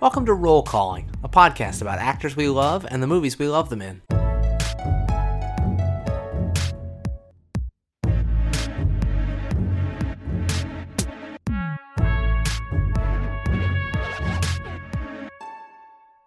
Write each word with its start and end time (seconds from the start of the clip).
Welcome 0.00 0.26
to 0.26 0.34
Roll 0.34 0.62
Calling, 0.62 1.10
a 1.24 1.28
podcast 1.28 1.82
about 1.82 1.98
actors 1.98 2.36
we 2.36 2.48
love 2.48 2.86
and 2.88 3.02
the 3.02 3.06
movies 3.06 3.38
we 3.38 3.48
love 3.48 3.68
them 3.68 3.82
in. 3.82 4.02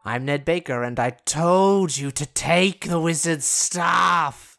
I'm 0.04 0.26
Ned 0.26 0.46
Baker, 0.46 0.84
and 0.84 1.00
I 1.00 1.12
told 1.12 1.96
you 1.96 2.10
to 2.12 2.26
take 2.26 2.88
the 2.88 3.00
wizard's 3.00 3.46
staff. 3.46 4.58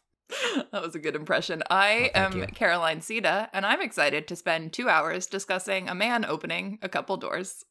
that 0.71 0.81
was 0.81 0.95
a 0.95 0.99
good 0.99 1.15
impression. 1.15 1.61
I 1.69 2.11
Oh, 2.15 2.19
am 2.19 2.37
you. 2.37 2.45
Caroline 2.47 3.01
Siede, 3.01 3.49
and 3.53 3.65
I'm 3.65 3.81
excited 3.81 4.27
to 4.27 4.35
spend 4.37 4.71
two 4.73 4.87
hours 4.89 5.27
discussing 5.27 5.89
a 5.89 5.95
man 5.95 6.23
opening 6.25 6.79
a 6.81 6.89
couple 6.89 7.17
doors. 7.17 7.65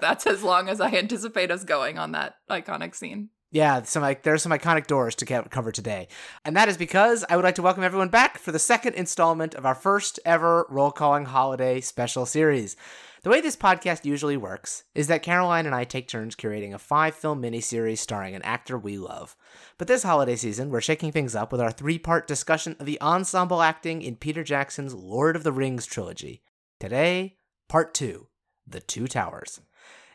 That's 0.00 0.26
as 0.26 0.42
long 0.42 0.68
as 0.68 0.80
I 0.80 0.90
anticipate 0.92 1.50
us 1.50 1.64
going 1.64 1.98
on 1.98 2.12
that 2.12 2.36
iconic 2.50 2.94
scene. 2.94 3.30
Yeah, 3.50 3.82
some 3.82 4.02
like 4.02 4.24
there's 4.24 4.42
some 4.42 4.52
iconic 4.52 4.86
doors 4.86 5.14
to 5.16 5.42
cover 5.48 5.72
today, 5.72 6.08
and 6.44 6.54
that 6.56 6.68
is 6.68 6.76
because 6.76 7.24
I 7.30 7.36
would 7.36 7.46
like 7.46 7.54
to 7.54 7.62
welcome 7.62 7.82
everyone 7.82 8.10
back 8.10 8.36
for 8.36 8.52
the 8.52 8.58
second 8.58 8.94
installment 8.94 9.54
of 9.54 9.64
our 9.64 9.74
first 9.74 10.20
ever 10.26 10.66
roll 10.68 10.90
calling 10.90 11.24
holiday 11.24 11.80
special 11.80 12.26
series. 12.26 12.76
The 13.22 13.30
way 13.30 13.40
this 13.40 13.56
podcast 13.56 14.04
usually 14.04 14.36
works 14.36 14.84
is 14.94 15.06
that 15.08 15.22
Caroline 15.22 15.66
and 15.66 15.74
I 15.74 15.84
take 15.84 16.08
turns 16.08 16.36
curating 16.36 16.72
a 16.72 16.78
five 16.78 17.14
film 17.14 17.42
miniseries 17.42 17.98
starring 17.98 18.34
an 18.34 18.42
actor 18.42 18.78
we 18.78 18.96
love. 18.96 19.34
But 19.76 19.88
this 19.88 20.04
holiday 20.04 20.36
season, 20.36 20.70
we're 20.70 20.80
shaking 20.80 21.10
things 21.10 21.34
up 21.34 21.50
with 21.50 21.60
our 21.60 21.72
three 21.72 21.98
part 21.98 22.28
discussion 22.28 22.76
of 22.78 22.86
the 22.86 23.00
ensemble 23.00 23.62
acting 23.62 24.02
in 24.02 24.16
Peter 24.16 24.44
Jackson's 24.44 24.94
Lord 24.94 25.34
of 25.34 25.42
the 25.42 25.52
Rings 25.52 25.84
trilogy. 25.84 26.42
Today, 26.78 27.38
part 27.68 27.92
two 27.92 28.27
The 28.70 28.80
Two 28.80 29.06
Towers. 29.06 29.60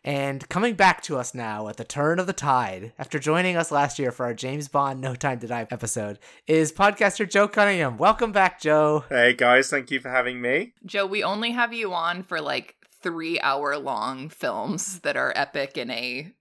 And 0.05 0.47
coming 0.49 0.75
back 0.75 1.01
to 1.03 1.17
us 1.17 1.33
now 1.33 1.69
at 1.69 1.77
the 1.77 1.85
turn 1.85 2.19
of 2.19 2.27
the 2.27 2.33
tide, 2.33 2.91
after 2.99 3.19
joining 3.19 3.55
us 3.55 3.71
last 3.71 3.97
year 3.97 4.11
for 4.11 4.25
our 4.25 4.33
James 4.33 4.67
Bond 4.67 4.99
No 4.99 5.15
Time 5.15 5.39
to 5.39 5.47
Die 5.47 5.67
episode, 5.71 6.19
is 6.45 6.73
podcaster 6.73 7.29
Joe 7.29 7.47
Cunningham. 7.47 7.97
Welcome 7.97 8.33
back, 8.33 8.59
Joe. 8.59 9.05
Hey 9.07 9.33
guys, 9.33 9.69
thank 9.69 9.91
you 9.91 10.01
for 10.01 10.09
having 10.09 10.41
me. 10.41 10.73
Joe, 10.85 11.05
we 11.05 11.23
only 11.23 11.51
have 11.51 11.71
you 11.73 11.93
on 11.93 12.21
for 12.21 12.41
like 12.41 12.75
three 13.01 13.39
hour 13.39 13.77
long 13.77 14.27
films 14.27 14.99
that 14.99 15.15
are 15.15 15.31
epic 15.37 15.77
in 15.77 15.89
a 15.89 16.33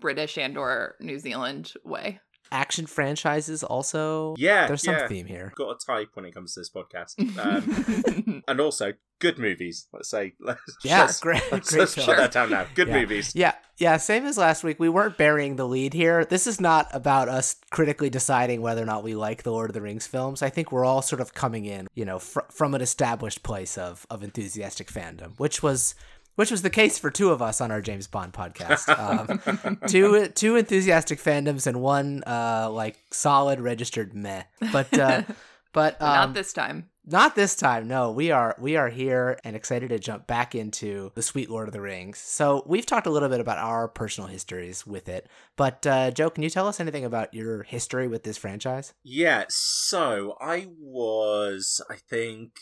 British 0.00 0.38
and 0.38 0.56
or 0.56 0.96
New 0.98 1.18
Zealand 1.18 1.74
way. 1.84 2.20
Action 2.52 2.86
franchises 2.86 3.64
also. 3.64 4.34
Yeah, 4.38 4.66
There's 4.66 4.82
some 4.82 4.94
yeah. 4.94 5.08
theme 5.08 5.26
here. 5.26 5.52
Got 5.56 5.70
a 5.82 5.86
type 5.86 6.10
when 6.14 6.24
it 6.24 6.32
comes 6.34 6.54
to 6.54 6.60
this 6.60 6.70
podcast, 6.70 7.18
um, 8.26 8.42
and 8.46 8.60
also 8.60 8.92
good 9.18 9.38
movies. 9.38 9.86
Let's 9.92 10.08
say, 10.08 10.34
let's 10.40 10.60
Yeah, 10.84 11.06
just- 11.06 11.22
great- 11.22 11.42
Let's, 11.52 11.70
great 11.70 11.80
let's 11.80 11.94
film. 11.94 12.06
shut 12.06 12.16
that 12.18 12.32
down 12.32 12.50
now. 12.50 12.66
Good 12.74 12.88
Yeah. 12.88 13.00
movies. 13.00 13.32
Yeah, 13.34 13.54
yeah, 13.78 13.96
same 13.96 14.24
as 14.26 14.36
last 14.36 14.64
week. 14.64 14.78
We 14.80 14.88
weren't 14.88 15.16
burying 15.16 15.56
the 15.56 15.66
lead 15.66 15.94
here. 15.94 16.24
This 16.24 16.46
is 16.46 16.60
not 16.60 16.88
about 16.92 17.28
us 17.28 17.56
critically 17.70 18.10
deciding 18.10 18.60
whether 18.62 18.82
or 18.82 18.86
not 18.86 19.02
we 19.04 19.14
like 19.14 19.42
the 19.44 19.50
Lord 19.52 19.70
of 19.70 19.74
the 19.74 19.80
Rings 19.80 20.06
films. 20.06 20.42
I 20.42 20.50
think 20.50 20.70
we're 20.72 20.84
all 20.84 21.02
sort 21.02 21.20
of 21.20 21.34
coming 21.34 21.64
in, 21.64 21.86
you 21.94 22.04
know, 22.04 22.18
fr- 22.18 22.40
from 22.50 22.74
an 22.74 22.80
established 22.80 23.42
place 23.42 23.78
of 23.78 24.06
of 24.10 24.22
enthusiastic 24.22 24.88
fandom, 24.88 25.38
which 25.38 25.62
was 25.62 25.94
which 26.36 26.50
was 26.50 26.62
the 26.62 26.70
case 26.70 26.98
for 26.98 27.10
two 27.10 27.30
of 27.30 27.40
us 27.42 27.60
on 27.60 27.70
our 27.70 27.80
James 27.80 28.06
Bond 28.06 28.32
podcast. 28.32 28.88
Um, 28.98 29.78
two 29.86 30.28
two 30.28 30.56
enthusiastic 30.56 31.18
fandoms 31.18 31.66
and 31.66 31.80
one 31.80 32.22
uh 32.26 32.68
like 32.70 32.98
solid 33.10 33.60
registered 33.60 34.14
meh. 34.14 34.44
But 34.72 34.96
uh 34.98 35.22
but 35.72 36.00
um, 36.02 36.08
Not 36.14 36.34
this 36.34 36.52
time. 36.52 36.88
not 37.06 37.34
this 37.34 37.56
time. 37.56 37.88
No, 37.88 38.10
we 38.12 38.30
are 38.30 38.54
we 38.58 38.76
are 38.76 38.88
here 38.88 39.38
and 39.44 39.56
excited 39.56 39.88
to 39.88 39.98
jump 39.98 40.26
back 40.26 40.54
into 40.54 41.10
the 41.14 41.22
sweet 41.22 41.48
Lord 41.50 41.66
of 41.68 41.72
the 41.72 41.80
Rings. 41.80 42.18
So 42.18 42.62
we've 42.66 42.86
talked 42.86 43.06
a 43.06 43.10
little 43.10 43.28
bit 43.30 43.40
about 43.40 43.58
our 43.58 43.88
personal 43.88 44.28
histories 44.28 44.86
with 44.86 45.08
it, 45.08 45.28
but 45.56 45.86
uh, 45.86 46.10
Joe, 46.10 46.30
can 46.30 46.42
you 46.44 46.50
tell 46.50 46.68
us 46.68 46.78
anything 46.80 47.04
about 47.04 47.32
your 47.34 47.62
history 47.64 48.06
with 48.06 48.22
this 48.22 48.36
franchise? 48.38 48.92
Yeah. 49.02 49.44
So 49.48 50.36
I 50.40 50.68
was, 50.78 51.80
I 51.90 51.96
think, 51.96 52.52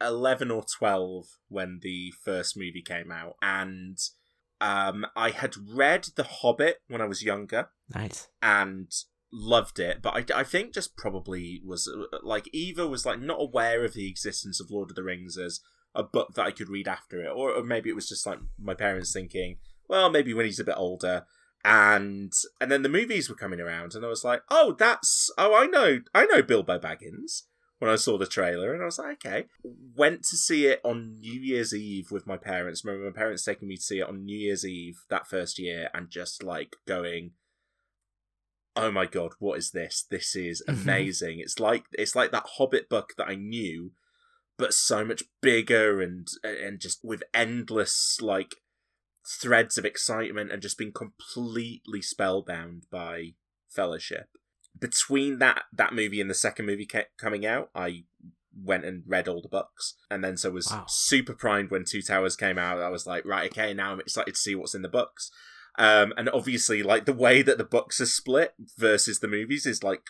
eleven 0.00 0.50
or 0.50 0.64
twelve 0.64 1.26
when 1.48 1.80
the 1.82 2.12
first 2.24 2.56
movie 2.56 2.82
came 2.82 3.10
out, 3.10 3.36
and 3.42 3.98
um, 4.60 5.06
I 5.14 5.30
had 5.30 5.54
read 5.56 6.08
The 6.16 6.24
Hobbit 6.24 6.76
when 6.88 7.00
I 7.00 7.06
was 7.06 7.22
younger. 7.22 7.68
Nice. 7.94 8.28
and 8.42 8.90
loved 9.32 9.78
it 9.78 10.00
but 10.00 10.32
I, 10.32 10.40
I 10.40 10.44
think 10.44 10.72
just 10.72 10.96
probably 10.96 11.60
was 11.64 11.88
uh, 11.88 12.18
like 12.22 12.48
either 12.52 12.86
was 12.88 13.04
like 13.04 13.20
not 13.20 13.40
aware 13.40 13.84
of 13.84 13.92
the 13.92 14.08
existence 14.08 14.60
of 14.60 14.70
lord 14.70 14.90
of 14.90 14.96
the 14.96 15.02
rings 15.02 15.36
as 15.36 15.60
a 15.94 16.02
book 16.02 16.34
that 16.34 16.46
i 16.46 16.50
could 16.52 16.68
read 16.68 16.88
after 16.88 17.22
it 17.22 17.28
or, 17.28 17.50
or 17.50 17.62
maybe 17.62 17.90
it 17.90 17.96
was 17.96 18.08
just 18.08 18.24
like 18.24 18.38
my 18.58 18.72
parents 18.72 19.12
thinking 19.12 19.58
well 19.88 20.08
maybe 20.10 20.32
when 20.32 20.46
he's 20.46 20.60
a 20.60 20.64
bit 20.64 20.76
older 20.78 21.26
and 21.64 22.32
and 22.60 22.70
then 22.70 22.82
the 22.82 22.88
movies 22.88 23.28
were 23.28 23.34
coming 23.34 23.60
around 23.60 23.94
and 23.94 24.04
i 24.04 24.08
was 24.08 24.24
like 24.24 24.42
oh 24.50 24.74
that's 24.78 25.30
oh 25.36 25.54
i 25.54 25.66
know 25.66 25.98
i 26.14 26.24
know 26.26 26.40
bilbo 26.42 26.78
baggins 26.78 27.42
when 27.78 27.90
i 27.90 27.96
saw 27.96 28.16
the 28.16 28.26
trailer 28.26 28.72
and 28.72 28.82
i 28.82 28.86
was 28.86 28.98
like 28.98 29.24
okay. 29.24 29.46
Went 29.96 30.22
to 30.24 30.36
see 30.36 30.66
it 30.66 30.80
on 30.84 31.20
new 31.20 31.40
year's 31.40 31.74
eve 31.74 32.10
with 32.10 32.26
my 32.26 32.36
parents. 32.36 32.84
Remember 32.84 33.06
my 33.06 33.16
parents 33.16 33.44
taking 33.44 33.68
me 33.68 33.76
to 33.76 33.82
see 33.82 34.00
it 34.00 34.08
on 34.08 34.24
new 34.24 34.38
year's 34.38 34.64
eve 34.64 35.00
that 35.08 35.26
first 35.26 35.58
year 35.58 35.88
and 35.94 36.10
just 36.10 36.42
like 36.42 36.76
going 36.86 37.32
oh 38.74 38.90
my 38.90 39.06
god 39.06 39.32
what 39.38 39.58
is 39.58 39.70
this? 39.70 40.06
This 40.10 40.36
is 40.36 40.62
amazing. 40.68 41.40
It's 41.40 41.58
like 41.58 41.84
it's 41.92 42.14
like 42.14 42.30
that 42.32 42.46
hobbit 42.56 42.88
book 42.88 43.14
that 43.16 43.28
i 43.28 43.34
knew 43.34 43.92
but 44.58 44.72
so 44.72 45.04
much 45.04 45.22
bigger 45.40 46.00
and 46.00 46.28
and 46.42 46.80
just 46.80 47.00
with 47.04 47.22
endless 47.34 48.18
like 48.20 48.54
threads 49.26 49.76
of 49.76 49.84
excitement 49.84 50.52
and 50.52 50.62
just 50.62 50.78
being 50.78 50.92
completely 50.92 52.00
spellbound 52.00 52.84
by 52.90 53.34
fellowship 53.68 54.28
between 54.78 55.38
that 55.38 55.62
that 55.72 55.92
movie 55.94 56.20
and 56.20 56.28
the 56.30 56.34
second 56.34 56.66
movie 56.66 56.86
ca- 56.86 57.04
coming 57.18 57.46
out 57.46 57.70
i 57.74 58.04
went 58.58 58.84
and 58.84 59.02
read 59.06 59.28
all 59.28 59.42
the 59.42 59.48
books 59.48 59.94
and 60.10 60.24
then 60.24 60.36
so 60.36 60.50
was 60.50 60.70
Wow. 60.70 60.84
super 60.88 61.34
primed 61.34 61.70
when 61.70 61.84
two 61.84 62.02
towers 62.02 62.36
came 62.36 62.58
out 62.58 62.78
i 62.80 62.88
was 62.88 63.06
like 63.06 63.24
right 63.26 63.50
okay 63.50 63.74
now 63.74 63.92
i'm 63.92 64.00
excited 64.00 64.34
to 64.34 64.40
see 64.40 64.54
what's 64.54 64.74
in 64.74 64.82
the 64.82 64.88
books 64.88 65.30
um, 65.78 66.14
and 66.16 66.30
obviously, 66.30 66.82
like 66.82 67.04
the 67.04 67.12
way 67.12 67.42
that 67.42 67.58
the 67.58 67.64
books 67.64 68.00
are 68.00 68.06
split 68.06 68.54
versus 68.78 69.20
the 69.20 69.28
movies 69.28 69.66
is 69.66 69.84
like 69.84 70.04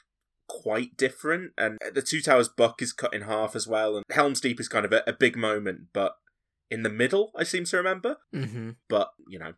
quite 0.48 0.96
different. 0.96 1.54
And 1.58 1.76
the 1.92 2.02
Two 2.02 2.20
Towers 2.20 2.48
book 2.48 2.80
is 2.80 2.92
cut 2.92 3.12
in 3.12 3.22
half 3.22 3.56
as 3.56 3.66
well. 3.66 3.96
And 3.96 4.04
Helm's 4.08 4.40
Deep 4.40 4.60
is 4.60 4.68
kind 4.68 4.84
of 4.84 4.92
a, 4.92 5.02
a 5.08 5.12
big 5.12 5.36
moment, 5.36 5.86
but 5.92 6.18
in 6.70 6.84
the 6.84 6.88
middle, 6.88 7.32
I 7.36 7.42
seem 7.42 7.64
to 7.64 7.76
remember. 7.78 8.18
Mm-hmm. 8.32 8.70
But 8.88 9.10
you 9.28 9.40
know, 9.40 9.54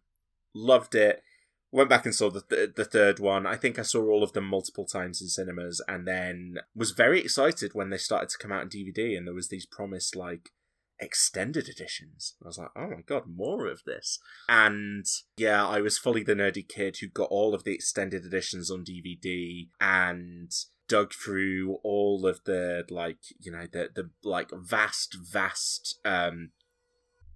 loved 0.55 0.95
it. 0.95 1.23
Went 1.71 1.91
back 1.91 2.07
and 2.07 2.15
saw 2.15 2.31
the 2.31 2.41
th- 2.41 2.75
the 2.77 2.85
third 2.85 3.19
one. 3.19 3.47
I 3.47 3.57
think 3.57 3.79
I 3.79 3.83
saw 3.83 4.07
all 4.09 4.23
of 4.23 4.33
them 4.33 4.45
multiple 4.45 4.87
times 4.87 5.21
in 5.21 5.29
cinemas, 5.29 5.83
and 5.87 6.07
then 6.09 6.59
was 6.75 6.93
very 6.93 7.21
excited 7.21 7.73
when 7.75 7.91
they 7.91 7.99
started 7.99 8.31
to 8.31 8.39
come 8.39 8.53
out 8.53 8.63
in 8.63 8.69
DVD. 8.71 9.17
And 9.17 9.27
there 9.27 9.35
was 9.35 9.49
these 9.49 9.67
promised 9.67 10.17
like 10.17 10.51
extended 11.01 11.69
editions. 11.69 12.35
I 12.43 12.49
was 12.49 12.59
like, 12.59 12.71
oh 12.77 12.89
my 12.89 13.03
god, 13.07 13.25
more 13.27 13.67
of 13.67 13.83
this. 13.85 14.19
And 14.49 15.05
yeah, 15.37 15.67
I 15.67 15.81
was 15.81 15.99
fully 15.99 16.23
the 16.23 16.35
nerdy 16.35 16.67
kid 16.67 16.99
who 17.01 17.09
got 17.09 17.29
all 17.31 17.55
of 17.55 17.65
the 17.65 17.75
extended 17.75 18.25
editions 18.25 18.71
on 18.71 18.85
DVD 18.85 19.69
and 19.81 20.51
dug 20.89 21.13
through 21.13 21.79
all 21.85 22.27
of 22.27 22.41
the 22.45 22.85
like, 22.91 23.19
you 23.39 23.53
know, 23.53 23.67
the 23.71 23.91
the 23.95 24.11
like 24.25 24.51
vast, 24.53 25.17
vast 25.21 25.99
um 26.05 26.51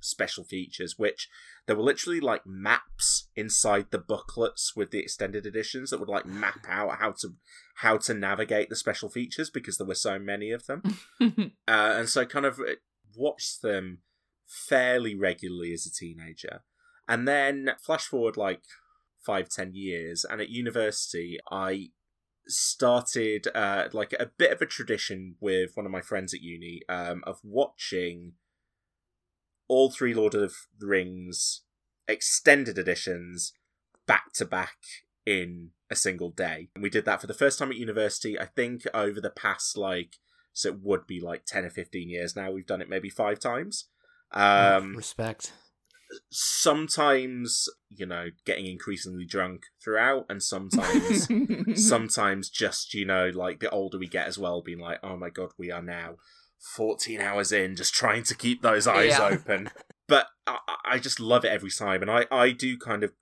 special 0.02 0.44
features, 0.44 0.98
which 0.98 1.28
there 1.66 1.76
were 1.76 1.82
literally 1.82 2.20
like 2.20 2.46
maps 2.46 3.28
inside 3.36 3.86
the 3.90 3.98
booklets 3.98 4.74
with 4.76 4.90
the 4.90 4.98
extended 4.98 5.46
editions 5.46 5.90
that 5.90 6.00
would 6.00 6.08
like 6.08 6.26
map 6.26 6.66
out 6.68 6.98
how 6.98 7.12
to 7.12 7.34
how 7.76 7.96
to 7.96 8.14
navigate 8.14 8.68
the 8.68 8.76
special 8.76 9.08
features 9.08 9.50
because 9.50 9.78
there 9.78 9.86
were 9.86 9.94
so 9.94 10.18
many 10.18 10.50
of 10.50 10.66
them. 10.66 10.82
Uh, 11.68 11.94
and 11.96 12.08
so 12.08 12.22
I 12.22 12.24
kind 12.24 12.44
of 12.44 12.58
uh, 12.58 12.74
watched 13.16 13.62
them 13.62 13.98
fairly 14.46 15.14
regularly 15.14 15.72
as 15.72 15.86
a 15.86 15.92
teenager. 15.92 16.62
And 17.08 17.26
then 17.26 17.70
flash 17.80 18.06
forward 18.06 18.36
like 18.36 18.62
five, 19.24 19.48
ten 19.48 19.72
years, 19.74 20.24
and 20.28 20.40
at 20.40 20.50
university, 20.50 21.38
I 21.50 21.90
started 22.46 23.46
uh, 23.54 23.88
like 23.92 24.14
a 24.18 24.30
bit 24.36 24.52
of 24.52 24.60
a 24.60 24.66
tradition 24.66 25.36
with 25.40 25.76
one 25.76 25.86
of 25.86 25.92
my 25.92 26.00
friends 26.00 26.34
at 26.34 26.40
uni 26.40 26.82
um, 26.88 27.22
of 27.26 27.38
watching 27.42 28.32
all 29.72 29.90
three 29.90 30.14
Lord 30.14 30.34
of 30.34 30.54
the 30.78 30.86
Rings 30.86 31.62
extended 32.06 32.76
editions 32.76 33.52
back 34.06 34.32
to 34.34 34.44
back 34.44 34.76
in 35.24 35.70
a 35.90 35.96
single 35.96 36.30
day. 36.30 36.68
And 36.74 36.82
we 36.82 36.90
did 36.90 37.04
that 37.06 37.20
for 37.20 37.26
the 37.26 37.34
first 37.34 37.58
time 37.58 37.70
at 37.70 37.76
university. 37.76 38.38
I 38.38 38.46
think 38.46 38.82
over 38.92 39.20
the 39.20 39.30
past 39.30 39.76
like 39.76 40.16
so 40.52 40.68
it 40.68 40.80
would 40.82 41.06
be 41.06 41.20
like 41.20 41.44
10 41.46 41.64
or 41.64 41.70
15 41.70 42.08
years 42.08 42.36
now 42.36 42.50
we've 42.50 42.66
done 42.66 42.82
it 42.82 42.88
maybe 42.88 43.08
five 43.08 43.38
times 43.38 43.86
um 44.32 44.94
Respect. 44.94 45.52
sometimes 46.30 47.68
you 47.88 48.06
know 48.06 48.26
getting 48.44 48.66
increasingly 48.66 49.24
drunk 49.24 49.62
throughout 49.82 50.26
and 50.28 50.42
sometimes 50.42 51.26
sometimes 51.88 52.50
just 52.50 52.94
you 52.94 53.04
know 53.04 53.30
like 53.34 53.60
the 53.60 53.70
older 53.70 53.98
we 53.98 54.06
get 54.06 54.26
as 54.26 54.38
well 54.38 54.62
being 54.62 54.78
like 54.78 54.98
oh 55.02 55.16
my 55.16 55.30
god 55.30 55.50
we 55.58 55.70
are 55.70 55.82
now 55.82 56.16
14 56.74 57.20
hours 57.20 57.52
in 57.52 57.76
just 57.76 57.92
trying 57.92 58.22
to 58.22 58.34
keep 58.34 58.62
those 58.62 58.86
eyes 58.86 59.10
Yeah. 59.10 59.28
open 59.32 59.70
but 60.08 60.26
I, 60.46 60.58
I 60.84 60.98
just 60.98 61.20
love 61.20 61.44
it 61.44 61.48
every 61.52 61.70
time, 61.70 62.02
and 62.02 62.10
I 62.10 62.26
I 62.30 62.50
do 62.50 62.76
kind 62.76 63.02
of 63.02 63.12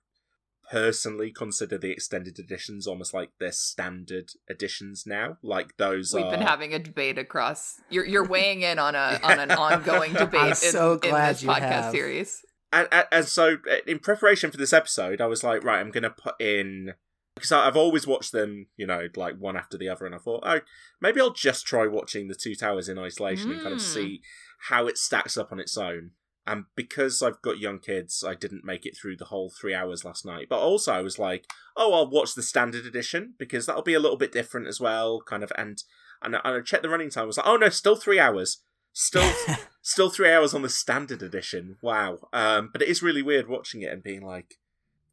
personally 0.69 1.31
consider 1.31 1.77
the 1.77 1.91
extended 1.91 2.39
editions 2.39 2.87
almost 2.87 3.13
like 3.13 3.29
their 3.39 3.51
standard 3.51 4.31
editions 4.49 5.03
now. 5.05 5.37
Like 5.41 5.77
those 5.77 6.13
We've 6.13 6.25
are... 6.25 6.31
been 6.31 6.41
having 6.41 6.73
a 6.73 6.79
debate 6.79 7.17
across. 7.17 7.79
You're 7.89 8.05
you're 8.05 8.27
weighing 8.35 8.61
in 8.61 8.77
on 8.79 8.95
a 8.95 9.19
on 9.23 9.39
an 9.39 9.51
ongoing 9.51 10.13
debate 10.25 10.41
I'm 10.41 10.49
in, 10.49 10.55
so 10.55 10.93
in 11.03 11.13
this 11.13 11.43
you 11.43 11.49
podcast 11.49 11.59
have. 11.59 11.91
series. 11.91 12.41
and, 12.73 12.87
and, 12.91 13.05
and 13.11 13.25
so 13.25 13.57
in 13.87 13.99
preparation 13.99 14.49
for 14.51 14.57
this 14.57 14.71
episode 14.73 15.19
i 15.19 15.25
was 15.25 15.43
like 15.43 15.63
right 15.63 15.79
i'm 15.79 15.91
gonna 15.91 16.09
put 16.09 16.39
in 16.39 16.93
because 17.35 17.51
i've 17.51 17.77
always 17.77 18.05
watched 18.05 18.31
them 18.31 18.67
you 18.77 18.85
know 18.85 19.07
like 19.15 19.35
one 19.37 19.55
after 19.57 19.77
the 19.77 19.89
other 19.89 20.05
and 20.05 20.13
i 20.15 20.17
thought 20.17 20.43
oh 20.45 20.59
maybe 20.99 21.19
i'll 21.21 21.33
just 21.33 21.65
try 21.65 21.87
watching 21.87 22.27
the 22.27 22.35
two 22.35 22.55
towers 22.55 22.89
in 22.89 22.97
isolation 22.99 23.51
and 23.51 23.61
kind 23.61 23.73
of 23.73 23.79
Mm. 23.79 23.93
see 23.93 24.21
how 24.67 24.87
it 24.87 24.97
stacks 24.97 25.37
up 25.37 25.51
on 25.51 25.59
its 25.59 25.77
own 25.77 26.11
and 26.45 26.65
because 26.75 27.21
i've 27.21 27.41
got 27.41 27.59
young 27.59 27.79
kids 27.79 28.23
i 28.27 28.33
didn't 28.35 28.65
make 28.65 28.85
it 28.85 28.97
through 28.99 29.15
the 29.17 29.25
whole 29.25 29.49
three 29.49 29.73
hours 29.73 30.03
last 30.03 30.25
night 30.25 30.47
but 30.49 30.59
also 30.59 30.91
i 30.91 31.01
was 31.01 31.17
like 31.19 31.45
oh 31.77 31.93
i'll 31.93 32.09
watch 32.09 32.35
the 32.35 32.43
standard 32.43 32.85
edition 32.85 33.33
because 33.39 33.65
that'll 33.65 33.81
be 33.81 33.93
a 33.93 33.99
little 33.99 34.17
bit 34.17 34.31
different 34.31 34.67
as 34.67 34.79
well 34.79 35.21
kind 35.21 35.43
of 35.43 35.51
and 35.57 35.83
and 36.23 36.35
I, 36.35 36.41
and 36.43 36.57
I 36.57 36.61
checked 36.61 36.83
the 36.83 36.89
running 36.89 37.09
time 37.09 37.23
I 37.23 37.27
was 37.27 37.37
like 37.37 37.47
oh 37.47 37.57
no 37.57 37.69
still 37.69 37.95
three 37.95 38.19
hours 38.19 38.61
still 38.93 39.31
still 39.81 40.09
three 40.09 40.31
hours 40.31 40.53
on 40.53 40.61
the 40.63 40.69
standard 40.69 41.23
edition. 41.23 41.77
Wow. 41.81 42.19
Um, 42.33 42.69
but 42.71 42.81
it 42.81 42.89
is 42.89 43.01
really 43.01 43.21
weird 43.21 43.47
watching 43.47 43.81
it 43.81 43.91
and 43.91 44.03
being 44.03 44.21
like, 44.21 44.55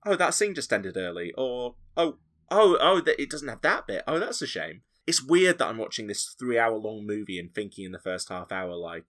oh, 0.06 0.17
that 0.17 0.35
scene 0.35 0.55
just 0.55 0.73
ended 0.73 0.97
early, 0.97 1.33
or 1.37 1.75
oh, 1.97 2.19
oh, 2.50 2.77
oh, 2.81 3.00
that 3.00 3.21
it 3.21 3.31
doesn't 3.31 3.49
have 3.49 3.62
that 3.62 3.87
bit. 3.87 4.03
Oh, 4.06 4.19
that's 4.19 4.43
a 4.43 4.47
shame. 4.47 4.83
It's 5.06 5.23
weird 5.25 5.59
that 5.59 5.69
I'm 5.69 5.79
watching 5.79 6.06
this 6.06 6.35
three-hour-long 6.39 7.06
movie 7.06 7.39
and 7.39 7.53
thinking 7.55 7.85
in 7.87 7.93
the 7.93 7.99
first 7.99 8.29
half 8.29 8.53
hour 8.53 8.75
like, 8.77 9.05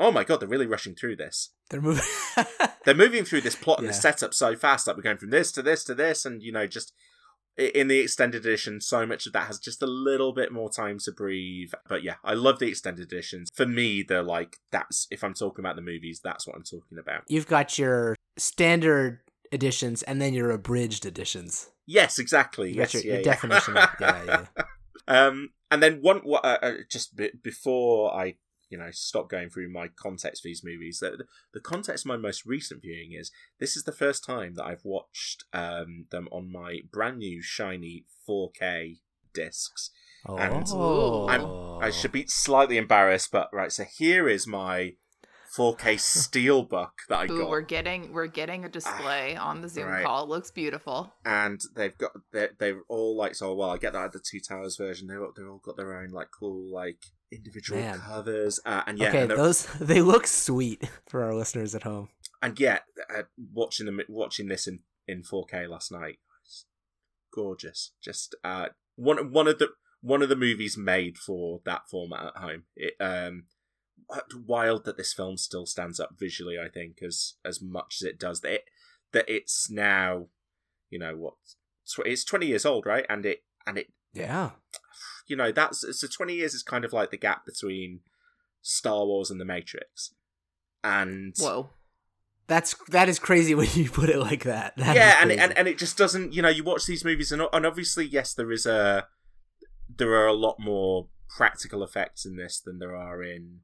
oh 0.00 0.10
my 0.10 0.24
god, 0.24 0.40
they're 0.40 0.48
really 0.48 0.66
rushing 0.66 0.94
through 0.96 1.16
this. 1.16 1.50
They're 1.70 1.80
moving. 1.80 2.04
They're 2.84 2.94
moving 2.96 3.24
through 3.24 3.42
this 3.42 3.54
plot 3.54 3.78
and 3.78 3.86
Yeah. 3.86 3.92
the 3.92 3.98
setup 3.98 4.34
so 4.34 4.56
fast 4.56 4.86
that 4.86 4.96
we're 4.96 5.02
going 5.04 5.16
from 5.18 5.30
this 5.30 5.52
to 5.52 5.62
this 5.62 5.84
to 5.84 5.94
this, 5.94 6.24
and 6.24 6.42
you 6.42 6.50
know, 6.50 6.66
just 6.66 6.92
in 7.56 7.86
the 7.86 8.00
extended 8.00 8.44
edition, 8.44 8.80
so 8.80 9.06
much 9.06 9.24
of 9.26 9.32
that 9.34 9.46
has 9.46 9.58
just 9.60 9.80
a 9.82 9.86
little 9.86 10.32
bit 10.32 10.50
more 10.50 10.68
time 10.70 10.98
to 11.04 11.12
breathe. 11.12 11.70
But 11.88 12.02
yeah, 12.02 12.16
I 12.24 12.34
love 12.34 12.58
the 12.58 12.66
extended 12.66 13.04
editions. 13.04 13.50
For 13.54 13.64
me, 13.66 14.02
they're 14.02 14.22
like 14.24 14.56
that's 14.72 15.06
if 15.12 15.22
I'm 15.22 15.34
talking 15.34 15.64
about 15.64 15.76
the 15.76 15.82
movies, 15.82 16.20
that's 16.24 16.44
what 16.46 16.56
I'm 16.56 16.64
talking 16.64 16.98
about. 16.98 17.22
You've 17.28 17.46
got 17.46 17.78
your 17.78 18.16
standard 18.36 19.20
editions 19.52 20.02
and 20.02 20.20
then 20.20 20.34
your 20.34 20.50
abridged 20.50 21.06
editions. 21.06 21.70
Yes, 21.86 22.18
exactly. 22.18 22.70
You 22.70 22.76
yes, 22.76 22.94
your, 22.94 23.02
yeah, 23.02 23.12
your 23.12 23.18
yeah. 23.18 23.24
definition. 23.24 23.76
of, 23.76 23.90
yeah, 24.00 24.24
yeah. 24.24 24.46
Um, 25.08 25.50
and 25.68 25.82
then 25.82 25.98
one, 26.00 26.22
uh, 26.24 26.36
uh, 26.62 26.72
just 26.88 27.16
be- 27.16 27.32
before 27.42 28.14
I, 28.14 28.36
you 28.70 28.78
know, 28.78 28.90
stop 28.92 29.28
going 29.28 29.50
through 29.50 29.68
my 29.72 29.88
context 29.88 30.42
for 30.42 30.48
these 30.48 30.62
movies, 30.64 31.00
the, 31.00 31.24
the 31.52 31.60
context 31.60 32.04
of 32.04 32.08
my 32.08 32.16
most 32.16 32.46
recent 32.46 32.82
viewing 32.82 33.12
is 33.12 33.32
this 33.58 33.76
is 33.76 33.82
the 33.82 33.90
first 33.90 34.24
time 34.24 34.54
that 34.54 34.64
I've 34.64 34.84
watched 34.84 35.42
um, 35.52 36.04
them 36.12 36.28
on 36.30 36.52
my 36.52 36.82
brand 36.90 37.18
new 37.18 37.42
shiny 37.42 38.04
4K 38.28 38.98
discs. 39.34 39.90
And 40.24 40.64
Oh, 40.68 41.78
I 41.82 41.90
should 41.90 42.12
be 42.12 42.26
slightly 42.28 42.76
embarrassed, 42.76 43.32
but 43.32 43.48
right. 43.52 43.72
So 43.72 43.84
here 43.84 44.28
is 44.28 44.46
my 44.46 44.94
4K 45.56 45.96
steelbook 45.96 46.90
that 47.08 47.18
I 47.18 47.24
Ooh, 47.24 47.40
got. 47.40 47.50
we're 47.50 47.60
getting 47.60 48.12
we're 48.12 48.26
getting 48.26 48.64
a 48.64 48.68
display 48.68 49.36
on 49.36 49.60
the 49.60 49.68
Zoom 49.68 49.88
right. 49.88 50.04
call. 50.04 50.24
It 50.24 50.28
looks 50.30 50.50
beautiful. 50.50 51.12
and 51.24 51.60
they've 51.76 51.96
got 51.98 52.12
they're, 52.32 52.50
they're 52.58 52.80
all 52.88 53.16
like 53.16 53.34
so 53.34 53.54
well 53.54 53.70
i 53.70 53.76
get 53.78 53.92
that 53.92 54.04
at 54.06 54.12
the 54.12 54.18
two 54.20 54.40
towers 54.40 54.76
version 54.76 55.08
they've, 55.08 55.18
they've 55.36 55.46
all 55.48 55.60
got 55.62 55.76
their 55.76 55.98
own 56.00 56.08
like 56.10 56.28
cool 56.38 56.72
like 56.72 56.98
individual 57.30 57.80
Man. 57.80 57.98
covers 57.98 58.60
uh, 58.64 58.82
and 58.86 58.98
yeah 58.98 59.08
okay, 59.08 59.20
and, 59.22 59.30
they're- 59.30 59.36
those 59.36 59.66
they 59.80 60.00
look 60.00 60.26
sweet 60.26 60.88
for 61.08 61.22
our 61.22 61.34
listeners 61.34 61.74
at 61.74 61.82
home. 61.82 62.08
and 62.40 62.58
yeah 62.58 62.78
uh, 63.14 63.22
watching 63.52 63.86
them 63.86 64.00
watching 64.08 64.48
this 64.48 64.66
in 64.66 64.80
in 65.06 65.22
4k 65.22 65.68
last 65.68 65.92
night 65.92 66.18
was 66.44 66.64
gorgeous 67.34 67.92
just 68.02 68.34
uh 68.44 68.66
one 68.96 69.32
one 69.32 69.48
of 69.48 69.58
the 69.58 69.68
one 70.00 70.22
of 70.22 70.28
the 70.28 70.36
movies 70.36 70.76
made 70.76 71.16
for 71.16 71.60
that 71.64 71.82
format 71.90 72.26
at 72.26 72.36
home 72.42 72.64
it 72.76 72.94
um 73.00 73.44
wild 74.46 74.84
that 74.84 74.96
this 74.96 75.12
film 75.12 75.36
still 75.36 75.66
stands 75.66 75.98
up 76.00 76.10
visually 76.18 76.56
i 76.58 76.68
think 76.68 76.98
as 77.02 77.34
as 77.44 77.60
much 77.62 77.98
as 78.00 78.06
it 78.06 78.18
does 78.18 78.40
that 78.40 78.52
it 78.52 78.64
that 79.12 79.24
it's 79.28 79.70
now 79.70 80.26
you 80.90 80.98
know 80.98 81.16
what 81.16 81.34
it's 82.04 82.24
20 82.24 82.46
years 82.46 82.64
old 82.66 82.86
right 82.86 83.06
and 83.08 83.24
it 83.26 83.42
and 83.66 83.78
it 83.78 83.88
Yeah. 84.12 84.50
you 85.26 85.36
know 85.36 85.52
that's 85.52 85.84
so 86.00 86.06
20 86.06 86.34
years 86.34 86.54
is 86.54 86.62
kind 86.62 86.84
of 86.84 86.92
like 86.92 87.10
the 87.10 87.16
gap 87.18 87.44
between 87.46 88.00
star 88.60 89.04
wars 89.06 89.30
and 89.30 89.40
the 89.40 89.44
matrix 89.44 90.14
and 90.84 91.34
Whoa. 91.38 91.70
That's 92.48 92.74
that 92.88 93.08
is 93.08 93.18
crazy 93.18 93.54
when 93.60 93.68
you 93.74 93.88
put 93.88 94.10
it 94.10 94.18
like 94.18 94.44
that. 94.44 94.76
That 94.76 94.96
yeah 94.96 95.16
and, 95.20 95.28
crazy. 95.28 95.40
and 95.40 95.58
and 95.58 95.68
it 95.68 95.78
just 95.78 95.96
doesn't 95.96 96.32
you 96.32 96.42
know 96.42 96.48
you 96.48 96.64
watch 96.64 96.86
these 96.86 97.04
movies 97.04 97.32
and, 97.32 97.42
and 97.52 97.64
obviously 97.66 98.04
yes 98.06 98.34
there 98.34 98.50
is 98.52 98.66
a 98.66 99.06
there 99.94 100.12
are 100.12 100.26
a 100.26 100.32
lot 100.34 100.56
more 100.58 101.08
practical 101.36 101.82
effects 101.82 102.26
in 102.26 102.36
this 102.36 102.60
than 102.60 102.78
there 102.78 102.94
are 102.96 103.22
in 103.22 103.60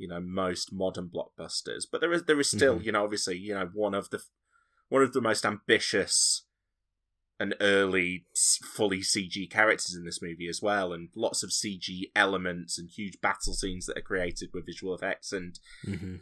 you 0.00 0.08
know 0.08 0.20
most 0.20 0.72
modern 0.72 1.08
blockbusters 1.08 1.84
but 1.90 2.00
there 2.00 2.12
is 2.12 2.24
there 2.24 2.40
is 2.40 2.50
still 2.50 2.78
Mhm. 2.80 2.84
you 2.84 2.92
know 2.92 3.04
obviously 3.04 3.36
you 3.36 3.54
know 3.54 3.68
one 3.72 3.94
of 3.94 4.08
the 4.10 4.22
one 4.88 5.02
of 5.02 5.12
the 5.12 5.20
most 5.20 5.44
ambitious 5.44 6.46
and 7.38 7.54
early 7.60 8.26
fully 8.74 9.00
CG 9.00 9.46
characters 9.50 9.94
in 9.94 10.04
this 10.04 10.20
movie 10.22 10.48
as 10.48 10.60
well 10.62 10.92
and 10.92 11.10
lots 11.14 11.42
of 11.42 11.50
CG 11.50 12.10
elements 12.16 12.78
and 12.78 12.88
huge 12.88 13.20
battle 13.20 13.52
scenes 13.54 13.86
that 13.86 13.98
are 13.98 14.02
created 14.02 14.50
with 14.52 14.66
visual 14.66 14.94
effects 14.94 15.32
and 15.32 15.58
Mhm. 15.86 16.20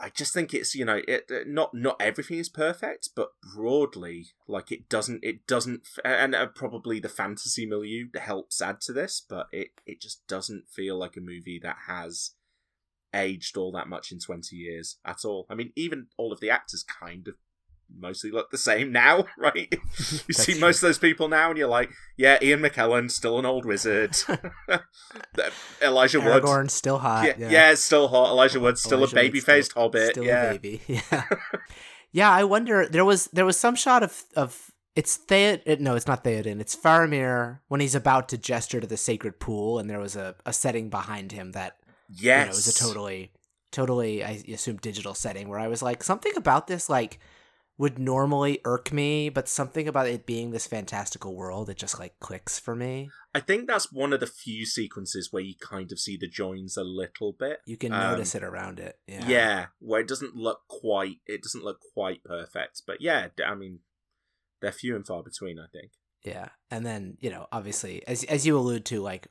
I 0.00 0.10
just 0.10 0.32
think 0.32 0.54
it's 0.54 0.76
you 0.76 0.84
know 0.84 1.02
it 1.08 1.28
uh, 1.28 1.40
not 1.46 1.74
not 1.74 2.00
everything 2.00 2.38
is 2.38 2.48
perfect, 2.48 3.08
but 3.16 3.30
broadly 3.52 4.26
like 4.46 4.70
it 4.70 4.88
doesn't 4.88 5.24
it 5.24 5.44
doesn't 5.48 5.88
and 6.04 6.36
uh, 6.36 6.46
probably 6.46 7.00
the 7.00 7.08
fantasy 7.08 7.66
milieu 7.66 8.06
helps 8.14 8.62
add 8.62 8.80
to 8.82 8.92
this, 8.92 9.20
but 9.20 9.48
it 9.50 9.70
it 9.86 10.00
just 10.00 10.24
doesn't 10.28 10.68
feel 10.68 10.96
like 10.96 11.16
a 11.16 11.20
movie 11.20 11.58
that 11.64 11.78
has 11.88 12.30
aged 13.14 13.56
all 13.56 13.72
that 13.72 13.88
much 13.88 14.12
in 14.12 14.18
twenty 14.18 14.56
years 14.56 14.98
at 15.04 15.24
all. 15.24 15.46
I 15.50 15.54
mean, 15.54 15.72
even 15.76 16.06
all 16.16 16.32
of 16.32 16.40
the 16.40 16.50
actors 16.50 16.84
kind 16.84 17.28
of 17.28 17.34
mostly 17.96 18.30
look 18.30 18.50
the 18.50 18.58
same 18.58 18.92
now, 18.92 19.24
right? 19.38 19.68
you 19.72 20.34
see 20.34 20.52
true. 20.52 20.60
most 20.60 20.76
of 20.76 20.82
those 20.82 20.98
people 20.98 21.28
now, 21.28 21.50
and 21.50 21.58
you're 21.58 21.68
like, 21.68 21.90
yeah, 22.16 22.38
Ian 22.42 22.60
McKellen 22.60 23.10
still 23.10 23.38
an 23.38 23.46
old 23.46 23.64
wizard, 23.64 24.16
Elijah 25.82 26.20
Wood. 26.20 26.70
Still 26.70 26.98
hot. 26.98 27.26
Yeah, 27.26 27.50
yeah. 27.50 27.70
it's 27.72 27.82
still 27.82 28.08
hot. 28.08 28.30
Elijah 28.30 28.60
Wood's 28.60 28.82
still 28.82 28.98
Elijah 28.98 29.16
a 29.16 29.22
baby 29.22 29.40
faced 29.40 29.72
hobbit. 29.72 30.10
Still 30.10 30.24
yeah. 30.24 30.44
a 30.44 30.52
baby. 30.52 30.80
Yeah. 30.88 31.24
yeah, 32.12 32.30
I 32.30 32.44
wonder 32.44 32.86
there 32.88 33.04
was 33.04 33.26
there 33.28 33.46
was 33.46 33.56
some 33.56 33.74
shot 33.74 34.02
of 34.02 34.24
of 34.36 34.70
it's 34.96 35.16
Theod 35.16 35.62
no, 35.80 35.94
it's 35.94 36.06
not 36.06 36.24
Theoden, 36.24 36.60
it's 36.60 36.74
Faramir 36.74 37.60
when 37.68 37.80
he's 37.80 37.94
about 37.94 38.28
to 38.30 38.38
gesture 38.38 38.80
to 38.80 38.86
the 38.86 38.96
sacred 38.96 39.38
pool 39.38 39.78
and 39.78 39.88
there 39.88 40.00
was 40.00 40.16
a, 40.16 40.34
a 40.44 40.52
setting 40.52 40.90
behind 40.90 41.32
him 41.32 41.52
that 41.52 41.77
Yes. 42.08 42.22
you 42.22 42.30
know, 42.30 42.44
it 42.44 42.48
was 42.48 42.68
a 42.68 42.74
totally 42.74 43.32
totally 43.70 44.24
I 44.24 44.42
assume 44.48 44.76
digital 44.78 45.14
setting 45.14 45.48
where 45.48 45.58
I 45.58 45.68
was 45.68 45.82
like 45.82 46.02
something 46.02 46.32
about 46.36 46.66
this 46.66 46.88
like 46.88 47.18
would 47.76 47.96
normally 47.96 48.58
irk 48.64 48.90
me, 48.92 49.28
but 49.28 49.48
something 49.48 49.86
about 49.86 50.08
it 50.08 50.26
being 50.26 50.50
this 50.50 50.66
fantastical 50.66 51.36
world 51.36 51.68
it 51.70 51.76
just 51.76 51.98
like 52.00 52.18
clicks 52.18 52.58
for 52.58 52.74
me. 52.74 53.10
I 53.34 53.40
think 53.40 53.68
that's 53.68 53.92
one 53.92 54.12
of 54.12 54.20
the 54.20 54.26
few 54.26 54.66
sequences 54.66 55.28
where 55.30 55.42
you 55.44 55.54
kind 55.60 55.92
of 55.92 56.00
see 56.00 56.16
the 56.16 56.26
joins 56.26 56.76
a 56.76 56.82
little 56.82 57.32
bit. 57.38 57.58
You 57.66 57.76
can 57.76 57.92
Um, 57.92 58.00
notice 58.12 58.34
it 58.34 58.42
around 58.42 58.80
it. 58.80 58.98
Yeah. 59.06 59.28
Yeah. 59.28 59.66
where 59.78 60.00
it 60.00 60.08
doesn't 60.08 60.34
look 60.34 60.62
quite 60.68 61.18
it 61.26 61.42
doesn't 61.42 61.62
look 61.62 61.78
quite 61.94 62.24
perfect. 62.24 62.82
But 62.86 63.00
yeah, 63.00 63.28
I 63.46 63.54
mean 63.54 63.80
they're 64.60 64.72
few 64.72 64.96
and 64.96 65.06
far 65.06 65.22
between, 65.22 65.58
I 65.60 65.66
think. 65.70 65.92
Yeah. 66.24 66.48
And 66.70 66.84
then, 66.84 67.16
you 67.20 67.30
know, 67.30 67.46
obviously 67.52 68.02
as 68.08 68.24
as 68.24 68.44
you 68.46 68.56
allude 68.58 68.86
to 68.86 69.00
like 69.02 69.28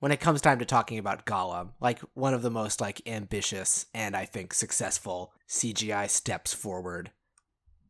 when 0.00 0.12
it 0.12 0.20
comes 0.20 0.40
time 0.40 0.58
to 0.58 0.64
talking 0.64 0.98
about 0.98 1.26
Gollum, 1.26 1.70
like 1.80 2.00
one 2.14 2.34
of 2.34 2.42
the 2.42 2.50
most 2.50 2.80
like 2.80 3.02
ambitious 3.06 3.86
and 3.94 4.16
I 4.16 4.24
think 4.24 4.54
successful 4.54 5.32
CGI 5.48 6.08
steps 6.08 6.54
forward 6.54 7.10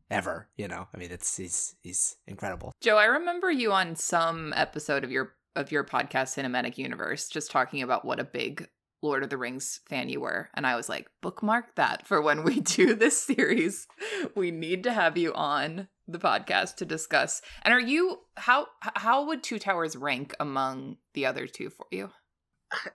ever, 0.09 0.49
you 0.57 0.67
know. 0.67 0.87
I 0.93 0.97
mean, 0.97 1.11
it's 1.11 1.37
he's 1.37 1.75
he's 1.81 2.15
incredible. 2.27 2.71
Joe, 2.81 2.97
I 2.97 3.05
remember 3.05 3.51
you 3.51 3.71
on 3.71 3.95
some 3.95 4.53
episode 4.55 5.03
of 5.03 5.11
your 5.11 5.33
of 5.55 5.71
your 5.71 5.83
podcast 5.83 6.37
Cinematic 6.37 6.77
Universe 6.77 7.29
just 7.29 7.51
talking 7.51 7.81
about 7.81 8.05
what 8.05 8.19
a 8.19 8.23
big 8.23 8.67
Lord 9.01 9.23
of 9.23 9.29
the 9.29 9.37
Rings 9.37 9.79
fan 9.87 10.09
you 10.09 10.19
were. 10.19 10.49
And 10.53 10.67
I 10.67 10.75
was 10.75 10.89
like, 10.89 11.07
bookmark 11.21 11.75
that 11.75 12.05
for 12.05 12.21
when 12.21 12.43
we 12.43 12.59
do 12.61 12.95
this 12.95 13.19
series. 13.19 13.87
We 14.35 14.51
need 14.51 14.83
to 14.83 14.93
have 14.93 15.17
you 15.17 15.33
on 15.33 15.87
the 16.11 16.19
podcast 16.19 16.75
to 16.77 16.85
discuss. 16.85 17.41
And 17.63 17.73
are 17.73 17.79
you 17.79 18.19
how 18.37 18.67
how 18.79 19.25
would 19.27 19.43
Two 19.43 19.59
Towers 19.59 19.95
rank 19.95 20.33
among 20.39 20.97
the 21.13 21.25
other 21.25 21.47
two 21.47 21.69
for 21.69 21.85
you? 21.91 22.09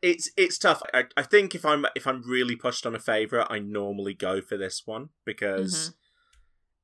It's 0.03 0.31
it's 0.37 0.59
tough. 0.59 0.83
I, 0.93 1.05
I 1.17 1.23
think 1.23 1.55
if 1.55 1.65
I'm 1.65 1.87
if 1.97 2.07
I'm 2.07 2.23
really 2.29 2.57
pushed 2.57 2.87
on 2.87 2.95
a 2.95 3.01
favorite, 3.01 3.47
I 3.51 3.59
normally 3.59 4.15
go 4.15 4.41
for 4.41 4.57
this 4.57 4.83
one 4.85 5.09
because 5.25 5.95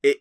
it 0.03 0.19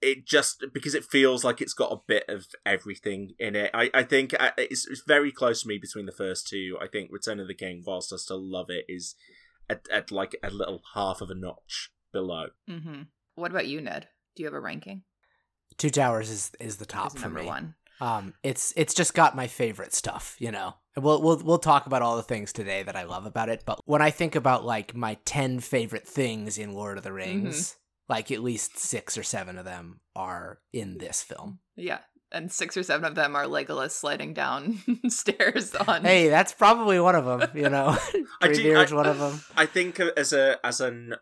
it 0.00 0.26
just 0.26 0.64
because 0.72 0.94
it 0.94 1.04
feels 1.04 1.42
like 1.42 1.60
it's 1.60 1.74
got 1.74 1.92
a 1.92 2.02
bit 2.06 2.24
of 2.28 2.46
everything 2.64 3.32
in 3.38 3.56
it. 3.56 3.70
I 3.74 3.90
I 3.92 4.02
think 4.04 4.34
uh, 4.38 4.52
it's 4.56 4.86
it's 4.86 5.02
very 5.06 5.32
close 5.32 5.62
to 5.62 5.68
me 5.68 5.78
between 5.78 6.06
the 6.06 6.12
first 6.12 6.46
two. 6.46 6.76
I 6.80 6.86
think 6.86 7.10
Return 7.10 7.40
of 7.40 7.48
the 7.48 7.54
King, 7.54 7.82
whilst 7.84 8.12
I 8.12 8.16
still 8.16 8.40
love 8.40 8.70
it, 8.70 8.84
is 8.88 9.16
at, 9.68 9.88
at 9.92 10.12
like 10.12 10.36
a 10.42 10.50
little 10.50 10.82
half 10.94 11.20
of 11.20 11.30
a 11.30 11.34
notch 11.34 11.90
below. 12.12 12.46
Mm-hmm. 12.70 13.02
What 13.34 13.50
about 13.50 13.66
you, 13.66 13.80
Ned? 13.80 14.08
Do 14.34 14.42
you 14.42 14.46
have 14.46 14.54
a 14.54 14.60
ranking? 14.60 15.02
Two 15.78 15.90
Towers 15.90 16.30
is 16.30 16.50
is 16.60 16.76
the 16.76 16.86
top 16.86 17.12
Who's 17.12 17.20
for 17.22 17.26
number 17.28 17.40
me. 17.40 17.46
one. 17.46 17.74
Um, 18.00 18.34
it's 18.42 18.72
it's 18.76 18.94
just 18.94 19.14
got 19.14 19.34
my 19.36 19.46
favorite 19.46 19.94
stuff, 19.94 20.36
you 20.38 20.50
know. 20.50 20.74
We'll 20.96 21.20
we'll 21.22 21.38
we'll 21.38 21.58
talk 21.58 21.86
about 21.86 22.02
all 22.02 22.16
the 22.16 22.22
things 22.22 22.52
today 22.52 22.82
that 22.82 22.96
I 22.96 23.04
love 23.04 23.26
about 23.26 23.48
it. 23.48 23.62
But 23.66 23.80
when 23.84 24.02
I 24.02 24.10
think 24.10 24.34
about 24.34 24.64
like 24.64 24.94
my 24.94 25.16
ten 25.24 25.60
favorite 25.60 26.06
things 26.06 26.58
in 26.58 26.72
Lord 26.74 26.98
of 26.98 27.04
the 27.04 27.12
Rings, 27.12 27.76
like 28.08 28.30
at 28.30 28.42
least 28.42 28.78
six 28.78 29.16
or 29.18 29.22
seven 29.22 29.58
of 29.58 29.64
them 29.64 30.00
are 30.14 30.58
in 30.72 30.98
this 30.98 31.22
film. 31.22 31.60
Yeah. 31.76 31.98
And 32.32 32.50
six 32.50 32.76
or 32.76 32.82
seven 32.82 33.04
of 33.06 33.14
them 33.14 33.36
are 33.36 33.44
Legolas 33.44 33.92
sliding 33.92 34.34
down 34.34 34.78
stairs 35.08 35.74
on. 35.76 36.02
Hey, 36.02 36.28
that's 36.28 36.52
probably 36.52 36.98
one 36.98 37.14
of 37.14 37.24
them. 37.24 37.48
You 37.54 37.68
know, 37.70 37.96
I 38.42 38.52
do- 38.52 38.76
I- 38.76 38.94
one 38.94 39.06
of 39.06 39.18
them. 39.18 39.40
I 39.56 39.64
think 39.66 40.00
as 40.00 40.32
a 40.32 40.58
as 40.64 40.80
an 40.80 41.14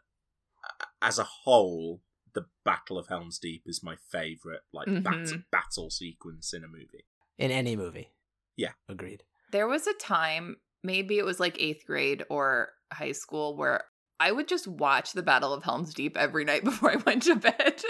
as 1.03 1.19
a 1.19 1.25
whole, 1.25 2.01
the 2.35 2.47
Battle 2.65 2.99
of 2.99 3.09
Helm's 3.09 3.39
Deep 3.39 3.63
is 3.67 3.83
my 3.83 3.97
favorite 3.97 4.63
like 4.73 4.87
bat- 4.87 5.15
Mhm. 5.15 5.45
battle 5.51 5.91
sequence 5.91 6.53
in 6.53 6.65
a 6.65 6.69
movie. 6.69 7.07
In 7.39 7.51
any 7.51 7.77
movie. 7.77 8.11
Yeah. 8.57 8.73
agreed. 8.89 9.25
There 9.51 9.67
was 9.69 9.87
a 9.87 9.95
time, 9.95 10.57
maybe 10.83 11.19
it 11.19 11.25
was 11.25 11.41
like 11.41 11.61
eighth 11.61 11.87
grade 11.87 12.25
or 12.29 12.71
high 12.93 13.13
school, 13.13 13.57
where 13.57 13.85
I 14.21 14.31
would 14.33 14.47
just 14.49 14.67
watch 14.69 15.13
the 15.13 15.23
Battle 15.23 15.53
of 15.53 15.65
Helm's 15.65 15.93
Deep 15.95 16.17
every 16.17 16.45
night 16.45 16.63
before 16.65 16.93
I 16.93 16.97
went 16.97 17.23
to 17.25 17.37
bed. 17.37 17.83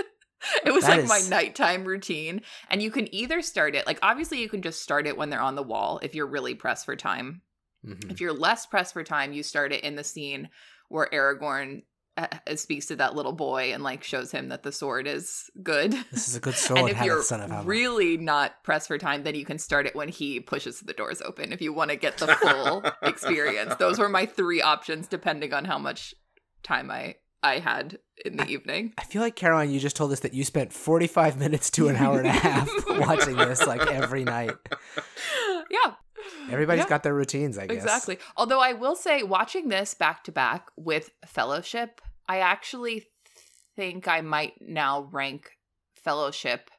it 0.64 0.72
was 0.72 0.84
That 0.84 1.00
like 1.00 1.08
my 1.08 1.20
nighttime 1.28 1.84
routine. 1.84 2.42
And 2.70 2.82
you 2.82 2.90
can 2.90 3.12
either 3.14 3.40
start 3.42 3.74
it, 3.74 3.86
like, 3.86 3.98
obviously, 4.02 4.40
you 4.40 4.48
can 4.48 4.62
just 4.62 4.82
start 4.82 5.06
it 5.06 5.16
when 5.16 5.30
they're 5.30 5.40
on 5.40 5.54
the 5.54 5.62
wall 5.62 6.00
if 6.02 6.14
you're 6.14 6.26
really 6.26 6.54
pressed 6.54 6.84
for 6.86 6.96
time. 6.96 7.42
Mhm. 7.86 8.10
If 8.10 8.20
you're 8.20 8.32
less 8.32 8.64
pressed 8.66 8.92
for 8.94 9.04
time, 9.04 9.32
you 9.34 9.42
start 9.42 9.72
it 9.72 9.84
in 9.84 9.96
the 9.96 10.04
scene 10.04 10.48
where 10.88 11.08
Aragorn 11.12 11.82
uh, 12.46 12.56
speaks 12.56 12.86
to 12.86 12.96
that 12.96 13.14
little 13.14 13.32
boy 13.32 13.72
and 13.72 13.82
like 13.82 14.04
shows 14.04 14.30
him 14.30 14.48
that 14.48 14.62
the 14.62 14.72
sword 14.72 15.06
is 15.06 15.50
good. 15.62 15.92
This 16.10 16.28
is 16.28 16.36
a 16.36 16.40
good 16.40 16.54
sword. 16.54 16.80
and 16.80 16.88
if 16.90 17.02
you're 17.02 17.22
son 17.22 17.40
of 17.40 17.66
really 17.66 18.16
not 18.16 18.62
pressed 18.62 18.88
for 18.88 18.98
time, 18.98 19.24
then 19.24 19.34
you 19.34 19.44
can 19.44 19.58
start 19.58 19.86
it 19.86 19.94
when 19.94 20.08
he 20.08 20.40
pushes 20.40 20.80
the 20.80 20.92
doors 20.92 21.20
open. 21.22 21.52
If 21.52 21.60
you 21.60 21.72
want 21.72 21.90
to 21.90 21.96
get 21.96 22.18
the 22.18 22.28
full 22.28 22.84
experience, 23.02 23.74
those 23.76 23.98
were 23.98 24.08
my 24.08 24.26
three 24.26 24.62
options, 24.62 25.08
depending 25.08 25.52
on 25.52 25.64
how 25.64 25.78
much 25.78 26.14
time 26.62 26.90
I 26.90 27.16
I 27.42 27.58
had 27.58 27.98
in 28.24 28.38
the 28.38 28.46
evening. 28.46 28.94
I 28.96 29.04
feel 29.04 29.20
like 29.20 29.36
Caroline, 29.36 29.70
you 29.70 29.78
just 29.78 29.96
told 29.96 30.12
us 30.12 30.20
that 30.20 30.32
you 30.32 30.44
spent 30.44 30.72
forty-five 30.72 31.38
minutes 31.38 31.70
to 31.72 31.88
an 31.88 31.96
hour 31.96 32.18
and 32.18 32.26
a 32.28 32.32
half 32.32 32.70
watching 32.88 33.36
this 33.36 33.66
like 33.66 33.86
every 33.86 34.24
night. 34.24 34.52
yeah, 35.70 35.94
Everybody's 36.50 36.84
Yeah. 36.84 36.88
got 36.88 37.02
their 37.02 37.14
routines, 37.14 37.58
I 37.58 37.66
guess. 37.66 37.76
Exactly. 37.82 38.18
Although 38.36 38.60
I 38.60 38.72
will 38.72 38.96
say, 38.96 39.22
watching 39.22 39.68
this 39.68 39.94
back 39.94 40.24
to 40.24 40.32
back 40.32 40.68
with 40.76 41.10
Fellowship, 41.26 42.00
I 42.28 42.38
actually 42.40 43.06
think 43.76 44.06
I 44.08 44.20
might 44.20 44.54
now 44.60 45.08
rank 45.12 45.52
Fellowship 45.94 46.70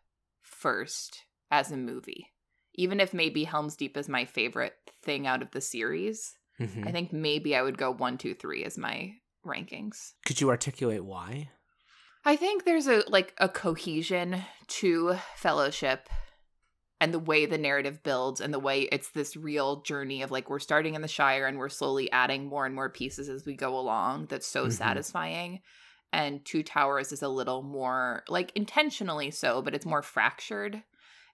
first 0.41 1.23
as 1.51 1.71
a 1.71 1.77
movie. 1.77 2.31
Even 2.75 2.99
if 2.99 3.13
maybe 3.13 3.43
Helm's 3.45 3.75
Deep 3.75 3.95
is 3.97 4.09
my 4.09 4.25
favorite 4.25 4.75
thing 5.01 5.25
out 5.27 5.41
of 5.41 5.51
the 5.51 5.61
series, 5.61 6.37
Mhm. 6.59 6.87
I 6.87 6.91
think 6.91 7.11
maybe 7.13 7.55
I 7.55 7.61
would 7.61 7.77
go 7.77 7.91
one, 7.91 8.17
two, 8.17 8.33
three 8.33 8.63
as 8.63 8.77
my 8.77 9.15
rankings. 9.45 10.13
Could 10.25 10.41
you 10.41 10.49
articulate 10.49 11.03
why? 11.03 11.51
I 12.23 12.35
think 12.35 12.63
there's 12.65 12.87
a 12.87 13.03
like 13.07 13.33
a 13.37 13.47
cohesion 13.47 14.43
to 14.67 15.15
fellowship 15.35 16.09
and 17.01 17.13
the 17.13 17.19
way 17.19 17.45
the 17.45 17.57
narrative 17.57 18.01
builds 18.03 18.39
and 18.41 18.53
the 18.53 18.59
way 18.59 18.83
it's 18.83 19.09
this 19.11 19.35
real 19.35 19.81
journey 19.81 20.21
of 20.21 20.31
like 20.31 20.49
we're 20.49 20.59
starting 20.59 20.95
in 20.95 21.01
the 21.01 21.07
Shire 21.07 21.45
and 21.45 21.57
we're 21.57 21.69
slowly 21.69 22.11
adding 22.11 22.45
more 22.47 22.65
and 22.65 22.73
more 22.73 22.89
pieces 22.89 23.27
as 23.29 23.45
we 23.45 23.53
go 23.55 23.77
along 23.77 24.27
that's 24.27 24.47
so 24.47 24.67
Mhm. 24.67 24.71
satisfying. 24.71 25.61
And 26.13 26.45
Two 26.45 26.63
Towers 26.63 27.11
is 27.11 27.21
a 27.21 27.27
little 27.27 27.61
more 27.61 28.23
like 28.29 28.51
intentionally 28.55 29.31
so, 29.31 29.61
but 29.61 29.73
it's 29.75 29.85
more 29.85 30.01
fractured. 30.01 30.83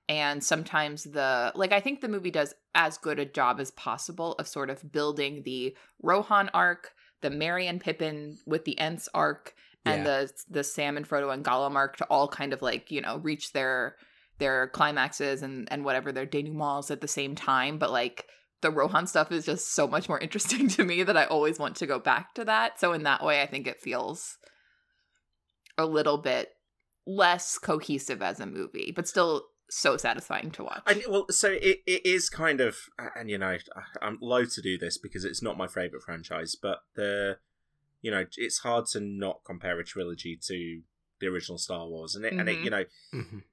And 0.09 0.43
sometimes 0.43 1.03
the 1.03 1.51
like 1.55 1.71
I 1.71 1.79
think 1.79 2.01
the 2.01 2.07
movie 2.09 2.31
does 2.31 2.53
as 2.73 2.97
good 2.97 3.19
a 3.19 3.25
job 3.25 3.59
as 3.59 3.71
possible 3.71 4.33
of 4.33 4.47
sort 4.47 4.69
of 4.69 4.91
building 4.91 5.43
the 5.43 5.77
Rohan 6.01 6.49
arc, 6.53 6.93
the 7.21 7.29
Merry 7.29 7.67
and 7.67 7.79
Pippin 7.79 8.39
with 8.47 8.65
the 8.65 8.77
Ents 8.79 9.07
arc, 9.13 9.53
and 9.85 10.03
Yeah. 10.05 10.25
the 10.25 10.33
the 10.49 10.63
Sam 10.63 10.97
and 10.97 11.07
Frodo 11.07 11.31
and 11.31 11.45
Gollum 11.45 11.75
arc 11.75 11.97
to 11.97 12.05
all 12.05 12.27
kind 12.27 12.51
of 12.51 12.61
like 12.63 12.89
you 12.91 13.01
know 13.01 13.17
reach 13.17 13.53
their 13.53 13.97
their 14.41 14.67
climaxes 14.67 15.41
and 15.41 15.67
and 15.71 15.85
whatever 15.85 16.11
their 16.11 16.25
denouements 16.25 16.91
at 16.91 16.99
the 16.99 17.07
same 17.07 17.35
time. 17.35 17.77
But 17.77 17.91
like 17.91 18.25
the 18.61 18.71
Rohan 18.71 19.07
stuff 19.07 19.31
is 19.31 19.45
just 19.45 19.73
so 19.73 19.87
much 19.87 20.09
more 20.09 20.19
interesting 20.25 20.67
to 20.69 20.83
me 20.83 21.03
that 21.03 21.15
I 21.15 21.25
always 21.25 21.57
want 21.57 21.77
to 21.77 21.87
go 21.87 21.99
back 21.99 22.33
to 22.33 22.43
that. 22.45 22.79
So 22.79 22.91
in 22.91 23.03
that 23.03 23.23
way, 23.23 23.41
I 23.41 23.45
think 23.47 23.67
it 23.67 23.79
feels 23.79 24.37
a 25.77 25.85
little 25.85 26.17
bit 26.17 26.49
less 27.07 27.57
cohesive 27.57 28.21
as 28.21 28.39
a 28.39 28.45
movie, 28.45 28.91
but 28.95 29.07
still 29.07 29.45
so 29.69 29.95
satisfying 29.95 30.51
to 30.51 30.63
watch. 30.63 30.83
I, 30.85 31.01
well, 31.07 31.27
so 31.29 31.49
it, 31.49 31.79
it 31.87 32.05
is 32.05 32.29
kind 32.29 32.59
of, 32.59 32.77
and 33.15 33.29
you 33.29 33.37
know, 33.37 33.57
I'm 34.01 34.17
loath 34.21 34.53
to 34.55 34.61
do 34.61 34.77
this 34.77 34.97
because 34.97 35.23
it's 35.23 35.41
not 35.41 35.57
my 35.57 35.67
favorite 35.67 36.03
franchise, 36.03 36.55
but 36.61 36.79
the, 36.95 37.37
you 38.01 38.11
know, 38.11 38.25
it's 38.35 38.59
hard 38.59 38.85
to 38.87 38.99
not 38.99 39.41
compare 39.45 39.79
a 39.79 39.83
trilogy 39.85 40.37
to 40.47 40.81
the 41.19 41.27
original 41.27 41.57
Star 41.57 41.87
Wars, 41.87 42.15
and 42.15 42.25
it, 42.25 42.33
and 42.33 42.49
it, 42.49 42.57
Mhm. 42.59 42.63
you 42.63 42.69
know, 42.69 42.83
Mhm. 43.13 43.43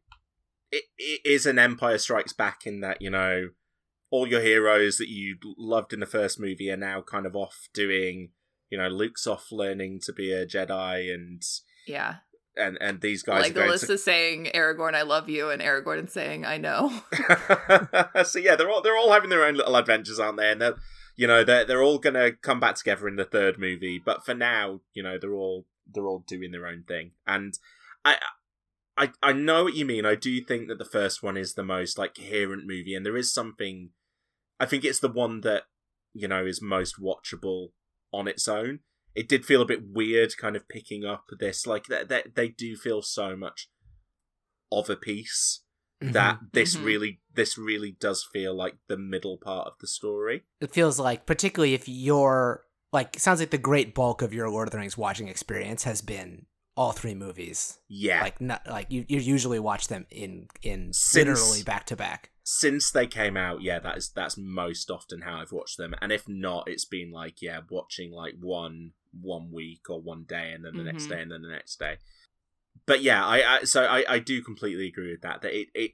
It, 0.71 0.85
it 0.97 1.21
is 1.25 1.47
an 1.47 1.59
Empire 1.59 1.99
Strikes 1.99 2.33
Back 2.33 2.67
in 2.67 2.81
that 2.81 3.01
you 3.03 3.11
know, 3.11 3.51
all 4.11 4.27
your 4.27 4.41
heroes 4.41 4.99
that 4.99 5.09
you 5.09 5.37
loved 5.57 5.93
in 5.93 6.01
the 6.01 6.07
first 6.07 6.41
movie 6.41 6.71
are 6.71 6.77
now 6.77 7.03
kind 7.03 7.27
of 7.27 7.37
off 7.37 7.69
doing, 7.73 8.31
you 8.71 8.79
know, 8.79 8.89
Luke's 8.89 9.27
off 9.27 9.51
learning 9.51 10.01
to 10.05 10.13
be 10.13 10.33
a 10.33 10.47
Jedi, 10.47 11.13
and 11.13 11.43
yeah. 11.87 12.17
and 12.57 12.79
and 12.81 13.01
these 13.01 13.23
guys 13.23 13.43
like 13.43 13.55
Legolas 13.55 13.87
to 13.87 13.99
saying, 13.99 14.51
Aragorn, 14.55 14.95
I 14.95 15.03
love 15.03 15.29
you, 15.29 15.51
and 15.51 15.63
Aragorn 15.63 16.11
saying, 16.11 16.45
I 16.45 16.59
know. 16.59 17.03
so 18.25 18.39
yeah, 18.39 18.57
they're 18.57 18.71
all 18.71 18.83
they're 18.83 18.97
all 18.97 19.13
having 19.13 19.31
their 19.31 19.45
own 19.45 19.55
little 19.55 19.77
adventures, 19.77 20.19
aren't 20.19 20.39
they? 20.39 20.51
And 20.51 20.61
they're 20.61 20.77
you 21.17 21.27
know 21.27 21.45
they're 21.45 21.65
they're 21.65 21.83
all 21.83 21.99
gonna 21.99 22.33
come 22.33 22.61
back 22.61 22.77
together 22.77 23.09
in 23.09 23.17
the 23.17 23.25
third 23.25 23.59
movie, 23.59 24.01
but 24.03 24.25
for 24.25 24.35
now, 24.35 24.81
you 24.95 25.03
know 25.03 25.19
they're 25.19 25.35
all 25.35 25.67
they're 25.93 26.07
all 26.07 26.25
doing 26.27 26.53
their 26.53 26.67
own 26.67 26.85
thing. 26.87 27.13
And 27.27 27.59
I 28.05 28.19
I 28.99 29.13
I 29.23 29.33
know 29.33 29.65
what 29.65 29.75
you 29.75 29.85
mean. 29.87 30.05
I 30.05 30.15
do 30.17 30.41
think 30.43 30.69
that 30.69 30.79
the 30.79 30.85
first 30.85 31.23
one 31.23 31.37
is 31.37 31.55
the 31.55 31.63
most 31.65 31.97
like 31.99 32.15
coherent 32.17 32.67
movie, 32.67 32.95
and 32.95 33.07
there 33.07 33.17
is 33.17 33.33
something. 33.33 33.91
I 34.61 34.67
think 34.67 34.85
it's 34.85 34.99
the 35.01 35.09
one 35.09 35.41
that 35.43 35.65
you 36.13 36.27
know 36.29 36.45
is 36.45 36.61
most 36.61 37.01
watchable 37.01 37.69
on 38.13 38.27
its 38.29 38.49
own. 38.49 38.81
It 39.15 39.29
did 39.29 39.47
feel 39.47 39.63
a 39.63 39.67
bit 39.67 39.83
weird, 39.89 40.37
kind 40.37 40.57
of 40.57 40.69
picking 40.69 41.05
up 41.05 41.25
this 41.39 41.67
like 41.67 41.87
that. 41.87 42.09
They, 42.09 42.23
they 42.35 42.49
do 42.49 42.77
feel 42.77 43.03
so 43.03 43.37
much 43.37 43.69
of 44.71 44.91
a 44.91 44.97
piece 44.97 45.63
that 46.01 46.39
Mhm. 46.41 46.53
this 46.53 46.77
Mhm. 46.77 46.85
really 46.85 47.21
this 47.35 47.57
really 47.57 47.93
does 47.93 48.25
feel 48.33 48.53
like 48.55 48.77
the 48.89 48.97
middle 48.99 49.39
part 49.39 49.67
of 49.69 49.75
the 49.81 49.87
story. 49.87 50.45
it 50.61 50.73
feels 50.73 50.99
like, 50.99 51.25
particularly 51.25 51.75
if 51.75 51.89
you're 51.89 52.65
like, 52.93 53.15
it 53.17 53.23
sounds 53.23 53.39
like 53.39 53.51
the 53.51 53.59
great 53.59 53.95
bulk 53.95 54.23
of 54.23 54.35
your 54.35 54.51
Lord 54.51 54.67
of 54.67 54.73
the 54.73 54.79
Rings 54.79 54.99
watching 54.99 55.29
experience 55.29 55.85
has 55.85 56.01
been 56.03 56.47
all 56.79 56.93
three 56.93 57.15
movies. 57.15 57.79
Yeah. 57.89 58.23
Like, 58.23 58.41
not 58.41 58.67
like 58.67 58.87
you, 58.91 59.05
you 59.09 59.19
usually 59.19 59.59
watch 59.59 59.89
them 59.89 60.07
in 60.11 60.47
in 60.63 60.93
Since- 60.93 61.27
literally 61.41 61.63
back 61.65 61.87
to 61.87 61.97
back. 61.97 62.31
Since 62.45 62.93
they 62.93 63.07
came 63.07 63.37
out, 63.37 63.61
yeah, 63.63 63.79
that 63.81 63.99
is 63.99 64.11
that's 64.15 64.39
most 64.39 64.91
often 64.91 65.21
how 65.23 65.41
I've 65.41 65.53
watched 65.53 65.77
them. 65.77 65.95
And 66.01 66.11
if 66.13 66.27
not, 66.29 66.69
it's 66.69 66.87
been 66.87 67.11
like, 67.11 67.43
yeah, 67.43 67.61
watching 67.69 68.11
like 68.13 68.35
one 68.41 68.93
one 69.21 69.51
week 69.53 69.91
or 69.91 70.01
one 70.01 70.25
day 70.27 70.53
and 70.55 70.65
then 70.65 70.77
the 70.77 70.85
next 70.85 71.07
Mhm. 71.07 71.09
day 71.11 71.21
and 71.23 71.31
then 71.33 71.43
the 71.43 71.49
next 71.49 71.79
day. 71.79 71.97
But 72.87 73.03
yeah, 73.03 73.25
I, 73.27 73.57
I 73.57 73.65
so 73.65 73.85
I, 73.85 74.05
I 74.09 74.19
do 74.21 74.41
completely 74.41 74.87
agree 74.87 75.11
with 75.11 75.21
that. 75.23 75.43
That 75.43 75.53
it, 75.53 75.69
it 75.75 75.91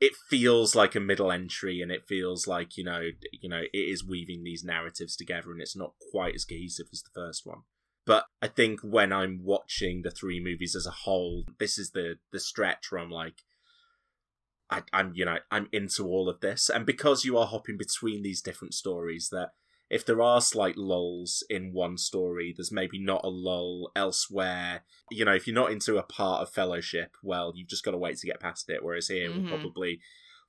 it 0.00 0.12
feels 0.28 0.74
like 0.74 0.94
a 0.96 1.00
middle 1.00 1.30
entry 1.30 1.80
and 1.80 1.92
it 1.92 2.02
feels 2.08 2.46
like, 2.48 2.76
you 2.76 2.82
know, 2.84 3.10
you 3.40 3.48
know, 3.48 3.62
it 3.72 3.78
is 3.78 4.04
weaving 4.04 4.42
these 4.42 4.64
narratives 4.64 5.14
together 5.16 5.52
and 5.52 5.60
it's 5.62 5.76
not 5.76 5.94
quite 6.10 6.34
as 6.34 6.44
cohesive 6.44 6.88
as 6.92 7.02
the 7.02 7.10
first 7.14 7.46
one. 7.46 7.60
But 8.04 8.24
I 8.40 8.48
think 8.48 8.80
when 8.80 9.12
I'm 9.12 9.40
watching 9.44 10.02
the 10.02 10.10
three 10.10 10.40
movies 10.42 10.74
as 10.74 10.86
a 10.86 10.90
whole, 10.90 11.44
this 11.58 11.78
is 11.78 11.90
the 11.90 12.16
the 12.32 12.40
stretch 12.40 12.90
where 12.90 13.00
I'm 13.00 13.10
like, 13.10 13.42
I, 14.70 14.82
I'm 14.92 15.12
you 15.14 15.24
know 15.24 15.38
I'm 15.50 15.68
into 15.72 16.06
all 16.06 16.28
of 16.28 16.40
this, 16.40 16.68
and 16.68 16.86
because 16.86 17.24
you 17.24 17.36
are 17.38 17.46
hopping 17.46 17.76
between 17.76 18.22
these 18.22 18.40
different 18.42 18.74
stories, 18.74 19.28
that 19.30 19.50
if 19.90 20.06
there 20.06 20.22
are 20.22 20.40
slight 20.40 20.78
lulls 20.78 21.44
in 21.50 21.72
one 21.74 21.98
story, 21.98 22.54
there's 22.56 22.72
maybe 22.72 22.98
not 22.98 23.20
a 23.24 23.28
lull 23.28 23.92
elsewhere. 23.94 24.84
You 25.10 25.26
know, 25.26 25.34
if 25.34 25.46
you're 25.46 25.54
not 25.54 25.70
into 25.70 25.98
a 25.98 26.02
part 26.02 26.40
of 26.42 26.52
Fellowship, 26.52 27.16
well, 27.22 27.52
you've 27.54 27.68
just 27.68 27.84
got 27.84 27.90
to 27.90 27.98
wait 27.98 28.16
to 28.18 28.26
get 28.26 28.40
past 28.40 28.70
it. 28.70 28.82
Whereas 28.82 29.08
here, 29.08 29.28
Mhm. 29.30 29.42
we'll 29.50 29.60
probably 29.60 30.00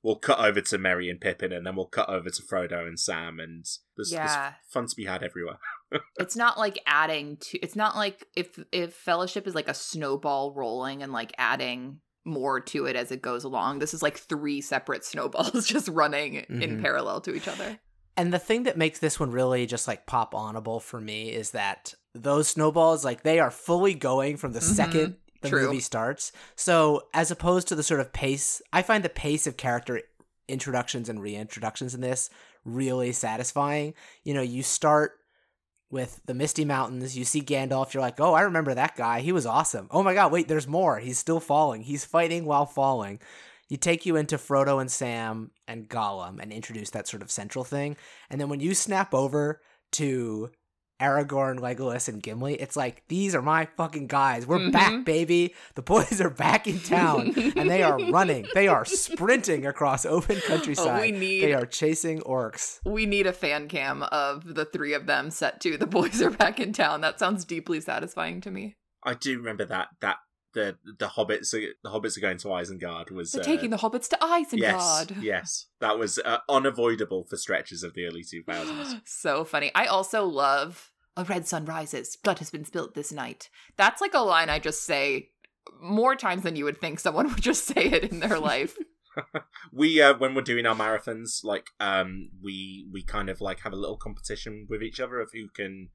we'll 0.02 0.16
cut 0.16 0.38
over 0.38 0.60
to 0.60 0.76
Merry 0.76 1.08
and 1.08 1.18
Pippin, 1.20 1.50
and 1.52 1.66
then 1.66 1.76
we'll 1.76 1.86
cut 1.86 2.08
over 2.10 2.28
to 2.28 2.42
Frodo 2.42 2.86
and 2.86 3.00
Sam, 3.00 3.40
and 3.40 3.64
there's, 3.96 4.12
Yeah. 4.12 4.26
there's 4.26 4.54
fun 4.68 4.86
to 4.86 4.94
be 4.96 5.04
had 5.06 5.22
everywhere. 5.22 5.58
it's 6.18 6.36
not 6.36 6.58
like 6.58 6.78
adding 6.86 7.36
to 7.38 7.58
it's 7.58 7.76
not 7.76 7.96
like 7.96 8.26
if 8.36 8.58
if 8.72 8.94
fellowship 8.94 9.46
is 9.46 9.54
like 9.54 9.68
a 9.68 9.74
snowball 9.74 10.52
rolling 10.52 11.02
and 11.02 11.12
like 11.12 11.32
adding 11.38 12.00
more 12.24 12.60
to 12.60 12.86
it 12.86 12.96
as 12.96 13.12
it 13.12 13.20
goes 13.22 13.44
along 13.44 13.78
this 13.78 13.92
is 13.94 14.02
like 14.02 14.16
three 14.16 14.60
separate 14.60 15.04
snowballs 15.04 15.66
just 15.74 15.88
running 15.88 16.34
in 16.34 16.78
Mhm. 16.78 16.80
parallel 16.82 17.20
to 17.22 17.34
each 17.34 17.48
other 17.48 17.78
And 18.16 18.32
the 18.32 18.38
thing 18.38 18.62
that 18.62 18.78
makes 18.78 19.00
this 19.00 19.18
one 19.18 19.30
really 19.32 19.66
just 19.66 19.88
like 19.88 20.06
pop 20.06 20.34
onable 20.34 20.80
for 20.80 21.00
me 21.00 21.30
is 21.32 21.50
that 21.50 21.94
those 22.14 22.46
snowballs, 22.46 23.04
like 23.04 23.24
they 23.24 23.40
are 23.40 23.50
fully 23.50 23.92
going 23.92 24.36
from 24.36 24.52
the 24.52 24.60
Mhm. 24.60 24.74
second 24.76 25.16
the 25.42 25.48
True. 25.50 25.66
movie 25.66 25.80
starts. 25.80 26.30
So 26.56 27.08
as 27.12 27.30
opposed 27.32 27.66
to 27.68 27.74
the 27.74 27.82
sort 27.82 28.00
of 28.00 28.12
pace, 28.12 28.62
I 28.72 28.82
find 28.82 29.04
the 29.04 29.08
pace 29.10 29.46
of 29.48 29.56
character 29.56 30.00
introductions 30.48 31.08
and 31.08 31.18
reintroductions 31.18 31.92
in 31.94 32.00
this 32.00 32.30
really 32.64 33.12
satisfying. 33.12 33.94
You 34.22 34.32
know, 34.34 34.42
you 34.42 34.62
start 34.62 35.18
with 35.94 36.20
the 36.26 36.34
Misty 36.34 36.64
Mountains, 36.64 37.16
you 37.16 37.24
see 37.24 37.40
Gandalf, 37.40 37.94
you're 37.94 38.00
like, 38.00 38.18
oh, 38.18 38.34
I 38.34 38.42
remember 38.42 38.74
that 38.74 38.96
guy. 38.96 39.20
He 39.20 39.30
was 39.30 39.46
awesome. 39.46 39.86
Oh 39.92 40.02
my 40.02 40.12
god, 40.12 40.32
wait, 40.32 40.48
there's 40.48 40.66
more. 40.66 40.98
He's 40.98 41.18
still 41.18 41.38
falling. 41.38 41.82
He's 41.82 42.04
fighting 42.04 42.44
while 42.44 42.66
falling. 42.66 43.20
You 43.68 43.76
take 43.76 44.04
you 44.04 44.16
into 44.16 44.36
Frodo 44.36 44.80
and 44.80 44.90
Sam 44.90 45.52
and 45.68 45.88
Gollum 45.88 46.42
and 46.42 46.52
introduce 46.52 46.90
that 46.90 47.06
sort 47.06 47.22
of 47.22 47.30
central 47.30 47.62
thing. 47.62 47.96
And 48.28 48.40
then 48.40 48.48
when 48.48 48.58
you 48.58 48.74
snap 48.74 49.14
over 49.14 49.60
to 49.92 50.50
Aragorn, 51.00 51.58
Legolas, 51.58 52.08
and 52.08 52.22
Gimli, 52.22 52.54
it's 52.54 52.76
like, 52.76 53.02
these 53.08 53.34
are 53.34 53.42
my 53.42 53.66
fucking 53.76 54.06
guys. 54.06 54.46
We're 54.46 54.58
Mhm. 54.58 54.72
back, 54.72 55.04
baby. 55.04 55.54
The 55.74 55.82
boys 55.82 56.20
are 56.20 56.30
back 56.30 56.66
in 56.66 56.80
town 56.80 57.32
and 57.56 57.68
they 57.70 57.82
are 57.82 57.98
running. 58.10 58.46
They 58.54 58.68
are 58.68 58.84
sprinting 58.84 59.66
across 59.66 60.06
open 60.06 60.40
countryside. 60.40 60.98
Oh, 60.98 61.00
we 61.00 61.10
need 61.12 61.42
They 61.42 61.52
are 61.54 61.66
chasing 61.66 62.20
orcs. 62.20 62.78
we 62.84 63.06
need 63.06 63.26
a 63.26 63.32
fan 63.32 63.68
cam 63.68 64.02
of 64.04 64.54
the 64.54 64.64
three 64.64 64.94
of 64.94 65.06
them 65.06 65.30
set 65.30 65.60
to 65.62 65.76
the 65.76 65.86
boys 65.86 66.22
are 66.22 66.30
back 66.30 66.60
in 66.60 66.72
town. 66.72 67.00
That 67.00 67.18
sounds 67.18 67.44
deeply 67.44 67.80
satisfying 67.80 68.40
to 68.42 68.50
me. 68.50 68.76
I 69.02 69.14
do 69.14 69.36
remember 69.38 69.64
that 69.66 69.88
that 70.00 70.16
the 70.54 70.76
the 70.98 71.08
hobbits 71.08 71.52
are, 71.54 71.72
the 71.82 71.90
hobbits 71.90 72.16
are 72.16 72.20
going 72.20 72.38
to 72.38 72.48
Isengard 72.48 73.10
was 73.10 73.32
They're 73.32 73.42
uh, 73.42 73.44
taking 73.44 73.70
the 73.70 73.78
hobbits 73.78 74.08
to 74.08 74.16
Isengard. 74.16 75.10
yes 75.16 75.22
yes 75.22 75.66
that 75.80 75.98
was 75.98 76.18
uh, 76.18 76.38
unavoidable 76.48 77.24
for 77.24 77.36
stretches 77.36 77.82
of 77.82 77.94
the 77.94 78.06
early 78.06 78.22
two 78.22 78.42
thousands. 78.42 78.96
so 79.04 79.44
funny. 79.44 79.70
I 79.74 79.86
also 79.86 80.24
love 80.24 80.92
a 81.16 81.24
red 81.24 81.46
sun 81.46 81.64
rises, 81.64 82.16
blood 82.16 82.38
has 82.40 82.50
been 82.50 82.64
spilt 82.64 82.94
this 82.94 83.12
night. 83.12 83.48
That's 83.76 84.00
like 84.00 84.14
a 84.14 84.20
line 84.20 84.50
I 84.50 84.58
just 84.58 84.84
say 84.84 85.30
more 85.80 86.16
times 86.16 86.42
than 86.42 86.56
you 86.56 86.64
would 86.64 86.80
think 86.80 87.00
someone 87.00 87.28
would 87.32 87.42
just 87.42 87.64
say 87.64 87.84
it 87.84 88.10
in 88.10 88.20
their 88.20 88.38
life. 88.38 88.76
we 89.72 90.02
uh, 90.02 90.14
when 90.18 90.34
we're 90.34 90.42
doing 90.42 90.66
our 90.66 90.74
marathons, 90.74 91.44
like 91.44 91.68
um 91.80 92.30
we 92.42 92.86
we 92.92 93.02
kind 93.02 93.30
of 93.30 93.40
like 93.40 93.60
have 93.60 93.72
a 93.72 93.76
little 93.76 93.96
competition 93.96 94.66
with 94.68 94.82
each 94.82 95.00
other 95.00 95.20
of 95.20 95.30
who 95.32 95.48
can 95.48 95.90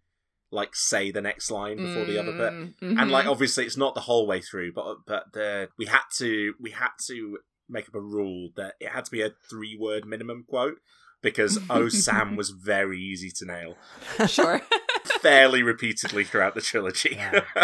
like 0.52 0.76
say 0.76 1.12
the 1.12 1.22
next 1.22 1.52
line 1.52 1.78
before 1.78 2.06
the 2.06 2.18
other 2.20 2.32
bit. 2.32 2.54
Mm, 2.82 3.00
and 3.02 3.12
like 3.12 3.26
mhm. 3.26 3.32
obviously 3.32 3.66
it's 3.66 3.78
not 3.78 3.94
the 3.94 4.02
whole 4.02 4.26
way 4.26 4.42
through 4.42 4.74
but 4.74 4.98
but 5.06 5.32
the 5.34 5.70
we 5.78 5.86
had 5.86 6.02
to 6.18 6.54
we 6.60 6.72
had 6.72 6.90
to 7.08 7.38
make 7.70 7.88
up 7.88 7.94
a 7.96 8.02
rule 8.02 8.50
that 8.56 8.74
it 8.80 8.90
had 8.90 9.06
to 9.06 9.12
be 9.12 9.22
a 9.22 9.30
three 9.50 9.78
word 9.80 10.06
minimum 10.06 10.44
quote 10.48 10.78
because 11.22 11.60
oh 11.70 11.88
sam 11.88 12.36
was 12.36 12.50
very 12.50 13.00
easy 13.00 13.30
to 13.30 13.46
nail 13.46 13.76
sure. 14.28 14.62
fairly 15.22 15.62
repeatedly 15.62 16.24
throughout 16.24 16.56
the 16.56 16.62
trilogy 16.62 17.12
Yeah. 17.16 17.42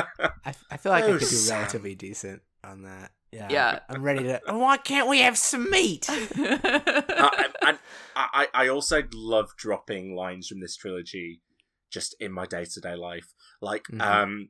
I, 0.46 0.54
I 0.70 0.78
feel 0.78 0.92
like 0.92 1.06
I 1.06 1.08
Oh, 1.08 1.12
could 1.14 1.22
do 1.22 1.26
Sam. 1.26 1.58
relatively 1.60 1.96
decent 1.96 2.42
on 2.64 2.84
that. 2.84 3.12
Yeah. 3.32 3.48
Yeah. 3.50 3.80
I'm 3.90 4.02
ready 4.04 4.24
to. 4.24 4.42
Oh, 4.48 4.58
why 4.60 4.78
can't 4.78 5.08
we 5.10 5.20
have 5.20 5.38
some 5.38 5.70
meat? 5.70 6.10
Uh, 6.10 7.30
and 7.66 7.78
I, 8.16 8.48
I 8.54 8.68
also 8.70 9.04
love 9.14 9.52
dropping 9.58 10.16
lines 10.16 10.48
from 10.48 10.62
this 10.62 10.76
trilogy 10.76 11.42
just 11.92 12.16
in 12.20 12.32
my 12.32 12.46
day-to-day 12.46 12.96
life 12.96 13.34
like 13.62 13.84
Mhm. 13.88 14.02
um 14.02 14.50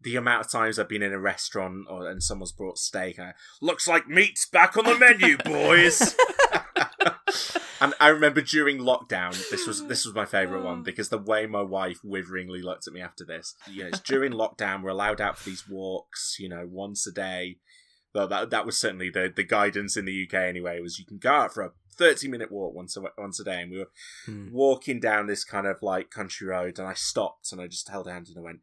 the 0.00 0.16
amount 0.16 0.44
of 0.44 0.52
times 0.52 0.78
I've 0.78 0.88
been 0.88 1.02
in 1.02 1.14
a 1.14 1.18
restaurant 1.18 1.86
or 1.88 2.06
and 2.10 2.22
someone's 2.22 2.52
brought 2.52 2.76
steak, 2.78 3.16
and 3.16 3.28
I, 3.28 3.34
looks 3.62 3.88
like 3.88 4.06
meat's 4.06 4.44
back 4.46 4.76
on 4.76 4.84
the 4.84 4.98
menu, 4.98 5.38
boys. 5.44 6.14
and 7.80 7.94
I 8.00 8.08
remember 8.08 8.40
during 8.42 8.78
lockdown, 8.78 9.32
this 9.50 9.66
was 9.66 9.86
this 9.86 10.04
was 10.04 10.14
my 10.14 10.26
favourite 10.26 10.62
one 10.64 10.82
because 10.82 11.08
the 11.08 11.18
way 11.18 11.46
my 11.46 11.62
wife 11.62 12.00
witheringly 12.04 12.62
looked 12.62 12.86
at 12.86 12.92
me 12.92 13.00
after 13.00 13.24
this. 13.24 13.54
You 13.66 13.82
know, 13.84 13.88
it's 13.88 14.00
during 14.00 14.32
lockdown, 14.42 14.82
we're 14.82 14.90
allowed 14.90 15.20
out 15.20 15.38
for 15.38 15.48
these 15.48 15.66
walks, 15.68 16.36
you 16.38 16.48
know, 16.48 16.66
once 16.68 17.06
a 17.06 17.12
day. 17.12 17.58
Well, 18.14 18.28
that 18.28 18.50
that 18.50 18.66
was 18.66 18.78
certainly 18.78 19.10
the 19.10 19.32
the 19.34 19.42
guidance 19.42 19.96
in 19.96 20.04
the 20.04 20.26
UK 20.28 20.34
anyway. 20.34 20.80
Was 20.80 20.98
you 20.98 21.06
can 21.06 21.18
go 21.18 21.32
out 21.32 21.54
for 21.54 21.62
a 21.62 21.70
thirty 21.96 22.28
minute 22.28 22.50
walk 22.52 22.74
once 22.74 22.96
a 22.96 23.02
once 23.16 23.40
a 23.40 23.44
day, 23.44 23.62
and 23.62 23.70
we 23.70 23.78
were 23.78 23.90
Hmm. 24.26 24.50
walking 24.52 25.00
down 25.00 25.26
this 25.26 25.44
kind 25.44 25.66
of 25.66 25.82
like 25.82 26.10
country 26.10 26.46
road, 26.46 26.78
and 26.78 26.88
I 26.88 26.94
stopped 26.94 27.52
and 27.52 27.60
I 27.60 27.66
just 27.66 27.88
held 27.88 28.06
her 28.06 28.12
hand 28.12 28.28
and 28.28 28.38
I 28.38 28.40
went, 28.40 28.60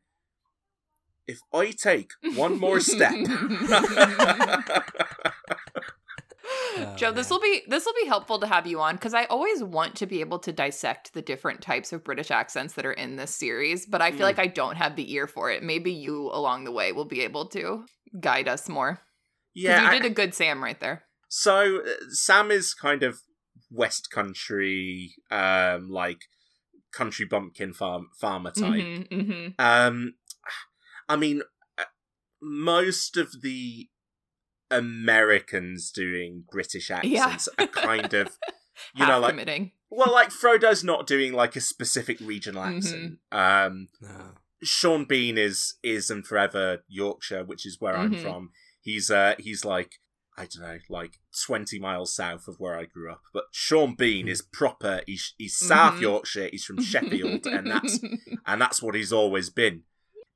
"If 1.27 1.39
I 1.53 1.71
take 1.71 2.11
one 2.35 2.59
more 2.59 2.79
step." 2.79 3.13
Oh, 6.73 6.95
Joe, 6.97 7.11
this 7.11 7.29
will 7.29 7.39
be 7.39 7.61
this 7.67 7.85
will 7.85 7.93
be 8.01 8.07
helpful 8.07 8.39
to 8.39 8.47
have 8.47 8.65
you 8.65 8.79
on 8.81 8.95
because 8.95 9.13
I 9.13 9.25
always 9.25 9.61
want 9.61 9.95
to 9.95 10.05
be 10.07 10.21
able 10.21 10.39
to 10.39 10.51
dissect 10.53 11.13
the 11.13 11.21
different 11.21 11.61
types 11.61 11.91
of 11.93 12.03
British 12.03 12.31
accents 12.31 12.73
that 12.73 12.85
are 12.85 12.93
in 12.93 13.15
this 13.17 13.33
series, 13.35 13.85
but 13.85 14.01
I 14.01 14.11
feel 14.11 14.21
Mm. 14.21 14.23
like 14.23 14.39
I 14.39 14.47
don't 14.47 14.75
have 14.77 14.95
the 14.95 15.11
ear 15.13 15.27
for 15.27 15.51
it. 15.51 15.63
Maybe 15.63 15.91
you 15.91 16.29
along 16.31 16.63
the 16.63 16.71
way 16.71 16.91
will 16.93 17.05
be 17.05 17.21
able 17.21 17.45
to 17.49 17.85
guide 18.19 18.47
us 18.47 18.67
more. 18.69 18.99
Yeah, 19.53 19.81
you 19.81 19.87
I- 19.87 19.91
did 19.99 20.05
a 20.05 20.09
good 20.13 20.33
Sam 20.33 20.63
right 20.63 20.79
there. 20.79 21.03
So 21.33 21.77
uh, 21.79 21.89
Sam 22.09 22.51
is 22.51 22.73
kind 22.73 23.03
of 23.03 23.21
West 23.69 24.11
Country, 24.11 25.15
um, 25.31 25.89
like 25.89 26.19
country 26.91 27.25
bumpkin 27.25 27.71
farm 27.73 28.09
farmer 28.19 28.51
type. 28.51 28.83
Mhm, 28.83 29.07
mhm. 29.07 29.53
Um, 29.57 30.15
I 31.07 31.15
mean, 31.15 31.41
uh, 31.77 31.85
most 32.41 33.15
of 33.15 33.41
the 33.41 33.87
Americans 34.69 35.89
doing 35.91 36.43
British 36.51 36.89
Yeah. 36.89 36.97
accents 36.97 37.47
are 37.57 37.67
kind 37.67 38.13
of, 38.13 38.37
you 38.95 39.07
know, 39.07 39.19
like 39.19 39.31
committing. 39.31 39.71
well, 39.89 40.11
like 40.11 40.31
Frodo's 40.31 40.83
not 40.83 41.07
doing 41.07 41.31
like 41.31 41.55
a 41.55 41.61
specific 41.61 42.19
regional 42.19 42.63
Mhm. 42.63 42.75
accent. 42.77 43.19
Um, 43.31 43.87
No. 44.01 44.35
Sean 44.63 45.05
Bean 45.05 45.37
is 45.37 45.75
is 45.81 46.09
and 46.09 46.27
forever 46.27 46.83
Yorkshire, 46.89 47.45
which 47.45 47.65
is 47.65 47.79
where 47.79 47.95
I'm 47.97 48.13
Mhm. 48.15 48.21
from. 48.21 48.51
He's 48.81 49.09
uh 49.09 49.35
he's 49.39 49.63
like 49.63 49.99
I 50.37 50.45
don't 50.45 50.61
know, 50.61 50.77
like 50.89 51.19
twenty 51.45 51.77
miles 51.79 52.15
south 52.15 52.47
of 52.47 52.59
where 52.59 52.77
I 52.77 52.85
grew 52.85 53.11
up. 53.11 53.21
But 53.33 53.45
Sean 53.51 53.95
Bean 53.95 54.27
is 54.27 54.41
proper. 54.53 55.01
He's 55.05 55.33
he's 55.37 55.57
South 55.57 55.95
Mhm. 55.95 56.01
Yorkshire. 56.01 56.49
He's 56.51 56.63
from 56.65 56.81
Sheffield, 56.81 57.45
and 57.45 57.67
that's 57.67 57.99
and 58.45 58.61
that's 58.61 58.81
what 58.81 58.95
he's 58.95 59.11
always 59.13 59.49
been. 59.49 59.83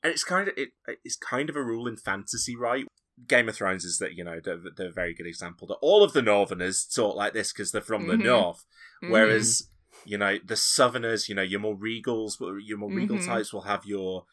And 0.04 0.12
it's 0.14 0.24
kind 0.24 0.48
of 0.50 0.54
it, 0.58 0.70
it's 1.04 1.16
kind 1.16 1.50
of 1.50 1.56
a 1.56 1.64
rule 1.64 1.88
in 1.88 1.96
fantasy, 1.98 2.56
right? 2.56 2.86
Game 3.28 3.48
of 3.48 3.56
Thrones 3.56 3.86
is 3.86 3.98
that 4.00 4.14
you 4.16 4.24
know 4.26 4.40
they're, 4.44 4.60
they're 4.76 4.90
a 4.90 4.94
very 4.94 5.14
good 5.14 5.26
example 5.26 5.66
that 5.70 5.76
all 5.82 6.04
of 6.04 6.12
the 6.14 6.22
Northerners 6.22 6.86
talk 6.86 7.16
like 7.16 7.34
this 7.34 7.54
because 7.54 7.72
they're 7.72 7.82
from 7.82 8.08
the 8.08 8.16
Mhm. 8.16 8.24
north, 8.26 8.66
Mhm. 9.02 9.10
whereas 9.12 9.70
you 10.04 10.18
know 10.18 10.38
the 10.44 10.58
Southerners, 10.58 11.30
you 11.30 11.36
know 11.36 11.42
your 11.42 11.62
more 11.62 11.78
regals, 11.78 12.34
your 12.68 12.78
more 12.78 12.92
regal 12.92 13.18
Mhm. 13.18 13.26
types 13.26 13.54
will 13.54 13.62
have 13.62 13.86
your 13.86 14.26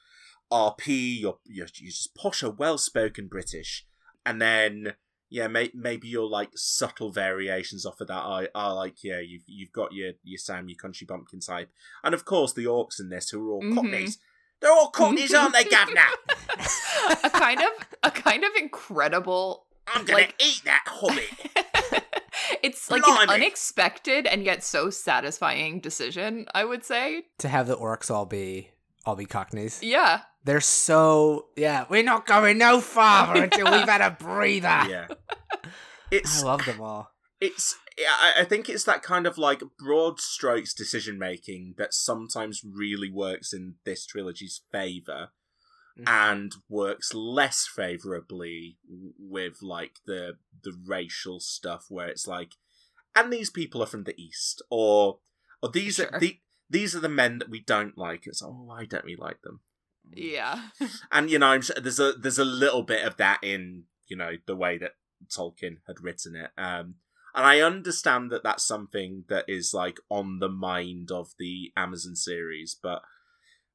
RP, 0.51 1.20
your 1.20 1.38
your, 1.46 1.66
your 1.77 1.90
just 1.90 2.14
posher, 2.16 2.55
well-spoken 2.59 3.29
British, 3.29 3.87
and 4.27 4.42
then 4.42 4.94
yeah, 5.33 5.49
may, 5.49 5.71
maybe 5.75 6.09
your 6.09 6.29
like 6.29 6.51
subtle 6.55 7.11
variations 7.11 7.87
off 7.87 8.01
of 8.01 8.09
that 8.09 8.14
are, 8.21 8.49
are 8.55 8.75
like 8.75 9.03
yeah, 9.03 9.18
you've 9.21 9.45
you've 9.47 9.73
got 9.73 9.92
your 9.92 10.12
your 10.23 10.38
Sam, 10.38 10.68
your 10.68 10.77
country 10.77 11.07
bumpkin 11.07 11.40
type, 11.40 11.71
and 12.05 12.14
of 12.14 12.25
course 12.25 12.53
the 12.53 12.66
orcs 12.66 13.01
in 13.01 13.09
this 13.09 13.31
who 13.31 13.49
are 13.49 13.53
all 13.55 13.62
Mhm. 13.62 13.75
cockneys. 13.75 14.18
They're 14.61 14.71
all 14.71 14.90
cockneys, 14.90 15.35
aren't 15.35 15.55
they, 15.55 15.64
Governor? 15.64 16.03
a 17.25 17.31
kind 17.31 17.61
of 17.61 17.71
a 18.03 18.11
kind 18.11 18.45
of 18.45 18.51
incredible 18.57 19.66
I'm 19.88 20.05
gonna 20.05 20.21
Like- 20.21 20.35
eat 20.45 20.62
that 20.64 20.85
hobbit. 20.87 21.31
it's 22.62 22.90
like 22.90 23.03
an 23.07 23.29
unexpected 23.29 24.27
and 24.27 24.45
yet 24.45 24.62
so 24.62 24.90
satisfying 24.90 25.81
decision, 25.81 26.47
I 26.55 26.64
would 26.64 26.85
say. 26.85 27.25
To 27.38 27.49
have 27.49 27.66
the 27.66 27.77
orcs 27.77 28.11
all 28.11 28.27
be 28.27 28.71
all 29.05 29.16
be 29.16 29.25
cockneys. 29.27 29.83
Yeah. 29.83 30.21
They're 30.44 30.61
so 30.61 31.46
yeah. 31.57 31.87
We're 31.88 32.02
not 32.02 32.26
going 32.26 32.59
no 32.59 32.81
farther 32.81 33.44
until 33.44 33.70
we've 33.70 33.88
had 33.88 34.00
a 34.00 34.11
breather. 34.11 34.66
yeah, 34.90 35.07
I 35.64 35.68
it's 36.11 36.42
love 36.42 36.64
them 36.64 36.81
all. 36.81 37.11
it's 37.40 37.76
I, 37.98 38.40
I 38.40 38.44
think 38.44 38.68
it's 38.68 38.85
that 38.85 39.02
kind 39.02 39.26
of 39.26 39.38
like 39.38 39.62
broad 39.78 40.18
strokes 40.20 40.74
decision 40.74 41.18
making 41.18 41.74
that 41.78 41.94
sometimes 41.94 42.62
really 42.64 43.11
works 43.11 43.52
in 43.52 43.74
this 43.85 44.05
trilogy's 44.07 44.62
favor 44.72 45.28
Mhm. 45.98 46.09
and 46.09 46.55
works 46.70 47.12
less 47.12 47.66
favorably 47.66 48.78
with 49.18 49.59
like 49.61 49.96
the 50.07 50.38
the 50.64 50.72
racial 50.87 51.38
stuff 51.38 51.85
where 51.90 52.09
it's 52.09 52.26
like 52.26 52.52
and 53.14 53.31
these 53.31 53.50
people 53.50 53.83
are 53.83 53.87
from 53.87 54.05
the 54.05 54.18
east 54.18 54.62
or 54.70 55.18
or 55.62 55.68
these 55.68 56.00
are 56.00 56.18
the 56.18 56.38
these 56.70 56.96
are 56.96 57.00
the 57.00 57.11
men 57.11 57.38
that 57.40 57.50
we 57.50 57.61
don't 57.61 57.98
like 57.98 58.26
it's 58.26 58.42
oh 58.42 58.62
why 58.64 58.87
don't 58.87 59.05
we 59.05 59.16
like 59.16 59.42
them 59.42 59.61
Yeah. 60.14 60.68
and 61.12 61.31
you 61.31 61.38
know 61.38 61.59
there's 61.59 62.01
a 62.01 62.12
there's 62.12 62.38
a 62.38 62.44
little 62.44 62.83
bit 62.83 63.05
of 63.07 63.16
that 63.16 63.40
in 63.42 63.85
you 64.09 64.16
know 64.16 64.33
the 64.46 64.57
way 64.57 64.79
that 64.79 64.92
Tolkien 65.29 65.79
had 65.87 66.03
written 66.03 66.35
it 66.37 66.51
um 66.59 66.96
and 67.35 67.46
I 67.46 67.61
understand 67.61 68.31
that 68.31 68.42
that's 68.42 68.66
something 68.66 69.25
that 69.29 69.46
is 69.48 69.72
like 69.72 69.98
on 70.11 70.38
the 70.38 70.48
mind 70.48 71.11
of 71.11 71.31
the 71.38 71.72
Amazon 71.77 72.16
series 72.16 72.77
but 72.81 73.03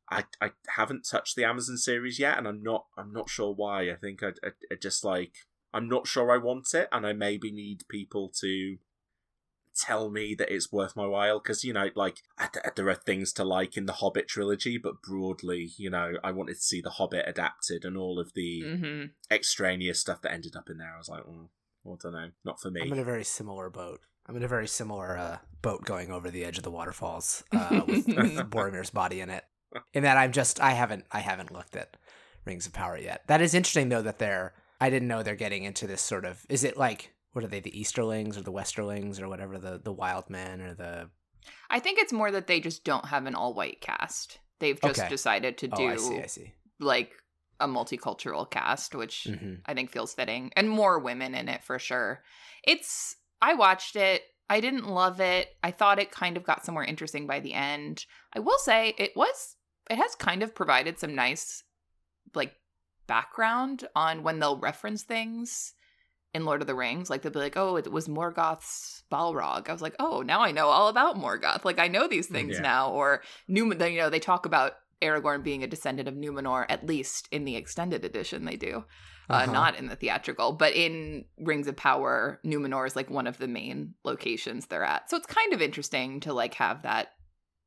I 0.09 0.25
I 0.41 0.51
haven't 0.75 1.07
touched 1.09 1.35
the 1.35 1.45
Amazon 1.45 1.77
series 1.77 2.19
yet 2.19 2.37
and 2.37 2.47
I'm 2.47 2.61
not 2.61 2.85
I'm 2.97 3.11
not 3.11 3.29
sure 3.29 3.53
why 3.53 3.89
I 3.89 3.95
think 3.95 4.23
I, 4.23 4.29
I, 4.43 4.49
I 4.71 4.75
just 4.81 5.03
like 5.03 5.33
I'm 5.73 5.89
not 5.89 6.07
sure 6.07 6.31
I 6.31 6.37
want 6.37 6.73
it 6.73 6.87
and 6.91 7.05
I 7.05 7.13
maybe 7.13 7.51
need 7.51 7.87
people 7.89 8.31
to 8.41 8.77
tell 9.77 10.09
me 10.09 10.35
that 10.35 10.53
it's 10.53 10.71
worth 10.71 10.95
my 10.95 11.05
while 11.05 11.39
because 11.39 11.63
you 11.63 11.73
know 11.73 11.89
like 11.95 12.23
there 12.75 12.89
are 12.89 12.95
things 12.95 13.31
to 13.33 13.43
like 13.43 13.77
in 13.77 13.85
the 13.85 13.93
hobbit 13.93 14.27
trilogy 14.27 14.77
but 14.77 15.01
broadly 15.01 15.71
you 15.77 15.89
know 15.89 16.13
i 16.23 16.31
wanted 16.31 16.55
to 16.55 16.61
see 16.61 16.81
the 16.81 16.91
hobbit 16.91 17.23
adapted 17.27 17.85
and 17.85 17.95
all 17.97 18.19
of 18.19 18.33
the 18.33 18.63
hmm 18.63 19.03
extraneous 19.29 19.99
stuff 19.99 20.21
that 20.21 20.31
ended 20.31 20.55
up 20.55 20.69
in 20.69 20.77
there 20.77 20.93
i 20.93 20.97
was 20.97 21.09
like 21.09 21.23
mm, 21.23 21.47
i 21.85 21.95
don't 22.01 22.13
know 22.13 22.29
not 22.45 22.59
for 22.59 22.71
me 22.71 22.81
I'm 22.81 22.93
in 22.93 22.99
a 22.99 23.03
very 23.03 23.23
similar 23.23 23.69
boat. 23.69 23.99
I'm 24.25 24.35
in 24.35 24.43
a 24.43 24.47
very 24.47 24.67
similar 24.67 25.17
uh, 25.17 25.37
boat 25.61 25.85
going 25.85 26.11
over 26.11 26.29
the 26.29 26.43
edge 26.43 26.57
of 26.57 26.63
the 26.63 26.71
waterfalls 26.71 27.43
uh, 27.53 27.83
with, 27.87 28.07
with 28.07 28.35
Boromir's 28.49 28.89
body 28.89 29.21
in 29.21 29.29
it. 29.29 29.43
In 29.93 30.03
that 30.03 30.17
I'm 30.17 30.31
just 30.31 30.61
I 30.61 30.71
haven't 30.71 31.05
I 31.11 31.19
haven't 31.19 31.51
looked 31.51 31.75
at 31.75 31.97
Rings 32.45 32.65
of 32.65 32.73
Power 32.73 32.97
yet. 32.97 33.23
That 33.27 33.41
is 33.41 33.53
interesting 33.53 33.89
though 33.89 34.01
that 34.01 34.19
they're 34.19 34.53
I 34.79 34.89
didn't 34.89 35.07
know 35.07 35.23
they're 35.23 35.35
getting 35.35 35.63
into 35.63 35.87
this 35.87 36.01
sort 36.01 36.25
of 36.25 36.45
is 36.49 36.63
it 36.63 36.77
like 36.77 37.13
what 37.33 37.43
are 37.43 37.47
they 37.47 37.59
the 37.59 37.79
Easterlings 37.79 38.37
or 38.37 38.41
the 38.41 38.51
Westerlings 38.51 39.21
or 39.21 39.27
whatever 39.27 39.57
the 39.57 39.79
the 39.83 39.93
Wild 39.93 40.29
Men 40.29 40.61
or 40.61 40.73
the 40.73 41.09
I 41.69 41.79
think 41.79 41.99
it's 41.99 42.13
more 42.13 42.31
that 42.31 42.47
they 42.47 42.59
just 42.59 42.83
don't 42.83 43.05
have 43.05 43.25
an 43.25 43.35
all 43.35 43.53
white 43.53 43.81
cast. 43.81 44.39
They've 44.59 44.79
just 44.79 44.99
Okay. 44.99 45.09
decided 45.09 45.57
to 45.59 45.67
do 45.67 45.75
oh 45.75 45.87
I 45.87 45.95
see 45.95 46.19
I 46.21 46.25
see 46.27 46.53
like 46.79 47.13
a 47.59 47.67
multicultural 47.67 48.49
cast, 48.49 48.95
which 48.95 49.27
hmm 49.27 49.55
I 49.65 49.73
think 49.73 49.89
feels 49.91 50.13
fitting, 50.13 50.51
and 50.55 50.69
more 50.69 50.99
women 50.99 51.35
in 51.35 51.49
it 51.49 51.63
for 51.63 51.79
sure. 51.79 52.23
It's 52.63 53.15
I 53.41 53.53
watched 53.53 53.95
it. 53.95 54.23
I 54.49 54.61
didn't 54.61 54.87
love 54.87 55.19
it. 55.19 55.49
I 55.61 55.71
thought 55.71 55.99
it 55.99 56.09
kind 56.11 56.37
of 56.37 56.45
got 56.45 56.63
somewhere 56.65 56.85
interesting 56.85 57.27
by 57.27 57.39
the 57.41 57.53
end. 57.53 58.05
I 58.33 58.39
will 58.39 58.57
say 58.59 58.93
it 58.97 59.11
was 59.15 59.55
it 59.89 59.97
has 59.97 60.15
kind 60.15 60.41
of 60.43 60.55
provided 60.55 60.99
some 60.99 61.15
nice 61.15 61.63
like 62.33 62.53
background 63.07 63.87
on 63.95 64.23
when 64.23 64.39
they'll 64.39 64.59
reference 64.59 65.03
things 65.03 65.73
in 66.33 66.45
Lord 66.45 66.61
of 66.61 66.67
the 66.67 66.75
Rings. 66.75 67.09
Like 67.09 67.21
they'll 67.21 67.31
be 67.31 67.39
like, 67.39 67.57
"Oh, 67.57 67.75
it 67.77 67.91
was 67.91 68.07
Morgoth's 68.07 69.03
Balrog." 69.11 69.69
I 69.69 69.73
was 69.73 69.81
like, 69.81 69.95
"Oh, 69.99 70.21
now 70.21 70.41
I 70.41 70.51
know 70.51 70.67
all 70.67 70.87
about 70.87 71.17
Morgoth. 71.17 71.65
Like 71.65 71.79
I 71.79 71.87
know 71.87 72.07
these 72.07 72.27
things 72.27 72.55
Yeah. 72.55 72.61
now." 72.61 72.91
Or 72.91 73.21
Numenor. 73.49 73.91
You 73.91 73.99
know, 73.99 74.09
they 74.09 74.19
talk 74.19 74.45
about 74.45 74.73
Aragorn 75.01 75.43
being 75.43 75.63
a 75.63 75.67
descendant 75.67 76.07
of 76.07 76.15
Numenor, 76.15 76.65
at 76.69 76.85
least 76.85 77.27
in 77.31 77.45
the 77.45 77.55
extended 77.55 78.03
edition. 78.03 78.45
They 78.45 78.55
do, 78.55 78.83
uh, 79.29 79.33
Uh-huh. 79.33 79.51
not 79.51 79.75
in 79.77 79.87
the 79.87 79.95
theatrical. 79.95 80.53
But 80.53 80.73
in 80.75 81.25
Rings 81.37 81.67
of 81.67 81.75
Power, 81.75 82.39
Numenor 82.43 82.87
is 82.87 82.95
like 82.95 83.09
one 83.09 83.27
of 83.27 83.37
the 83.37 83.47
main 83.47 83.93
locations 84.03 84.65
they're 84.67 84.83
at. 84.83 85.09
So 85.09 85.17
it's 85.17 85.27
kind 85.27 85.53
of 85.53 85.61
interesting 85.61 86.19
to 86.21 86.33
like 86.33 86.55
have 86.55 86.81
that 86.81 87.09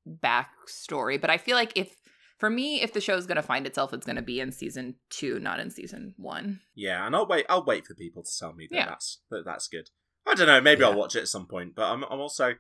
backstory. 0.09 1.21
But 1.21 1.31
I 1.31 1.39
feel 1.39 1.57
like 1.57 1.73
if 1.77 1.95
for 2.41 2.51
me, 2.51 2.81
if 2.81 2.93
the 2.93 3.01
show's 3.01 3.27
going 3.27 3.37
to 3.37 3.43
find 3.43 3.67
itself, 3.67 3.93
it's 3.93 4.07
going 4.07 4.17
to 4.17 4.23
be 4.23 4.41
in 4.41 4.51
season 4.51 4.97
two, 5.11 5.39
not 5.39 5.61
in 5.61 5.71
season 5.71 6.15
one. 6.17 6.61
yeah 6.75 7.07
and 7.07 7.15
i'll 7.15 7.27
wait 7.27 7.47
i'll 7.49 7.65
wait 7.65 7.85
for 7.87 7.95
people 7.95 8.23
to 8.23 8.31
tell 8.39 8.53
me 8.55 8.67
that 8.71 8.77
Yeah. 8.77 8.87
that's 8.87 9.21
that 9.31 9.45
that's 9.45 9.69
good 9.69 9.91
i 10.27 10.35
don't 10.35 10.47
know 10.47 10.61
maybe 10.61 10.81
Yeah. 10.81 10.89
i'll 10.89 10.95
watch 10.99 11.15
it 11.17 11.21
at 11.21 11.29
some 11.29 11.47
point 11.47 11.75
but 11.77 11.85
i'm, 11.93 12.03
I'm 12.05 12.21
also 12.21 12.49
you 12.49 12.57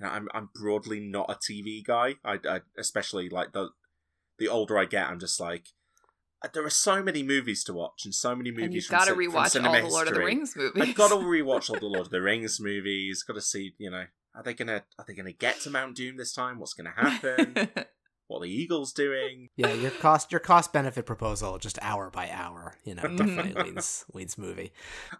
know 0.00 0.08
i'm, 0.08 0.28
I'm 0.34 0.48
broadly 0.54 1.00
not 1.00 1.26
a 1.30 1.34
tv 1.34 1.84
guy 1.84 2.14
I, 2.24 2.38
I 2.48 2.60
especially 2.78 3.28
like 3.28 3.52
the 3.52 3.70
the 4.38 4.48
older 4.48 4.78
i 4.78 4.84
get 4.84 5.08
i'm 5.08 5.18
just 5.20 5.40
like 5.40 5.66
uh, 6.44 6.48
there 6.52 6.64
are 6.64 6.70
so 6.70 7.02
many 7.02 7.22
movies 7.22 7.64
to 7.64 7.72
watch 7.72 8.02
and 8.04 8.14
so 8.14 8.34
many 8.36 8.50
movies 8.50 8.64
and 8.66 8.74
you've 8.74 8.88
got 8.88 9.04
to 9.06 9.14
ci- 9.14 9.14
from 9.14 9.32
rewatch 9.32 9.64
all 9.64 9.72
the 9.72 9.88
Lord 9.88 10.08
of 10.08 10.14
the 10.14 10.20
history. 10.20 10.24
Rings 10.26 10.56
movies. 10.56 10.82
I've 10.82 10.94
got 10.94 11.08
to 11.08 11.16
rewatch 11.16 11.70
all 11.70 11.78
the 11.80 11.86
Lord 11.86 12.06
of 12.06 12.10
the 12.10 12.20
Rings 12.20 12.60
movies. 12.60 13.22
Got 13.22 13.34
to 13.34 13.40
see, 13.40 13.72
you 13.78 13.90
know, 13.90 14.04
are 14.34 14.42
they 14.42 14.52
gonna 14.52 14.82
are 14.98 15.04
they 15.08 15.14
gonna 15.14 15.32
get 15.32 15.60
to 15.60 15.70
Mount 15.70 15.96
Doom 15.96 16.18
this 16.18 16.34
time? 16.34 16.58
What's 16.58 16.74
gonna 16.74 16.92
happen? 16.94 17.54
what 18.26 18.42
the 18.42 18.48
Eagles 18.50 18.92
doing? 18.92 19.48
yeah 19.56 19.72
your 19.72 19.90
cost 19.90 20.32
your 20.32 20.40
cost 20.40 20.72
benefit 20.72 21.06
proposal 21.06 21.58
just 21.58 21.78
hour 21.82 22.10
by 22.10 22.30
hour 22.30 22.76
you 22.84 22.94
know 22.94 23.02
Mhm. 23.02 23.16
definitely 23.16 23.62
leads 23.64 24.04
leads 24.12 24.38
movie 24.38 24.72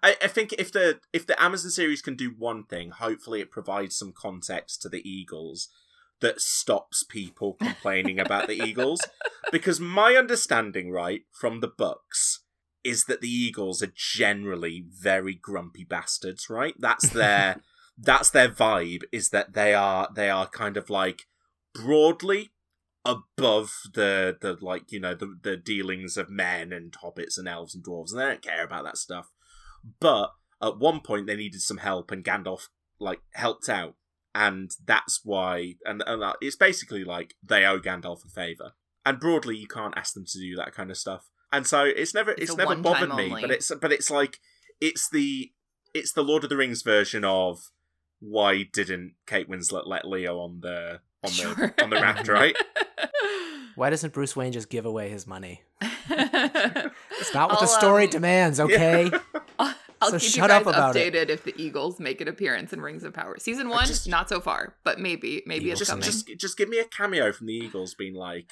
I, 0.03 0.17
I 0.23 0.29
think 0.29 0.53
if 0.55 0.73
the 0.73 1.01
if 1.13 1.27
the 1.27 1.41
Amazon 1.43 1.71
series 1.71 2.03
can 2.03 2.17
do 2.17 2.31
one 2.37 2.65
thing, 2.65 2.91
hopefully 2.91 3.41
it 3.41 3.51
provides 3.51 3.97
some 3.97 4.13
context 4.17 4.83
to 4.83 4.89
the 4.89 5.09
Eagles 5.09 5.69
that 6.21 6.41
stops 6.41 7.03
people 7.03 7.55
complaining 7.61 8.19
about 8.19 8.47
the 8.47 8.55
Eagles. 8.55 9.03
Because 9.53 9.79
my 9.79 10.15
understanding, 10.15 10.91
right, 10.91 11.23
from 11.31 11.61
the 11.61 11.69
books 11.69 12.41
is 12.83 13.05
that 13.05 13.21
the 13.21 13.31
Eagles 13.31 13.83
are 13.83 13.93
generally 13.95 14.85
very 14.89 15.35
grumpy 15.35 15.85
bastards, 15.85 16.49
right? 16.51 16.75
That's 16.79 17.09
their 17.11 17.61
that's 17.99 18.31
their 18.31 18.49
vibe, 18.49 19.03
is 19.13 19.31
that 19.31 19.53
they 19.55 19.75
are 19.75 20.09
they 20.15 20.31
are 20.31 20.49
kind 20.49 20.77
of 20.77 20.89
like 20.91 21.27
broadly 21.75 22.51
above 23.05 23.71
the 23.93 24.37
the 24.41 24.57
like 24.61 24.91
you 24.91 24.99
know 24.99 25.15
the 25.15 25.37
the 25.43 25.57
dealings 25.57 26.17
of 26.17 26.31
men 26.31 26.73
and 26.73 26.93
hobbits 26.93 27.37
and 27.37 27.47
elves 27.47 27.75
and 27.75 27.85
dwarves 27.85 28.13
and 28.13 28.21
they 28.21 28.25
don't 28.27 28.43
care 28.43 28.65
about 28.65 28.85
that 28.85 28.97
stuff. 28.97 29.31
But 30.01 30.33
at 30.63 30.79
one 30.79 31.01
point 31.01 31.27
they 31.27 31.37
needed 31.37 31.61
some 31.61 31.79
help 31.79 32.11
and 32.11 32.25
gandalf 32.25 32.69
like 32.99 33.21
helped 33.33 33.69
out. 33.69 33.95
And 34.35 34.71
that's 34.85 35.21
why 35.23 35.75
and, 35.85 36.03
and 36.07 36.23
uh, 36.23 36.33
it's 36.41 36.57
basically 36.57 37.05
like 37.05 37.35
they 37.43 37.65
owe 37.65 37.79
gandalf 37.79 38.25
a 38.25 38.29
favor. 38.29 38.73
And 39.07 39.21
broadly 39.21 39.57
you 39.57 39.67
can't 39.69 39.97
ask 39.97 40.15
them 40.15 40.25
to 40.27 40.39
do 40.39 40.57
that 40.57 40.75
kind 40.75 40.91
of 40.91 40.97
stuff. 40.97 41.29
And 41.53 41.67
so 41.67 41.85
it's 41.85 42.15
never 42.15 42.33
It's 42.33 42.51
it's, 42.51 42.57
never 42.57 42.75
bothered 42.75 43.15
me 43.15 43.31
only. 43.31 43.43
but 43.43 43.51
it's 43.51 43.71
but 43.81 43.93
it's 43.93 44.11
like 44.11 44.41
it's 44.81 45.09
the 45.11 45.53
it's 45.93 46.13
the 46.13 46.25
lord 46.25 46.43
of 46.43 46.51
the 46.51 46.57
rings 46.57 46.83
version 46.83 47.25
of 47.25 47.71
why 48.19 48.65
didn't 48.73 49.15
kate 49.27 49.49
winslet 49.49 49.87
let 49.87 50.09
leo 50.09 50.39
on 50.41 50.61
the 50.61 51.01
on 51.25 51.31
Sure. 51.31 51.55
the 51.55 51.83
on 51.83 51.91
the 51.91 51.97
raft 51.97 52.29
right 52.41 52.57
why 53.75 53.91
doesn't 53.91 54.13
bruce 54.13 54.37
wayne 54.37 54.53
just 54.53 54.69
give 54.71 54.85
away 54.87 55.09
his 55.09 55.27
money 55.27 55.63
it's 55.81 56.95
it's 57.21 57.35
not 57.35 57.51
what 57.51 57.61
the 57.61 57.67
story 57.67 58.05
um, 58.05 58.11
demands 58.11 58.61
okay 58.61 59.11
I'll, 59.59 59.75
I'll 60.03 60.11
So 60.11 60.19
keep 60.19 60.31
shut 60.33 60.51
you 60.51 60.57
up 60.57 60.65
guys 60.65 60.75
about 60.75 60.97
it. 60.97 61.15
updated 61.15 61.29
if 61.31 61.45
the 61.45 61.55
Eagles 61.57 61.99
make 61.99 62.21
an 62.21 62.29
appearance 62.29 62.73
in 62.75 62.81
Rings 62.83 63.05
of 63.05 63.15
Power. 63.15 63.39
Season 63.39 63.69
one, 63.71 63.87
just- 63.87 64.07
not 64.09 64.29
so 64.29 64.39
far, 64.41 64.75
but 64.85 64.99
maybe, 65.01 65.43
maybe 65.47 65.67
Eagles 65.67 65.81
it's 65.83 65.91
coming. 65.91 66.03
just 66.05 66.29
just 66.37 66.59
give 66.59 66.69
me 66.69 66.79
a 66.79 66.85
cameo 66.85 67.33
from 67.33 67.47
the 67.47 67.55
eagles 67.55 67.95
being 67.95 68.15
like 68.15 68.51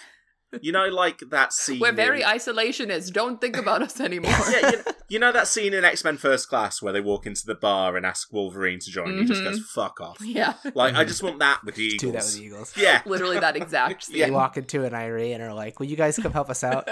you 0.60 0.72
know 0.72 0.86
like 0.86 1.20
that 1.30 1.52
scene 1.52 1.80
We're 1.80 1.90
in- 1.90 1.96
very 1.96 2.22
isolationist. 2.22 3.12
Don't 3.12 3.40
think 3.40 3.56
about 3.56 3.82
us 3.82 4.00
anymore. 4.00 4.32
yeah, 4.50 4.70
you 4.70 4.76
know, 4.76 4.82
you 5.08 5.18
know 5.18 5.32
that 5.32 5.48
scene 5.48 5.74
in 5.74 5.84
X 5.84 6.04
Men 6.04 6.16
First 6.16 6.48
Class 6.48 6.82
where 6.82 6.92
they 6.92 7.00
walk 7.00 7.26
into 7.26 7.46
the 7.46 7.54
bar 7.54 7.96
and 7.96 8.04
ask 8.04 8.32
Wolverine 8.32 8.78
to 8.80 8.90
join. 8.90 9.18
He 9.18 9.24
just 9.24 9.42
goes 9.42 9.58
mm-hmm. 9.58 9.80
"fuck 9.80 10.00
off." 10.00 10.18
yeah. 10.20 10.54
Like 10.74 10.94
I 10.94 11.04
just 11.04 11.22
want 11.22 11.38
that 11.38 11.60
with 11.64 11.76
the 11.76 11.84
Eagles. 11.84 12.00
do 12.00 12.12
that 12.12 12.24
with 12.24 12.34
the 12.34 12.42
eagles 12.42 12.72
Yeah, 12.76 13.02
Literally 13.06 13.38
that 13.40 13.56
exact 13.56 14.04
scene. 14.04 14.16
Yeah. 14.16 14.26
you 14.26 14.32
walk 14.32 14.56
into 14.56 14.84
an 14.84 14.94
eyrie 14.94 15.32
and 15.32 15.42
are 15.42 15.54
like 15.54 15.78
will 15.78 15.86
you 15.86 15.96
guys 15.96 16.18
come 16.18 16.32
help 16.32 16.50
us 16.50 16.64
out 16.64 16.88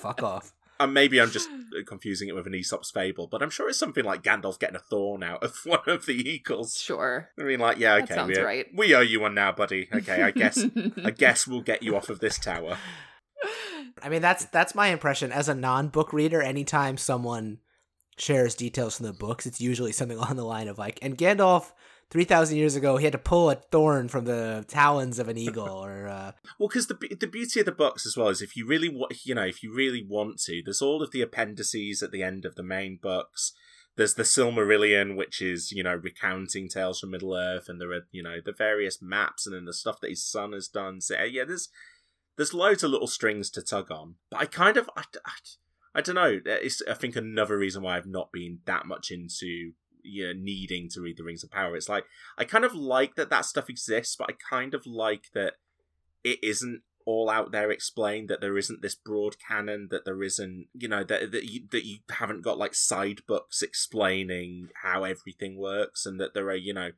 fuck 0.00 0.22
off 0.22 0.52
and 0.80 0.94
maybe 0.94 1.20
I'm 1.20 1.30
just 1.30 1.48
confusing 1.86 2.28
it 2.28 2.34
with 2.34 2.46
an 2.46 2.54
Aesop's 2.54 2.90
fable, 2.90 3.26
but 3.26 3.42
I'm 3.42 3.50
sure 3.50 3.68
it's 3.68 3.78
something 3.78 4.04
like 4.04 4.22
Gandalf 4.22 4.58
getting 4.58 4.76
a 4.76 4.80
thorn 4.80 5.22
out 5.22 5.42
of 5.42 5.56
one 5.64 5.80
of 5.86 6.06
the 6.06 6.14
Eagles. 6.14 6.78
sure. 6.78 7.30
I 7.38 7.42
mean, 7.42 7.60
like, 7.60 7.78
yeah, 7.78 7.96
That 7.96 8.04
okay, 8.04 8.14
sounds 8.14 8.36
we, 8.36 8.42
right. 8.42 8.66
we 8.74 8.94
owe 8.94 9.00
you 9.00 9.20
one 9.20 9.34
now, 9.34 9.52
buddy. 9.52 9.88
Okay, 9.92 10.22
I 10.22 10.30
guess, 10.30 10.64
I 11.04 11.10
guess 11.10 11.46
we'll 11.46 11.62
get 11.62 11.82
you 11.82 11.96
off 11.96 12.08
of 12.08 12.20
this 12.20 12.38
tower. 12.38 12.78
I 14.02 14.08
mean, 14.08 14.22
that's 14.22 14.44
that's 14.46 14.74
my 14.74 14.88
impression 14.88 15.32
as 15.32 15.48
a 15.48 15.54
non-book 15.54 16.12
reader. 16.12 16.42
Anytime 16.42 16.96
someone 16.96 17.58
shares 18.16 18.54
details 18.54 18.96
from 18.96 19.06
the 19.06 19.12
books, 19.12 19.46
it's 19.46 19.60
usually 19.60 19.92
something 19.92 20.18
along 20.18 20.36
the 20.36 20.44
line 20.44 20.68
of 20.68 20.78
like, 20.78 20.98
and 21.02 21.16
Gandalf, 21.16 21.72
three 22.10 22.24
thousand 22.24 22.56
years 22.56 22.76
ago, 22.76 22.96
he 22.96 23.04
had 23.04 23.12
to 23.12 23.18
pull 23.18 23.50
a 23.50 23.56
thorn 23.56 24.08
from 24.08 24.24
the 24.24 24.64
talons 24.68 25.18
of 25.18 25.28
an 25.28 25.36
eagle, 25.36 25.68
or 25.68 26.08
uh, 26.08 26.32
Well, 26.58 26.68
because 26.68 26.86
the 26.86 26.94
the 26.94 27.26
beauty 27.26 27.60
of 27.60 27.66
the 27.66 27.72
books 27.72 28.06
as 28.06 28.16
well 28.16 28.28
is 28.28 28.42
if 28.42 28.56
you 28.56 28.66
really 28.66 28.88
want, 28.88 29.24
you 29.24 29.34
know, 29.34 29.44
if 29.44 29.62
you 29.62 29.74
really 29.74 30.04
want 30.06 30.38
to, 30.40 30.62
there's 30.64 30.82
all 30.82 31.02
of 31.02 31.10
the 31.10 31.22
appendices 31.22 32.02
at 32.02 32.12
the 32.12 32.22
end 32.22 32.44
of 32.44 32.54
the 32.54 32.62
main 32.62 32.98
books. 33.00 33.52
There's 33.96 34.14
the 34.14 34.22
Silmarillion, 34.22 35.16
which 35.16 35.42
is 35.42 35.72
you 35.72 35.82
know 35.82 35.94
recounting 35.94 36.68
tales 36.68 37.00
from 37.00 37.10
Middle 37.10 37.34
Earth, 37.34 37.68
and 37.68 37.80
there 37.80 37.92
are 37.92 38.06
you 38.12 38.22
know 38.22 38.36
the 38.44 38.52
various 38.52 39.02
maps 39.02 39.46
and 39.46 39.54
then 39.54 39.64
the 39.64 39.72
stuff 39.72 40.00
that 40.00 40.10
his 40.10 40.24
son 40.24 40.52
has 40.52 40.68
done. 40.68 41.00
So 41.00 41.16
uh, 41.18 41.24
yeah, 41.24 41.44
there's 41.44 41.68
there's 42.36 42.54
loads 42.54 42.84
of 42.84 42.90
little 42.90 43.08
strings 43.08 43.50
to 43.50 43.62
tug 43.62 43.90
on. 43.90 44.14
But 44.30 44.40
I 44.40 44.46
kind 44.46 44.76
of 44.76 44.88
I, 44.96 45.02
I, 45.24 45.32
I 45.96 46.00
don't 46.00 46.14
know. 46.14 46.38
It's 46.44 46.80
I 46.88 46.94
think 46.94 47.16
another 47.16 47.58
reason 47.58 47.82
why 47.82 47.96
I've 47.96 48.06
not 48.06 48.30
been 48.32 48.60
that 48.66 48.86
much 48.86 49.10
into 49.10 49.72
you 50.08 50.26
know 50.26 50.40
needing 50.40 50.88
to 50.90 51.00
read 51.00 51.16
the 51.16 51.24
Rings 51.24 51.44
of 51.44 51.50
Power. 51.50 51.76
It's 51.76 51.88
like 51.88 52.04
I 52.36 52.44
kind 52.44 52.64
of 52.64 52.74
like 52.74 53.14
that 53.16 53.30
that 53.30 53.44
stuff 53.44 53.68
exists, 53.68 54.16
but 54.16 54.30
I 54.30 54.34
kind 54.50 54.74
of 54.74 54.86
like 54.86 55.26
that 55.34 55.54
it 56.24 56.38
isn't 56.42 56.82
all 57.08 57.30
out 57.30 57.52
there 57.52 57.70
explained 57.70 58.28
that 58.28 58.42
there 58.42 58.58
isn't 58.58 58.82
this 58.82 58.94
broad 58.94 59.36
canon 59.38 59.88
that 59.90 60.04
there 60.04 60.22
isn't 60.22 60.66
you 60.74 60.86
know 60.86 61.02
that 61.02 61.32
that 61.32 61.44
you, 61.44 61.62
that 61.70 61.86
you 61.86 61.98
haven't 62.10 62.42
got 62.42 62.58
like 62.58 62.74
side 62.74 63.20
books 63.26 63.62
explaining 63.62 64.68
how 64.82 65.04
everything 65.04 65.56
works 65.56 66.04
and 66.04 66.20
that 66.20 66.34
there 66.34 66.48
are 66.48 66.54
you 66.54 66.74
know 66.74 66.90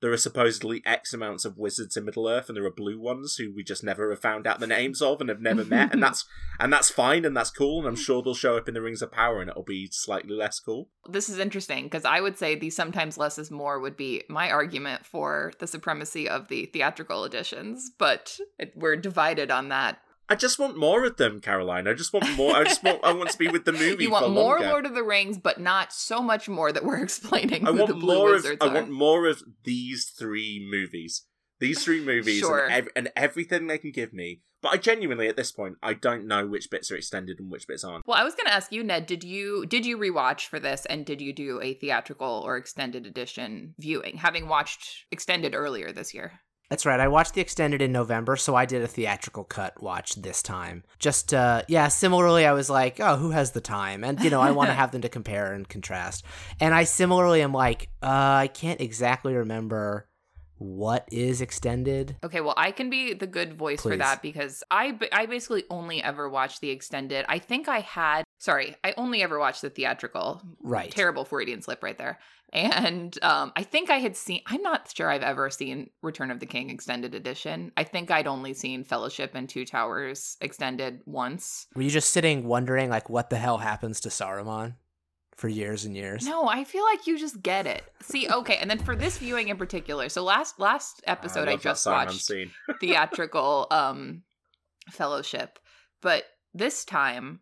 there 0.00 0.12
are 0.12 0.18
supposedly 0.18 0.82
X 0.84 1.14
amounts 1.14 1.44
of 1.44 1.56
wizards 1.56 1.96
in 1.96 2.04
Middle 2.04 2.28
Earth, 2.28 2.48
and 2.48 2.56
there 2.56 2.64
are 2.64 2.70
blue 2.70 3.00
ones 3.00 3.36
who 3.36 3.52
we 3.54 3.62
just 3.62 3.84
never 3.84 4.10
have 4.10 4.20
found 4.20 4.46
out 4.46 4.60
the 4.60 4.66
names 4.66 5.00
of 5.00 5.20
and 5.20 5.30
have 5.30 5.40
never 5.40 5.64
met, 5.64 5.92
and 5.92 6.02
that's 6.02 6.24
and 6.58 6.72
that's 6.72 6.90
fine 6.90 7.24
and 7.24 7.36
that's 7.36 7.50
cool, 7.50 7.78
and 7.80 7.88
I'm 7.88 7.96
sure 7.96 8.22
they'll 8.22 8.34
show 8.34 8.56
up 8.56 8.68
in 8.68 8.74
the 8.74 8.82
Rings 8.82 9.02
of 9.02 9.12
Power, 9.12 9.40
and 9.40 9.50
it'll 9.50 9.62
be 9.62 9.88
slightly 9.90 10.34
less 10.34 10.60
cool. 10.60 10.90
This 11.08 11.28
is 11.28 11.38
interesting 11.38 11.84
because 11.84 12.04
I 12.04 12.20
would 12.20 12.38
say 12.38 12.54
the 12.54 12.70
sometimes 12.70 13.18
less 13.18 13.38
is 13.38 13.50
more 13.50 13.80
would 13.80 13.96
be 13.96 14.22
my 14.28 14.50
argument 14.50 15.06
for 15.06 15.52
the 15.58 15.66
supremacy 15.66 16.28
of 16.28 16.48
the 16.48 16.66
theatrical 16.66 17.24
editions, 17.24 17.90
but 17.98 18.38
it, 18.58 18.72
we're 18.76 18.96
divided 18.96 19.50
on 19.50 19.68
that. 19.68 19.98
I 20.28 20.36
just 20.36 20.58
want 20.58 20.78
more 20.78 21.04
of 21.04 21.16
them, 21.16 21.40
Caroline. 21.40 21.86
I 21.86 21.92
just 21.94 22.12
want 22.12 22.30
more. 22.36 22.56
I 22.56 22.64
just 22.64 22.82
want. 22.82 23.00
I 23.04 23.12
want 23.12 23.30
to 23.30 23.38
be 23.38 23.48
with 23.48 23.64
the 23.64 23.72
movie. 23.84 24.04
you 24.04 24.10
want 24.10 24.30
more 24.30 24.54
longer. 24.54 24.68
Lord 24.68 24.86
of 24.86 24.94
the 24.94 25.02
Rings, 25.02 25.38
but 25.38 25.60
not 25.60 25.92
so 25.92 26.22
much 26.22 26.48
more 26.48 26.72
that 26.72 26.84
we're 26.84 27.02
explaining 27.02 27.66
I 27.66 27.70
want 27.70 27.98
more 28.00 28.28
of. 28.28 28.42
Wizards 28.42 28.58
I 28.60 28.68
want 28.68 28.90
more 28.90 29.26
of 29.26 29.42
these 29.64 30.06
three 30.06 30.66
movies. 30.70 31.22
These 31.60 31.84
three 31.84 32.04
movies 32.04 32.40
Sure. 32.40 32.64
and, 32.64 32.72
ev- 32.72 32.88
and 32.96 33.12
everything 33.14 33.66
they 33.68 33.78
can 33.78 33.92
give 33.92 34.12
me. 34.12 34.40
But 34.60 34.72
I 34.72 34.76
genuinely, 34.78 35.28
at 35.28 35.36
this 35.36 35.52
point, 35.52 35.76
I 35.82 35.92
don't 35.94 36.26
know 36.26 36.46
which 36.46 36.70
bits 36.70 36.90
are 36.90 36.96
extended 36.96 37.38
and 37.38 37.50
which 37.50 37.68
bits 37.68 37.84
aren't. 37.84 38.06
Well, 38.06 38.18
I 38.18 38.24
was 38.24 38.34
going 38.34 38.46
to 38.46 38.52
ask 38.52 38.72
you, 38.72 38.82
Ned. 38.82 39.04
Did 39.06 39.22
you 39.22 39.66
did 39.66 39.84
you 39.84 39.98
rewatch 39.98 40.46
for 40.46 40.58
this, 40.58 40.86
and 40.86 41.04
did 41.04 41.20
you 41.20 41.32
do 41.34 41.60
a 41.60 41.74
theatrical 41.74 42.42
or 42.46 42.56
extended 42.56 43.06
edition 43.06 43.74
viewing? 43.78 44.16
Having 44.16 44.48
watched 44.48 45.04
extended 45.12 45.54
earlier 45.54 45.92
this 45.92 46.14
year. 46.14 46.40
That's 46.70 46.86
right. 46.86 46.98
I 46.98 47.08
watched 47.08 47.34
the 47.34 47.40
extended 47.40 47.82
in 47.82 47.92
November, 47.92 48.36
so 48.36 48.54
I 48.54 48.64
did 48.64 48.82
a 48.82 48.88
theatrical 48.88 49.44
cut 49.44 49.82
watch 49.82 50.14
this 50.14 50.42
time. 50.42 50.82
Just, 50.98 51.34
uh, 51.34 51.62
yeah, 51.68 51.88
similarly, 51.88 52.46
I 52.46 52.52
was 52.52 52.70
like, 52.70 53.00
oh, 53.00 53.16
who 53.16 53.30
has 53.30 53.52
the 53.52 53.60
time? 53.60 54.02
And, 54.02 54.20
you 54.20 54.30
know, 54.30 54.40
I 54.40 54.50
want 54.50 54.70
to 54.70 54.74
have 54.82 54.90
them 54.90 55.02
to 55.02 55.08
compare 55.08 55.52
and 55.52 55.68
contrast. 55.68 56.24
And 56.60 56.74
I 56.74 56.84
similarly 56.84 57.42
am 57.42 57.52
like, 57.52 57.90
uh, 58.02 58.06
I 58.06 58.48
can't 58.52 58.80
exactly 58.80 59.34
remember 59.34 60.08
what 60.64 61.08
is 61.12 61.40
extended. 61.40 62.16
Okay, 62.24 62.40
well, 62.40 62.54
I 62.56 62.70
can 62.70 62.90
be 62.90 63.14
the 63.14 63.26
good 63.26 63.54
voice 63.54 63.82
for 63.82 63.96
that 63.96 64.22
because 64.22 64.62
I 64.70 64.98
I 65.12 65.26
basically 65.26 65.64
only 65.70 66.02
ever 66.02 66.28
watched 66.28 66.60
the 66.60 66.70
extended. 66.70 67.24
I 67.28 67.38
think 67.38 67.68
I 67.68 67.80
had 67.80 68.24
sorry, 68.38 68.76
I 68.82 68.94
only 68.96 69.22
ever 69.22 69.38
watched 69.38 69.62
the 69.62 69.70
theatrical. 69.70 70.42
Right. 70.62 70.90
Terrible 70.90 71.24
Freudian 71.24 71.62
slip 71.62 71.82
right 71.82 71.96
there. 71.96 72.18
And 72.52 73.18
um, 73.22 73.52
I 73.56 73.64
think 73.64 73.90
I 73.90 73.98
had 73.98 74.16
seen. 74.16 74.42
I'm 74.46 74.62
not 74.62 74.92
sure 74.94 75.10
I've 75.10 75.22
ever 75.22 75.50
seen 75.50 75.90
Return 76.02 76.30
of 76.30 76.38
the 76.38 76.46
King 76.46 76.70
extended 76.70 77.14
edition. 77.14 77.72
I 77.76 77.82
think 77.82 78.10
I'd 78.10 78.28
only 78.28 78.54
seen 78.54 78.84
Fellowship 78.84 79.32
and 79.34 79.48
Two 79.48 79.64
Towers 79.64 80.36
extended 80.40 81.00
once. 81.04 81.66
Were 81.74 81.82
you 81.82 81.90
just 81.90 82.10
sitting 82.10 82.46
wondering, 82.46 82.90
like, 82.90 83.10
what 83.10 83.30
the 83.30 83.38
hell 83.38 83.58
happens 83.58 84.00
to 84.02 84.08
Saruman 84.08 84.74
for 85.36 85.48
years 85.48 85.84
and 85.84 85.96
years? 85.96 86.26
No, 86.26 86.48
I 86.48 86.64
feel 86.64 86.84
like 86.84 87.06
you 87.06 87.18
just 87.18 87.42
get 87.42 87.66
it. 87.66 87.84
See, 88.00 88.28
okay, 88.28 88.56
and 88.56 88.70
then 88.70 88.78
for 88.78 88.96
this 88.96 89.18
viewing 89.18 89.48
in 89.48 89.56
particular, 89.56 90.08
so 90.08 90.22
last 90.22 90.58
last 90.58 91.02
episode 91.06 91.48
I, 91.48 91.52
love 91.52 91.62
that 91.62 91.68
just 91.70 91.86
watched 91.86 92.30
theatrical 92.80 93.66
um 93.70 94.22
fellowship, 94.90 95.58
but 96.00 96.24
this 96.52 96.84
time 96.84 97.40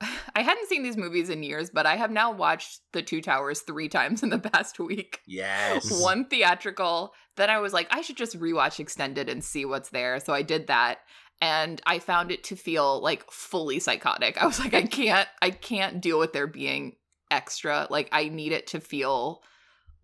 I 0.34 0.42
hadn't 0.42 0.68
seen 0.68 0.82
these 0.82 0.96
movies 0.96 1.28
in 1.28 1.42
years, 1.42 1.70
but 1.70 1.86
I 1.86 1.96
have 1.96 2.10
now 2.10 2.30
watched 2.32 2.80
The 2.92 3.02
Two 3.02 3.20
Towers 3.20 3.60
3 3.60 3.88
times 3.88 4.22
in 4.22 4.30
the 4.30 4.38
past 4.50 4.78
week. 4.78 5.20
Yes. 5.26 6.00
One 6.00 6.26
theatrical, 6.26 7.14
then 7.36 7.50
I 7.50 7.58
was 7.58 7.72
like 7.72 7.88
I 7.90 8.02
should 8.02 8.16
just 8.16 8.38
rewatch 8.38 8.80
extended 8.80 9.28
and 9.28 9.42
see 9.42 9.64
what's 9.64 9.90
there. 9.90 10.20
So 10.20 10.32
I 10.32 10.42
did 10.42 10.68
that 10.68 10.98
and 11.40 11.80
I 11.86 11.98
found 11.98 12.30
it 12.30 12.44
to 12.44 12.56
feel 12.56 13.00
like 13.00 13.30
fully 13.30 13.78
psychotic. 13.78 14.40
I 14.40 14.46
was 14.46 14.58
like 14.58 14.74
I 14.74 14.82
can't 14.82 15.28
I 15.42 15.50
can't 15.50 16.00
deal 16.00 16.18
with 16.18 16.32
there 16.32 16.46
being 16.46 16.96
extra. 17.30 17.86
Like 17.90 18.08
I 18.12 18.28
need 18.28 18.52
it 18.52 18.68
to 18.68 18.80
feel 18.80 19.42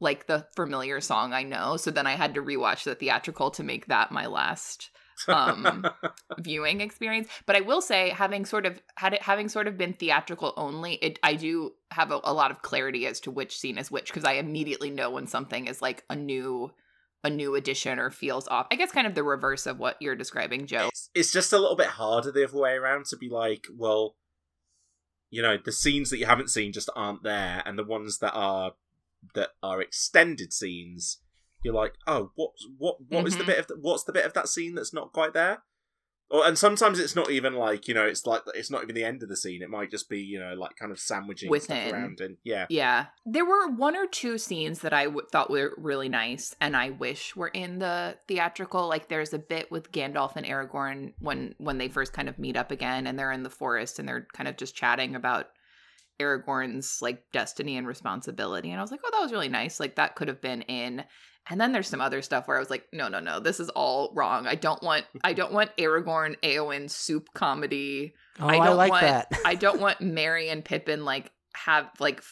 like 0.01 0.27
the 0.27 0.47
familiar 0.55 1.01
song 1.01 1.33
I 1.33 1.43
know. 1.43 1.77
So 1.77 1.91
then 1.91 2.07
I 2.07 2.13
had 2.13 2.35
to 2.35 2.43
rewatch 2.43 2.85
the 2.85 2.95
theatrical 2.95 3.51
to 3.53 3.63
make 3.63 3.87
that 3.87 4.13
my 4.13 4.27
last 4.27 4.91
um, 5.29 5.87
viewing 6.39 6.81
experience. 6.81 7.29
But 7.47 7.57
I 7.57 7.61
will 7.61 7.81
say, 7.81 8.11
having 8.11 8.45
sort 8.45 8.67
of 8.67 8.81
had 8.97 9.15
it 9.15 9.23
having 9.23 9.49
sort 9.49 9.69
of 9.69 9.79
been 9.79 9.93
theatrical 9.95 10.53
only, 10.57 10.95
it 10.95 11.19
I 11.23 11.35
do 11.35 11.73
have 11.91 12.11
a, 12.11 12.21
a 12.25 12.33
lot 12.33 12.51
of 12.51 12.63
clarity 12.63 13.07
as 13.07 13.21
to 13.21 13.31
which 13.31 13.57
scene 13.57 13.79
is 13.79 13.91
which 13.91 14.07
because 14.07 14.25
I 14.25 14.35
immediately 14.35 14.91
know 14.91 15.11
when 15.11 15.27
something 15.27 15.67
is 15.67 15.83
like 15.83 16.05
a 16.11 16.17
new 16.17 16.73
a 17.23 17.31
new 17.31 17.55
addition 17.55 17.99
or 17.99 18.11
feels 18.11 18.47
off. 18.49 18.67
I 18.71 18.77
guess 18.77 18.93
kind 18.93 19.07
of 19.07 19.15
the 19.15 19.23
reverse 19.23 19.67
of 19.67 19.79
what 19.79 19.97
you're 20.01 20.15
describing, 20.15 20.67
Joe. 20.67 20.89
it's, 20.89 21.11
it's 21.15 21.33
just 21.33 21.55
a 21.55 21.59
little 21.59 21.77
bit 21.77 21.87
harder 21.87 22.31
the 22.31 22.45
other 22.45 22.59
way 22.59 22.75
around 22.75 23.07
to 23.07 23.17
be 23.17 23.31
like, 23.31 23.67
well, 23.75 24.17
you 25.35 25.43
know, 25.43 25.59
the 25.63 25.73
scenes 25.73 26.11
that 26.11 26.19
you 26.19 26.27
haven't 26.27 26.51
seen 26.51 26.73
just 26.73 26.91
aren't 26.95 27.23
there, 27.23 27.63
and 27.67 27.79
the 27.79 27.85
ones 27.85 28.19
that 28.19 28.33
are 28.33 28.73
that 29.35 29.51
are 29.63 29.81
extended 29.81 30.53
scenes, 30.53 31.19
you're 31.63 31.75
like, 31.75 31.95
oh, 32.07 32.31
what, 32.35 32.51
what, 32.77 32.97
what 33.09 33.27
is 33.27 33.37
the 33.37 33.43
Mhm. 33.43 33.47
bit 33.47 33.59
of 33.59 33.67
the, 33.69 33.75
what's 33.81 34.05
the 34.05 34.13
bit 34.13 34.27
of 34.27 34.35
that 34.35 34.49
scene 34.49 34.75
that's 34.75 34.93
not 34.93 35.13
quite 35.15 35.33
there? 35.33 35.63
Or, 36.31 36.47
and 36.47 36.59
sometimes 36.59 36.99
it's 36.99 37.15
not 37.15 37.31
even 37.31 37.55
like 37.55 37.87
you 37.87 37.95
know, 37.95 38.05
it's 38.05 38.27
like 38.27 38.43
it's 38.55 38.71
not 38.71 38.83
even 38.83 38.95
the 38.95 39.05
end 39.05 39.23
of 39.23 39.29
the 39.29 39.37
scene. 39.37 39.63
It 39.63 39.71
might 39.71 39.91
just 39.91 40.09
be 40.09 40.21
you 40.21 40.41
know, 40.41 40.55
like 40.55 40.77
kind 40.77 40.91
of 40.91 40.99
sandwiching 40.99 41.49
stuff 41.49 41.69
Within. 41.69 41.95
around, 41.95 42.21
and 42.21 42.37
yeah, 42.43 42.67
Yeah. 42.71 43.07
There 43.27 43.45
were 43.45 43.69
one 43.69 43.97
or 43.97 44.07
two 44.07 44.39
scenes 44.39 44.81
that 44.81 44.93
I 44.93 45.05
w- 45.05 45.27
thought 45.31 45.51
were 45.51 45.73
really 45.77 46.09
nice 46.09 46.55
and 46.61 46.77
I 46.77 46.91
wish 46.91 47.37
were 47.37 47.49
in 47.49 47.79
the 47.79 48.17
theatrical. 48.27 48.89
Like 48.89 49.09
there's 49.09 49.35
a 49.35 49.39
bit 49.39 49.71
with 49.71 49.93
Gandalf 49.93 50.37
and 50.37 50.47
Aragorn 50.47 51.13
when 51.19 51.55
when 51.59 51.79
they 51.79 51.89
first 51.89 52.13
kind 52.13 52.29
of 52.29 52.39
meet 52.39 52.57
up 52.57 52.71
again 52.71 53.07
and 53.07 53.19
they're 53.19 53.33
in 53.33 53.43
the 53.43 53.51
forest 53.51 53.99
and 53.99 54.09
they're 54.09 54.27
kind 54.33 54.49
of 54.49 54.57
just 54.57 54.75
chatting 54.75 55.15
about 55.15 55.49
Aragorn's 56.21 57.03
like 57.03 57.23
destiny 57.33 57.77
and 57.77 57.87
responsibility. 57.87 58.71
And 58.71 58.79
I 58.79 58.83
was 58.83 58.91
like, 58.91 59.01
"Oh, 59.05 59.11
that 59.13 59.23
was 59.23 59.33
really 59.33 59.49
nice. 59.49 59.81
Like 59.81 59.97
that 59.97 60.15
could 60.15 60.29
have 60.29 60.41
been 60.41 60.63
in." 60.63 61.05
And 61.51 61.61
then 61.61 61.73
there's 61.73 61.89
some 61.89 62.01
other 62.01 62.23
stuff 62.23 62.49
where 62.49 62.57
I 62.57 62.61
was 62.61 62.71
like, 62.71 62.87
"No, 62.93 63.09
no, 63.09 63.21
no. 63.21 63.39
This 63.41 63.61
is 63.61 63.69
all 63.71 64.13
wrong. 64.15 64.47
I 64.47 64.55
don't 64.55 64.83
want 64.83 65.05
I 65.23 65.33
don't 65.35 65.53
want 65.53 65.77
Aragorn 65.77 66.37
Eowyn 66.43 66.89
soup 66.91 67.29
comedy." 67.35 68.15
Oh, 68.41 68.47
I 68.47 68.59
I, 68.59 68.67
don't 68.67 68.77
like 68.77 68.91
want- 68.93 69.03
that. 69.03 69.33
I 69.45 69.55
don't 69.55 69.81
want 69.87 70.01
Merry 70.01 70.49
and 70.49 70.65
Pippin 70.65 71.05
like 71.05 71.31
have 71.55 71.89
like 72.01 72.23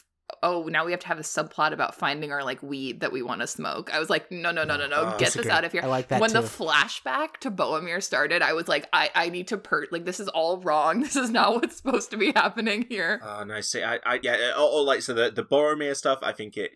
oh 0.41 0.63
now 0.63 0.83
we 0.83 0.89
have 0.91 0.99
to 1.01 1.07
have 1.07 1.19
a 1.19 1.23
subplot 1.23 1.73
about 1.73 1.93
finding 1.93 2.31
our 2.31 2.43
like 2.43 2.63
weed 2.63 3.01
that 3.01 3.11
we 3.11 3.21
want 3.21 3.41
to 3.41 3.45
smoke. 3.47 3.93
I 3.93 3.99
was 3.99 4.09
like 4.09 4.31
no 4.31 4.51
no 4.51 4.63
no 4.63 4.77
no 4.77 4.87
no 4.87 4.95
Oh, 5.01 5.09
get 5.11 5.19
this 5.19 5.33
Disagree. 5.33 5.51
out 5.51 5.63
of 5.63 5.71
here. 5.71 5.81
I 5.83 5.87
like 5.87 6.07
that 6.07 6.19
when 6.19 6.31
too. 6.31 6.41
the 6.41 6.47
flashback 6.47 7.37
to 7.41 7.51
Boromir 7.51 8.01
started, 8.01 8.41
I 8.41 8.53
was 8.53 8.67
like 8.67 8.87
I 8.93 9.11
I 9.13 9.29
need 9.29 9.47
to 9.49 9.57
pert 9.57 9.91
like 9.91 10.05
this 10.05 10.19
is 10.19 10.27
all 10.29 10.57
wrong. 10.61 11.01
This 11.03 11.15
is 11.15 11.29
not 11.29 11.53
what's 11.53 11.77
supposed 11.77 12.09
to 12.11 12.17
be 12.17 12.31
happening 12.31 12.85
here. 12.89 13.21
Oh 13.23 13.43
no, 13.43 13.61
see, 13.61 13.83
I, 13.83 13.99
I 14.03 14.19
yeah, 14.23 14.53
or, 14.57 14.61
or 14.69 14.81
like 14.83 15.03
so 15.03 15.13
the 15.13 15.29
the 15.29 15.43
Boromir 15.43 15.95
stuff. 15.95 16.19
I 16.23 16.31
think 16.31 16.57
it, 16.57 16.71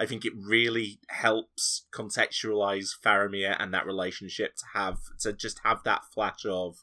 I 0.00 0.06
think 0.06 0.24
it 0.24 0.32
really 0.34 0.98
helps 1.08 1.86
contextualize 1.92 2.88
Faramir 3.04 3.54
and 3.58 3.74
that 3.74 3.84
relationship 3.84 4.56
to 4.56 4.64
have 4.72 4.96
to 5.20 5.34
just 5.34 5.60
have 5.62 5.84
that 5.84 6.06
flash 6.14 6.46
of 6.46 6.78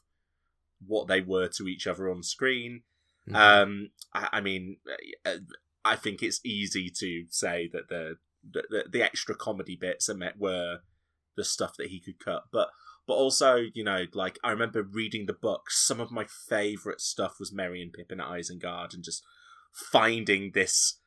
what 0.86 1.08
they 1.08 1.20
were 1.20 1.48
to 1.48 1.66
each 1.66 1.88
other 1.88 2.08
on 2.08 2.22
screen. 2.22 2.82
Mhm. 3.28 3.34
Um, 3.34 3.90
I, 4.14 4.28
I 4.34 4.40
mean, 4.40 4.76
uh, 5.26 5.38
I 5.84 5.96
think 5.96 6.22
it's 6.22 6.40
easy 6.44 6.90
to 6.90 7.24
say 7.28 7.68
that 7.72 7.88
the 7.88 8.18
the, 8.48 8.84
the, 8.88 9.02
extra 9.02 9.34
comedy 9.34 9.74
bits 9.74 10.08
were 10.38 10.78
the 11.36 11.44
stuff 11.44 11.76
that 11.76 11.88
he 11.88 12.00
could 12.00 12.24
cut, 12.24 12.44
but 12.52 12.70
but 13.04 13.14
also 13.14 13.56
you 13.74 13.82
know 13.82 14.04
like 14.14 14.38
I 14.44 14.52
remember 14.52 14.82
reading 14.84 15.26
the 15.26 15.32
books. 15.32 15.84
Some 15.84 15.98
of 15.98 16.12
my 16.12 16.24
favorite 16.24 17.00
stuff 17.00 17.40
was 17.40 17.52
Merry 17.52 17.82
and 17.82 17.92
Pippin 17.92 18.20
at 18.20 18.28
Isengard, 18.28 18.94
and 18.94 19.02
just 19.02 19.24
finding 19.72 20.52
this 20.54 21.00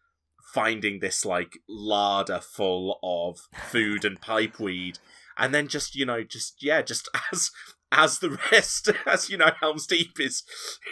finding 0.53 0.99
this 0.99 1.25
like 1.25 1.59
larder 1.67 2.39
full 2.39 2.99
of 3.03 3.47
food 3.69 4.03
and 4.05 4.19
pipeweed 4.21 4.99
and 5.37 5.53
then 5.53 5.67
just 5.67 5.95
you 5.95 6.05
know 6.05 6.23
just 6.23 6.61
yeah 6.61 6.81
just 6.81 7.07
as 7.31 7.51
as 7.91 8.19
the 8.19 8.37
rest 8.51 8.89
as 9.05 9.29
you 9.29 9.37
know 9.37 9.51
helm's 9.59 9.85
deep 9.87 10.19
is 10.19 10.43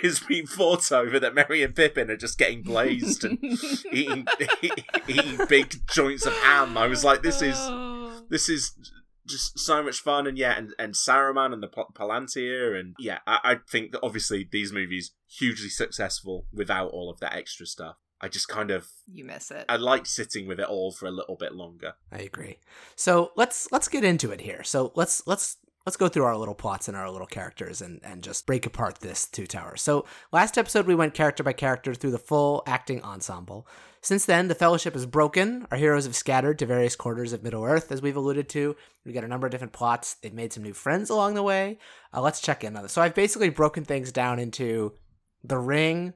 is 0.04 0.20
being 0.22 0.46
fought 0.46 0.92
over 0.92 1.20
that 1.20 1.34
merry 1.36 1.64
and 1.64 1.76
pippin 1.76 2.10
are 2.12 2.18
just 2.18 2.38
getting 2.38 2.62
blazed 2.62 3.24
and 3.24 3.38
eating 3.92 4.26
eating 5.08 5.40
big 5.48 5.76
joints 5.90 6.26
of 6.26 6.34
ham. 6.34 6.78
I 6.78 6.88
was 6.88 7.04
like 7.04 7.22
this 7.24 7.42
is 7.42 7.56
Oh. 7.58 8.26
this 8.30 8.50
is 8.50 8.74
just 9.28 9.60
so 9.60 9.84
much 9.84 10.00
fun. 10.00 10.26
And 10.28 10.38
yeah 10.38 10.58
and, 10.58 10.74
and 10.80 10.94
Saruman 10.94 11.54
and 11.54 11.62
the 11.64 11.68
Pal- 11.68 11.92
Palantir. 11.94 12.78
And 12.80 12.96
yeah 13.00 13.20
I, 13.28 13.40
I 13.44 13.56
think 13.72 13.92
that 13.92 14.02
obviously 14.04 14.48
these 14.52 14.74
movies 14.74 15.14
hugely 15.28 15.70
successful 15.70 16.48
without 16.52 16.90
all 16.92 17.10
of 17.10 17.20
that 17.20 17.36
extra 17.36 17.66
stuff 17.66 17.96
I 18.22 18.28
just 18.28 18.48
kind 18.48 18.72
of 18.72 18.88
you 19.12 19.24
miss 19.26 19.52
it. 19.52 19.66
I 19.70 19.78
like 19.78 20.06
sitting 20.06 20.48
with 20.48 20.60
it 20.60 20.68
all 20.68 20.92
for 20.92 21.06
a 21.06 21.12
little 21.12 21.36
bit 21.36 21.54
longer 21.54 21.94
I 22.12 22.20
agree. 22.20 22.58
So 22.96 23.32
let's 23.36 23.72
let's 23.72 23.88
get 23.88 24.04
into 24.04 24.32
it 24.32 24.42
here. 24.42 24.64
So 24.64 24.92
let's 24.96 25.26
let's 25.28 25.58
let's 25.86 25.98
go 25.98 26.08
through 26.08 26.26
our 26.26 26.38
little 26.38 26.56
plots 26.56 26.88
and 26.88 26.98
our 26.98 27.10
little 27.10 27.28
characters 27.28 27.82
and 27.82 28.00
and 28.04 28.24
just 28.24 28.46
break 28.46 28.66
apart 28.66 29.00
this 29.00 29.26
two 29.28 29.48
towers. 29.48 29.82
So 29.82 30.06
last 30.32 30.58
episode 30.58 30.86
we 30.86 30.96
went 30.96 31.14
character 31.14 31.44
by 31.44 31.54
character 31.54 31.94
through 31.94 32.12
the 32.12 32.20
full 32.20 32.64
acting 32.68 33.04
ensemble. 33.04 33.68
Since 34.02 34.26
then, 34.26 34.48
the 34.48 34.56
Fellowship 34.56 34.96
is 34.96 35.06
broken. 35.06 35.68
Our 35.72 35.78
heroes 35.78 36.06
have 36.06 36.16
scattered 36.16 36.58
to 36.60 36.66
various 36.66 36.96
quarters 36.96 37.34
of 37.34 37.44
Middle 37.44 37.66
Earth, 37.66 37.92
as 37.92 38.02
we've 38.02 38.16
alluded 38.16 38.48
to. 38.50 38.76
We 39.06 39.12
got 39.12 39.26
a 39.26 39.28
number 39.28 39.46
of 39.46 39.52
different 39.52 39.74
plots. 39.74 40.14
They've 40.14 40.34
made 40.34 40.54
some 40.54 40.64
new 40.64 40.74
friends 40.74 41.10
along 41.10 41.34
the 41.34 41.44
way. 41.44 41.80
Uh, 42.14 42.22
let's 42.22 42.40
check 42.40 42.64
in 42.64 42.78
on 42.78 42.84
this. 42.84 42.94
So 42.94 43.02
I've 43.02 43.14
basically 43.14 43.50
broken 43.50 43.84
things 43.84 44.14
down 44.14 44.40
into 44.40 44.94
the 45.44 45.58
Ring, 45.58 46.14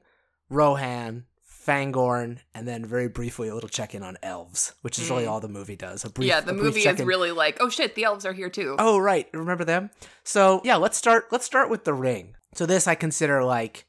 Rohan, 0.48 1.24
Fangorn, 1.66 2.38
and 2.54 2.68
then 2.68 2.84
very 2.84 3.08
briefly 3.08 3.48
a 3.48 3.54
little 3.54 3.68
check 3.68 3.94
in 3.94 4.02
on 4.02 4.16
elves, 4.22 4.74
which 4.82 4.98
is 4.98 5.08
really 5.08 5.24
Mm. 5.24 5.30
all 5.30 5.40
the 5.40 5.48
movie 5.48 5.76
does. 5.76 6.04
A 6.04 6.10
brief, 6.10 6.28
yeah, 6.28 6.40
the 6.40 6.52
movie 6.52 6.80
is 6.80 6.84
check-in. 6.84 7.06
really 7.06 7.30
like, 7.32 7.56
oh 7.60 7.68
shit, 7.68 7.94
the 7.94 8.04
elves 8.04 8.26
are 8.26 8.32
here 8.32 8.50
too. 8.50 8.76
Oh 8.78 8.98
right, 8.98 9.28
remember 9.32 9.64
them? 9.64 9.90
So 10.24 10.60
yeah, 10.64 10.76
let's 10.76 10.96
start. 10.96 11.26
Let's 11.30 11.44
start 11.46 11.70
with 11.70 11.84
the 11.84 11.94
ring. 11.94 12.36
So 12.54 12.66
this 12.66 12.86
I 12.86 12.94
consider 12.94 13.42
like, 13.42 13.86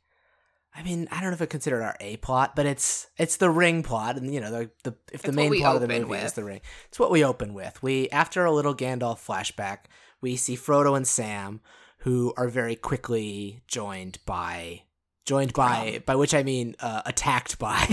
I 0.74 0.84
mean, 0.84 1.08
I 1.12 1.22
don't 1.22 1.30
know 1.30 1.36
if 1.36 1.42
I 1.42 1.46
consider 1.46 1.82
it 1.82 1.84
our 1.84 1.98
A 2.00 2.18
plot, 2.18 2.56
but 2.56 2.66
it's 2.66 3.08
it's 3.18 3.38
the 3.38 3.50
ring 3.50 3.84
plot, 3.84 4.18
and 4.18 4.34
you 4.34 4.40
know 4.42 4.52
the 4.52 4.70
the 4.84 4.96
if 5.12 5.22
the 5.22 5.28
It's 5.30 5.36
main 5.36 5.60
plot 5.60 5.76
of 5.76 5.82
the 5.82 5.88
movie 5.88 6.16
is 6.16 6.34
the 6.34 6.44
ring, 6.44 6.62
it's 6.88 7.00
what 7.00 7.12
we 7.12 7.24
open 7.24 7.54
with. 7.54 7.82
We 7.84 8.10
after 8.10 8.46
a 8.46 8.52
little 8.52 8.76
Gandalf 8.76 9.20
flashback, 9.26 9.86
we 10.22 10.36
see 10.36 10.56
Frodo 10.56 10.96
and 10.96 11.08
Sam, 11.08 11.62
who 12.00 12.34
are 12.38 12.48
very 12.48 12.76
quickly 12.76 13.62
joined 13.68 14.20
by 14.26 14.84
joined 15.26 15.54
by 15.54 16.02
by 16.06 16.16
which 16.16 16.34
I 16.34 16.44
mean 16.44 16.76
uh, 16.80 17.02
attacked 17.06 17.60
by 17.60 17.86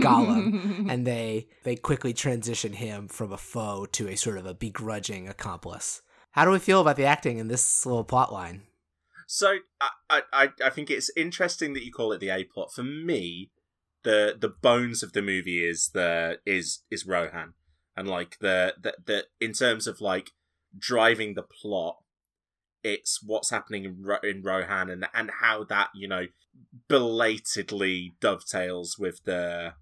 Gollum, 0.00 0.90
and 0.90 1.06
they 1.06 1.48
they 1.64 1.76
quickly 1.76 2.12
transition 2.12 2.74
him 2.74 3.08
from 3.08 3.32
a 3.32 3.38
foe 3.38 3.86
to 3.92 4.08
a 4.08 4.16
sort 4.16 4.38
of 4.38 4.46
a 4.46 4.54
begrudging 4.54 5.28
accomplice. 5.28 6.02
How 6.32 6.44
do 6.44 6.50
we 6.50 6.58
feel 6.58 6.80
about 6.80 6.96
the 6.96 7.04
acting 7.04 7.38
in 7.38 7.48
this 7.48 7.84
little 7.84 8.04
plot 8.04 8.32
line? 8.32 8.62
So 9.26 9.58
I, 10.08 10.22
I 10.32 10.48
I 10.64 10.70
think 10.70 10.90
it's 10.90 11.10
interesting 11.16 11.74
that 11.74 11.84
you 11.84 11.92
call 11.92 12.12
it 12.12 12.20
the 12.20 12.30
A 12.30 12.44
plot. 12.44 12.72
For 12.72 12.82
me, 12.82 13.50
the 14.04 14.36
the 14.38 14.48
bones 14.48 15.02
of 15.02 15.12
the 15.12 15.22
movie 15.22 15.64
is 15.64 15.90
the 15.94 16.38
is 16.46 16.82
is 16.90 17.06
Rohan, 17.06 17.54
and 17.96 18.08
like 18.08 18.38
the 18.40 18.74
the, 18.80 18.94
the 19.04 19.24
in 19.40 19.52
terms 19.52 19.86
of 19.86 20.00
like 20.00 20.30
driving 20.78 21.34
the 21.34 21.42
plot, 21.42 21.98
it's 22.84 23.20
what's 23.22 23.50
happening 23.50 23.84
in, 23.84 24.02
Ro- 24.02 24.18
in 24.22 24.42
Rohan 24.42 24.88
and 24.90 25.06
and 25.14 25.30
how 25.40 25.64
that 25.64 25.90
you 25.94 26.06
know 26.08 26.26
belatedly 26.88 28.14
dovetails 28.20 28.98
with 28.98 29.24
the 29.24 29.74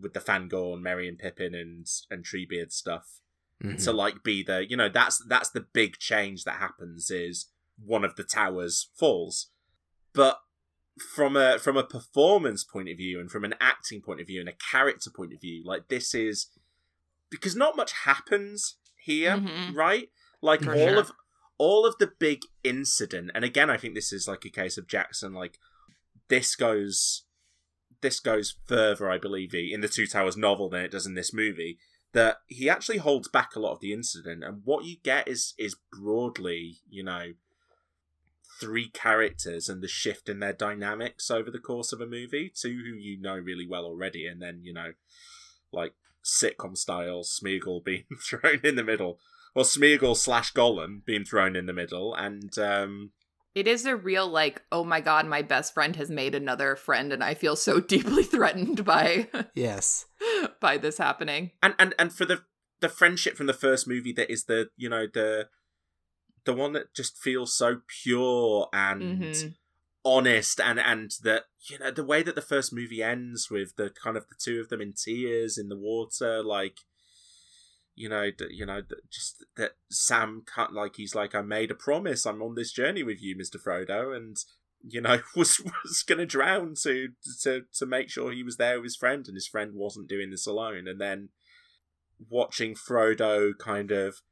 with 0.00 0.12
the 0.14 0.20
Fangorn, 0.20 0.80
Merry 0.80 1.08
and 1.08 1.18
Pippin 1.18 1.54
and 1.54 1.86
and 2.10 2.24
Treebeard 2.24 2.72
stuff 2.72 3.20
Mhm. 3.62 3.82
to 3.84 3.92
like 3.92 4.22
be 4.22 4.44
the 4.44 4.64
you 4.70 4.76
know 4.76 4.88
that's 4.88 5.20
that's 5.28 5.50
the 5.50 5.60
big 5.72 5.98
change 5.98 6.44
that 6.44 6.56
happens 6.60 7.10
is 7.10 7.46
one 7.84 8.04
of 8.04 8.14
the 8.14 8.22
towers 8.22 8.88
falls 8.94 9.48
but 10.12 10.38
from 11.14 11.36
a 11.36 11.58
from 11.58 11.76
a 11.76 11.82
performance 11.82 12.62
point 12.62 12.88
of 12.88 12.96
view 12.96 13.18
and 13.18 13.30
from 13.32 13.44
an 13.44 13.54
acting 13.60 14.00
point 14.00 14.20
of 14.20 14.28
view 14.28 14.38
and 14.38 14.48
a 14.48 14.52
character 14.70 15.10
point 15.10 15.32
of 15.32 15.40
view 15.40 15.62
like 15.64 15.88
this 15.88 16.14
is 16.14 16.46
because 17.30 17.56
not 17.56 17.76
much 17.76 17.92
happens 18.04 18.76
here 18.96 19.36
Mhm. 19.36 19.74
right 19.74 20.08
like 20.40 20.62
For 20.62 20.72
all 20.74 20.78
sure. 20.90 21.00
of 21.00 21.12
all 21.58 21.84
of 21.84 21.98
the 21.98 22.10
big 22.18 22.42
incident 22.64 23.30
and 23.34 23.44
again 23.44 23.68
i 23.68 23.76
think 23.76 23.94
this 23.94 24.12
is 24.12 24.26
like 24.26 24.44
a 24.44 24.50
case 24.50 24.78
of 24.78 24.86
jackson 24.86 25.34
like 25.34 25.58
this 26.28 26.54
goes 26.54 27.24
this 28.00 28.20
goes 28.20 28.56
further 28.66 29.10
i 29.10 29.18
believe 29.18 29.54
in 29.54 29.80
the 29.80 29.88
two 29.88 30.06
towers 30.06 30.36
novel 30.36 30.68
than 30.68 30.82
it 30.82 30.90
does 30.90 31.06
in 31.06 31.14
this 31.14 31.34
movie 31.34 31.78
that 32.12 32.38
he 32.46 32.70
actually 32.70 32.98
holds 32.98 33.28
back 33.28 33.54
a 33.54 33.60
lot 33.60 33.72
of 33.72 33.80
the 33.80 33.92
incident 33.92 34.42
and 34.42 34.62
what 34.64 34.84
you 34.84 34.96
get 35.02 35.28
is 35.28 35.54
is 35.58 35.76
broadly 35.92 36.76
you 36.88 37.02
know 37.02 37.32
three 38.60 38.88
characters 38.88 39.68
and 39.68 39.82
the 39.82 39.88
shift 39.88 40.28
in 40.28 40.40
their 40.40 40.52
dynamics 40.52 41.30
over 41.30 41.50
the 41.50 41.58
course 41.58 41.92
of 41.92 42.00
a 42.00 42.06
movie 42.06 42.50
two 42.54 42.82
who 42.84 42.94
you 42.94 43.20
know 43.20 43.36
really 43.36 43.66
well 43.68 43.84
already 43.84 44.26
and 44.26 44.40
then 44.40 44.60
you 44.62 44.72
know 44.72 44.92
like 45.72 45.94
sitcom 46.24 46.76
style 46.76 47.22
smeagol 47.22 47.84
being 47.84 48.04
thrown 48.28 48.60
in 48.64 48.76
the 48.76 48.84
middle 48.84 49.18
or 49.54 49.64
smeagol 49.64 50.16
slash 50.16 50.52
gollum 50.52 51.04
being 51.04 51.24
thrown 51.24 51.56
in 51.56 51.66
the 51.66 51.72
middle 51.72 52.14
and 52.14 52.58
um 52.58 53.10
It 53.54 53.66
is 53.66 53.86
a 53.86 53.96
real 53.96 54.28
like, 54.28 54.62
oh 54.70 54.84
my 54.84 55.00
god, 55.00 55.26
my 55.26 55.42
best 55.42 55.74
friend 55.74 55.96
has 55.96 56.10
made 56.10 56.34
another 56.34 56.76
friend, 56.76 57.12
and 57.12 57.24
I 57.24 57.34
feel 57.34 57.56
so 57.56 57.80
deeply 57.94 58.22
threatened 58.22 58.84
by 58.84 59.28
yes. 59.54 60.06
by 60.60 60.76
this 60.78 60.98
happening. 60.98 61.50
and 61.62 61.74
and 61.78 61.94
and 61.98 62.12
for 62.12 62.24
the 62.24 62.42
the 62.80 62.88
friendship 62.88 63.36
from 63.36 63.46
the 63.46 63.52
first 63.66 63.88
movie 63.88 64.12
that 64.12 64.30
is 64.30 64.44
the 64.44 64.68
you 64.76 64.88
know 64.88 65.06
the 65.12 65.48
the 66.44 66.54
one 66.54 66.72
that 66.72 66.94
just 66.94 67.18
feels 67.18 67.52
so 67.56 67.80
pure 68.02 68.68
and 68.72 69.02
Mhm. 69.34 69.54
honest 70.04 70.60
and 70.60 70.78
and 70.78 71.10
that 71.22 71.44
you 71.68 71.78
know 71.78 71.90
the 71.90 72.04
way 72.04 72.22
that 72.22 72.34
the 72.36 72.40
first 72.40 72.72
movie 72.72 73.02
ends 73.02 73.50
with 73.50 73.74
the 73.76 73.90
kind 73.90 74.16
of 74.16 74.28
the 74.28 74.36
two 74.38 74.60
of 74.60 74.68
them 74.68 74.80
in 74.80 74.92
tears 74.92 75.58
in 75.58 75.68
the 75.68 75.76
water 75.76 76.42
like 76.42 76.78
you 77.98 78.08
know 78.08 78.30
d- 78.30 78.46
you 78.50 78.64
know 78.64 78.80
just 79.10 79.44
that 79.56 79.72
sam 79.90 80.42
can't 80.54 80.72
like 80.72 80.94
he's 80.96 81.14
like 81.14 81.34
i 81.34 81.42
made 81.42 81.70
a 81.70 81.74
promise 81.74 82.24
i'm 82.24 82.40
on 82.42 82.54
this 82.54 82.72
journey 82.72 83.02
with 83.02 83.20
you 83.20 83.34
mr 83.36 83.56
frodo 83.56 84.16
and 84.16 84.36
you 84.86 85.00
know 85.00 85.18
was 85.36 85.60
was 85.82 86.02
gonna 86.06 86.24
drown 86.26 86.74
to 86.80 87.08
to 87.42 87.62
to 87.72 87.84
make 87.86 88.08
sure 88.08 88.30
he 88.32 88.44
was 88.44 88.56
there 88.56 88.76
with 88.76 88.84
his 88.84 88.96
friend 88.96 89.26
and 89.26 89.36
his 89.36 89.48
friend 89.48 89.72
wasn't 89.74 90.08
doing 90.08 90.30
this 90.30 90.46
alone 90.46 90.86
and 90.86 91.00
then 91.00 91.28
watching 92.30 92.74
frodo 92.74 93.52
kind 93.58 93.90
of 93.90 94.22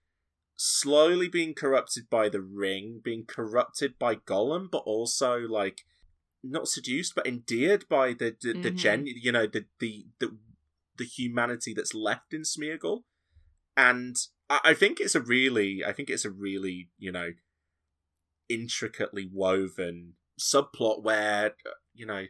slowly 0.57 1.29
being 1.29 1.53
corrupted 1.55 2.09
by 2.09 2.29
the 2.31 2.41
ring, 2.41 3.01
being 3.05 3.27
corrupted 3.27 3.99
by 3.99 4.15
Gollum, 4.15 4.71
but 4.71 4.83
also 4.87 5.41
like 5.41 5.83
not 6.43 6.67
seduced 6.69 7.15
but 7.15 7.27
endeared 7.27 7.85
by 7.89 8.13
the 8.15 8.35
the, 8.41 8.53
the 8.55 8.71
Mhm. 8.71 8.77
gen 8.77 9.07
you 9.07 9.33
know 9.33 9.47
the, 9.47 9.67
the 9.81 10.07
the 10.19 10.37
the 10.97 11.05
humanity 11.05 11.75
that's 11.75 11.95
left 11.95 12.33
in 12.33 12.43
Smeagol. 12.43 13.03
And 13.77 14.17
I, 14.49 14.61
I 14.65 14.75
think 14.75 15.01
it's 15.01 15.15
a 15.15 15.21
really 15.21 15.85
I 15.85 15.93
think 15.93 16.11
it's 16.11 16.25
a 16.25 16.31
really, 16.31 16.91
you 16.99 17.13
know, 17.13 17.31
intricately 18.49 19.29
woven 19.33 20.15
subplot 20.39 21.03
where 21.03 21.55
you 21.95 22.07
know 22.07 22.27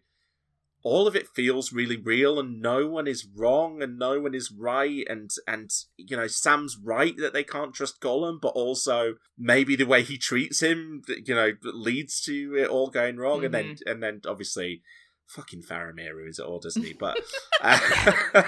all 0.82 1.08
of 1.08 1.16
it 1.16 1.26
feels 1.34 1.72
really 1.72 1.96
real 1.96 2.38
and 2.38 2.62
no 2.62 2.86
one 2.86 3.08
is 3.08 3.26
wrong 3.34 3.82
and 3.82 3.98
no 3.98 4.20
one 4.20 4.36
is 4.36 4.52
right 4.56 5.04
and 5.08 5.30
and 5.48 5.68
you 5.96 6.16
know 6.16 6.28
Sam's 6.28 6.78
right 6.80 7.16
that 7.16 7.32
they 7.32 7.42
can't 7.42 7.74
trust 7.74 8.00
Gollum 8.00 8.40
but 8.40 8.50
also 8.50 9.14
maybe 9.36 9.74
the 9.74 9.84
way 9.84 10.02
he 10.02 10.16
treats 10.16 10.60
him 10.60 11.02
you 11.08 11.34
know 11.34 11.52
leads 11.64 12.20
to 12.22 12.54
it 12.56 12.68
all 12.68 12.88
going 12.88 13.16
wrong 13.16 13.44
and 13.44 13.52
then 13.52 13.64
mm-hmm. 13.64 13.90
and 13.90 14.00
then 14.00 14.20
obviously 14.28 14.82
fucking 15.28 15.62
Faramir 15.62 16.14
ruins 16.14 16.38
it 16.38 16.44
all 16.46 16.58
doesn't 16.60 16.84
he 16.84 16.92
but 16.92 17.18
uh, 17.60 17.78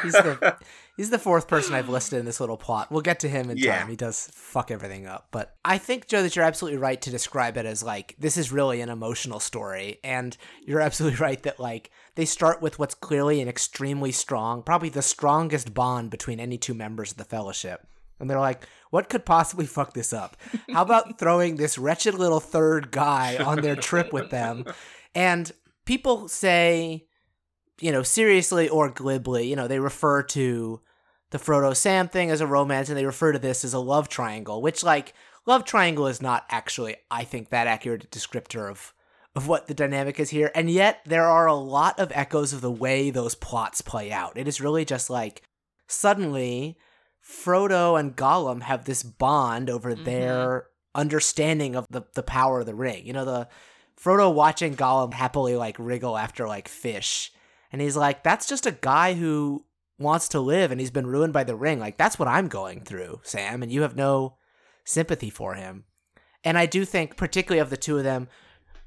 He's 0.02 0.12
the 0.12 0.56
he's 0.96 1.10
the 1.10 1.18
fourth 1.18 1.48
person 1.48 1.74
I've 1.74 1.88
listed 1.88 2.18
in 2.20 2.24
this 2.26 2.40
little 2.40 2.56
plot. 2.56 2.90
We'll 2.90 3.00
get 3.02 3.20
to 3.20 3.28
him 3.28 3.50
in 3.50 3.56
Yeah. 3.56 3.80
time. 3.80 3.88
He 3.88 3.96
does 3.96 4.30
fuck 4.32 4.70
everything 4.70 5.06
up. 5.06 5.28
But 5.30 5.56
I 5.64 5.78
think 5.78 6.06
Joe 6.08 6.22
that 6.22 6.36
you're 6.36 6.44
absolutely 6.44 6.78
right 6.78 7.00
to 7.02 7.10
describe 7.10 7.56
it 7.56 7.66
as 7.66 7.82
like 7.82 8.14
this 8.18 8.36
is 8.36 8.52
really 8.52 8.80
an 8.80 8.88
emotional 8.88 9.40
story 9.40 9.98
and 10.04 10.36
you're 10.64 10.80
absolutely 10.80 11.18
right 11.20 11.42
that 11.42 11.58
like 11.60 11.90
they 12.14 12.24
start 12.24 12.62
with 12.62 12.78
what's 12.78 12.94
clearly 12.94 13.40
an 13.40 13.48
extremely 13.48 14.12
strong, 14.12 14.62
probably 14.62 14.88
the 14.88 15.02
strongest 15.02 15.74
bond 15.74 16.10
between 16.10 16.38
any 16.40 16.58
two 16.58 16.74
members 16.74 17.10
of 17.12 17.16
the 17.16 17.24
fellowship. 17.24 17.86
And 18.20 18.28
they're 18.28 18.40
like, 18.40 18.66
what 18.90 19.08
could 19.08 19.24
possibly 19.24 19.66
fuck 19.66 19.94
this 19.94 20.12
up? 20.12 20.36
How 20.72 20.82
about 20.82 21.18
throwing 21.20 21.56
this 21.56 21.78
wretched 21.78 22.14
little 22.14 22.40
third 22.40 22.90
guy 22.90 23.36
on 23.36 23.60
their 23.60 23.76
trip 23.76 24.12
with 24.12 24.30
them? 24.30 24.64
And 25.14 25.52
people 25.88 26.28
say, 26.28 27.06
you 27.80 27.90
know, 27.90 28.02
seriously 28.02 28.68
or 28.68 28.90
glibly, 28.90 29.48
you 29.48 29.56
know, 29.56 29.66
they 29.66 29.80
refer 29.80 30.22
to 30.22 30.80
the 31.30 31.38
Frodo 31.38 31.74
Sam 31.74 32.08
thing 32.08 32.30
as 32.30 32.42
a 32.42 32.46
romance 32.46 32.90
and 32.90 32.98
they 32.98 33.06
refer 33.06 33.32
to 33.32 33.38
this 33.38 33.64
as 33.64 33.72
a 33.72 33.78
love 33.78 34.08
triangle, 34.08 34.60
which 34.60 34.84
like 34.84 35.14
love 35.46 35.64
triangle 35.64 36.06
is 36.06 36.20
not 36.20 36.44
actually 36.50 36.96
I 37.10 37.24
think 37.24 37.48
that 37.48 37.66
accurate 37.66 38.10
descriptor 38.10 38.70
of 38.70 38.92
of 39.34 39.48
what 39.48 39.66
the 39.66 39.74
dynamic 39.74 40.20
is 40.20 40.30
here. 40.30 40.50
And 40.54 40.68
yet 40.70 41.00
there 41.06 41.26
are 41.26 41.46
a 41.46 41.54
lot 41.54 41.98
of 41.98 42.12
echoes 42.14 42.52
of 42.52 42.60
the 42.60 42.70
way 42.70 43.10
those 43.10 43.34
plots 43.34 43.80
play 43.80 44.12
out. 44.12 44.36
It 44.36 44.46
is 44.48 44.60
really 44.60 44.84
just 44.84 45.08
like 45.08 45.42
suddenly 45.86 46.76
Frodo 47.24 47.98
and 47.98 48.16
Gollum 48.16 48.62
have 48.62 48.84
this 48.84 49.02
bond 49.02 49.70
over 49.70 49.94
Mhm. 49.94 50.04
their 50.04 50.66
understanding 50.94 51.76
of 51.76 51.86
the, 51.88 52.02
the 52.14 52.22
power 52.22 52.60
of 52.60 52.66
the 52.66 52.74
ring. 52.74 53.06
You 53.06 53.12
know, 53.14 53.24
the 53.24 53.48
Frodo 54.02 54.32
watching 54.32 54.76
Gollum 54.76 55.12
happily 55.14 55.56
like 55.56 55.76
wriggle 55.78 56.16
after 56.16 56.46
like 56.46 56.68
fish. 56.68 57.32
And 57.72 57.82
he's 57.82 57.96
like, 57.96 58.22
that's 58.22 58.46
just 58.48 58.66
a 58.66 58.72
guy 58.72 59.14
who 59.14 59.64
wants 59.98 60.28
to 60.28 60.40
live 60.40 60.70
and 60.70 60.80
he's 60.80 60.90
been 60.90 61.06
ruined 61.06 61.32
by 61.32 61.44
the 61.44 61.56
ring. 61.56 61.80
Like, 61.80 61.98
that's 61.98 62.18
what 62.18 62.28
I'm 62.28 62.48
going 62.48 62.80
through, 62.80 63.20
Sam. 63.24 63.62
And 63.62 63.70
you 63.72 63.82
have 63.82 63.96
no 63.96 64.36
sympathy 64.84 65.28
for 65.30 65.54
him. 65.54 65.84
And 66.44 66.56
I 66.56 66.66
do 66.66 66.84
think, 66.84 67.16
particularly 67.16 67.60
of 67.60 67.68
the 67.70 67.76
two 67.76 67.98
of 67.98 68.04
them, 68.04 68.28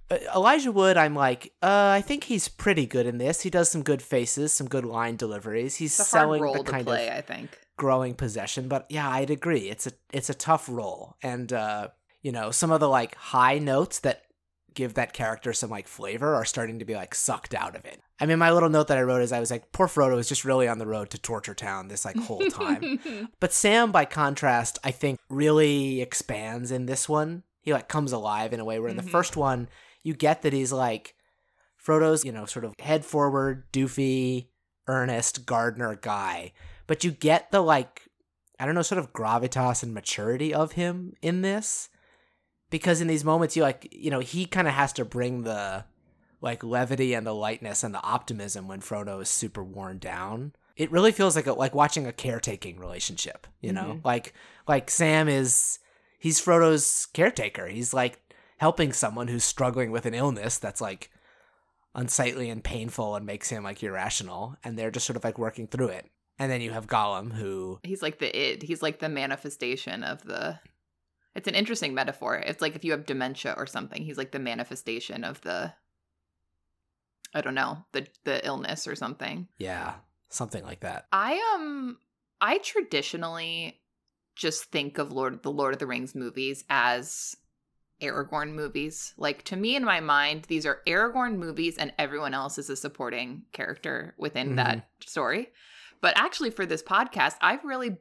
uh, 0.09 0.17
Elijah 0.33 0.71
Wood, 0.71 0.97
I'm 0.97 1.13
like, 1.13 1.53
uh, 1.61 1.91
I 1.93 2.01
think 2.01 2.23
he's 2.23 2.47
pretty 2.47 2.85
good 2.85 3.05
in 3.05 3.17
this. 3.17 3.41
He 3.41 3.49
does 3.49 3.69
some 3.69 3.83
good 3.83 4.01
faces, 4.01 4.51
some 4.53 4.67
good 4.67 4.85
line 4.85 5.15
deliveries. 5.17 5.75
He's 5.75 5.99
It's 5.99 6.11
a 6.13 6.17
hard 6.17 6.23
selling 6.27 6.41
role 6.41 6.53
the 6.53 6.63
to 6.63 6.71
kind 6.71 6.85
play, 6.87 7.09
of 7.09 7.17
I 7.17 7.21
think. 7.21 7.59
growing 7.77 8.15
possession. 8.15 8.67
But 8.67 8.87
yeah, 8.89 9.07
I'd 9.09 9.29
agree. 9.29 9.69
It's 9.69 9.85
a 9.85 9.91
it's 10.11 10.29
a 10.29 10.33
tough 10.33 10.67
role, 10.69 11.17
and 11.21 11.51
uh, 11.53 11.89
you 12.21 12.31
know, 12.31 12.51
some 12.51 12.71
of 12.71 12.79
the 12.79 12.89
like 12.89 13.15
high 13.15 13.59
notes 13.59 13.99
that 13.99 14.23
give 14.73 14.93
that 14.95 15.13
character 15.13 15.53
some 15.53 15.69
like 15.69 15.87
flavor 15.87 16.35
are 16.35 16.45
starting 16.45 16.79
to 16.79 16.85
be 16.85 16.95
like 16.95 17.13
sucked 17.15 17.53
out 17.53 17.75
of 17.75 17.85
it. 17.85 17.99
I 18.19 18.25
mean, 18.25 18.39
my 18.39 18.51
little 18.51 18.69
note 18.69 18.87
that 18.87 18.97
I 18.97 19.01
wrote 19.01 19.21
is 19.21 19.31
I 19.31 19.39
was 19.39 19.51
like, 19.51 19.71
poor 19.71 19.87
Frodo 19.87 20.17
is 20.19 20.29
just 20.29 20.45
really 20.45 20.67
on 20.67 20.77
the 20.77 20.85
road 20.87 21.09
to 21.09 21.17
Torture 21.17 21.55
Town 21.55 21.87
this 21.87 22.05
like 22.05 22.15
whole 22.17 22.45
time. 22.47 22.99
But 23.39 23.51
Sam, 23.53 23.91
by 23.91 24.05
contrast, 24.05 24.77
I 24.83 24.91
think 24.91 25.19
really 25.29 26.01
expands 26.01 26.71
in 26.71 26.85
this 26.85 27.09
one. 27.09 27.43
He 27.61 27.73
like 27.73 27.87
comes 27.87 28.11
alive 28.11 28.53
in 28.53 28.59
a 28.59 28.65
way 28.65 28.79
where 28.79 28.89
in 28.89 28.97
the 28.97 29.03
Mhm. 29.03 29.09
first 29.11 29.35
one, 29.35 29.69
you 30.03 30.13
get 30.13 30.41
that 30.43 30.53
he's 30.53 30.71
like 30.71 31.15
Frodo's, 31.83 32.23
you 32.23 32.31
know, 32.31 32.45
sort 32.45 32.65
of 32.65 32.75
head 32.79 33.03
forward, 33.05 33.71
doofy, 33.71 34.47
earnest 34.87 35.45
gardener 35.45 35.95
guy. 35.95 36.53
But 36.87 37.03
you 37.03 37.11
get 37.11 37.51
the 37.51 37.61
like, 37.61 38.03
I 38.59 38.65
don't 38.65 38.75
know, 38.75 38.81
sort 38.83 38.99
of 38.99 39.13
gravitas 39.13 39.81
and 39.83 39.93
maturity 39.93 40.53
of 40.53 40.73
him 40.73 41.13
in 41.21 41.41
this. 41.41 41.89
Because 42.71 43.01
in 43.01 43.07
these 43.07 43.23
moments, 43.23 43.55
you 43.55 43.61
like, 43.61 43.87
you 43.91 44.09
know, 44.09 44.19
he 44.19 44.47
kind 44.47 44.67
of 44.67 44.73
has 44.73 44.91
to 44.93 45.05
bring 45.05 45.43
the 45.43 45.85
like 46.41 46.63
levity 46.63 47.13
and 47.13 47.27
the 47.27 47.35
lightness 47.35 47.83
and 47.83 47.93
the 47.93 48.01
optimism 48.01 48.67
when 48.67 48.81
Frodo 48.81 49.21
is 49.21 49.29
super 49.29 49.63
worn 49.63 49.99
down. 49.99 50.53
It 50.75 50.91
really 50.91 51.11
feels 51.11 51.35
like 51.35 51.45
a, 51.45 51.53
like 51.53 51.75
watching 51.75 52.07
a 52.07 52.11
caretaking 52.11 52.79
relationship, 52.79 53.45
you 53.59 53.71
know? 53.71 53.99
Mhm. 53.99 54.05
Like 54.05 54.33
like 54.67 54.89
Sam 54.89 55.29
is 55.29 55.77
he's 56.17 56.41
Frodo's 56.41 57.05
caretaker. 57.13 57.67
He's 57.67 57.93
like 57.93 58.17
helping 58.57 58.93
someone 58.93 59.27
who's 59.27 59.43
struggling 59.43 59.91
with 59.91 60.07
an 60.07 60.15
illness 60.15 60.57
that's 60.57 60.81
like 60.81 61.11
unsightly 61.93 62.49
and 62.49 62.63
painful 62.63 63.15
and 63.15 63.25
makes 63.25 63.49
him 63.49 63.63
like 63.63 63.83
irrational 63.83 64.55
and 64.63 64.77
they're 64.79 64.91
just 64.91 65.05
sort 65.05 65.17
of 65.17 65.23
like 65.23 65.37
working 65.37 65.67
through 65.67 65.89
it 65.89 66.09
and 66.39 66.49
then 66.49 66.61
you 66.61 66.71
have 66.71 66.87
gollum 66.87 67.33
who 67.33 67.79
He's 67.83 68.01
like 68.01 68.19
the 68.19 68.35
id. 68.35 68.63
He's 68.63 68.81
like 68.81 68.99
the 68.99 69.09
manifestation 69.09 70.03
of 70.03 70.23
the. 70.23 70.59
It's 71.35 71.47
an 71.47 71.55
interesting 71.55 71.93
metaphor. 71.93 72.37
It's 72.37 72.61
like 72.61 72.75
if 72.75 72.83
you 72.83 72.91
have 72.91 73.05
dementia 73.05 73.53
or 73.57 73.65
something, 73.65 74.03
he's 74.03 74.17
like 74.17 74.31
the 74.31 74.39
manifestation 74.39 75.23
of 75.23 75.41
the. 75.41 75.73
I 77.33 77.39
don't 77.41 77.55
know 77.55 77.85
the 77.93 78.07
the 78.25 78.45
illness 78.45 78.87
or 78.87 78.95
something. 78.95 79.47
yeah 79.57 79.93
something 80.29 80.63
like 80.63 80.79
that 80.79 81.07
I 81.11 81.33
um 81.55 81.97
I 82.39 82.57
traditionally 82.59 83.81
just 84.35 84.65
think 84.65 84.97
of 84.97 85.11
Lord 85.11 85.43
the 85.43 85.51
Lord 85.51 85.73
of 85.73 85.79
the 85.79 85.87
Rings 85.87 86.15
movies 86.15 86.63
as 86.69 87.35
Aragorn 88.01 88.53
movies. 88.53 89.13
Like 89.17 89.43
to 89.43 89.55
me 89.55 89.75
in 89.75 89.85
my 89.85 89.99
mind, 89.99 90.45
these 90.45 90.65
are 90.65 90.81
Aragorn 90.87 91.37
movies 91.37 91.77
and 91.77 91.93
everyone 91.97 92.33
else 92.33 92.57
is 92.57 92.69
a 92.69 92.75
supporting 92.75 93.43
character 93.51 94.15
within 94.17 94.55
that 94.55 94.89
story. 95.05 95.49
But 96.01 96.17
actually 96.17 96.49
for 96.49 96.65
this 96.65 96.81
podcast, 96.81 97.35
I've 97.41 97.63
really 97.63 97.97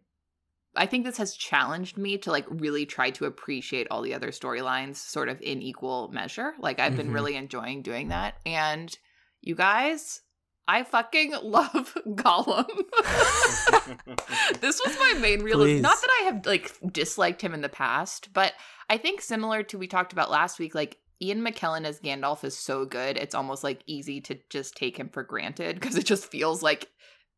I 0.77 0.87
think 0.87 1.05
this 1.05 1.17
has 1.19 1.35
challenged 1.35 1.97
me 1.99 2.17
to 2.19 2.31
like 2.31 2.47
really 2.49 2.87
try 2.87 3.11
to 3.11 3.25
appreciate 3.25 3.89
all 3.91 4.03
the 4.03 4.15
other 4.15 4.29
storylines 4.31 4.97
sort 4.97 5.29
of 5.29 5.41
in 5.43 5.61
equal 5.63 6.09
measure. 6.13 6.53
Like 6.61 6.79
I've 6.79 6.97
been 6.97 7.11
Mhm. 7.11 7.15
really 7.15 7.37
enjoying 7.37 7.83
doing 7.83 8.09
that. 8.09 8.37
And 8.47 8.97
you 9.41 9.55
guys, 9.57 10.21
I 10.69 10.85
fucking 10.85 11.33
love 11.43 11.97
Gollum. 12.07 12.69
this 14.61 14.81
was 14.85 14.97
my 14.99 15.15
main 15.21 15.43
realization. 15.43 15.83
Not 15.83 16.01
that 16.01 16.19
I 16.21 16.25
have 16.27 16.47
like 16.47 16.73
disliked 16.93 17.43
him 17.43 17.55
in 17.55 17.61
the 17.63 17.69
past, 17.69 18.33
but 18.33 18.53
I 18.89 18.97
think 18.97 19.21
similar 19.21 19.63
to 19.65 19.79
we 19.79 19.87
talked 19.87 20.13
about 20.13 20.31
last 20.31 20.59
week, 20.59 20.75
like 20.75 20.99
Ian 21.23 21.45
McKellen 21.45 21.85
as 21.85 22.01
Gandalf 22.01 22.45
is 22.45 22.57
so 22.57 22.85
good. 22.85 23.17
It's 23.17 23.35
almost 23.35 23.63
like 23.65 23.83
easy 23.87 24.21
to 24.23 24.39
just 24.49 24.77
take 24.77 24.97
him 24.97 25.09
for 25.09 25.23
granted 25.23 25.77
because 25.79 25.97
it 25.97 26.07
just 26.07 26.27
feels 26.31 26.63
like 26.63 26.89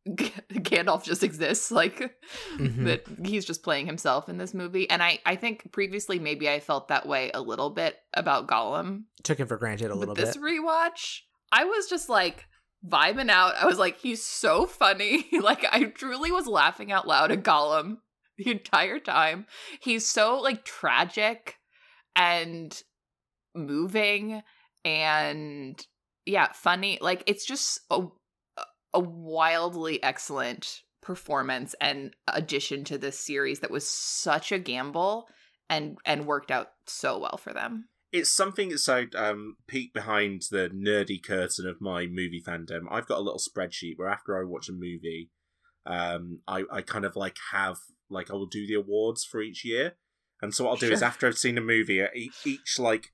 G- 0.05 0.33
Gandalf 0.53 1.03
just 1.05 1.23
exists, 1.23 1.71
like 1.71 2.17
Mhm. 2.57 2.85
that 2.85 3.05
he's 3.25 3.45
just 3.45 3.63
playing 3.63 3.85
himself 3.85 4.27
in 4.27 4.37
this 4.37 4.53
movie. 4.53 4.89
And 4.89 5.01
I, 5.01 5.19
I 5.25 5.35
think 5.37 5.71
previously 5.71 6.19
maybe 6.19 6.49
I 6.49 6.59
felt 6.59 6.89
that 6.89 7.07
way 7.07 7.31
a 7.33 7.41
little 7.41 7.69
bit 7.69 7.97
about 8.13 8.47
Gollum, 8.47 9.03
took 9.23 9.37
him 9.39 9.47
for 9.47 9.57
granted 9.57 9.91
a 9.91 9.95
little 9.95 10.13
but 10.13 10.21
this 10.25 10.35
bit 10.35 10.43
rewatch, 10.43 11.19
I 11.51 11.63
was 11.65 11.87
just 11.87 12.09
like 12.09 12.47
vibing 12.85 13.29
out. 13.29 13.55
I 13.55 13.65
was 13.65 13.79
like, 13.79 13.97
he's 13.99 14.25
so 14.25 14.65
funny. 14.65 15.25
like 15.41 15.65
I 15.71 15.85
truly 15.85 16.31
was 16.33 16.47
laughing 16.47 16.91
out 16.91 17.07
loud 17.07 17.31
at 17.31 17.43
Gollum 17.43 17.99
the 18.37 18.51
entire 18.51 18.99
time. 18.99 19.45
He's 19.79 20.05
so 20.05 20.37
like 20.39 20.65
tragic 20.65 21.55
and 22.15 22.77
moving 23.55 24.41
and 24.83 25.79
yeah, 26.25 26.51
funny. 26.53 26.97
Like 27.01 27.23
it's 27.27 27.45
just 27.45 27.79
a 27.89 28.07
a 28.93 28.99
wildly 28.99 30.01
excellent 30.03 30.81
performance 31.01 31.75
and 31.81 32.13
addition 32.27 32.83
to 32.85 32.97
this 32.97 33.19
series 33.19 33.59
that 33.59 33.71
was 33.71 33.87
such 33.87 34.51
a 34.51 34.59
gamble 34.59 35.27
and 35.69 35.97
and 36.05 36.25
worked 36.25 36.51
out 36.51 36.69
so 36.85 37.19
well 37.19 37.37
for 37.37 37.53
them. 37.53 37.89
it's 38.11 38.31
something 38.31 38.69
that's 38.69 38.85
so 38.85 39.05
um 39.15 39.57
peek 39.67 39.93
behind 39.93 40.43
the 40.51 40.69
nerdy 40.69 41.21
curtain 41.21 41.67
of 41.67 41.81
my 41.81 42.05
movie 42.05 42.41
fandom. 42.45 42.83
I've 42.89 43.07
got 43.07 43.17
a 43.17 43.21
little 43.21 43.39
spreadsheet 43.39 43.97
where 43.97 44.07
after 44.07 44.39
I 44.39 44.45
watch 44.45 44.69
a 44.69 44.73
movie, 44.73 45.31
um, 45.85 46.39
I 46.47 46.63
I 46.71 46.81
kind 46.81 47.05
of 47.05 47.15
like 47.15 47.37
have 47.51 47.77
like 48.09 48.29
I 48.29 48.33
will 48.33 48.45
do 48.45 48.67
the 48.67 48.75
awards 48.75 49.25
for 49.25 49.41
each 49.41 49.65
year, 49.65 49.95
and 50.41 50.53
so 50.53 50.63
what 50.65 50.71
I'll 50.71 50.77
do 50.77 50.91
is 50.91 51.01
after 51.01 51.27
I've 51.27 51.37
seen 51.37 51.57
a 51.57 51.61
movie, 51.61 52.05
each 52.45 52.79
like. 52.79 53.11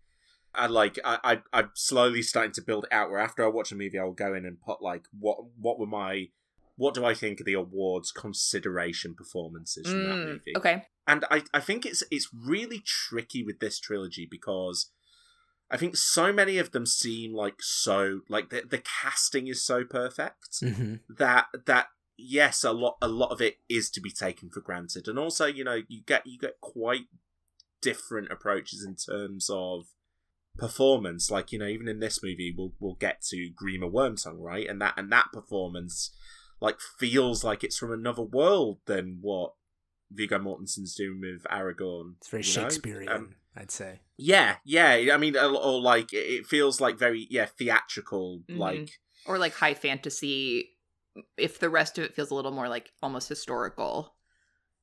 I 0.53 0.67
like 0.67 0.99
I, 1.05 1.19
I 1.23 1.41
I'm 1.53 1.71
slowly 1.73 2.21
starting 2.21 2.53
to 2.53 2.61
build 2.61 2.85
it 2.85 2.93
out 2.93 3.09
where 3.09 3.19
after 3.19 3.43
I 3.43 3.47
watch 3.47 3.71
a 3.71 3.75
movie 3.75 3.99
I 3.99 4.03
will 4.03 4.13
go 4.13 4.33
in 4.33 4.45
and 4.45 4.59
put 4.61 4.81
like 4.81 5.03
what 5.17 5.37
what 5.57 5.79
were 5.79 5.85
my 5.85 6.29
what 6.75 6.93
do 6.93 7.03
I 7.05 7.13
think 7.13 7.41
are 7.41 7.43
the 7.43 7.53
awards 7.53 8.11
consideration 8.11 9.13
performances 9.13 9.89
from 9.91 10.03
that 10.03 10.15
Mm, 10.19 10.25
movie? 10.25 10.53
okay. 10.57 10.83
and 11.07 11.25
I, 11.29 11.43
I 11.53 11.59
think 11.59 11.85
it's 11.85 12.03
it's 12.09 12.29
really 12.33 12.81
tricky 12.85 13.43
with 13.43 13.59
this 13.59 13.79
trilogy 13.79 14.27
because 14.29 14.91
I 15.69 15.77
think 15.77 15.95
so 15.95 16.33
many 16.33 16.57
of 16.57 16.71
them 16.71 16.85
seem 16.85 17.33
like 17.33 17.61
so 17.61 18.21
like 18.27 18.49
the, 18.49 18.63
the 18.67 18.79
casting 19.01 19.47
is 19.47 19.63
so 19.63 19.83
perfect 19.83 20.59
hmm 20.61 20.95
that 21.09 21.47
that 21.65 21.87
yes 22.17 22.63
a 22.63 22.71
lot 22.71 22.97
a 23.01 23.07
lot 23.07 23.31
of 23.31 23.41
it 23.41 23.57
is 23.69 23.89
to 23.91 24.01
be 24.01 24.11
taken 24.11 24.49
for 24.49 24.61
granted. 24.61 25.07
And 25.07 25.19
also 25.19 25.45
you 25.45 25.63
know 25.63 25.81
you 25.87 26.01
get 26.05 26.25
you 26.25 26.39
get 26.39 26.59
quite 26.59 27.05
different 27.81 28.31
approaches 28.31 28.83
in 28.83 28.95
terms 28.95 29.49
of 29.51 29.85
performance 30.59 31.31
like 31.31 31.51
you 31.51 31.59
know 31.59 31.65
even 31.67 31.87
in 31.87 31.99
this 31.99 32.21
movie 32.21 32.53
we'll 32.55 32.73
we'll 32.79 32.95
get 32.95 33.21
to 33.21 33.49
Grima 33.61 33.91
Wormtongue 33.91 34.39
right 34.39 34.67
and 34.67 34.81
that 34.81 34.93
and 34.97 35.11
that 35.11 35.27
performance 35.33 36.11
like 36.61 36.79
feels 36.79 37.43
like 37.43 37.63
it's 37.63 37.77
from 37.77 37.91
another 37.91 38.21
world 38.23 38.79
than 38.85 39.19
what 39.21 39.53
Viggo 40.11 40.39
Mortensen's 40.39 40.95
doing 40.95 41.21
with 41.21 41.43
Aragorn 41.51 42.15
it's 42.17 42.29
very 42.29 42.43
shakespearean 42.43 43.09
Um, 43.09 43.35
i'd 43.55 43.71
say 43.71 44.01
yeah 44.17 44.57
yeah 44.65 45.09
I 45.13 45.17
mean 45.17 45.35
or, 45.35 45.55
or 45.55 45.79
like 45.81 46.13
it- 46.13 46.17
it 46.39 46.45
feels 46.47 46.79
like 46.81 46.97
very 46.99 47.27
yeah 47.29 47.45
theatrical 47.45 48.43
Mhm. 48.49 48.57
like 48.57 48.89
Or 49.25 49.37
like 49.37 49.53
high 49.53 49.73
fantasy 49.73 50.71
if 51.37 51.59
the 51.59 51.69
rest 51.69 51.97
of 51.97 52.03
it 52.05 52.15
feels 52.15 52.31
a 52.31 52.35
little 52.35 52.51
more 52.51 52.69
like 52.69 52.91
almost 53.01 53.27
historical. 53.29 54.15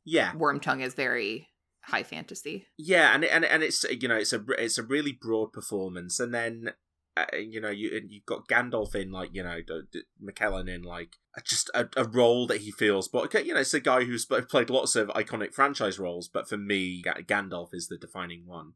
yeah 0.04 0.32
Wormtongue 0.32 0.82
is 0.82 0.94
very 0.94 1.48
high 1.86 2.02
fantasy. 2.02 2.66
Yeah, 2.76 3.14
and 3.14 3.24
and 3.24 3.44
and 3.44 3.62
it's 3.62 3.84
you 3.84 4.08
know 4.08 4.16
it's 4.16 4.32
a 4.32 4.44
it's 4.58 4.78
a 4.78 4.82
really 4.82 5.12
broad 5.12 5.52
performance, 5.52 6.18
and 6.20 6.34
then 6.34 6.72
uh, 7.16 7.24
you 7.36 7.60
know 7.60 7.70
you 7.70 8.00
you've 8.08 8.26
got 8.26 8.48
Gandalf 8.48 8.94
in 8.94 9.10
like 9.10 9.30
you 9.32 9.42
know 9.42 9.58
D- 9.66 9.82
D- 9.92 10.02
McKellen 10.22 10.68
in 10.72 10.82
like 10.82 11.16
just 11.44 11.70
a, 11.74 11.88
a 11.96 12.04
role 12.04 12.46
that 12.48 12.62
he 12.62 12.70
feels, 12.70 13.08
but 13.08 13.32
you 13.46 13.54
know 13.54 13.60
it's 13.60 13.74
a 13.74 13.80
guy 13.80 14.04
who's 14.04 14.26
played 14.26 14.70
lots 14.70 14.96
of 14.96 15.08
iconic 15.08 15.54
franchise 15.54 15.98
roles, 15.98 16.28
but 16.28 16.48
for 16.48 16.56
me 16.56 17.02
Ga- 17.02 17.22
Gandalf 17.22 17.68
is 17.72 17.88
the 17.88 17.98
defining 17.98 18.46
one, 18.46 18.72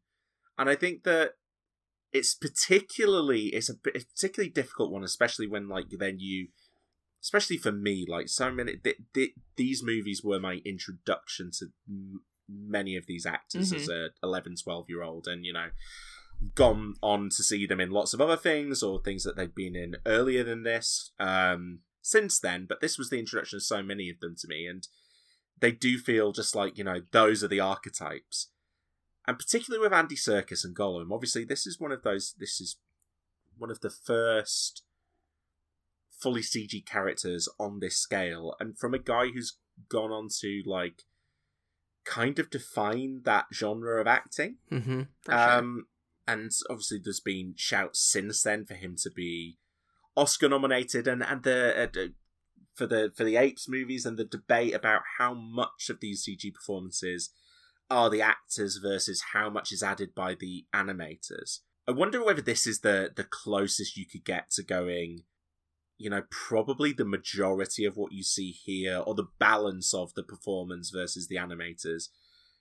and 0.56 0.70
I 0.70 0.76
think 0.76 1.02
that 1.04 1.32
it's 2.12 2.34
particularly 2.34 3.46
it's 3.46 3.70
a 3.70 3.74
it's 3.86 4.04
a 4.04 4.08
particularly 4.08 4.50
difficult 4.50 4.92
one, 4.92 5.04
especially 5.04 5.46
when 5.46 5.68
like 5.68 5.86
then 5.98 6.16
you. 6.18 6.48
Especially 7.22 7.58
for 7.58 7.70
me, 7.70 8.06
like 8.08 8.30
so 8.30 8.50
many, 8.50 8.78
th- 8.82 8.96
th- 9.12 9.34
these 9.58 9.82
movies 9.84 10.22
were 10.24 10.40
my 10.40 10.62
introduction 10.64 11.50
to 11.58 11.66
m- 11.86 12.22
many 12.50 12.96
of 12.96 13.06
these 13.06 13.24
actors 13.26 13.72
Mhm. 13.72 13.76
as 13.76 13.88
a 13.88 14.10
11 14.22 14.56
12 14.56 14.88
year 14.88 15.02
old 15.02 15.26
and 15.28 15.44
you 15.46 15.52
know 15.52 15.70
gone 16.54 16.94
on 17.02 17.28
to 17.28 17.42
see 17.42 17.66
them 17.66 17.80
in 17.80 17.90
lots 17.90 18.14
of 18.14 18.20
other 18.20 18.36
things 18.36 18.82
or 18.82 19.00
things 19.02 19.24
that 19.24 19.36
they'd 19.36 19.54
been 19.54 19.76
in 19.76 19.96
earlier 20.06 20.42
than 20.42 20.62
this 20.62 21.12
um 21.18 21.80
since 22.02 22.40
then. 22.40 22.64
But 22.66 22.80
this 22.80 22.96
was 22.96 23.10
the 23.10 23.18
introduction 23.18 23.56
of 23.56 23.62
so 23.62 23.82
many 23.82 24.08
of 24.08 24.20
them 24.20 24.34
to 24.36 24.48
me 24.48 24.66
and 24.66 24.88
they 25.58 25.70
do 25.70 25.98
feel 25.98 26.32
just 26.32 26.54
like 26.54 26.78
you 26.78 26.84
know 26.84 27.02
those 27.10 27.44
are 27.44 27.48
the 27.48 27.60
archetypes. 27.60 28.48
And 29.26 29.38
particularly 29.38 29.82
with 29.82 29.92
andy 29.92 30.16
Serkis 30.16 30.64
and 30.64 30.74
gollum 30.74 31.12
obviously 31.12 31.44
this 31.44 31.66
is 31.66 31.78
one 31.78 31.92
of 31.92 32.02
those 32.02 32.34
this 32.38 32.60
is 32.60 32.76
one 33.58 33.70
of 33.70 33.80
the 33.80 33.90
first 33.90 34.82
fully 36.10 36.40
cg 36.42 36.84
characters 36.86 37.48
on 37.58 37.80
this 37.80 37.96
scale. 37.98 38.54
And 38.60 38.78
from 38.78 38.94
a 38.94 38.98
guy 38.98 39.28
who's 39.28 39.58
gone 39.88 40.10
on 40.10 40.28
to 40.40 40.62
like 40.66 41.02
kind 42.04 42.38
of 42.38 42.50
define 42.50 43.22
that 43.24 43.46
genre 43.52 44.00
of 44.00 44.06
acting 44.06 44.56
mm-hmm. 44.70 45.02
For 45.22 45.32
sure. 45.32 45.50
um, 45.50 45.86
and 46.26 46.50
obviously, 46.68 47.00
there's 47.02 47.20
been 47.20 47.54
shouts 47.56 48.00
since 48.00 48.42
then 48.42 48.64
for 48.64 48.74
him 48.74 48.94
to 49.02 49.10
be 49.10 49.58
Oscar 50.16 50.48
nominated, 50.48 51.08
and 51.08 51.22
and 51.22 51.42
the 51.42 51.90
uh, 51.94 52.06
for 52.74 52.86
the 52.86 53.12
for 53.14 53.24
the 53.24 53.36
Apes 53.36 53.68
movies, 53.68 54.06
and 54.06 54.16
the 54.16 54.24
debate 54.24 54.74
about 54.74 55.02
how 55.18 55.34
much 55.34 55.88
of 55.88 56.00
these 56.00 56.24
CG 56.24 56.52
performances 56.54 57.30
are 57.90 58.08
the 58.08 58.22
actors 58.22 58.78
versus 58.80 59.22
how 59.32 59.50
much 59.50 59.72
is 59.72 59.82
added 59.82 60.14
by 60.14 60.34
the 60.34 60.66
animators. 60.74 61.60
I 61.88 61.92
wonder 61.92 62.24
whether 62.24 62.42
this 62.42 62.66
is 62.66 62.80
the 62.80 63.10
the 63.14 63.24
closest 63.24 63.96
you 63.96 64.06
could 64.06 64.24
get 64.24 64.50
to 64.52 64.62
going. 64.62 65.24
You 66.00 66.08
know, 66.08 66.22
probably 66.30 66.94
the 66.94 67.04
majority 67.04 67.84
of 67.84 67.98
what 67.98 68.12
you 68.12 68.22
see 68.22 68.52
here, 68.52 69.02
or 69.06 69.14
the 69.14 69.28
balance 69.38 69.92
of 69.92 70.14
the 70.14 70.22
performance 70.22 70.88
versus 70.88 71.28
the 71.28 71.36
animators, 71.36 72.08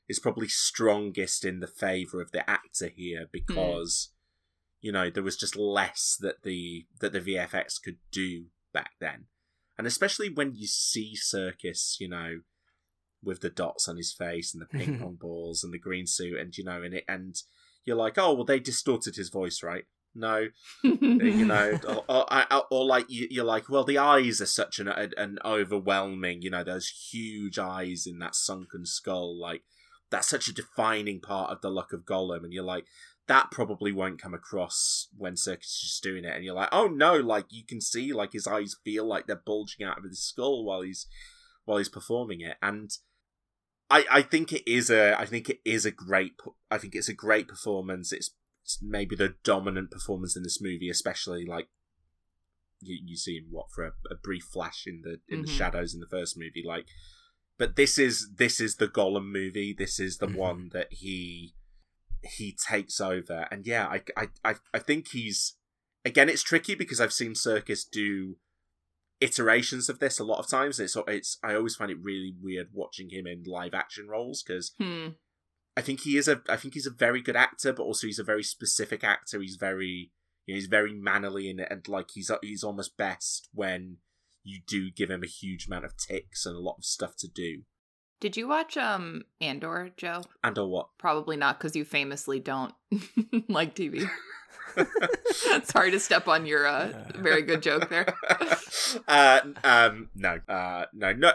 is 0.10 0.20
probably 0.20 0.50
strongest 0.50 1.46
in 1.46 1.62
the 1.62 1.68
favor 1.68 2.22
of 2.22 2.34
the 2.34 2.48
actor 2.50 2.90
here 2.90 3.22
hmm. 3.22 3.30
because 3.32 4.10
you 4.82 4.92
know 4.92 5.10
there 5.10 5.24
was 5.24 5.38
just 5.38 5.56
less 5.56 6.18
that 6.20 6.44
the 6.44 6.86
that 7.00 7.14
the 7.14 7.22
VFX 7.22 7.82
could 7.82 7.98
do 8.12 8.48
back 8.74 8.92
then. 9.00 9.28
And 9.78 9.88
especially 9.88 10.30
when 10.30 10.56
you 10.56 10.68
see 10.68 11.16
Serkis 11.16 12.00
you 12.02 12.10
know 12.10 12.42
with 13.24 13.40
the 13.40 13.50
dots 13.50 13.88
on 13.88 13.96
his 13.96 14.12
face 14.12 14.54
and 14.54 14.62
the 14.62 14.66
ping 14.66 15.00
pong 15.02 15.16
balls 15.16 15.64
and 15.64 15.74
the 15.74 15.80
green 15.80 16.08
suit 16.08 16.38
and 16.38 16.58
you 16.58 16.64
know 16.66 16.82
and 16.82 16.94
it 16.94 17.06
and 17.08 17.44
you're 17.86 17.96
like 17.96 18.18
oh 18.18 18.34
well 18.34 18.46
they 18.46 18.60
distorted 18.60 19.16
his 19.16 19.30
voice 19.30 19.62
right 19.64 19.86
no 20.16 20.47
you 20.84 21.45
know, 21.45 21.80
or, 21.88 22.26
or, 22.34 22.64
or, 22.72 22.86
like 22.86 23.05
you, 23.10 23.28
you're 23.30 23.45
like, 23.45 23.70
well, 23.70 23.84
the 23.84 23.97
eyes 23.97 24.41
are 24.41 24.45
such 24.45 24.80
an 24.80 24.88
an 24.88 25.38
overwhelming, 25.45 26.41
you 26.41 26.49
know, 26.49 26.64
those 26.64 27.10
huge 27.12 27.60
eyes 27.60 28.05
in 28.07 28.20
that 28.20 28.36
sunken 28.36 28.86
skull. 28.86 29.39
Like 29.39 29.62
that's 30.10 30.28
such 30.28 30.47
a 30.47 30.53
defining 30.53 31.20
part 31.22 31.51
of 31.51 31.62
the 31.62 31.70
look 31.70 31.93
of 31.93 32.05
Gollum, 32.05 32.43
and 32.43 32.53
you're 32.53 32.64
like, 32.64 32.86
that 33.28 33.51
probably 33.51 33.91
won't 33.91 34.22
come 34.22 34.34
across 34.34 35.07
when 35.16 35.34
Serkis 35.34 35.66
is 35.66 35.80
just 35.82 36.03
doing 36.03 36.26
it, 36.26 36.36
and 36.36 36.43
you're 36.43 36.55
like, 36.55 36.70
oh 36.72 36.88
no, 36.88 37.16
like 37.16 37.45
you 37.49 37.64
can 37.64 37.80
see 37.80 38.12
like 38.12 38.34
his 38.34 38.47
eyes 38.47 38.76
feel 38.84 39.05
like 39.05 39.28
they're 39.28 39.41
bulging 39.45 39.86
out 39.86 39.97
of 39.97 40.03
his 40.03 40.22
skull 40.22 40.66
while 40.66 40.82
he's 40.82 41.05
while 41.66 41.78
he's 41.78 41.89
performing 41.89 42.41
it, 42.41 42.57
and 42.62 42.89
I 43.89 44.05
I 44.10 44.22
think 44.22 44.51
it 44.51 44.70
is 44.70 44.89
a 44.89 45.20
I 45.20 45.26
think 45.26 45.49
it 45.49 45.60
is 45.66 45.86
a 45.86 45.91
great 45.91 46.34
I 46.70 46.78
think 46.78 46.95
it's 46.95 47.10
a 47.10 47.14
great 47.14 47.47
performance. 47.47 48.12
It's 48.12 48.32
maybe 48.82 49.15
the 49.15 49.36
dominant 49.43 49.91
performance 49.91 50.36
in 50.38 50.43
this 50.43 50.61
movie, 50.61 50.89
especially 50.89 51.45
like 51.45 51.70
you 52.82 52.97
you 53.03 53.15
see 53.17 53.38
him 53.38 53.47
what 53.49 53.72
for 53.72 53.84
a, 53.86 53.91
a 54.11 54.15
brief 54.15 54.43
flash 54.43 54.84
in 54.86 55.01
the 55.03 55.20
in 55.28 55.39
Mhm. 55.39 55.45
the 55.45 55.51
shadows 55.51 55.93
in 55.93 55.99
the 55.99 56.07
first 56.07 56.38
movie, 56.38 56.63
like. 56.65 56.86
But 57.57 57.76
this 57.76 57.97
is 57.97 58.30
this 58.38 58.61
is 58.61 58.78
the 58.78 58.88
Gollum 58.88 59.32
movie. 59.32 59.76
This 59.78 59.99
is 59.99 60.17
the 60.20 60.28
Mhm. 60.28 60.36
one 60.36 60.70
that 60.74 60.88
he 60.91 61.55
he 62.24 62.53
takes 62.70 63.01
over, 63.01 63.47
and 63.51 63.65
yeah, 63.67 63.86
I 63.88 64.01
I 64.15 64.28
I, 64.45 64.55
I 64.74 64.80
think 64.80 65.09
he's 65.09 65.57
again. 66.05 66.30
It's 66.30 66.43
tricky 66.43 66.76
because 66.76 67.01
I've 67.01 67.11
seen 67.13 67.34
Serkis 67.34 67.89
do 67.89 68.38
iterations 69.20 69.89
of 69.89 69.99
this 69.99 70.20
a 70.20 70.24
lot 70.24 70.39
of 70.39 70.47
times. 70.49 70.80
It's 70.80 70.95
it's 71.07 71.38
I 71.43 71.55
always 71.55 71.76
find 71.76 71.91
it 71.91 71.97
really 72.01 72.34
weird 72.41 72.70
watching 72.72 73.09
him 73.09 73.28
in 73.28 73.43
live 73.45 73.74
action 73.74 74.07
roles 74.07 74.41
because 74.41 74.74
Hmm. 74.78 75.09
I 75.80 75.82
think 75.82 76.01
he 76.01 76.17
is 76.17 76.27
a 76.27 76.41
I 76.49 76.57
think 76.57 76.73
he's 76.73 76.86
a 76.86 76.91
very 76.91 77.21
good 77.21 77.38
actor, 77.38 77.71
but 77.71 77.84
also 77.84 78.05
he's 78.05 78.19
a 78.19 78.23
very 78.23 78.43
specific 78.43 79.01
actor. 79.01 79.39
He's 79.39 79.55
very 79.55 80.11
you 80.45 80.53
know, 80.53 80.57
he's 80.57 80.67
very 80.67 80.93
mannerly 80.93 81.49
in 81.49 81.57
it, 81.61 81.69
and 81.71 81.88
like 81.88 82.09
he's 82.13 82.30
he's 82.41 82.65
almost 82.65 82.97
best 82.97 83.47
when 83.53 83.99
you 84.43 84.59
do 84.67 84.91
give 84.91 85.09
him 85.09 85.23
a 85.23 85.27
huge 85.27 85.67
amount 85.67 85.86
of 85.86 85.95
ticks 85.95 86.45
and 86.45 86.53
a 86.53 86.59
lot 86.59 86.75
of 86.80 86.84
stuff 86.84 87.15
to 87.19 87.30
do. 87.30 87.61
Did 88.19 88.36
you 88.36 88.49
watch 88.49 88.75
um 88.75 89.23
Andor, 89.39 89.91
Joe? 89.95 90.23
And 90.43 90.57
or 90.57 90.67
what? 90.67 90.89
Probably 90.97 91.38
not, 91.38 91.57
because 91.57 91.77
you 91.77 91.86
famously 91.86 92.41
don't 92.41 92.73
like 93.47 93.73
TV. 93.73 94.05
Sorry 95.63 95.91
to 95.91 95.99
step 95.99 96.27
on 96.27 96.45
your 96.45 96.67
uh, 96.67 96.91
very 97.15 97.41
good 97.41 97.63
joke 97.63 97.89
there. 97.89 98.13
uh, 99.07 99.39
um, 99.63 100.09
no, 100.13 100.39
uh, 100.49 100.86
no, 100.93 101.13
no. 101.13 101.32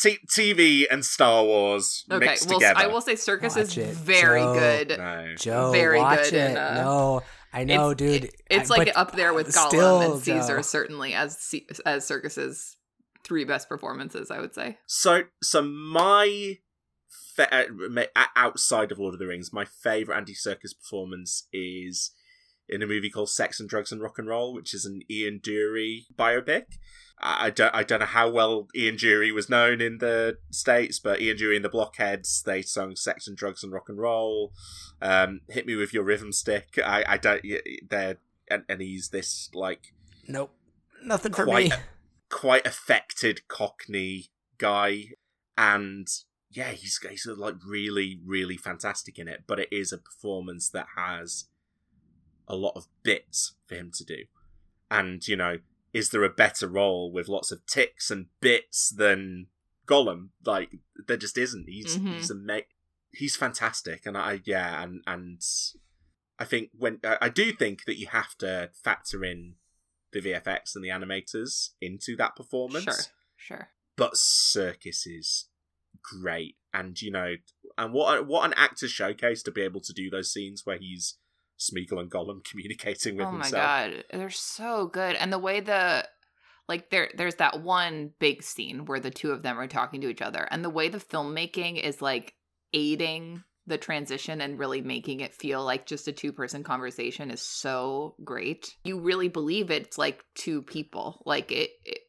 T- 0.00 0.18
TV 0.28 0.84
and 0.90 1.04
Star 1.04 1.44
Wars 1.44 2.04
Okay, 2.10 2.26
mixed 2.26 2.48
well, 2.48 2.58
together. 2.58 2.80
I 2.80 2.86
will 2.88 3.00
say 3.00 3.14
Serkis 3.14 3.56
is 3.56 3.68
Watch 3.68 3.78
it, 3.78 3.94
very 3.94 4.40
Joe. 4.40 4.54
good. 4.54 4.88
No. 4.98 5.34
Joe, 5.38 5.72
Very 5.72 5.98
watch 5.98 6.24
good 6.30 6.34
it. 6.34 6.50
in, 6.50 6.56
uh, 6.56 6.74
no, 6.82 7.22
I 7.52 7.64
know, 7.64 7.90
it's, 7.90 7.98
dude. 7.98 8.24
it- 8.24 8.34
it's 8.50 8.70
I- 8.70 8.76
like 8.76 8.88
but 8.88 8.96
up 8.96 9.12
there 9.16 9.32
with 9.32 9.48
Gollum 9.54 9.68
still, 9.68 10.00
and 10.14 10.22
Caesar, 10.22 10.56
Joe. 10.56 10.62
certainly 10.62 11.14
as 11.14 11.38
C- 11.38 11.66
as 11.86 12.04
Serkis's 12.08 12.76
three 13.22 13.44
best 13.44 13.68
performances. 13.68 14.30
I 14.30 14.40
would 14.40 14.54
say. 14.54 14.78
So, 14.86 15.22
so 15.42 15.62
my 15.62 16.58
fa- 17.36 17.54
uh, 18.16 18.24
outside 18.36 18.90
of 18.90 18.98
Lord 18.98 19.14
of 19.14 19.20
the 19.20 19.26
Rings, 19.28 19.52
my 19.52 19.64
favorite 19.64 20.16
Andy 20.16 20.34
Serkis 20.34 20.76
performance 20.76 21.46
is 21.52 22.10
in 22.68 22.82
a 22.82 22.86
movie 22.86 23.10
called 23.10 23.30
Sex 23.30 23.60
and 23.60 23.68
Drugs 23.68 23.92
and 23.92 24.00
Rock 24.02 24.18
and 24.18 24.26
Roll, 24.26 24.52
which 24.54 24.74
is 24.74 24.84
an 24.84 25.02
Ian 25.10 25.38
Dury 25.40 26.06
biopic. 26.16 26.64
I 27.20 27.50
don't, 27.50 27.74
I 27.74 27.84
don't 27.84 28.00
know 28.00 28.06
how 28.06 28.28
well 28.28 28.68
Ian 28.74 28.96
Dury 28.96 29.32
was 29.32 29.48
known 29.48 29.80
in 29.80 29.98
the 29.98 30.38
States, 30.50 30.98
but 30.98 31.20
Ian 31.20 31.36
Dury 31.38 31.56
and 31.56 31.64
the 31.64 31.68
Blockheads, 31.70 32.42
they 32.42 32.60
sung 32.60 32.96
Sex 32.96 33.26
and 33.26 33.36
Drugs 33.36 33.62
and 33.62 33.72
Rock 33.72 33.88
and 33.88 33.98
Roll. 33.98 34.52
Um, 35.00 35.40
Hit 35.48 35.66
Me 35.66 35.74
With 35.76 35.94
Your 35.94 36.04
Rhythm 36.04 36.32
Stick. 36.32 36.78
I, 36.84 37.04
I 37.06 37.16
don't, 37.16 37.42
they're, 37.88 38.18
and, 38.50 38.64
and 38.68 38.80
he's 38.82 39.08
this, 39.10 39.48
like, 39.54 39.94
Nope, 40.28 40.54
nothing 41.04 41.32
for 41.32 41.44
Quite 41.44 41.70
me. 41.70 41.76
quite 42.30 42.66
affected 42.66 43.46
Cockney 43.48 44.26
guy, 44.58 45.10
and 45.56 46.08
yeah, 46.50 46.70
he's 46.70 46.98
he's 47.08 47.26
like 47.26 47.56
really 47.66 48.20
really 48.24 48.56
fantastic 48.56 49.18
in 49.18 49.28
it. 49.28 49.44
But 49.46 49.60
it 49.60 49.68
is 49.70 49.92
a 49.92 49.98
performance 49.98 50.70
that 50.70 50.86
has 50.96 51.46
a 52.48 52.56
lot 52.56 52.72
of 52.74 52.86
bits 53.02 53.54
for 53.66 53.74
him 53.74 53.90
to 53.94 54.04
do, 54.04 54.24
and 54.90 55.26
you 55.28 55.36
know, 55.36 55.58
is 55.94 56.10
there 56.10 56.24
a 56.24 56.28
better 56.28 56.66
role 56.68 57.10
with 57.10 57.28
lots 57.28 57.50
of 57.50 57.64
ticks 57.66 58.10
and 58.10 58.26
bits 58.40 58.90
than 58.90 59.46
Gollum? 59.86 60.28
Like 60.44 60.70
there 61.06 61.16
just 61.16 61.38
isn't. 61.38 61.68
He's 61.68 61.96
Mhm. 61.96 62.14
he's 62.16 62.30
a 62.30 62.34
ma- 62.34 62.68
he's 63.12 63.36
fantastic, 63.36 64.04
and 64.04 64.18
I 64.18 64.42
yeah, 64.44 64.82
and 64.82 65.02
and 65.06 65.40
I 66.38 66.44
think 66.44 66.70
when 66.76 67.00
I 67.04 67.16
I 67.22 67.28
do 67.30 67.52
think 67.52 67.84
that 67.86 67.98
you 67.98 68.08
have 68.08 68.36
to 68.38 68.70
factor 68.82 69.24
in 69.24 69.54
the 70.12 70.20
VFX 70.20 70.74
and 70.74 70.84
the 70.84 70.88
animators 70.90 71.70
into 71.80 72.14
that 72.16 72.36
performance. 72.36 72.84
Sure, 72.84 72.94
sure. 73.36 73.68
But 73.96 74.14
Serkis 74.14 75.06
is 75.06 75.48
great, 76.02 76.56
and 76.72 77.00
you 77.00 77.10
know, 77.12 77.36
and 77.78 77.92
what 77.92 78.18
a- 78.18 78.22
what 78.22 78.44
an 78.44 78.54
actor 78.56 78.88
showcase 78.88 79.42
to 79.44 79.50
be 79.52 79.62
able 79.62 79.80
to 79.82 79.92
do 79.92 80.10
those 80.10 80.32
scenes 80.32 80.66
where 80.66 80.78
he's 80.78 81.18
Smeagol 81.58 82.00
and 82.00 82.10
Gollum 82.10 82.44
communicating 82.50 83.16
with 83.16 83.30
themselves. 83.30 83.54
oh 83.54 83.56
my 83.56 83.90
god, 83.90 84.04
they're 84.12 84.30
so 84.30 84.86
good, 84.86 85.16
and 85.16 85.32
the 85.32 85.38
way 85.38 85.60
the 85.60 86.06
like 86.68 86.90
there 86.90 87.10
there's 87.16 87.36
that 87.36 87.62
one 87.62 88.12
big 88.18 88.42
scene 88.42 88.86
where 88.86 89.00
the 89.00 89.10
two 89.10 89.30
of 89.30 89.42
them 89.42 89.58
are 89.58 89.66
talking 89.66 90.00
to 90.00 90.08
each 90.08 90.22
other, 90.22 90.48
and 90.50 90.64
the 90.64 90.70
way 90.70 90.88
the 90.88 90.98
filmmaking 90.98 91.82
is 91.82 92.00
like 92.00 92.34
aiding 92.72 93.42
the 93.66 93.78
transition 93.78 94.40
and 94.40 94.58
really 94.58 94.82
making 94.82 95.20
it 95.20 95.34
feel 95.34 95.64
like 95.64 95.86
just 95.86 96.06
a 96.08 96.12
two 96.12 96.32
person 96.32 96.62
conversation 96.62 97.30
is 97.30 97.40
so 97.40 98.14
great. 98.22 98.74
You 98.84 99.00
really 99.00 99.28
believe 99.28 99.70
it's 99.70 99.96
like 99.96 100.22
two 100.34 100.60
people. 100.62 101.22
Like 101.24 101.50
it, 101.50 101.70
it 101.84 102.00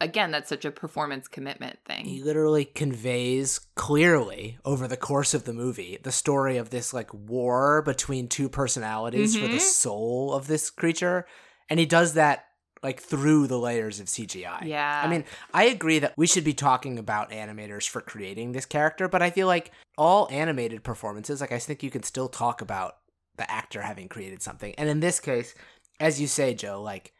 again, 0.00 0.30
that's 0.30 0.48
such 0.48 0.64
a 0.64 0.70
performance 0.70 1.28
commitment 1.28 1.78
thing. 1.84 2.04
He 2.04 2.22
literally 2.22 2.64
conveys 2.64 3.58
clearly 3.74 4.58
over 4.64 4.88
the 4.88 4.96
course 4.96 5.34
of 5.34 5.44
the 5.44 5.52
movie 5.52 5.98
the 6.02 6.12
story 6.12 6.56
of 6.56 6.70
this 6.70 6.94
like 6.94 7.12
war 7.12 7.82
between 7.82 8.28
two 8.28 8.48
personalities 8.48 9.36
for 9.36 9.46
the 9.48 9.56
Mhm. 9.58 9.60
soul 9.60 10.32
of 10.32 10.46
this 10.46 10.70
creature, 10.70 11.26
and 11.68 11.78
he 11.80 11.86
does 11.86 12.14
that 12.14 12.46
like 12.82 12.98
through 12.98 13.46
the 13.46 13.58
layers 13.58 14.00
of 14.00 14.08
CGI. 14.08 14.62
yeah. 14.64 15.02
I 15.04 15.08
mean, 15.08 15.24
I 15.52 15.64
agree 15.64 15.98
that 15.98 16.14
we 16.16 16.26
should 16.26 16.44
be 16.44 16.54
talking 16.54 16.98
about 16.98 17.30
animators 17.30 17.86
for 17.86 18.00
creating 18.00 18.52
this 18.52 18.64
character, 18.64 19.06
but 19.06 19.20
I 19.20 19.28
feel 19.28 19.46
like 19.46 19.70
all 19.98 20.26
animated 20.30 20.82
performances, 20.82 21.42
like 21.42 21.52
I 21.52 21.58
think 21.58 21.82
you 21.82 21.90
can 21.90 22.02
still 22.04 22.28
talk 22.30 22.62
about 22.62 22.96
the 23.36 23.50
actor 23.50 23.82
having 23.82 24.08
created 24.08 24.40
something. 24.40 24.74
And 24.78 24.88
in 24.88 25.00
this 25.00 25.20
case, 25.20 25.54
as 26.00 26.22
you 26.22 26.26
say, 26.26 26.54
Joe, 26.54 26.80
like 26.82 27.12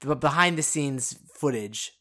the 0.00 0.16
behind 0.16 0.56
the 0.56 0.62
scenes 0.62 1.18
footage 1.34 1.92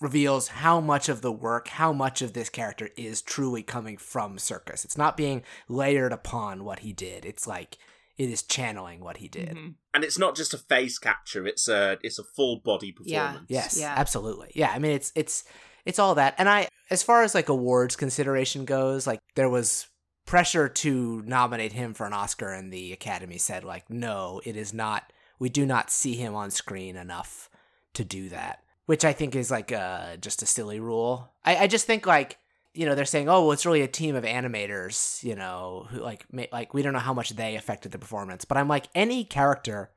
reveals 0.00 0.48
how 0.48 0.80
much 0.80 1.08
of 1.08 1.22
the 1.22 1.32
work, 1.32 1.68
how 1.68 1.92
much 1.92 2.20
of 2.22 2.32
this 2.34 2.48
character 2.50 2.90
is 2.96 3.22
truly 3.22 3.62
coming 3.62 3.96
from 3.96 4.36
Serkis. 4.36 4.84
It's 4.84 4.98
not 4.98 5.16
being 5.16 5.42
layered 5.68 6.12
upon 6.12 6.64
what 6.64 6.80
he 6.80 6.92
did. 6.92 7.24
It's 7.24 7.46
like 7.46 7.78
it 8.18 8.30
is 8.30 8.42
channeling 8.42 9.00
what 9.00 9.18
he 9.18 9.28
did. 9.28 9.50
Mhm. 9.56 9.74
And 9.94 10.04
it's 10.04 10.18
not 10.18 10.34
just 10.36 10.54
a 10.54 10.58
face 10.58 10.98
capture; 10.98 11.46
it's 11.46 11.68
a 11.68 11.98
it's 12.02 12.18
a 12.18 12.24
full 12.24 12.60
body 12.60 12.94
Yeah. 13.04 13.26
performance. 13.26 13.50
Yes, 13.50 13.76
Yeah. 13.78 13.94
absolutely. 13.96 14.52
Yeah, 14.54 14.70
I 14.70 14.78
mean 14.78 14.92
it's 14.92 15.12
it's 15.14 15.44
it's 15.84 15.98
all 15.98 16.14
that. 16.16 16.34
And 16.38 16.48
I 16.48 16.68
as 16.90 17.02
far 17.02 17.22
as 17.22 17.34
like 17.34 17.48
awards 17.48 17.96
consideration 17.96 18.64
goes, 18.64 19.06
like 19.06 19.20
there 19.34 19.48
was 19.50 19.86
pressure 20.26 20.68
to 20.68 21.22
nominate 21.24 21.72
him 21.72 21.94
for 21.94 22.04
an 22.06 22.12
Oscar 22.12 22.52
and 22.52 22.72
the 22.72 22.92
Academy 22.92 23.38
said 23.38 23.64
like 23.64 23.88
no, 23.88 24.40
it 24.44 24.56
is 24.56 24.72
not 24.74 25.12
we 25.38 25.48
do 25.48 25.64
not 25.66 25.90
see 25.90 26.14
him 26.14 26.34
on 26.34 26.50
screen 26.50 26.96
enough 26.96 27.48
to 27.94 28.04
do 28.04 28.28
that. 28.30 28.62
Which 28.86 29.04
I 29.04 29.12
think 29.12 29.34
is 29.36 29.50
like 29.50 29.72
uh 29.72 30.16
just 30.16 30.42
a 30.42 30.46
silly 30.46 30.80
rule. 30.80 31.32
I, 31.44 31.56
I 31.56 31.66
just 31.66 31.86
think 31.86 32.06
like 32.06 32.38
you 32.72 32.86
know 32.86 32.94
they're 32.94 33.04
saying 33.04 33.28
oh 33.28 33.42
well 33.42 33.52
it's 33.52 33.64
really 33.66 33.82
a 33.82 33.88
team 33.88 34.14
of 34.16 34.24
animators 34.24 35.22
you 35.24 35.34
know 35.34 35.86
who 35.90 35.98
like 36.00 36.24
ma- 36.30 36.44
like 36.52 36.74
we 36.74 36.82
don't 36.82 36.92
know 36.92 36.98
how 36.98 37.14
much 37.14 37.30
they 37.30 37.56
affected 37.56 37.90
the 37.90 37.98
performance 37.98 38.44
but 38.44 38.58
i'm 38.58 38.68
like 38.68 38.86
any 38.94 39.24
character 39.24 39.88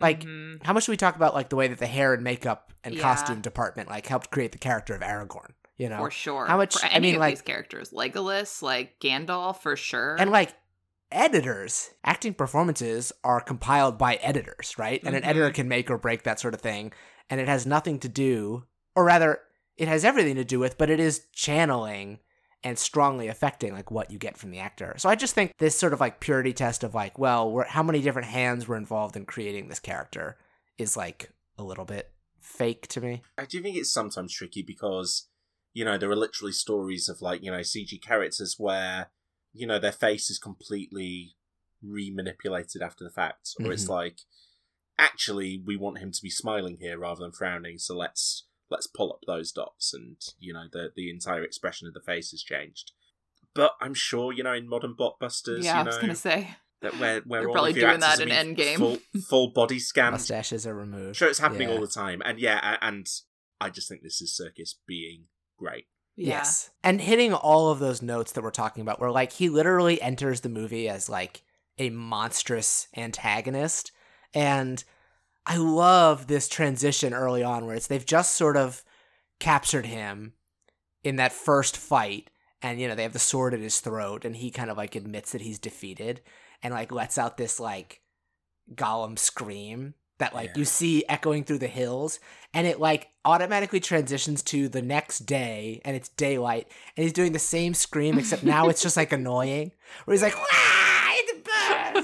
like 0.00 0.20
Mhm. 0.22 0.62
how 0.62 0.74
much 0.74 0.84
do 0.84 0.92
we 0.92 0.98
talk 0.98 1.16
about 1.16 1.32
like 1.32 1.48
the 1.48 1.56
way 1.56 1.66
that 1.66 1.78
the 1.78 1.86
hair 1.86 2.12
and 2.12 2.22
makeup 2.22 2.74
and 2.84 2.94
Yeah. 2.94 3.00
costume 3.00 3.40
department 3.40 3.88
like 3.88 4.06
helped 4.06 4.30
create 4.30 4.52
the 4.52 4.58
character 4.58 4.94
of 4.94 5.00
Aragorn, 5.00 5.52
you 5.78 5.88
know? 5.88 5.96
for 5.96 6.10
sure. 6.10 6.44
How 6.44 6.58
much- 6.58 6.76
For 6.78 6.84
I 6.84 6.90
any 6.90 7.06
mean, 7.08 7.14
of 7.14 7.20
like- 7.20 7.36
these 7.36 7.42
characters, 7.42 7.90
Legolas, 7.90 8.60
like 8.60 9.00
Gandalf, 9.00 9.62
for 9.62 9.74
sure. 9.74 10.16
And 10.20 10.30
like 10.30 10.52
editors, 11.10 11.90
acting 12.04 12.34
performances 12.34 13.12
are 13.24 13.40
compiled 13.40 13.96
by 13.96 14.16
editors, 14.16 14.74
right? 14.78 15.00
And 15.04 15.14
an 15.16 15.22
Mhm. 15.22 15.26
editor 15.28 15.50
can 15.52 15.68
make 15.68 15.90
or 15.90 15.98
break 15.98 16.24
that 16.24 16.38
sort 16.40 16.52
of 16.54 16.60
thing, 16.60 16.92
and 17.30 17.40
it 17.40 17.48
has 17.48 17.66
nothing 17.66 17.98
to 18.00 18.08
do, 18.08 18.64
or 18.94 19.04
rather, 19.04 19.40
it 19.76 19.88
has 19.88 20.04
everything 20.04 20.36
to 20.36 20.44
do 20.44 20.58
with, 20.58 20.78
but 20.78 20.90
it 20.90 21.00
is 21.00 21.26
channeling 21.32 22.20
and 22.64 22.78
strongly 22.78 23.28
affecting 23.28 23.72
like 23.72 23.90
what 23.90 24.10
you 24.10 24.18
get 24.18 24.36
from 24.36 24.50
the 24.50 24.58
actor. 24.58 24.94
So 24.96 25.08
I 25.08 25.14
just 25.14 25.34
think 25.34 25.52
this 25.58 25.78
sort 25.78 25.92
of 25.92 26.00
like 26.00 26.20
purity 26.20 26.52
test 26.52 26.82
of 26.82 26.94
like, 26.94 27.18
well, 27.18 27.50
we're, 27.50 27.64
how 27.64 27.82
many 27.82 28.00
different 28.00 28.28
hands 28.28 28.66
were 28.66 28.76
involved 28.76 29.16
in 29.16 29.26
creating 29.26 29.68
this 29.68 29.78
character 29.78 30.36
is 30.78 30.96
like 30.96 31.30
a 31.58 31.62
little 31.62 31.84
bit 31.84 32.10
fake 32.40 32.88
to 32.88 33.00
me. 33.00 33.22
I 33.38 33.44
do 33.44 33.62
think 33.62 33.76
it's 33.76 33.92
sometimes 33.92 34.32
tricky 34.32 34.62
because, 34.62 35.28
you 35.74 35.84
know, 35.84 35.98
there 35.98 36.10
are 36.10 36.16
literally 36.16 36.52
stories 36.52 37.08
of 37.08 37.20
like, 37.20 37.42
you 37.42 37.50
know, 37.50 37.60
CG 37.60 38.02
characters 38.02 38.56
where, 38.58 39.10
you 39.52 39.66
know, 39.66 39.78
their 39.78 39.92
face 39.92 40.30
is 40.30 40.38
completely 40.38 41.36
re-manipulated 41.82 42.82
after 42.82 43.04
the 43.04 43.10
fact. 43.10 43.50
Or 43.60 43.72
it's 43.72 43.86
Mhm. 43.86 43.90
like, 43.90 44.20
actually, 44.98 45.62
we 45.64 45.76
want 45.76 45.98
him 45.98 46.10
to 46.12 46.22
be 46.22 46.30
smiling 46.30 46.78
here 46.80 46.98
rather 46.98 47.20
than 47.22 47.32
frowning, 47.32 47.78
so 47.78 47.96
let's 47.96 48.44
let's 48.70 48.86
pull 48.88 49.12
up 49.12 49.20
those 49.26 49.52
dots 49.52 49.94
and, 49.94 50.16
you 50.40 50.52
know, 50.52 50.64
the 50.72 50.90
the 50.96 51.08
entire 51.10 51.44
expression 51.44 51.86
of 51.86 51.94
the 51.94 52.00
face 52.00 52.30
has 52.32 52.42
changed. 52.42 52.92
But 53.54 53.72
I'm 53.80 53.94
sure 53.94 54.32
you 54.32 54.42
know 54.42 54.52
in 54.52 54.68
modern 54.68 54.94
blockbusters, 54.94 55.62
yeah, 55.62 55.76
you 55.76 55.80
I 55.80 55.84
was 55.84 55.98
gonna 55.98 56.14
say. 56.14 56.56
that 56.82 56.98
where 56.98 57.20
where 57.22 57.40
They're 57.40 57.48
all 57.48 57.54
probably 57.54 57.70
of 57.70 57.76
your 57.78 57.88
doing 57.90 58.00
that 58.00 58.20
in 58.20 58.28
Endgame. 58.28 58.76
full, 58.76 58.98
full 59.22 59.50
body 59.52 59.78
scanned. 59.78 60.12
Mustaches 60.12 60.66
are 60.66 60.74
removed. 60.74 61.16
Sure, 61.16 61.28
it's 61.28 61.38
happening 61.38 61.68
Yeah. 61.68 61.74
all 61.74 61.80
the 61.80 61.86
time, 61.86 62.20
and 62.24 62.38
yeah, 62.38 62.76
and 62.82 63.06
I 63.60 63.70
just 63.70 63.88
think 63.88 64.02
this 64.02 64.20
is 64.20 64.38
Serkis 64.38 64.74
being 64.86 65.24
great. 65.58 65.86
Yeah. 66.16 66.28
Yes. 66.38 66.70
And 66.82 67.00
hitting 67.00 67.32
all 67.34 67.70
of 67.70 67.78
those 67.78 68.00
notes 68.02 68.32
that 68.32 68.42
we're 68.42 68.50
talking 68.50 68.80
about, 68.82 69.00
where 69.00 69.10
like 69.10 69.32
he 69.32 69.48
literally 69.48 70.00
enters 70.02 70.40
the 70.42 70.48
movie 70.48 70.88
as 70.88 71.08
like 71.08 71.42
a 71.78 71.90
monstrous 71.90 72.88
antagonist. 72.96 73.92
And 74.34 74.82
I 75.46 75.56
love 75.56 76.26
this 76.26 76.48
transition 76.48 77.14
early 77.14 77.42
on 77.42 77.66
where 77.66 77.76
it's 77.76 77.86
they've 77.86 78.04
just 78.04 78.34
sort 78.34 78.56
of 78.56 78.82
captured 79.38 79.86
him 79.86 80.32
in 81.04 81.16
that 81.16 81.32
first 81.32 81.76
fight. 81.76 82.30
And, 82.62 82.80
you 82.80 82.88
know, 82.88 82.94
they 82.94 83.02
have 83.04 83.12
the 83.12 83.18
sword 83.18 83.54
at 83.54 83.60
his 83.60 83.80
throat, 83.80 84.24
and 84.24 84.34
he 84.34 84.50
kind 84.50 84.70
of 84.70 84.76
like 84.76 84.94
admits 84.96 85.32
that 85.32 85.42
he's 85.42 85.58
defeated 85.58 86.20
and 86.62 86.72
like 86.74 86.90
lets 86.90 87.18
out 87.18 87.36
this 87.36 87.60
like 87.60 88.00
Gollum 88.74 89.18
scream 89.18 89.94
that 90.18 90.34
like 90.34 90.48
Yeah. 90.48 90.58
you 90.60 90.64
see 90.64 91.04
echoing 91.08 91.44
through 91.44 91.58
the 91.58 91.66
hills 91.68 92.18
and 92.54 92.66
it 92.66 92.80
like 92.80 93.08
automatically 93.24 93.78
transitions 93.80 94.42
to 94.44 94.68
the 94.68 94.80
next 94.82 95.20
day 95.20 95.80
and 95.84 95.94
it's 95.94 96.08
daylight 96.08 96.66
and 96.96 97.04
he's 97.04 97.12
doing 97.12 97.32
the 97.32 97.38
same 97.38 97.74
scream 97.74 98.18
except 98.18 98.42
now 98.42 98.68
it's 98.68 98.80
just 98.82 98.96
like 98.96 99.12
annoying 99.12 99.70
where 100.06 100.14
he's 100.14 100.22
like 100.22 100.34
Wah! 100.34 100.44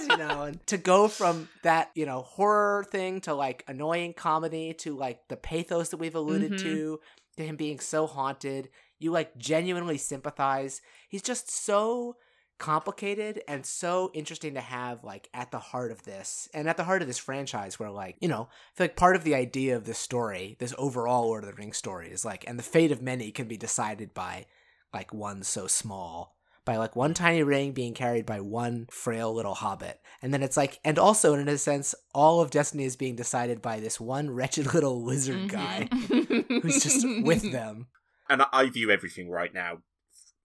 You 0.11 0.17
know 0.17 0.43
and 0.43 0.67
to 0.69 0.77
go 0.79 1.09
from 1.09 1.49
that 1.63 1.91
you 1.95 2.07
know 2.07 2.23
horror 2.23 2.85
thing 2.91 3.21
to 3.23 3.35
like 3.35 3.65
annoying 3.69 4.13
comedy 4.15 4.75
to 4.79 4.97
like 4.97 5.29
the 5.29 5.37
pathos 5.37 5.91
that 5.91 5.99
we've 5.99 6.15
alluded 6.15 6.53
Mhm. 6.53 6.59
to 6.63 7.01
to 7.37 7.43
him 7.45 7.57
being 7.57 7.81
so 7.81 8.07
haunted 8.07 8.69
you 8.99 9.11
like 9.11 9.37
genuinely 9.39 9.99
sympathize 9.99 10.81
he's 11.09 11.23
just 11.23 11.51
so 11.51 12.17
complicated 12.59 13.43
and 13.49 13.67
so 13.67 14.11
interesting 14.15 14.55
to 14.55 14.61
have 14.61 15.03
like 15.03 15.29
at 15.35 15.51
the 15.51 15.59
heart 15.59 15.91
of 15.91 16.03
this 16.05 16.49
and 16.55 16.69
at 16.69 16.77
the 16.77 16.85
heart 16.85 17.03
of 17.03 17.09
this 17.09 17.19
franchise 17.19 17.79
where 17.79 17.91
like 17.91 18.17
you 18.21 18.29
know 18.29 18.43
I 18.43 18.77
feel 18.77 18.85
like 18.85 18.97
part 18.97 19.17
of 19.17 19.25
the 19.25 19.35
idea 19.35 19.75
of 19.77 19.85
this 19.85 19.99
story 19.99 20.57
this 20.61 20.75
overall 20.79 21.27
Lord 21.27 21.43
of 21.43 21.51
the 21.51 21.57
Rings 21.57 21.77
story 21.77 22.09
is 22.11 22.25
like 22.25 22.45
and 22.47 22.59
the 22.59 22.63
fate 22.63 22.93
of 22.93 23.03
many 23.03 23.33
can 23.33 23.49
be 23.49 23.57
decided 23.57 24.15
by 24.15 24.47
like 24.95 25.13
one 25.13 25.43
so 25.43 25.67
small 25.67 26.37
by 26.65 26.77
like 26.77 26.95
one 26.97 27.15
tiny 27.15 27.43
ring 27.43 27.73
being 27.73 27.95
carried 27.95 28.25
by 28.27 28.41
one 28.41 28.87
frail 28.91 29.35
little 29.35 29.55
hobbit 29.55 30.01
and 30.23 30.33
then 30.33 30.43
it's 30.43 30.57
like 30.57 30.79
and 30.85 30.99
also 30.99 31.35
in 31.35 31.49
a 31.49 31.59
sense 31.59 31.95
all 32.15 32.41
of 32.41 32.51
destiny 32.51 32.85
is 32.85 32.97
being 32.97 33.17
decided 33.17 33.61
by 33.61 33.81
this 33.81 34.01
one 34.01 34.31
wretched 34.31 34.67
little 34.75 35.05
wizard 35.05 35.49
guy 35.49 35.89
Mhm. 35.91 36.47
who's 36.63 36.83
just 36.83 37.07
with 37.25 37.51
them 37.53 37.87
And 38.29 38.43
I- 38.43 38.49
I 38.53 38.71
view 38.71 38.91
everything 38.91 39.29
right 39.31 39.53
now 39.53 39.79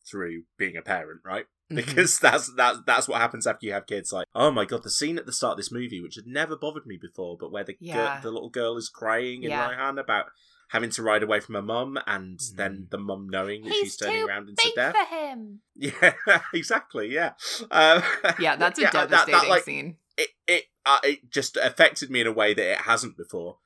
through 0.09 0.43
being 0.57 0.77
a 0.77 0.81
parent, 0.81 1.21
right? 1.25 1.45
Mhm. 1.71 1.75
Because 1.75 2.17
that's 2.19 2.51
that's 2.55 2.79
that's 2.87 3.07
what 3.07 3.19
happens 3.21 3.45
after 3.45 3.65
you 3.65 3.73
have 3.73 3.85
kids. 3.87 4.11
Like, 4.13 4.25
oh 4.33 4.51
my 4.51 4.63
god, 4.65 4.83
the 4.83 4.89
scene 4.89 5.17
at 5.17 5.25
the 5.25 5.33
start 5.33 5.51
of 5.51 5.57
this 5.57 5.71
movie, 5.71 5.99
which 6.01 6.15
had 6.15 6.25
never 6.25 6.55
bothered 6.55 6.85
me 6.85 6.97
before, 6.99 7.37
but 7.39 7.51
where 7.51 7.65
the 7.65 7.75
Yeah. 7.79 7.95
girl, 7.95 8.19
the 8.23 8.31
little 8.31 8.49
girl 8.49 8.77
is 8.77 8.87
crying 8.89 9.43
in 9.43 9.49
Yeah. 9.51 9.69
Rohan 9.69 9.99
about 9.99 10.27
having 10.69 10.89
to 10.91 11.01
ride 11.03 11.23
away 11.23 11.39
from 11.39 11.55
her 11.55 11.61
mum, 11.61 11.97
and 12.07 12.39
Mhm. 12.39 12.55
then 12.57 12.87
the 12.91 12.97
mum 12.97 13.29
knowing 13.29 13.63
that 13.63 13.71
He's 13.73 13.79
she's 13.83 13.97
turning 13.97 14.21
too 14.21 14.27
around 14.27 14.49
into 14.49 14.61
Big 14.65 14.75
death. 14.75 14.95
for 14.95 15.15
him. 15.15 15.61
Yeah, 15.75 16.13
exactly. 16.53 17.13
Yeah, 17.13 17.33
um, 17.71 18.03
Yeah, 18.39 18.55
that's 18.57 18.77
a 18.79 18.83
yeah, 18.83 18.91
that- 18.91 19.09
devastating 19.09 19.39
that, 19.41 19.49
like, 19.49 19.63
scene. 19.63 19.97
it 20.17 20.29
it 20.47 20.65
uh, 20.85 20.99
it 21.03 21.29
just 21.29 21.57
affected 21.57 22.09
me 22.09 22.21
in 22.21 22.27
a 22.27 22.31
way 22.31 22.53
that 22.53 22.71
it 22.71 22.77
hasn't 22.81 23.17
before. 23.17 23.59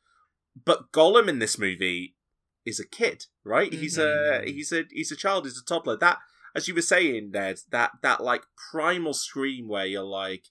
But 0.66 0.92
Gollum 0.92 1.28
in 1.30 1.40
this 1.40 1.58
movie 1.58 2.16
is 2.66 2.80
a 2.80 2.86
kid, 2.86 3.26
right? 3.44 3.72
He's 3.74 3.98
a 3.98 4.42
Mhm. 4.44 4.48
he's 4.48 4.72
a 4.72 4.84
he's 4.92 5.12
a 5.12 5.16
child, 5.16 5.46
he's 5.46 5.58
a 5.60 5.64
toddler. 5.66 5.96
That 5.98 6.20
as 6.54 6.68
you 6.68 6.76
were 6.76 6.82
saying, 6.82 7.32
Ned, 7.32 7.62
that 7.70 7.92
that 8.02 8.22
like 8.22 8.44
primal 8.72 9.14
scream 9.14 9.68
where 9.68 9.86
you're 9.86 10.04
like, 10.04 10.48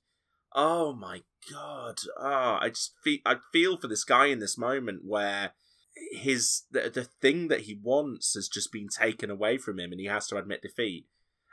oh 0.55 0.93
my 0.95 1.23
god, 1.51 1.99
oh, 2.19 2.59
I 2.61 2.71
just 2.71 2.95
feel 3.05 3.19
I 3.27 3.37
feel 3.53 3.77
for 3.77 3.87
this 3.89 4.05
guy 4.05 4.27
in 4.27 4.39
this 4.41 4.57
moment 4.59 5.05
where 5.05 5.53
his 6.13 6.63
the, 6.71 6.91
the 6.93 7.05
thing 7.05 7.49
that 7.49 7.63
he 7.63 7.79
wants 7.83 8.35
has 8.35 8.49
just 8.49 8.73
been 8.73 8.89
taken 8.89 9.31
away 9.31 9.59
from 9.59 9.79
him 9.79 9.93
and 9.93 10.01
he 10.01 10.07
has 10.07 10.27
to 10.29 10.37
admit 10.37 10.63
defeat. 10.63 11.07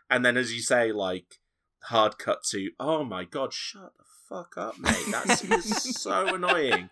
And 0.09 0.25
then 0.25 0.37
as 0.37 0.53
you 0.53 0.61
say, 0.61 0.91
like 0.91 1.39
hard 1.83 2.17
cut 2.17 2.43
to, 2.51 2.71
oh 2.79 3.03
my 3.03 3.23
god, 3.23 3.53
shut 3.53 3.93
the 3.97 4.03
fuck 4.27 4.57
up, 4.57 4.79
mate. 4.79 5.05
that 5.11 5.43
is 5.51 5.95
so 6.01 6.35
annoying. 6.35 6.89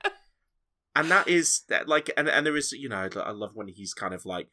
And 0.96 1.12
that 1.12 1.28
is 1.28 1.62
that 1.70 1.88
like 1.88 2.10
and 2.16 2.30
and 2.30 2.46
there 2.46 2.56
is 2.56 2.72
you 2.72 2.88
know 2.88 3.10
I 3.16 3.32
love 3.32 3.52
when 3.54 3.68
he's 3.68 3.94
kind 3.94 4.14
of 4.14 4.26
like 4.26 4.48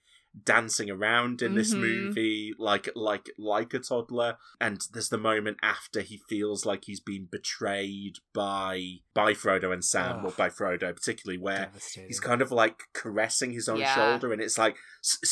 dancing 0.45 0.91
around 0.91 1.43
in 1.43 1.55
this 1.55 1.75
Mhm. 1.75 1.81
movie 1.81 2.55
like 2.59 2.89
like 2.95 3.31
like 3.37 3.75
a 3.75 3.79
toddler. 3.79 4.39
And 4.61 4.81
there's 4.93 5.11
the 5.11 5.19
moment 5.19 5.59
after 5.63 6.01
he 6.01 6.17
feels 6.29 6.65
like 6.65 6.85
he's 6.87 7.01
been 7.01 7.27
betrayed 7.31 8.19
by 8.33 9.01
by 9.15 9.35
Frodo 9.35 9.73
and 9.73 9.85
Sam 9.85 10.25
or 10.25 10.31
by 10.33 10.49
Frodo 10.49 10.95
particularly 10.95 11.39
where 11.39 11.71
he's 12.09 12.21
kind 12.21 12.41
of 12.41 12.51
like 12.51 12.85
caressing 12.95 13.53
his 13.53 13.69
own 13.69 13.81
Yeah. 13.81 13.95
shoulder 13.95 14.33
and 14.33 14.41
it's 14.41 14.57
like 14.59 14.77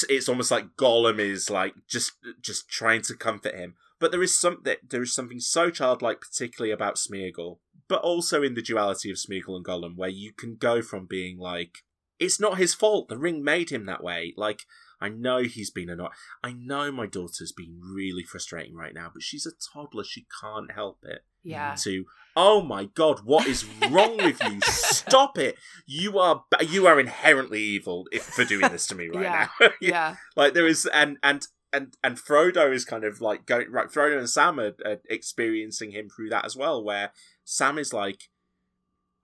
it's 0.09 0.28
almost 0.28 0.51
like 0.51 0.76
Gollum 0.76 1.18
is 1.18 1.48
like 1.48 1.74
just 1.88 2.12
just 2.40 2.68
trying 2.68 3.03
to 3.03 3.14
comfort 3.16 3.55
him. 3.55 3.76
But 3.98 4.11
there 4.12 4.22
is 4.22 4.38
something 4.38 4.76
there 4.86 5.03
is 5.03 5.14
something 5.14 5.40
so 5.40 5.70
childlike 5.70 6.20
particularly 6.20 6.72
about 6.72 6.96
Smeagol 6.96 7.59
but 7.88 8.03
also 8.03 8.42
in 8.42 8.55
the 8.55 8.62
duality 8.62 9.11
of 9.11 9.16
Smeagol 9.16 9.57
and 9.57 9.64
Gollum 9.64 9.96
where 9.96 10.09
you 10.11 10.32
can 10.32 10.57
go 10.57 10.82
from 10.82 11.07
being 11.07 11.38
like 11.38 11.78
it's 12.18 12.38
not 12.38 12.59
his 12.59 12.74
fault 12.74 13.09
the 13.09 13.16
ring 13.18 13.42
made 13.42 13.70
him 13.70 13.86
that 13.86 14.05
way. 14.05 14.34
Like 14.36 14.64
I 15.01 15.09
know 15.09 15.42
he's 15.42 15.70
been 15.70 15.88
annoyed. 15.88 16.11
I 16.42 16.53
know 16.53 16.92
my 16.92 17.07
daughter's 17.07 17.53
been 17.53 17.80
really 17.82 18.22
frustrating 18.22 18.74
right 18.74 18.94
now, 18.94 19.11
but 19.12 19.22
she's 19.22 19.46
a 19.46 19.53
toddler. 19.72 20.05
She 20.05 20.26
can't 20.40 20.72
help 20.72 20.98
it. 21.05 21.24
Yeah. 21.42 21.74
To 21.84 22.05
oh 22.36 22.61
my 22.62 22.84
god, 22.84 23.20
what 23.24 23.46
is 23.46 23.64
wrong 23.90 24.16
with 24.18 24.42
you? 24.44 24.61
Stop 24.62 25.38
it! 25.38 25.57
You 25.86 26.18
are 26.18 26.44
you 26.68 26.86
are 26.86 27.01
inherently 27.01 27.61
evil 27.62 28.07
if, 28.12 28.22
for 28.24 28.44
doing 28.44 28.70
this 28.70 28.86
to 28.88 28.94
me 28.94 29.09
right 29.09 29.22
Yeah. 29.22 29.48
now. 29.61 29.68
Yeah. 29.80 30.16
like 30.36 30.53
there 30.55 30.66
is 30.66 30.84
and 30.86 31.16
and 31.22 31.46
and 31.72 31.96
and 32.05 32.18
Frodo 32.18 32.72
is 32.72 32.84
kind 32.84 33.05
of 33.05 33.20
like 33.22 33.46
going 33.46 33.70
right. 33.70 33.88
Frodo 33.88 34.18
and 34.18 34.28
Sam 34.28 34.61
are, 34.61 34.74
are 34.84 34.98
experiencing 35.09 35.92
him 35.92 36.09
through 36.11 36.28
that 36.30 36.44
as 36.44 36.57
well, 36.57 36.84
where 36.84 37.12
Sam 37.44 37.78
is 37.78 37.92
like, 37.94 38.28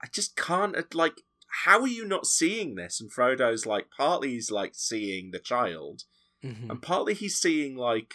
I 0.02 0.06
just 0.12 0.36
can't 0.36 0.76
uh, 0.76 0.82
like. 0.94 1.20
How 1.64 1.80
are 1.80 1.86
you 1.88 2.04
not 2.04 2.26
seeing 2.26 2.74
this? 2.74 3.00
And 3.00 3.10
Frodo's 3.12 3.66
like, 3.66 3.86
partly 3.96 4.30
he's 4.30 4.50
like 4.50 4.72
seeing 4.74 5.30
the 5.30 5.38
child, 5.38 6.02
Mhm. 6.44 6.70
and 6.70 6.82
partly 6.82 7.14
he's 7.14 7.36
seeing 7.38 7.76
like 7.76 8.14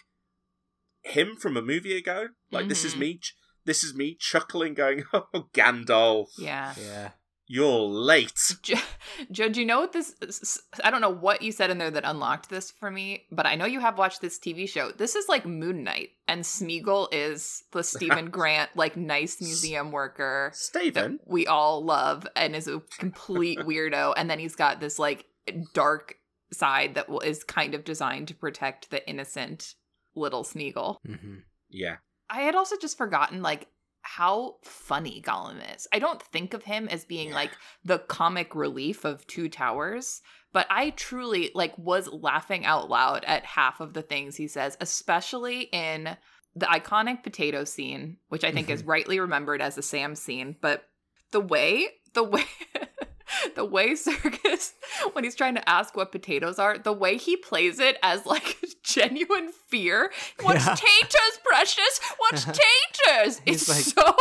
him 1.03 1.35
from 1.35 1.57
a 1.57 1.61
movie 1.61 1.95
ago. 1.97 2.29
Like 2.51 2.67
this 2.67 2.85
is 2.85 2.93
Mhm. 2.95 2.99
me. 2.99 3.17
ch- 3.17 3.35
This 3.63 3.83
is 3.83 3.93
me 3.93 4.15
chuckling, 4.19 4.73
going, 4.73 5.03
"Oh, 5.13 5.47
Gandalf, 5.53 6.29
Yeah. 6.39 6.73
yeah 6.79 7.11
you're 7.51 7.81
late." 7.81 8.55
Judge, 9.31 9.57
you 9.57 9.65
know 9.65 9.81
what 9.81 9.93
this? 9.93 10.61
I 10.83 10.89
don't 10.89 11.01
know 11.01 11.09
what 11.09 11.41
you 11.41 11.51
said 11.51 11.69
in 11.69 11.77
there 11.77 11.91
that 11.91 12.03
unlocked 12.05 12.49
this 12.49 12.71
for 12.71 12.89
me, 12.89 13.25
but 13.31 13.45
I 13.45 13.55
know 13.55 13.65
you 13.65 13.79
have 13.79 13.97
watched 13.97 14.21
this 14.21 14.39
TV 14.39 14.67
show. 14.67 14.91
This 14.91 15.15
is 15.15 15.27
like 15.27 15.45
Moon 15.45 15.83
Knight, 15.83 16.09
and 16.27 16.43
Smeagol 16.43 17.07
is 17.11 17.63
the 17.71 17.83
Steven 17.91 18.29
Grant, 18.29 18.71
like 18.75 18.95
nice 18.95 19.41
museum 19.41 19.91
worker 19.91 20.51
Steven, 20.53 21.19
we 21.25 21.47
all 21.47 21.83
love, 21.83 22.25
and 22.35 22.55
is 22.55 22.67
a 22.67 22.81
complete 22.97 23.59
weirdo. 23.67 24.13
And 24.15 24.29
then 24.29 24.39
he's 24.39 24.55
got 24.55 24.79
this 24.79 24.97
like 24.97 25.25
dark 25.73 26.15
side 26.53 26.95
that 26.95 27.07
is 27.23 27.43
kind 27.43 27.73
of 27.75 27.83
designed 27.83 28.27
to 28.29 28.35
protect 28.35 28.89
the 28.91 29.07
innocent 29.09 29.75
little 30.15 30.43
Smeagol. 30.43 30.97
hmm 31.05 31.39
yeah, 31.73 31.97
I 32.29 32.41
had 32.41 32.55
also 32.55 32.75
just 32.77 32.97
forgotten 32.97 33.41
like 33.41 33.67
how 34.01 34.57
funny 34.63 35.21
Gollum 35.21 35.59
is. 35.75 35.87
I 35.93 35.99
don't 35.99 36.21
think 36.21 36.53
of 36.53 36.63
him 36.63 36.87
as 36.89 37.05
being 37.05 37.29
Yeah. 37.29 37.35
like 37.35 37.51
the 37.83 37.99
comic 37.99 38.55
relief 38.55 39.05
of 39.05 39.25
Two 39.27 39.49
Towers, 39.49 40.21
but 40.53 40.67
I 40.69 40.91
truly 40.91 41.51
like 41.53 41.77
was 41.77 42.07
laughing 42.07 42.65
out 42.65 42.89
loud 42.89 43.23
at 43.25 43.45
half 43.45 43.79
of 43.79 43.93
the 43.93 44.01
things 44.01 44.35
he 44.35 44.47
says, 44.47 44.77
especially 44.81 45.61
in 45.71 46.17
the 46.55 46.65
iconic 46.65 47.23
potato 47.23 47.63
scene, 47.63 48.17
which 48.27 48.43
I 48.43 48.51
think 48.51 48.69
is 48.69 48.81
mm-hmm. 48.81 48.91
rightly 48.91 49.19
remembered 49.19 49.61
as 49.61 49.77
a 49.77 49.81
Sam 49.81 50.15
scene, 50.15 50.55
but 50.59 50.83
the 51.31 51.39
way 51.39 51.87
the 52.13 52.23
way 52.23 52.43
the 53.55 53.65
way 53.65 53.91
Serkis 53.91 54.71
when 55.13 55.23
he's 55.23 55.35
trying 55.35 55.55
to 55.55 55.69
ask 55.69 55.95
what 55.95 56.11
potatoes 56.11 56.59
are, 56.59 56.77
the 56.77 56.93
way 56.93 57.17
he 57.17 57.35
plays 57.37 57.79
it 57.79 57.97
as 58.03 58.25
like 58.25 58.57
genuine 58.83 59.51
fear. 59.69 60.11
What's 60.41 60.65
Yeah. 60.65 60.75
taters, 60.75 61.39
precious? 61.45 61.99
What's 62.17 62.45
taters? 62.45 63.41
He's 63.45 63.67
It's 63.67 63.95
like- 63.95 64.05
so 64.07 64.15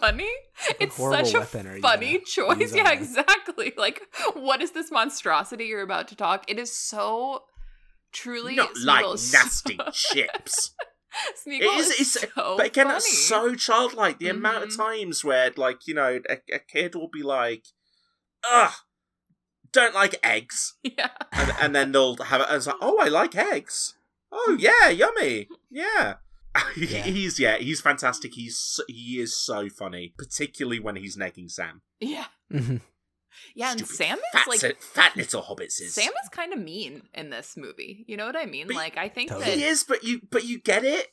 funny. 0.00 0.30
It's 0.80 0.96
such 0.96 1.34
a 1.34 1.38
weapon 1.40 1.66
you 1.76 1.80
funny 1.82 2.18
choice. 2.20 2.74
Yeah, 2.74 2.90
exactly. 2.92 3.72
Like, 3.76 4.02
what 4.34 4.62
is 4.62 4.70
this 4.72 4.90
monstrosity 4.90 5.64
you're 5.66 5.82
about 5.82 6.08
to 6.08 6.16
talk? 6.16 6.44
It 6.48 6.58
is 6.58 6.74
so 6.74 7.42
truly 8.12 8.54
not 8.56 8.70
like 8.84 9.04
nasty 9.04 9.78
chips. 9.92 10.70
Smeagol 11.46 11.60
It 11.60 11.80
is, 11.80 11.86
is, 11.90 12.00
it's, 12.00 12.32
so 12.34 12.56
but 12.56 12.66
again, 12.66 12.86
funny. 12.86 12.96
it's 12.96 13.18
so 13.28 13.54
childlike. 13.54 14.18
The 14.18 14.28
amount 14.28 14.64
of 14.64 14.70
Mhm. 14.70 14.76
times 14.78 15.22
where, 15.24 15.50
like, 15.56 15.86
you 15.86 15.92
know, 15.92 16.20
a, 16.28 16.38
a 16.54 16.58
kid 16.58 16.94
will 16.94 17.10
be 17.12 17.22
like, 17.22 17.64
"Ugh, 18.50 18.72
don't 19.72 19.94
like 19.94 20.16
eggs," 20.22 20.74
yeah. 20.82 21.10
and, 21.32 21.52
and 21.60 21.74
then 21.74 21.92
they'll 21.92 22.16
have 22.16 22.40
it. 22.40 22.46
And 22.48 22.56
it's 22.56 22.66
like, 22.66 22.76
"Oh, 22.80 22.98
I 23.00 23.08
like 23.08 23.34
eggs. 23.36 23.94
oh 24.30 24.56
yeah, 24.58 24.88
yummy, 24.88 25.48
yeah. 25.70 26.14
Yeah. 26.76 27.02
he's 27.02 27.40
yeah, 27.40 27.56
he's 27.56 27.80
fantastic. 27.80 28.34
He's 28.34 28.78
he 28.86 29.18
is 29.20 29.34
so 29.34 29.68
funny, 29.70 30.12
particularly 30.18 30.80
when 30.80 30.96
he's 30.96 31.16
negging 31.16 31.50
Sam. 31.50 31.80
Yeah. 31.98 32.26
Mhm. 32.52 32.82
Yeah, 33.54 33.70
and 33.70 33.80
Stupid 33.80 33.96
Sam 33.96 34.18
fat, 34.34 34.46
like 34.46 34.82
fat 34.82 35.16
little 35.16 35.40
hobbits. 35.42 35.80
Is. 35.80 35.94
Sam 35.94 36.12
is 36.22 36.28
kind 36.28 36.52
of 36.52 36.58
mean 36.58 37.02
in 37.14 37.30
this 37.30 37.56
movie. 37.56 38.04
You 38.06 38.18
know 38.18 38.26
what 38.26 38.36
I 38.36 38.44
mean? 38.44 38.66
But- 38.66 38.76
like 38.76 38.98
I 38.98 39.08
think 39.08 39.30
Totally. 39.30 39.50
that 39.50 39.58
He 39.58 39.64
is, 39.64 39.82
but 39.84 40.04
you 40.04 40.20
but 40.30 40.44
you 40.44 40.60
get 40.60 40.84
it 40.84 41.06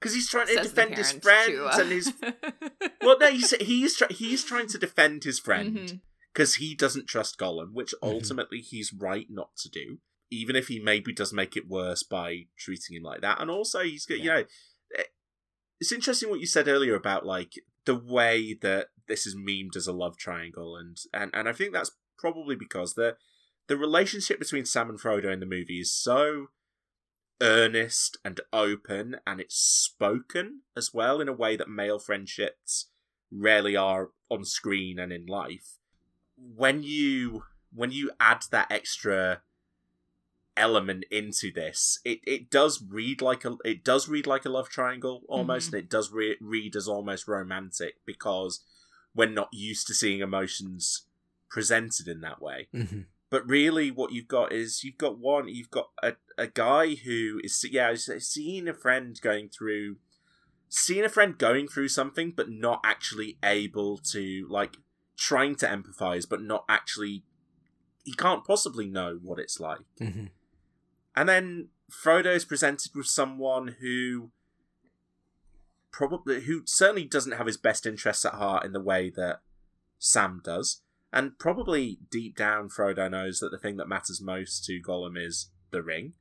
because 0.00 0.14
he's 0.14 0.30
trying 0.30 0.46
to 0.46 0.54
defend 0.62 0.96
his 0.96 1.12
parents 1.12 1.26
friends 1.26 1.48
to, 1.48 1.66
uh, 1.66 1.78
and 1.78 1.90
his. 1.92 2.12
Well, 3.02 3.18
no, 3.18 3.30
he's 3.30 3.50
he's 3.60 3.96
try- 3.98 4.08
he's 4.08 4.42
trying 4.44 4.66
to 4.68 4.78
defend 4.78 5.24
his 5.24 5.38
friend 5.38 5.76
Mhm. 5.76 6.00
Because 6.32 6.56
he 6.56 6.74
doesn't 6.74 7.06
trust 7.06 7.38
Gollum, 7.38 7.72
which 7.72 7.92
Mhm. 7.92 8.08
ultimately 8.08 8.60
he's 8.60 8.92
right 8.92 9.28
not 9.30 9.56
to 9.58 9.68
do, 9.68 10.00
even 10.30 10.56
if 10.56 10.68
he 10.68 10.78
maybe 10.78 11.12
does 11.12 11.32
make 11.32 11.56
it 11.56 11.68
worse 11.68 12.02
by 12.02 12.48
treating 12.56 12.96
him 12.96 13.02
like 13.02 13.20
that. 13.20 13.40
And 13.40 13.50
also, 13.50 13.80
he's 13.80 14.06
got 14.06 14.18
you 14.18 14.30
know, 14.30 14.46
eh, 14.94 15.04
it's 15.80 15.92
interesting 15.92 16.30
what 16.30 16.40
you 16.40 16.46
said 16.46 16.68
earlier 16.68 16.94
about 16.94 17.26
like 17.26 17.54
the 17.84 17.96
way 17.96 18.54
that 18.54 18.90
this 19.06 19.26
is 19.26 19.34
memed 19.34 19.76
as 19.76 19.86
a 19.86 19.92
love 19.92 20.16
triangle, 20.16 20.76
and 20.76 20.98
and 21.12 21.30
and 21.34 21.48
I 21.48 21.52
think 21.52 21.72
that's 21.72 21.92
probably 22.18 22.54
because 22.56 22.94
the 22.94 23.16
the 23.66 23.76
relationship 23.76 24.38
between 24.38 24.64
Sam 24.66 24.90
and 24.90 25.00
Frodo 25.00 25.32
in 25.32 25.40
the 25.40 25.46
movie 25.46 25.80
is 25.80 25.94
so 25.94 26.48
earnest 27.40 28.18
and 28.24 28.40
open 28.52 29.16
and 29.26 29.40
it's 29.40 29.56
spoken 29.56 30.62
as 30.76 30.92
well 30.92 31.20
in 31.20 31.28
a 31.28 31.32
way 31.32 31.56
that 31.56 31.70
male 31.70 31.98
friendships 31.98 32.90
rarely 33.32 33.74
are 33.74 34.10
on 34.28 34.44
screen 34.44 34.98
and 34.98 35.12
in 35.12 35.24
life 35.24 35.78
when 36.56 36.82
you 36.82 37.44
when 37.72 37.92
you 37.92 38.10
add 38.18 38.42
that 38.50 38.70
extra 38.70 39.42
element 40.56 41.04
into 41.10 41.50
this 41.52 42.00
it, 42.04 42.18
it 42.26 42.50
does 42.50 42.82
read 42.86 43.22
like 43.22 43.44
a 43.44 43.56
it 43.64 43.82
does 43.84 44.08
read 44.08 44.26
like 44.26 44.44
a 44.44 44.48
love 44.50 44.68
triangle 44.68 45.22
almost 45.28 45.70
Mhm. 45.70 45.74
and 45.74 45.82
it 45.84 45.88
does 45.90 46.10
re- 46.10 46.36
read 46.40 46.76
as 46.76 46.88
almost 46.88 47.28
romantic 47.28 47.94
because 48.04 48.60
we're 49.14 49.28
not 49.28 49.48
used 49.52 49.86
to 49.86 49.94
seeing 49.94 50.20
emotions 50.20 51.06
presented 51.48 52.08
in 52.08 52.20
that 52.20 52.42
way 52.42 52.68
Mhm. 52.74 53.06
but 53.30 53.48
really 53.48 53.90
what 53.90 54.12
you've 54.12 54.28
got 54.28 54.52
is 54.52 54.84
you've 54.84 54.98
got 54.98 55.18
one 55.18 55.48
you've 55.48 55.70
got 55.70 55.90
a, 56.02 56.16
a 56.36 56.48
guy 56.48 56.94
who 56.94 57.40
is 57.42 57.64
yeah 57.70 57.94
seeing 57.94 58.68
a 58.68 58.74
friend 58.74 59.18
going 59.22 59.48
through 59.48 59.96
seeing 60.68 61.04
a 61.04 61.08
friend 61.08 61.38
going 61.38 61.68
through 61.68 61.88
something 61.88 62.32
but 62.32 62.50
not 62.50 62.80
actually 62.84 63.38
able 63.42 63.96
to 63.98 64.46
like 64.50 64.76
trying 65.20 65.54
to 65.54 65.66
empathize 65.66 66.26
but 66.28 66.40
not 66.40 66.64
actually 66.68 67.22
he 68.04 68.14
can't 68.14 68.44
possibly 68.44 68.86
know 68.88 69.18
what 69.22 69.38
it's 69.38 69.60
like 69.60 69.84
Mhm. 70.00 70.30
and 71.14 71.28
then 71.28 71.68
Frodo 71.90 72.34
is 72.34 72.44
presented 72.44 72.92
with 72.94 73.06
someone 73.06 73.76
who 73.80 74.30
probably 75.92 76.42
who 76.42 76.62
certainly 76.66 77.04
doesn't 77.04 77.32
have 77.32 77.46
his 77.46 77.56
best 77.56 77.84
interests 77.86 78.24
at 78.24 78.34
heart 78.34 78.64
in 78.64 78.72
the 78.72 78.80
way 78.80 79.10
that 79.10 79.40
Sam 79.98 80.40
does. 80.44 80.82
And 81.12 81.38
probably 81.38 81.98
deep 82.10 82.36
down 82.36 82.68
Frodo 82.68 83.10
knows 83.10 83.40
that 83.40 83.50
the 83.50 83.58
thing 83.58 83.76
that 83.78 83.88
matters 83.88 84.20
most 84.22 84.64
to 84.66 84.80
Gollum 84.80 85.18
is 85.18 85.50
the 85.72 85.82
ring. 85.82 86.14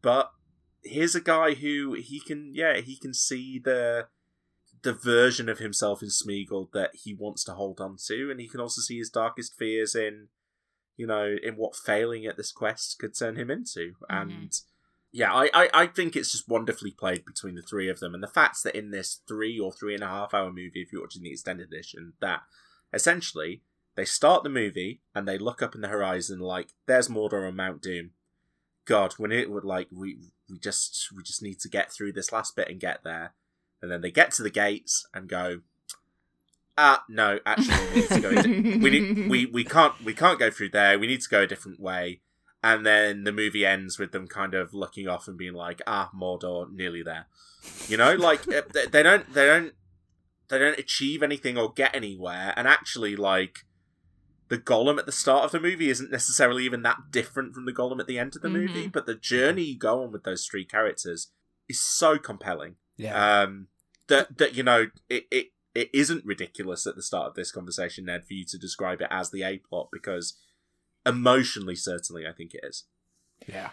But 0.00 0.30
here's 0.84 1.16
a 1.16 1.20
guy 1.20 1.54
who 1.54 1.94
he 1.94 2.20
can 2.20 2.54
yeah, 2.54 2.76
he 2.78 2.96
can 2.96 3.12
see 3.12 3.58
the 3.58 4.06
the 4.82 4.92
version 4.92 5.48
of 5.48 5.58
himself 5.58 6.02
in 6.02 6.08
Smeagol 6.08 6.70
that 6.72 6.90
he 6.94 7.14
wants 7.14 7.44
to 7.44 7.52
hold 7.52 7.80
on 7.80 7.96
to, 8.06 8.30
and 8.30 8.40
he 8.40 8.48
can 8.48 8.60
also 8.60 8.80
see 8.80 8.98
his 8.98 9.10
darkest 9.10 9.56
fears 9.58 9.94
in 9.94 10.28
you 10.96 11.06
know, 11.06 11.36
in 11.42 11.54
what 11.56 11.76
failing 11.76 12.26
at 12.26 12.36
this 12.36 12.52
quest 12.52 12.98
could 12.98 13.16
turn 13.16 13.36
him 13.36 13.50
into. 13.50 13.94
Mm-hmm. 14.10 14.30
And 14.30 14.60
yeah, 15.12 15.32
I, 15.32 15.50
I, 15.52 15.68
I 15.74 15.86
think 15.86 16.16
it's 16.16 16.32
just 16.32 16.48
wonderfully 16.48 16.90
played 16.90 17.24
between 17.24 17.54
the 17.54 17.62
three 17.62 17.88
of 17.88 18.00
them. 18.00 18.14
And 18.14 18.22
the 18.22 18.28
fact 18.28 18.62
that 18.64 18.76
in 18.76 18.90
this 18.90 19.20
three 19.28 19.58
or 19.58 19.72
three 19.72 19.94
and 19.94 20.02
a 20.02 20.08
half 20.08 20.34
hour 20.34 20.48
movie, 20.50 20.82
if 20.82 20.92
you're 20.92 21.02
watching 21.02 21.22
the 21.22 21.30
extended 21.30 21.68
edition, 21.68 22.14
that 22.20 22.40
essentially 22.92 23.62
they 23.94 24.04
start 24.04 24.42
the 24.42 24.48
movie 24.48 25.02
and 25.14 25.26
they 25.26 25.38
look 25.38 25.62
up 25.62 25.74
in 25.74 25.80
the 25.80 25.88
horizon 25.88 26.38
like, 26.38 26.68
there's 26.86 27.08
Mordor 27.08 27.46
and 27.46 27.56
Mount 27.56 27.82
Doom. 27.82 28.10
God, 28.86 29.14
when 29.14 29.32
it 29.32 29.50
would 29.50 29.64
like 29.64 29.88
we 29.90 30.18
we 30.48 30.60
just 30.60 31.08
we 31.16 31.24
just 31.24 31.42
need 31.42 31.58
to 31.58 31.68
get 31.68 31.90
through 31.90 32.12
this 32.12 32.30
last 32.30 32.54
bit 32.54 32.68
and 32.68 32.78
get 32.78 33.02
there. 33.02 33.34
And 33.82 33.90
then 33.90 34.00
they 34.00 34.10
get 34.10 34.30
to 34.32 34.42
the 34.42 34.50
gates 34.50 35.06
and 35.12 35.28
go, 35.28 35.60
ah, 36.78 37.04
no, 37.08 37.38
actually 37.46 37.86
we 37.88 38.00
need 38.00 38.08
to 38.08 38.20
go 38.20 38.30
in 38.30 38.80
we 38.82 38.90
need, 38.90 39.28
we 39.28 39.46
we 39.46 39.64
can't 39.64 40.02
we 40.04 40.14
can't 40.14 40.38
go 40.38 40.50
through 40.50 40.70
there. 40.70 40.98
We 40.98 41.06
need 41.06 41.20
to 41.22 41.28
go 41.28 41.42
a 41.42 41.46
different 41.46 41.80
way. 41.80 42.20
And 42.62 42.84
then 42.84 43.24
the 43.24 43.32
movie 43.32 43.64
ends 43.64 43.98
with 43.98 44.12
them 44.12 44.26
kind 44.26 44.54
of 44.54 44.74
looking 44.74 45.06
off 45.06 45.28
and 45.28 45.36
being 45.38 45.52
like, 45.52 45.80
"Ah, 45.86 46.10
Mordor, 46.14 46.72
nearly 46.72 47.02
there." 47.02 47.26
You 47.86 47.96
know, 47.96 48.14
like 48.14 48.48
uh, 48.52 48.62
they 48.90 49.02
don't 49.02 49.32
they 49.32 49.46
don't 49.46 49.72
they 50.48 50.58
don't 50.58 50.78
achieve 50.78 51.22
anything 51.22 51.56
or 51.56 51.72
get 51.72 51.94
anywhere. 51.94 52.52
And 52.56 52.66
actually, 52.66 53.14
like 53.14 53.58
the 54.48 54.58
Gollum 54.58 54.98
at 54.98 55.06
the 55.06 55.12
start 55.12 55.44
of 55.44 55.52
the 55.52 55.60
movie 55.60 55.90
isn't 55.90 56.10
necessarily 56.10 56.64
even 56.64 56.82
that 56.82 57.10
different 57.10 57.54
from 57.54 57.66
the 57.66 57.72
Gollum 57.72 58.00
at 58.00 58.06
the 58.06 58.18
end 58.18 58.34
of 58.34 58.42
the 58.42 58.48
movie. 58.48 58.88
Mhm. 58.88 58.92
But 58.92 59.06
the 59.06 59.14
journey 59.14 59.62
you 59.62 59.78
go 59.78 60.02
on 60.02 60.10
with 60.12 60.24
those 60.24 60.46
three 60.46 60.64
characters 60.64 61.28
is 61.68 61.80
so 61.80 62.18
compelling 62.18 62.76
Yeah. 62.96 63.42
um, 63.42 63.68
that 64.08 64.38
that 64.38 64.54
you 64.54 64.62
know 64.62 64.86
it, 65.08 65.26
it 65.30 65.46
it 65.74 65.90
isn't 65.92 66.24
ridiculous 66.24 66.86
at 66.86 66.96
the 66.96 67.02
start 67.02 67.28
of 67.28 67.34
this 67.34 67.52
conversation, 67.52 68.06
Ned, 68.06 68.26
for 68.26 68.32
you 68.34 68.44
to 68.46 68.58
describe 68.58 69.00
it 69.02 69.08
as 69.10 69.30
the 69.30 69.42
A 69.42 69.58
plot 69.58 69.88
because 69.92 70.38
emotionally, 71.04 71.76
certainly, 71.76 72.26
I 72.26 72.32
think 72.32 72.54
it 72.54 72.64
is. 72.64 72.84
yeah. 73.46 73.70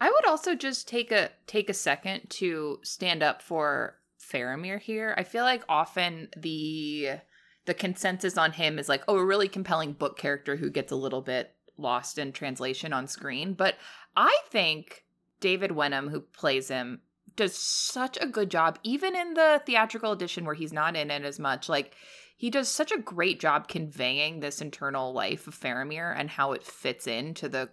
I 0.00 0.10
would 0.10 0.26
also 0.26 0.56
just 0.56 0.88
take 0.88 1.12
a 1.12 1.30
take 1.46 1.68
a 1.70 1.74
second 1.74 2.28
to 2.30 2.80
stand 2.82 3.22
up 3.22 3.40
for 3.40 3.98
Faramir 4.20 4.80
here. 4.80 5.14
I 5.16 5.22
feel 5.22 5.44
like 5.44 5.62
often 5.68 6.28
the 6.36 7.20
the 7.66 7.74
consensus 7.74 8.36
on 8.36 8.52
him 8.52 8.78
is 8.80 8.88
like, 8.88 9.04
oh, 9.06 9.18
a 9.18 9.24
really 9.24 9.46
compelling 9.46 9.92
book 9.92 10.18
character 10.18 10.56
who 10.56 10.70
gets 10.70 10.90
a 10.90 10.96
little 10.96 11.20
bit 11.20 11.54
lost 11.76 12.18
in 12.18 12.32
translation 12.32 12.92
on 12.92 13.06
screen. 13.06 13.54
But 13.54 13.76
I 14.16 14.36
think 14.50 15.04
David 15.38 15.72
Wenham, 15.72 16.08
who 16.08 16.20
plays 16.20 16.68
him, 16.68 17.02
does 17.36 17.56
such 17.56 18.18
a 18.20 18.26
good 18.26 18.50
job, 18.50 18.78
even 18.82 19.16
in 19.16 19.34
the 19.34 19.62
theatrical 19.64 20.12
edition 20.12 20.44
where 20.44 20.54
he's 20.54 20.72
not 20.72 20.96
in 20.96 21.10
it 21.10 21.24
as 21.24 21.38
much. 21.38 21.68
Like 21.68 21.94
he 22.36 22.50
does 22.50 22.68
such 22.68 22.92
a 22.92 22.98
great 22.98 23.40
job 23.40 23.68
conveying 23.68 24.40
this 24.40 24.60
internal 24.60 25.12
life 25.12 25.46
of 25.46 25.58
Faramir 25.58 26.14
and 26.16 26.28
how 26.30 26.52
it 26.52 26.64
fits 26.64 27.06
into 27.06 27.48
the 27.48 27.70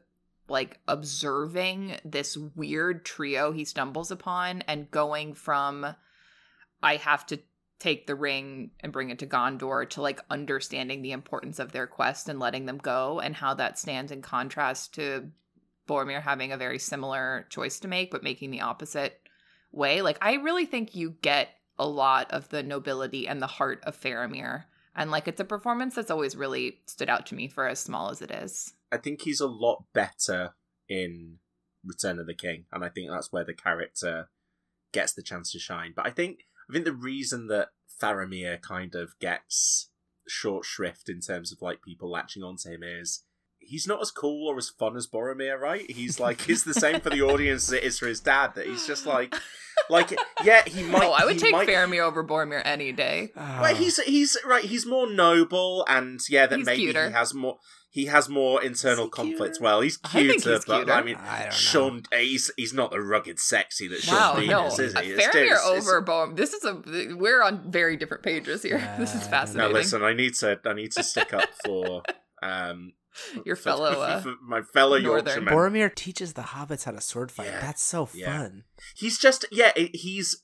like 0.47 0.79
observing 0.87 1.95
this 2.03 2.35
weird 2.55 3.05
trio 3.05 3.51
he 3.51 3.63
stumbles 3.63 4.11
upon 4.11 4.61
and 4.63 4.89
going 4.91 5.33
from 5.33 5.95
I 6.81 6.95
have 6.95 7.25
to 7.27 7.39
take 7.79 8.07
the 8.07 8.15
ring 8.15 8.71
and 8.81 8.91
bring 8.91 9.09
it 9.09 9.19
to 9.19 9.27
Gondor 9.27 9.89
to 9.91 10.01
like 10.01 10.19
understanding 10.29 11.01
the 11.01 11.13
importance 11.13 11.59
of 11.59 11.71
their 11.71 11.87
quest 11.87 12.27
and 12.27 12.39
letting 12.39 12.65
them 12.65 12.77
go 12.77 13.19
and 13.19 13.35
how 13.35 13.53
that 13.53 13.79
stands 13.79 14.11
in 14.11 14.21
contrast 14.21 14.93
to 14.95 15.31
Boromir 15.87 16.21
having 16.21 16.51
a 16.51 16.57
very 16.57 16.77
similar 16.77 17.47
choice 17.49 17.79
to 17.79 17.87
make 17.87 18.11
but 18.11 18.23
making 18.23 18.51
the 18.51 18.61
opposite 18.61 19.21
way. 19.71 20.01
Like 20.01 20.17
I 20.21 20.35
really 20.35 20.65
think 20.65 20.95
you 20.95 21.15
get 21.21 21.49
a 21.77 21.87
lot 21.87 22.29
of 22.31 22.49
the 22.49 22.63
nobility 22.63 23.27
and 23.27 23.41
the 23.41 23.47
heart 23.47 23.81
of 23.83 23.99
Faramir 23.99 24.65
and 24.95 25.11
like 25.11 25.27
it's 25.27 25.39
a 25.39 25.45
performance 25.45 25.95
that's 25.95 26.11
always 26.11 26.35
really 26.35 26.79
stood 26.85 27.09
out 27.09 27.25
to 27.27 27.35
me 27.35 27.47
for 27.47 27.67
as 27.67 27.79
small 27.79 28.09
as 28.09 28.21
it 28.21 28.31
is. 28.31 28.73
I 28.91 28.97
think 28.97 29.21
he's 29.21 29.39
a 29.39 29.47
lot 29.47 29.85
better 29.93 30.55
in 30.87 31.37
Return 31.85 32.19
of 32.19 32.27
the 32.27 32.33
King, 32.33 32.65
and 32.71 32.83
I 32.83 32.89
think 32.89 33.09
that's 33.09 33.31
where 33.31 33.45
the 33.45 33.53
character 33.53 34.29
gets 34.91 35.13
the 35.13 35.23
chance 35.23 35.51
to 35.51 35.59
shine. 35.59 35.93
But 35.95 36.05
I 36.05 36.09
think 36.09 36.39
I 36.69 36.73
think 36.73 36.85
the 36.85 36.93
reason 36.93 37.47
that 37.47 37.69
Faramir 38.01 38.61
kind 38.61 38.93
of 38.95 39.17
gets 39.19 39.89
short 40.27 40.65
shrift 40.65 41.07
in 41.07 41.21
terms 41.21 41.51
of 41.51 41.61
like 41.61 41.81
people 41.81 42.11
latching 42.11 42.43
onto 42.43 42.69
him 42.69 42.83
is 42.83 43.23
he's 43.59 43.87
not 43.87 44.01
as 44.01 44.11
cool 44.11 44.47
or 44.47 44.57
as 44.57 44.69
fun 44.69 44.95
as 44.97 45.07
Boromir, 45.07 45.59
right? 45.59 45.89
He's 45.89 46.19
like 46.25 46.41
he's 46.41 46.63
the 46.63 46.73
same 46.73 47.01
for 47.01 47.09
the 47.09 47.21
audience 47.21 47.67
as 47.69 47.73
it 47.73 47.83
is 47.83 47.99
for 47.99 48.07
his 48.07 48.19
dad. 48.19 48.53
That 48.55 48.65
he's 48.67 48.85
just 48.87 49.05
like 49.05 49.35
like 49.89 50.17
yeah, 50.43 50.63
he 50.65 50.83
might. 50.83 51.03
oh, 51.03 51.11
I 51.11 51.25
would 51.25 51.39
take 51.39 51.51
might, 51.51 51.67
Faramir 51.67 52.01
over 52.01 52.23
Boromir 52.23 52.61
any 52.65 52.91
day. 52.91 53.31
Well, 53.35 53.75
he's 53.75 53.97
he's 54.03 54.37
right. 54.45 54.63
He's 54.63 54.85
more 54.85 55.09
noble, 55.11 55.85
and 55.87 56.19
yeah, 56.29 56.45
that 56.47 56.57
He's 56.57 56.65
maybe 56.65 56.83
cuter. 56.83 57.07
he 57.07 57.13
has 57.13 57.33
more. 57.33 57.57
He 57.91 58.05
has 58.05 58.29
more 58.29 58.61
internal 58.61 59.05
he 59.05 59.09
conflict. 59.09 59.55
cuter? 59.55 59.63
Well, 59.63 59.81
he's 59.81 59.97
I 60.03 60.09
think 60.09 60.31
cuter, 60.43 60.51
he's 60.57 60.65
but 60.65 60.75
cuter. 60.77 60.91
I 60.93 61.01
mean, 61.01 61.15
I. 61.15 61.49
Sean, 61.49 62.03
he's 62.13 62.51
he's 62.55 62.71
not 62.71 62.91
the 62.91 63.01
rugged 63.01 63.39
sexy 63.39 63.87
that 63.87 64.05
Wow, 64.07 64.35
Sean 64.35 64.45
no, 64.47 64.59
Bean 64.61 64.67
is, 64.67 64.79
is 64.79 64.95
uh, 64.95 65.01
he? 65.01 65.11
It's- 65.13 65.27
Faramir 65.27 65.43
it's- 65.45 65.65
it's- 65.69 65.87
over 65.87 66.01
Boromir. 66.03 66.35
This 66.35 66.53
is 66.53 66.63
a 66.65 67.15
we're 67.15 67.41
on 67.41 67.71
very 67.71 67.97
different 67.97 68.21
pages 68.21 68.61
here. 68.61 68.77
this 68.99 69.15
Uh, 69.15 69.17
is 69.17 69.27
fascinating. 69.27 69.73
Now, 69.73 69.79
listen, 69.79 70.03
I 70.03 70.13
need 70.13 70.35
to 70.35 70.59
I 70.65 70.73
need 70.73 70.91
to 70.91 71.03
stick 71.03 71.33
up 71.33 71.49
for 71.65 72.03
um 72.43 72.93
Your 73.45 73.55
for- 73.55 73.61
fellow, 73.63 74.01
uh, 74.01 74.23
my 74.41 74.61
fellow 74.61 74.97
Northern. 74.99 75.43
Yorkshireman. 75.43 75.53
Boromir 75.53 75.93
teaches 75.95 76.33
the 76.33 76.41
hobbits 76.41 76.83
how 76.85 76.91
to 76.91 77.01
sword 77.01 77.31
fight. 77.31 77.47
Yeah. 77.47 77.59
That's 77.61 77.81
so 77.83 78.09
Yeah. 78.13 78.37
fun. 78.37 78.63
He's 78.95 79.17
just 79.17 79.45
yeah, 79.51 79.71
he's 79.75 80.41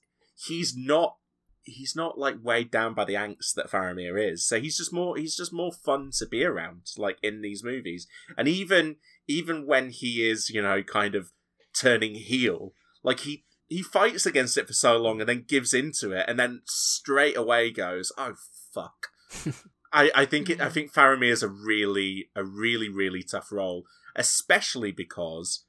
he's 0.48 0.76
not 0.76 1.18
he's 1.64 1.96
not 1.96 2.18
like 2.20 2.36
weighed 2.44 2.70
down 2.70 2.94
by 2.94 3.06
the 3.06 3.14
angst 3.16 3.56
that 3.56 3.70
Faramir 3.72 4.22
is. 4.32 4.48
So 4.48 4.60
he's 4.60 4.78
just 4.78 4.94
more 4.94 5.18
he's 5.18 5.36
just 5.36 5.52
more 5.54 5.72
fun 5.72 6.12
to 6.20 6.26
be 6.28 6.44
around, 6.44 6.82
like 6.98 7.18
in 7.24 7.42
these 7.42 7.64
movies. 7.64 8.08
And 8.38 8.48
even 8.48 8.98
even 9.28 9.66
when 9.66 9.90
he 9.90 10.28
is, 10.30 10.50
you 10.50 10.62
know, 10.62 10.84
kind 10.84 11.16
of 11.16 11.32
turning 11.76 12.16
heel, 12.16 12.74
like 13.04 13.22
he 13.22 13.46
he 13.68 13.82
fights 13.82 14.28
against 14.28 14.58
it 14.60 14.68
for 14.68 14.74
so 14.74 14.96
long 14.98 15.20
and 15.20 15.28
then 15.28 15.44
gives 15.48 15.74
into 15.74 16.12
it 16.12 16.26
and 16.28 16.38
then 16.40 16.62
straight 16.66 17.36
away 17.36 17.72
goes, 17.72 18.12
"Oh 18.18 18.36
fuck." 18.74 19.08
I, 19.94 20.12
I 20.14 20.26
think 20.26 20.50
it, 20.50 20.60
I 20.60 20.66
mm-hmm. 20.66 20.74
think 20.74 20.94
Faramir 20.94 21.32
is 21.32 21.44
a 21.44 21.50
really 21.50 22.30
a 22.36 22.44
really 22.44 22.90
really 22.90 23.24
tough 23.24 23.52
role, 23.52 23.86
especially 24.16 24.92
because 24.92 25.66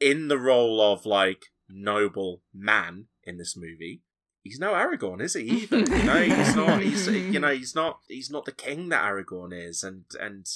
in 0.00 0.28
the 0.28 0.38
role 0.38 0.80
of 0.80 1.06
like 1.06 1.46
noble 1.68 2.42
man 2.54 3.06
in 3.24 3.36
this 3.36 3.56
movie, 3.56 4.02
he's 4.42 4.58
no 4.58 4.72
Aragorn, 4.72 5.20
is 5.20 5.34
he? 5.34 5.42
Either 5.42 5.78
you 5.78 6.02
know, 6.04 6.22
he's 6.22 6.56
not. 6.56 6.82
He's 6.88 7.08
you 7.08 7.40
know, 7.40 7.52
he's 7.52 7.74
not. 7.74 8.00
He's 8.08 8.30
not 8.30 8.44
the 8.44 8.52
king 8.52 8.88
that 8.88 9.04
Aragorn 9.04 9.52
is, 9.52 9.82
and 9.82 10.04
and 10.20 10.46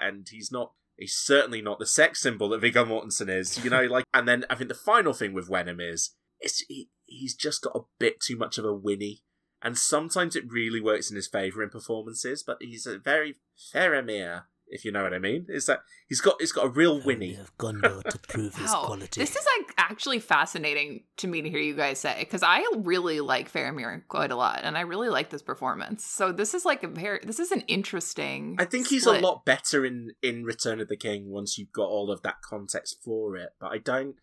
and 0.00 0.28
he's 0.28 0.50
not. 0.50 0.72
He's 0.96 1.14
certainly 1.14 1.62
not 1.62 1.78
the 1.78 1.86
sex 1.86 2.20
symbol 2.20 2.48
that 2.48 2.60
Viggo 2.60 2.84
Mortensen 2.84 3.28
is. 3.28 3.62
You 3.62 3.70
know, 3.70 3.84
like, 3.84 4.04
and 4.12 4.26
then 4.26 4.44
I 4.50 4.56
think 4.56 4.68
the 4.68 4.74
final 4.74 5.12
thing 5.12 5.32
with 5.32 5.48
Wenham 5.48 5.78
is, 5.80 6.10
it's 6.40 6.64
he, 6.66 6.90
he's 7.04 7.36
just 7.36 7.62
got 7.62 7.76
a 7.76 7.86
bit 8.00 8.20
too 8.20 8.36
much 8.36 8.58
of 8.58 8.64
a 8.64 8.74
Winnie 8.74 9.22
and 9.62 9.76
sometimes 9.78 10.36
it 10.36 10.50
really 10.50 10.80
works 10.80 11.10
in 11.10 11.16
his 11.16 11.26
favor 11.28 11.62
in 11.62 11.70
performances. 11.70 12.42
But 12.42 12.58
he's 12.60 12.86
a 12.86 12.98
very 12.98 13.36
Faramir, 13.74 14.42
if 14.68 14.84
you 14.84 14.92
know 14.92 15.02
what 15.02 15.12
I 15.14 15.18
mean. 15.18 15.46
Is 15.48 15.66
that 15.66 15.80
he's 16.08 16.20
got 16.20 16.36
he's 16.40 16.52
got 16.52 16.66
a 16.66 16.68
real 16.68 17.00
Winnie 17.04 17.34
of 17.36 17.56
Gondor 17.58 18.02
to 18.04 18.18
prove 18.28 18.54
his 18.54 18.70
Wow. 18.72 18.84
quality. 18.86 19.20
This 19.20 19.34
is 19.36 19.44
like 19.58 19.74
actually 19.78 20.20
fascinating 20.20 21.04
to 21.16 21.26
me 21.26 21.42
to 21.42 21.50
hear 21.50 21.58
you 21.60 21.74
guys 21.74 21.98
say 21.98 22.16
because 22.20 22.42
I 22.42 22.64
really 22.76 23.20
like 23.20 23.52
Faramir 23.52 24.02
quite 24.08 24.30
a 24.30 24.36
lot, 24.36 24.60
and 24.62 24.76
I 24.78 24.82
really 24.82 25.08
like 25.08 25.30
this 25.30 25.42
performance. 25.42 26.04
So 26.04 26.30
this 26.32 26.54
is 26.54 26.64
like 26.64 26.82
a 26.84 26.88
very 26.88 27.20
this 27.24 27.38
is 27.40 27.50
an 27.50 27.62
interesting. 27.62 28.56
I 28.58 28.64
think 28.64 28.86
he's 28.88 29.02
split. 29.02 29.22
a 29.22 29.26
lot 29.26 29.44
better 29.44 29.84
in 29.84 30.12
in 30.22 30.44
Return 30.44 30.80
of 30.80 30.88
the 30.88 30.96
King 30.96 31.30
once 31.30 31.58
you've 31.58 31.72
got 31.72 31.88
all 31.88 32.10
of 32.10 32.22
that 32.22 32.42
context 32.42 32.98
for 33.04 33.36
it. 33.36 33.50
But 33.60 33.72
I 33.72 33.78
don't. 33.78 34.14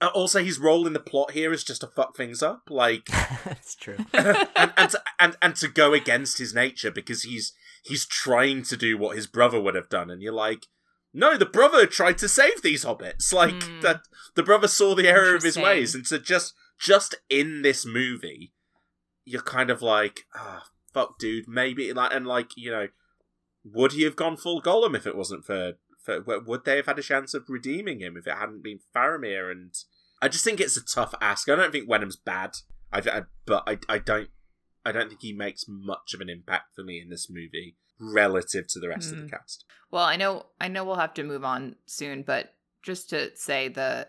Uh, 0.00 0.10
Also, 0.14 0.42
his 0.42 0.58
role 0.58 0.86
in 0.86 0.92
the 0.92 1.00
plot 1.00 1.32
here 1.32 1.52
is 1.52 1.64
just 1.64 1.82
to 1.82 1.86
fuck 1.86 2.16
things 2.16 2.42
up, 2.42 2.62
like 2.70 3.04
That's 3.44 3.74
true. 3.74 3.96
and 4.12 4.72
and 4.76 4.90
to, 4.90 5.02
and 5.18 5.36
and 5.42 5.56
to 5.56 5.68
go 5.68 5.92
against 5.92 6.38
his 6.38 6.54
nature 6.54 6.90
because 6.90 7.22
he's 7.22 7.52
he's 7.82 8.06
trying 8.06 8.62
to 8.64 8.76
do 8.76 8.96
what 8.98 9.16
his 9.16 9.26
brother 9.26 9.60
would 9.60 9.74
have 9.74 9.88
done, 9.88 10.10
and 10.10 10.22
you're 10.22 10.32
like, 10.32 10.66
no, 11.12 11.36
the 11.36 11.46
brother 11.46 11.86
tried 11.86 12.18
to 12.18 12.28
save 12.28 12.62
these 12.62 12.84
hobbits. 12.84 13.32
Like 13.42 13.62
Hmm. 13.62 13.80
that, 13.80 14.00
the 14.36 14.42
brother 14.42 14.68
saw 14.68 14.94
the 14.94 15.08
error 15.08 15.34
of 15.34 15.42
his 15.42 15.56
ways, 15.58 15.94
and 15.94 16.06
so 16.06 16.18
just 16.18 16.54
just 16.78 17.14
in 17.28 17.62
this 17.62 17.84
movie, 17.84 18.52
you're 19.26 19.42
kind 19.42 19.68
of 19.70 19.82
like, 19.82 20.20
ah, 20.34 20.64
fuck, 20.94 21.18
dude, 21.18 21.46
maybe 21.46 21.92
like, 21.92 22.14
and 22.14 22.26
like 22.26 22.50
you 22.56 22.70
know, 22.70 22.88
would 23.64 23.92
he 23.92 24.02
have 24.04 24.16
gone 24.16 24.36
full 24.38 24.62
Gollum 24.62 24.96
if 24.96 25.06
it 25.06 25.16
wasn't 25.16 25.44
for 25.44 25.74
for 26.24 26.40
would 26.40 26.64
they 26.64 26.76
have 26.76 26.86
had 26.86 26.98
a 26.98 27.02
chance 27.02 27.34
of 27.34 27.44
redeeming 27.48 28.00
him 28.00 28.16
if 28.16 28.26
it 28.26 28.36
hadn't 28.36 28.62
been 28.62 28.80
Faramir? 28.94 29.50
And 29.50 29.72
I 30.22 30.28
just 30.28 30.44
think 30.44 30.60
it's 30.60 30.76
a 30.76 30.84
tough 30.84 31.14
ask. 31.20 31.48
I 31.48 31.56
don't 31.56 31.72
think 31.72 31.88
Wenham's 31.88 32.16
bad. 32.16 32.52
I, 32.92 32.98
I 32.98 33.22
but 33.46 33.62
I 33.66 33.78
I 33.88 33.98
don't 33.98 34.28
I 34.84 34.92
don't 34.92 35.08
think 35.08 35.22
he 35.22 35.32
makes 35.32 35.64
much 35.68 36.14
of 36.14 36.20
an 36.20 36.28
impact 36.30 36.74
for 36.74 36.82
me 36.82 37.00
in 37.00 37.10
this 37.10 37.28
movie 37.30 37.76
relative 38.00 38.66
to 38.68 38.80
the 38.80 38.88
rest 38.88 39.12
of 39.12 39.18
Hmm. 39.18 39.24
the 39.24 39.30
cast. 39.30 39.64
Well, 39.90 40.04
I 40.04 40.16
know 40.16 40.46
I 40.60 40.68
know 40.68 40.84
we'll 40.84 40.96
have 40.96 41.14
to 41.14 41.22
move 41.22 41.44
on 41.44 41.76
soon, 41.86 42.22
but 42.22 42.54
just 42.82 43.10
to 43.10 43.34
say 43.36 43.68
the 43.68 44.06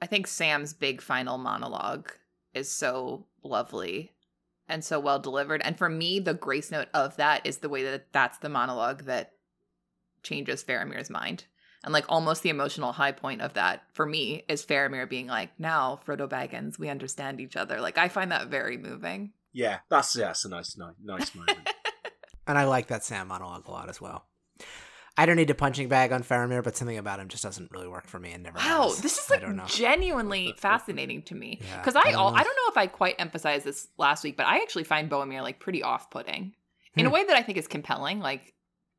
I 0.00 0.06
think 0.06 0.26
Sam's 0.26 0.74
big 0.74 1.00
final 1.00 1.38
monologue 1.38 2.12
is 2.54 2.70
so 2.70 3.26
lovely 3.42 4.12
and 4.68 4.84
so 4.84 4.98
well 5.00 5.18
delivered. 5.18 5.62
And 5.62 5.78
for 5.78 5.88
me, 5.88 6.18
the 6.18 6.34
grace 6.34 6.70
note 6.70 6.88
of 6.92 7.16
that 7.16 7.46
is 7.46 7.58
the 7.58 7.68
way 7.68 7.82
that 7.84 8.12
that's 8.12 8.38
the 8.38 8.48
monologue 8.48 9.04
that 9.04 9.32
changes 10.26 10.62
Faramir's 10.64 11.08
mind. 11.10 11.44
And 11.84 11.92
like 11.92 12.04
almost 12.08 12.42
the 12.42 12.48
emotional 12.50 12.92
high 12.92 13.12
point 13.12 13.40
of 13.42 13.54
that 13.54 13.82
for 13.92 14.04
me 14.06 14.42
is 14.48 14.64
Faramir 14.66 15.08
being 15.08 15.28
like, 15.28 15.50
"Now, 15.58 16.00
Frodo 16.04 16.28
Baggins, 16.28 16.78
we 16.78 16.88
understand 16.88 17.40
each 17.40 17.54
other." 17.56 17.80
Like 17.80 17.96
I 17.96 18.08
find 18.08 18.32
that 18.32 18.48
very 18.48 18.76
moving. 18.76 19.32
Yeah, 19.52 19.78
that's 19.88 20.16
yeah, 20.16 20.26
that's 20.26 20.44
a 20.44 20.48
nice 20.48 20.76
nice, 20.76 20.94
nice 21.02 21.34
moment. 21.34 21.70
and 22.48 22.58
I 22.58 22.64
like 22.64 22.88
that 22.88 23.04
Sam 23.04 23.28
monologue 23.28 23.68
a 23.68 23.70
lot 23.70 23.88
as 23.88 24.00
well. 24.00 24.24
I 25.18 25.24
don't 25.24 25.36
need 25.36 25.48
a 25.48 25.54
punching 25.54 25.88
bag 25.88 26.12
on 26.12 26.22
Faramir, 26.22 26.62
but 26.62 26.76
something 26.76 26.98
about 26.98 27.20
him 27.20 27.28
just 27.28 27.42
doesn't 27.42 27.70
really 27.70 27.88
work 27.88 28.06
for 28.06 28.18
me 28.18 28.32
and 28.32 28.42
never 28.42 28.58
Wow, 28.58 28.88
has. 28.88 29.00
this 29.00 29.16
is 29.16 29.30
I 29.30 29.38
don't 29.38 29.56
know. 29.56 29.62
like 29.62 29.70
genuinely 29.72 30.54
fascinating 30.58 31.22
to 31.22 31.34
me 31.34 31.58
Yeah, 31.62 31.80
because 31.80 31.96
I 31.96 32.00
I 32.00 32.02
don't 32.10 32.14
all, 32.16 32.30
know. 32.32 32.36
I 32.36 32.42
don't 32.42 32.56
know 32.56 32.70
if 32.70 32.76
I 32.76 32.86
quite 32.86 33.14
emphasized 33.18 33.64
this 33.64 33.88
last 33.96 34.24
week, 34.24 34.36
but 34.36 34.46
I 34.46 34.56
actually 34.58 34.84
find 34.84 35.08
Boromir 35.10 35.42
like 35.42 35.58
pretty 35.60 35.82
off-putting 35.82 36.52
in 36.96 37.06
a 37.06 37.08
Hmm. 37.08 37.14
way 37.14 37.24
that 37.24 37.36
I 37.36 37.42
think 37.42 37.56
is 37.58 37.66
compelling. 37.68 38.20
Like 38.20 38.52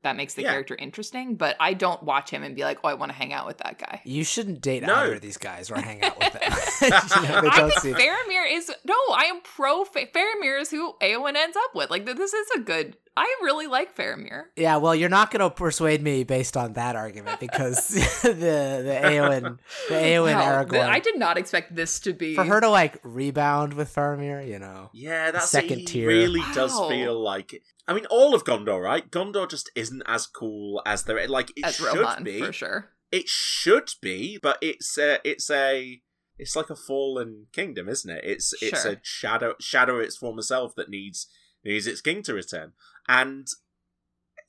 that 0.08 0.16
makes 0.16 0.34
the 0.34 0.42
Yeah. 0.44 0.52
character 0.52 0.76
interesting, 0.80 1.36
but 1.36 1.56
I 1.60 1.74
don't 1.74 2.02
watch 2.02 2.30
him 2.30 2.42
and 2.44 2.56
be 2.56 2.64
like, 2.64 2.80
oh, 2.84 2.88
I 2.88 2.94
want 2.96 3.12
to 3.12 3.18
hang 3.18 3.34
out 3.34 3.46
with 3.46 3.58
that 3.60 3.78
guy. 3.78 4.02
You 4.06 4.24
shouldn't 4.24 4.62
date 4.62 4.84
No. 4.84 4.96
either 4.96 5.16
of 5.16 5.22
these 5.22 5.38
guys 5.38 5.70
or 5.70 5.76
hang 5.80 6.02
out 6.04 6.18
with 6.18 6.34
them. 6.34 6.42
You 6.82 6.90
know, 7.28 7.42
I 7.50 7.70
think 7.82 7.98
Faramir 7.98 8.52
is 8.52 8.72
no. 8.86 8.94
I 9.14 9.26
am 9.26 9.42
pro 9.42 9.84
Fa- 9.84 10.08
Faramir 10.14 10.62
is 10.62 10.70
who 10.70 10.94
Eowyn 11.02 11.36
ends 11.36 11.58
up 11.58 11.76
with. 11.76 11.90
Like 11.90 12.06
this 12.06 12.34
is 12.34 12.48
a 12.56 12.60
good. 12.60 12.96
I 13.16 13.24
really 13.42 13.66
like 13.66 13.96
Faramir. 13.98 14.44
Yeah, 14.56 14.78
well, 14.78 14.94
you're 14.94 15.10
not 15.10 15.32
going 15.32 15.40
to 15.40 15.50
persuade 15.50 16.04
me 16.04 16.24
based 16.24 16.56
on 16.56 16.74
that 16.74 16.96
argument 16.96 17.40
because 17.40 17.88
the 18.24 18.30
the 18.32 19.00
Eowyn 19.04 19.58
the 19.90 19.96
Eowyn 19.96 20.34
Wow, 20.36 20.64
th- 20.64 20.82
Aragorn 20.84 20.88
I 20.90 21.00
did 21.00 21.18
not 21.18 21.38
expect 21.38 21.76
this 21.76 22.00
to 22.02 22.14
be 22.14 22.36
for 22.36 22.44
her 22.44 22.62
to 22.62 22.70
like 22.70 23.00
rebound 23.04 23.74
with 23.74 23.94
Faramir, 23.94 24.48
you 24.48 24.60
know. 24.60 24.90
Yeah, 24.94 25.32
that's 25.32 25.50
Second 25.50 25.80
he 25.80 25.86
tier. 25.86 26.08
really 26.08 26.44
does 26.54 26.74
feel 26.90 27.20
like. 27.20 27.64
I 27.88 27.94
mean, 27.94 28.06
all 28.08 28.36
of 28.36 28.44
Gondor, 28.44 28.82
right? 28.84 29.10
Gondor 29.10 29.50
just 29.50 29.72
isn't 29.76 30.04
as 30.06 30.28
cool 30.28 30.82
as 30.86 31.04
the 31.04 31.14
like 31.28 31.52
it 31.56 31.66
as 31.66 31.76
should 31.78 31.96
Rohan 31.98 32.24
be. 32.24 32.40
for 32.42 32.52
sure. 32.52 32.90
It 33.12 33.30
should 33.30 33.92
be, 34.02 34.38
but 34.42 34.58
it's 34.62 34.98
a, 34.98 35.20
it's 35.24 35.50
a 35.50 36.02
it's 36.38 36.56
like 36.56 36.70
a 36.70 36.76
fallen 36.76 37.48
kingdom, 37.54 37.88
isn't 37.90 38.12
it? 38.12 38.24
It's 38.26 38.54
it's 38.62 38.84
a 38.86 39.00
shadow 39.04 39.54
shadow 39.60 39.96
of 39.96 40.02
its 40.02 40.18
former 40.18 40.42
self 40.42 40.76
that 40.76 40.90
needs 40.90 41.28
needs 41.64 41.88
its 41.88 42.02
king 42.02 42.22
to 42.24 42.34
return. 42.34 42.74
And 43.08 43.48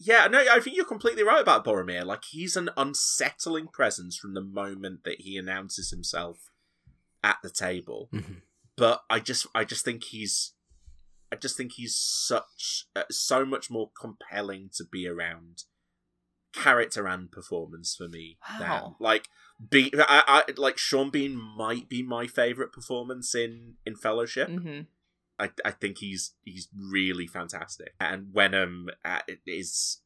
yeah, 0.00 0.26
no, 0.28 0.38
I 0.50 0.60
think 0.60 0.76
you're 0.76 0.84
completely 0.84 1.22
right 1.22 1.40
about 1.40 1.64
Boromir. 1.64 2.04
Like 2.04 2.24
he's 2.30 2.56
an 2.56 2.70
unsettling 2.76 3.68
presence 3.68 4.16
from 4.16 4.34
the 4.34 4.40
moment 4.42 5.04
that 5.04 5.20
he 5.20 5.36
announces 5.36 5.90
himself 5.90 6.50
at 7.22 7.36
the 7.42 7.50
table 7.50 8.08
Mhm. 8.12 8.42
but 8.76 9.02
I 9.10 9.18
just 9.20 9.46
I 9.54 9.64
just 9.64 9.84
think 9.84 10.04
he's 10.04 10.52
I 11.32 11.36
just 11.36 11.56
think 11.56 11.72
he's 11.72 11.96
such 11.96 12.86
uh, 12.96 13.04
so 13.10 13.44
much 13.44 13.70
more 13.70 13.90
compelling 13.98 14.70
to 14.74 14.84
be 14.84 15.06
around 15.06 15.64
character 16.52 17.06
and 17.06 17.30
performance 17.30 17.94
for 17.94 18.08
me 18.08 18.38
than 18.58 18.94
like 18.98 19.28
be 19.70 19.92
I, 19.98 20.44
I 20.48 20.52
like 20.56 20.78
Sean 20.78 21.10
Bean 21.10 21.36
might 21.36 21.88
be 21.88 22.02
my 22.02 22.26
favorite 22.26 22.72
performance 22.72 23.34
in 23.34 23.74
in 23.84 23.96
Fellowship. 23.96 24.48
hmm 24.48 24.80
I 25.38 25.50
I 25.64 25.70
think 25.70 25.98
he's 25.98 26.34
he's 26.44 26.68
really 26.74 27.26
fantastic. 27.26 27.94
And 28.00 28.32
Wenham 28.32 28.88
uh, 29.04 29.20
is 29.46 30.00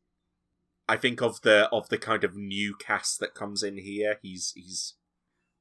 I 0.89 0.97
think 0.97 1.23
of 1.23 1.41
the 1.43 1.69
of 1.71 1.89
the 1.89 1.99
kind 1.99 2.25
of 2.25 2.37
new 2.37 2.75
cast 2.75 3.21
that 3.21 3.35
comes 3.35 3.63
in 3.63 3.79
here 3.79 4.19
he's 4.23 4.53
he's 4.55 4.95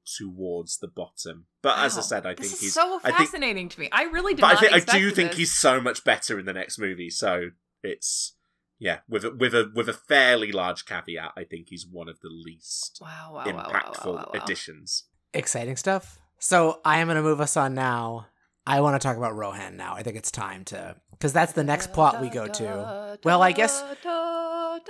towards 0.06 0.80
the 0.80 0.88
bottom 0.88 1.46
but 1.62 1.78
as 1.78 1.98
I 1.98 2.02
said 2.02 2.26
I 2.26 2.34
this 2.34 2.48
think 2.48 2.54
is 2.54 2.60
he's 2.60 2.74
so 2.74 3.00
I 3.04 3.12
think 3.12 3.30
fascinating 3.30 3.70
to 3.70 3.80
me. 3.80 3.90
I 3.92 4.04
really 4.04 4.34
did 4.34 4.42
but 4.42 4.58
I 4.58 4.60
think 4.60 4.74
I 4.74 4.78
expect 4.78 4.98
do 4.98 5.12
think 5.12 5.34
he's 5.34 5.54
so 5.54 5.80
much 5.80 6.04
better 6.04 6.40
in 6.40 6.46
the 6.46 6.54
next 6.54 6.80
movie. 6.80 7.10
So 7.10 7.52
it's 7.84 8.34
yeah, 8.82 9.00
with 9.08 9.24
a, 9.24 9.30
with 9.30 9.54
a 9.54 9.72
with 9.76 9.88
a 9.88 9.94
fairly 9.94 10.52
large 10.52 10.86
caveat. 10.86 11.34
I 11.38 11.44
think 11.44 11.68
he's 11.70 11.86
one 11.86 12.10
of 12.10 12.20
the 12.22 12.30
least 12.30 12.98
wow, 13.00 13.30
wow, 13.32 13.46
wow, 13.46 13.46
wow, 13.46 13.54
wow, 13.54 13.64
impactful 13.64 14.16
wow, 14.16 14.32
wow. 14.34 14.42
additions. 14.42 15.04
Exciting 15.36 15.76
stuff. 15.76 16.18
So 16.40 16.82
I 16.84 16.98
am 16.98 17.06
going 17.06 17.18
to 17.18 17.22
move 17.22 17.40
us 17.40 17.56
on 17.56 17.76
now. 17.76 18.26
I 18.66 18.82
want 18.82 19.00
to 19.00 19.08
talk 19.08 19.18
about 19.18 19.36
Rohan 19.36 19.78
now. 19.78 19.94
I 19.94 20.02
think 20.02 20.18
it's 20.18 20.32
time 20.32 20.66
to 20.66 20.96
because 21.12 21.32
that's 21.32 21.54
the 21.54 21.64
next 21.64 21.94
plot 21.94 22.22
we 22.22 22.30
go 22.30 22.48
to. 22.48 23.20
Well, 23.24 23.44
I 23.44 23.52
guess 23.52 23.84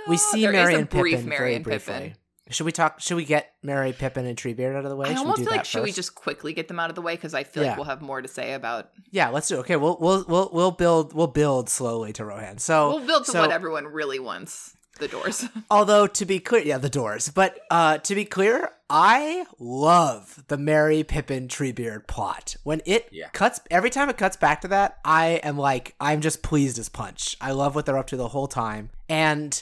We 0.08 0.16
see 0.16 0.42
There 0.42 0.50
is 0.50 0.56
Merry 0.56 0.74
and 0.76 0.90
Pippin 0.90 1.28
Merry 1.28 1.38
very 1.38 1.54
and 1.56 1.64
briefly. 1.64 1.94
Pippin. 1.94 2.14
Should 2.52 2.64
we 2.66 2.72
talk? 2.72 3.00
Should 3.00 3.16
we 3.16 3.24
get 3.24 3.52
Merry, 3.62 3.92
Pippin, 3.92 4.26
and 4.26 4.36
Treebeard 4.36 4.76
out 4.76 4.84
of 4.84 4.90
the 4.90 4.96
way? 4.96 5.08
I 5.08 5.14
should 5.14 5.18
almost 5.18 5.38
we 5.38 5.44
do 5.44 5.50
feel 5.50 5.56
like 5.56 5.60
that 5.64 5.66
should 5.66 5.82
we 5.82 5.92
just 5.92 6.14
quickly 6.14 6.52
get 6.52 6.68
them 6.68 6.78
out 6.78 6.90
of 6.90 6.94
the 6.96 7.02
way 7.02 7.14
because 7.14 7.34
I 7.34 7.44
feel 7.44 7.62
Yeah. 7.62 7.70
like 7.70 7.78
we'll 7.78 7.86
have 7.86 8.02
more 8.02 8.22
to 8.22 8.28
say 8.28 8.52
about. 8.54 8.90
Yeah, 9.10 9.28
let's 9.30 9.48
do. 9.48 9.56
Okay, 9.58 9.76
we'll 9.76 9.96
we'll 10.00 10.24
we'll 10.28 10.50
we'll 10.52 10.70
build 10.70 11.12
we'll 11.14 11.26
build 11.26 11.68
slowly 11.68 12.12
to 12.14 12.24
Rohan. 12.24 12.58
So 12.58 12.90
we'll 12.96 13.06
build 13.06 13.24
to 13.26 13.30
so- 13.32 13.40
what 13.40 13.50
everyone 13.50 13.86
really 13.86 14.18
wants. 14.18 14.76
The 14.98 15.08
doors. 15.08 15.46
Although 15.70 16.06
to 16.06 16.26
be 16.26 16.38
clear, 16.38 16.62
yeah, 16.62 16.76
the 16.78 16.90
doors. 16.90 17.30
But 17.30 17.58
uh 17.70 17.96
to 17.98 18.14
be 18.14 18.26
clear, 18.26 18.70
I 18.90 19.46
love 19.58 20.44
the 20.48 20.58
Merry 20.58 21.02
Pippin 21.02 21.48
Treebeard 21.48 22.06
plot. 22.06 22.56
When 22.62 22.82
it 22.84 23.08
Yeah. 23.10 23.28
cuts 23.30 23.60
every 23.70 23.88
time 23.88 24.10
it 24.10 24.18
cuts 24.18 24.36
back 24.36 24.60
to 24.60 24.68
that, 24.68 24.98
I 25.02 25.40
am 25.42 25.56
like 25.56 25.94
I'm 25.98 26.20
just 26.20 26.42
pleased 26.42 26.78
as 26.78 26.90
punch. 26.90 27.36
I 27.40 27.52
love 27.52 27.74
what 27.74 27.86
they're 27.86 27.96
up 27.98 28.06
to 28.08 28.16
the 28.18 28.28
whole 28.28 28.46
time. 28.48 28.90
And 29.08 29.60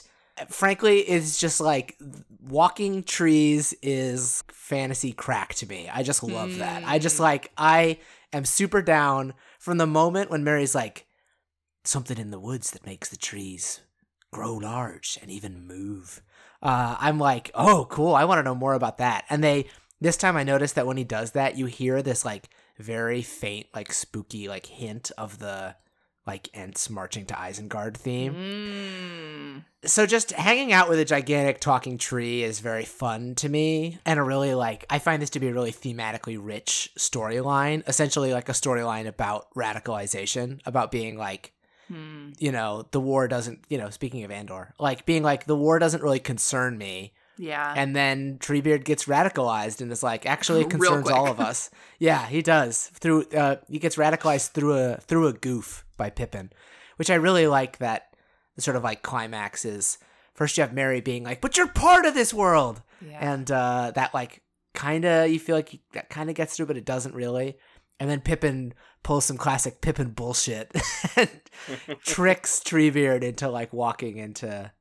frankly, 0.49 0.99
it's 0.99 1.39
just 1.39 1.59
like 1.61 1.97
walking 2.41 3.03
trees 3.03 3.73
is 3.81 4.43
fantasy 4.51 5.11
crack 5.13 5.53
to 5.55 5.67
me. 5.67 5.89
I 5.91 6.03
just 6.03 6.23
love 6.23 6.57
that. 6.57 6.83
I 6.85 6.99
just 6.99 7.17
Hmm. 7.17 7.23
like 7.23 7.51
I 7.57 7.99
am 8.33 8.45
super 8.45 8.81
down 8.81 9.33
from 9.59 9.77
the 9.77 9.87
moment 9.87 10.29
when 10.31 10.43
Merry's 10.43 10.75
like 10.75 11.05
something 11.83 12.17
in 12.17 12.31
the 12.31 12.39
woods 12.39 12.71
that 12.71 12.85
makes 12.85 13.09
the 13.09 13.17
trees 13.17 13.81
grow 14.31 14.53
large 14.53 15.17
and 15.21 15.29
even 15.31 15.67
move. 15.67 16.21
Uh, 16.61 16.95
I'm 16.99 17.17
like, 17.19 17.49
oh, 17.55 17.87
cool. 17.89 18.13
I 18.15 18.25
want 18.25 18.39
to 18.39 18.43
know 18.43 18.55
more 18.55 18.73
about 18.75 18.99
that. 18.99 19.25
And 19.29 19.43
they 19.43 19.65
this 19.99 20.17
time 20.17 20.35
I 20.37 20.43
noticed 20.43 20.75
that 20.75 20.87
when 20.87 20.97
he 20.97 21.03
does 21.03 21.31
that, 21.31 21.57
you 21.57 21.65
hear 21.67 22.01
this 22.01 22.23
like 22.25 22.49
very 22.77 23.21
faint, 23.21 23.67
like 23.73 23.91
spooky, 23.93 24.47
like 24.47 24.65
hint 24.65 25.11
of 25.17 25.39
the 25.39 25.75
like 26.31 26.49
Ents 26.53 26.89
marching 26.89 27.25
to 27.25 27.33
Isengard 27.33 27.97
theme. 27.97 28.33
Mm. 28.33 29.89
So 29.89 30.05
just 30.05 30.31
hanging 30.31 30.71
out 30.71 30.87
with 30.87 30.99
a 30.99 31.05
gigantic 31.05 31.59
talking 31.59 31.97
tree 31.97 32.43
is 32.43 32.61
very 32.61 32.85
fun 32.85 33.35
to 33.35 33.49
me 33.49 33.99
and 34.05 34.17
a 34.17 34.23
really 34.23 34.53
like 34.53 34.85
I 34.89 34.99
find 34.99 35.21
this 35.21 35.31
to 35.31 35.41
be 35.41 35.49
a 35.49 35.53
really 35.53 35.73
thematically 35.73 36.37
rich 36.39 36.91
storyline, 36.97 37.85
essentially 37.87 38.31
like 38.31 38.47
a 38.47 38.53
storyline 38.53 39.07
about 39.07 39.53
radicalization, 39.55 40.61
about 40.65 40.91
being 40.91 41.17
like 41.17 41.53
Hmm. 41.87 42.29
you 42.39 42.53
know, 42.53 42.87
the 42.91 43.01
war 43.01 43.27
doesn't, 43.27 43.65
you 43.67 43.77
know, 43.77 43.89
speaking 43.89 44.23
of 44.23 44.31
Andor, 44.31 44.73
like 44.79 45.05
being 45.05 45.23
like 45.23 45.45
the 45.45 45.57
war 45.57 45.77
doesn't 45.77 46.01
really 46.01 46.19
concern 46.19 46.77
me. 46.77 47.11
Yeah. 47.41 47.73
And 47.75 47.95
then 47.95 48.37
Treebeard 48.37 48.83
gets 48.83 49.05
radicalized 49.05 49.81
and 49.81 49.91
is 49.91 50.03
like, 50.03 50.27
actually, 50.27 50.61
it 50.61 50.69
concerns 50.69 51.09
all 51.09 51.27
of 51.27 51.39
us. 51.39 51.71
yeah, 51.97 52.27
he 52.27 52.43
does. 52.43 52.91
Through 52.93 53.25
uh, 53.35 53.55
he 53.67 53.79
gets 53.79 53.95
radicalized 53.95 54.51
through 54.51 54.77
a 54.77 54.97
through 54.97 55.25
a 55.25 55.33
goof 55.33 55.83
by 55.97 56.11
Pippin, 56.11 56.51
which 56.97 57.09
I 57.09 57.15
really 57.15 57.47
like. 57.47 57.79
That 57.79 58.15
the 58.55 58.61
sort 58.61 58.77
of 58.77 58.83
like 58.83 59.01
climax 59.01 59.65
is 59.65 59.97
first 60.35 60.55
you 60.55 60.61
have 60.61 60.71
Merry 60.71 61.01
being 61.01 61.23
like, 61.23 61.41
"But 61.41 61.57
you're 61.57 61.67
part 61.67 62.05
of 62.05 62.13
this 62.13 62.31
world," 62.31 62.83
yeah. 63.03 63.33
and 63.33 63.49
uh, 63.49 63.91
that 63.95 64.13
like 64.13 64.43
kind 64.75 65.03
of 65.03 65.31
you 65.31 65.39
feel 65.39 65.55
like 65.55 65.79
that 65.93 66.11
kind 66.11 66.29
of 66.29 66.35
gets 66.35 66.55
through, 66.55 66.67
but 66.67 66.77
it 66.77 66.85
doesn't 66.85 67.15
really. 67.15 67.57
And 67.99 68.07
then 68.07 68.21
Pippin 68.21 68.75
pulls 69.01 69.25
some 69.25 69.37
classic 69.37 69.81
Pippin 69.81 70.11
bullshit 70.11 70.71
and 71.15 71.29
tricks 72.05 72.61
Treebeard 72.63 73.23
into 73.23 73.49
like 73.49 73.73
walking 73.73 74.17
into 74.17 74.71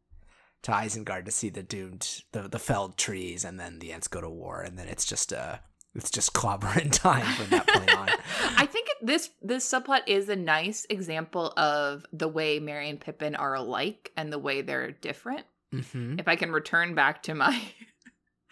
to 0.63 0.73
Isengard 0.73 1.25
to 1.25 1.31
see 1.31 1.49
the 1.51 1.63
doomed 1.63 2.23
the 2.33 2.43
the 2.49 2.59
felled 2.59 2.97
trees, 2.97 3.45
and 3.45 3.59
then 3.59 3.79
the 3.79 3.93
Ents 3.93 4.09
go 4.09 4.21
to 4.21 4.29
war, 4.29 4.61
and 4.61 4.79
then 4.79 4.89
it's 4.89 5.05
just 5.05 5.33
uh 5.33 5.59
it's 5.95 6.11
just 6.11 6.33
clobbering 6.35 6.93
time 6.93 7.27
from 7.35 7.51
that 7.51 7.67
point 7.67 7.97
on. 7.97 8.09
I 8.57 8.67
think 8.67 8.89
this 9.03 9.31
this 9.43 9.69
subplot 9.71 10.03
is 10.07 10.29
a 10.29 10.37
nice 10.37 10.87
example 10.91 11.53
of 11.57 12.05
the 12.13 12.29
way 12.29 12.59
Merry 12.59 12.91
and 12.91 13.01
Pippin 13.01 13.35
are 13.35 13.55
alike 13.55 14.13
and 14.17 14.33
the 14.33 14.39
way 14.39 14.63
they're 14.63 14.93
different. 14.93 15.47
hmm 15.73 16.19
If 16.19 16.29
I 16.29 16.37
can 16.37 16.53
return 16.53 16.95
back 16.95 17.23
to 17.25 17.35
my 17.35 17.61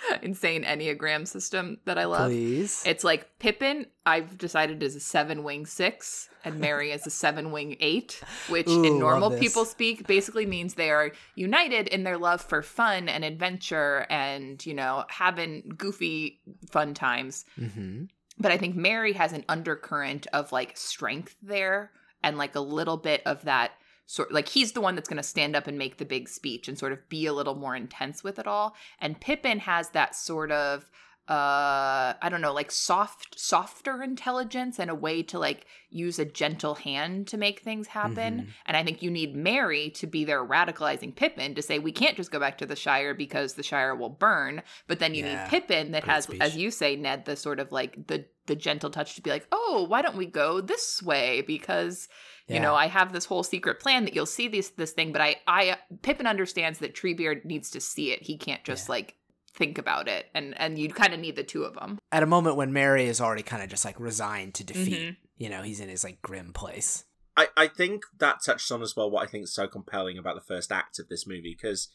insane 0.23 0.65
Enneagram 0.65 1.27
system 1.27 1.79
that 1.85 1.99
I 1.99 2.05
love. 2.05 2.31
Please. 2.31 2.83
It's 2.87 3.05
like 3.05 3.39
Pippin, 3.39 3.87
I've 4.07 4.39
decided 4.39 4.83
is 4.83 4.97
a 4.97 5.01
seven 5.01 5.43
wing 5.43 5.67
six, 5.67 6.29
and 6.45 6.59
Merry 6.61 6.93
is 6.93 7.07
a 7.07 7.11
seven 7.11 7.51
wing 7.51 7.77
eight, 7.81 8.21
which 8.49 8.69
Ooh, 8.69 8.85
in 8.85 8.99
normal 8.99 9.31
people 9.31 9.65
speak 9.65 10.07
basically 10.07 10.47
means 10.47 10.75
they 10.75 10.91
are 10.91 11.13
united 11.35 11.89
in 11.89 12.05
their 12.05 12.19
love 12.19 12.41
for 12.41 12.63
fun 12.63 13.09
and 13.09 13.25
adventure 13.25 14.07
and, 14.09 14.65
you 14.65 14.75
know, 14.75 15.05
having 15.09 15.73
goofy 15.77 16.41
fun 16.71 16.95
times. 16.95 17.45
hmm 17.57 18.05
But 18.39 18.53
I 18.53 18.57
think 18.59 18.77
Merry 18.77 19.13
has 19.15 19.33
an 19.33 19.45
undercurrent 19.49 20.27
of 20.33 20.53
like 20.53 20.77
strength 20.77 21.37
there 21.43 21.91
and 22.23 22.39
like 22.39 22.55
a 22.55 22.61
little 22.61 22.97
bit 22.97 23.23
of 23.27 23.45
that 23.45 23.73
sort 24.11 24.33
like 24.33 24.49
he's 24.49 24.73
the 24.73 24.81
one 24.81 24.95
that's 24.95 25.09
going 25.09 25.19
to 25.19 25.23
stand 25.35 25.55
up 25.55 25.67
and 25.67 25.77
make 25.77 25.99
the 25.99 26.05
big 26.05 26.29
speech 26.29 26.67
and 26.67 26.79
sort 26.79 26.93
of 26.93 27.09
be 27.11 27.27
a 27.27 27.33
little 27.33 27.55
more 27.55 27.77
intense 27.77 28.25
with 28.25 28.39
it 28.39 28.47
all 28.47 28.75
and 29.01 29.21
Pippin 29.21 29.59
has 29.61 29.91
that 29.91 30.15
sort 30.17 30.51
of 30.51 30.91
uh 31.29 32.15
i 32.23 32.29
don't 32.31 32.41
know 32.41 32.55
like 32.55 32.71
soft 32.71 33.39
softer 33.39 34.03
intelligence 34.03 34.79
and 34.79 34.91
a 34.91 34.95
way 34.95 35.23
to 35.23 35.39
like 35.39 35.67
use 35.91 36.19
a 36.19 36.25
gentle 36.25 36.75
hand 36.75 37.27
to 37.27 37.37
make 37.37 37.61
things 37.61 37.89
happen 37.89 38.33
Mhm. 38.41 38.47
and 38.65 38.77
i 38.79 38.83
think 38.83 39.03
you 39.03 39.11
need 39.11 39.37
merry 39.37 39.91
to 39.91 40.07
be 40.07 40.25
there 40.25 40.43
radicalizing 40.43 41.15
pippin 41.15 41.55
to 41.55 41.61
say 41.61 41.79
we 41.79 41.93
can't 41.93 42.17
just 42.17 42.31
go 42.31 42.41
back 42.41 42.57
to 42.59 42.67
the 42.67 42.75
shire 42.77 43.13
because 43.13 43.55
the 43.55 43.63
shire 43.63 43.95
will 43.95 44.09
burn 44.09 44.63
but 44.87 45.01
then 45.01 45.15
you 45.15 45.23
Yeah. 45.25 45.43
need 45.45 45.51
pippin 45.51 45.93
that 45.93 46.05
Great 46.05 46.15
has 46.15 46.25
speech. 46.25 46.41
as 46.41 46.57
you 46.57 46.71
say 46.71 46.97
ned 46.97 47.27
the 47.27 47.37
sort 47.37 47.61
of 47.61 47.73
like 47.73 48.07
the 48.07 48.25
the 48.47 48.57
gentle 48.57 48.89
touch 48.89 49.15
to 49.17 49.21
be 49.21 49.29
like 49.29 49.47
oh 49.53 49.85
why 49.87 50.01
don't 50.01 50.17
we 50.17 50.25
go 50.25 50.63
this 50.63 51.03
way 51.03 51.43
because 51.43 52.09
you 52.49 52.61
know 52.61 52.75
i 52.75 52.87
have 52.87 53.13
this 53.13 53.25
whole 53.27 53.43
secret 53.43 53.79
plan 53.81 54.05
that 54.05 54.15
you'll 54.15 54.27
see 54.27 54.49
this 54.49 54.71
this 54.71 54.93
thing 54.93 55.13
but 55.13 55.21
i 55.21 55.37
i 55.47 55.77
pippin 56.03 56.27
understands 56.27 56.79
that 56.79 56.95
treebeard 56.95 57.45
needs 57.45 57.71
to 57.71 57.81
see 57.81 58.11
it 58.13 58.23
he 58.23 58.37
can't 58.37 58.65
just 58.65 58.89
Yeah. 58.89 58.93
like 58.93 59.15
think 59.55 59.77
about 59.79 60.09
it 60.09 60.27
and 60.35 60.59
and 60.61 60.79
you 60.79 60.89
kind 60.89 61.13
of 61.13 61.21
need 61.21 61.37
the 61.37 61.43
two 61.45 61.65
of 61.65 61.75
them 61.75 61.99
At 62.13 62.23
a 62.23 62.27
moment 62.27 62.57
when 62.57 62.73
Merry 62.73 63.07
is 63.07 63.21
already 63.21 63.43
kind 63.43 63.63
of 63.63 63.69
just 63.69 63.85
like 63.85 63.99
resigned 63.99 64.55
to 64.55 64.65
defeat. 64.65 64.99
Mhm. 65.01 65.17
You 65.37 65.49
know, 65.49 65.63
he's 65.63 65.81
in 65.81 65.89
his 65.89 66.05
like 66.05 66.23
grim 66.23 66.53
place. 66.53 67.05
I, 67.37 67.49
I 67.57 67.67
think 67.69 68.03
that 68.19 68.39
touches 68.45 68.71
on 68.71 68.83
as 68.83 68.95
well 68.97 69.11
what 69.11 69.23
I 69.27 69.31
think 69.31 69.45
is 69.45 69.55
so 69.55 69.67
compelling 69.69 70.17
about 70.19 70.35
the 70.37 70.41
first 70.55 70.71
act 70.73 70.99
of 71.01 71.09
this 71.09 71.27
movie 71.27 71.57
because 71.57 71.89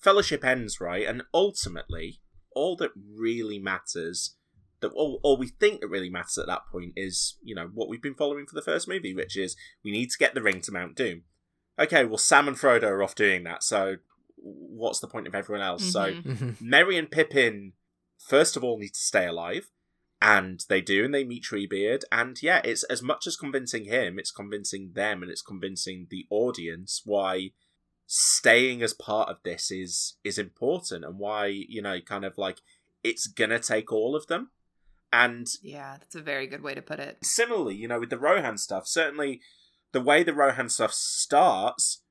Fellowship 0.00 0.44
ends 0.44 0.80
right, 0.80 1.06
and 1.08 1.22
ultimately, 1.34 2.20
all 2.54 2.76
that 2.76 2.92
really 2.96 3.58
matters, 3.58 4.36
that 4.80 4.92
all, 4.92 5.20
all 5.22 5.36
we 5.36 5.48
think 5.48 5.80
that 5.80 5.88
really 5.88 6.10
matters 6.10 6.38
at 6.38 6.46
that 6.46 6.66
point 6.70 6.92
is 6.96 7.36
you 7.42 7.54
know 7.54 7.70
what 7.72 7.88
we've 7.88 8.02
been 8.02 8.14
following 8.14 8.46
for 8.46 8.54
the 8.54 8.62
first 8.62 8.88
movie, 8.88 9.14
which 9.14 9.36
is 9.36 9.56
we 9.84 9.90
need 9.90 10.10
to 10.10 10.18
get 10.18 10.34
the 10.34 10.42
ring 10.42 10.60
to 10.62 10.72
Mount 10.72 10.96
Doom. 10.96 11.22
Okay, 11.78 12.04
well 12.04 12.18
Sam 12.18 12.48
and 12.48 12.56
Frodo 12.56 12.84
are 12.84 13.02
off 13.02 13.14
doing 13.14 13.44
that, 13.44 13.62
so 13.62 13.96
what's 14.36 15.00
the 15.00 15.08
point 15.08 15.26
of 15.26 15.34
everyone 15.34 15.64
else? 15.64 15.92
So 15.92 16.14
Mhm. 16.14 16.38
hmm 16.38 16.50
Merry 16.60 16.96
and 16.96 17.10
Pippin, 17.10 17.72
first 18.18 18.56
of 18.56 18.64
all, 18.64 18.78
need 18.78 18.94
to 18.94 19.00
stay 19.00 19.26
alive. 19.26 19.70
And 20.20 20.64
they 20.68 20.80
do, 20.80 21.04
and 21.04 21.14
they 21.14 21.22
meet 21.22 21.44
Treebeard. 21.44 22.02
And 22.10 22.42
yeah, 22.42 22.60
it's 22.64 22.82
as 22.84 23.02
much 23.02 23.28
as 23.28 23.36
convincing 23.36 23.84
him, 23.84 24.18
it's 24.18 24.32
convincing 24.32 24.92
them, 24.94 25.22
and 25.22 25.30
it's 25.30 25.42
convincing 25.42 26.08
the 26.10 26.26
audience 26.28 27.02
why 27.04 27.52
staying 28.06 28.82
as 28.82 28.94
part 28.94 29.28
of 29.28 29.40
this 29.44 29.70
is 29.70 30.16
is 30.24 30.38
important 30.38 31.04
and 31.04 31.18
why, 31.18 31.46
you 31.46 31.80
know, 31.80 32.00
kind 32.00 32.24
of 32.24 32.36
like 32.36 32.60
it's 33.04 33.28
gonna 33.28 33.60
take 33.60 33.92
all 33.92 34.16
of 34.16 34.26
them. 34.26 34.50
And 35.12 35.46
yeah 35.62 35.96
that's 35.98 36.14
a 36.14 36.20
very 36.20 36.46
good 36.46 36.62
way 36.62 36.74
to 36.74 36.82
put 36.82 37.00
it 37.00 37.18
similarly, 37.22 37.74
you 37.74 37.88
know, 37.88 38.00
with 38.00 38.10
the 38.10 38.18
Rohan 38.18 38.58
stuff, 38.58 38.86
certainly 38.86 39.40
the 39.92 40.00
way 40.00 40.22
the 40.22 40.34
Rohan 40.34 40.68
stuff 40.68 40.92
starts, 40.92 42.02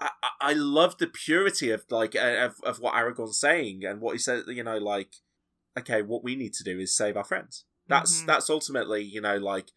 I, 0.00 0.10
I, 0.40 0.52
love 0.52 0.98
the 0.98 1.06
purity 1.06 1.70
of 1.70 1.84
like 1.90 2.14
of, 2.14 2.56
of 2.62 2.80
what 2.80 2.94
Aragorn's 2.94 3.38
saying 3.38 3.82
and 3.84 4.00
what 4.00 4.12
he 4.12 4.18
said. 4.18 4.44
You 4.48 4.64
know, 4.64 4.78
like, 4.78 5.16
okay, 5.78 6.02
what 6.02 6.24
we 6.24 6.36
need 6.36 6.52
to 6.54 6.64
do 6.64 6.78
is 6.78 6.96
save 6.96 7.16
our 7.16 7.24
friends. 7.24 7.64
That's 7.88 8.22
Mhm. 8.22 8.26
that's 8.26 8.50
ultimately, 8.50 9.02
you 9.02 9.20
know, 9.20 9.36
like 9.36 9.70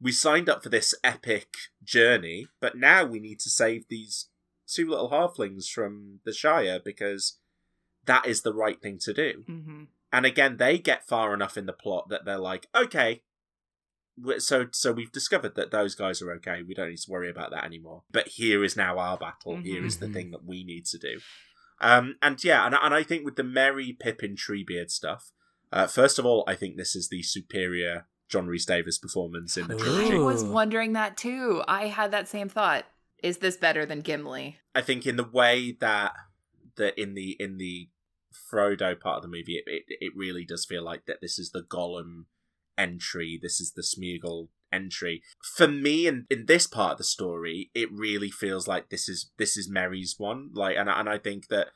we 0.00 0.12
signed 0.12 0.48
up 0.48 0.62
for 0.62 0.70
this 0.70 0.94
epic 1.04 1.48
journey, 1.84 2.48
but 2.60 2.76
now 2.76 3.04
we 3.04 3.20
need 3.20 3.38
to 3.40 3.50
save 3.50 3.88
these 3.88 4.28
two 4.66 4.88
little 4.88 5.10
halflings 5.10 5.68
from 5.68 6.20
the 6.24 6.32
Shire 6.32 6.80
because 6.82 7.38
that 8.06 8.26
is 8.26 8.42
the 8.42 8.54
right 8.54 8.80
thing 8.80 8.98
to 9.00 9.12
do. 9.12 9.44
mm-hmm. 9.48 9.84
And 10.12 10.26
again, 10.26 10.56
they 10.56 10.78
get 10.78 11.06
far 11.06 11.32
enough 11.34 11.56
in 11.56 11.66
the 11.66 11.72
plot 11.72 12.08
that 12.10 12.24
they're 12.24 12.38
like, 12.38 12.66
okay, 12.74 13.22
so 14.38 14.66
so 14.72 14.92
we've 14.92 15.12
discovered 15.12 15.54
that 15.54 15.70
those 15.70 15.94
guys 15.94 16.20
are 16.20 16.32
okay. 16.32 16.62
We 16.66 16.74
don't 16.74 16.90
need 16.90 16.98
to 16.98 17.10
worry 17.10 17.30
about 17.30 17.50
that 17.52 17.64
anymore. 17.64 18.02
But 18.10 18.28
here 18.28 18.62
is 18.64 18.76
now 18.76 18.98
our 18.98 19.16
battle. 19.16 19.56
Here 19.62 19.84
is 19.84 19.98
the 19.98 20.08
Mhm. 20.08 20.12
thing 20.12 20.30
that 20.32 20.44
we 20.44 20.64
need 20.64 20.84
to 20.86 20.98
do. 20.98 21.20
Um, 21.80 22.16
and 22.20 22.42
yeah, 22.44 22.66
and, 22.66 22.74
and 22.74 22.92
I 22.92 23.02
think 23.02 23.24
with 23.24 23.36
the 23.36 23.42
Merry 23.44 23.96
Pippin 23.98 24.36
Treebeard 24.36 24.90
stuff, 24.90 25.30
uh, 25.72 25.86
first 25.86 26.18
of 26.18 26.26
all, 26.26 26.44
I 26.46 26.54
think 26.54 26.76
this 26.76 26.94
is 26.94 27.08
the 27.08 27.22
superior 27.22 28.06
John 28.28 28.46
Rhys 28.48 28.66
Davies 28.66 28.98
performance 28.98 29.56
in 29.56 29.68
the 29.68 29.74
Ooh. 29.74 29.78
trilogy. 29.78 30.14
i 30.14 30.18
was 30.18 30.44
wondering 30.44 30.92
that 30.92 31.16
too 31.16 31.62
i 31.66 31.86
had 31.88 32.12
that 32.12 32.28
same 32.28 32.48
thought 32.48 32.84
is 33.24 33.38
this 33.38 33.56
better 33.56 33.84
than 33.84 34.02
gimli 34.02 34.58
I 34.72 34.82
think 34.82 35.04
in 35.04 35.16
the 35.16 35.24
way 35.24 35.72
that 35.80 36.12
that 36.76 36.96
in 36.96 37.14
the 37.14 37.36
in 37.40 37.56
the 37.58 37.88
Frodo 38.50 38.98
part 38.98 39.16
of 39.16 39.22
the 39.22 39.28
movie, 39.28 39.56
it, 39.56 39.64
it 39.66 39.84
it 40.00 40.12
really 40.16 40.44
does 40.44 40.64
feel 40.64 40.82
like 40.82 41.06
that 41.06 41.20
this 41.20 41.38
is 41.38 41.50
the 41.50 41.62
Gollum 41.62 42.24
entry, 42.78 43.38
this 43.40 43.60
is 43.60 43.72
the 43.72 43.82
Smeagol 43.82 44.48
entry. 44.72 45.22
For 45.56 45.68
me, 45.68 46.06
in 46.06 46.26
in 46.30 46.46
this 46.46 46.66
part 46.66 46.92
of 46.92 46.98
the 46.98 47.04
story, 47.04 47.70
it 47.74 47.90
really 47.92 48.30
feels 48.30 48.66
like 48.68 48.88
this 48.90 49.08
is 49.08 49.30
this 49.36 49.56
is 49.56 49.68
Merry's 49.68 50.16
one. 50.18 50.50
Like, 50.54 50.76
and 50.76 50.88
I- 50.90 51.00
and 51.00 51.08
I 51.08 51.18
think 51.18 51.48
that 51.48 51.68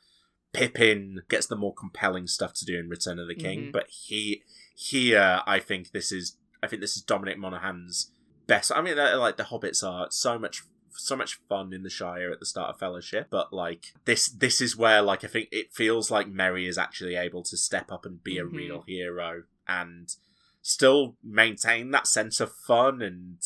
Pippin 0.53 1.21
gets 1.29 1.47
the 1.47 1.55
more 1.55 1.73
compelling 1.73 2.27
stuff 2.27 2.53
to 2.53 2.65
do 2.65 2.79
in 2.79 2.87
Return 2.89 3.19
of 3.19 3.27
the 3.27 3.35
King, 3.35 3.67
Mhm. 3.67 3.71
but 3.73 3.87
he 3.89 4.43
here, 4.75 5.41
I 5.45 5.59
think 5.59 5.91
this 5.91 6.11
is 6.11 6.37
I 6.63 6.67
think 6.67 6.81
this 6.81 6.95
is 6.97 7.03
Dominic 7.03 7.37
Monaghan's 7.37 8.11
best. 8.47 8.71
I 8.71 8.81
mean, 8.81 8.95
like 8.97 9.37
the 9.37 9.43
Hobbits 9.43 9.83
are 9.83 10.07
so 10.09 10.39
much 10.39 10.63
so 10.97 11.15
much 11.15 11.39
fun 11.49 11.73
in 11.73 11.83
the 11.83 11.89
Shire 11.89 12.31
at 12.31 12.39
the 12.39 12.45
start 12.45 12.69
of 12.69 12.79
Fellowship, 12.79 13.27
but 13.29 13.51
like 13.53 13.93
this 14.05 14.27
this 14.29 14.61
is 14.61 14.75
where 14.77 15.01
like 15.01 15.23
I 15.23 15.27
think 15.27 15.49
it 15.51 15.73
feels 15.73 16.09
like 16.11 16.27
Merry 16.27 16.67
is 16.67 16.77
actually 16.77 17.15
able 17.15 17.43
to 17.43 17.57
step 17.57 17.91
up 17.91 18.05
and 18.05 18.23
be 18.23 18.35
Mhm. 18.35 18.41
a 18.41 18.45
real 18.45 18.81
hero 18.87 19.43
and 19.67 20.15
still 20.61 21.15
maintain 21.23 21.91
that 21.91 22.07
sense 22.07 22.39
of 22.39 22.51
fun 22.51 23.01
and 23.01 23.37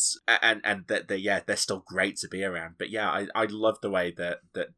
and 0.41 0.61
and 0.63 0.87
that 0.87 1.07
they 1.09 1.17
yeah 1.17 1.41
they're 1.45 1.55
still 1.57 1.83
great 1.85 2.15
to 2.17 2.27
be 2.27 2.43
around. 2.43 2.75
But 2.77 2.89
yeah, 2.89 3.09
I 3.09 3.27
I 3.35 3.45
love 3.45 3.79
the 3.81 3.89
way 3.89 4.11
that 4.17 4.39
that. 4.53 4.69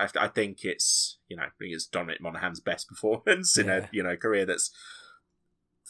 I, 0.00 0.08
I 0.16 0.28
think 0.28 0.64
it's 0.64 1.18
you 1.28 1.36
know 1.36 1.42
I 1.42 1.48
think 1.58 1.72
it's 1.74 1.86
Dominic 1.86 2.20
Monaghan's 2.20 2.60
best 2.60 2.86
performance 2.88 3.58
in 3.58 3.66
Yeah. 3.66 3.76
a 3.78 3.88
you 3.90 4.02
know 4.04 4.16
career 4.16 4.46
that's 4.46 4.70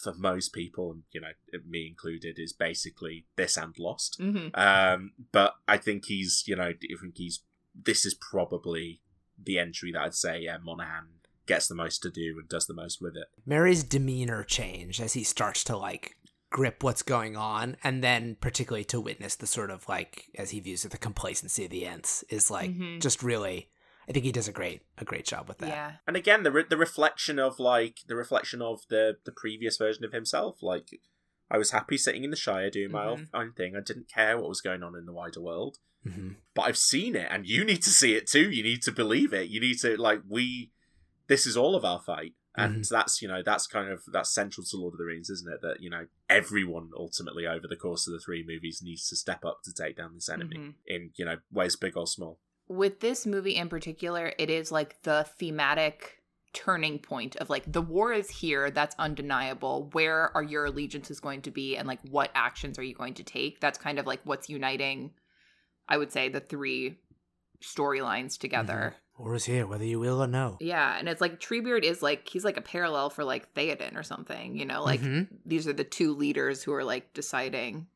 for 0.03 0.15
most 0.15 0.53
people 0.53 0.93
and 0.93 1.03
you 1.13 1.21
know 1.21 1.29
me 1.69 1.87
included 1.89 2.39
is 2.39 2.53
basically 2.53 3.27
this 3.37 3.57
and 3.57 3.75
Lost. 3.79 4.21
mm-hmm. 4.21 4.49
Um, 4.55 5.13
but 5.33 5.55
I 5.67 5.77
think 5.77 6.05
he's, 6.07 6.45
you 6.47 6.57
know, 6.57 6.65
I 6.69 6.75
think 7.01 7.17
he's. 7.17 7.41
This 7.75 8.05
is 8.05 8.15
probably 8.15 9.03
the 9.43 9.59
entry 9.59 9.93
that 9.93 10.03
I'd 10.03 10.15
say, 10.15 10.41
yeah, 10.41 10.59
Monaghan 10.63 11.07
gets 11.47 11.69
the 11.69 11.75
most 11.75 12.03
to 12.03 12.11
do 12.11 12.37
and 12.39 12.49
does 12.49 12.67
the 12.67 12.75
most 12.75 13.01
with 13.01 13.17
it. 13.17 13.27
Merry's 13.47 13.83
demeanor 13.85 14.43
change 14.43 15.01
as 15.01 15.13
he 15.15 15.23
starts 15.25 15.63
to 15.65 15.77
like 15.77 16.17
grip 16.51 16.83
what's 16.83 17.03
going 17.03 17.37
on 17.37 17.77
and 17.85 18.03
then 18.03 18.37
particularly 18.41 18.85
to 18.85 19.01
witness 19.01 19.37
the 19.37 19.47
sort 19.47 19.71
of 19.71 19.87
like 19.89 20.25
as 20.37 20.51
he 20.51 20.61
views 20.61 20.85
it 20.85 20.91
the 20.91 20.97
complacency 20.99 21.65
of 21.67 21.71
the 21.71 21.85
ents 21.87 22.23
is 22.31 22.51
like 22.51 22.71
Mhm. 22.71 23.01
just 23.03 23.23
really 23.23 23.69
i 24.09 24.13
think 24.13 24.25
he 24.25 24.33
does 24.33 24.49
a 24.49 24.53
great 24.53 24.83
a 24.99 25.05
great 25.05 25.25
job 25.27 25.49
with 25.49 25.59
that 25.59 25.69
Yeah. 25.69 25.93
And 26.07 26.17
again, 26.17 26.43
the 26.43 26.51
re- 26.53 26.65
the 26.69 26.77
reflection 26.77 27.39
of 27.39 27.59
like 27.59 27.99
the 28.07 28.17
reflection 28.17 28.63
of 28.63 28.81
the 28.89 29.17
the 29.25 29.33
previous 29.33 29.77
version 29.77 30.05
of 30.05 30.13
himself. 30.13 30.63
Like, 30.63 31.01
I 31.51 31.59
was 31.59 31.71
happy 31.71 31.97
sitting 31.99 32.25
in 32.25 32.31
the 32.31 32.37
Shire 32.37 32.71
doing 32.71 32.91
my 32.93 33.05
Mhm. 33.07 33.29
own 33.35 33.53
thing. 33.53 33.77
I 33.77 33.81
didn't 33.81 34.09
care 34.09 34.37
what 34.39 34.49
was 34.49 34.61
going 34.61 34.83
on 34.83 34.95
in 34.97 35.07
the 35.07 35.13
wider 35.13 35.41
world. 35.41 35.79
hmm 36.05 36.33
But 36.55 36.63
I've 36.63 36.79
seen 36.79 37.15
it, 37.17 37.29
and 37.31 37.47
you 37.47 37.65
need 37.65 37.83
to 37.83 37.91
see 37.91 38.15
it 38.15 38.27
too. 38.27 38.51
You 38.51 38.63
need 38.63 38.83
to 38.83 38.93
believe 38.93 39.33
it. 39.33 39.49
You 39.49 39.61
need 39.61 39.79
to 39.81 39.97
like 40.01 40.21
we. 40.29 40.73
This 41.27 41.47
is 41.47 41.57
all 41.57 41.75
of 41.77 41.85
our 41.85 42.01
fight, 42.01 42.35
and 42.57 42.85
that's 42.85 43.21
you 43.23 43.29
know 43.29 43.43
that's 43.43 43.67
kind 43.67 43.89
of 43.91 44.03
that's 44.13 44.33
central 44.33 44.65
to 44.67 44.77
Lord 44.77 44.95
of 44.95 44.99
the 44.99 45.05
Rings, 45.05 45.29
isn't 45.31 45.53
it? 45.53 45.61
That 45.61 45.81
you 45.81 45.91
know 45.91 46.07
everyone 46.31 46.91
ultimately 46.97 47.47
over 47.47 47.67
the 47.69 47.77
course 47.77 48.07
of 48.07 48.13
the 48.15 48.21
three 48.21 48.43
movies 48.47 48.81
needs 48.83 49.09
to 49.09 49.17
step 49.17 49.45
up 49.45 49.59
to 49.65 49.73
take 49.73 49.97
down 49.97 50.15
this 50.15 50.29
enemy 50.29 50.57
Mhm. 50.57 50.75
in 50.87 51.11
you 51.17 51.25
know 51.27 51.39
ways 51.51 51.77
big 51.77 51.97
or 51.97 52.07
small. 52.07 52.41
With 52.69 53.01
this 53.01 53.27
movie 53.27 53.57
in 53.57 53.69
particular, 53.69 54.33
it 54.39 54.51
is 54.51 54.71
like 54.71 55.03
the 55.03 55.27
thematic 55.39 56.15
turning 56.55 56.99
point 56.99 57.37
of 57.37 57.51
like 57.51 57.71
the 57.71 57.83
war 57.83 58.13
is 58.13 58.31
here, 58.31 58.71
that's 58.71 58.97
undeniable. 58.99 59.91
Where 59.93 60.35
are 60.37 60.43
your 60.43 60.65
allegiances 60.67 61.21
going 61.21 61.43
to 61.43 61.51
be 61.51 61.77
and 61.77 61.87
like 61.87 62.01
what 62.11 62.31
actions 62.35 62.79
are 62.79 62.83
you 62.83 62.95
going 62.95 63.15
to 63.15 63.23
take? 63.23 63.61
That's 63.61 63.79
kind 63.79 63.99
of 63.99 64.07
like 64.07 64.21
what's 64.25 64.49
uniting 64.49 65.11
I 65.89 65.97
would 65.97 66.13
say 66.13 66.29
the 66.29 66.41
three 66.41 66.97
storylines 67.63 68.39
together. 68.39 68.95
war 69.19 69.35
is 69.35 69.45
here 69.47 69.67
whether 69.67 69.85
you 69.85 69.99
will 69.99 70.23
or 70.23 70.27
no 70.27 70.57
Yeah, 70.61 70.97
and 70.99 71.09
it's 71.09 71.21
like 71.21 71.41
Treebeard 71.41 71.83
is 71.83 72.03
like 72.03 72.29
he's 72.29 72.45
like 72.45 72.57
a 72.57 72.63
parallel 72.63 73.11
for 73.11 73.25
like 73.25 73.53
Theoden 73.55 73.97
or 73.97 74.03
something, 74.03 74.57
you 74.57 74.65
know, 74.65 74.83
like 74.85 75.01
Mhm. 75.01 75.29
these 75.45 75.67
are 75.67 75.73
the 75.73 75.85
two 75.85 76.15
leaders 76.15 76.63
who 76.63 76.73
are 76.73 76.85
like 76.85 77.13
deciding. 77.15 77.87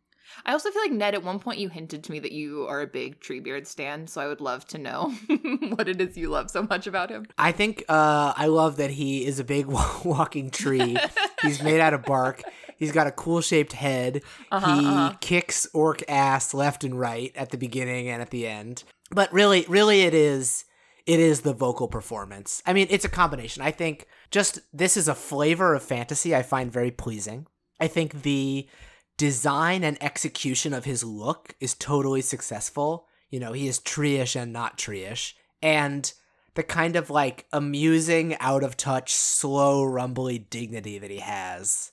I 0.44 0.52
also 0.52 0.70
feel 0.70 0.82
like 0.82 0.92
Ned 0.92 1.14
at 1.14 1.22
one 1.22 1.38
point 1.38 1.58
you 1.58 1.68
hinted 1.68 2.04
to 2.04 2.12
me 2.12 2.18
that 2.20 2.32
you 2.32 2.66
are 2.66 2.80
a 2.80 2.86
big 2.86 3.20
Treebeard 3.20 3.66
stan, 3.66 4.06
so 4.06 4.20
I 4.20 4.28
would 4.28 4.40
love 4.40 4.66
to 4.68 4.78
know 4.78 5.10
what 5.74 5.88
it 5.88 6.00
is 6.00 6.16
you 6.16 6.28
love 6.28 6.50
so 6.50 6.62
much 6.62 6.86
about 6.86 7.10
him. 7.10 7.26
i 7.38 7.52
think 7.52 7.84
uh 7.88 8.32
i 8.36 8.46
love 8.46 8.76
that 8.76 8.90
he 8.90 9.24
is 9.24 9.38
a 9.38 9.44
big 9.44 9.66
walking 10.04 10.50
tree. 10.50 10.96
He's 11.42 11.62
made 11.62 11.80
out 11.80 11.94
of 11.94 12.04
bark. 12.04 12.42
He's 12.76 12.92
got 12.92 13.06
a 13.06 13.12
cool 13.12 13.40
shaped 13.40 13.72
head. 13.72 14.22
Uh-huh, 14.50 14.74
he 14.74 14.86
uh-huh. 14.86 15.16
kicks 15.20 15.66
orc 15.72 16.02
ass 16.08 16.54
left 16.54 16.84
and 16.84 16.98
right 16.98 17.32
at 17.36 17.50
the 17.50 17.58
beginning 17.58 18.08
and 18.08 18.22
at 18.22 18.30
the 18.30 18.46
end. 18.46 18.84
But 19.10 19.32
really 19.32 19.64
really 19.68 20.02
it 20.02 20.14
is 20.14 20.64
it 21.06 21.20
is 21.20 21.40
the 21.40 21.52
vocal 21.54 21.88
performance. 21.88 22.62
I 22.66 22.72
mean 22.72 22.86
it's 22.90 23.04
a 23.04 23.08
combination. 23.10 23.62
I 23.62 23.70
think 23.70 24.06
just 24.30 24.60
this 24.72 24.96
is 24.96 25.08
a 25.08 25.14
flavor 25.14 25.74
of 25.74 25.82
fantasy 25.82 26.34
i 26.34 26.42
find 26.42 26.72
very 26.72 26.90
pleasing. 26.90 27.46
I 27.80 27.88
think 27.88 28.22
the 28.22 28.68
design 29.16 29.84
and 29.84 30.02
execution 30.02 30.72
of 30.72 30.84
his 30.84 31.04
look 31.04 31.54
is 31.60 31.74
totally 31.74 32.22
successful. 32.22 33.06
You 33.30 33.40
know 33.40 33.52
he 33.52 33.68
is 33.68 33.78
tree-ish 33.78 34.36
and 34.36 34.52
not 34.52 34.78
tree-ish. 34.78 35.36
And 35.62 36.12
the 36.54 36.62
kind 36.62 36.96
of 36.96 37.08
like 37.08 37.46
amusing 37.52 38.36
out 38.38 38.62
of 38.62 38.76
touch 38.76 39.12
slow 39.12 39.84
rumbly 39.84 40.38
dignity 40.38 40.98
that 40.98 41.10
he 41.10 41.18
has 41.18 41.92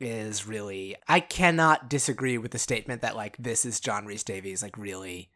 is 0.00 0.46
really 0.46 0.96
I 1.06 1.20
cannot 1.20 1.88
disagree 1.88 2.38
with 2.38 2.50
the 2.50 2.58
statement 2.58 3.02
that 3.02 3.16
like 3.16 3.36
this 3.36 3.64
is 3.64 3.80
John 3.80 4.06
Rhys 4.06 4.24
Davies 4.24 4.62
like 4.62 4.76
really 4.76 5.30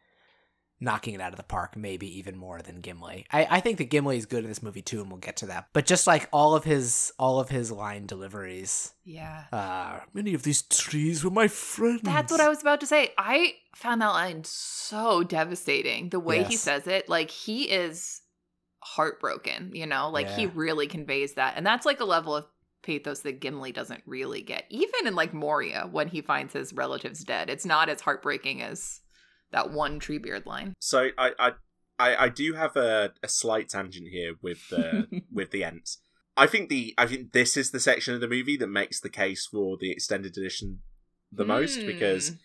knocking 0.79 1.15
it 1.15 1.21
out 1.21 1.31
of 1.33 1.37
the 1.37 1.43
park, 1.43 1.75
maybe 1.75 2.19
even 2.19 2.37
more 2.37 2.61
than 2.61 2.81
Gimli. 2.81 3.25
I, 3.31 3.47
I 3.49 3.59
think 3.61 3.79
that 3.79 3.89
Gimli 3.89 4.17
is 4.17 4.25
good 4.27 4.43
in 4.43 4.49
this 4.49 4.61
movie 4.61 4.81
too, 4.83 5.01
and 5.01 5.09
we'll 5.09 5.19
get 5.19 5.37
to 5.37 5.47
that. 5.47 5.69
But 5.73 5.85
just 5.87 6.05
like 6.05 6.29
all 6.31 6.55
of 6.55 6.63
his 6.65 7.11
all 7.17 7.39
of 7.39 7.49
his 7.49 7.71
line 7.71 8.05
deliveries, 8.05 8.93
Yeah. 9.03 9.45
uh 9.51 9.99
many 10.13 10.33
of 10.33 10.43
these 10.43 10.61
trees 10.61 11.23
were 11.23 11.31
my 11.31 11.47
friends. 11.47 12.01
That's 12.03 12.31
what 12.31 12.41
I 12.41 12.49
was 12.49 12.61
about 12.61 12.79
to 12.81 12.85
say. 12.87 13.11
I 13.17 13.55
found 13.75 14.01
that 14.01 14.09
line 14.09 14.43
so 14.43 15.23
devastating. 15.23 16.09
The 16.09 16.19
way 16.19 16.43
he 16.43 16.55
says 16.57 16.85
it, 16.87 17.09
like 17.09 17.31
he 17.31 17.63
is 17.71 18.21
heartbroken, 18.83 19.71
you 19.73 19.85
know? 19.85 20.09
Like 20.09 20.29
he 20.29 20.45
really 20.47 20.87
conveys 20.87 21.33
that. 21.33 21.55
And 21.57 21.65
that's 21.65 21.85
like 21.85 21.99
a 21.99 22.05
level 22.05 22.35
of 22.35 22.45
pathos 22.83 23.21
that 23.21 23.41
Gimli 23.41 23.71
doesn't 23.71 24.03
really 24.05 24.41
get. 24.41 24.65
Even 24.69 25.07
in 25.07 25.15
like 25.15 25.33
Moria 25.33 25.87
when 25.91 26.07
he 26.07 26.21
finds 26.21 26.53
his 26.53 26.71
relatives 26.73 27.23
dead. 27.23 27.49
It's 27.49 27.65
not 27.65 27.89
as 27.89 28.01
heartbreaking 28.01 28.61
as 28.61 29.01
that 29.51 29.71
one 29.71 29.99
tree 29.99 30.17
beard 30.17 30.45
line. 30.45 30.73
So 30.79 31.09
I 31.17 31.31
I 31.39 31.51
I, 31.99 32.15
I 32.25 32.29
do 32.29 32.53
have 32.53 32.75
a, 32.75 33.11
a 33.23 33.27
slight 33.27 33.69
tangent 33.69 34.07
here 34.09 34.33
with 34.41 34.69
the 34.69 35.07
with 35.33 35.51
the 35.51 35.63
Ents. 35.63 35.99
I 36.35 36.45
think 36.47 36.69
the 36.69 36.93
I 36.97 37.07
think 37.07 37.31
this 37.31 37.57
is 37.57 37.71
the 37.71 37.79
section 37.79 38.13
of 38.13 38.21
the 38.21 38.27
movie 38.27 38.57
that 38.57 38.67
makes 38.67 38.99
the 38.99 39.09
case 39.09 39.47
for 39.47 39.77
the 39.79 39.91
extended 39.91 40.37
edition 40.37 40.79
the 41.31 41.45
most 41.45 41.85
because 41.85 42.29
Hmm. 42.29 42.35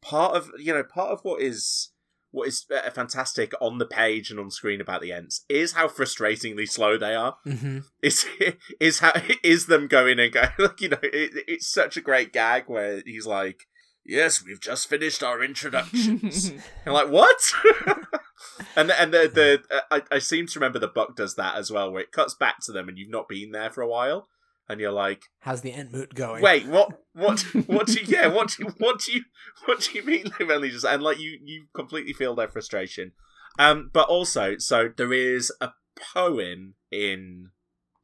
part 0.00 0.34
of 0.36 0.50
you 0.58 0.72
know 0.72 0.82
part 0.82 1.10
of 1.10 1.20
what 1.22 1.40
is 1.42 1.90
what 2.30 2.48
is 2.48 2.64
uh, 2.74 2.90
fantastic 2.90 3.52
on 3.60 3.76
the 3.76 3.84
page 3.86 4.30
and 4.30 4.40
on 4.40 4.50
screen 4.50 4.80
about 4.80 5.02
the 5.02 5.12
Ents 5.12 5.44
is 5.50 5.72
how 5.72 5.86
frustratingly 5.86 6.68
slow 6.68 6.96
they 6.96 7.14
are. 7.14 7.36
hmm 7.44 7.80
Is 8.02 8.24
is 8.80 9.00
how 9.00 9.12
is 9.44 9.66
them 9.66 9.86
going 9.86 10.18
and 10.18 10.32
going 10.32 10.48
like 10.58 10.80
you 10.80 10.88
know 10.88 10.98
it, 11.02 11.44
it's 11.46 11.70
such 11.70 11.96
a 11.98 12.00
great 12.00 12.32
gag 12.32 12.64
where 12.66 13.02
he's 13.04 13.26
like, 13.26 13.60
"Yes, 14.04 14.44
we've 14.44 14.60
just 14.60 14.88
finished 14.88 15.22
our 15.22 15.42
introductions." 15.42 16.50
You're 16.84 16.94
like, 16.94 17.08
what? 17.08 17.52
and 18.76 18.90
and 18.90 19.12
the 19.12 19.30
the 19.68 19.82
I, 19.90 20.02
I 20.10 20.18
seem 20.18 20.46
to 20.48 20.58
remember 20.58 20.78
the 20.78 20.88
book 20.88 21.16
does 21.16 21.36
that 21.36 21.56
as 21.56 21.70
well, 21.70 21.90
where 21.90 22.02
it 22.02 22.12
cuts 22.12 22.34
back 22.34 22.60
to 22.62 22.72
them 22.72 22.88
and 22.88 22.98
you've 22.98 23.10
not 23.10 23.28
been 23.28 23.52
there 23.52 23.70
for 23.70 23.82
a 23.82 23.88
while, 23.88 24.28
and 24.68 24.80
you're 24.80 24.92
like, 24.92 25.24
How's 25.40 25.62
the 25.62 25.72
Entmoot 25.72 26.14
going? 26.14 26.42
wait, 26.42 26.66
what? 26.66 27.02
What? 27.14 27.44
What 27.66 27.86
do 27.86 27.94
you? 27.94 28.06
Yeah, 28.06 28.28
what 28.28 28.48
do 28.48 28.64
you? 28.64 28.74
What 28.78 29.00
do 29.00 29.12
you? 29.12 29.22
What 29.66 29.80
do 29.80 29.98
you 29.98 30.04
mean? 30.04 30.26
They've 30.38 30.50
only 30.50 30.70
just 30.70 30.84
and 30.84 31.02
like 31.02 31.18
you 31.18 31.38
you 31.42 31.66
completely 31.74 32.12
feel 32.12 32.34
their 32.34 32.48
frustration. 32.48 33.12
Um, 33.58 33.90
but 33.92 34.08
also, 34.08 34.56
so 34.58 34.88
there 34.96 35.12
is 35.12 35.52
a 35.60 35.72
poem 36.14 36.74
in 36.90 37.50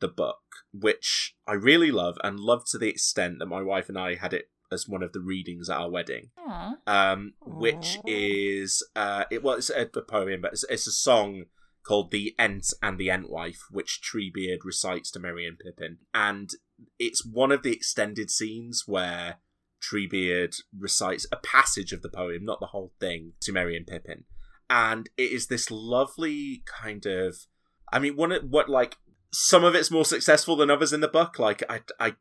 the 0.01 0.09
book 0.09 0.39
which 0.73 1.35
I 1.47 1.55
really 1.55 1.91
love 1.91 2.19
and 2.23 2.39
love 2.39 2.65
to 2.67 2.79
the 2.79 2.89
extent 2.89 3.39
that 3.39 3.47
my 3.47 3.63
wife 3.63 3.89
and 3.89 3.99
I 3.99 4.17
had 4.17 4.33
it 4.35 4.51
as 4.71 4.89
one 4.89 5.03
of 5.03 5.13
the 5.13 5.21
readings 5.21 5.69
at 5.69 5.79
our 5.79 5.91
wedding 5.91 6.31
Aw. 6.39 6.77
um, 6.87 7.35
which 7.45 7.99
Aw. 7.99 8.03
is 8.07 8.87
uh, 8.97 9.25
it 9.31 9.43
was 9.43 9.71
a, 9.71 9.83
a 9.83 10.03
poem, 10.03 10.41
but 10.41 10.53
it's, 10.53 10.65
it's 10.69 10.87
a 10.87 10.93
song 10.93 11.45
called 11.83 12.11
"The 12.11 12.35
Ent 12.39 12.73
and 12.83 12.99
the 12.99 13.11
Entwife," 13.11 13.63
which 13.71 14.01
Treebeard 14.03 14.65
recites 14.65 15.11
to 15.13 15.21
Merry 15.21 15.47
and 15.47 15.59
Pippin, 15.59 15.99
and 16.13 16.51
it's 16.99 17.25
one 17.25 17.53
of 17.53 17.63
the 17.63 17.73
extended 17.73 18.31
scenes 18.31 18.85
where 18.87 19.37
Treebeard 19.81 20.57
recites 20.79 21.27
a 21.33 21.37
passage 21.37 21.93
of 21.93 22.03
the 22.03 22.11
poem, 22.11 22.45
not 22.45 22.61
the 22.61 22.67
whole 22.67 22.93
thing, 23.01 23.33
to 23.41 23.53
Merry 23.53 23.77
and 23.77 23.87
Pippin, 23.87 24.25
and 24.69 25.09
it 25.17 25.33
is 25.33 25.47
this 25.47 25.71
lovely 25.71 26.63
kind 26.67 27.07
of, 27.07 27.47
I 27.93 27.99
mean, 27.99 28.17
one 28.17 28.33
of 28.33 28.45
what 28.45 28.69
like 28.69 28.97
some 29.33 29.65
of 29.65 29.75
it's 29.75 29.91
more 29.91 30.05
successful 30.05 30.57
than 30.57 30.71
others 30.71 30.93
in 30.93 31.01
the 31.01 31.09
book. 31.09 31.39
Like 31.39 31.63
I, 31.69 31.81
I 32.01 32.15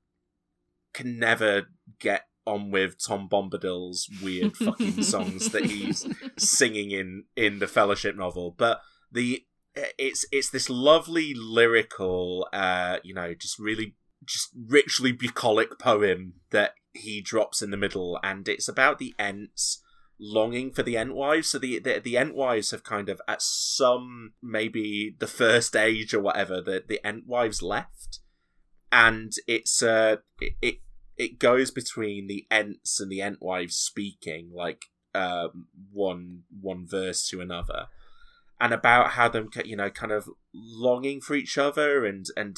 can 0.93 1.19
never 1.19 1.67
get 1.99 2.26
on 2.47 2.71
with 2.71 2.95
Tom 3.05 3.27
Bombadil's 3.29 4.09
weird 4.23 4.55
fucking 4.57 5.03
songs 5.03 5.49
that 5.49 5.65
he's 5.65 6.07
singing 6.37 6.91
in 6.91 7.25
in 7.35 7.59
the 7.59 7.67
Fellowship 7.67 8.15
novel, 8.15 8.55
but 8.57 8.81
the 9.11 9.45
it's 9.97 10.25
it's 10.31 10.49
this 10.49 10.69
lovely 10.69 11.33
lyrical, 11.35 12.47
uh, 12.53 12.97
you 13.03 13.13
know, 13.13 13.33
just 13.33 13.59
really 13.59 13.95
just 14.25 14.49
richly 14.67 15.11
bucolic 15.11 15.77
poem 15.79 16.33
that 16.51 16.73
he 16.93 17.21
drops 17.21 17.61
in 17.61 17.71
the 17.71 17.77
middle, 17.77 18.19
and 18.23 18.47
it's 18.47 18.67
about 18.67 18.99
the 18.99 19.13
Ents 19.19 19.83
longing 20.19 20.71
for 20.71 20.83
the 20.83 20.95
Entwives. 20.95 21.45
So 21.45 21.59
the 21.59 21.79
the, 21.79 21.99
the 21.99 22.15
Entwives 22.15 22.71
have 22.71 22.83
kind 22.83 23.09
of 23.09 23.21
at 23.27 23.41
some 23.41 24.33
maybe 24.41 25.15
the 25.19 25.27
first 25.27 25.75
age 25.75 26.13
or 26.13 26.21
whatever, 26.21 26.61
the 26.61 26.83
the 26.87 26.99
Entwives 27.03 27.61
left, 27.61 28.19
and 28.91 29.33
it's 29.47 29.83
uh 29.83 30.17
it. 30.39 30.53
it 30.61 30.75
it 31.17 31.39
goes 31.39 31.71
between 31.71 32.27
the 32.27 32.45
Ents 32.51 32.99
and 32.99 33.11
the 33.11 33.19
Entwives 33.19 33.73
speaking, 33.73 34.51
like 34.53 34.85
um, 35.15 35.67
one 35.91 36.43
one 36.61 36.85
verse 36.87 37.27
to 37.29 37.41
another, 37.41 37.87
and 38.59 38.73
about 38.73 39.11
how 39.11 39.27
them, 39.27 39.49
you 39.65 39.75
know, 39.75 39.89
kind 39.89 40.11
of 40.11 40.29
longing 40.53 41.21
for 41.21 41.35
each 41.35 41.57
other, 41.57 42.05
and 42.05 42.25
and 42.35 42.57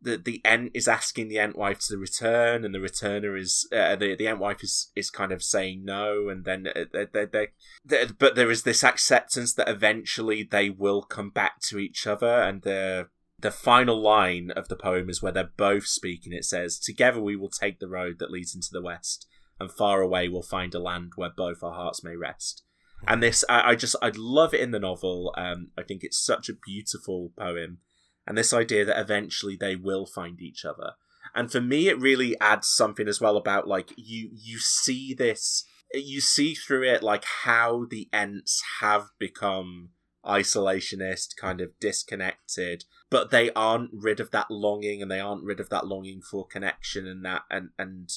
the 0.00 0.16
the 0.16 0.40
Ent 0.44 0.70
is 0.74 0.88
asking 0.88 1.28
the 1.28 1.38
Entwife 1.38 1.86
to 1.88 1.96
return, 1.96 2.64
and 2.64 2.74
the 2.74 2.78
returner 2.78 3.38
is 3.38 3.68
uh, 3.72 3.96
the 3.96 4.14
the 4.16 4.26
Entwife 4.26 4.62
is 4.62 4.90
is 4.94 5.10
kind 5.10 5.32
of 5.32 5.42
saying 5.42 5.84
no, 5.84 6.28
and 6.28 6.44
then 6.44 6.66
uh, 6.74 6.84
they 6.92 7.06
they 7.12 7.24
they 7.26 7.48
they- 7.84 8.06
but 8.18 8.34
there 8.34 8.50
is 8.50 8.62
this 8.62 8.84
acceptance 8.84 9.54
that 9.54 9.68
eventually 9.68 10.42
they 10.42 10.70
will 10.70 11.02
come 11.02 11.30
back 11.30 11.60
to 11.68 11.78
each 11.78 12.06
other, 12.06 12.42
and 12.42 12.62
the 12.62 13.08
the 13.38 13.50
final 13.50 14.00
line 14.00 14.50
of 14.50 14.68
the 14.68 14.76
poem 14.76 15.10
is 15.10 15.22
where 15.22 15.32
they're 15.32 15.50
both 15.56 15.86
speaking. 15.86 16.32
It 16.32 16.44
says, 16.44 16.78
Together 16.78 17.20
we 17.20 17.36
will 17.36 17.50
take 17.50 17.80
the 17.80 17.88
road 17.88 18.18
that 18.18 18.30
leads 18.30 18.54
into 18.54 18.70
the 18.72 18.82
west, 18.82 19.26
and 19.60 19.70
far 19.70 20.00
away 20.00 20.28
we'll 20.28 20.42
find 20.42 20.74
a 20.74 20.78
land 20.78 21.12
where 21.16 21.30
both 21.34 21.62
our 21.62 21.74
hearts 21.74 22.02
may 22.02 22.16
rest. 22.16 22.62
And 23.06 23.22
this, 23.22 23.44
I, 23.48 23.70
I 23.70 23.74
just, 23.74 23.94
I 24.00 24.10
love 24.16 24.54
it 24.54 24.60
in 24.60 24.70
the 24.70 24.78
novel. 24.78 25.34
Um, 25.36 25.68
I 25.76 25.82
think 25.82 26.02
it's 26.02 26.24
such 26.24 26.48
a 26.48 26.54
beautiful 26.54 27.32
poem. 27.38 27.78
And 28.26 28.36
this 28.36 28.52
idea 28.52 28.84
that 28.84 28.98
eventually 28.98 29.56
they 29.56 29.76
will 29.76 30.06
find 30.06 30.40
each 30.40 30.64
other. 30.64 30.92
And 31.34 31.52
for 31.52 31.60
me, 31.60 31.88
it 31.88 32.00
really 32.00 32.38
adds 32.40 32.68
something 32.68 33.06
as 33.06 33.20
well 33.20 33.36
about 33.36 33.68
like 33.68 33.92
you 33.96 34.30
you 34.32 34.58
see 34.58 35.12
this, 35.12 35.64
you 35.92 36.20
see 36.20 36.54
through 36.54 36.84
it 36.84 37.02
like 37.02 37.24
how 37.44 37.84
the 37.88 38.08
Ents 38.12 38.62
have 38.80 39.08
become 39.18 39.90
isolationist, 40.26 41.36
kind 41.36 41.60
of 41.60 41.78
disconnected, 41.80 42.84
but 43.10 43.30
they 43.30 43.50
aren't 43.52 43.90
rid 43.92 44.20
of 44.20 44.30
that 44.32 44.50
longing, 44.50 45.00
and 45.00 45.10
they 45.10 45.20
aren't 45.20 45.44
rid 45.44 45.60
of 45.60 45.68
that 45.70 45.86
longing 45.86 46.20
for 46.20 46.46
connection 46.46 47.06
and 47.06 47.24
that 47.24 47.42
and 47.50 47.70
and 47.78 48.10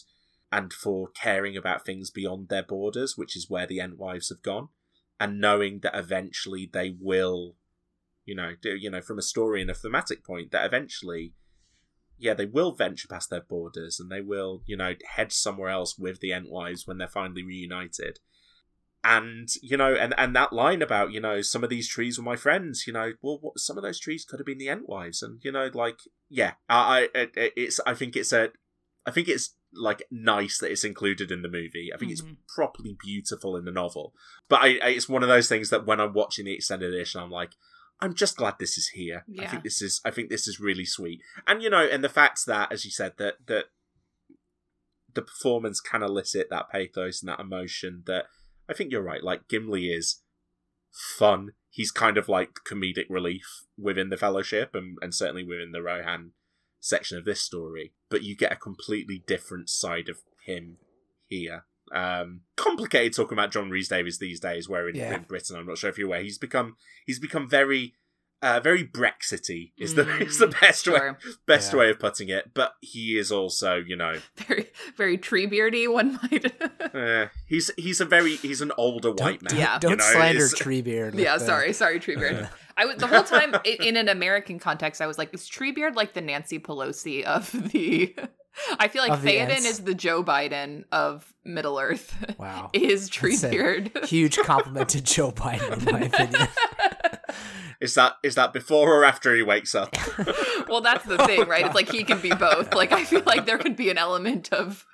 and 0.52 0.73
for 0.73 1.10
caring 1.10 1.56
about 1.56 1.86
things 1.86 2.10
beyond 2.10 2.49
their 2.49 2.64
borders, 2.64 3.15
which 3.15 3.36
is 3.38 3.49
where 3.49 3.68
the 3.68 3.77
Entwives 3.77 4.30
have 4.30 4.41
gone, 4.41 4.69
and 5.19 5.40
knowing 5.40 5.80
that 5.80 5.95
eventually 5.95 6.69
they 6.72 6.95
will, 6.99 7.56
you 8.26 8.36
know, 8.36 8.53
do 8.60 8.76
you 8.76 8.90
know 8.90 9.02
from 9.02 9.19
a 9.19 9.23
story 9.23 9.61
and 9.61 9.69
a 9.69 9.76
thematic 9.76 10.23
point 10.23 10.52
that 10.52 10.65
eventually. 10.65 11.34
Yeah, 12.22 12.34
they 12.34 12.48
will 12.48 12.76
venture 12.76 13.07
past 13.07 13.30
their 13.30 13.40
borders 13.40 13.98
and 13.98 14.11
they 14.11 14.19
will, 14.19 14.61
you 14.65 14.76
know, 14.76 14.94
head 15.15 15.31
somewhere 15.31 15.69
else 15.69 15.98
with 15.98 16.19
the 16.19 16.31
Entwives 16.31 16.86
when 16.86 16.98
they're 16.98 17.07
finally 17.07 17.44
reunited 17.44 18.19
and 19.03 19.47
you 19.61 19.77
know 19.77 19.95
and 19.95 20.13
and 20.17 20.35
that 20.35 20.51
line 20.51 20.81
about 20.81 21.11
you 21.11 21.19
know 21.21 21.41
some 21.41 21.63
of 21.63 21.69
these 21.69 21.88
trees 21.88 22.17
were 22.17 22.23
my 22.23 22.35
friends 22.35 22.84
you 22.85 22.91
know 22.91 23.13
well 23.21 23.38
what, 23.41 23.57
some 23.57 23.77
of 23.77 23.84
those 23.84 23.99
trees 23.99 24.26
could 24.26 24.39
have 24.39 24.45
been 24.45 24.57
the 24.57 24.67
entwives 24.67 25.21
and 25.21 25.39
you 25.41 25.51
know 25.51 25.69
like 25.73 25.99
yeah 26.30 26.53
i, 26.67 27.07
I 27.15 27.19
it, 27.19 27.53
it's 27.55 27.80
i 27.88 27.93
think 27.93 28.17
it's 28.17 28.34
a 28.34 28.49
i 29.05 29.11
think 29.11 29.30
it's 29.30 29.55
like 29.73 30.03
nice 30.11 30.57
that 30.57 30.71
it's 30.71 30.84
included 30.84 31.31
in 31.31 31.43
the 31.43 31.47
movie. 31.47 31.91
I 31.93 31.97
think 31.99 32.09
Mhm. 32.09 32.13
it's 32.13 32.23
properly 32.55 32.97
beautiful 33.05 33.55
in 33.55 33.65
the 33.65 33.71
novel. 33.71 34.15
But 34.49 34.61
I, 34.63 34.80
I 34.84 34.89
it's 34.89 35.07
one 35.07 35.21
of 35.21 35.30
those 35.30 35.47
things 35.47 35.69
that 35.69 35.85
when 35.85 35.99
i'm 36.01 36.13
watching 36.13 36.45
the 36.45 36.53
extended 36.55 36.91
edition 36.91 37.21
i'm 37.21 37.30
like 37.30 37.51
i'm 38.01 38.15
just 38.15 38.35
glad 38.35 38.55
this 38.59 38.80
is 38.80 38.88
here. 38.95 39.26
I 39.39 39.45
think 39.45 39.63
this 39.63 39.80
is 39.81 40.01
i 40.03 40.09
think 40.11 40.30
this 40.31 40.47
is 40.47 40.59
really 40.59 40.85
sweet. 40.85 41.21
And 41.47 41.61
you 41.61 41.69
know 41.69 41.88
and 41.88 42.03
the 42.03 42.09
fact 42.09 42.47
that 42.47 42.71
as 42.71 42.84
you 42.84 42.89
said 42.91 43.13
that 43.19 43.35
that 43.45 43.65
the 45.13 45.21
performance 45.21 45.80
can 45.80 46.03
elicit 46.03 46.47
that 46.49 46.69
pathos 46.71 47.21
and 47.21 47.30
that 47.30 47.39
emotion 47.39 48.03
that 48.05 48.26
I 48.69 48.73
think 48.73 48.91
you're 48.91 49.01
right. 49.01 49.23
Like 49.23 49.47
Gimli 49.47 49.87
is 49.87 50.21
fun. 50.91 51.53
He's 51.69 51.91
kind 51.91 52.17
of 52.17 52.29
like 52.29 52.59
comedic 52.67 53.05
relief 53.09 53.63
within 53.77 54.09
the 54.09 54.17
Fellowship 54.17 54.75
and, 54.75 54.97
and 55.01 55.13
certainly 55.13 55.43
within 55.43 55.71
the 55.71 55.81
Rohan 55.81 56.31
section 56.79 57.17
of 57.17 57.25
this 57.25 57.41
story. 57.41 57.93
But 58.09 58.23
you 58.23 58.35
get 58.35 58.51
a 58.51 58.55
completely 58.57 59.23
different 59.25 59.69
side 59.69 60.09
of 60.09 60.17
him 60.45 60.77
here. 61.27 61.65
Um, 61.91 62.41
complicated 62.55 63.13
talking 63.15 63.37
about 63.37 63.51
John 63.51 63.69
Rhys 63.69 63.87
Davies 63.89 64.19
these 64.19 64.39
days. 64.39 64.69
Where 64.69 64.87
in, 64.87 64.95
Yeah. 64.95 65.15
in 65.15 65.23
Britain, 65.23 65.55
I'm 65.55 65.65
not 65.67 65.77
sure 65.79 65.89
if 65.89 65.97
you're 65.97 66.07
aware, 66.07 66.21
he's 66.21 66.37
become 66.37 66.75
he's 67.05 67.19
become 67.19 67.49
very 67.49 67.95
uh, 68.41 68.60
very 68.60 68.84
Brexity 68.84 69.74
is 69.78 69.95
the 69.95 70.07
is 70.22 70.38
the 70.40 70.48
Mm, 70.48 70.61
best 70.61 70.88
way 70.88 71.11
best 71.45 71.74
Yeah. 71.74 71.80
way 71.80 71.90
of 71.90 71.99
putting 71.99 72.30
it. 72.30 72.53
But 72.53 72.76
he 72.82 73.18
is 73.18 73.32
also, 73.32 73.76
you 73.76 73.95
know, 73.95 74.16
Very, 74.38 74.68
very 74.98 75.18
tree 75.18 75.45
beardy. 75.45 75.88
One 75.88 76.20
might. 76.22 76.53
uh, 76.95 77.28
he's 77.48 77.72
he's 77.78 77.99
a 78.02 78.06
very 78.06 78.36
he's 78.38 78.61
an 78.61 78.72
older 78.78 79.10
white 79.11 79.41
Don't, 79.41 79.52
man. 79.52 79.60
Yeah. 79.60 79.80
don't 79.80 79.91
you 79.91 79.98
know, 79.98 80.03
slander 80.11 80.45
it's- 80.45 80.53
Treebeard. 80.61 81.16
yeah, 81.18 81.38
the- 81.38 81.45
sorry, 81.45 81.74
sorry, 81.74 81.99
Treebeard. 81.99 82.49
I 82.78 82.86
was 82.86 82.95
the 82.95 83.07
whole 83.07 83.24
time 83.24 83.56
i- 83.56 83.78
in 83.82 83.98
an 83.98 84.07
American 84.07 84.57
context. 84.57 85.02
I 85.02 85.07
was 85.07 85.18
like, 85.18 85.34
is 85.34 85.49
Treebeard 85.49 85.95
like 85.95 86.14
the 86.14 86.22
Nancy 86.22 86.60
Pelosi 86.60 87.24
of 87.24 87.52
the? 87.72 88.16
I 88.80 88.88
feel 88.88 89.01
like 89.07 89.19
Theoden 89.21 89.59
is 89.65 89.80
the 89.80 89.93
Joe 89.95 90.23
Biden 90.23 90.84
of 90.91 91.34
Middle 91.45 91.80
Earth. 91.80 92.15
Wow. 92.39 92.69
is 92.73 93.09
That's 93.09 93.43
a- 93.43 93.49
Treebeard? 93.49 94.05
Huge 94.07 94.38
compliment 94.38 94.89
to 94.89 95.01
Joe 95.03 95.31
Biden, 95.31 95.88
in 95.88 95.93
my 95.93 96.01
opinion. 96.07 96.47
Is 97.81 97.93
that 97.95 98.13
is 98.23 98.35
that 98.35 98.51
before 98.53 98.93
or 98.93 99.05
after 99.05 99.34
he 99.35 99.41
wakes 99.43 99.73
up? 99.76 99.95
well, 100.67 100.81
that's 100.81 101.05
the 101.05 101.17
thing, 101.19 101.47
right? 101.47 101.65
It's 101.65 101.76
like 101.76 101.89
he 101.89 102.03
can 102.03 102.19
be 102.19 102.31
both. 102.31 102.73
Like 102.73 102.91
I 102.91 103.05
feel 103.05 103.23
like 103.26 103.45
there 103.45 103.57
could 103.57 103.76
be 103.77 103.89
an 103.89 103.97
element 103.97 104.51
of 104.51 104.85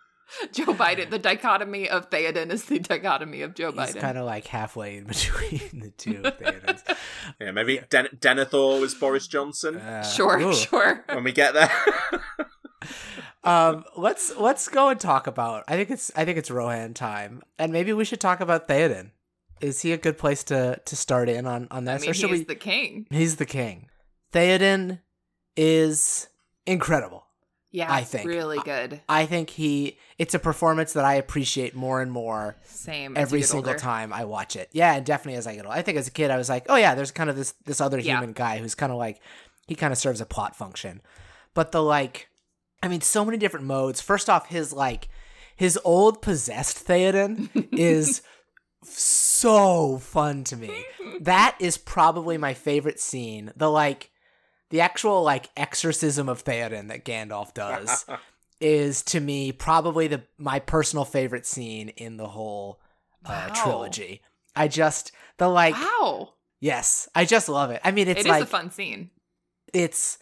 Joe 0.51 0.65
Biden. 0.73 1.09
The 1.09 1.17
dichotomy 1.19 1.89
of 1.89 2.09
Theoden 2.11 2.51
is 2.51 2.65
the 2.65 2.77
dichotomy 2.79 3.41
of 3.41 3.55
Joe 3.55 3.71
He's 3.71 3.79
Biden. 3.95 4.01
kind 4.01 4.17
of 4.19 4.25
like 4.25 4.45
halfway 4.47 4.97
in 4.97 5.05
between 5.05 5.79
the 5.79 5.89
two 5.97 6.21
Theodens. 6.21 6.83
yeah, 7.39 7.51
maybe 7.51 7.79
Den- 7.89 8.09
Denethor 8.19 8.79
was 8.79 8.93
Boris 8.93 9.27
Johnson 9.27 9.77
Uh, 9.77 10.03
sure, 10.03 10.39
ooh. 10.39 10.53
sure. 10.53 11.03
when 11.11 11.23
we 11.23 11.31
get 11.31 11.53
there. 11.55 11.71
Um, 13.45 13.85
let's 13.95 14.35
let's 14.37 14.67
go 14.67 14.89
and 14.89 14.99
talk 14.99 15.27
about. 15.27 15.63
I 15.67 15.75
think 15.75 15.91
it's 15.91 16.11
I 16.15 16.25
think 16.25 16.37
it's 16.37 16.49
Rohan 16.51 16.93
time, 16.93 17.41
and 17.59 17.71
maybe 17.71 17.93
we 17.93 18.03
should 18.05 18.19
talk 18.19 18.39
about 18.39 18.67
Theoden. 18.67 19.11
Is 19.61 19.81
he 19.81 19.91
a 19.93 19.97
good 19.97 20.17
place 20.17 20.43
to 20.45 20.81
to 20.83 20.95
start 20.95 21.29
in 21.29 21.45
on 21.45 21.67
on 21.71 21.87
I 21.87 21.93
this, 21.97 22.01
mean, 22.01 22.13
he's 22.13 22.39
we? 22.39 22.43
the 22.43 22.55
king. 22.55 23.07
He's 23.09 23.35
the 23.37 23.45
king. 23.45 23.87
Theoden 24.33 24.99
is 25.55 26.27
incredible. 26.65 27.23
Yeah, 27.71 27.91
I 27.93 28.03
think. 28.05 28.27
really 28.29 28.59
good. 28.59 29.01
I 29.09 29.25
think 29.25 29.49
he. 29.49 29.97
It's 30.17 30.33
a 30.33 30.39
performance 30.39 30.93
that 30.93 31.03
I 31.03 31.15
appreciate 31.15 31.75
more 31.75 32.01
and 32.01 32.09
more 32.09 32.55
Same. 32.63 33.17
every 33.17 33.41
single 33.41 33.69
older. 33.71 33.77
time 33.79 34.13
I 34.13 34.23
watch 34.23 34.55
it. 34.55 34.69
Yeah, 34.71 34.95
and 34.95 35.05
definitely 35.05 35.37
as 35.37 35.45
I 35.45 35.55
get 35.55 35.65
older. 35.65 35.77
I 35.77 35.81
think 35.81 35.97
as 35.97 36.07
a 36.07 36.11
kid 36.11 36.31
I 36.31 36.37
was 36.37 36.47
like, 36.47 36.65
oh 36.69 36.77
yeah, 36.77 36.95
there's 36.95 37.11
kind 37.11 37.29
of 37.29 37.35
this 37.35 37.53
this 37.65 37.81
other 37.81 37.99
Yeah. 37.99 38.13
human 38.17 38.31
guy 38.31 38.59
who's 38.59 38.75
kind 38.75 38.93
of 38.93 38.97
like 38.97 39.19
he 39.67 39.75
kind 39.75 39.91
of 39.91 39.97
serves 39.99 40.21
a 40.21 40.25
plot 40.25 40.55
function. 40.55 41.01
But 41.53 41.73
the 41.73 41.83
like 41.83 42.29
I 42.85 42.87
mean 42.87 43.01
so 43.01 43.25
many 43.25 43.37
different 43.37 43.65
modes. 43.65 43.99
First 43.99 44.29
off 44.29 44.47
his 44.47 44.71
like 44.71 45.09
his 45.55 45.79
old 45.83 46.21
possessed 46.21 46.85
Theoden 46.87 47.49
is 47.77 48.21
so 48.83 49.97
fun 49.97 50.43
to 50.45 50.55
me. 50.55 50.85
That 51.21 51.55
is 51.59 51.77
probably 51.77 52.37
my 52.37 52.53
favorite 52.53 52.99
scene. 52.99 53.51
The 53.55 53.69
like 53.69 54.11
the 54.69 54.81
actual 54.81 55.23
like 55.23 55.49
exorcism 55.57 56.29
of 56.29 56.43
Theoden 56.43 56.87
that 56.89 57.05
Gandalf 57.05 57.53
does 57.53 58.05
is 58.61 59.01
to 59.03 59.19
me 59.19 59.51
probably 59.51 60.07
the 60.07 60.21
my 60.37 60.59
personal 60.59 61.05
favorite 61.05 61.45
scene 61.47 61.89
in 61.89 62.17
the 62.17 62.27
whole 62.27 62.79
uh, 63.25 63.47
Wow. 63.47 63.53
trilogy. 63.55 64.21
I 64.55 64.67
just 64.67 65.11
the 65.37 65.47
like 65.47 65.73
wow, 65.75 66.33
yes, 66.59 67.09
I 67.15 67.25
just 67.25 67.49
love 67.49 67.71
it. 67.71 67.81
I 67.83 67.91
mean, 67.91 68.07
it's 68.07 68.27
like 68.27 68.43
a 68.43 68.45
fun 68.45 68.69
scene. 68.69 69.09
it's 69.73 70.17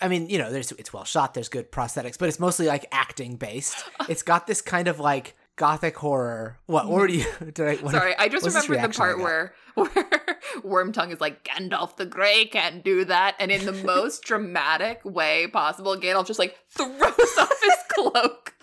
I 0.00 0.08
mean, 0.08 0.28
you 0.28 0.38
know, 0.38 0.50
there's 0.50 0.72
it's 0.72 0.92
well 0.92 1.04
shot, 1.04 1.34
there's 1.34 1.48
good 1.48 1.70
prosthetics, 1.72 2.18
but 2.18 2.28
it's 2.28 2.40
mostly 2.40 2.66
like 2.66 2.86
acting 2.92 3.36
based. 3.36 3.76
It's 4.08 4.22
got 4.22 4.46
this 4.46 4.60
kind 4.60 4.88
of 4.88 5.00
like 5.00 5.34
gothic 5.56 5.96
horror. 5.96 6.58
What 6.66 6.86
or 6.86 7.06
do 7.06 7.14
you 7.14 7.26
did 7.52 7.60
I 7.60 7.74
what- 7.76 7.92
Sorry, 7.92 8.14
I 8.16 8.28
just 8.28 8.44
remembered 8.46 8.90
the 8.92 8.96
part 8.96 9.18
where 9.18 9.54
where 9.74 9.86
Wormtongue 10.62 11.12
is 11.12 11.20
like 11.20 11.44
Gandalf 11.44 11.96
the 11.96 12.06
Grey 12.06 12.46
can't 12.46 12.84
do 12.84 13.04
that, 13.06 13.36
and 13.38 13.50
in 13.50 13.64
the 13.66 13.72
most 13.72 14.22
dramatic 14.22 15.00
way 15.04 15.46
possible, 15.48 15.96
Gandalf 15.96 16.26
just 16.26 16.38
like 16.38 16.56
throws 16.70 16.88
off 17.38 17.60
his 17.62 17.74
cloak. 17.88 18.53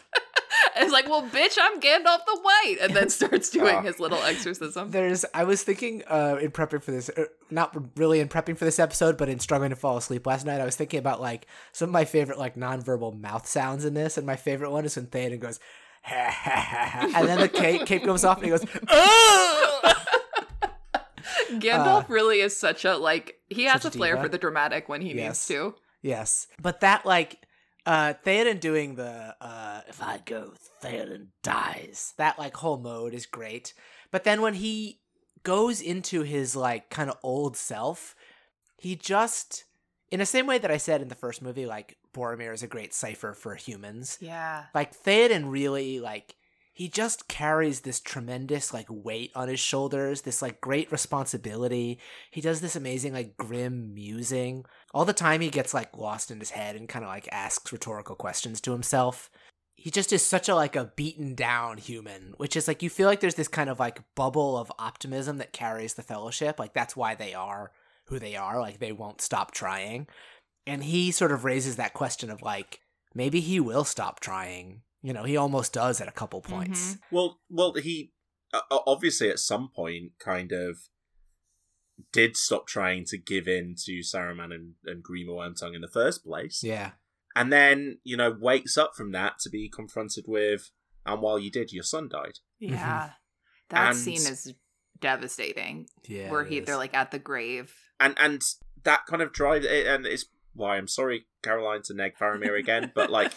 it's 0.77 0.91
like, 0.91 1.07
well, 1.09 1.23
bitch, 1.23 1.57
I'm 1.61 1.79
Gandalf 1.79 2.25
the 2.25 2.39
White, 2.41 2.77
and 2.81 2.93
then 2.95 3.09
starts 3.19 3.49
doing 3.49 3.75
Oh. 3.77 3.81
his 3.81 3.99
little 3.99 4.21
exorcism. 4.23 4.91
There's 4.91 5.25
I 5.33 5.43
was 5.43 5.63
thinking 5.63 6.03
uh 6.07 6.37
in 6.41 6.51
prepping 6.51 6.81
for 6.83 6.91
this 6.91 7.09
er, 7.17 7.27
not 7.49 7.75
really 7.97 8.19
in 8.19 8.27
prepping 8.29 8.57
for 8.57 8.65
this 8.65 8.79
episode, 8.79 9.17
but 9.17 9.29
in 9.29 9.39
struggling 9.39 9.69
to 9.71 9.75
fall 9.75 9.97
asleep 9.97 10.25
last 10.25 10.45
night, 10.45 10.61
I 10.61 10.65
was 10.65 10.75
thinking 10.75 10.99
about 10.99 11.19
like 11.21 11.47
some 11.71 11.89
of 11.89 11.93
my 11.93 12.05
favorite 12.05 12.37
like 12.39 12.55
nonverbal 12.55 13.19
mouth 13.19 13.47
sounds 13.47 13.85
in 13.85 13.93
this, 13.93 14.17
and 14.17 14.25
my 14.25 14.35
favorite 14.35 14.71
one 14.71 14.85
is 14.85 14.95
when 14.95 15.07
Theoden 15.07 15.39
goes 15.39 15.59
ha, 16.03 16.29
ha, 16.31 16.89
ha, 17.11 17.11
and 17.19 17.27
then 17.27 17.39
the 17.39 17.47
cape, 17.63 17.85
cape 17.85 18.03
goes 18.03 18.23
off 18.25 18.37
and 18.37 18.45
he 18.45 18.49
goes 18.51 18.65
"Ugh!" 18.87 19.95
Gandalf 21.51 22.09
really 22.09 22.39
is 22.41 22.57
such 22.57 22.85
a 22.85 22.97
like 22.97 23.35
he 23.49 23.63
has 23.65 23.85
Uh, 23.85 23.89
a 23.89 23.91
a 23.91 23.91
flair 23.91 24.11
diva. 24.15 24.23
for 24.23 24.29
the 24.29 24.37
dramatic 24.37 24.87
when 24.89 25.01
he 25.01 25.09
Yes. 25.13 25.17
needs 25.17 25.47
to. 25.47 25.75
Yes. 26.01 26.47
But 26.61 26.79
that 26.81 27.05
like 27.05 27.45
uh 27.85 28.13
Theoden 28.25 28.59
doing 28.59 28.95
the 28.95 29.35
uh 29.41 29.81
if 29.87 30.01
I 30.01 30.19
go 30.23 30.53
Theoden 30.83 31.27
dies. 31.43 32.13
That 32.17 32.39
like 32.39 32.57
whole 32.57 32.77
mode 32.77 33.13
is 33.13 33.25
great. 33.25 33.73
But 34.11 34.23
then 34.23 34.41
when 34.41 34.55
he 34.55 34.99
goes 35.43 35.81
into 35.81 36.21
his 36.21 36.55
like 36.55 36.89
kind 36.89 37.09
of 37.09 37.17
old 37.23 37.57
self, 37.57 38.15
he 38.77 38.95
just 38.95 39.65
in 40.09 40.19
the 40.19 40.25
same 40.25 40.47
way 40.47 40.57
that 40.57 40.71
I 40.71 40.77
said 40.77 41.01
in 41.01 41.07
the 41.07 41.15
first 41.15 41.41
movie 41.41 41.65
like 41.65 41.97
Boromir 42.13 42.53
is 42.53 42.63
a 42.63 42.67
great 42.67 42.93
cipher 42.93 43.33
for 43.33 43.55
humans. 43.55 44.17
Yeah. 44.21 44.65
Like 44.75 44.95
Theoden 44.95 45.49
really 45.49 45.99
like 45.99 46.35
he 46.81 46.89
just 46.89 47.27
carries 47.27 47.81
this 47.81 47.99
tremendous 47.99 48.73
like 48.73 48.87
weight 48.89 49.29
on 49.35 49.47
his 49.47 49.59
shoulders, 49.59 50.23
this 50.23 50.41
like 50.41 50.59
great 50.61 50.91
responsibility. 50.91 51.99
He 52.31 52.41
does 52.41 52.59
this 52.59 52.75
amazing 52.75 53.13
like 53.13 53.37
grim 53.37 53.93
musing. 53.93 54.65
All 54.91 55.05
the 55.05 55.13
time 55.13 55.41
he 55.41 55.51
gets 55.51 55.75
like 55.75 55.95
lost 55.95 56.31
in 56.31 56.39
his 56.39 56.49
head 56.49 56.75
and 56.75 56.89
kind 56.89 57.05
of 57.05 57.09
like 57.09 57.29
asks 57.31 57.71
rhetorical 57.71 58.15
questions 58.15 58.59
to 58.61 58.71
himself. 58.71 59.29
He 59.75 59.91
just 59.91 60.11
is 60.11 60.25
such 60.25 60.49
a 60.49 60.55
like 60.55 60.75
a 60.75 60.91
beaten 60.95 61.35
down 61.35 61.77
human, 61.77 62.33
which 62.37 62.55
is 62.55 62.67
like 62.67 62.81
you 62.81 62.89
feel 62.89 63.07
like 63.07 63.19
there's 63.19 63.35
this 63.35 63.47
kind 63.47 63.69
of 63.69 63.79
like 63.79 64.01
bubble 64.15 64.57
of 64.57 64.71
optimism 64.79 65.37
that 65.37 65.53
carries 65.53 65.93
the 65.93 66.01
fellowship. 66.01 66.57
Like 66.57 66.73
that's 66.73 66.95
why 66.95 67.13
they 67.13 67.35
are 67.35 67.71
who 68.05 68.17
they 68.17 68.35
are. 68.35 68.59
Like 68.59 68.79
they 68.79 68.91
won't 68.91 69.21
stop 69.21 69.51
trying. 69.51 70.07
And 70.65 70.83
he 70.83 71.11
sort 71.11 71.31
of 71.31 71.45
raises 71.45 71.75
that 71.75 71.93
question 71.93 72.31
of 72.31 72.41
like 72.41 72.79
maybe 73.13 73.39
he 73.39 73.59
will 73.59 73.83
stop 73.83 74.19
trying. 74.19 74.81
You 75.01 75.13
know, 75.13 75.23
he 75.23 75.35
almost 75.37 75.73
does 75.73 75.99
at 76.01 76.07
a 76.07 76.11
couple 76.11 76.41
points. 76.41 76.97
well, 77.11 77.39
well, 77.49 77.73
he 77.73 78.11
uh, 78.53 78.61
obviously 78.85 79.29
at 79.29 79.39
some 79.39 79.69
point 79.75 80.11
kind 80.19 80.51
of 80.51 80.77
did 82.11 82.35
stop 82.37 82.67
trying 82.67 83.05
to 83.05 83.17
give 83.17 83.47
in 83.47 83.75
to 83.85 83.99
Saruman 84.01 84.53
and, 84.53 84.73
and 84.85 85.03
Grima 85.03 85.29
Wormtongue 85.29 85.75
in 85.75 85.81
the 85.81 85.87
first 85.87 86.23
place. 86.23 86.61
Yeah. 86.63 86.91
and 87.35 87.51
then 87.51 87.99
you 88.03 88.17
know 88.17 88.35
wakes 88.39 88.77
up 88.77 88.91
from 88.95 89.11
that 89.13 89.39
to 89.39 89.49
be 89.49 89.69
confronted 89.69 90.25
with, 90.27 90.69
and 91.05 91.21
while 91.21 91.39
you 91.39 91.49
did, 91.51 91.71
your 91.71 91.83
son 91.83 92.09
died. 92.09 92.39
Yeah. 92.59 93.11
That 93.69 93.89
And- 93.89 93.97
scene 93.97 94.15
is 94.15 94.53
devastating. 94.99 95.87
Yeah. 96.07 96.29
where 96.31 96.43
he 96.45 96.59
is. 96.59 96.65
they're 96.65 96.77
like 96.77 96.93
at 96.93 97.11
the 97.11 97.19
grave. 97.19 97.73
and 97.99 98.15
and 98.19 98.41
that 98.83 99.05
kind 99.07 99.21
of 99.21 99.31
drives 99.31 99.65
it, 99.65 99.85
and 99.87 100.05
it's 100.05 100.25
why 100.53 100.77
I'm 100.77 100.87
sorry, 100.87 101.25
Caroline, 101.43 101.81
to 101.83 101.93
neg 101.93 102.13
Faramir 102.19 102.57
again, 102.59 102.91
but 102.93 103.09
like 103.19 103.33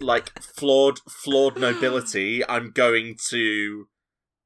like 0.00 0.38
flawed 0.40 0.98
flawed 1.08 1.58
nobility. 1.58 2.46
I'm 2.48 2.70
going 2.70 3.16
to 3.30 3.88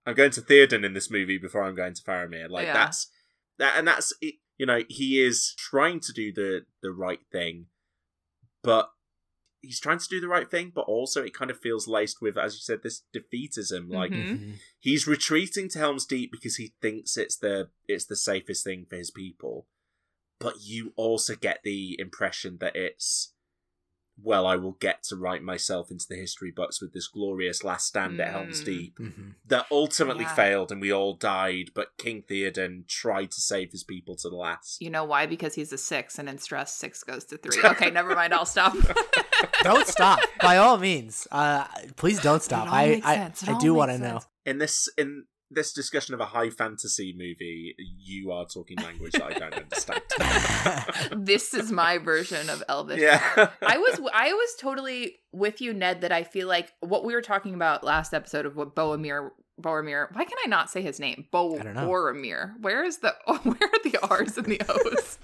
I'm 0.07 0.15
going 0.15 0.31
to 0.33 0.43
Theoden 0.43 0.85
in 0.85 0.95
this 0.95 1.11
movie 1.11 1.39
before 1.39 1.65
I'm 1.65 1.75
going 1.75 1.95
to 1.95 2.03
Faramir. 2.03 2.49
Like 2.49 2.67
Yeah. 2.67 2.73
that's 2.75 3.11
that, 3.59 3.75
and 3.77 3.87
that's 3.89 4.13
you 4.21 4.67
know 4.67 4.83
he 4.89 5.21
is 5.23 5.55
trying 5.59 6.01
to 6.01 6.13
do 6.13 6.33
the 6.33 6.67
the 6.83 6.93
right 6.93 7.21
thing, 7.33 7.67
but 8.63 8.91
he's 9.63 9.81
trying 9.81 9.99
to 9.99 10.09
do 10.09 10.21
the 10.21 10.29
right 10.29 10.49
thing, 10.49 10.71
but 10.73 10.83
also 10.83 11.25
it 11.25 11.35
kind 11.35 11.51
of 11.51 11.59
feels 11.59 11.89
laced 11.89 12.23
with, 12.23 12.37
as 12.39 12.55
you 12.55 12.61
said, 12.61 12.83
this 12.85 13.03
defeatism. 13.15 13.91
Like 13.91 14.13
Mhm. 14.13 14.27
Mhm. 14.39 14.55
he's 14.79 15.07
retreating 15.09 15.69
to 15.71 15.79
Helm's 15.79 16.07
Deep 16.07 16.31
because 16.31 16.57
he 16.57 16.75
thinks 16.81 17.17
it's 17.17 17.37
the 17.37 17.71
it's 17.89 18.05
the 18.07 18.17
safest 18.17 18.63
thing 18.65 18.87
for 18.89 18.97
his 18.97 19.11
people. 19.11 19.67
But 20.39 20.57
you 20.63 20.93
also 20.97 21.35
get 21.35 21.61
the 21.65 21.97
impression 21.99 22.59
that 22.61 22.77
it's 22.77 23.33
well, 24.23 24.47
I 24.47 24.57
will 24.57 24.73
get 24.81 25.03
to 25.11 25.15
write 25.17 25.43
myself 25.43 25.91
into 25.91 26.07
the 26.09 26.17
history 26.17 26.51
books 26.51 26.81
with 26.81 26.95
this 26.95 27.07
glorious 27.07 27.63
last 27.63 27.87
stand 27.89 28.19
at 28.19 28.31
Helm's 28.31 28.63
Mm. 28.63 28.65
Deep 28.65 28.99
Mhm. 28.99 29.35
that 29.45 29.67
ultimately 29.71 30.25
Yeah. 30.25 30.35
failed 30.35 30.73
and 30.73 30.81
we 30.81 30.91
all 30.91 31.13
died, 31.13 31.73
but 31.75 31.99
King 31.99 32.23
Theoden 32.23 32.89
tried 32.89 33.31
to 33.33 33.41
save 33.43 33.73
his 33.73 33.85
people 33.85 34.17
to 34.17 34.31
the 34.31 34.37
last. 34.37 34.81
You 34.81 34.89
know 34.89 35.05
why? 35.05 35.27
Because 35.27 35.55
he's 35.57 35.71
a 35.71 35.77
six, 35.77 36.19
and 36.19 36.31
in 36.31 36.39
stress, 36.39 36.75
six 36.75 37.05
goes 37.05 37.27
to 37.27 37.37
three. 37.37 37.61
Okay, 37.63 37.91
never 37.91 38.15
mind. 38.15 38.33
I'll 38.33 38.47
stop. 38.47 38.75
Don't 39.63 39.87
stop. 39.87 40.21
By 40.41 40.57
all 40.57 40.79
means. 40.79 41.29
Uh, 41.31 41.67
please 41.97 42.19
don't 42.19 42.43
stop. 42.43 42.69
all 42.69 42.75
I 42.75 42.87
makes 42.87 43.07
I, 43.07 43.15
sense. 43.17 43.43
It 43.43 43.49
I 43.51 43.53
all 43.53 43.61
do 43.61 43.75
want 43.75 43.91
to 43.91 43.99
know. 43.99 44.21
In 44.47 44.57
this 44.57 44.89
in 44.97 45.27
this 45.51 45.73
discussion 45.73 46.15
of 46.15 46.21
a 46.21 46.27
high 46.27 46.51
fantasy 46.51 47.15
movie, 47.17 47.75
you 47.79 48.33
are 48.33 48.45
talking 48.47 48.77
language 48.79 49.13
that 49.13 49.23
I 49.23 49.33
don't 49.39 49.55
understand. 51.15 51.27
this 51.27 51.55
is 51.55 51.71
my 51.71 51.99
version 51.99 52.51
of 52.51 52.63
Elvis. 52.69 52.99
yeah. 52.99 53.51
I 53.67 53.79
was 53.79 54.01
I 54.13 54.33
was 54.33 54.55
totally 54.61 55.17
with 55.33 55.61
you, 55.61 55.73
Ned. 55.73 56.01
That 56.01 56.13
I 56.13 56.25
feel 56.25 56.49
like 56.49 56.73
what 56.81 57.05
we 57.05 57.15
were 57.15 57.23
talking 57.23 57.55
about 57.55 57.85
last 57.85 58.13
episode 58.15 58.47
of 58.47 58.57
what 58.57 58.75
Boemir 58.75 59.31
Boromir. 59.61 60.09
Why 60.15 60.25
can 60.25 60.37
I 60.45 60.49
not 60.49 60.71
say 60.71 60.83
his 60.83 60.99
name? 61.01 61.27
Bo 61.31 61.59
I 61.59 61.63
don't 61.63 61.75
know. 61.75 61.89
Boromir. 61.89 62.55
Where 62.61 62.85
is 62.85 62.99
the 62.99 63.15
where 63.27 63.71
are 63.71 63.83
the 63.85 63.99
R's 64.11 64.37
and 64.37 64.47
the 64.47 64.61
O's? 64.69 65.19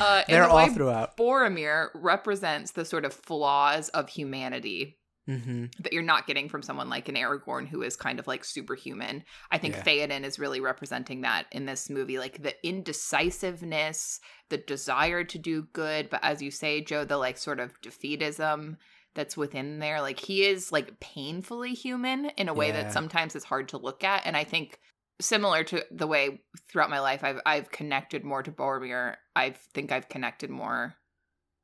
Uh, 0.00 0.22
They're 0.28 0.44
the 0.44 0.48
all 0.48 0.56
way 0.56 0.68
throughout. 0.70 1.16
Boromir 1.18 1.88
represents 1.94 2.70
the 2.72 2.84
sort 2.86 3.04
of 3.04 3.12
flaws 3.12 3.90
of 3.90 4.08
humanity 4.08 4.96
hmm 5.26 5.66
that 5.78 5.92
you're 5.92 6.02
not 6.02 6.26
getting 6.26 6.48
from 6.48 6.62
someone 6.62 6.88
like 6.88 7.08
an 7.08 7.14
Aragorn 7.14 7.66
who 7.68 7.82
is 7.82 7.96
kind 7.96 8.18
of 8.18 8.26
like 8.26 8.44
superhuman. 8.44 9.24
I 9.50 9.58
think 9.58 9.74
Yeah. 9.74 9.82
Theoden 9.82 10.24
is 10.24 10.38
really 10.38 10.60
representing 10.60 11.20
that 11.22 11.46
in 11.52 11.66
this 11.66 11.88
movie, 11.88 12.18
like 12.18 12.42
the 12.42 12.54
indecisiveness, 12.66 14.20
the 14.48 14.58
desire 14.58 15.24
to 15.24 15.38
do 15.38 15.68
good, 15.72 16.10
but 16.10 16.20
as 16.22 16.42
you 16.42 16.50
say, 16.50 16.80
Joe, 16.80 17.04
the 17.04 17.16
like 17.16 17.38
sort 17.38 17.60
of 17.60 17.80
defeatism 17.80 18.76
that's 19.14 19.36
within 19.36 19.78
there. 19.78 20.00
Like 20.00 20.18
he 20.18 20.44
is 20.44 20.72
like 20.72 20.98
painfully 21.00 21.74
human 21.74 22.26
in 22.36 22.48
a 22.48 22.54
way 22.54 22.68
Yeah. 22.68 22.82
that 22.82 22.92
sometimes 22.92 23.36
is 23.36 23.44
hard 23.44 23.68
to 23.68 23.78
look 23.78 24.04
at. 24.04 24.22
And 24.26 24.36
I 24.36 24.44
think 24.44 24.78
similar 25.20 25.62
to 25.64 25.84
the 25.90 26.06
way 26.06 26.40
throughout 26.68 26.90
my 26.90 27.00
life 27.00 27.22
I've 27.22 27.40
I've 27.46 27.70
connected 27.70 28.24
more 28.24 28.42
to 28.42 28.50
Boromir, 28.50 29.16
I 29.36 29.50
think 29.50 29.92
I've 29.92 30.08
connected 30.08 30.50
more 30.50 30.96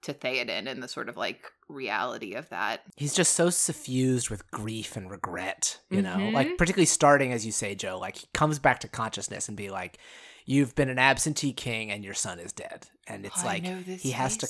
to 0.03 0.15
Theoden 0.15 0.66
and 0.66 0.83
the 0.83 0.89
sort 0.89 1.09
of 1.09 1.16
like 1.16 1.41
reality 1.69 2.35
of 2.35 2.49
that. 2.51 2.83
He's 2.97 3.15
just 3.15 3.35
so 3.35 3.51
suffused 3.51 4.31
with 4.31 4.51
grief 4.51 4.97
and 4.97 5.11
regret, 5.11 5.81
you 5.91 6.03
know? 6.03 6.16
Mhm. 6.16 6.33
Like, 6.33 6.57
particularly 6.57 6.87
starting, 6.87 7.33
as 7.33 7.45
you 7.45 7.53
say, 7.53 7.75
Joe, 7.75 7.99
like, 7.99 8.16
he 8.16 8.27
comes 8.33 8.59
back 8.59 8.81
to 8.81 8.89
consciousness 8.89 9.49
and 9.49 9.57
be 9.57 9.70
like, 9.70 9.99
You've 10.47 10.75
been 10.75 10.89
an 10.89 10.99
absentee 10.99 11.53
king 11.53 11.91
and 11.91 12.03
your 12.03 12.15
son 12.15 12.39
is 12.39 12.55
dead. 12.55 12.87
And 13.07 13.27
it's 13.27 13.45
like, 13.45 13.66
he 13.66 14.12
has 14.12 14.39
to 14.39 14.49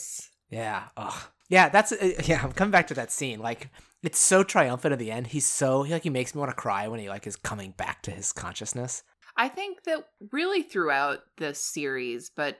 Yeah. 0.48 0.84
Ugh. 0.96 1.22
Yeah, 1.48 1.70
that's 1.70 1.90
uh, 1.92 2.12
yeah. 2.24 2.40
I'm 2.42 2.52
coming 2.52 2.70
back 2.70 2.86
to 2.88 2.94
that 2.94 3.10
scene. 3.10 3.40
Like, 3.40 3.70
it's 4.02 4.18
so 4.20 4.44
triumphant 4.44 4.92
at 4.92 4.98
the 4.98 5.10
end. 5.10 5.28
He's 5.28 5.46
so 5.46 5.82
he, 5.82 5.92
like 5.92 6.04
he 6.04 6.10
makes 6.10 6.34
me 6.34 6.38
want 6.38 6.50
to 6.50 6.56
cry 6.56 6.86
when 6.86 7.00
he 7.00 7.08
like 7.08 7.26
is 7.26 7.36
coming 7.36 7.72
back 7.72 8.02
to 8.02 8.10
his 8.10 8.32
consciousness. 8.32 9.02
I 9.36 9.48
think 9.48 9.84
that 9.84 10.04
really 10.30 10.62
throughout 10.62 11.20
the 11.36 11.54
series, 11.54 12.30
but 12.30 12.58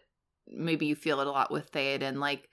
maybe 0.49 0.87
you 0.87 0.97
feel 0.97 1.21
it 1.21 1.27
a 1.27 1.31
lot 1.31 1.51
with 1.51 1.71
Theoden, 1.71 2.17
like 2.17 2.49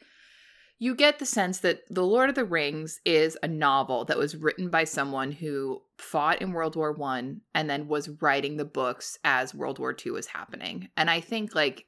you 0.78 0.96
get 0.96 1.20
the 1.20 1.26
sense 1.26 1.60
that 1.60 1.82
The 1.90 2.04
Lord 2.06 2.30
of 2.30 2.36
the 2.36 2.44
Rings 2.44 3.00
is 3.06 3.38
a 3.42 3.48
novel 3.48 4.06
that 4.06 4.18
was 4.18 4.36
written 4.36 4.70
by 4.70 4.84
someone 4.84 5.32
who 5.32 5.82
fought 5.98 6.42
in 6.42 6.52
World 6.52 6.76
War 6.76 6.92
One 6.92 7.42
and 7.54 7.70
then 7.70 7.88
was 7.88 8.10
writing 8.22 8.58
the 8.58 8.66
books 8.66 9.18
as 9.24 9.56
World 9.56 9.80
War 9.80 9.94
Two 9.94 10.14
was 10.14 10.28
happening. 10.28 10.90
And 10.98 11.10
I 11.10 11.22
think 11.22 11.56
like 11.56 11.86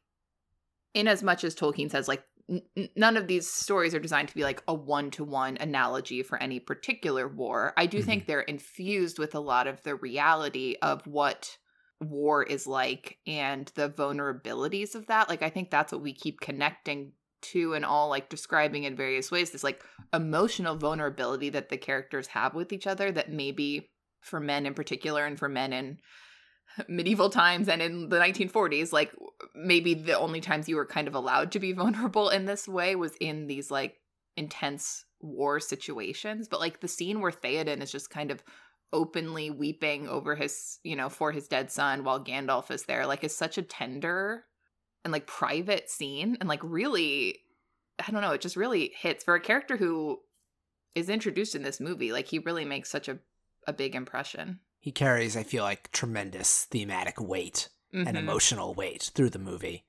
in 0.94 1.08
as 1.08 1.22
much 1.22 1.44
as 1.44 1.54
Tolkien 1.56 1.92
says 1.92 2.08
like 2.08 2.24
n- 2.50 2.62
none 2.96 3.18
of 3.18 3.28
these 3.28 3.50
stories 3.52 3.94
are 3.94 4.00
designed 4.00 4.30
to 4.30 4.36
be 4.36 4.44
like 4.44 4.64
a 4.68 4.74
one-to-one 4.74 5.58
analogy 5.60 6.24
for 6.24 6.42
any 6.42 6.60
particular 6.60 7.28
war. 7.28 7.74
I 7.76 7.88
do 7.88 8.00
Mhm. 8.00 8.06
think 8.06 8.26
they're 8.26 8.42
infused 8.42 9.20
with 9.20 9.36
a 9.36 9.40
lot 9.40 9.68
of 9.68 9.84
the 9.84 9.96
reality 9.96 10.76
of 10.82 11.06
what 11.06 11.58
war 12.00 12.44
is 12.44 12.68
like 12.68 13.18
and 13.28 13.72
the 13.76 13.90
vulnerabilities 13.90 14.96
of 14.96 15.08
that. 15.08 15.28
Like 15.28 15.42
I 15.42 15.50
think 15.50 15.72
that's 15.72 15.92
what 15.92 16.02
we 16.02 16.14
keep 16.14 16.40
connecting 16.40 17.12
to 17.42 17.74
and 17.74 17.86
all 17.86 18.10
like 18.10 18.30
describing 18.30 18.84
in 18.84 18.96
various 18.96 19.32
ways 19.32 19.52
this 19.52 19.64
like 19.64 19.84
emotional 20.14 20.76
vulnerability 20.76 21.50
that 21.50 21.70
the 21.70 21.78
characters 21.78 22.28
have 22.28 22.54
with 22.54 22.74
each 22.74 22.88
other 22.88 23.12
that 23.12 23.32
maybe 23.32 23.90
for 24.22 24.40
men 24.40 24.66
in 24.66 24.74
particular 24.74 25.26
and 25.26 25.38
for 25.38 25.48
men 25.48 25.74
in 25.74 25.98
medieval 26.88 27.30
times 27.30 27.68
and 27.68 27.82
in 27.82 28.10
the 28.10 28.20
1940s 28.20 28.92
like 28.92 29.14
maybe 29.56 29.94
the 29.94 30.18
only 30.18 30.42
times 30.42 30.68
you 30.68 30.76
were 30.76 30.86
kind 30.86 31.08
of 31.08 31.16
allowed 31.16 31.52
to 31.52 31.60
be 31.60 31.72
vulnerable 31.74 32.30
in 32.30 32.46
this 32.46 32.68
way 32.68 32.96
was 32.96 33.16
in 33.20 33.48
these 33.48 33.70
like 33.72 33.98
intense 34.38 35.06
war 35.20 35.60
situations. 35.60 36.48
But 36.48 36.60
like 36.60 36.80
the 36.80 36.88
scene 36.88 37.20
where 37.20 37.32
Theoden 37.32 37.82
is 37.82 37.92
just 37.92 38.10
kind 38.10 38.32
of 38.32 38.44
openly 38.94 39.50
weeping 39.50 40.08
over 40.08 40.34
his 40.36 40.80
you 40.82 40.96
know 40.96 41.10
for 41.10 41.34
his 41.34 41.50
dead 41.50 41.70
son 41.70 42.06
while 42.06 42.24
Gandalf 42.24 42.72
is 42.72 42.84
there 42.84 43.06
like 43.06 43.22
is 43.22 43.36
such 43.36 43.58
a 43.58 43.62
tender 43.62 44.46
and 45.08 45.14
like 45.14 45.26
private 45.26 45.90
scene 45.90 46.36
and 46.42 46.50
like 46.50 46.60
really 46.62 47.40
I 48.06 48.12
don't 48.12 48.20
know 48.22 48.34
it 48.34 48.42
just 48.42 48.58
really 48.58 48.92
hits 49.00 49.24
for 49.24 49.36
a 49.36 49.40
character 49.40 49.78
who 49.78 50.20
is 50.96 51.08
introduced 51.10 51.56
in 51.56 51.64
this 51.64 51.80
movie 51.80 52.12
like 52.12 52.28
he 52.28 52.40
really 52.40 52.66
makes 52.66 52.90
such 52.90 53.08
a 53.08 53.18
a 53.66 53.72
big 53.72 53.96
impression 53.96 54.60
He 54.80 54.92
carries, 54.92 55.38
I 55.38 55.44
feel 55.44 55.64
like, 55.64 55.92
tremendous 55.92 56.66
thematic 56.66 57.20
weight 57.22 57.70
and 57.94 58.16
Mhm. 58.16 58.18
emotional 58.20 58.74
weight 58.74 59.12
through 59.16 59.30
the 59.32 59.40
movie. 59.40 59.86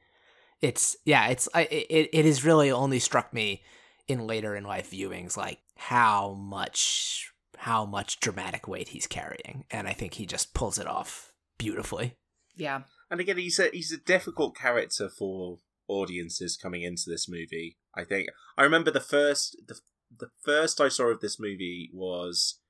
It's 0.60 0.96
yeah, 1.04 1.26
it's 1.28 1.48
it 1.54 2.08
it 2.12 2.24
has 2.24 2.44
really 2.44 2.70
only 2.70 2.98
struck 3.00 3.32
me 3.32 3.62
in 4.06 4.26
later 4.26 4.54
in 4.56 4.64
life 4.64 4.90
viewings 4.92 5.36
like 5.36 5.58
how 5.76 6.32
much 6.34 7.32
how 7.56 7.84
much 7.84 8.20
dramatic 8.20 8.68
weight 8.68 8.88
he's 8.88 9.08
carrying, 9.08 9.64
and 9.70 9.88
I 9.88 9.92
think 9.92 10.14
he 10.14 10.26
just 10.26 10.54
pulls 10.54 10.78
it 10.78 10.86
off 10.86 11.32
beautifully. 11.58 12.14
yeah 12.56 12.82
And 13.10 13.20
again, 13.20 13.38
he's 13.38 13.58
a 13.58 13.70
he's 13.72 13.92
a 13.92 13.98
difficult 13.98 14.56
character 14.56 15.08
for 15.08 15.58
audiences 15.88 16.56
coming 16.56 16.82
into 16.82 17.04
this 17.06 17.28
movie. 17.28 17.78
I 17.94 18.04
think 18.04 18.28
I 18.56 18.62
remember 18.62 18.90
the 18.90 19.00
first 19.00 19.56
the 19.66 19.78
the 20.16 20.30
first 20.44 20.80
I 20.80 20.88
saw 20.88 21.08
of 21.10 21.20
this 21.20 21.38
movie 21.40 21.90
was 21.92 22.60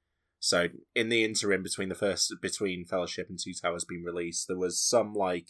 so 0.41 0.69
in 0.95 1.09
the 1.09 1.25
interim 1.25 1.63
between 1.63 1.89
the 1.89 1.95
first 1.95 2.33
between 2.41 2.85
Fellowship 2.85 3.29
and 3.29 3.39
Two 3.39 3.53
Towers 3.53 3.85
being 3.85 4.05
released, 4.05 4.47
there 4.47 4.57
was 4.57 4.81
some 4.81 5.13
like 5.13 5.49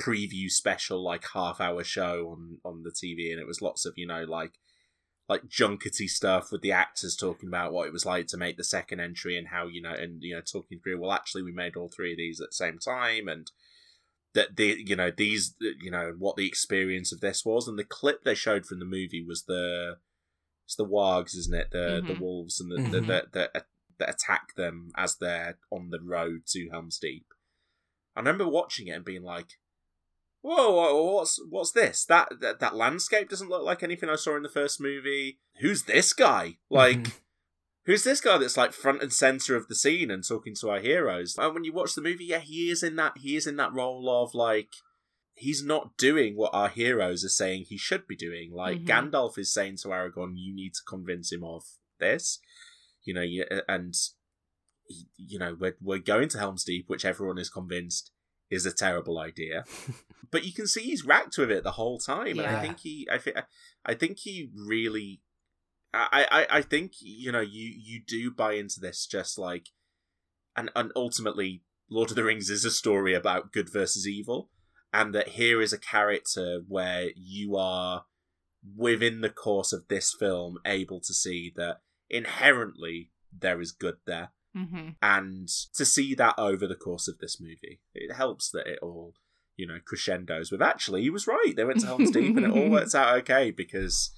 preview 0.00 0.48
special 0.48 1.02
like 1.02 1.24
half 1.34 1.60
hour 1.60 1.84
show 1.84 2.28
on 2.30 2.58
on 2.64 2.82
the 2.82 2.90
TV, 2.90 3.30
and 3.30 3.40
it 3.40 3.46
was 3.46 3.62
lots 3.62 3.84
of 3.84 3.94
you 3.96 4.06
know 4.06 4.24
like 4.24 4.58
like 5.28 5.42
junkety 5.46 6.08
stuff 6.08 6.50
with 6.50 6.62
the 6.62 6.72
actors 6.72 7.14
talking 7.14 7.48
about 7.48 7.72
what 7.72 7.86
it 7.86 7.92
was 7.92 8.06
like 8.06 8.26
to 8.28 8.38
make 8.38 8.56
the 8.56 8.64
second 8.64 8.98
entry 8.98 9.36
and 9.36 9.48
how 9.48 9.66
you 9.66 9.82
know 9.82 9.92
and 9.92 10.22
you 10.22 10.34
know 10.34 10.40
talking 10.40 10.80
through 10.82 10.98
well 10.98 11.12
actually 11.12 11.42
we 11.42 11.52
made 11.52 11.76
all 11.76 11.90
three 11.94 12.12
of 12.12 12.16
these 12.16 12.40
at 12.40 12.48
the 12.48 12.54
same 12.54 12.78
time 12.78 13.28
and 13.28 13.50
that 14.38 14.56
the 14.56 14.68
you 14.86 14.94
know 14.96 15.10
these 15.10 15.54
you 15.60 15.90
know 15.90 16.14
what 16.18 16.36
the 16.36 16.46
experience 16.46 17.10
of 17.12 17.20
this 17.20 17.44
was 17.44 17.66
and 17.66 17.78
the 17.78 17.84
clip 17.98 18.22
they 18.22 18.34
showed 18.34 18.64
from 18.64 18.78
the 18.78 18.84
movie 18.84 19.24
was 19.26 19.42
the 19.44 19.96
it's 20.64 20.76
the 20.76 20.86
wargs 20.86 21.34
isn't 21.36 21.54
it 21.62 21.70
the 21.72 22.02
the 22.06 22.14
Mhm. 22.14 22.20
wolves 22.20 22.60
and 22.60 22.70
the, 22.70 22.76
the, 22.92 23.00
Mhm. 23.02 23.06
the, 23.06 23.26
the 23.54 23.64
that 23.98 24.10
attack 24.10 24.54
them 24.54 24.90
as 24.96 25.16
they're 25.16 25.58
on 25.72 25.90
the 25.90 26.00
road 26.00 26.42
to 26.46 26.68
Helm's 26.70 26.98
Deep 26.98 27.26
I 28.14 28.20
remember 28.20 28.46
watching 28.48 28.86
it 28.88 28.92
and 28.92 29.04
being 29.04 29.22
like 29.24 29.58
whoa, 30.40 30.70
whoa 30.70 31.14
what's 31.14 31.40
what's 31.50 31.72
this 31.72 32.04
that, 32.04 32.28
that 32.40 32.60
that 32.60 32.76
landscape 32.76 33.28
doesn't 33.28 33.48
look 33.50 33.64
like 33.64 33.82
anything 33.82 34.08
I 34.08 34.14
saw 34.16 34.36
in 34.36 34.44
the 34.44 34.48
first 34.48 34.80
movie 34.80 35.40
who's 35.60 35.82
this 35.84 36.12
guy 36.12 36.58
like 36.70 36.98
Mhm. 36.98 37.12
Who's 37.88 38.04
this 38.04 38.20
guy 38.20 38.38
that's 38.38 38.56
like 38.56 38.72
front 38.72 39.02
and 39.02 39.12
center 39.12 39.56
of 39.56 39.66
the 39.66 39.74
scene 39.74 40.10
and 40.10 40.22
talking 40.22 40.54
to 40.54 40.70
our 40.70 40.78
heroes 40.78 41.34
and 41.38 41.54
when 41.54 41.64
you 41.64 41.72
watch 41.72 41.94
the 41.94 42.02
movie 42.02 42.26
yeah 42.26 42.38
he 42.38 42.70
is 42.70 42.82
in 42.84 42.94
that 42.96 43.18
he 43.18 43.34
is 43.34 43.46
in 43.46 43.56
that 43.56 43.72
role 43.72 44.08
of 44.22 44.34
like 44.34 44.68
he's 45.38 45.64
not 45.64 45.96
doing 45.96 46.36
what 46.36 46.50
our 46.52 46.68
heroes 46.68 47.24
are 47.24 47.28
saying 47.28 47.64
he 47.64 47.78
should 47.78 48.06
be 48.06 48.16
doing. 48.16 48.52
Like 48.52 48.80
Mhm. 48.80 48.86
Gandalf 48.86 49.38
is 49.38 49.52
saying 49.52 49.76
to 49.78 49.88
Aragorn, 49.88 50.34
"You 50.36 50.52
need 50.52 50.74
to 50.74 50.82
convince 50.86 51.32
him 51.32 51.44
of 51.44 51.64
this." 51.98 52.40
You 53.04 53.14
know, 53.14 53.24
and 53.68 53.94
you 55.16 55.38
know 55.38 55.54
we're 55.58 55.76
we're 55.80 55.98
going 55.98 56.28
to 56.30 56.38
Helm's 56.38 56.64
Deep, 56.64 56.88
which 56.88 57.04
everyone 57.04 57.38
is 57.38 57.50
convinced 57.50 58.10
is 58.50 58.66
a 58.66 58.72
terrible 58.72 59.18
idea. 59.18 59.64
but 60.30 60.44
you 60.44 60.52
can 60.52 60.66
see 60.66 60.82
he's 60.82 61.04
racked 61.04 61.38
with 61.38 61.50
it 61.50 61.62
the 61.62 61.72
whole 61.72 61.98
time, 61.98 62.38
and 62.38 62.48
I 62.48 62.60
think 62.60 62.80
he, 62.80 63.06
I 63.10 63.18
think, 63.18 63.36
I 63.84 63.94
think 63.94 64.18
he 64.18 64.50
really, 64.54 65.20
I, 65.94 66.26
I, 66.30 66.58
I 66.58 66.62
think 66.62 66.92
you 67.00 67.32
know 67.32 67.40
you 67.40 67.72
you 67.76 68.00
do 68.06 68.30
buy 68.30 68.54
into 68.54 68.80
this 68.80 69.06
just 69.06 69.38
like, 69.38 69.68
and 70.56 70.70
and 70.76 70.92
ultimately, 70.94 71.62
Lord 71.90 72.10
of 72.10 72.16
the 72.16 72.24
Rings 72.24 72.50
is 72.50 72.64
a 72.64 72.70
story 72.70 73.14
about 73.14 73.52
good 73.52 73.72
versus 73.72 74.06
evil, 74.06 74.50
and 74.92 75.14
that 75.14 75.28
here 75.28 75.62
is 75.62 75.72
a 75.72 75.78
character 75.78 76.60
where 76.66 77.10
you 77.16 77.56
are 77.56 78.04
within 78.76 79.20
the 79.20 79.30
course 79.30 79.72
of 79.72 79.88
this 79.88 80.14
film 80.18 80.58
able 80.66 81.00
to 81.00 81.14
see 81.14 81.52
that 81.56 81.80
inherently 82.10 83.10
there 83.32 83.60
is 83.60 83.72
good 83.72 83.96
there 84.06 84.30
Mm-hmm. 84.56 84.88
and 85.02 85.48
to 85.74 85.84
see 85.84 86.14
that 86.14 86.34
over 86.38 86.66
the 86.66 86.74
course 86.74 87.06
of 87.06 87.18
this 87.18 87.38
movie, 87.40 87.80
it 87.94 88.14
helps 88.14 88.50
that 88.50 88.66
it 88.66 88.78
all, 88.82 89.14
you 89.56 89.66
know, 89.66 89.78
crescendos 89.84 90.50
with 90.50 90.62
actually 90.62 91.02
he 91.02 91.10
was 91.10 91.26
right. 91.28 91.52
They 91.54 91.64
went 91.64 91.80
to 91.80 91.86
Helm's 91.86 92.10
Deep 92.10 92.36
and 92.36 92.46
it 92.46 92.50
all 92.50 92.68
works 92.70 92.94
out 92.94 93.16
okay 93.18 93.50
because 93.50 94.10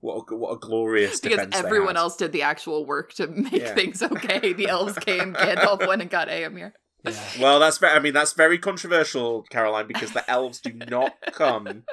what 0.00 0.24
a, 0.30 0.34
what 0.36 0.52
a 0.52 0.58
glorious 0.58 1.20
Because 1.22 1.38
defense 1.38 1.54
they 1.60 1.66
everyone 1.66 1.94
had. 1.96 2.02
else 2.02 2.16
did 2.16 2.32
the 2.32 2.42
actual 2.42 2.86
work 2.86 3.12
to 3.14 3.26
make 3.28 3.52
Yeah. 3.52 3.74
things 3.74 4.02
okay. 4.02 4.52
The 4.52 4.68
elves 4.68 4.98
came, 4.98 5.34
Gandalf 5.34 5.86
went 5.86 6.02
and 6.02 6.10
got 6.10 6.28
Eomer. 6.28 6.72
Yeah. 7.04 7.12
Well, 7.40 7.60
that's 7.60 7.78
very, 7.78 7.92
I 7.94 8.00
mean 8.00 8.12
that's 8.12 8.32
very 8.32 8.58
controversial, 8.58 9.44
Caroline, 9.50 9.86
because 9.86 10.12
the 10.12 10.28
elves 10.28 10.60
do 10.60 10.72
not 10.72 11.14
come 11.32 11.84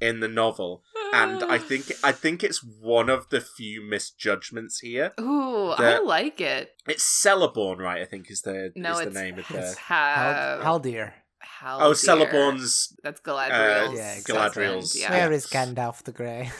in 0.00 0.20
the 0.20 0.28
novel, 0.28 0.82
and 1.12 1.42
I 1.42 1.58
think 1.68 1.90
I 2.04 2.12
think 2.12 2.44
it's 2.44 2.62
one 2.62 3.08
of 3.10 3.28
the 3.30 3.40
few 3.40 3.82
misjudgments 3.82 4.78
here. 4.78 5.12
Ooh, 5.20 5.70
I 5.70 5.98
like 5.98 6.40
it. 6.40 6.70
It's 6.86 7.04
Celeborn, 7.04 7.78
right? 7.78 8.02
I 8.02 8.04
think 8.04 8.30
is 8.30 8.42
the 8.42 8.72
No, 8.76 8.98
is 8.98 9.12
the 9.12 9.20
name 9.20 9.38
of 9.40 9.48
the 9.48 9.76
ha- 9.80 10.58
Hal- 10.62 10.78
Haldir. 10.80 11.12
Haldir. 11.60 11.80
oh 11.80 11.90
Celeborn's 11.92 12.94
That's 13.02 13.20
Galadriel's. 13.20 13.50
Uh, 13.50 13.92
yeah, 13.96 14.14
husband, 14.14 14.24
Galadriel's- 14.38 15.00
Yeah. 15.00 15.10
Where 15.10 15.32
is 15.32 15.46
Gandalf 15.46 16.04
the 16.04 16.12
Grey? 16.12 16.50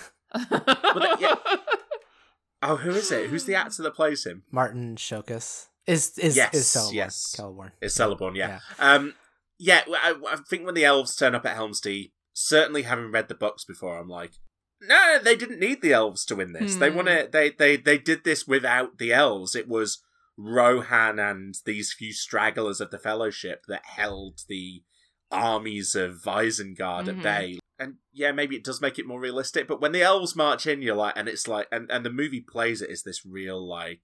Yeah. 1.20 1.34
oh 2.62 2.76
who 2.76 2.90
is 2.90 3.10
it? 3.10 3.30
Who's 3.30 3.44
the 3.44 3.54
actor 3.54 3.82
that 3.82 3.94
plays 3.94 4.24
him? 4.24 4.42
Marton 4.50 4.96
Csokas 4.96 5.66
is 5.86 6.16
is 6.18 6.36
Yes, 6.36 6.54
is 6.54 6.66
Celeborn. 6.66 6.92
yes. 6.94 7.34
Celeborn. 7.38 7.70
It's 7.80 7.98
Celeborn, 7.98 8.36
yeah. 8.36 8.60
Um, 8.78 9.14
yeah, 9.59 9.82
I, 9.88 10.14
I 10.28 10.36
think 10.48 10.64
when 10.64 10.74
the 10.74 10.84
elves 10.84 11.14
turn 11.16 11.34
up 11.34 11.46
at 11.46 11.54
Helm's 11.56 11.80
Deep, 11.80 12.12
certainly 12.32 12.82
having 12.82 13.12
read 13.12 13.28
the 13.28 13.34
books 13.34 13.64
before, 13.64 13.98
I'm 13.98 14.09
like, 14.09 14.32
no, 14.80 15.18
they 15.22 15.36
didn't 15.36 15.60
need 15.60 15.82
the 15.82 15.92
elves 15.92 16.24
to 16.26 16.36
win 16.36 16.52
this. 16.52 16.74
They 16.76 16.90
Hmm. 16.90 16.96
want 16.96 17.09
to. 17.09 17.28
They 17.30 17.50
they 17.50 17.76
they 17.76 17.98
did 17.98 18.24
this 18.24 18.46
without 18.46 18.98
the 18.98 19.12
elves. 19.12 19.54
It 19.54 19.68
was 19.68 20.02
Rohan 20.36 21.18
and 21.20 21.54
these 21.66 21.92
few 21.92 22.12
stragglers 22.12 22.80
of 22.80 22.90
the 22.90 22.98
Fellowship 22.98 23.64
that 23.68 23.84
held 23.84 24.40
the 24.48 24.82
armies 25.30 25.94
of 25.94 26.22
Isengard 26.26 27.04
Mhm. 27.04 27.09
at 27.18 27.22
bay. 27.22 27.59
And 27.78 27.94
yeah, 28.12 28.32
maybe 28.32 28.54
it 28.56 28.64
does 28.64 28.80
make 28.80 28.98
it 28.98 29.06
more 29.06 29.20
realistic. 29.20 29.66
But 29.66 29.80
when 29.80 29.92
the 29.92 30.02
elves 30.02 30.36
march 30.36 30.66
in, 30.66 30.82
you're 30.82 30.94
like, 30.96 31.14
and 31.16 31.28
it's 31.28 31.48
like, 31.48 31.66
and 31.72 31.90
and 31.90 32.04
the 32.04 32.10
movie 32.10 32.40
plays 32.40 32.80
it 32.82 32.90
as 32.90 33.02
this 33.02 33.24
real 33.26 33.60
like, 33.66 34.02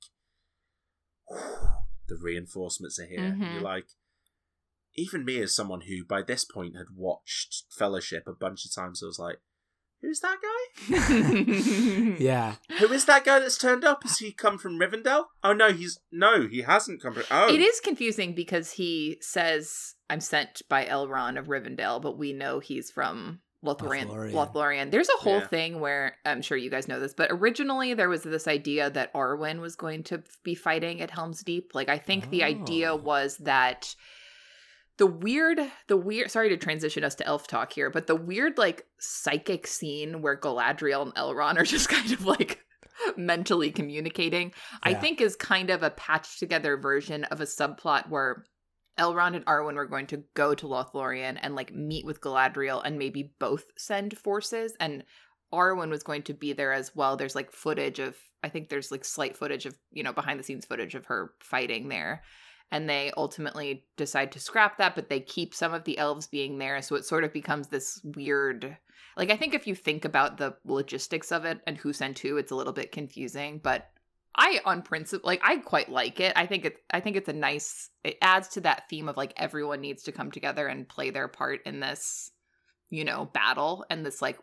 the 1.29 2.17
reinforcements 2.21 2.99
are 2.99 3.07
here. 3.07 3.25
And 3.25 3.43
Mhm. 3.43 3.53
You're 3.55 3.63
like, 3.63 3.87
even 4.97 5.25
me 5.25 5.41
as 5.41 5.55
someone 5.55 5.83
who 5.83 6.05
by 6.05 6.23
this 6.23 6.45
point 6.45 6.77
had 6.77 6.87
watched 6.95 7.65
Fellowship 7.71 8.25
a 8.27 8.33
bunch 8.33 8.65
of 8.65 8.75
times, 8.75 9.03
I 9.03 9.07
was 9.07 9.19
like, 9.19 9.37
who's 10.01 10.21
that 10.21 10.39
guy? 10.43 12.15
Yeah. 12.19 12.57
Who 12.79 12.93
is 12.93 13.05
that 13.05 13.25
guy 13.25 13.39
that's 13.39 13.59
turned 13.59 13.85
up? 13.85 14.03
Has 14.03 14.19
he 14.19 14.33
come 14.33 14.59
from 14.59 14.79
Rivendell? 14.79 15.27
Oh 15.45 15.53
no, 15.53 15.73
he's 15.73 16.01
no, 16.11 16.49
he 16.49 16.63
hasn't 16.63 17.03
come 17.03 17.15
from. 17.15 17.25
Oh, 17.31 17.53
It 17.53 17.61
is 17.61 17.81
confusing 17.81 18.35
because 18.35 18.73
he 18.73 19.19
says, 19.21 19.95
I'm 20.11 20.21
sent 20.21 20.63
by 20.69 20.85
Elrond 20.87 21.39
of 21.39 21.47
Rivendell, 21.47 22.01
but 22.01 22.17
we 22.19 22.33
know 22.33 22.59
he's 22.61 22.91
from 22.91 23.41
Lothlorien. 23.65 24.07
Lothlorien. 24.09 24.33
Lothlorien. 24.33 24.91
There's 24.91 25.09
a 25.09 25.21
whole 25.21 25.39
Yeah. 25.39 25.47
thing 25.49 25.81
where 25.81 26.17
I'm 26.25 26.43
sure 26.43 26.57
you 26.57 26.71
guys 26.71 26.87
know 26.87 27.01
this, 27.01 27.15
but 27.15 27.29
originally 27.33 27.95
there 27.95 28.09
was 28.09 28.23
this 28.23 28.47
idea 28.47 28.89
that 28.91 29.13
Arwen 29.15 29.61
was 29.61 29.75
going 29.75 30.05
to 30.05 30.23
be 30.45 30.55
fighting 30.55 31.01
at 31.01 31.11
Helm's 31.11 31.43
Deep. 31.43 31.73
Like 31.75 31.89
I 31.89 31.99
think 31.99 32.31
the 32.31 32.45
idea 32.45 32.93
Oh. 32.93 32.97
was 32.97 33.37
that 33.39 33.95
the 34.97 35.07
weird 35.07 35.61
the 35.89 35.97
weird 35.97 36.31
sorry 36.31 36.49
to 36.51 36.57
transition 36.57 37.03
us 37.05 37.15
to 37.17 37.27
elf 37.27 37.47
talk 37.49 37.73
here, 37.73 37.91
but 37.91 38.07
the 38.07 38.17
weird 38.17 38.59
like 38.59 38.87
psychic 38.99 39.67
scene 39.67 40.23
where 40.23 40.37
Galadriel 40.37 41.03
and 41.03 41.15
Elrond 41.15 41.57
are 41.59 41.65
just 41.65 41.89
kind 41.89 42.13
of 42.13 42.25
like 42.27 42.61
mentally 43.17 43.71
communicating 43.71 44.53
I 44.83 44.93
think 44.95 45.21
is 45.21 45.37
kind 45.37 45.71
of 45.71 45.85
a 45.85 45.91
patched 45.91 46.41
together 46.41 46.77
version 46.77 47.23
of 47.25 47.41
a 47.41 47.45
subplot 47.45 48.09
where 48.09 48.45
Elrond 48.99 49.37
and 49.37 49.47
Arwen 49.47 49.75
were 49.75 49.87
going 49.87 50.07
to 50.09 50.25
go 50.35 50.55
to 50.55 50.67
Lothlorien 50.67 51.39
and 51.41 51.55
like 51.55 51.75
meet 51.75 52.05
with 52.05 52.21
Galadriel 52.21 52.83
and 52.85 52.99
maybe 52.99 53.33
both 53.39 53.65
send 53.77 54.19
forces 54.19 54.77
and 54.81 55.05
Arwen 55.53 55.89
was 55.89 56.03
going 56.03 56.23
to 56.23 56.35
be 56.35 56.53
there 56.53 56.73
as 56.73 56.95
well. 56.95 57.17
There's 57.17 57.35
like 57.35 57.53
footage 57.53 57.99
of 57.99 58.17
I 58.43 58.49
think 58.49 58.69
there's 58.69 58.93
like 58.93 59.05
slight 59.05 59.37
footage 59.37 59.67
of, 59.67 59.77
you 59.91 60.03
know, 60.03 60.13
behind 60.13 60.39
the 60.39 60.45
scenes 60.45 60.67
footage 60.67 60.95
of 60.95 61.07
her 61.07 61.33
fighting 61.41 61.89
there. 61.89 62.23
And 62.71 62.89
they 62.89 63.11
ultimately 63.17 63.87
decide 63.97 64.31
to 64.33 64.41
scrap 64.41 64.77
that, 64.77 64.95
but 64.95 65.09
they 65.09 65.21
keep 65.21 65.55
some 65.55 65.73
of 65.73 65.85
the 65.85 65.97
elves 65.97 66.27
being 66.27 66.59
there. 66.59 66.83
So 66.83 66.97
it 66.97 67.07
sort 67.07 67.25
of 67.25 67.33
becomes 67.33 67.69
this 67.69 68.01
weird 68.05 68.77
like 69.17 69.31
I 69.31 69.37
think 69.37 69.55
if 69.55 69.67
you 69.67 69.75
think 69.75 70.05
about 70.05 70.37
the 70.37 70.55
logistics 70.65 71.33
of 71.33 71.45
it 71.45 71.61
and 71.67 71.77
who 71.77 71.93
sent 71.93 72.21
who, 72.21 72.37
it's 72.37 72.53
a 72.53 72.55
little 72.55 72.73
bit 72.73 72.93
confusing. 72.93 73.61
But 73.63 73.91
I 74.39 74.61
on 74.65 74.83
principle 74.83 75.27
like 75.27 75.41
I 75.43 75.57
quite 75.57 75.91
like 75.91 76.21
it. 76.21 76.33
I 76.37 76.47
think 76.47 76.65
it 76.65 76.77
I 76.91 77.01
think 77.01 77.17
it's 77.17 77.29
a 77.29 77.33
nice 77.33 77.91
it 78.05 78.17
adds 78.23 78.49
to 78.49 78.61
that 78.63 78.89
theme 78.89 79.09
of 79.09 79.17
like 79.17 79.35
everyone 79.37 79.81
needs 79.81 80.05
to 80.05 80.13
come 80.13 80.31
together 80.31 80.69
and 80.69 80.89
play 80.89 81.11
their 81.11 81.27
part 81.27 81.61
in 81.67 81.81
this, 81.81 82.31
you 82.89 83.05
know, 83.05 83.29
battle 83.35 83.85
and 83.91 84.07
this 84.07 84.23
like 84.23 84.39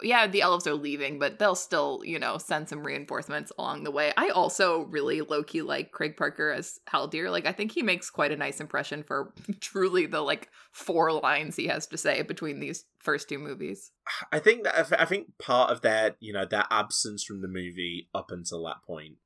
yeah, 0.00 0.28
the 0.28 0.42
elves 0.42 0.68
are 0.68 0.74
leaving, 0.74 1.18
but 1.18 1.40
they'll 1.40 1.56
still, 1.56 2.02
you 2.04 2.20
know, 2.20 2.38
send 2.38 2.68
some 2.68 2.86
reinforcements 2.86 3.50
along 3.58 3.82
the 3.82 3.90
way. 3.90 4.12
I 4.16 4.28
also 4.28 4.82
really 4.82 5.22
low 5.22 5.42
key 5.42 5.62
like 5.62 5.90
Craig 5.90 6.16
Parker 6.16 6.52
as 6.52 6.78
Haldir. 6.88 7.32
Like, 7.32 7.46
I 7.46 7.52
think 7.52 7.72
he 7.72 7.82
makes 7.82 8.08
quite 8.08 8.30
a 8.30 8.36
nice 8.36 8.60
impression 8.60 9.02
for 9.02 9.34
truly 9.60 10.06
the 10.06 10.20
like 10.20 10.50
four 10.70 11.12
lines 11.12 11.56
he 11.56 11.66
has 11.66 11.88
to 11.88 11.98
say 11.98 12.22
between 12.22 12.60
these 12.60 12.84
first 13.00 13.28
two 13.28 13.40
movies. 13.40 13.90
I 14.30 14.38
think 14.38 14.62
that 14.62 15.00
I 15.00 15.04
think 15.04 15.36
part 15.38 15.70
of 15.70 15.80
their 15.80 16.14
you 16.20 16.32
know 16.32 16.44
their 16.48 16.66
absence 16.70 17.24
from 17.24 17.42
the 17.42 17.48
movie 17.48 18.08
up 18.14 18.30
until 18.30 18.62
that 18.66 18.84
point 18.86 19.16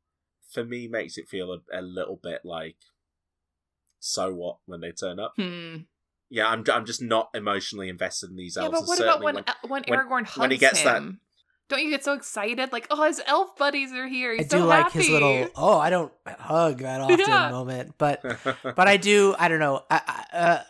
for 0.52 0.64
me 0.64 0.88
makes 0.88 1.16
it 1.18 1.28
feel 1.28 1.52
a, 1.52 1.58
a 1.72 1.82
little 1.82 2.16
bit 2.22 2.40
like 2.44 2.76
so 4.00 4.32
what 4.34 4.56
when 4.66 4.80
they 4.80 4.92
turn 4.92 5.18
up. 5.18 5.34
Hmm. 5.36 5.76
Yeah, 6.30 6.48
I'm 6.48 6.64
I'm 6.72 6.86
just 6.86 7.02
not 7.02 7.28
emotionally 7.34 7.88
invested 7.88 8.30
in 8.30 8.36
these 8.36 8.56
elves. 8.56 8.72
Yeah, 8.72 8.80
but 8.80 8.88
what 8.88 9.00
about 9.00 9.22
when 9.22 9.34
when, 9.36 9.44
when- 9.68 9.84
Aragorn 9.84 10.24
hugs 10.26 10.38
when 10.38 10.50
he 10.50 10.58
gets 10.58 10.82
that- 10.82 10.96
him? 10.96 11.20
Don't 11.68 11.82
you 11.82 11.90
get 11.90 12.04
so 12.04 12.12
excited? 12.12 12.70
Like, 12.70 12.86
oh, 12.90 13.02
his 13.04 13.22
elf 13.26 13.56
buddies 13.56 13.92
are 13.92 14.06
here. 14.06 14.34
He's 14.36 14.46
I 14.46 14.48
do 14.48 14.62
so 14.62 14.66
like 14.66 14.84
happy. 14.84 14.98
his 14.98 15.08
little 15.08 15.48
oh 15.56 15.78
I 15.78 15.88
don't 15.88 16.12
hug 16.26 16.78
that 16.78 17.00
often 17.02 17.18
Yeah. 17.20 17.50
moment, 17.50 17.94
but 17.96 18.22
but 18.62 18.88
I 18.88 18.96
do 18.98 19.34
I 19.38 19.48
don't 19.48 19.60
know 19.60 19.82
I 19.90 20.00
I, 20.32 20.36
uh, 20.36 20.62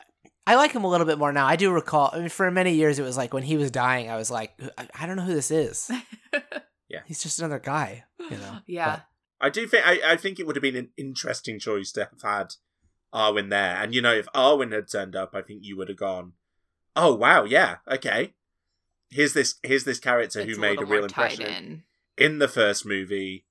I 0.46 0.54
like 0.56 0.72
him 0.72 0.84
a 0.84 0.88
little 0.88 1.06
bit 1.06 1.18
more 1.18 1.32
now. 1.32 1.46
I 1.46 1.56
do 1.56 1.72
recall. 1.72 2.10
I 2.12 2.18
mean, 2.20 2.28
for 2.28 2.48
many 2.52 2.74
years 2.74 2.98
it 3.00 3.02
was 3.02 3.16
like 3.16 3.32
when 3.34 3.42
he 3.42 3.56
was 3.56 3.70
dying, 3.72 4.10
I 4.10 4.16
was 4.16 4.30
like 4.30 4.52
I, 4.78 4.88
I 5.00 5.06
don't 5.06 5.16
know 5.16 5.22
who 5.24 5.34
this 5.34 5.50
is. 5.50 5.90
Yeah. 6.88 7.00
He's 7.06 7.22
just 7.22 7.38
another 7.38 7.59
guy, 7.59 8.04
you 8.30 8.36
know. 8.36 8.59
yeah. 8.66 9.00
I 9.43 9.51
do 9.51 9.66
think 9.66 9.86
I, 9.86 10.12
I 10.12 10.16
think 10.16 10.39
it 10.39 10.47
would 10.47 10.56
have 10.56 10.62
been 10.62 10.77
an 10.77 10.90
interesting 10.97 11.59
choice 11.59 11.93
to 11.93 12.05
have 12.12 12.23
had 12.23 12.55
Arwen 13.12 13.51
there. 13.51 13.77
And 13.77 13.94
you 13.94 14.01
know, 14.01 14.14
if 14.14 14.27
Arwen 14.35 14.73
had 14.73 14.90
turned 14.90 15.14
up, 15.16 15.35
I 15.35 15.43
think 15.43 15.60
you 15.64 15.77
would 15.77 15.89
have 15.89 15.98
gone, 15.98 16.32
Oh 16.97 17.14
wow, 17.14 17.44
yeah, 17.44 17.77
okay. 17.90 18.32
Here's 19.10 19.35
this 19.35 19.56
here's 19.62 19.85
this 19.85 19.98
character 19.98 20.40
It's 20.40 20.55
who 20.55 20.60
made 20.60 20.81
a 20.81 20.86
real 20.86 21.05
impression 21.05 21.47
in. 21.47 21.82
in 22.16 22.39
the 22.39 22.48
first 22.48 22.86
movie 22.86 23.44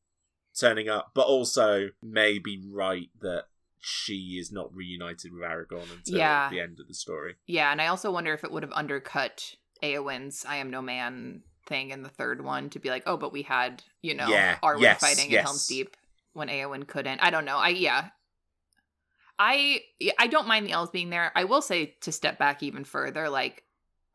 turning 0.57 0.89
up, 0.89 1.11
but 1.13 1.27
also 1.27 1.89
may 2.01 2.39
be 2.39 2.61
right 2.71 3.09
that 3.21 3.45
she 3.79 4.37
is 4.39 4.51
not 4.51 4.73
reunited 4.75 5.33
with 5.33 5.41
Aragorn 5.43 5.91
until 5.91 6.17
Yeah. 6.17 6.49
the 6.49 6.59
end 6.59 6.79
of 6.79 6.87
the 6.87 6.93
story. 6.93 7.35
Yeah, 7.47 7.71
and 7.71 7.81
I 7.81 7.87
also 7.87 8.11
wonder 8.11 8.33
if 8.33 8.43
it 8.43 8.51
would 8.51 8.63
have 8.63 8.71
undercut 8.73 9.55
Eowyn's 9.83 10.45
"I 10.45 10.57
am 10.57 10.69
no 10.69 10.81
man" 10.81 11.43
thing 11.71 11.89
in 11.91 12.03
the 12.03 12.09
third 12.09 12.43
one 12.43 12.69
to 12.71 12.79
be 12.79 12.89
like, 12.89 13.03
oh, 13.05 13.17
but 13.17 13.33
we 13.33 13.41
had 13.41 13.81
you 14.01 14.13
know 14.13 14.27
Yeah, 14.27 14.57
Arwen 14.61 14.81
yes, 14.81 14.99
fighting 14.99 15.25
in 15.27 15.31
yes. 15.31 15.45
Helm's 15.45 15.67
Deep 15.67 15.95
when 16.33 16.49
Eowyn 16.49 16.85
couldn't. 16.87 17.19
I 17.23 17.29
don't 17.31 17.45
know. 17.45 17.57
I 17.57 17.69
yeah. 17.69 18.09
I 19.39 19.81
I 20.19 20.27
don't 20.27 20.47
mind 20.47 20.67
the 20.67 20.73
elves 20.73 20.91
being 20.91 21.09
there. 21.09 21.31
I 21.35 21.45
will 21.45 21.61
say 21.61 21.95
to 22.01 22.11
step 22.11 22.37
back 22.37 22.61
even 22.61 22.83
further, 22.83 23.29
like 23.29 23.63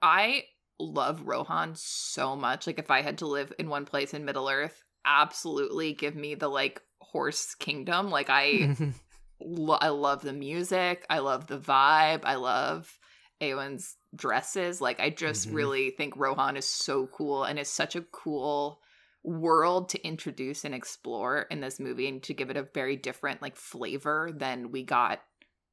I 0.01 0.45
love 0.79 1.23
Rohan 1.27 1.73
so 1.75 2.37
much. 2.37 2.67
Like 2.67 2.79
if 2.79 2.91
I 2.91 3.03
had 3.03 3.19
to 3.19 3.27
live 3.27 3.53
in 3.59 3.69
one 3.69 3.87
place 3.87 4.15
in 4.15 4.25
Middle 4.25 4.49
Earth, 4.49 4.85
absolutely 5.05 5.95
give 5.95 6.15
me 6.15 6.35
the 6.35 6.49
like 6.49 6.81
horse 7.01 7.55
kingdom. 7.57 8.11
Like 8.11 8.29
I 8.31 8.77
lo- 9.41 9.79
I 9.81 9.89
love 9.89 10.23
the 10.23 10.33
music. 10.33 11.05
I 11.11 11.19
love 11.19 11.47
the 11.49 11.59
vibe. 11.59 12.21
I 12.25 12.37
love 12.37 12.97
Eowyn's 13.41 13.96
dresses. 14.15 14.81
Like 14.81 15.01
I 15.01 15.11
just 15.11 15.49
Mhm. 15.49 15.55
really 15.55 15.91
think 15.91 16.17
Rohan 16.17 16.57
is 16.57 16.67
so 16.67 17.07
cool 17.09 17.45
and 17.45 17.59
is 17.59 17.69
such 17.69 17.97
a 17.97 18.03
cool 18.03 18.81
world 19.23 19.89
to 19.91 20.07
introduce 20.07 20.65
and 20.65 20.75
explore 20.75 21.43
in 21.51 21.61
this 21.61 21.81
movie 21.81 22.09
and 22.09 22.23
to 22.23 22.33
give 22.35 22.49
it 22.51 22.57
a 22.57 22.63
very 22.63 22.97
different 22.97 23.43
like 23.43 23.57
flavor 23.57 24.31
than 24.33 24.71
we 24.71 24.85
got 24.85 25.21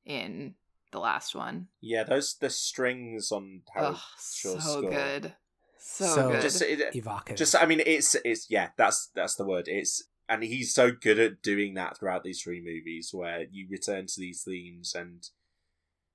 in 0.05 0.55
the 0.91 0.99
last 0.99 1.35
one. 1.35 1.68
Yeah, 1.81 2.03
those 2.03 2.35
the 2.35 2.49
strings 2.49 3.31
on 3.31 3.61
Howard 3.73 3.95
Oh, 3.97 4.03
Shore's 4.19 4.64
so 4.64 4.80
score. 4.80 4.89
good. 4.91 5.35
So, 5.77 6.05
So- 6.15 6.31
good. 6.31 6.41
Just, 6.41 6.61
it, 6.61 6.95
Evocative. 6.95 7.38
just 7.38 7.55
I 7.55 7.65
mean, 7.65 7.81
it's 7.85 8.15
it's 8.26 8.49
yeah, 8.49 8.72
that's 8.77 9.07
that's 9.14 9.35
the 9.35 9.45
word. 9.45 9.68
It's 9.68 10.03
and 10.30 10.43
he's 10.43 10.73
so 10.73 10.91
good 10.91 11.19
at 11.19 11.41
doing 11.41 11.73
that 11.76 11.97
throughout 11.97 12.23
these 12.23 12.41
three 12.41 12.61
movies, 12.61 13.14
where 13.14 13.43
you 13.51 13.68
return 13.69 14.07
to 14.07 14.19
these 14.19 14.43
themes 14.43 14.95
and 14.95 15.30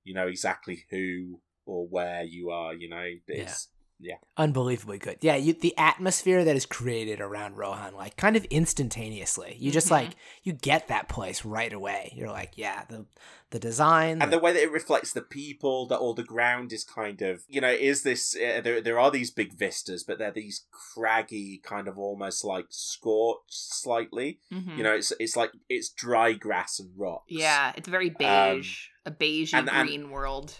you 0.03 0.13
know 0.13 0.27
exactly 0.27 0.85
who 0.89 1.41
or 1.69 1.87
where 1.87 2.23
you 2.23 2.49
are. 2.49 2.73
You 2.73 2.89
know, 2.89 3.05
it's 3.27 3.67
yeah. 3.99 4.15
unbelievably 4.37 4.97
good. 4.99 5.17
Yeah, 5.21 5.35
you, 5.35 5.53
the 5.53 5.77
atmosphere 5.77 6.43
that 6.45 6.55
is 6.55 6.65
created 6.65 7.19
around 7.21 7.57
Rohan, 7.57 7.93
like 7.93 8.15
kind 8.17 8.35
of 8.37 8.45
instantaneously. 8.45 9.55
You 9.59 9.71
just 9.71 9.87
Mhm. 9.87 9.91
like 9.91 10.09
you 10.43 10.53
get 10.53 10.87
that 10.87 11.09
place 11.09 11.43
right 11.45 11.71
away. 11.73 12.13
You're 12.15 12.31
like, 12.31 12.53
yeah, 12.57 12.85
the 12.89 13.05
the 13.51 13.59
design, 13.59 14.21
and 14.21 14.31
the 14.31 14.37
way 14.37 14.53
that 14.53 14.61
it 14.61 14.71
reflects 14.71 15.11
the 15.11 15.23
people 15.23 15.87
that 15.87 15.97
all 15.97 16.13
the 16.13 16.23
ground 16.23 16.71
is 16.71 16.83
kind 16.83 17.19
of 17.23 17.41
you 17.49 17.59
know 17.59 17.71
is 17.71 18.03
this 18.03 18.35
uh, 18.35 18.61
there 18.63 18.79
there 18.79 18.99
are 18.99 19.09
these 19.09 19.31
big 19.31 19.53
vistas 19.53 20.03
but 20.03 20.19
they're 20.19 20.29
these 20.31 20.67
craggy 20.71 21.57
kind 21.63 21.87
of 21.87 21.97
almost 21.97 22.45
like 22.45 22.67
scorched 22.69 23.41
slightly 23.51 24.39
Mhm. 24.51 24.77
you 24.77 24.83
know 24.83 24.93
it's 24.93 25.11
it's 25.19 25.35
like 25.35 25.51
it's 25.67 25.89
dry 25.89 26.33
grass 26.33 26.79
and 26.79 26.91
rocks 26.95 27.25
Yeah, 27.29 27.73
it's 27.75 27.87
very 27.87 28.09
beige, 28.11 28.89
a 29.05 29.09
beige 29.11 29.51
and- 29.55 29.67
and- 29.67 29.87
green 29.89 30.11
world. 30.11 30.59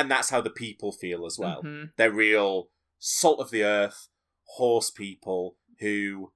And 0.00 0.10
that's 0.10 0.30
how 0.30 0.40
the 0.40 0.50
people 0.64 0.92
feel 0.92 1.26
as 1.26 1.38
well 1.38 1.62
Mhm. 1.62 1.90
they're 1.96 2.10
real 2.12 2.70
salt 2.98 3.40
of 3.40 3.50
the 3.50 3.64
earth 3.64 4.08
horse 4.56 4.90
people 4.90 5.56
who 5.80 6.32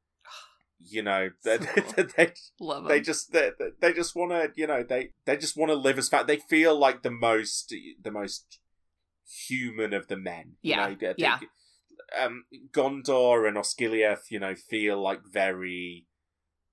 you 0.79 1.03
know 1.03 1.31
they 1.45 1.59
So 1.59 1.65
cool. 1.67 1.93
they, 1.95 2.05
they, 2.17 2.33
they 2.89 3.01
just 3.01 3.33
they, 3.33 3.51
they 3.81 3.93
just 3.93 4.15
want 4.17 4.33
to 4.33 4.53
you 4.61 4.67
know 4.67 4.83
they 4.83 5.11
they 5.27 5.37
just 5.37 5.57
want 5.57 5.71
to 5.71 5.77
live 5.77 5.99
as 5.99 6.09
fat 6.09 6.27
they 6.27 6.39
feel 6.39 6.79
like 6.79 7.03
the 7.03 7.11
most 7.11 7.73
the 8.03 8.11
most 8.11 8.59
human 9.49 9.93
of 9.93 10.09
the 10.09 10.17
men 10.17 10.57
you 10.63 10.73
Yeah, 10.73 10.89
know? 10.89 10.97
They- 11.01 11.15
yeah. 11.17 11.39
um 12.19 12.45
gondor 12.73 13.47
and 13.49 13.57
osgiliath 13.57 14.31
you 14.31 14.39
know 14.41 14.55
feel 14.55 15.01
like 15.01 15.21
very 15.25 16.07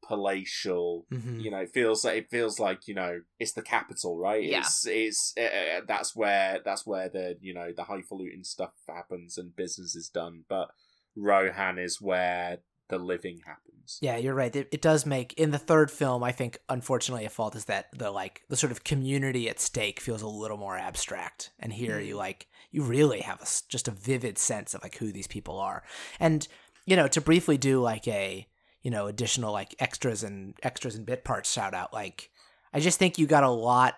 palatial 0.10 1.06
Mhm. 1.12 1.42
you 1.44 1.50
know 1.52 1.60
it 1.60 1.72
feels 1.74 2.04
like 2.06 2.18
it 2.18 2.30
feels 2.30 2.60
like 2.60 2.88
you 2.88 2.94
know 2.94 3.22
it's 3.40 3.54
the 3.54 3.62
capital 3.62 4.18
right 4.18 4.44
Yeah. 4.44 4.60
it's 4.60 4.86
it's 4.88 5.34
uh, 5.38 5.82
that's 5.88 6.16
where 6.16 6.60
that's 6.66 6.86
where 6.86 7.10
the 7.10 7.38
you 7.42 7.54
know 7.54 7.70
the 7.76 7.84
highfalutin 7.86 8.44
stuff 8.44 8.74
happens 8.88 9.38
and 9.38 9.56
business 9.56 9.96
is 9.96 10.10
done 10.10 10.44
but 10.50 10.68
rohan 11.16 11.78
is 11.80 12.02
where 12.02 12.60
the 12.90 12.98
living 12.98 13.40
happens 13.46 14.00
Yeah, 14.02 14.18
you're 14.18 14.36
right. 14.36 14.56
It, 14.56 14.68
it 14.72 14.82
does 14.84 15.06
make 15.06 15.34
in 15.34 15.50
the 15.52 15.58
third 15.70 15.90
film. 15.92 16.24
I 16.24 16.32
think, 16.32 16.60
unfortunately, 16.70 17.26
a 17.26 17.30
fault 17.30 17.56
is 17.56 17.66
that 17.66 17.86
the 18.02 18.12
like 18.12 18.44
the 18.50 18.56
sort 18.56 18.72
of 18.72 18.84
community 18.84 19.50
at 19.50 19.60
stake 19.60 20.00
feels 20.00 20.22
a 20.24 20.28
little 20.28 20.58
more 20.58 20.78
abstract, 20.78 21.52
and 21.60 21.74
here 21.74 22.00
you 22.00 22.16
like 22.16 22.48
you 22.72 22.82
really 22.84 23.22
have 23.22 23.42
a 23.42 23.48
just 23.68 23.88
a 23.88 23.92
vivid 24.10 24.38
sense 24.38 24.74
of 24.76 24.82
like 24.84 24.98
who 24.98 25.12
these 25.12 25.28
people 25.28 25.58
are, 25.60 25.84
and 26.20 26.48
you 26.86 26.96
know 26.96 27.08
to 27.08 27.22
briefly 27.22 27.58
do 27.58 27.82
like 27.82 28.08
a 28.08 28.48
you 28.82 28.92
know 28.92 29.08
additional 29.08 29.52
like 29.52 29.76
extras 29.80 30.24
and 30.24 30.54
extras 30.64 30.96
and 30.96 31.06
bit 31.06 31.24
parts 31.24 31.52
shout 31.52 31.74
out. 31.74 31.94
Like 31.94 32.30
I 32.74 32.80
just 32.80 33.00
think 33.00 33.18
you 33.18 33.28
got 33.28 33.44
a 33.44 33.50
lot. 33.50 33.96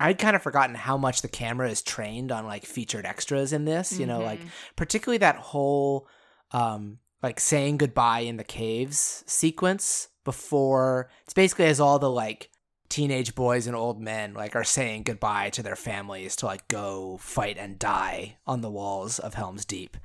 I'd 0.00 0.18
kind 0.18 0.34
of 0.34 0.42
forgotten 0.42 0.74
how 0.74 0.96
much 0.96 1.22
the 1.22 1.28
camera 1.28 1.70
is 1.70 1.80
trained 1.82 2.32
on 2.32 2.46
like 2.46 2.64
featured 2.66 3.06
extras 3.06 3.52
in 3.52 3.64
this. 3.64 3.98
You 3.98 4.06
know, 4.06 4.20
like 4.20 4.40
Mhm. 4.40 4.48
particularly 4.76 5.18
that 5.18 5.36
whole 5.36 6.08
um 6.50 6.98
like 7.22 7.40
saying 7.40 7.78
goodbye 7.78 8.20
in 8.20 8.36
the 8.36 8.44
caves 8.44 9.24
sequence 9.26 10.08
before 10.24 11.10
it's 11.24 11.34
basically 11.34 11.64
as 11.66 11.80
all 11.80 11.98
the 11.98 12.10
like 12.10 12.50
teenage 12.90 13.34
boys 13.34 13.66
and 13.66 13.74
old 13.74 14.00
men 14.00 14.34
like 14.34 14.54
are 14.54 14.62
saying 14.64 15.02
goodbye 15.02 15.50
to 15.50 15.62
their 15.62 15.74
families 15.76 16.36
to 16.36 16.46
like 16.46 16.66
go 16.68 17.16
fight 17.20 17.56
and 17.58 17.78
die 17.78 18.36
on 18.46 18.60
the 18.60 18.70
walls 18.70 19.18
of 19.18 19.34
Helm's 19.34 19.64
Deep. 19.64 19.96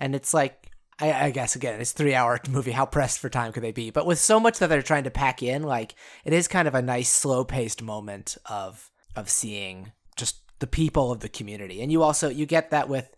And 0.00 0.14
it's 0.14 0.34
like 0.34 0.63
I, 1.00 1.26
I 1.26 1.30
guess 1.30 1.56
again, 1.56 1.80
it's 1.80 1.92
three 1.92 2.14
hour 2.14 2.40
movie. 2.48 2.72
How 2.72 2.86
pressed 2.86 3.18
for 3.18 3.28
time 3.28 3.52
could 3.52 3.62
they 3.62 3.72
be? 3.72 3.90
But 3.90 4.06
with 4.06 4.18
so 4.18 4.38
much 4.38 4.58
that 4.58 4.68
they're 4.68 4.82
trying 4.82 5.04
to 5.04 5.10
pack 5.10 5.42
in, 5.42 5.62
like 5.62 5.94
it 6.24 6.32
is 6.32 6.48
kind 6.48 6.68
of 6.68 6.74
a 6.74 6.82
nice 6.82 7.10
slow 7.10 7.44
paced 7.44 7.82
moment 7.82 8.36
of 8.46 8.90
of 9.16 9.28
seeing 9.28 9.92
just 10.16 10.38
the 10.58 10.66
people 10.66 11.12
of 11.12 11.20
the 11.20 11.28
community. 11.28 11.82
And 11.82 11.90
you 11.90 12.02
also 12.02 12.28
you 12.28 12.46
get 12.46 12.70
that 12.70 12.88
with 12.88 13.14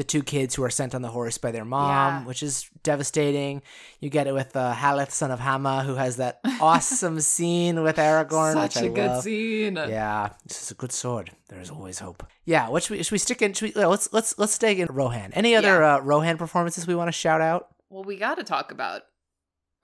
the 0.00 0.04
two 0.04 0.22
kids 0.22 0.54
who 0.54 0.62
are 0.64 0.70
sent 0.70 0.94
on 0.94 1.02
the 1.02 1.08
horse 1.10 1.36
by 1.36 1.50
their 1.50 1.64
mom, 1.66 2.22
Yeah. 2.22 2.24
which 2.26 2.42
is 2.42 2.70
devastating. 2.82 3.60
You 4.00 4.08
get 4.08 4.26
it 4.26 4.32
with 4.32 4.56
uh, 4.56 4.72
Haleth, 4.72 5.10
son 5.10 5.30
of 5.30 5.40
Hama, 5.40 5.82
who 5.82 5.96
has 5.96 6.16
that 6.16 6.40
awesome 6.60 7.20
scene 7.20 7.82
with 7.82 7.96
Aragorn, 7.96 8.54
Such 8.54 8.76
which 8.76 8.82
a 8.84 8.86
I 8.86 8.94
good 8.94 9.10
love. 9.10 9.22
scene. 9.24 9.76
Yeah, 9.76 10.30
this 10.46 10.62
is 10.62 10.70
a 10.70 10.74
good 10.74 10.90
sword. 10.90 11.32
There 11.50 11.60
is 11.60 11.68
always 11.70 11.98
hope. 11.98 12.26
Yeah, 12.46 12.70
what 12.70 12.82
should 12.82 12.96
we 12.96 13.02
should 13.02 13.12
we 13.12 13.18
stick 13.18 13.42
in? 13.42 13.52
Should 13.52 13.74
we, 13.74 13.84
let's 13.84 14.10
let's 14.10 14.38
let's 14.38 14.54
stay 14.54 14.80
in 14.80 14.88
Rohan. 14.90 15.32
Any 15.34 15.54
other 15.54 15.82
uh, 15.84 16.00
Rohan 16.00 16.38
performances 16.38 16.86
we 16.86 16.94
want 16.94 17.08
to 17.08 17.12
shout 17.12 17.42
out? 17.42 17.68
Well, 17.90 18.04
we 18.04 18.16
got 18.16 18.36
to 18.36 18.42
talk 18.44 18.72
about 18.72 19.02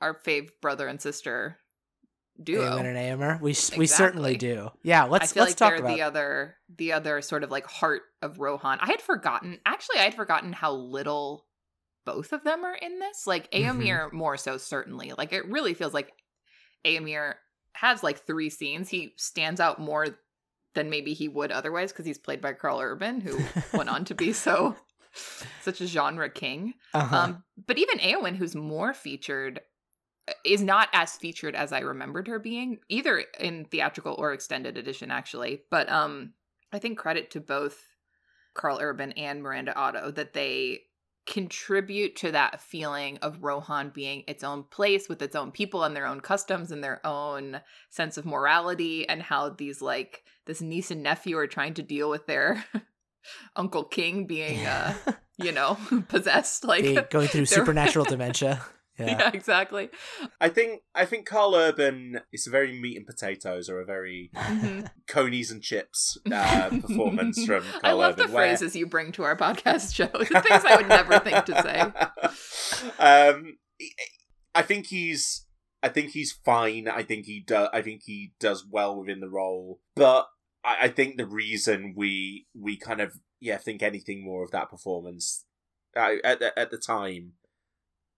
our 0.01 0.15
fave 0.15 0.49
brother 0.63 0.89
and 0.89 0.99
sister 0.99 1.59
duo. 2.43 2.63
Eowyn 2.77 2.85
and 2.87 2.97
Eomer. 3.21 3.41
We 3.41 3.55
we 3.79 3.87
certainly 3.87 4.37
do. 4.37 4.71
Yeah, 4.83 5.05
let's 5.05 5.33
I 5.33 5.35
feel 5.35 5.43
let's 5.45 5.61
like 5.61 5.71
talk 5.73 5.79
about. 5.81 5.95
the 5.95 6.03
other 6.03 6.57
the 6.77 6.93
other 6.93 7.21
sort 7.23 7.43
of 7.45 7.51
like 7.51 7.67
heart 7.67 8.03
of 8.23 8.39
Rohan. 8.39 8.79
I 8.81 8.87
had 8.87 9.01
forgotten 9.01 9.59
actually 9.65 9.99
I 9.99 10.05
had 10.05 10.15
forgotten 10.15 10.53
how 10.53 10.73
little 10.73 11.47
both 12.05 12.33
of 12.33 12.45
them 12.45 12.65
are 12.65 12.75
in 12.75 12.99
this. 12.99 13.27
Like 13.27 13.51
Mhm. 13.51 14.13
More 14.13 14.37
so 14.37 14.59
certainly. 14.59 15.13
Like 15.17 15.33
it 15.33 15.47
really 15.49 15.75
feels 15.75 15.95
like 15.95 16.13
Eomer 16.85 17.35
has 17.73 18.03
like 18.03 18.27
three 18.27 18.51
scenes. 18.51 18.89
He 18.89 19.13
stands 19.17 19.61
out 19.61 19.79
more 19.81 20.07
than 20.75 20.91
maybe 20.91 21.15
he 21.15 21.29
would 21.29 21.51
otherwise 21.51 21.93
because 21.93 22.07
he's 22.07 22.19
played 22.19 22.41
by 22.41 22.53
Karl 22.53 22.81
Urban, 22.81 23.21
who 23.21 23.39
went 23.77 23.89
on 23.89 24.05
to 24.07 24.15
be 24.15 24.33
so 24.33 24.77
such 25.63 25.81
a 25.81 25.87
genre 25.87 26.29
king. 26.31 26.75
uh-huh. 26.95 27.17
Um, 27.17 27.45
but 27.67 27.79
even 27.79 27.99
Eowyn, 27.99 28.37
who's 28.37 28.55
more 28.55 28.93
featured, 28.93 29.61
is 30.45 30.63
not 30.63 30.89
as 30.93 31.17
featured 31.17 31.55
as 31.55 31.73
I 31.73 31.81
remembered 31.81 32.29
her 32.29 32.39
being, 32.39 32.79
either 32.89 33.25
in 33.39 33.65
theatrical 33.67 34.15
or 34.19 34.33
extended 34.33 34.77
edition, 34.77 35.11
actually. 35.11 35.63
But 35.71 35.89
um, 35.89 36.33
I 36.73 36.79
think 36.79 36.99
credit 36.99 37.31
to 37.33 37.41
both 37.41 37.79
Karl 38.55 38.79
Urban 38.81 39.13
and 39.13 39.43
Miranda 39.43 39.75
Otto 39.75 40.11
that 40.13 40.33
they 40.33 40.81
contribute 41.27 42.15
to 42.17 42.31
that 42.31 42.61
feeling 42.61 43.19
of 43.19 43.43
Rohan 43.43 43.91
being 43.91 44.23
its 44.29 44.45
own 44.45 44.63
place 44.63 45.09
with 45.09 45.21
its 45.21 45.35
own 45.35 45.51
people 45.51 45.83
and 45.83 45.97
their 45.97 46.07
own 46.07 46.21
customs 46.21 46.71
and 46.71 46.85
their 46.85 47.05
own 47.05 47.61
sense 47.91 48.17
of 48.17 48.25
morality 48.25 49.09
and 49.09 49.23
how 49.23 49.49
these 49.49 49.83
like 49.83 50.23
this 50.47 50.61
niece 50.61 50.93
and 50.93 51.03
nephew 51.03 51.37
are 51.37 51.49
trying 51.49 51.75
to 51.75 51.83
deal 51.83 52.09
with 52.09 52.27
their 52.27 52.65
Uncle 53.57 53.83
King 53.83 54.27
being 54.27 54.65
uh 54.65 54.95
you 55.39 55.53
know, 55.53 55.79
possessed. 56.09 56.65
Like, 56.65 57.11
going 57.11 57.29
through 57.29 57.47
supernatural 57.47 58.05
dementia. 58.05 58.63
yeah. 59.07 59.07
Yeah. 59.19 59.31
exactly. 59.35 59.91
I 60.41 60.49
think 60.49 60.81
I 60.95 61.05
think 61.05 61.27
Karl 61.27 61.55
Urban 61.55 62.21
is 62.33 62.47
a 62.47 62.51
very 62.51 62.79
meat 62.81 62.97
and 62.97 63.07
potatoes 63.07 63.69
or 63.69 63.81
a 63.81 63.85
very 63.85 64.31
Mhm. 64.35 64.89
conies 65.09 65.51
and 65.51 65.63
chips 65.63 66.17
uh, 66.33 66.71
performance 66.71 67.45
from 67.45 67.63
Karl 67.73 67.81
I 67.85 67.93
love 67.93 68.13
Urban. 68.15 68.27
the 68.29 68.33
where- 68.35 68.49
phrases 68.49 68.75
you 68.77 68.87
bring 68.87 69.13
to 69.13 69.23
our 69.25 69.37
podcast 69.37 69.95
show. 69.95 70.07
The 70.07 70.25
things 70.41 70.65
I 70.65 70.77
would 70.77 70.89
never 70.89 71.19
think 71.19 71.45
to 71.47 71.63
say. 71.63 71.81
um, 72.99 73.59
I 74.55 74.63
think 74.63 74.87
he's. 74.87 75.45
I 75.83 75.89
think 75.89 76.11
he's 76.13 76.33
fine. 76.45 76.89
I 76.89 77.03
think 77.03 77.27
he 77.27 77.45
does. 77.47 77.69
I 77.73 77.83
think 77.83 78.03
he 78.05 78.33
does 78.41 78.65
well 78.69 78.99
within 78.99 79.21
the 79.21 79.29
role. 79.29 79.81
But 79.95 80.27
I, 80.65 80.77
I 80.85 80.89
think 80.89 81.17
the 81.17 81.27
reason 81.27 81.95
we 81.97 82.47
we 82.59 82.77
kind 82.79 83.01
of 83.01 83.13
yeah 83.41 83.59
think 83.59 83.83
anything 83.83 84.25
more 84.25 84.43
of 84.43 84.51
that 84.53 84.71
performance 84.71 85.45
uh, 85.97 86.15
at 86.25 86.41
the, 86.41 86.59
at 86.59 86.71
the 86.71 86.79
time, 86.79 87.33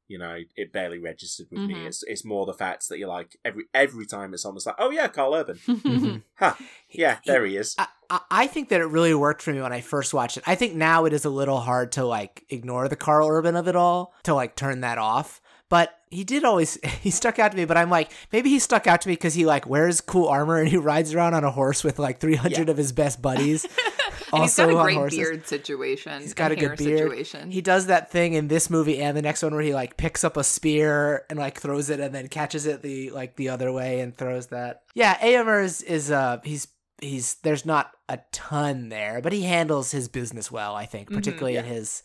you 0.08 0.18
know, 0.18 0.38
it 0.56 0.72
barely 0.72 0.98
registered 0.98 1.46
with 1.50 1.60
me. 1.60 1.74
Mhm. 1.74 1.86
It's 1.86 2.02
it's 2.04 2.24
more 2.24 2.46
the 2.46 2.54
fact 2.54 2.88
that 2.88 2.98
you're 2.98 3.08
like 3.08 3.36
every 3.44 3.64
every 3.74 4.06
time 4.06 4.34
it's 4.34 4.44
almost 4.44 4.66
like 4.66 4.76
oh 4.78 4.90
yeah, 4.90 5.06
Karl 5.08 5.34
Urban. 5.34 5.56
Mhm. 5.66 6.22
Huh. 6.34 6.54
Yeah, 6.90 7.18
there 7.26 7.44
he 7.44 7.56
is. 7.56 7.74
I, 7.78 7.82
I- 8.10 8.20
I 8.30 8.46
think 8.46 8.70
that 8.70 8.80
it 8.80 8.86
really 8.86 9.12
worked 9.14 9.42
for 9.42 9.52
me 9.52 9.60
when 9.60 9.72
I 9.72 9.82
first 9.82 10.14
watched 10.14 10.38
it. 10.38 10.44
I 10.46 10.54
think 10.54 10.74
now 10.74 11.04
it 11.04 11.12
is 11.12 11.26
a 11.26 11.30
little 11.30 11.60
hard 11.60 11.92
to 11.92 12.04
like 12.06 12.44
ignore 12.48 12.88
the 12.88 12.96
Karl 12.96 13.28
Urban 13.28 13.54
of 13.54 13.68
it 13.68 13.76
all, 13.76 14.14
to 14.22 14.32
like 14.34 14.56
turn 14.56 14.80
that 14.80 14.96
off. 14.96 15.42
But 15.70 15.94
he 16.10 16.24
did 16.24 16.44
always 16.44 16.78
he 17.00 17.10
stuck 17.10 17.38
out 17.38 17.50
to 17.52 17.56
me. 17.56 17.64
But 17.64 17.76
I'm 17.76 17.90
like 17.90 18.10
maybe 18.32 18.48
he 18.50 18.58
stuck 18.58 18.86
out 18.86 19.00
to 19.02 19.08
me 19.08 19.14
because 19.14 19.34
he 19.34 19.44
like 19.46 19.66
wears 19.66 20.00
cool 20.00 20.28
armor 20.28 20.58
and 20.58 20.68
he 20.68 20.76
rides 20.76 21.14
around 21.14 21.34
on 21.34 21.44
a 21.44 21.50
horse 21.50 21.84
with 21.84 21.98
like 21.98 22.20
300 22.20 22.68
of 22.68 22.76
his 22.76 22.92
best 22.92 23.20
buddies. 23.20 23.64
and 24.32 24.42
he's 24.42 24.56
got 24.56 24.70
Also 24.70 24.78
a 24.78 24.82
great 24.82 24.94
horses. 24.96 25.18
beard 25.18 25.46
situation. 25.46 26.20
He's 26.22 26.34
got 26.34 26.52
a 26.52 26.56
good 26.56 26.76
beard. 26.78 26.98
Situation. 27.10 27.50
He 27.50 27.60
does 27.60 27.86
that 27.86 28.10
thing 28.10 28.32
in 28.34 28.48
this 28.48 28.70
movie 28.70 28.98
and 29.00 29.16
the 29.16 29.22
next 29.22 29.42
one 29.42 29.52
where 29.54 29.62
he 29.62 29.74
like 29.74 29.96
picks 29.96 30.24
up 30.24 30.36
a 30.36 30.44
spear 30.44 31.24
and 31.30 31.38
like 31.38 31.58
throws 31.60 31.90
it 31.90 32.00
and 32.00 32.14
then 32.14 32.28
catches 32.28 32.66
it 32.66 32.82
the 32.82 33.10
like 33.10 33.36
the 33.36 33.50
other 33.50 33.70
way 33.72 34.00
and 34.00 34.16
throws 34.16 34.46
that. 34.48 34.82
Yeah, 34.94 35.16
Eomer 35.18 35.62
is 35.64 35.82
is 35.82 36.10
uh 36.10 36.40
he's 36.44 36.68
he's 37.02 37.34
there's 37.42 37.66
not 37.66 37.90
a 38.08 38.18
ton 38.32 38.88
there, 38.88 39.20
but 39.20 39.32
he 39.34 39.42
handles 39.42 39.90
his 39.90 40.08
business 40.08 40.50
well, 40.50 40.74
I 40.74 40.86
think, 40.86 41.10
Mhm, 41.10 41.14
particularly 41.14 41.56
in 41.56 41.64
his 41.66 42.02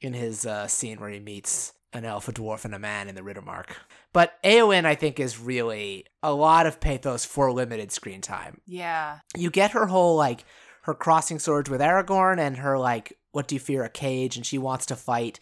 in 0.00 0.14
his 0.14 0.44
uh, 0.46 0.66
scene 0.66 0.98
where 0.98 1.10
he 1.10 1.20
meets 1.20 1.74
an 1.92 2.04
elf, 2.04 2.28
a 2.28 2.32
dwarf, 2.32 2.64
and 2.64 2.74
a 2.74 2.78
man 2.78 3.08
in 3.08 3.14
the 3.14 3.22
Riddermark. 3.22 3.70
But 4.12 4.34
Eowyn, 4.42 4.84
I 4.84 4.94
think, 4.94 5.20
is 5.20 5.38
really 5.38 6.06
a 6.22 6.32
lot 6.32 6.66
of 6.66 6.80
pathos 6.80 7.24
for 7.24 7.52
limited 7.52 7.92
screen 7.92 8.20
time. 8.20 8.60
Yeah. 8.66 9.18
You 9.36 9.50
get 9.50 9.72
her 9.72 9.86
whole 9.86 10.16
like 10.16 10.44
her 10.82 10.94
crossing 10.94 11.38
swords 11.38 11.70
with 11.70 11.80
Aragorn 11.80 12.38
and 12.38 12.56
her 12.58 12.78
like, 12.78 13.18
what 13.32 13.48
do 13.48 13.54
you 13.54 13.60
fear, 13.60 13.84
a 13.84 13.88
cage, 13.88 14.36
and 14.36 14.44
she 14.44 14.58
wants 14.58 14.86
to 14.86 14.96
fight. 14.96 15.40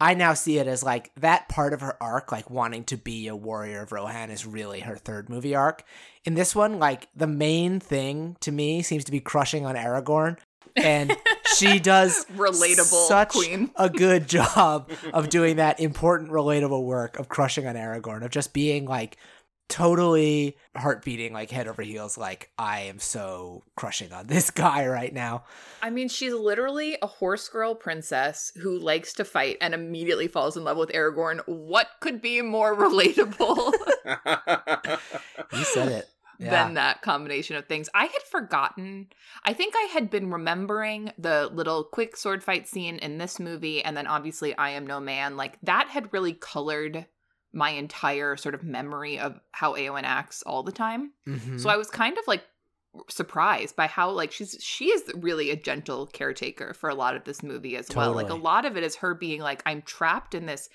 I 0.00 0.14
now 0.14 0.34
see 0.34 0.58
it 0.58 0.68
as 0.68 0.84
like 0.84 1.10
that 1.16 1.48
part 1.48 1.72
of 1.72 1.80
her 1.80 2.00
arc, 2.00 2.30
like 2.30 2.48
wanting 2.50 2.84
to 2.84 2.96
be 2.96 3.26
a 3.26 3.34
warrior 3.34 3.82
of 3.82 3.90
Rohan, 3.90 4.30
is 4.30 4.46
really 4.46 4.80
her 4.80 4.96
third 4.96 5.28
movie 5.28 5.56
arc. 5.56 5.82
In 6.24 6.34
this 6.34 6.54
one, 6.54 6.78
like 6.78 7.08
the 7.16 7.26
main 7.26 7.80
thing 7.80 8.36
to 8.40 8.52
me 8.52 8.82
seems 8.82 9.04
to 9.04 9.12
be 9.12 9.20
crushing 9.20 9.66
on 9.66 9.74
Aragorn, 9.74 10.38
and 10.82 11.16
she 11.56 11.78
does 11.78 12.24
Relatable 12.36 13.08
such 13.08 13.30
queen. 13.30 13.70
a 13.76 13.88
good 13.90 14.28
job 14.28 14.90
of 15.12 15.28
doing 15.28 15.56
that 15.56 15.80
important, 15.80 16.30
relatable 16.30 16.84
work 16.84 17.18
of 17.18 17.28
crushing 17.28 17.66
on 17.66 17.74
Aragorn, 17.74 18.24
of 18.24 18.30
just 18.30 18.52
being 18.52 18.86
like 18.86 19.16
totally 19.68 20.56
heart 20.74 21.04
beating, 21.04 21.32
like 21.34 21.50
head 21.50 21.68
over 21.68 21.82
heels, 21.82 22.16
like 22.16 22.50
I 22.58 22.80
am 22.82 22.98
so 22.98 23.62
crushing 23.76 24.12
on 24.14 24.26
this 24.26 24.50
guy 24.64 24.86
right 24.86 25.12
now. 25.12 25.44
I 25.82 25.90
mean, 25.90 26.08
she's 26.08 26.32
literally 26.32 26.96
a 27.02 27.06
horse 27.06 27.48
girl 27.50 27.74
princess 27.74 28.50
who 28.62 28.78
likes 28.78 29.12
to 29.14 29.26
fight 29.26 29.58
and 29.60 29.74
immediately 29.74 30.26
falls 30.26 30.56
in 30.56 30.64
love 30.64 30.78
with 30.78 30.88
Aragorn. 30.90 31.40
What 31.46 31.88
could 32.00 32.22
be 32.22 32.40
more 32.40 32.74
relatable 32.78 33.72
You 35.52 35.64
said 35.64 35.88
it. 35.88 36.08
Yeah. 36.38 36.50
than 36.50 36.74
that 36.74 37.02
combination 37.02 37.56
of 37.56 37.66
things? 37.66 37.88
I 37.94 38.04
had 38.04 38.22
forgotten. 38.30 39.08
I 39.44 39.52
think 39.52 39.74
I 39.76 39.88
had 39.92 40.08
been 40.10 40.30
remembering 40.30 41.12
the 41.18 41.50
little 41.52 41.84
quick 41.84 42.16
sword 42.16 42.44
fight 42.44 42.68
scene 42.68 42.98
in 42.98 43.18
this 43.18 43.40
movie, 43.40 43.82
and 43.82 43.96
then 43.96 44.06
obviously 44.06 44.56
I 44.56 44.70
Am 44.70 44.86
No 44.86 45.00
Man. 45.00 45.36
Like, 45.36 45.58
that 45.62 45.88
had 45.88 46.12
really 46.12 46.34
colored 46.34 47.06
my 47.52 47.70
entire 47.70 48.36
sort 48.36 48.54
of 48.54 48.62
memory 48.62 49.18
of 49.18 49.40
how 49.52 49.74
Eowyn 49.74 50.04
acts 50.04 50.42
all 50.42 50.62
the 50.62 50.70
time. 50.72 51.12
Mhm. 51.26 51.58
So 51.60 51.70
I 51.70 51.76
was 51.76 51.90
kind 51.90 52.16
of 52.18 52.24
like 52.28 52.44
surprised 53.08 53.76
by 53.76 53.86
how 53.86 54.10
like 54.10 54.32
she's 54.32 54.56
she 54.60 54.86
is 54.86 55.04
really 55.14 55.50
a 55.50 55.56
gentle 55.56 56.06
caretaker 56.06 56.74
for 56.74 56.88
a 56.90 56.94
lot 56.94 57.14
of 57.14 57.24
this 57.24 57.42
movie 57.42 57.76
as 57.76 57.88
well. 57.94 58.12
Like 58.12 58.30
a 58.30 58.34
lot 58.34 58.64
of 58.64 58.76
it 58.76 58.82
is 58.82 58.96
her 58.96 59.14
being 59.14 59.40
like 59.40 59.62
I'm 59.66 59.82
trapped 59.82 60.34
in 60.34 60.46
this 60.46 60.68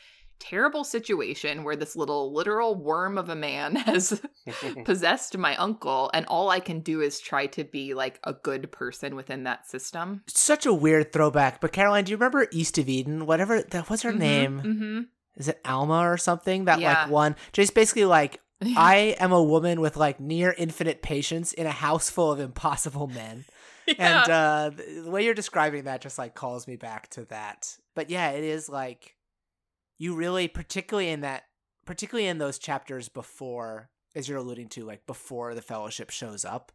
terrible 0.43 0.83
situation 0.83 1.63
where 1.63 1.75
this 1.77 1.95
little 1.95 2.33
literal 2.33 2.75
worm 2.75 3.17
of 3.17 3.29
a 3.29 3.35
man 3.35 3.75
has 3.87 4.21
possessed 4.85 5.37
my 5.37 5.55
uncle 5.55 6.11
and 6.13 6.25
all 6.25 6.49
I 6.49 6.59
can 6.59 6.81
do 6.81 7.01
is 7.01 7.19
try 7.19 7.47
to 7.47 7.63
be 7.63 7.93
like 7.93 8.19
a 8.25 8.33
good 8.33 8.71
person 8.71 9.15
within 9.15 9.43
that 9.43 9.65
system. 9.67 10.21
Such 10.27 10.65
a 10.65 10.73
weird 10.73 11.13
throwback. 11.13 11.61
But 11.61 11.71
Caroline, 11.71 12.03
do 12.03 12.11
you 12.11 12.17
remember 12.17 12.47
East 12.51 12.77
of 12.77 12.89
Eden? 12.89 13.25
Whatever 13.25 13.61
that 13.61 13.89
was 13.89 14.01
her 14.01 14.11
name? 14.11 14.59
hmm 14.59 14.99
Is 15.37 15.47
it 15.47 15.61
Alma 15.65 15.99
or 16.09 16.17
something? 16.17 16.65
That 16.65 16.79
Yeah. 16.79 17.03
like 17.03 17.09
one 17.11 17.35
just 17.53 17.73
basically 17.73 18.05
like 18.05 18.39
I 18.77 19.15
am 19.19 19.31
a 19.31 19.43
woman 19.43 19.79
with 19.81 19.95
like 19.97 20.19
near 20.19 20.53
infinite 20.57 21.01
patience 21.01 21.53
in 21.53 21.65
a 21.65 21.71
house 21.71 22.09
full 22.09 22.31
of 22.31 22.39
impossible 22.39 23.07
men. 23.07 23.45
And 23.97 24.29
uh 24.29 24.71
the 24.75 25.09
way 25.09 25.23
you're 25.23 25.33
describing 25.33 25.85
that 25.85 26.01
just 26.01 26.17
like 26.17 26.35
calls 26.35 26.67
me 26.67 26.75
back 26.75 27.09
to 27.11 27.25
that. 27.25 27.77
But 27.95 28.09
yeah, 28.09 28.31
it 28.31 28.43
is 28.43 28.67
like 28.69 29.15
you 30.03 30.13
really 30.13 30.49
particularly 30.49 31.09
in 31.09 31.21
that 31.21 31.43
particularly 31.85 32.27
in 32.27 32.37
those 32.37 32.59
chapters 32.59 33.07
before 33.07 33.89
as 34.13 34.27
you're 34.27 34.37
alluding 34.37 34.67
to 34.67 34.83
like 34.83 35.07
before 35.07 35.55
the 35.55 35.61
fellowship 35.61 36.09
shows 36.09 36.43
up, 36.43 36.73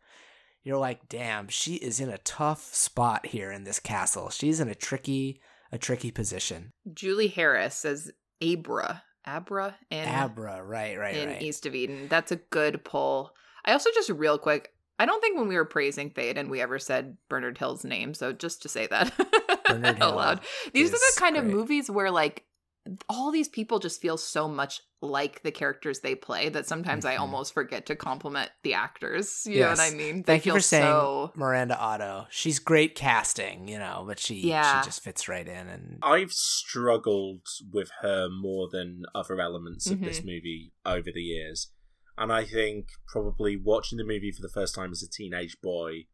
you're 0.63 0.79
like, 0.79 1.11
"Damn, 1.11 1.49
she 1.49 1.75
is 1.75 2.01
in 2.01 2.09
a 2.09 2.17
tough 2.19 2.75
spot 2.75 3.27
here 3.27 3.53
in 3.53 3.65
this 3.65 3.81
castle. 3.81 4.31
She's 4.31 4.61
in 4.61 4.69
a 4.71 4.75
tricky 4.75 5.43
a 5.71 5.77
tricky 5.77 6.11
position." 6.11 6.73
Julie 6.95 7.29
Harris 7.29 7.85
as 7.85 8.11
Abra. 8.43 9.03
Abra 9.27 9.77
in 9.91 10.09
Abra, 10.09 10.65
right, 10.65 10.99
right, 10.99 11.15
in 11.15 11.29
right. 11.29 11.43
East 11.43 11.67
of 11.67 11.75
Eden. 11.75 12.09
That's 12.09 12.33
a 12.33 12.37
good 12.37 12.83
pull. 12.83 13.35
I 13.63 13.73
also 13.73 13.91
just 13.95 14.09
real 14.09 14.39
quick, 14.39 14.73
I 14.99 15.05
don't 15.05 15.21
think 15.21 15.37
when 15.37 15.49
we 15.49 15.57
were 15.57 15.67
praising 15.67 16.11
Theoden 16.11 16.49
we 16.49 16.63
ever 16.63 16.79
said 16.79 17.19
Bernard 17.29 17.59
Hill's 17.59 17.85
name. 17.85 18.15
So 18.15 18.33
just 18.33 18.63
to 18.63 18.71
say 18.71 18.87
that 18.87 19.13
Bernard 19.67 19.99
out 20.01 20.17
loud, 20.17 20.41
these 20.73 20.89
are 20.89 20.93
the 20.93 21.21
kind 21.21 21.37
of 21.37 21.45
movies 21.45 21.91
where 21.91 22.11
like 22.11 22.38
all 23.09 23.31
these 23.31 23.48
people 23.48 23.78
just 23.78 24.01
feel 24.01 24.16
so 24.16 24.48
much 24.48 24.81
like 25.01 25.43
the 25.43 25.51
characters 25.52 26.01
they 26.01 26.15
play 26.15 26.48
that 26.48 26.66
sometimes 26.66 27.05
I 27.05 27.16
Mhm. 27.16 27.20
almost 27.20 27.55
forget 27.55 27.86
to 27.86 27.94
compliment 27.97 28.51
the 28.62 28.74
actors. 28.74 29.47
You 29.47 29.60
know 29.60 29.69
what 29.70 29.81
I 29.81 29.90
mean? 29.90 30.16
They 30.19 30.23
Thank 30.35 30.47
you 30.47 30.52
feel 30.52 30.56
for 30.56 30.60
saying 30.62 30.85
so- 30.85 31.32
Miranda 31.36 31.78
Otto. 31.78 32.27
She's 32.31 32.59
great 32.59 32.94
casting, 32.97 33.69
you 33.69 33.78
know, 33.78 34.05
but 34.06 34.19
she 34.19 34.35
Yeah. 34.48 34.81
she 34.81 34.86
just 34.86 35.02
fits 35.02 35.28
right 35.28 35.47
in 35.47 35.69
and 35.69 35.98
I've 36.02 36.32
struggled 36.32 37.47
with 37.73 37.90
her 38.01 38.28
more 38.28 38.69
than 38.70 39.05
other 39.15 39.40
elements 39.40 39.86
of 39.86 39.98
Mm-hmm. 39.98 40.05
this 40.06 40.19
movie 40.24 40.73
over 40.85 41.10
the 41.12 41.23
years. 41.23 41.69
And 42.16 42.32
I 42.32 42.44
think 42.44 42.89
probably 43.06 43.56
watching 43.56 43.98
the 43.98 44.05
movie 44.05 44.32
for 44.32 44.43
the 44.43 44.48
first 44.52 44.74
time 44.74 44.90
as 44.90 45.02
a 45.02 45.09
teenage 45.09 45.60
boy 45.60 46.06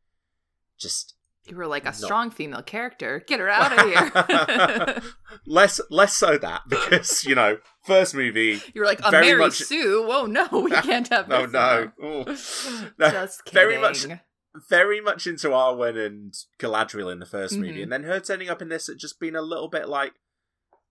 just 0.79 1.15
You 1.47 1.57
were 1.57 1.67
like 1.67 1.85
a 1.87 1.93
strong 1.93 2.31
female 2.31 2.63
character. 2.63 3.23
Get 3.27 3.39
her 3.41 3.49
out 3.51 3.79
of 3.79 3.85
here. 3.87 5.03
less 5.47 5.81
less 5.91 6.15
so 6.17 6.39
that 6.39 6.63
because, 6.69 7.25
you 7.25 7.35
know, 7.35 7.59
first 7.85 8.15
movie 8.15 8.61
you 8.75 8.81
were 8.81 8.87
like 8.87 9.01
a 9.05 9.11
Mary 9.11 9.39
much- 9.39 9.55
Sue. 9.59 10.07
Oh 10.11 10.27
no, 10.27 10.47
we 10.53 10.71
can't 10.83 11.09
have 11.09 11.31
Oh 11.31 11.47
no. 11.47 11.93
No, 12.01 12.25
Just 13.11 13.45
kidding. 13.45 13.55
very 13.55 13.79
much 13.79 14.07
very 14.71 15.01
much 15.01 15.27
into 15.27 15.49
Arwen 15.49 15.99
and 16.07 16.33
Galadriel 16.61 17.11
in 17.13 17.19
the 17.19 17.27
1st 17.27 17.59
movie, 17.59 17.81
Mhm. 17.81 17.83
and 17.85 17.93
then 17.93 18.03
her 18.05 18.21
turning 18.21 18.49
up 18.49 18.63
in 18.63 18.69
this 18.69 18.87
had 18.87 18.99
just 18.99 19.19
been 19.19 19.35
a 19.35 19.43
little 19.43 19.69
bit 19.69 19.89
like, 19.89 20.13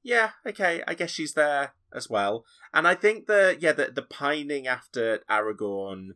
yeah, 0.04 0.32
okay, 0.46 0.84
I 0.86 0.94
guess 0.96 1.12
she's 1.12 1.34
there 1.34 1.72
as 1.96 2.10
well. 2.10 2.44
And 2.74 2.86
I 2.88 2.94
think 2.96 3.26
the 3.28 3.56
yeah 3.60 3.72
the 3.72 3.90
the 3.92 4.02
pining 4.02 4.68
after 4.68 5.20
Aragorn, 5.32 6.10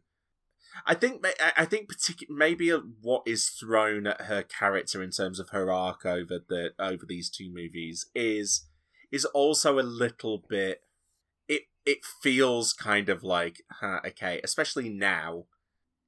I 0.86 0.94
think 0.94 1.26
I- 1.58 1.66
think 1.66 1.90
particular 1.90 2.36
maybe 2.36 2.70
what 2.70 3.24
is 3.26 3.50
thrown 3.50 4.08
at 4.08 4.22
her 4.22 4.44
character 4.44 5.02
in 5.04 5.12
terms 5.12 5.40
of 5.40 5.50
her 5.50 5.72
arc 5.72 6.06
over 6.06 6.40
the 6.48 6.74
over 6.80 7.06
these 7.06 7.30
two 7.30 7.52
movies 7.52 8.06
is 8.16 8.68
is 9.12 9.26
also 9.26 9.80
a 9.80 9.82
little 9.82 10.44
bit. 10.50 10.82
It 11.48 11.64
it 11.86 12.00
feels 12.22 12.74
kind 12.74 13.10
of 13.10 13.24
like 13.24 13.62
huh, 13.80 14.00
okay, 14.06 14.42
especially 14.44 14.90
now 14.90 15.46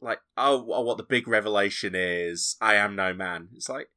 like 0.02 0.20
oh, 0.38 0.66
oh 0.72 0.82
what 0.82 0.98
the 0.98 1.04
big 1.04 1.28
revelation 1.28 1.94
is 1.96 2.56
i 2.62 2.76
am 2.76 2.96
no 2.96 3.14
man 3.14 3.50
it's 3.56 3.70
like 3.70 3.90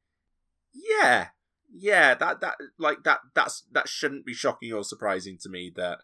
yeah 0.75 1.29
yeah 1.73 2.15
that 2.15 2.41
that 2.41 2.55
like 2.79 3.05
that 3.05 3.21
that's 3.35 3.65
that 3.73 3.89
shouldn't 3.89 4.27
be 4.27 4.35
shocking 4.35 4.73
or 4.73 4.85
surprising 4.85 5.39
to 5.41 5.49
me 5.49 5.73
that 5.75 5.99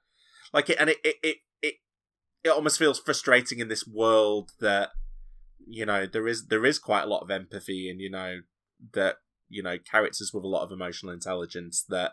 like 0.52 0.70
it 0.70 0.76
and 0.80 0.90
it 0.90 0.98
it 1.04 1.16
it 1.22 1.36
it, 2.44 2.50
almost 2.50 2.78
feels 2.78 3.00
frustrating 3.00 3.58
in 3.58 3.68
this 3.68 3.86
world 3.86 4.50
that 4.60 4.90
you 5.66 5.84
know 5.84 6.06
there 6.06 6.26
is 6.26 6.46
there 6.46 6.64
is 6.64 6.78
quite 6.78 7.02
a 7.02 7.08
lot 7.08 7.22
of 7.22 7.30
empathy 7.30 7.90
and 7.90 8.00
you 8.00 8.10
know 8.10 8.40
that 8.94 9.16
you 9.48 9.62
know 9.62 9.76
characters 9.78 10.32
with 10.32 10.44
a 10.44 10.48
lot 10.48 10.62
of 10.62 10.72
emotional 10.72 11.12
intelligence 11.12 11.84
that 11.88 12.12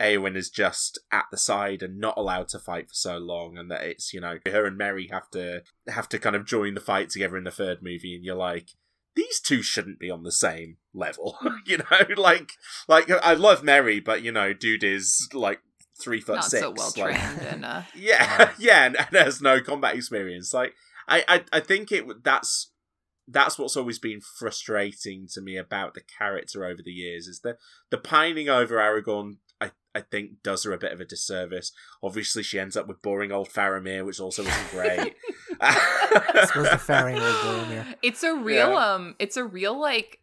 Eowyn 0.00 0.36
is 0.36 0.50
just 0.50 0.98
at 1.12 1.26
the 1.30 1.36
side 1.36 1.82
and 1.82 1.98
not 1.98 2.16
allowed 2.16 2.48
to 2.48 2.58
fight 2.58 2.88
for 2.88 2.94
so 2.94 3.18
long, 3.18 3.56
and 3.56 3.70
that 3.70 3.82
it's 3.82 4.12
you 4.12 4.20
know 4.20 4.38
her 4.46 4.66
and 4.66 4.76
Merry 4.76 5.08
have 5.12 5.30
to 5.30 5.62
have 5.86 6.08
to 6.08 6.18
kind 6.18 6.34
of 6.34 6.44
join 6.44 6.74
the 6.74 6.80
fight 6.80 7.10
together 7.10 7.36
in 7.36 7.44
the 7.44 7.50
third 7.52 7.82
movie, 7.82 8.16
and 8.16 8.24
you're 8.24 8.34
like, 8.34 8.70
these 9.14 9.40
two 9.40 9.62
shouldn't 9.62 9.98
be 9.98 10.10
on 10.10 10.22
the 10.22 10.32
same 10.32 10.78
level, 10.94 11.38
you 11.66 11.78
know? 11.78 11.84
Like, 12.16 12.52
like 12.88 13.10
I 13.10 13.34
love 13.34 13.62
Merry, 13.62 14.00
but 14.00 14.22
you 14.22 14.32
know, 14.32 14.52
dude 14.52 14.84
is 14.84 15.28
like 15.32 15.60
three 16.00 16.20
foot 16.20 16.36
Not 16.36 16.44
six, 16.44 16.62
so 16.62 16.70
well 16.76 16.92
like- 16.96 17.16
trained 17.16 17.46
and 17.48 17.64
uh 17.64 17.82
yeah, 17.94 18.50
yeah, 18.58 18.86
and, 18.86 18.96
and 18.96 19.08
has 19.12 19.40
no 19.40 19.60
combat 19.60 19.94
experience. 19.94 20.52
Like, 20.54 20.74
I, 21.08 21.24
I, 21.28 21.44
I 21.52 21.60
think 21.60 21.92
it 21.92 22.04
that's 22.24 22.70
that's 23.28 23.58
what's 23.58 23.76
always 23.76 23.98
been 23.98 24.20
frustrating 24.20 25.28
to 25.32 25.40
me 25.40 25.56
about 25.56 25.94
the 25.94 26.00
character 26.18 26.64
over 26.64 26.82
the 26.84 26.90
years 26.90 27.26
is 27.26 27.40
the 27.40 27.56
the 27.90 27.98
pining 27.98 28.48
over 28.48 28.76
Aragorn. 28.76 29.36
I, 29.60 29.70
I 29.94 30.00
think 30.00 30.42
does 30.42 30.64
her 30.64 30.72
a 30.72 30.78
bit 30.78 30.90
of 30.92 31.00
a 31.00 31.04
disservice. 31.04 31.70
Obviously, 32.02 32.42
she 32.42 32.58
ends 32.58 32.76
up 32.76 32.88
with 32.88 33.00
boring 33.00 33.30
old 33.30 33.48
Faramir, 33.48 34.04
which 34.04 34.18
also 34.18 34.42
isn't 34.42 34.70
great. 34.70 35.14
I 35.60 36.48
the 36.54 36.78
Faring 36.78 37.16
old 37.16 37.22
Boromir. 37.36 37.94
It's 38.02 38.22
a 38.24 38.34
real 38.34 38.70
Yeah. 38.72 38.94
um 38.94 39.14
it's 39.20 39.36
a 39.36 39.44
real 39.44 39.78
like 39.80 40.18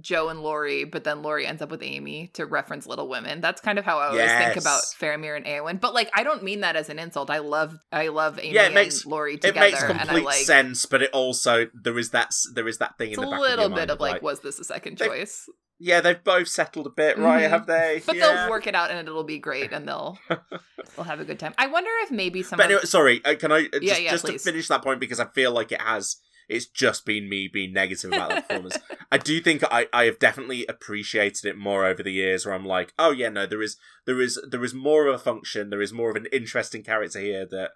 Jo 0.00 0.28
and 0.28 0.40
Laurie, 0.42 0.84
but 0.84 1.04
then 1.04 1.22
Laurie 1.22 1.46
ends 1.46 1.62
up 1.62 1.70
with 1.70 1.82
Amy 1.82 2.28
to 2.34 2.46
reference 2.46 2.86
Little 2.86 3.08
Women. 3.08 3.40
That's 3.40 3.60
kind 3.60 3.78
of 3.78 3.84
how 3.84 3.98
I 3.98 4.06
always 4.08 4.30
think 4.30 4.56
about 4.56 4.82
Faramir 5.00 5.36
and 5.36 5.46
Eowyn. 5.46 5.80
But 5.80 5.94
like 5.94 6.10
I 6.14 6.22
don't 6.22 6.42
mean 6.42 6.60
that 6.60 6.76
as 6.76 6.88
an 6.88 6.98
insult. 6.98 7.30
I 7.30 7.38
love 7.38 7.76
I 7.92 8.08
love 8.08 8.38
Amy 8.38 8.54
Yeah, 8.54 8.66
it 8.66 8.74
makes- 8.74 9.04
and 9.04 9.10
Laurie 9.12 9.34
it 9.34 9.42
together 9.42 9.60
makes 9.60 9.82
and 9.82 9.92
I 10.00 10.04
complete 10.04 10.24
like 10.24 10.36
sense, 10.44 10.86
but 10.86 11.02
it 11.02 11.10
also 11.12 11.66
there 11.74 11.98
is 11.98 12.10
that 12.10 12.32
there 12.54 12.68
is 12.68 12.78
that 12.78 12.98
thing 12.98 13.12
in 13.12 13.20
the 13.20 13.26
back 13.26 13.40
little 13.40 13.66
of 13.66 13.70
bit 13.72 13.78
mind 13.78 13.90
of 13.90 14.00
like, 14.00 14.22
was 14.22 14.40
this 14.40 14.58
a 14.58 14.64
second 14.64 14.98
choice? 14.98 15.48
yeah, 15.82 16.02
they've 16.02 16.22
both 16.22 16.46
settled 16.46 16.86
a 16.86 16.90
bit, 16.90 17.16
right? 17.16 17.44
Mhm. 17.44 17.48
Have 17.48 17.66
they? 17.66 18.02
But 18.04 18.16
yeah. 18.16 18.34
they'll 18.42 18.50
work 18.50 18.66
it 18.66 18.74
out 18.74 18.90
and 18.90 19.08
it'll 19.08 19.24
be 19.24 19.38
great 19.38 19.72
and 19.72 19.88
they'll 19.88 20.18
they'll 20.28 21.04
have 21.06 21.20
a 21.20 21.24
good 21.24 21.38
time. 21.38 21.54
I 21.56 21.68
wonder 21.68 21.90
if 22.02 22.10
maybe 22.10 22.42
some 22.42 22.58
But 22.58 22.66
of- 22.66 22.70
anyway, 22.72 22.84
sorry, 22.84 23.24
uh, 23.24 23.34
can 23.36 23.50
I 23.50 23.60
uh, 23.60 23.68
just, 23.72 23.82
Yeah, 23.82 23.96
yeah, 23.96 24.10
just 24.10 24.26
to 24.26 24.38
finish 24.38 24.68
that 24.68 24.82
point 24.82 25.00
because 25.00 25.20
I 25.20 25.26
feel 25.26 25.52
like 25.52 25.72
it 25.72 25.80
has 25.80 26.16
it's 26.48 26.66
just 26.66 27.04
been 27.04 27.28
me 27.28 27.48
being 27.52 27.72
negative 27.72 28.12
about 28.12 28.30
the 28.30 28.40
performance. 28.42 28.78
I 29.10 29.18
do 29.18 29.40
think 29.40 29.62
I, 29.70 29.86
I 29.92 30.04
have 30.04 30.18
definitely 30.18 30.66
appreciated 30.66 31.44
it 31.44 31.56
more 31.56 31.84
over 31.86 32.02
the 32.02 32.12
years 32.12 32.44
where 32.46 32.54
I'm 32.54 32.66
like, 32.66 32.92
oh 32.98 33.10
yeah, 33.10 33.28
no, 33.28 33.46
there 33.46 33.62
is 33.62 33.76
there 34.06 34.20
is 34.20 34.40
there 34.48 34.64
is 34.64 34.74
more 34.74 35.06
of 35.06 35.14
a 35.14 35.18
function, 35.18 35.70
there 35.70 35.82
is 35.82 35.92
more 35.92 36.10
of 36.10 36.16
an 36.16 36.26
interesting 36.32 36.82
character 36.82 37.20
here 37.20 37.46
that 37.50 37.70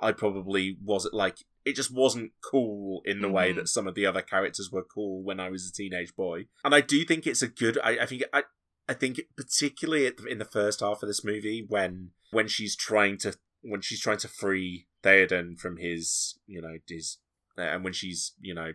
I 0.00 0.12
probably 0.12 0.76
wasn't 0.82 1.14
like 1.14 1.38
it 1.64 1.74
just 1.76 1.92
wasn't 1.94 2.32
cool 2.42 3.02
in 3.04 3.20
the 3.20 3.28
way 3.28 3.52
Mhm. 3.52 3.56
that 3.56 3.68
some 3.68 3.86
of 3.86 3.94
the 3.94 4.06
other 4.06 4.22
characters 4.22 4.70
were 4.72 4.84
cool 4.84 5.22
when 5.22 5.40
I 5.40 5.50
was 5.50 5.68
a 5.68 5.72
teenage 5.72 6.14
boy. 6.16 6.46
And 6.64 6.74
I 6.74 6.80
do 6.80 7.04
think 7.04 7.26
it's 7.26 7.42
a 7.42 7.48
good 7.48 7.78
I, 7.82 7.98
I 7.98 8.06
think 8.06 8.22
I 8.32 8.44
I 8.88 8.94
think 8.94 9.20
particularly 9.36 10.08
the, 10.08 10.24
in 10.26 10.38
the 10.38 10.44
first 10.44 10.80
half 10.80 11.02
of 11.02 11.08
this 11.08 11.24
movie 11.24 11.64
when 11.66 12.12
when 12.30 12.48
she's 12.48 12.74
trying 12.76 13.18
to 13.18 13.34
when 13.60 13.80
she's 13.80 14.00
trying 14.00 14.18
to 14.18 14.28
free 14.28 14.86
Theoden 15.02 15.58
from 15.58 15.76
his 15.78 16.38
you 16.46 16.62
know 16.62 16.76
his 16.88 17.18
and 17.58 17.84
when 17.84 17.92
she's 17.92 18.32
you 18.40 18.54
know 18.54 18.72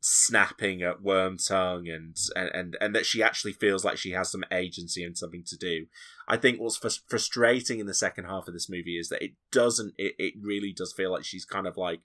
snapping 0.00 0.82
at 0.82 1.02
Wormtongue 1.02 1.92
and, 1.92 2.16
and 2.36 2.50
and 2.54 2.76
and 2.80 2.94
that 2.94 3.06
she 3.06 3.22
actually 3.22 3.52
feels 3.52 3.84
like 3.84 3.96
she 3.96 4.12
has 4.12 4.30
some 4.30 4.44
agency 4.52 5.02
and 5.02 5.16
something 5.16 5.42
to 5.46 5.56
do. 5.56 5.86
I 6.28 6.36
think 6.36 6.60
what's 6.60 6.78
frus- 6.78 7.00
frustrating 7.08 7.80
in 7.80 7.86
the 7.86 7.94
second 7.94 8.24
half 8.24 8.46
of 8.46 8.54
this 8.54 8.70
movie 8.70 8.98
is 8.98 9.08
that 9.08 9.22
it 9.22 9.32
doesn't. 9.50 9.94
It, 9.98 10.14
it 10.18 10.34
really 10.40 10.72
does 10.72 10.92
feel 10.92 11.10
like 11.10 11.24
she's 11.24 11.44
kind 11.44 11.66
of 11.66 11.76
like 11.76 12.00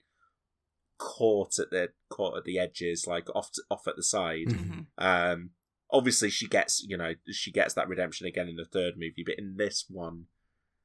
caught 0.98 1.58
at 1.58 1.70
the 1.70 1.90
caught 2.08 2.36
at 2.36 2.44
the 2.44 2.58
edges, 2.58 3.06
like 3.06 3.28
off 3.34 3.52
to, 3.52 3.62
off 3.70 3.86
at 3.86 3.96
the 3.96 4.02
side. 4.02 4.48
Mhm. 4.48 4.86
Um, 4.98 5.50
obviously 5.92 6.30
she 6.30 6.48
gets 6.48 6.82
you 6.82 6.96
know 6.96 7.14
she 7.30 7.52
gets 7.52 7.74
that 7.74 7.88
redemption 7.88 8.26
again 8.26 8.48
in 8.48 8.56
the 8.56 8.64
third 8.64 8.94
movie, 8.96 9.22
but 9.24 9.38
in 9.38 9.56
this 9.56 9.84
one, 9.88 10.26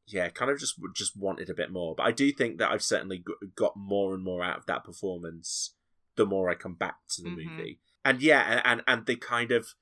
yeah, 0.08 0.30
kind 0.30 0.50
of 0.50 0.60
just 0.60 0.76
just 0.96 1.16
wanted 1.18 1.50
a 1.50 1.54
bit 1.54 1.72
more. 1.72 1.94
But 1.96 2.04
I 2.08 2.12
do 2.12 2.32
think 2.32 2.58
that 2.58 2.72
I've 2.72 2.82
certainly 2.84 3.24
got 3.56 3.76
more 3.76 4.14
and 4.14 4.24
more 4.24 4.44
out 4.44 4.58
of 4.58 4.66
that 4.68 4.84
performance 4.84 5.74
the 6.16 6.26
more 6.26 6.50
I 6.50 6.56
come 6.56 6.74
back 6.74 6.96
to 7.10 7.22
the 7.22 7.30
Mhm. 7.30 7.36
movie. 7.58 7.80
And 8.04 8.22
yeah, 8.24 8.62
and, 8.66 8.82
and 8.88 9.06
they 9.06 9.16
kind 9.16 9.52
of. 9.52 9.76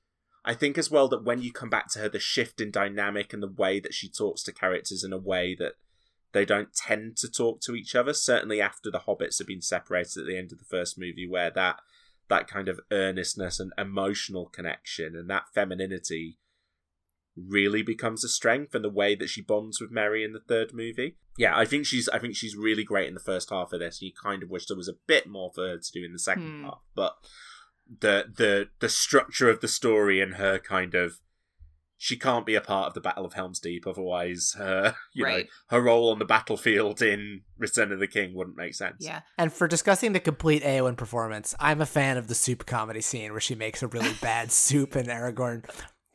I 0.44 0.54
think 0.54 0.78
as 0.78 0.90
well 0.90 1.08
that 1.08 1.24
when 1.24 1.42
you 1.42 1.52
come 1.52 1.70
back 1.70 1.90
to 1.92 1.98
her, 2.00 2.08
the 2.08 2.20
shift 2.20 2.60
in 2.60 2.70
dynamic 2.70 3.32
and 3.32 3.42
the 3.42 3.48
way 3.48 3.80
that 3.80 3.94
she 3.94 4.08
talks 4.08 4.42
to 4.44 4.52
characters 4.52 5.02
in 5.02 5.12
a 5.12 5.18
way 5.18 5.56
that 5.56 5.72
they 6.32 6.44
don't 6.44 6.72
tend 6.74 7.16
to 7.16 7.28
talk 7.28 7.60
to 7.62 7.74
each 7.74 7.94
other. 7.96 8.12
Certainly 8.12 8.60
after 8.60 8.90
the 8.90 9.00
hobbits 9.00 9.38
have 9.38 9.46
been 9.48 9.62
separated 9.62 10.20
at 10.20 10.26
the 10.26 10.36
end 10.38 10.52
of 10.52 10.58
the 10.58 10.64
first 10.64 10.98
movie, 10.98 11.26
where 11.26 11.50
that 11.50 11.80
that 12.28 12.46
kind 12.48 12.68
of 12.68 12.80
earnestness 12.92 13.58
and 13.58 13.72
emotional 13.78 14.46
connection 14.46 15.16
and 15.16 15.30
that 15.30 15.44
femininity 15.54 16.36
really 17.36 17.82
becomes 17.82 18.24
a 18.24 18.28
strength 18.28 18.74
and 18.74 18.82
the 18.84 18.90
way 18.90 19.14
that 19.14 19.28
she 19.28 19.42
bonds 19.42 19.80
with 19.80 19.90
Merry 19.90 20.24
in 20.24 20.32
the 20.32 20.40
third 20.40 20.72
movie. 20.72 21.16
Yeah, 21.38 21.56
I 21.56 21.64
think 21.66 21.84
she's 21.86 22.08
I 22.08 22.18
think 22.18 22.34
she's 22.34 22.56
really 22.56 22.84
great 22.84 23.08
in 23.08 23.14
the 23.14 23.20
first 23.20 23.50
half 23.50 23.72
of 23.72 23.80
this. 23.80 24.00
You 24.00 24.12
kind 24.22 24.42
of 24.42 24.48
wish 24.50 24.66
there 24.66 24.76
was 24.76 24.88
a 24.88 24.94
bit 25.06 25.26
more 25.26 25.50
for 25.54 25.66
her 25.68 25.78
to 25.78 25.92
do 25.92 26.04
in 26.04 26.12
the 26.12 26.18
second 26.18 26.60
Hmm. 26.60 26.64
half, 26.64 26.80
but 26.94 27.16
the 28.00 28.24
the 28.34 28.68
the 28.80 28.88
structure 28.88 29.48
of 29.50 29.60
the 29.60 29.68
story 29.68 30.20
and 30.20 30.34
her 30.34 30.58
kind 30.58 30.94
of 30.94 31.20
she 31.98 32.16
can't 32.18 32.44
be 32.44 32.54
a 32.54 32.60
part 32.60 32.88
of 32.88 32.94
the 32.94 33.00
Battle 33.00 33.24
of 33.24 33.32
Helm's 33.32 33.58
Deep, 33.58 33.86
otherwise 33.86 34.54
her 34.58 34.94
you 35.14 35.24
Right. 35.24 35.44
know 35.46 35.50
her 35.76 35.82
role 35.82 36.10
on 36.10 36.18
the 36.18 36.24
battlefield 36.24 37.00
in 37.02 37.42
Return 37.58 37.92
of 37.92 37.98
the 38.00 38.06
King 38.06 38.34
wouldn't 38.34 38.56
make 38.56 38.74
sense. 38.74 38.96
Yeah. 39.00 39.20
And 39.38 39.52
for 39.52 39.66
discussing 39.68 40.12
the 40.12 40.20
complete 40.20 40.62
Eowyn 40.62 40.96
performance, 40.96 41.54
I'm 41.60 41.80
a 41.80 41.86
fan 41.86 42.16
of 42.18 42.28
the 42.28 42.34
soup 42.34 42.66
comedy 42.66 43.00
scene 43.00 43.30
where 43.32 43.40
she 43.40 43.54
makes 43.54 43.82
a 43.82 43.86
really 43.88 44.12
bad 44.22 44.52
soup 44.52 44.94
and 44.94 45.08
Aragorn 45.08 45.64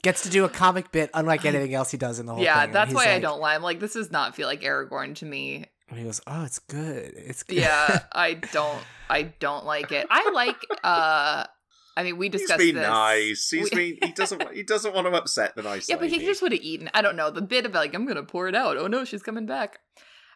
gets 0.04 0.24
to 0.24 0.30
do 0.30 0.46
a 0.46 0.50
comic 0.50 0.92
bit 0.92 1.10
unlike 1.14 1.46
anything 1.46 1.74
else 1.74 1.92
he 1.92 1.98
does 1.98 2.20
in 2.20 2.26
the 2.26 2.34
whole 2.34 2.44
Yeah, 2.44 2.56
thing. 2.56 2.64
And 2.66 2.74
that's 2.76 2.90
he's 2.90 2.96
why 2.96 3.14
I 3.14 3.20
don't 3.20 3.40
lie. 3.40 3.56
I'm 3.56 3.62
like, 3.64 3.80
this 3.80 3.94
does 3.94 4.12
not 4.12 4.36
feel 4.36 4.48
like 4.48 4.62
Aragorn 4.62 5.16
to 5.16 5.26
me. 5.26 5.66
And 5.90 6.00
he 6.00 6.06
goes, 6.06 6.22
"Oh, 6.26 6.44
it's 6.46 6.60
good. 6.60 7.14
It's 7.18 7.44
good." 7.44 7.58
Yeah, 7.58 8.00
I 8.14 8.36
don't 8.36 8.80
I 9.10 9.24
don't 9.24 9.66
like 9.66 9.92
it. 9.92 10.08
I 10.10 10.32
like 10.34 10.56
uh 10.84 11.46
I 11.98 12.04
mean 12.04 12.18
we 12.18 12.28
He's 12.30 12.42
discussed 12.42 12.60
been 12.60 12.76
this. 12.76 12.88
nice. 12.88 13.50
He's 13.50 13.70
We- 13.72 13.98
been 14.00 14.08
he 14.08 14.14
doesn't 14.14 14.54
he 14.54 14.64
doesn't 14.64 14.96
want 14.96 15.08
to 15.08 15.14
upset 15.14 15.54
the 15.56 15.64
nice 15.64 15.90
Yeah, 15.90 15.98
but 15.98 16.10
he 16.10 16.20
just 16.20 16.42
would 16.42 16.54
have 16.54 16.62
eaten. 16.62 16.90
I 16.94 17.02
don't 17.02 17.18
know. 17.18 17.30
The 17.30 17.42
bit 17.42 17.66
of 17.66 17.74
like, 17.74 17.94
I'm 17.94 18.06
gonna 18.08 18.24
pour 18.24 18.48
it 18.48 18.56
out. 18.56 18.78
Oh 18.78 18.88
no, 18.88 19.04
she's 19.04 19.22
coming 19.22 19.46
back. 19.46 19.80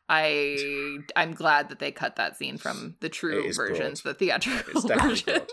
I 0.09 0.97
I'm 1.15 1.33
glad 1.33 1.69
that 1.69 1.79
they 1.79 1.91
cut 1.91 2.17
that 2.17 2.37
scene 2.37 2.57
from 2.57 2.95
the 2.99 3.09
true 3.09 3.51
versions, 3.53 4.01
broad. 4.01 4.15
the 4.15 4.17
theatrical 4.19 4.81
versions. 4.81 5.49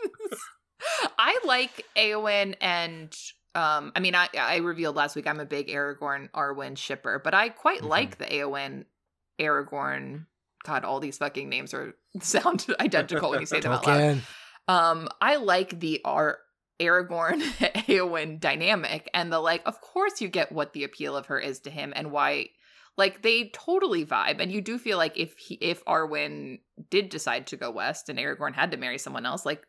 I 1.19 1.39
like 1.45 1.85
Eowyn 1.97 2.57
and 2.61 3.15
um 3.55 3.93
I 3.95 4.01
mean 4.01 4.15
I 4.15 4.29
I 4.39 4.57
revealed 4.57 4.97
last 4.97 5.15
week 5.17 5.27
I'm 5.27 5.41
a 5.41 5.45
big 5.45 5.69
Aragorn 5.69 6.31
Arwen 6.31 6.77
shipper, 6.77 7.21
but 7.23 7.35
I 7.35 7.49
quite 7.51 7.83
Mhm. 7.83 7.89
like 7.89 8.19
the 8.19 8.25
Eowyn 8.27 8.85
Aragorn 9.41 10.27
God, 10.65 10.85
all 10.85 11.01
these 11.01 11.19
fucking 11.19 11.49
names 11.49 11.75
are 11.75 11.95
sound 12.21 12.67
identical 12.79 13.31
when 13.31 13.41
you 13.41 13.47
say 13.47 13.61
them 13.61 13.73
out 13.73 13.87
loud. 13.87 14.23
Um, 14.69 15.09
I 15.21 15.37
like 15.37 15.81
the 15.81 16.01
Ar- 16.05 16.39
Aragorn 16.81 17.41
Eowyn 17.89 18.39
dynamic 18.39 19.11
and 19.13 19.33
the 19.33 19.41
like. 19.41 19.63
Of 19.67 19.81
course, 19.81 20.21
you 20.21 20.29
get 20.29 20.53
what 20.53 20.73
the 20.73 20.85
appeal 20.85 21.17
of 21.17 21.27
her 21.27 21.39
is 21.39 21.59
to 21.61 21.71
him 21.71 21.93
and 21.97 22.13
why. 22.13 22.51
Like 22.97 23.23
they 23.23 23.51
totally 23.55 24.05
vibe, 24.07 24.39
and 24.41 24.53
you 24.53 24.61
do 24.61 24.79
feel 24.79 24.99
like 24.99 25.17
if 25.19 25.37
he, 25.39 25.55
if 25.57 25.83
Arwen 25.87 26.61
did 26.91 27.09
decide 27.09 27.47
to 27.49 27.57
go 27.57 27.71
west 27.71 28.09
and 28.09 28.19
Aragorn 28.19 28.55
had 28.55 28.71
to 28.73 28.77
marry 28.77 28.99
someone 28.99 29.25
else, 29.27 29.45
like 29.47 29.67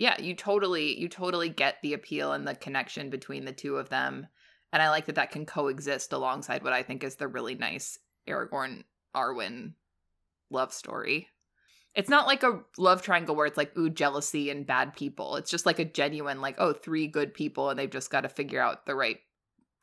yeah, 0.00 0.18
you 0.18 0.34
totally 0.34 0.98
you 0.98 1.10
totally 1.10 1.50
get 1.50 1.76
the 1.82 1.92
appeal 1.92 2.32
and 2.32 2.48
the 2.48 2.54
connection 2.54 3.10
between 3.10 3.44
the 3.44 3.52
two 3.52 3.76
of 3.76 3.90
them, 3.90 4.26
and 4.72 4.80
I 4.80 4.88
like 4.88 5.04
that 5.04 5.16
that 5.16 5.30
can 5.30 5.44
coexist 5.44 6.14
alongside 6.14 6.64
what 6.64 6.72
I 6.72 6.82
think 6.82 7.04
is 7.04 7.16
the 7.16 7.28
really 7.28 7.54
nice 7.54 7.98
Aragorn 8.26 8.84
Arwen 9.14 9.74
love 10.48 10.72
story. 10.72 11.28
It's 11.94 12.08
not 12.08 12.26
like 12.26 12.42
a 12.42 12.60
love 12.78 13.02
triangle 13.02 13.36
where 13.36 13.44
it's 13.44 13.58
like 13.58 13.76
ooh 13.76 13.90
jealousy 13.90 14.48
and 14.48 14.66
bad 14.66 14.96
people. 14.96 15.36
It's 15.36 15.50
just 15.50 15.66
like 15.66 15.78
a 15.78 15.84
genuine 15.84 16.40
like 16.40 16.54
oh 16.56 16.72
three 16.72 17.06
good 17.06 17.34
people 17.34 17.68
and 17.68 17.78
they've 17.78 17.90
just 17.90 18.10
got 18.10 18.22
to 18.22 18.30
figure 18.30 18.62
out 18.62 18.86
the 18.86 18.94
right 18.94 19.18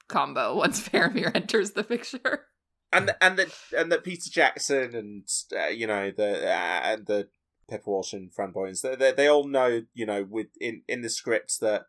combo 0.07 0.55
once 0.57 0.89
Faramir 0.89 1.29
enters 1.35 1.71
the 1.71 1.83
picture. 1.83 2.47
and 2.91 3.13
and 3.21 3.37
that 3.37 3.55
and 3.77 3.91
that 3.91 4.03
Peter 4.03 4.31
Jackson 4.31 4.95
and 4.95 5.27
uh, 5.55 5.67
you 5.67 5.85
know 5.85 6.09
the 6.09 6.47
uh, 6.47 6.81
and 6.83 7.05
the 7.05 7.27
Pepper 7.69 7.91
Walsh 7.91 8.13
and 8.13 8.33
Fran 8.33 8.53
Boyens. 8.53 8.81
They, 8.81 8.95
they 8.95 9.11
they 9.11 9.27
all 9.27 9.47
know 9.47 9.83
you 9.93 10.05
know 10.05 10.23
with 10.29 10.47
in 10.59 10.83
in 10.87 11.01
the 11.01 11.09
scripts 11.09 11.57
that 11.59 11.83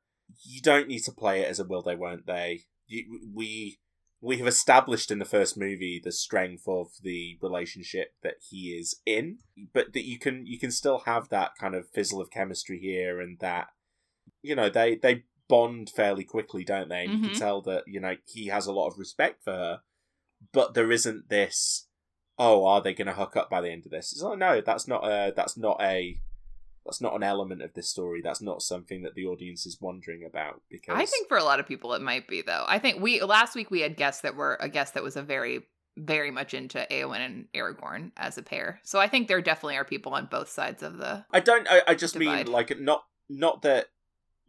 you 0.45 0.61
don't 0.61 0.89
need 0.89 1.05
to 1.05 1.13
play 1.13 1.41
it 1.41 1.49
as 1.49 1.59
a 1.59 1.65
will 1.65 1.83
they 1.83 1.95
won't 1.97 2.27
they. 2.27 2.63
You, 2.87 3.21
we 3.35 3.79
we 4.21 4.39
have 4.39 4.47
established 4.47 5.11
in 5.11 5.19
the 5.19 5.25
first 5.25 5.57
movie 5.57 6.01
the 6.03 6.13
strength 6.13 6.65
of 6.67 6.89
the 7.03 7.39
relationship 7.41 8.15
that 8.23 8.37
he 8.51 8.71
is 8.79 9.01
in 9.07 9.39
but 9.73 9.93
that 9.93 10.05
you 10.05 10.19
can 10.19 10.47
you 10.47 10.59
can 10.59 10.71
still 10.73 11.03
have 11.07 11.29
that 11.29 11.53
kind 11.61 11.75
of 11.75 11.89
fizzle 11.91 12.21
of 12.21 12.31
chemistry 12.31 12.79
here 12.81 13.21
and 13.21 13.39
that 13.41 13.69
you 14.43 14.55
know 14.57 14.69
they 14.69 14.97
they 14.97 15.25
bond 15.49 15.89
fairly 15.91 16.25
quickly 16.25 16.65
don't 16.65 16.89
they? 16.89 17.05
And 17.05 17.13
you 17.13 17.19
Mhm. 17.19 17.25
can 17.25 17.35
tell 17.35 17.63
that 17.63 17.85
you 17.87 18.01
know 18.01 18.17
he 18.27 18.47
has 18.47 18.67
a 18.67 18.73
lot 18.73 18.89
of 18.89 18.99
respect 18.99 19.45
for 19.45 19.53
her 19.53 19.81
but 20.53 20.75
there 20.75 20.93
isn't 20.93 21.29
this 21.29 21.88
oh 22.39 22.65
are 22.65 22.81
they 22.81 22.95
going 22.95 23.07
to 23.07 23.15
hook 23.15 23.37
up 23.37 23.51
by 23.51 23.61
the 23.61 23.71
end 23.71 23.85
of 23.85 23.91
this 23.91 24.13
it's 24.13 24.23
like 24.23 24.39
no 24.39 24.61
that's 24.61 24.87
not 24.87 25.05
a 25.05 25.33
that's 25.35 25.57
not 25.57 25.81
a 25.81 26.21
that's 26.89 27.01
not 27.03 27.15
an 27.15 27.23
element 27.23 27.61
of 27.61 27.75
this 27.75 27.91
story 27.91 28.23
that's 28.23 28.41
not 28.41 28.63
something 28.63 29.03
that 29.03 29.15
the 29.15 29.27
audience 29.27 29.67
is 29.67 29.79
wondering 29.81 30.25
about 30.25 30.63
because 30.71 30.97
I 30.97 31.05
think 31.05 31.29
for 31.29 31.37
a 31.37 31.45
lot 31.45 31.61
of 31.61 31.69
people 31.69 31.93
it 31.93 32.01
might 32.01 32.27
be 32.27 32.41
though. 32.41 32.65
I 32.67 32.79
think 32.79 33.03
we 33.03 33.21
last 33.21 33.55
week 33.55 33.71
we 33.71 33.83
had 33.83 33.97
guests 33.97 34.23
that 34.23 34.37
were 34.37 34.57
a 34.59 34.71
guest 34.71 34.95
that 34.95 35.03
was 35.03 35.17
a 35.17 35.23
very 35.23 35.67
very 35.99 36.31
much 36.31 36.55
into 36.55 36.87
Eowyn 36.91 37.19
and 37.19 37.45
Aragorn 37.55 38.13
as 38.17 38.39
a 38.39 38.43
pair. 38.43 38.81
So 38.85 39.01
I 39.01 39.09
think 39.09 39.29
there 39.29 39.43
definitely 39.43 39.77
are 39.77 39.85
people 39.85 40.15
on 40.15 40.27
both 40.27 40.49
sides 40.49 40.83
of 40.83 40.97
the 40.97 41.27
i 41.31 41.41
don't 41.41 41.67
i, 41.71 41.83
I 41.89 41.95
just 41.95 42.19
Divide. 42.19 42.47
mean 42.47 42.53
like 42.53 42.81
not 42.81 43.05
not 43.29 43.63
that 43.63 43.89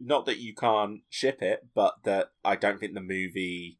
not 0.00 0.24
that 0.24 0.38
you 0.38 0.54
can't 0.54 1.00
ship 1.10 1.42
it 1.42 1.68
but 1.74 1.96
that 2.04 2.30
i 2.42 2.56
don't 2.56 2.80
think 2.80 2.94
the 2.94 3.02
movie 3.02 3.78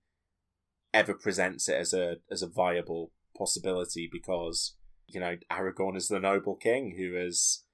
ever 0.93 1.15
presents 1.15 1.69
it 1.69 1.77
as 1.77 1.95
a 1.95 2.17
as 2.31 2.43
a 2.43 2.47
viable 2.49 3.11
possibility 3.41 4.09
because 4.13 4.75
you 5.09 5.19
know 5.19 5.37
aragorn 5.51 5.97
is 5.97 6.09
the 6.09 6.21
noble 6.21 6.57
king 6.57 6.95
who 6.99 7.17
is 7.17 7.65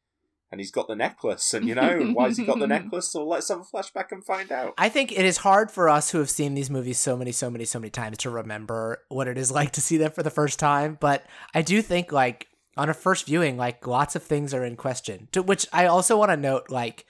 and 0.53 0.61
he's 0.61 0.71
got 0.71 0.87
the 0.87 0.95
necklace 0.95 1.53
and 1.53 1.67
you 1.67 1.75
know 1.75 2.13
why 2.15 2.29
has 2.29 2.39
he 2.39 2.45
got 2.45 2.59
the 2.61 2.67
necklace 2.77 3.11
so 3.11 3.27
let's 3.27 3.49
have 3.49 3.61
a 3.61 3.77
flashback 3.77 4.13
and 4.13 4.25
find 4.25 4.53
out 4.53 4.75
I 4.79 4.89
think 4.89 5.11
it 5.11 5.25
is 5.25 5.39
hard 5.39 5.71
for 5.71 5.89
us 5.89 6.11
who 6.11 6.19
have 6.19 6.31
seen 6.31 6.55
these 6.55 6.71
movies 6.71 6.99
so 6.99 7.17
many, 7.17 7.33
so 7.33 7.51
many, 7.51 7.65
so 7.65 7.79
many 7.79 7.91
times 7.91 8.19
to 8.19 8.31
remember 8.31 9.03
what 9.09 9.27
it 9.27 9.39
is 9.39 9.51
like 9.51 9.73
to 9.73 9.81
see 9.81 9.97
them 9.97 10.13
for 10.13 10.23
the 10.23 10.31
first 10.31 10.59
time. 10.59 10.97
But 11.01 11.25
I 11.55 11.63
do 11.63 11.83
think, 11.83 12.13
like, 12.13 12.49
on 12.77 12.89
a 12.89 12.95
first 12.95 13.27
viewing, 13.27 13.57
like, 13.57 13.87
lots 13.87 14.17
of 14.17 14.23
things 14.23 14.53
are 14.53 14.65
in 14.65 14.77
question. 14.77 15.29
To 15.33 15.43
which 15.43 15.67
I 15.73 15.87
also 15.87 16.17
want 16.19 16.31
to 16.31 16.37
note, 16.37 16.71
like, 16.71 17.07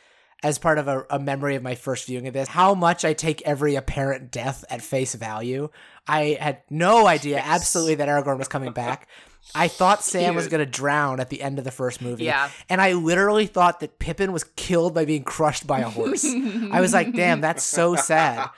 as 0.47 0.59
part 0.59 0.79
of 0.79 0.87
a, 0.89 1.05
a 1.11 1.19
memory 1.19 1.57
of 1.57 1.63
my 1.63 1.75
first 1.75 2.07
viewing 2.07 2.27
of 2.29 2.35
this, 2.35 2.49
how 2.49 2.75
much 2.75 3.05
I 3.05 3.13
take 3.15 3.43
every 3.43 3.75
apparent 3.75 4.31
death 4.31 4.65
at 4.71 4.81
face 4.83 5.15
value. 5.15 5.69
I 6.07 6.37
had 6.41 6.63
no 6.71 7.07
idea, 7.09 7.37
Yes. 7.37 7.47
absolutely, 7.49 7.97
that 7.97 8.09
Aragorn 8.09 8.39
was 8.39 8.47
coming 8.47 8.73
back. 8.73 9.09
I 9.57 9.67
thought 9.67 10.05
Sam 10.13 10.37
was 10.37 10.47
going 10.47 10.65
to 10.65 10.71
drown 10.71 11.19
at 11.19 11.31
the 11.31 11.43
end 11.43 11.59
of 11.59 11.65
the 11.65 11.71
first 11.73 12.01
movie. 12.01 12.25
Yeah. 12.25 12.49
And 12.69 12.81
I 12.81 12.93
literally 12.93 13.47
thought 13.47 13.81
that 13.81 13.99
Pippin 13.99 14.33
was 14.33 14.45
killed 14.45 14.95
by 14.95 15.05
being 15.05 15.25
crushed 15.25 15.67
by 15.67 15.81
a 15.81 15.89
horse. 15.89 16.25
I 16.25 16.81
was 16.81 16.93
like, 16.93 17.13
damn, 17.13 17.41
that's 17.41 17.65
so 17.65 17.97
sad. 17.97 18.49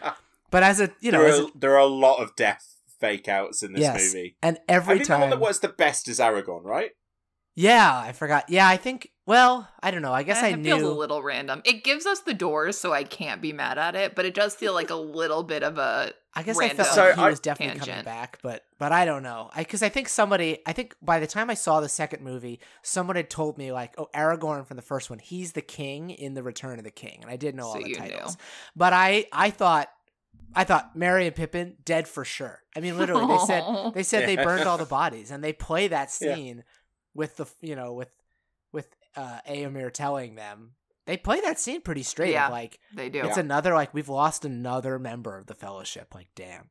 But 0.50 0.62
as 0.62 0.80
a, 0.80 0.90
you 1.00 1.10
know, 1.12 1.22
there, 1.22 1.32
are, 1.32 1.42
a, 1.46 1.48
there 1.54 1.72
are 1.74 1.78
a 1.80 1.86
lot 1.86 2.22
of 2.22 2.36
death 2.36 2.76
fake 3.00 3.28
outs 3.28 3.62
in 3.62 3.72
this 3.72 3.80
yes. 3.82 4.12
movie 4.14 4.36
And 4.42 4.58
every 4.68 4.74
I 4.74 4.76
every 4.76 4.94
think 4.98 5.06
the 5.06 5.12
one 5.14 5.20
time. 5.20 5.30
that 5.30 5.40
works 5.40 5.58
the 5.60 5.68
best 5.68 6.08
is 6.08 6.18
Aragorn, 6.18 6.64
right? 6.64 6.90
yeah, 7.54 7.98
I 7.98 8.12
forgot. 8.12 8.44
Yeah, 8.48 8.68
I 8.68 8.76
think 8.76 9.10
Well, 9.28 9.68
I 9.82 9.90
don't 9.90 10.00
know. 10.00 10.14
I 10.14 10.22
guess 10.22 10.42
Eh, 10.42 10.46
I 10.46 10.48
it 10.52 10.62
feels 10.64 10.80
a 10.80 10.88
little 10.88 11.22
random. 11.22 11.60
It 11.66 11.84
gives 11.84 12.06
us 12.06 12.20
the 12.20 12.32
doors, 12.32 12.78
so 12.78 12.94
I 12.94 13.04
can't 13.04 13.42
be 13.42 13.52
mad 13.52 13.76
at 13.76 13.94
it. 13.94 14.14
But 14.14 14.24
it 14.24 14.32
does 14.32 14.54
feel 14.54 14.72
like 14.72 14.88
a 14.88 14.94
little 14.94 15.42
bit 15.42 15.62
of 15.62 15.76
a 15.76 16.12
I 16.34 16.42
guess 16.42 16.56
I 16.56 16.60
random 16.60 16.76
felt 16.78 16.88
So 16.94 17.04
like 17.08 17.16
he 17.16 17.20
I- 17.22 17.28
was 17.28 17.38
definitely 17.40 17.78
coming 17.78 18.04
back, 18.06 18.38
but 18.42 18.64
but 18.78 18.90
I 18.90 19.04
don't 19.04 19.22
know. 19.22 19.50
I 19.54 19.60
because 19.64 19.82
I 19.82 19.90
think 19.90 20.08
somebody. 20.08 20.60
I 20.64 20.72
think 20.72 20.94
by 21.02 21.20
the 21.20 21.26
time 21.26 21.50
I 21.50 21.54
saw 21.54 21.80
the 21.80 21.90
second 21.90 22.22
movie, 22.24 22.58
someone 22.82 23.16
had 23.16 23.28
told 23.28 23.58
me 23.58 23.70
like, 23.70 23.92
oh, 23.98 24.08
Aragorn 24.14 24.66
from 24.66 24.76
the 24.76 24.82
first 24.82 25.10
one, 25.10 25.18
he's 25.18 25.52
the 25.52 25.60
king 25.60 26.08
in 26.08 26.32
the 26.32 26.42
Return 26.42 26.78
of 26.78 26.84
the 26.86 26.90
King, 26.90 27.18
and 27.20 27.30
I 27.30 27.36
did 27.36 27.54
know 27.54 27.66
all 27.66 27.74
the 27.74 27.80
you 27.86 28.00
knew. 28.00 28.08
titles. 28.08 28.38
But 28.74 28.94
I 28.94 29.26
I 29.30 29.50
thought. 29.50 29.90
I 30.54 30.64
thought 30.64 30.96
Merry 30.96 31.26
and 31.26 31.36
Pippin 31.36 31.76
dead 31.84 32.08
for 32.08 32.24
sure. 32.24 32.62
I 32.74 32.80
mean, 32.80 32.96
literally, 32.96 33.26
they 33.26 33.44
said 33.44 33.64
they 33.94 34.02
said 34.02 34.26
they 34.26 34.36
burned 34.36 34.66
all 34.66 34.78
the 34.78 34.86
bodies, 35.00 35.30
and 35.30 35.44
they 35.44 35.52
play 35.52 35.88
that 35.88 36.08
Yeah. 36.22 36.34
scene 36.34 36.64
with 37.14 37.36
the 37.36 37.44
you 37.60 37.76
know 37.76 37.92
with 37.92 38.08
with 38.16 38.17
uh 39.18 39.40
Eomer 39.50 39.92
telling 39.92 40.34
them 40.36 40.72
they 41.06 41.16
play 41.16 41.40
that 41.40 41.58
scene 41.58 41.80
pretty 41.80 42.02
straight. 42.02 42.32
Yeah. 42.32 42.48
like 42.48 42.78
they 42.94 43.08
do. 43.08 43.22
it's 43.24 43.36
another 43.38 43.74
like 43.74 43.94
we've 43.94 44.08
lost 44.10 44.44
another 44.44 44.98
member 44.98 45.36
of 45.38 45.46
the 45.46 45.54
Fellowship. 45.54 46.14
Like 46.14 46.28
damn, 46.34 46.68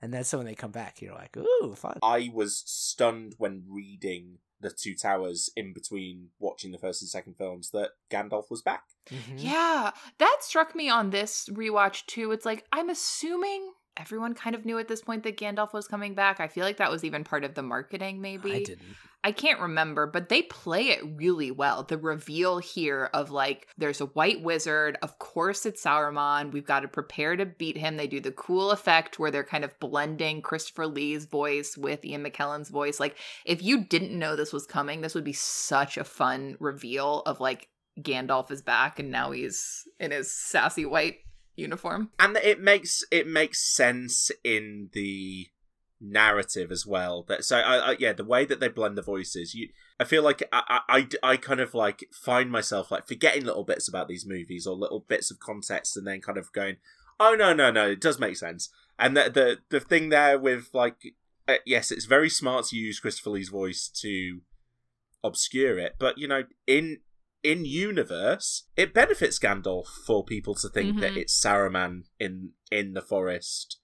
and 0.00 0.12
then 0.14 0.24
so 0.24 0.38
when 0.38 0.46
they 0.46 0.54
come 0.54 0.70
back, 0.70 1.02
you're 1.02 1.14
like 1.14 1.36
ooh 1.36 1.74
fun. 1.74 1.98
I 2.02 2.30
was 2.32 2.62
stunned 2.66 3.34
when 3.38 3.64
reading 3.68 4.38
the 4.60 4.70
Two 4.70 4.94
Towers 4.94 5.50
in 5.56 5.72
between 5.72 6.28
watching 6.38 6.70
the 6.70 6.78
first 6.78 7.00
and 7.02 7.08
second 7.08 7.34
films 7.36 7.70
that 7.70 7.90
Gandalf 8.10 8.50
was 8.50 8.62
back. 8.62 8.84
Mhm. 9.10 9.34
Yeah, 9.38 9.90
that 10.18 10.38
struck 10.42 10.74
me 10.76 10.88
on 10.88 11.10
this 11.10 11.48
rewatch 11.50 12.06
too. 12.06 12.30
It's 12.32 12.46
like 12.46 12.64
I'm 12.72 12.90
assuming 12.90 13.72
everyone 13.96 14.34
kind 14.34 14.54
of 14.54 14.64
knew 14.64 14.78
at 14.78 14.88
this 14.88 15.02
point 15.02 15.22
that 15.24 15.36
Gandalf 15.36 15.72
was 15.72 15.86
coming 15.86 16.14
back. 16.14 16.40
I 16.40 16.48
feel 16.48 16.64
like 16.64 16.78
that 16.78 16.90
was 16.90 17.04
even 17.04 17.24
part 17.24 17.44
of 17.44 17.54
the 17.54 17.62
marketing, 17.62 18.20
maybe. 18.20 18.52
I 18.52 18.62
didn't. 18.62 18.96
I 19.22 19.32
can't 19.32 19.60
remember, 19.60 20.06
but 20.06 20.30
they 20.30 20.40
play 20.40 20.88
it 20.88 21.02
really 21.16 21.50
well. 21.50 21.82
The 21.82 21.98
reveal 21.98 22.56
here 22.56 23.10
of 23.12 23.30
like, 23.30 23.68
there's 23.76 24.00
a 24.00 24.06
white 24.06 24.42
wizard. 24.42 24.96
Of 25.02 25.18
course, 25.18 25.66
it's 25.66 25.84
Sauron. 25.84 26.52
We've 26.52 26.64
got 26.64 26.80
to 26.80 26.88
prepare 26.88 27.36
to 27.36 27.44
beat 27.44 27.76
him. 27.76 27.98
They 27.98 28.06
do 28.06 28.20
the 28.20 28.32
cool 28.32 28.70
effect 28.70 29.18
where 29.18 29.30
they're 29.30 29.44
kind 29.44 29.62
of 29.62 29.78
blending 29.78 30.40
Christopher 30.40 30.86
Lee's 30.86 31.26
voice 31.26 31.76
with 31.76 32.02
Ian 32.02 32.24
McKellen's 32.24 32.70
voice. 32.70 32.98
Like, 32.98 33.18
if 33.44 33.62
you 33.62 33.84
didn't 33.84 34.18
know 34.18 34.36
this 34.36 34.54
was 34.54 34.66
coming, 34.66 35.02
this 35.02 35.14
would 35.14 35.24
be 35.24 35.34
such 35.34 35.98
a 35.98 36.04
fun 36.04 36.56
reveal 36.58 37.20
of 37.26 37.40
like 37.40 37.68
Gandalf 38.00 38.50
is 38.50 38.62
back 38.62 38.98
and 38.98 39.10
now 39.10 39.32
he's 39.32 39.86
in 39.98 40.12
his 40.12 40.30
sassy 40.30 40.86
white 40.86 41.16
uniform. 41.60 42.10
and 42.18 42.36
it 42.38 42.60
makes 42.60 43.04
it 43.10 43.26
makes 43.26 43.60
sense 43.60 44.30
in 44.42 44.90
the 44.92 45.48
narrative 46.00 46.72
as 46.72 46.86
well 46.86 47.24
that 47.28 47.44
so 47.44 47.58
I, 47.58 47.90
I 47.90 47.96
yeah 47.98 48.14
the 48.14 48.24
way 48.24 48.46
that 48.46 48.58
they 48.58 48.68
blend 48.68 48.96
the 48.96 49.02
voices 49.02 49.54
you 49.54 49.68
i 49.98 50.04
feel 50.04 50.22
like 50.22 50.42
I, 50.50 50.80
I 50.88 51.08
i 51.22 51.36
kind 51.36 51.60
of 51.60 51.74
like 51.74 52.06
find 52.10 52.50
myself 52.50 52.90
like 52.90 53.06
forgetting 53.06 53.44
little 53.44 53.64
bits 53.64 53.86
about 53.86 54.08
these 54.08 54.26
movies 54.26 54.66
or 54.66 54.74
little 54.74 55.00
bits 55.00 55.30
of 55.30 55.40
context 55.40 55.98
and 55.98 56.06
then 56.06 56.22
kind 56.22 56.38
of 56.38 56.52
going 56.52 56.76
oh 57.18 57.34
no 57.38 57.52
no 57.52 57.70
no 57.70 57.90
it 57.90 58.00
does 58.00 58.18
make 58.18 58.36
sense 58.38 58.70
and 58.98 59.14
the 59.14 59.30
the, 59.30 59.58
the 59.68 59.80
thing 59.80 60.08
there 60.08 60.38
with 60.38 60.70
like 60.72 61.14
uh, 61.46 61.56
yes 61.66 61.90
it's 61.90 62.06
very 62.06 62.30
smart 62.30 62.64
to 62.66 62.76
use 62.76 62.98
christopher 62.98 63.30
lee's 63.30 63.50
voice 63.50 63.86
to 63.86 64.40
obscure 65.22 65.78
it 65.78 65.96
but 65.98 66.16
you 66.16 66.26
know 66.26 66.44
in 66.66 66.98
in 67.42 67.64
universe, 67.64 68.68
it 68.76 68.94
benefits 68.94 69.38
Gandalf 69.38 69.86
for 70.06 70.24
people 70.24 70.54
to 70.56 70.68
think 70.68 71.00
that 71.00 71.14
Mhm. 71.14 71.16
it's 71.18 71.40
Saruman 71.42 72.02
in 72.18 72.52
in 72.70 72.92
the 72.92 73.02
forest 73.02 73.78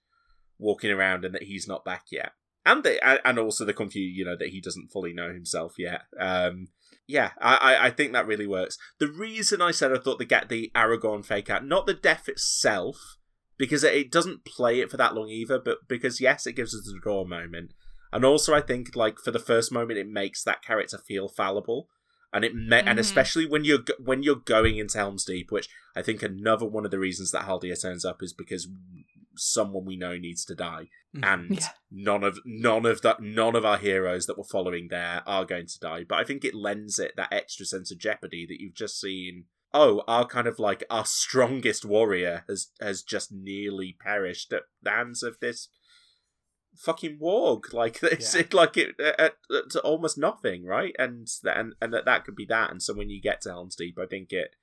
walking 0.59 0.91
around 0.91 1.24
and 1.24 1.35
that 1.35 1.45
he's 1.45 1.66
not 1.66 1.85
back 1.85 2.05
yet, 2.11 2.33
and 2.65 2.85
the 2.85 3.27
and 3.27 3.39
also 3.39 3.65
the 3.65 3.73
confusion, 3.74 4.15
you 4.16 4.24
know, 4.24 4.37
that 4.37 4.49
he 4.49 4.61
doesn't 4.61 4.91
fully 4.93 5.12
know 5.12 5.33
himself 5.33 5.74
yet. 5.78 6.03
Um, 6.19 6.69
yeah, 7.07 7.33
I, 7.41 7.87
I 7.87 7.91
think 7.91 8.12
that 8.12 8.27
really 8.27 8.47
works. 8.47 8.77
The 8.99 9.11
reason 9.11 9.62
I 9.62 9.70
said 9.70 9.93
I 9.93 9.99
thought 9.99 10.19
the 10.19 10.24
get 10.24 10.49
the 10.49 10.70
Aragorn 10.74 11.24
fake 11.24 11.49
out, 11.49 11.65
not 11.65 11.87
the 11.87 11.95
death 11.95 12.28
itself, 12.28 13.16
because 13.57 13.85
it, 13.85 13.95
it 13.95 14.11
doesn't 14.11 14.45
play 14.45 14.81
it 14.81 14.91
for 14.91 14.97
that 14.97 15.15
long 15.15 15.28
either, 15.28 15.59
but 15.59 15.78
because 15.89 16.20
yes, 16.20 16.47
it 16.47 16.55
gives 16.57 16.74
us 16.74 16.89
a 16.89 17.01
draw 17.01 17.24
moment, 17.24 17.73
and 18.12 18.24
also 18.24 18.55
I 18.55 18.61
think 18.61 18.97
like 18.97 19.19
for 19.19 19.31
the 19.31 19.39
first 19.39 19.70
moment, 19.73 19.99
it 19.99 20.09
makes 20.09 20.43
that 20.43 20.62
character 20.62 20.99
feel 20.99 21.28
fallible 21.28 21.89
and 22.36 22.44
it 22.44 22.54
me- 22.54 22.76
and 22.78 22.98
Mhm. 22.98 23.00
especially 23.00 23.46
when 23.46 23.64
you're 23.64 23.82
when 23.98 24.22
you're 24.22 24.36
going 24.36 24.76
into 24.78 24.98
Helm's 24.98 25.24
Deep, 25.24 25.50
which 25.50 25.68
I 25.96 26.02
think 26.02 26.22
another 26.22 26.66
one 26.66 26.84
of 26.84 26.90
the 26.90 26.98
reasons 26.98 27.30
that 27.32 27.46
Haldir 27.46 27.80
turns 27.80 28.04
up 28.04 28.22
is 28.22 28.32
because 28.32 28.68
someone 29.38 29.84
we 29.84 29.96
know 29.96 30.16
needs 30.16 30.44
to 30.46 30.54
die, 30.54 30.88
Mhm. 31.14 31.24
and 31.24 31.58
Yeah. 31.58 31.68
none 31.90 32.22
of 32.24 32.38
none 32.44 32.86
of 32.86 33.02
that 33.02 33.20
none 33.20 33.56
of 33.56 33.64
our 33.64 33.78
heroes 33.78 34.26
that 34.26 34.38
we're 34.38 34.44
following 34.44 34.88
there 34.88 35.22
are 35.26 35.44
going 35.44 35.66
to 35.66 35.78
die. 35.80 36.04
But 36.04 36.18
I 36.18 36.24
think 36.24 36.44
it 36.44 36.54
lends 36.54 36.98
it 36.98 37.16
that 37.16 37.32
extra 37.32 37.66
sense 37.66 37.90
of 37.90 37.98
jeopardy 37.98 38.46
that 38.46 38.60
you've 38.60 38.74
just 38.74 39.00
seen. 39.00 39.46
Oh, 39.74 40.02
our 40.06 40.26
kind 40.26 40.46
of 40.46 40.58
like 40.58 40.84
our 40.88 41.04
strongest 41.04 41.84
warrior 41.84 42.44
has 42.48 42.70
has 42.80 43.02
just 43.02 43.30
nearly 43.32 43.96
perished 43.98 44.52
at 44.52 44.62
the 44.82 44.90
hands 44.90 45.22
of 45.22 45.38
this 45.40 45.68
fucking 46.77 47.19
warg. 47.19 47.65
Like 47.73 48.03
it's 48.03 48.35
Yeah. 48.35 48.40
it, 48.43 48.55
like 48.55 48.77
it 48.77 48.98
at, 49.01 49.36
at 49.51 49.77
almost 49.85 50.16
nothing, 50.19 50.65
right? 50.65 50.94
And 50.98 51.28
and 51.44 51.74
and 51.81 51.93
that 51.93 52.05
that 52.05 52.24
could 52.24 52.36
be 52.36 52.47
that. 52.47 52.70
And 52.70 52.82
so 52.82 52.94
when 52.94 53.11
you 53.11 53.20
get 53.20 53.40
to 53.43 53.51
Helm's 53.51 53.77
Deep, 53.77 53.98
I 54.01 54.07
think 54.07 54.32
it 54.32 54.55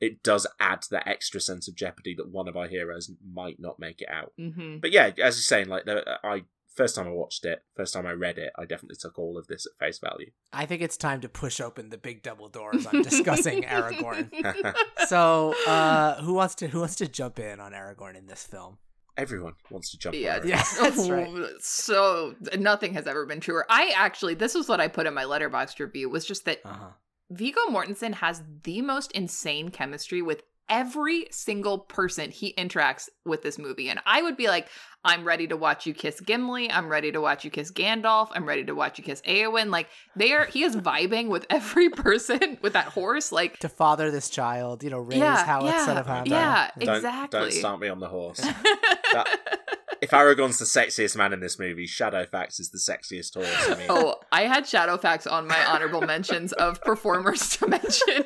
it 0.00 0.22
does 0.22 0.46
add 0.60 0.84
that 0.90 1.08
extra 1.08 1.40
sense 1.40 1.68
of 1.68 1.74
jeopardy 1.74 2.14
that 2.16 2.28
one 2.28 2.48
of 2.48 2.56
our 2.56 2.66
heroes 2.68 3.10
might 3.26 3.58
not 3.58 3.78
make 3.78 4.02
it 4.02 4.08
out. 4.10 4.32
Mm-hmm. 4.38 4.78
But 4.78 4.92
yeah, 4.92 5.06
as 5.06 5.16
you're 5.16 5.32
saying, 5.32 5.68
like 5.68 5.86
the, 5.86 6.18
I 6.22 6.44
first 6.74 6.94
time 6.94 7.06
I 7.06 7.10
watched 7.12 7.46
it, 7.46 7.64
first 7.74 7.94
time 7.94 8.04
I 8.04 8.12
read 8.12 8.36
it, 8.36 8.52
I 8.58 8.66
definitely 8.66 8.96
took 9.00 9.18
all 9.18 9.38
of 9.38 9.46
this 9.46 9.64
at 9.64 9.78
face 9.78 9.98
value. 9.98 10.32
I 10.52 10.66
think 10.66 10.82
it's 10.82 10.98
time 10.98 11.22
to 11.22 11.28
push 11.30 11.58
open 11.62 11.88
the 11.88 11.96
big 11.96 12.22
double 12.22 12.50
doors 12.50 12.84
on 12.84 13.00
discussing 13.00 13.62
Aragorn. 13.76 14.30
So, 15.06 15.54
uh, 15.68 16.20
who 16.20 16.34
wants 16.34 16.56
to 16.56 16.66
who 16.66 16.80
wants 16.80 16.96
to 16.96 17.06
jump 17.06 17.38
in 17.38 17.60
on 17.60 17.70
Aragorn 17.72 18.16
in 18.16 18.26
this 18.26 18.42
film? 18.44 18.78
Everyone 19.16 19.54
wants 19.70 19.90
to 19.92 19.98
jump. 19.98 20.14
on 20.14 20.20
Yeah, 20.20 20.36
it. 20.36 20.44
Yeah, 20.46 20.62
that's 20.80 21.08
right. 21.08 21.28
So 21.60 22.34
nothing 22.58 22.94
has 22.94 23.06
ever 23.06 23.24
been 23.26 23.40
truer. 23.40 23.64
I 23.68 23.92
actually, 23.96 24.34
this 24.34 24.54
was 24.54 24.68
what 24.68 24.80
I 24.80 24.88
put 24.88 25.06
in 25.06 25.14
my 25.14 25.24
Letterboxd 25.24 25.78
review 25.80 26.08
was 26.10 26.24
just 26.26 26.44
that 26.44 26.60
Uh 26.64 26.72
huh. 26.72 26.88
Viggo 27.30 27.60
Mortensen 27.70 28.14
has 28.14 28.42
the 28.62 28.82
most 28.82 29.10
insane 29.12 29.70
chemistry 29.70 30.22
with 30.22 30.42
every 30.68 31.26
single 31.30 31.78
person 31.78 32.30
he 32.30 32.52
interacts 32.54 33.08
with 33.24 33.42
this 33.42 33.58
movie. 33.58 33.88
And 33.88 34.00
I 34.04 34.22
would 34.22 34.36
be 34.36 34.48
like, 34.48 34.68
I'm 35.06 35.24
ready 35.24 35.46
to 35.46 35.56
watch 35.56 35.86
you 35.86 35.94
kiss 35.94 36.20
Gimli. 36.20 36.70
I'm 36.70 36.88
ready 36.88 37.12
to 37.12 37.20
watch 37.20 37.44
you 37.44 37.50
kiss 37.50 37.70
Gandalf. 37.70 38.28
I'm 38.34 38.44
ready 38.44 38.64
to 38.64 38.74
watch 38.74 38.98
you 38.98 39.04
kiss 39.04 39.22
Eowyn. 39.22 39.70
Like 39.70 39.88
they 40.16 40.32
are, 40.32 40.46
he 40.46 40.64
is 40.64 40.76
vibing 40.76 41.28
with 41.28 41.46
every 41.48 41.88
person 42.04 42.58
with 42.60 42.72
that 42.74 42.86
horse. 42.88 43.30
Like, 43.32 43.58
To 43.60 43.68
father 43.68 44.10
this 44.10 44.28
child, 44.28 44.82
you 44.82 44.90
know, 44.90 44.98
raise 44.98 45.18
Yeah, 45.18 45.44
how 45.46 45.60
it's 45.64 45.74
yeah, 45.74 45.86
son 45.86 45.96
of 45.98 46.06
Hammer. 46.06 46.24
yeah, 46.26 46.70
Don't, 46.78 46.96
exactly. 46.96 47.40
Don't 47.40 47.52
start 47.52 47.80
me 47.80 47.88
on 47.88 48.00
the 48.00 48.08
horse. 48.08 48.40
if 50.00 50.10
Aragorn's 50.10 50.58
the 50.58 50.64
sexiest 50.64 51.16
man 51.16 51.32
in 51.32 51.40
this 51.40 51.58
movie, 51.58 51.86
Shadowfax 51.86 52.60
is 52.60 52.70
the 52.70 52.78
sexiest 52.78 53.34
horse. 53.34 53.68
I 53.70 53.74
mean, 53.78 53.86
Oh, 53.88 54.16
I 54.32 54.42
had 54.42 54.64
Shadowfax 54.64 55.30
on 55.30 55.46
my 55.46 55.64
honorable 55.66 56.02
mentions 56.02 56.52
of 56.52 56.80
performers 56.82 57.56
to 57.56 57.66
mention 57.68 58.24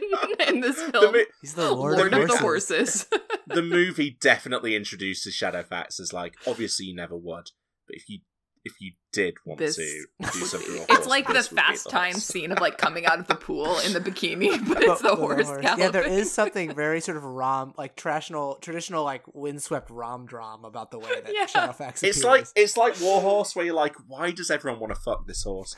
in 0.49 0.61
this 0.61 0.77
the, 0.83 0.91
film. 0.93 1.13
mo- 1.13 1.25
He's 1.41 1.55
the 1.55 1.71
Lord, 1.71 1.97
Lord, 1.99 2.13
of, 2.15 2.23
of 2.23 2.29
the 2.29 2.37
horses. 2.39 3.07
Horses. 3.11 3.21
the 3.47 3.63
movie 3.63 4.17
definitely 4.21 4.75
introduces 4.75 5.35
Shadowfax 5.35 6.01
as 6.01 6.13
like 6.13 6.35
obviously 6.47 6.70
you 6.79 6.95
never 6.95 7.17
would, 7.17 7.51
but 7.87 7.97
if 7.97 8.09
you 8.09 8.21
if 8.63 8.75
you 8.79 8.93
did 9.11 9.37
want 9.47 9.59
This 9.59 9.77
to 9.77 9.83
do 10.21 10.29
something, 10.45 10.73
with 10.75 10.91
it's 10.91 11.07
like 11.07 11.27
the 11.27 11.33
this 11.33 11.51
would 11.51 11.59
fast 11.59 11.85
the 11.85 11.91
time 11.91 12.13
scene 12.13 12.53
of 12.53 12.59
like 12.61 12.77
coming 12.77 13.07
out 13.07 13.19
of 13.19 13.27
the 13.27 13.35
pool 13.35 13.79
in 13.79 13.95
the 13.95 14.01
bikini, 14.01 14.51
but 14.69 14.75
But 14.75 14.83
it's 14.83 15.01
the 15.01 15.15
with 15.15 15.41
a 15.41 15.45
horse. 15.47 15.63
Yeah, 15.79 15.89
there 15.89 16.07
is 16.07 16.31
something 16.41 16.75
very 16.75 17.01
sort 17.01 17.17
of 17.17 17.25
rom, 17.25 17.73
like 17.79 17.97
traditional, 17.97 18.57
traditional 18.57 19.03
like 19.03 19.23
windswept 19.33 19.89
rom 19.89 20.27
dram 20.27 20.67
about 20.67 20.91
the 20.91 20.99
way 20.99 21.23
that 21.25 21.33
Yeah. 21.35 21.47
Shadowfax 21.47 22.03
It's 22.03 22.19
appears. 22.19 22.25
like 22.25 22.47
it's 22.55 22.77
like 22.77 23.01
Warhorse, 23.01 23.57
where 23.57 23.65
you're 23.65 23.75
like, 23.75 23.95
why 24.07 24.31
does 24.31 24.51
everyone 24.51 24.79
want 24.79 24.95
to 24.95 25.01
fuck 25.01 25.27
this 25.27 25.43
horse? 25.43 25.75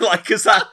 like, 0.00 0.24
cause 0.24 0.44
that 0.44 0.66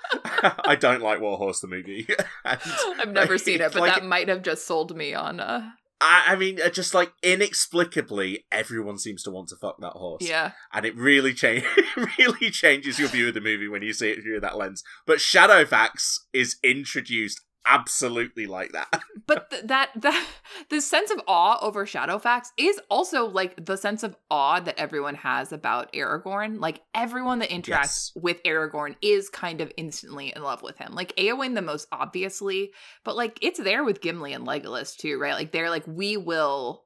I 0.63 0.75
don't 0.79 1.01
like 1.01 1.19
Warhorse 1.19 1.59
the 1.59 1.67
movie. 1.67 2.07
And, 2.45 2.59
I've 2.97 3.09
never 3.11 3.33
like, 3.33 3.41
seen 3.41 3.59
it, 3.59 3.73
but 3.73 3.81
like, 3.81 3.93
that 3.95 4.05
might 4.05 4.29
have 4.29 4.41
just 4.41 4.65
sold 4.65 4.95
me 4.95 5.13
on. 5.13 5.41
uh 5.41 5.71
I, 6.01 6.23
I 6.29 6.35
mean, 6.35 6.59
uh, 6.59 6.69
just 6.69 6.93
like 6.93 7.13
inexplicably, 7.21 8.45
everyone 8.51 8.97
seems 8.97 9.23
to 9.23 9.31
want 9.31 9.49
to 9.49 9.55
fuck 9.55 9.79
that 9.79 9.93
horse. 9.93 10.27
Yeah, 10.27 10.51
and 10.73 10.85
it 10.85 10.95
really 10.97 11.33
change 11.33 11.63
really 12.17 12.49
changes 12.49 12.99
your 12.99 13.07
view 13.07 13.27
of 13.27 13.35
the 13.35 13.41
movie 13.41 13.67
when 13.67 13.83
you 13.83 13.93
see 13.93 14.09
it 14.09 14.23
through 14.23 14.39
that 14.41 14.57
lens. 14.57 14.83
But 15.05 15.19
Shadowfax 15.19 16.17
is 16.33 16.57
introduced 16.63 17.41
absolutely 17.65 18.47
like 18.47 18.71
that. 18.71 19.01
but 19.27 19.49
th- 19.49 19.63
that 19.65 19.89
that 19.95 20.27
the 20.69 20.81
sense 20.81 21.11
of 21.11 21.21
awe 21.27 21.57
over 21.61 21.85
Shadowfax 21.85 22.47
is 22.57 22.79
also 22.89 23.25
like 23.25 23.65
the 23.65 23.77
sense 23.77 24.03
of 24.03 24.15
awe 24.29 24.59
that 24.59 24.79
everyone 24.79 25.15
has 25.15 25.51
about 25.51 25.91
Aragorn. 25.93 26.59
Like 26.59 26.81
everyone 26.93 27.39
that 27.39 27.49
interacts 27.49 27.67
Yes. 27.69 28.11
with 28.15 28.43
Aragorn 28.43 28.95
is 29.01 29.29
kind 29.29 29.61
of 29.61 29.71
instantly 29.77 30.33
in 30.35 30.41
love 30.43 30.61
with 30.61 30.77
him. 30.77 30.93
Like 30.93 31.15
Eowyn 31.17 31.55
the 31.55 31.61
most 31.61 31.87
obviously, 31.91 32.71
but 33.03 33.15
like 33.15 33.37
it's 33.41 33.59
there 33.59 33.83
with 33.83 34.01
Gimli 34.01 34.33
and 34.33 34.45
Legolas 34.47 34.95
too, 34.95 35.19
right? 35.19 35.33
Like 35.33 35.51
they're 35.51 35.69
like 35.69 35.85
we 35.87 36.17
will 36.17 36.83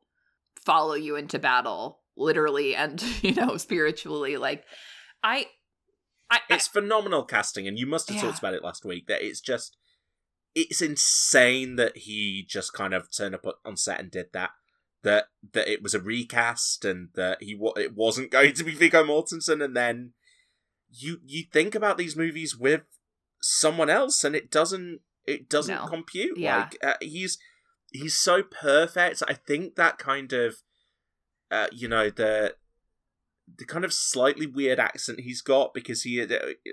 follow 0.65 0.93
you 0.95 1.15
into 1.15 1.38
battle 1.39 1.99
literally 2.18 2.76
and 2.76 3.03
you 3.23 3.34
know 3.34 3.57
spiritually 3.57 4.38
like 4.38 4.64
I 5.23 5.47
I, 6.30 6.39
I 6.49 6.56
It's 6.56 6.68
phenomenal 6.68 7.23
casting, 7.23 7.68
and 7.68 7.77
you 7.77 7.85
must 7.85 8.07
have 8.10 8.15
Yeah. 8.18 8.23
talked 8.23 8.39
about 8.39 8.56
it 8.56 8.64
last 8.64 8.84
week. 8.84 9.06
That 9.07 9.22
it's 9.22 9.39
just 9.39 9.77
it's 10.56 10.82
insane 10.82 11.76
that 11.76 11.98
he 11.98 12.45
just 12.48 12.73
kind 12.73 12.94
of 12.94 13.11
turned 13.15 13.36
up 13.36 13.45
on 13.65 13.77
set 13.77 13.99
and 13.99 14.10
did 14.10 14.27
that. 14.34 14.52
That 15.03 15.26
that 15.53 15.68
it 15.68 15.84
was 15.84 15.94
a 15.94 15.99
recast 15.99 16.84
and 16.84 17.10
that 17.14 17.44
he 17.44 17.56
it 17.77 17.94
wasn't 17.95 18.32
going 18.38 18.53
to 18.53 18.64
be 18.64 18.72
Viggo 18.73 19.03
Mortensen, 19.03 19.64
and 19.64 19.76
then 19.76 20.14
you 20.90 21.19
you 21.26 21.44
think 21.52 21.76
about 21.76 21.98
these 21.98 22.15
movies 22.15 22.57
with 22.57 22.82
someone 23.41 23.90
else, 23.90 24.23
and 24.23 24.36
it 24.36 24.49
doesn't 24.49 25.02
it 25.26 25.48
doesn't 25.49 25.76
No. 25.76 25.86
compute. 25.88 26.38
Yeah. 26.38 26.57
Like 26.57 26.77
uh, 26.84 26.94
he's 27.02 27.38
he's 27.91 28.18
so 28.18 28.41
perfect. 28.41 29.22
I 29.27 29.34
think 29.34 29.76
that 29.76 29.99
kind 29.99 30.34
of 30.34 30.56
uh, 31.52 31.68
you 31.72 31.88
know 31.88 32.10
the 32.10 32.56
the 33.57 33.65
kind 33.65 33.85
of 33.85 33.93
slightly 33.93 34.47
weird 34.47 34.80
accent 34.80 35.19
he's 35.19 35.41
got 35.41 35.73
because 35.73 36.01
he 36.03 36.22
uh, 36.22 36.27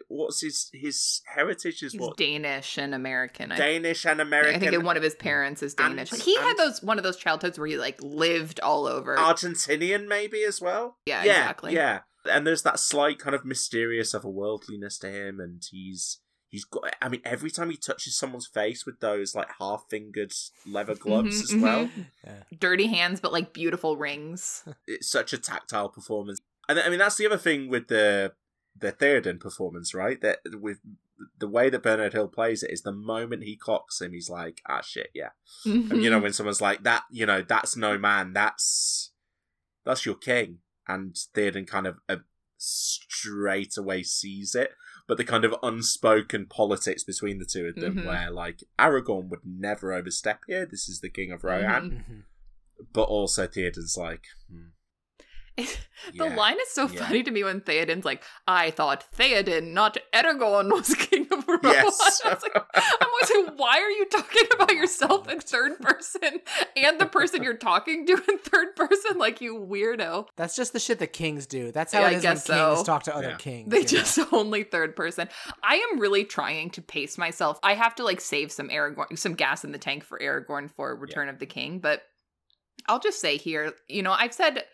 what's 0.08 0.40
his 0.40 0.70
his 0.72 1.20
heritage 1.26 1.82
is 1.82 1.92
He's 1.92 2.00
what 2.00 2.16
Danish 2.16 2.78
and 2.78 2.94
American. 2.94 3.50
Danish 3.50 4.06
and 4.06 4.20
I 4.20 4.24
American. 4.24 4.60
think 4.60 4.82
one 4.82 4.96
of 4.96 5.02
his 5.02 5.14
parents 5.14 5.62
is 5.62 5.74
And- 5.78 5.96
Danish. 5.96 6.10
he 6.24 6.34
had 6.36 6.56
those 6.56 6.82
one 6.82 6.98
of 6.98 7.04
those 7.04 7.16
childhoods 7.18 7.58
where 7.58 7.68
he 7.68 7.76
like 7.76 8.00
lived 8.02 8.58
all 8.60 8.86
over. 8.86 9.16
Argentinian 9.16 10.08
maybe 10.08 10.42
as 10.44 10.60
well. 10.60 10.96
Yeah, 11.06 11.24
yeah, 11.24 11.32
exactly. 11.40 11.74
Yeah, 11.74 12.00
and 12.24 12.46
there's 12.46 12.62
that 12.62 12.78
slight 12.80 13.18
kind 13.18 13.34
of 13.34 13.44
mysterious 13.44 14.14
otherworldliness 14.14 14.98
to 15.00 15.10
him, 15.10 15.40
and 15.40 15.62
he's 15.70 16.20
he's 16.48 16.64
got. 16.64 16.94
I 17.02 17.08
mean, 17.10 17.20
every 17.24 17.50
time 17.50 17.68
he 17.70 17.76
touches 17.76 18.16
someone's 18.16 18.46
face 18.46 18.86
with 18.86 19.00
those 19.00 19.34
like 19.34 19.48
half 19.58 19.84
fingered 19.90 20.32
leather 20.66 20.94
gloves 20.94 21.50
Mhm, 21.52 21.56
as 21.56 21.62
well, 21.62 21.84
mhm. 22.26 22.58
Dirty 22.58 22.86
hands, 22.86 23.20
but 23.20 23.32
like 23.32 23.52
beautiful 23.52 23.96
rings. 23.98 24.64
it's 24.86 25.10
such 25.10 25.32
a 25.34 25.38
tactile 25.38 25.88
performance. 25.90 26.40
And 26.78 26.86
I 26.86 26.88
mean, 26.90 26.98
that's 26.98 27.16
the 27.16 27.26
other 27.26 27.38
thing 27.38 27.68
with 27.68 27.88
the 27.88 28.32
the 28.76 28.92
Theoden 28.92 29.38
performance, 29.38 29.94
right? 29.94 30.20
That 30.20 30.38
with 30.60 30.78
the 31.38 31.48
way 31.48 31.70
that 31.70 31.82
Bernard 31.82 32.12
Hill 32.14 32.28
plays 32.28 32.62
it 32.62 32.70
is 32.72 32.82
the 32.82 32.92
moment 32.92 33.44
he 33.44 33.56
clocks 33.56 34.00
him, 34.00 34.12
he's 34.12 34.30
like, 34.30 34.60
ah, 34.68 34.80
shit, 34.80 35.10
yeah. 35.14 35.30
And, 35.64 36.02
you 36.02 36.10
know, 36.10 36.18
when 36.24 36.32
someone's 36.32 36.60
like 36.60 36.82
that, 36.84 37.04
you 37.10 37.26
know, 37.26 37.42
that's 37.42 37.76
no 37.76 37.98
man, 37.98 38.32
that's 38.32 39.12
that's 39.84 40.06
your 40.06 40.14
king, 40.16 40.58
and 40.88 41.14
Theoden 41.34 41.66
kind 41.66 41.86
of 41.86 41.98
uh, 42.08 42.16
straight 42.56 43.76
away 43.76 44.02
sees 44.02 44.54
it. 44.54 44.72
But 45.08 45.16
the 45.18 45.24
kind 45.24 45.44
of 45.44 45.54
unspoken 45.62 46.46
politics 46.46 47.04
between 47.04 47.38
the 47.38 47.44
two 47.44 47.66
of 47.66 47.74
them, 47.76 47.96
Mhm. 47.96 48.06
where 48.06 48.30
like 48.30 48.62
Aragorn 48.78 49.28
would 49.28 49.44
never 49.44 49.92
overstep 49.92 50.40
here. 50.46 50.64
This 50.64 50.88
is 50.88 51.00
the 51.00 51.10
king 51.10 51.32
of 51.32 51.44
Rohan, 51.44 51.90
Mhm. 51.90 52.10
Mhm. 52.10 52.22
but 52.92 53.02
also 53.04 53.46
Theoden's 53.46 53.96
like, 53.96 54.24
hmm, 54.48 54.68
the 55.56 55.76
yeah. 56.14 56.34
line 56.34 56.56
is 56.60 56.70
so 56.70 56.88
yeah. 56.88 57.04
funny 57.04 57.22
to 57.22 57.30
me 57.30 57.44
when 57.44 57.60
Theoden's 57.60 58.04
like, 58.04 58.22
"I 58.46 58.70
thought 58.70 59.04
Theoden, 59.16 59.72
not 59.72 59.98
Aragorn, 60.14 60.70
was 60.72 60.94
king 60.94 61.28
of 61.30 61.46
Rohan." 61.46 61.60
Yes. 61.64 62.20
I 62.24 62.34
was 62.34 62.42
like, 62.42 62.56
I'm 62.74 63.08
always 63.08 63.46
like, 63.46 63.58
why 63.58 63.78
are 63.78 63.90
you 63.90 64.06
talking 64.06 64.44
about 64.54 64.70
oh, 64.70 64.74
yourself 64.74 65.28
in 65.28 65.40
third 65.40 65.78
person 65.80 66.40
and 66.76 66.98
the 66.98 67.06
person 67.06 67.42
you're 67.42 67.56
talking 67.56 68.06
to 68.06 68.12
in 68.12 68.38
third 68.38 68.74
person? 68.76 69.18
Like 69.18 69.40
you 69.40 69.56
weirdo. 69.56 70.28
That's 70.36 70.56
just 70.56 70.72
the 70.72 70.80
shit 70.80 70.98
that 71.00 71.12
kings 71.12 71.46
do. 71.46 71.70
That's 71.70 71.92
how 71.92 72.00
Yeah, 72.00 72.06
it 72.06 72.08
I 72.08 72.16
is 72.16 72.24
when 72.24 72.34
guess 72.34 72.46
kings 72.46 72.78
so. 72.78 72.84
talk 72.84 73.02
to 73.04 73.14
other 73.14 73.30
Yeah. 73.30 73.36
kings. 73.36 73.70
They 73.70 73.78
you 73.78 73.82
know? 73.82 73.88
just 73.88 74.18
only 74.32 74.64
third 74.64 74.96
person. 74.96 75.28
I 75.62 75.76
am 75.92 76.00
really 76.00 76.24
trying 76.24 76.70
to 76.70 76.82
pace 76.82 77.18
myself. 77.18 77.58
I 77.62 77.74
have 77.74 77.94
to 77.96 78.04
like 78.04 78.20
save 78.20 78.50
some 78.50 78.68
Aragorn, 78.70 79.18
some 79.18 79.34
gas 79.34 79.64
in 79.64 79.72
the 79.72 79.78
tank 79.78 80.04
for 80.04 80.18
Aragorn 80.18 80.70
for 80.70 80.96
Return 80.96 81.28
of 81.28 81.38
the 81.38 81.46
King. 81.46 81.78
But 81.78 82.02
I'll 82.88 83.00
just 83.00 83.20
say 83.20 83.36
here, 83.36 83.74
you 83.88 84.02
know, 84.02 84.12
I've 84.12 84.32
said, 84.32 84.64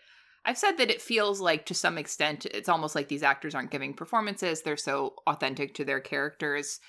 I've 0.48 0.56
said 0.56 0.78
that 0.78 0.90
it 0.90 1.02
feels 1.02 1.42
like 1.42 1.66
to 1.66 1.74
some 1.74 1.98
extent 1.98 2.46
it's 2.46 2.70
almost 2.70 2.94
like 2.94 3.08
these 3.08 3.22
actors 3.22 3.54
aren't 3.54 3.70
giving 3.70 3.92
performances. 3.92 4.62
They're 4.62 4.78
so 4.78 5.12
authentic 5.26 5.74
to 5.74 5.84
their 5.84 6.00
characters, 6.00 6.80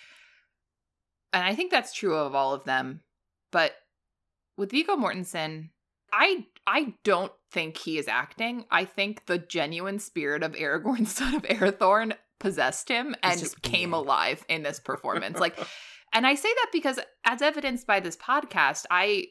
and 1.34 1.44
I 1.44 1.56
think 1.56 1.70
that's 1.70 1.94
true 1.94 2.16
of 2.16 2.34
all 2.34 2.54
of 2.54 2.64
them. 2.64 3.02
But 3.52 3.74
with 4.56 4.72
Viggo 4.72 4.96
Mortensen, 4.96 5.72
I 6.14 6.46
I 6.66 6.94
don't 7.04 7.34
think 7.52 7.76
he 7.76 7.98
is 7.98 8.08
acting. 8.08 8.64
I 8.72 8.86
think 8.86 9.26
the 9.26 9.40
genuine 9.40 10.00
spirit 10.00 10.42
of 10.42 10.54
Aragorn, 10.54 11.06
son 11.08 11.36
of 11.36 11.44
Arathorn, 11.44 12.14
possessed 12.40 12.88
him 12.88 13.14
and 13.22 13.38
just 13.38 13.62
came 13.62 13.92
being. 13.92 13.94
alive 13.94 14.46
in 14.48 14.64
this 14.64 14.80
performance. 14.80 15.38
like, 15.38 15.60
and 16.14 16.26
I 16.26 16.36
say 16.36 16.48
that 16.48 16.70
because, 16.72 16.98
as 17.26 17.42
evidenced 17.42 17.86
by 17.86 18.00
this 18.00 18.16
podcast, 18.16 18.86
I 18.90 19.26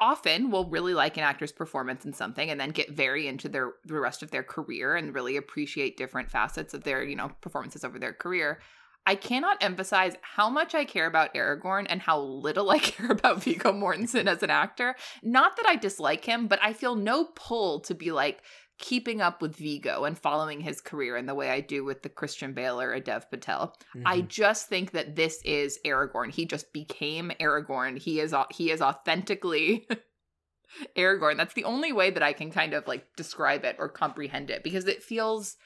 often 0.00 0.50
will 0.50 0.64
really 0.68 0.94
like 0.94 1.16
an 1.16 1.22
actor's 1.22 1.52
performance 1.52 2.04
in 2.04 2.12
something 2.12 2.50
and 2.50 2.58
then 2.58 2.70
get 2.70 2.90
very 2.90 3.28
into 3.28 3.48
their 3.48 3.72
the 3.84 3.98
rest 3.98 4.22
of 4.22 4.30
their 4.30 4.42
career 4.42 4.96
and 4.96 5.14
really 5.14 5.36
appreciate 5.36 5.96
different 5.96 6.30
facets 6.30 6.74
of 6.74 6.84
their 6.84 7.02
you 7.02 7.16
know 7.16 7.30
performances 7.40 7.84
over 7.84 7.98
their 7.98 8.12
career. 8.12 8.60
I 9.06 9.14
cannot 9.14 9.62
emphasize 9.62 10.14
how 10.22 10.48
much 10.50 10.74
I 10.74 10.84
care 10.84 11.06
about 11.06 11.34
Aragorn 11.34 11.86
and 11.88 12.00
how 12.00 12.20
little 12.20 12.70
I 12.70 12.78
care 12.90 13.10
about 13.10 13.42
Viggo 13.42 13.72
Mortensen 13.72 14.26
as 14.28 14.42
an 14.42 14.50
actor. 14.50 14.94
Not 15.22 15.56
that 15.56 15.66
I 15.66 15.76
dislike 15.76 16.24
him, 16.24 16.46
but 16.46 16.60
I 16.62 16.72
feel 16.72 16.94
no 16.94 17.24
pull 17.34 17.80
to 17.80 17.94
be 17.94 18.12
like 18.12 18.42
keeping 18.78 19.20
up 19.20 19.42
with 19.42 19.56
Viggo 19.56 20.04
and 20.04 20.18
following 20.18 20.60
his 20.60 20.80
career 20.80 21.16
in 21.16 21.26
the 21.26 21.34
way 21.34 21.50
I 21.50 21.60
do 21.60 21.84
with 21.84 22.02
the 22.02 22.08
Christian 22.08 22.54
Bale 22.54 22.80
or 22.80 22.92
a 22.94 23.00
Dev 23.00 23.30
Patel. 23.30 23.74
I 24.06 24.20
Mhm. 24.22 24.28
just 24.28 24.68
think 24.68 24.92
that 24.92 25.16
this 25.16 25.42
is 25.44 25.78
Aragorn. 25.84 26.30
He 26.30 26.46
just 26.46 26.72
became 26.72 27.30
Aragorn. 27.40 27.98
He 27.98 28.20
is 28.20 28.34
he 28.50 28.70
is 28.70 28.80
authentically 28.80 29.86
Aragorn. 30.96 31.36
That's 31.36 31.54
the 31.54 31.64
only 31.64 31.92
way 31.92 32.10
that 32.10 32.22
I 32.22 32.32
can 32.32 32.50
kind 32.50 32.74
of 32.74 32.86
like 32.86 33.04
describe 33.16 33.64
it 33.64 33.76
or 33.78 33.88
comprehend 33.88 34.50
it 34.50 34.62
because 34.62 34.86
it 34.86 35.02
feels 35.02 35.56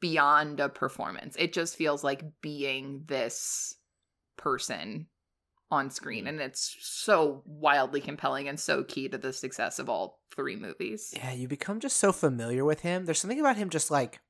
beyond 0.00 0.60
a 0.60 0.68
performance. 0.68 1.36
It 1.38 1.52
just 1.52 1.76
feels 1.76 2.02
like 2.02 2.24
being 2.40 3.04
this 3.06 3.76
person 4.36 5.06
on 5.70 5.90
screen 5.90 6.24
mm. 6.24 6.30
and 6.30 6.40
it's 6.40 6.76
so 6.80 7.42
wildly 7.46 8.00
compelling 8.00 8.48
and 8.48 8.58
so 8.58 8.82
key 8.82 9.08
to 9.08 9.18
the 9.18 9.32
success 9.32 9.78
of 9.78 9.88
all 9.88 10.20
three 10.34 10.56
movies. 10.56 11.12
Yeah, 11.16 11.32
you 11.32 11.46
become 11.46 11.80
just 11.80 11.98
so 11.98 12.12
familiar 12.12 12.64
with 12.64 12.80
him. 12.80 13.04
There's 13.04 13.20
something 13.20 13.40
about 13.40 13.56
him 13.56 13.70
just 13.70 13.90
like 13.90 14.20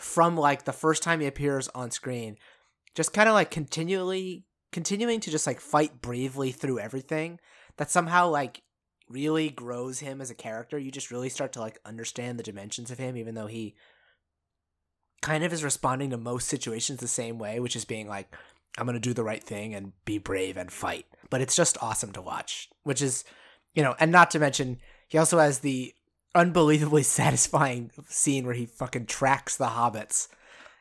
from 0.00 0.36
like 0.36 0.64
the 0.64 0.72
first 0.72 1.02
time 1.02 1.20
he 1.20 1.26
appears 1.26 1.68
on 1.74 1.90
screen, 1.90 2.36
just 2.94 3.12
kind 3.12 3.28
of 3.28 3.34
like 3.34 3.50
continually 3.50 4.44
continuing 4.72 5.20
to 5.20 5.30
just 5.30 5.46
like 5.46 5.60
fight 5.60 6.00
bravely 6.00 6.52
through 6.52 6.78
everything 6.78 7.40
that 7.76 7.90
somehow 7.90 8.28
like 8.28 8.62
really 9.08 9.48
grows 9.48 10.00
him 10.00 10.20
as 10.20 10.30
a 10.30 10.34
character. 10.34 10.78
You 10.78 10.90
just 10.90 11.10
really 11.10 11.28
start 11.28 11.52
to 11.54 11.60
like 11.60 11.78
understand 11.84 12.38
the 12.38 12.42
dimensions 12.42 12.90
of 12.90 12.98
him 12.98 13.16
even 13.16 13.34
though 13.34 13.46
he 13.46 13.74
kind 15.20 15.44
of 15.44 15.52
is 15.52 15.64
responding 15.64 16.10
to 16.10 16.16
most 16.16 16.48
situations 16.48 17.00
the 17.00 17.08
same 17.08 17.38
way, 17.38 17.60
which 17.60 17.76
is 17.76 17.84
being 17.84 18.08
like 18.08 18.34
I'm 18.78 18.86
going 18.86 18.94
to 18.94 19.00
do 19.00 19.14
the 19.14 19.24
right 19.24 19.42
thing 19.42 19.74
and 19.74 19.92
be 20.04 20.18
brave 20.18 20.56
and 20.56 20.70
fight. 20.70 21.06
But 21.30 21.40
it's 21.40 21.56
just 21.56 21.82
awesome 21.82 22.12
to 22.12 22.22
watch, 22.22 22.68
which 22.84 23.02
is 23.02 23.24
you 23.74 23.82
know, 23.82 23.94
and 24.00 24.10
not 24.10 24.30
to 24.32 24.38
mention 24.38 24.78
he 25.08 25.18
also 25.18 25.38
has 25.38 25.60
the 25.60 25.94
unbelievably 26.34 27.02
satisfying 27.04 27.90
scene 28.08 28.44
where 28.44 28.54
he 28.54 28.66
fucking 28.66 29.06
tracks 29.06 29.56
the 29.56 29.66
hobbits. 29.66 30.28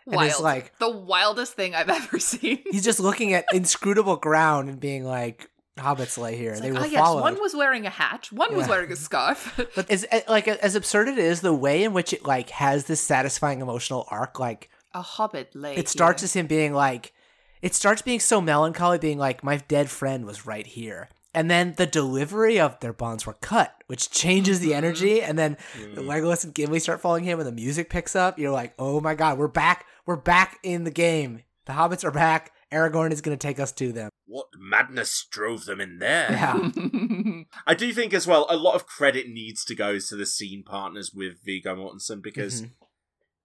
And 0.06 0.16
Wild. 0.16 0.30
it's 0.30 0.40
like 0.40 0.78
the 0.80 0.90
wildest 0.90 1.54
thing 1.54 1.76
I've 1.76 1.90
ever 1.90 2.20
seen. 2.20 2.64
he's 2.72 2.84
just 2.86 3.00
looking 3.00 3.34
at 3.34 3.46
inscrutable 3.54 4.16
ground 4.16 4.70
and 4.70 4.80
being 4.80 5.04
like, 5.04 5.50
"Hobbits 5.78 6.18
lay 6.18 6.36
here. 6.38 6.52
It's 6.52 6.62
they 6.62 6.72
like, 6.72 6.82
were 6.82 6.88
"Ah, 6.88 6.90
yes, 6.92 7.02
followed." 7.02 7.22
one 7.22 7.40
was 7.42 7.56
wearing 7.56 7.86
a 7.86 7.90
hat, 7.90 8.28
one 8.32 8.56
was 8.56 8.68
wearing 8.68 8.92
a 8.92 8.96
scarf. 8.96 9.54
but 9.76 9.90
as 9.92 10.06
eh, 10.12 10.22
like 10.28 10.48
as 10.48 10.76
absurd 10.76 11.08
it 11.08 11.18
is, 11.18 11.42
the 11.42 11.54
way 11.54 11.84
in 11.84 11.94
which 11.94 12.14
it 12.14 12.26
like 12.26 12.50
has 12.52 12.86
this 12.86 13.02
satisfying 13.02 13.62
emotional 13.62 14.08
arc, 14.12 14.40
like 14.40 14.70
a 14.94 15.02
hobbit 15.02 15.56
lay. 15.56 15.76
it 15.76 15.88
starts 15.88 16.22
here. 16.22 16.26
as 16.26 16.34
him 16.34 16.48
being 16.48 16.74
like, 16.74 17.14
it 17.62 17.74
starts 17.76 18.02
being 18.02 18.20
so 18.20 18.42
melancholy, 18.42 18.98
being 18.98 19.18
like, 19.20 19.44
"My 19.44 19.58
dead 19.58 19.90
friend 19.90 20.26
was 20.26 20.46
right 20.46 20.68
here." 20.68 21.10
And 21.34 21.52
then 21.52 21.76
the 21.78 21.86
delivery 21.86 22.60
of 22.60 22.80
their 22.80 22.94
bonds 22.94 23.28
were 23.28 23.34
cut, 23.42 23.84
which 23.86 24.10
changes 24.10 24.60
the 24.60 24.72
Mhm. 24.72 24.76
energy. 24.76 25.22
And 25.22 25.38
then 25.38 25.56
Mm. 25.78 25.96
Legolas 26.08 26.44
and 26.44 26.54
Gimli 26.54 26.80
start 26.80 27.00
following 27.00 27.26
him, 27.26 27.38
and 27.40 27.48
the 27.48 27.52
music 27.52 27.92
picks 27.92 28.16
up. 28.16 28.40
You're 28.40 28.50
like, 28.52 28.74
oh 28.80 29.00
my 29.02 29.14
god, 29.14 29.38
we're 29.38 29.48
back. 29.48 29.86
We're 30.08 30.16
back 30.16 30.58
in 30.64 30.84
the 30.84 30.90
game. 30.90 31.44
The 31.68 31.74
hobbits 31.74 32.04
are 32.04 32.10
back. 32.12 32.54
Aragorn 32.72 33.12
is 33.12 33.22
going 33.22 33.38
to 33.38 33.48
take 33.48 33.60
us 33.60 33.72
to 33.74 33.92
them. 33.92 34.10
What 34.30 34.48
madness 34.58 35.26
drove 35.32 35.66
them 35.66 35.80
in 35.80 36.00
there? 36.00 36.28
Yeah. 36.30 36.70
I 37.68 37.74
do 37.74 37.94
think 37.94 38.14
as 38.14 38.28
well 38.28 38.46
a 38.50 38.58
lot 38.58 38.76
of 38.76 38.86
credit 38.86 39.30
needs 39.30 39.64
to 39.66 39.76
go 39.76 40.00
to 40.00 40.16
the 40.16 40.26
scene 40.26 40.64
partners 40.64 41.14
with 41.14 41.44
Viggo 41.44 41.76
Mortensen 41.76 42.22
because 42.22 42.66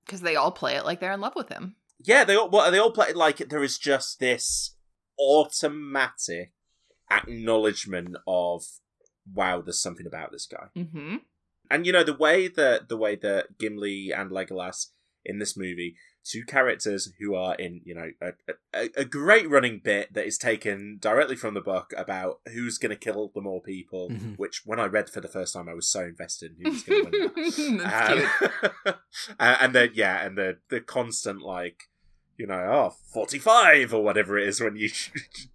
because 0.05 0.21
they 0.23 0.37
all 0.37 0.51
play 0.51 0.75
it 0.75 0.85
like 0.85 1.01
they're 1.01 1.13
in 1.13 1.21
love 1.21 1.37
with 1.37 1.49
him. 1.49 1.77
yeah, 2.01 2.25
they 2.25 2.37
all 2.37 2.51
well, 2.51 2.71
they 2.71 2.79
all 2.79 2.91
play 2.91 3.09
it 3.11 3.17
like 3.17 3.37
there 3.49 3.63
is 3.63 3.79
just 3.79 4.19
this 4.19 4.75
automatic 5.19 6.53
acknowledgement 7.11 8.17
of 8.27 8.65
wow, 9.33 9.61
there's 9.61 9.81
something 9.81 10.07
about 10.07 10.33
this 10.33 10.47
guy. 10.47 10.67
Mm-hmm. 10.77 11.17
And 11.71 11.87
you 11.87 11.93
know 11.93 12.05
the 12.05 12.17
way 12.17 12.49
that 12.49 12.89
the 12.89 12.97
way 12.97 13.15
that 13.17 13.59
Gimli 13.59 14.11
and 14.13 14.31
Legolas 14.31 14.89
in 15.25 15.39
this 15.39 15.57
movie, 15.57 15.97
two 16.25 16.45
characters 16.45 17.13
who 17.19 17.35
are 17.35 17.55
in 17.57 17.81
you 17.85 17.95
know 17.95 18.11
a, 18.21 18.33
a, 18.75 18.89
a 18.99 19.05
great 19.05 19.49
running 19.51 19.81
bit 19.83 20.13
that 20.15 20.27
is 20.27 20.39
taken 20.39 20.99
directly 21.01 21.37
from 21.37 21.55
the 21.55 21.61
book 21.61 21.93
about 21.97 22.41
who's 22.53 22.79
going 22.79 22.91
to 22.91 22.97
kill 22.97 23.31
the 23.35 23.41
more 23.41 23.61
people. 23.63 24.09
Mhm. 24.11 24.37
Which 24.39 24.63
when 24.65 24.79
I 24.81 24.87
read 24.87 25.11
for 25.11 25.21
the 25.21 25.29
first 25.29 25.55
time, 25.55 25.69
I 25.69 25.75
was 25.75 25.89
so 25.89 26.03
invested 26.05 26.53
in 26.59 26.65
who 26.65 26.71
was 26.71 26.83
going 26.85 27.11
to 27.11 27.31
win. 27.69 27.77
That. 27.79 28.63
Um, 28.87 28.95
and 29.39 29.57
and 29.61 29.75
then 29.75 29.91
yeah, 29.95 30.25
and 30.25 30.37
the 30.39 30.59
the 30.69 30.81
constant 30.81 31.43
like. 31.43 31.85
you 32.39 32.47
know, 32.47 32.55
oh, 32.55 32.95
45 33.13 33.93
or 33.95 34.03
whatever 34.03 34.39
it 34.39 34.49
is 34.49 34.61
when 34.61 34.75
you 34.75 34.89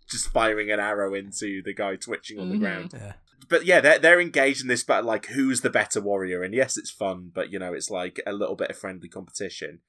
just 0.10 0.30
firing 0.32 0.72
an 0.72 0.80
arrow 0.80 1.14
into 1.16 1.62
the 1.64 1.74
guy 1.74 1.96
twitching 1.96 2.40
on 2.40 2.50
the 2.50 2.56
Mhm. 2.56 2.60
ground. 2.60 2.92
Yeah. 2.94 3.14
But 3.50 3.66
yeah, 3.66 3.82
they're 3.82 4.00
they're 4.00 4.22
engaged 4.22 4.62
in 4.62 4.68
this 4.68 4.84
battle. 4.84 5.08
Like, 5.08 5.26
who's 5.28 5.62
the 5.62 5.70
better 5.70 6.00
warrior? 6.00 6.44
And 6.44 6.54
yes, 6.54 6.78
it's 6.78 6.92
fun, 6.92 7.32
but 7.34 7.52
you 7.52 7.60
know, 7.60 7.74
it's 7.74 7.90
like 7.90 8.20
a 8.28 8.32
little 8.32 8.56
bit 8.56 8.70
of 8.70 8.78
friendly 8.78 9.10
competition. 9.10 9.80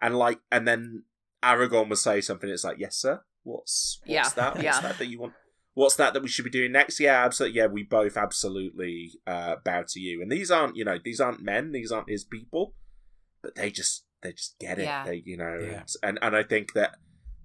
And 0.00 0.16
like, 0.16 0.40
and 0.52 0.66
then 0.66 1.04
Aragorn 1.42 1.88
will 1.88 1.96
say 1.96 2.20
something. 2.20 2.48
It's 2.48 2.64
like, 2.64 2.78
yes, 2.78 2.96
sir. 2.96 3.22
What's 3.42 4.00
what's 4.04 4.10
Yeah, 4.10 4.28
that? 4.36 4.54
What's 4.54 4.64
yeah. 4.64 4.80
that 4.80 4.98
that 4.98 5.06
you 5.06 5.20
want? 5.20 5.32
What's 5.74 5.96
that 5.96 6.12
that 6.14 6.22
we 6.22 6.28
should 6.28 6.44
be 6.44 6.50
doing 6.50 6.72
next? 6.72 6.98
Yeah, 7.00 7.24
absolutely. 7.24 7.58
Yeah, 7.58 7.66
we 7.66 7.84
both 7.84 8.16
absolutely 8.16 9.12
uh, 9.26 9.56
bow 9.64 9.84
to 9.88 10.00
you. 10.00 10.20
And 10.22 10.30
these 10.30 10.50
aren't, 10.50 10.76
you 10.76 10.84
know, 10.84 10.98
these 11.02 11.20
aren't 11.20 11.40
men. 11.42 11.72
These 11.72 11.92
aren't 11.92 12.10
his 12.10 12.24
people. 12.24 12.74
But 13.42 13.54
they 13.54 13.70
just 13.70 14.04
they 14.22 14.32
just 14.32 14.58
get 14.58 14.78
it. 14.78 14.84
Yeah. 14.84 15.04
They, 15.04 15.22
you 15.24 15.36
know, 15.36 15.58
Yeah. 15.60 15.82
and 16.02 16.18
and 16.20 16.34
I 16.36 16.42
think 16.42 16.72
that 16.74 16.96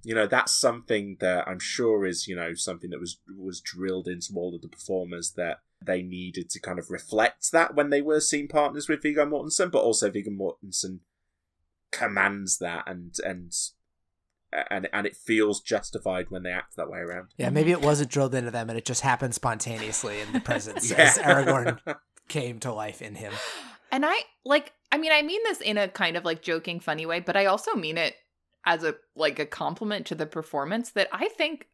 you 0.04 0.14
know 0.16 0.28
that's 0.28 0.52
something 0.52 1.18
that 1.20 1.48
I'm 1.48 1.60
sure 1.60 2.06
is 2.06 2.28
you 2.28 2.36
know 2.36 2.54
something 2.56 2.90
that 2.90 3.00
was 3.00 3.20
was 3.38 3.62
drilled 3.62 4.08
into 4.08 4.34
all 4.36 4.56
of 4.56 4.62
the 4.62 4.68
performers 4.68 5.34
that 5.38 5.60
they 5.86 6.02
needed 6.02 6.50
to 6.50 6.60
kind 6.60 6.80
of 6.80 6.90
reflect 6.90 7.52
that 7.52 7.76
when 7.76 7.90
they 7.90 8.02
were 8.02 8.20
scene 8.20 8.48
partners 8.48 8.90
with 8.90 9.04
Viggo 9.04 9.26
Mortensen, 9.26 9.70
but 9.72 9.84
also 9.84 10.10
Viggo 10.10 10.32
Mortensen 10.32 11.00
commands 11.94 12.58
that 12.58 12.84
and 12.88 13.16
and 13.24 13.54
and 14.70 14.90
and 14.92 15.08
it 15.08 15.16
feels 15.16 15.62
justified 15.62 16.26
when 16.30 16.44
they 16.44 16.52
act 16.52 16.76
that 16.76 16.90
way 16.90 17.00
around. 17.00 17.30
Yeah, 17.38 17.50
maybe 17.50 17.72
it 17.72 17.82
wasn't 17.82 18.12
drilled 18.12 18.36
into 18.36 18.52
them 18.52 18.70
and 18.70 18.78
it 18.78 18.86
just 18.86 19.02
happened 19.02 19.34
spontaneously 19.34 20.20
in 20.20 20.34
the 20.34 20.40
presence 20.42 20.92
Yeah. 20.92 20.98
as 21.02 21.18
Aragorn 21.18 21.80
came 22.28 22.60
to 22.60 22.74
life 22.74 23.02
in 23.02 23.16
him. 23.16 23.34
And 23.92 24.04
I 24.08 24.22
like 24.44 24.74
I 24.92 24.98
mean 24.98 25.12
I 25.12 25.22
mean 25.22 25.40
this 25.44 25.62
in 25.62 25.78
a 25.78 25.88
kind 25.88 26.18
of 26.18 26.26
like 26.26 26.42
joking 26.42 26.80
funny 26.80 27.06
way, 27.06 27.20
but 27.20 27.38
I 27.38 27.46
also 27.46 27.76
mean 27.76 27.96
it 28.00 28.16
as 28.66 28.84
a 28.84 28.96
like 29.16 29.38
a 29.38 29.46
compliment 29.46 30.08
to 30.08 30.16
the 30.16 30.26
performance 30.26 30.90
that 30.94 31.10
I 31.12 31.28
think 31.30 31.68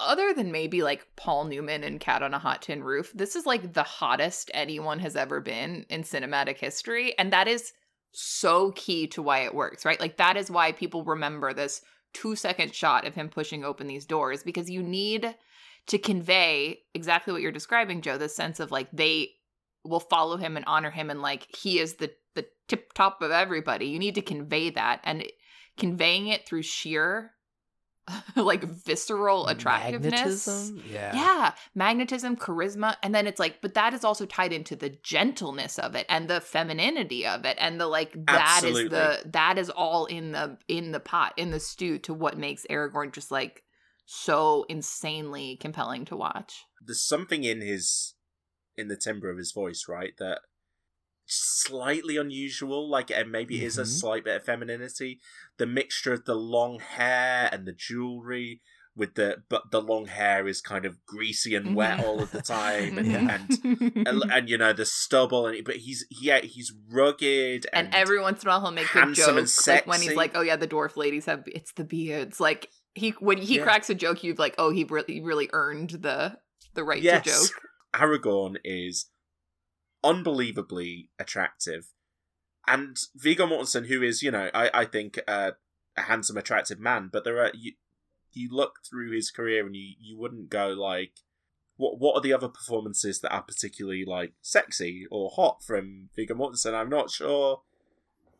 other 0.00 0.34
than 0.34 0.50
maybe 0.50 0.82
like 0.82 1.06
Paul 1.14 1.44
Newman 1.44 1.84
and 1.84 2.00
Cat 2.00 2.24
on 2.24 2.34
a 2.34 2.40
Hot 2.40 2.62
Tin 2.62 2.82
Roof, 2.82 3.12
this 3.14 3.36
is 3.36 3.46
like 3.46 3.72
the 3.72 3.84
hottest 3.84 4.50
anyone 4.52 4.98
has 4.98 5.14
ever 5.14 5.40
been 5.40 5.86
in 5.88 6.02
cinematic 6.02 6.58
history 6.58 7.16
and 7.16 7.32
that 7.32 7.46
is 7.46 7.72
so 8.12 8.72
key 8.72 9.06
to 9.08 9.22
why 9.22 9.40
it 9.40 9.54
works, 9.54 9.84
right? 9.84 10.00
Like 10.00 10.18
that 10.18 10.36
is 10.36 10.50
why 10.50 10.72
people 10.72 11.04
remember 11.04 11.52
this 11.52 11.82
2 12.14 12.36
second 12.36 12.74
shot 12.74 13.06
of 13.06 13.14
him 13.14 13.28
pushing 13.28 13.64
open 13.64 13.86
these 13.86 14.04
doors 14.04 14.42
because 14.42 14.70
you 14.70 14.82
need 14.82 15.34
to 15.86 15.98
convey 15.98 16.80
exactly 16.94 17.32
what 17.32 17.42
you're 17.42 17.52
describing, 17.52 18.02
Joe, 18.02 18.18
the 18.18 18.28
sense 18.28 18.60
of 18.60 18.70
like 18.70 18.88
they 18.92 19.30
will 19.84 20.00
follow 20.00 20.36
him 20.36 20.56
and 20.56 20.64
honor 20.66 20.90
him 20.90 21.10
and 21.10 21.22
like 21.22 21.48
he 21.56 21.78
is 21.78 21.94
the 21.94 22.12
the 22.34 22.46
tip 22.68 22.92
top 22.92 23.22
of 23.22 23.30
everybody. 23.30 23.86
You 23.86 23.98
need 23.98 24.14
to 24.14 24.22
convey 24.22 24.70
that 24.70 25.00
and 25.04 25.24
conveying 25.76 26.28
it 26.28 26.46
through 26.46 26.62
sheer 26.62 27.32
like 28.36 28.64
visceral 28.64 29.46
attractiveness. 29.46 30.12
Magnetism? 30.46 30.82
Yeah. 30.90 31.14
Yeah, 31.14 31.52
magnetism, 31.74 32.36
charisma, 32.36 32.96
and 33.02 33.14
then 33.14 33.26
it's 33.26 33.38
like, 33.38 33.60
but 33.60 33.74
that 33.74 33.94
is 33.94 34.04
also 34.04 34.26
tied 34.26 34.52
into 34.52 34.74
the 34.74 34.90
gentleness 34.90 35.78
of 35.78 35.94
it 35.94 36.06
and 36.08 36.28
the 36.28 36.40
femininity 36.40 37.26
of 37.26 37.44
it, 37.44 37.56
and 37.60 37.80
the 37.80 37.86
like. 37.86 38.12
That 38.26 38.64
is 38.64 38.70
Absolutely. 38.70 38.88
the 38.88 39.22
that 39.30 39.58
is 39.58 39.70
all 39.70 40.06
in 40.06 40.32
the 40.32 40.58
in 40.68 40.92
the 40.92 41.00
pot 41.00 41.34
in 41.36 41.50
the 41.50 41.60
stew 41.60 41.98
to 42.00 42.14
what 42.14 42.38
makes 42.38 42.66
Aragorn 42.68 43.12
just 43.12 43.30
like 43.30 43.62
so 44.04 44.66
insanely 44.68 45.56
compelling 45.60 46.04
to 46.06 46.16
watch. 46.16 46.64
There's 46.84 47.06
something 47.06 47.44
in 47.44 47.60
his 47.60 48.14
in 48.76 48.88
the 48.88 48.96
timbre 48.96 49.30
of 49.30 49.38
his 49.38 49.52
voice, 49.52 49.86
right? 49.88 50.12
That 50.18 50.40
slightly 51.26 52.16
unusual. 52.16 52.88
Like, 52.88 53.10
and 53.10 53.30
maybe 53.30 53.62
it 53.62 53.66
is 53.66 53.78
a 53.78 53.82
Mhm. 53.82 54.00
slight 54.00 54.24
bit 54.24 54.36
of 54.36 54.44
femininity. 54.44 55.20
The 55.58 55.66
mixture 55.66 56.12
of 56.12 56.24
the 56.24 56.34
long 56.34 56.80
hair 56.80 57.48
and 57.52 57.66
the 57.66 57.72
jewelry, 57.72 58.60
with 58.94 59.14
the 59.14 59.42
but 59.48 59.70
the 59.70 59.80
long 59.80 60.04
hair 60.04 60.46
is 60.46 60.60
kind 60.60 60.84
of 60.84 61.02
greasy 61.06 61.54
and 61.54 61.74
wet 61.74 61.98
all 62.04 62.22
of 62.22 62.30
the 62.30 62.42
time, 62.42 62.98
and, 62.98 63.10
Yeah. 63.10 63.38
and 63.64 64.06
and 64.06 64.22
and 64.32 64.48
you 64.50 64.58
know 64.58 64.74
the 64.74 64.84
stubble, 64.84 65.46
and 65.46 65.64
but 65.64 65.76
he's 65.76 66.04
yeah 66.10 66.40
he's 66.40 66.70
rugged 66.90 67.66
and, 67.72 67.86
and, 67.86 67.94
every 67.94 68.20
once 68.20 68.42
in 68.42 68.48
a 68.48 68.50
while 68.50 68.60
he'll 68.60 68.70
make 68.70 68.92
good 68.92 69.04
handsome 69.04 69.38
and 69.38 69.46
jokes, 69.46 69.66
like 69.66 69.86
when 69.86 70.02
he's 70.02 70.14
like, 70.14 70.32
"Oh 70.34 70.42
yeah, 70.42 70.56
the 70.56 70.68
dwarf 70.68 70.96
ladies 70.98 71.24
have 71.24 71.42
it's 71.46 71.72
the 71.72 71.84
beards." 71.84 72.38
Like 72.38 72.68
he 72.94 73.10
when 73.12 73.38
he 73.38 73.56
Yeah. 73.56 73.62
cracks 73.62 73.88
a 73.88 73.94
joke, 73.94 74.22
you've 74.22 74.38
like, 74.38 74.56
"Oh, 74.58 74.70
he 74.70 74.84
really 74.84 75.22
really 75.22 75.48
earned 75.54 75.90
the 75.90 76.36
the 76.74 76.84
right 76.84 77.00
yes, 77.00 77.24
to 77.24 77.30
joke." 77.30 77.62
Aragorn 77.94 78.56
is 78.62 79.06
unbelievably 80.04 81.10
attractive, 81.18 81.88
and 82.66 82.96
Viggo 83.14 83.46
Mortensen, 83.46 83.86
who 83.86 84.02
is 84.02 84.22
you 84.22 84.30
know 84.30 84.50
I 84.54 84.70
I 84.72 84.84
think 84.84 85.18
uh, 85.26 85.52
a 85.96 86.02
handsome, 86.02 86.36
attractive 86.36 86.80
man, 86.80 87.10
but 87.12 87.24
there 87.24 87.38
are 87.38 87.50
you 87.54 87.72
you 88.32 88.48
look 88.50 88.80
through 88.88 89.12
his 89.12 89.30
career 89.30 89.66
and 89.66 89.76
you 89.76 89.94
you 90.00 90.18
wouldn't 90.18 90.50
go 90.50 90.68
like. 90.68 91.12
What, 91.78 91.98
what 91.98 92.14
are 92.14 92.20
the 92.20 92.34
other 92.34 92.48
performances 92.48 93.20
that 93.20 93.32
are 93.32 93.42
particularly 93.42 94.04
like 94.04 94.34
sexy 94.42 95.06
or 95.10 95.30
hot 95.30 95.64
from 95.64 96.10
Viggo 96.14 96.34
Mortensen? 96.34 96.74
I'm 96.74 96.90
not 96.90 97.10
sure 97.10 97.62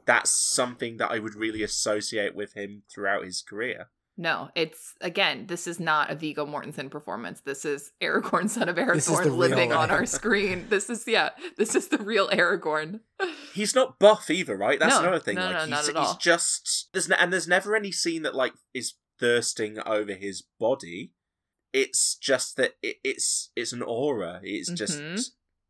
that's 0.05 0.31
something 0.31 0.97
that 0.99 1.11
I 1.11 1.19
would 1.19 1.35
really 1.35 1.63
associate 1.63 2.35
with 2.35 2.55
him 2.55 2.83
throughout 2.93 3.25
his 3.25 3.43
career. 3.43 3.89
No, 4.19 4.51
it's 4.55 4.95
again, 5.01 5.47
this 5.47 5.67
is 5.67 5.81
not 5.81 6.11
a 6.11 6.15
Viggo 6.15 6.45
Mortensen 6.45 6.91
performance. 6.91 7.41
This 7.41 7.65
is 7.65 7.93
Aragorn, 8.03 8.51
son 8.51 8.69
of 8.69 8.77
Aragorn, 8.77 9.37
living 9.37 9.73
on 9.73 9.91
our 9.91 10.05
screen. 10.05 10.67
This 10.69 10.91
is 10.91 11.05
yeah, 11.09 11.31
this 11.57 11.75
is 11.75 11.89
the 11.89 11.97
real 11.99 12.29
Aragorn. 12.29 13.01
He's 13.55 13.75
not 13.75 13.99
buff 13.99 14.29
either, 14.29 14.57
right? 14.57 14.79
That's 14.79 14.95
No, 14.97 15.01
another 15.01 15.19
thing. 15.19 15.37
no, 15.37 15.47
like 15.47 15.53
no, 15.55 15.61
he's, 15.61 15.71
not 15.71 15.89
at 15.89 15.97
all. 15.97 16.07
he's 16.15 16.17
just 16.23 16.89
there's 16.93 17.09
ne- 17.09 17.17
and 17.19 17.33
there's 17.33 17.49
never 17.49 17.75
any 17.75 17.91
scene 17.91 18.23
that 18.23 18.35
like 18.35 18.53
is 18.75 18.95
thirsting 19.19 19.79
over 19.87 20.13
his 20.13 20.43
body. 20.61 21.13
It's 21.73 22.15
just 22.17 22.57
that 22.59 22.73
it, 22.83 22.97
it's 23.03 23.51
it's 23.57 23.73
an 23.73 23.81
aura. 23.83 24.41
It's 24.43 24.71
just 24.71 25.01
Mhm. 25.01 25.25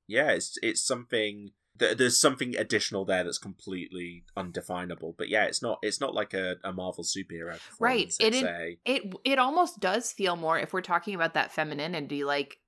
yeah. 0.08 0.30
It's 0.32 0.58
it's 0.62 0.82
something. 0.84 1.52
Th- 1.82 1.98
There's 1.98 2.18
something 2.18 2.56
additional 2.56 3.04
there 3.04 3.24
that's 3.24 3.38
completely 3.38 4.24
undefinable. 4.36 5.14
But 5.16 5.28
yeah, 5.28 5.44
it's 5.44 5.62
not. 5.62 5.78
It's 5.82 6.00
not 6.00 6.14
like 6.14 6.34
a, 6.34 6.56
a 6.64 6.72
Marvel 6.72 7.04
superhero. 7.04 7.58
Right, 7.78 8.14
it 8.18 8.34
It's 8.34 8.78
It 8.84 9.14
it 9.24 9.38
almost 9.38 9.80
does 9.80 10.12
feel 10.12 10.36
more 10.36 10.58
if 10.58 10.72
we're 10.72 10.80
talking 10.80 11.14
about 11.14 11.34
that 11.34 11.52
femininity, 11.52 12.24
like 12.24 12.58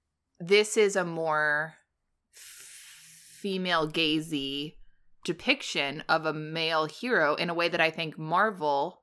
this 0.40 0.76
is 0.76 0.96
a 0.96 1.04
more 1.04 1.74
female 2.32 3.88
gazy 3.88 4.74
depiction 5.24 6.02
of 6.08 6.26
a 6.26 6.32
male 6.32 6.86
hero 6.86 7.34
in 7.34 7.48
a 7.48 7.54
way 7.54 7.68
that 7.68 7.80
I 7.80 7.90
think 7.90 8.18
Marvel 8.18 9.00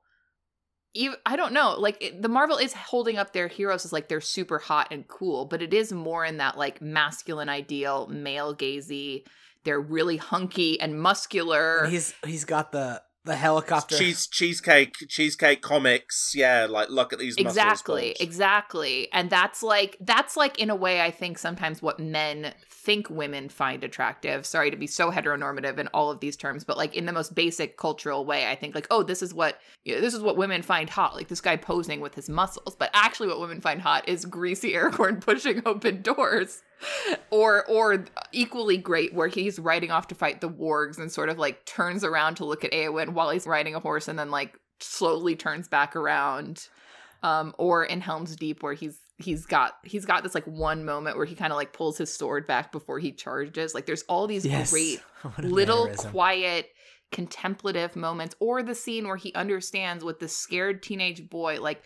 even, 0.94 1.16
I 1.24 1.36
don't 1.36 1.54
know, 1.54 1.74
like 1.78 2.02
it, 2.02 2.20
the 2.20 2.28
Marvel 2.28 2.58
is 2.58 2.74
holding 2.74 3.16
up 3.16 3.32
their 3.32 3.48
heroes 3.48 3.84
as 3.84 3.92
like 3.92 4.08
they're 4.08 4.20
super 4.20 4.58
hot 4.58 4.88
and 4.90 5.08
cool, 5.08 5.46
but 5.46 5.62
it 5.62 5.72
is 5.72 5.92
more 5.92 6.24
in 6.24 6.36
that 6.36 6.58
like 6.58 6.82
masculine 6.82 7.48
ideal, 7.48 8.06
male 8.08 8.54
gazy. 8.54 9.24
They're 9.64 9.80
really 9.80 10.16
hunky 10.16 10.80
and 10.80 11.00
muscular. 11.00 11.86
He's 11.86 12.14
he's 12.24 12.44
got 12.44 12.72
the 12.72 13.02
the 13.24 13.36
helicopter. 13.36 13.96
cheese 13.96 14.26
cheesecake 14.26 14.94
cheesecake 15.08 15.62
comics. 15.62 16.32
Yeah, 16.34 16.66
like 16.68 16.88
look 16.90 17.12
at 17.12 17.18
these 17.18 17.36
muscles 17.36 17.56
exactly 17.56 18.02
bulge. 18.02 18.16
exactly 18.20 19.08
and 19.12 19.30
that's 19.30 19.62
like 19.62 19.96
that's 20.00 20.36
like 20.36 20.58
in 20.58 20.70
a 20.70 20.74
way 20.74 21.00
i 21.00 21.10
think 21.10 21.38
sometimes 21.38 21.80
what 21.80 22.00
men 22.00 22.52
think 22.68 23.08
women 23.08 23.48
find 23.48 23.84
attractive 23.84 24.44
sorry 24.44 24.70
to 24.70 24.76
be 24.76 24.86
so 24.86 25.10
heteronormative 25.10 25.78
in 25.78 25.86
all 25.88 26.10
of 26.10 26.18
these 26.20 26.36
terms 26.36 26.64
but 26.64 26.76
like 26.76 26.94
in 26.94 27.06
the 27.06 27.12
most 27.12 27.34
basic 27.34 27.76
cultural 27.76 28.24
way 28.24 28.48
i 28.48 28.56
think 28.56 28.74
like 28.74 28.86
oh 28.90 29.02
this 29.02 29.22
is 29.22 29.32
what 29.32 29.58
you 29.84 29.94
know, 29.94 30.00
this 30.00 30.14
is 30.14 30.20
what 30.20 30.36
women 30.36 30.62
find 30.62 30.90
hot 30.90 31.14
like 31.14 31.28
this 31.28 31.40
guy 31.40 31.56
posing 31.56 32.00
with 32.00 32.14
his 32.14 32.28
muscles 32.28 32.74
but 32.74 32.90
actually 32.92 33.28
what 33.28 33.40
women 33.40 33.60
find 33.60 33.80
hot 33.80 34.08
is 34.08 34.24
greasy 34.24 34.72
aragorn 34.72 35.20
pushing 35.20 35.62
open 35.64 36.02
doors 36.02 36.62
or 37.30 37.64
or 37.68 38.04
equally 38.32 38.76
great 38.76 39.14
where 39.14 39.28
he's 39.28 39.58
riding 39.58 39.90
off 39.90 40.08
to 40.08 40.14
fight 40.14 40.40
the 40.40 40.48
wargs 40.48 40.98
and 40.98 41.10
sort 41.10 41.28
of 41.28 41.38
like 41.38 41.64
turns 41.64 42.04
around 42.04 42.36
to 42.36 42.44
look 42.44 42.64
at 42.64 42.72
Eowyn 42.72 43.10
while 43.10 43.30
he's 43.30 43.46
riding 43.46 43.74
a 43.74 43.80
horse 43.80 44.08
and 44.08 44.18
then 44.18 44.30
like 44.30 44.58
slowly 44.80 45.36
turns 45.36 45.68
back 45.68 45.94
around 45.94 46.68
um 47.22 47.54
or 47.58 47.84
in 47.84 48.00
Helm's 48.00 48.36
Deep 48.36 48.62
where 48.62 48.74
he's 48.74 48.98
he's 49.18 49.46
got 49.46 49.74
he's 49.84 50.04
got 50.04 50.22
this 50.22 50.34
like 50.34 50.46
one 50.46 50.84
moment 50.84 51.16
where 51.16 51.26
he 51.26 51.34
kind 51.34 51.52
of 51.52 51.56
like 51.56 51.72
pulls 51.72 51.98
his 51.98 52.12
sword 52.12 52.46
back 52.46 52.72
before 52.72 52.98
he 52.98 53.12
charges 53.12 53.74
like 53.74 53.86
there's 53.86 54.02
all 54.02 54.26
these 54.26 54.44
yes. 54.44 54.70
great 54.70 55.00
little 55.38 55.84
mannerism. 55.84 56.10
quiet 56.10 56.68
contemplative 57.12 57.94
moments 57.94 58.34
or 58.40 58.62
the 58.62 58.74
scene 58.74 59.06
where 59.06 59.16
he 59.16 59.32
understands 59.34 60.02
what 60.02 60.18
the 60.18 60.28
scared 60.28 60.82
teenage 60.82 61.28
boy 61.28 61.60
like 61.60 61.82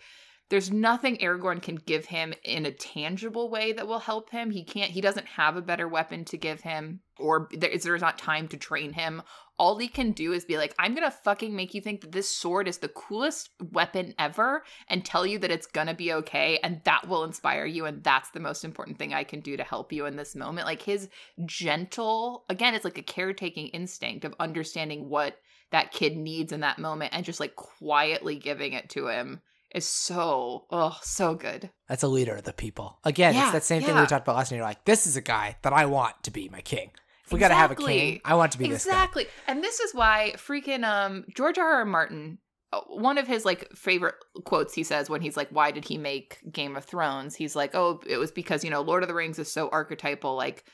there's 0.49 0.71
nothing 0.71 1.17
Aragorn 1.17 1.61
can 1.61 1.75
give 1.75 2.05
him 2.05 2.33
in 2.43 2.65
a 2.65 2.71
tangible 2.71 3.49
way 3.49 3.73
that 3.73 3.87
will 3.87 3.99
help 3.99 4.29
him. 4.29 4.51
He 4.51 4.63
can't 4.63 4.91
he 4.91 5.01
doesn't 5.01 5.27
have 5.27 5.57
a 5.57 5.61
better 5.61 5.87
weapon 5.87 6.23
to 6.25 6.37
give 6.37 6.61
him 6.61 7.01
or 7.19 7.49
there, 7.51 7.71
there's 7.77 8.01
not 8.01 8.17
time 8.17 8.47
to 8.49 8.57
train 8.57 8.93
him. 8.93 9.21
All 9.59 9.77
he 9.77 9.87
can 9.87 10.11
do 10.11 10.33
is 10.33 10.45
be 10.45 10.57
like, 10.57 10.75
I'm 10.77 10.93
gonna 10.93 11.11
fucking 11.11 11.55
make 11.55 11.73
you 11.73 11.81
think 11.81 12.01
that 12.01 12.11
this 12.11 12.29
sword 12.29 12.67
is 12.67 12.77
the 12.77 12.87
coolest 12.89 13.49
weapon 13.71 14.13
ever 14.19 14.63
and 14.87 15.03
tell 15.03 15.25
you 15.25 15.39
that 15.39 15.51
it's 15.51 15.65
gonna 15.65 15.95
be 15.95 16.13
okay, 16.13 16.59
and 16.63 16.79
that 16.83 17.07
will 17.07 17.23
inspire 17.23 17.65
you, 17.65 17.85
and 17.85 18.03
that's 18.03 18.29
the 18.29 18.39
most 18.39 18.63
important 18.63 18.99
thing 18.99 19.13
I 19.13 19.23
can 19.23 19.39
do 19.39 19.57
to 19.57 19.63
help 19.63 19.91
you 19.91 20.05
in 20.05 20.15
this 20.15 20.35
moment. 20.35 20.67
Like 20.67 20.83
his 20.83 21.09
gentle, 21.45 22.45
again, 22.49 22.75
it's 22.75 22.85
like 22.85 22.99
a 22.99 23.03
caretaking 23.03 23.69
instinct 23.69 24.25
of 24.25 24.35
understanding 24.39 25.09
what 25.09 25.39
that 25.71 25.91
kid 25.91 26.15
needs 26.15 26.51
in 26.51 26.61
that 26.61 26.79
moment 26.79 27.13
and 27.13 27.25
just 27.25 27.39
like 27.39 27.55
quietly 27.55 28.35
giving 28.35 28.73
it 28.73 28.89
to 28.91 29.07
him 29.07 29.41
is 29.77 29.87
so 29.87 30.65
oh 30.69 30.97
so 31.01 31.35
good. 31.35 31.69
That's 31.87 32.03
a 32.03 32.07
leader 32.07 32.35
of 32.35 32.43
the 32.43 32.53
people. 32.53 32.99
Again, 33.03 33.33
Yeah, 33.33 33.43
it's 33.43 33.51
that 33.53 33.63
same 33.63 33.81
thing 33.83 33.95
we 33.95 34.05
talked 34.05 34.25
about 34.25 34.35
last 34.35 34.51
night. 34.51 34.57
You're 34.57 34.65
like, 34.65 34.83
this 34.85 35.07
is 35.07 35.15
a 35.15 35.21
guy 35.21 35.57
that 35.61 35.73
I 35.73 35.85
want 35.85 36.21
to 36.23 36.31
be 36.31 36.49
my 36.49 36.61
king. 36.61 36.91
If 37.25 37.33
we 37.33 37.39
got 37.39 37.49
to 37.49 37.55
have 37.55 37.71
a 37.71 37.75
king, 37.75 38.21
I 38.25 38.35
want 38.35 38.53
to 38.53 38.57
be 38.57 38.67
this 38.67 38.85
exactly. 38.85 39.27
And 39.47 39.63
this 39.63 39.79
is 39.79 39.93
why 39.93 40.33
freaking 40.35 40.83
um 40.83 41.25
George 41.35 41.57
R. 41.57 41.67
R. 41.67 41.85
Martin 41.85 42.39
uh, 42.73 42.81
one 42.87 43.17
of 43.17 43.27
his 43.27 43.45
like 43.45 43.71
favorite 43.73 44.15
quotes 44.43 44.73
he 44.73 44.83
says 44.83 45.09
when 45.09 45.21
he's 45.21 45.37
like 45.37 45.49
why 45.49 45.71
did 45.71 45.85
he 45.85 45.97
make 45.97 46.39
Game 46.51 46.75
of 46.75 46.83
Thrones? 46.83 47.35
He's 47.35 47.55
like, 47.55 47.75
"Oh, 47.75 48.01
it 48.07 48.17
was 48.17 48.31
because, 48.31 48.63
you 48.63 48.69
know, 48.69 48.81
Lord 48.81 49.03
of 49.03 49.09
the 49.09 49.15
Rings 49.15 49.39
is 49.39 49.51
so 49.51 49.69
archetypal 49.69 50.35
like 50.35 50.65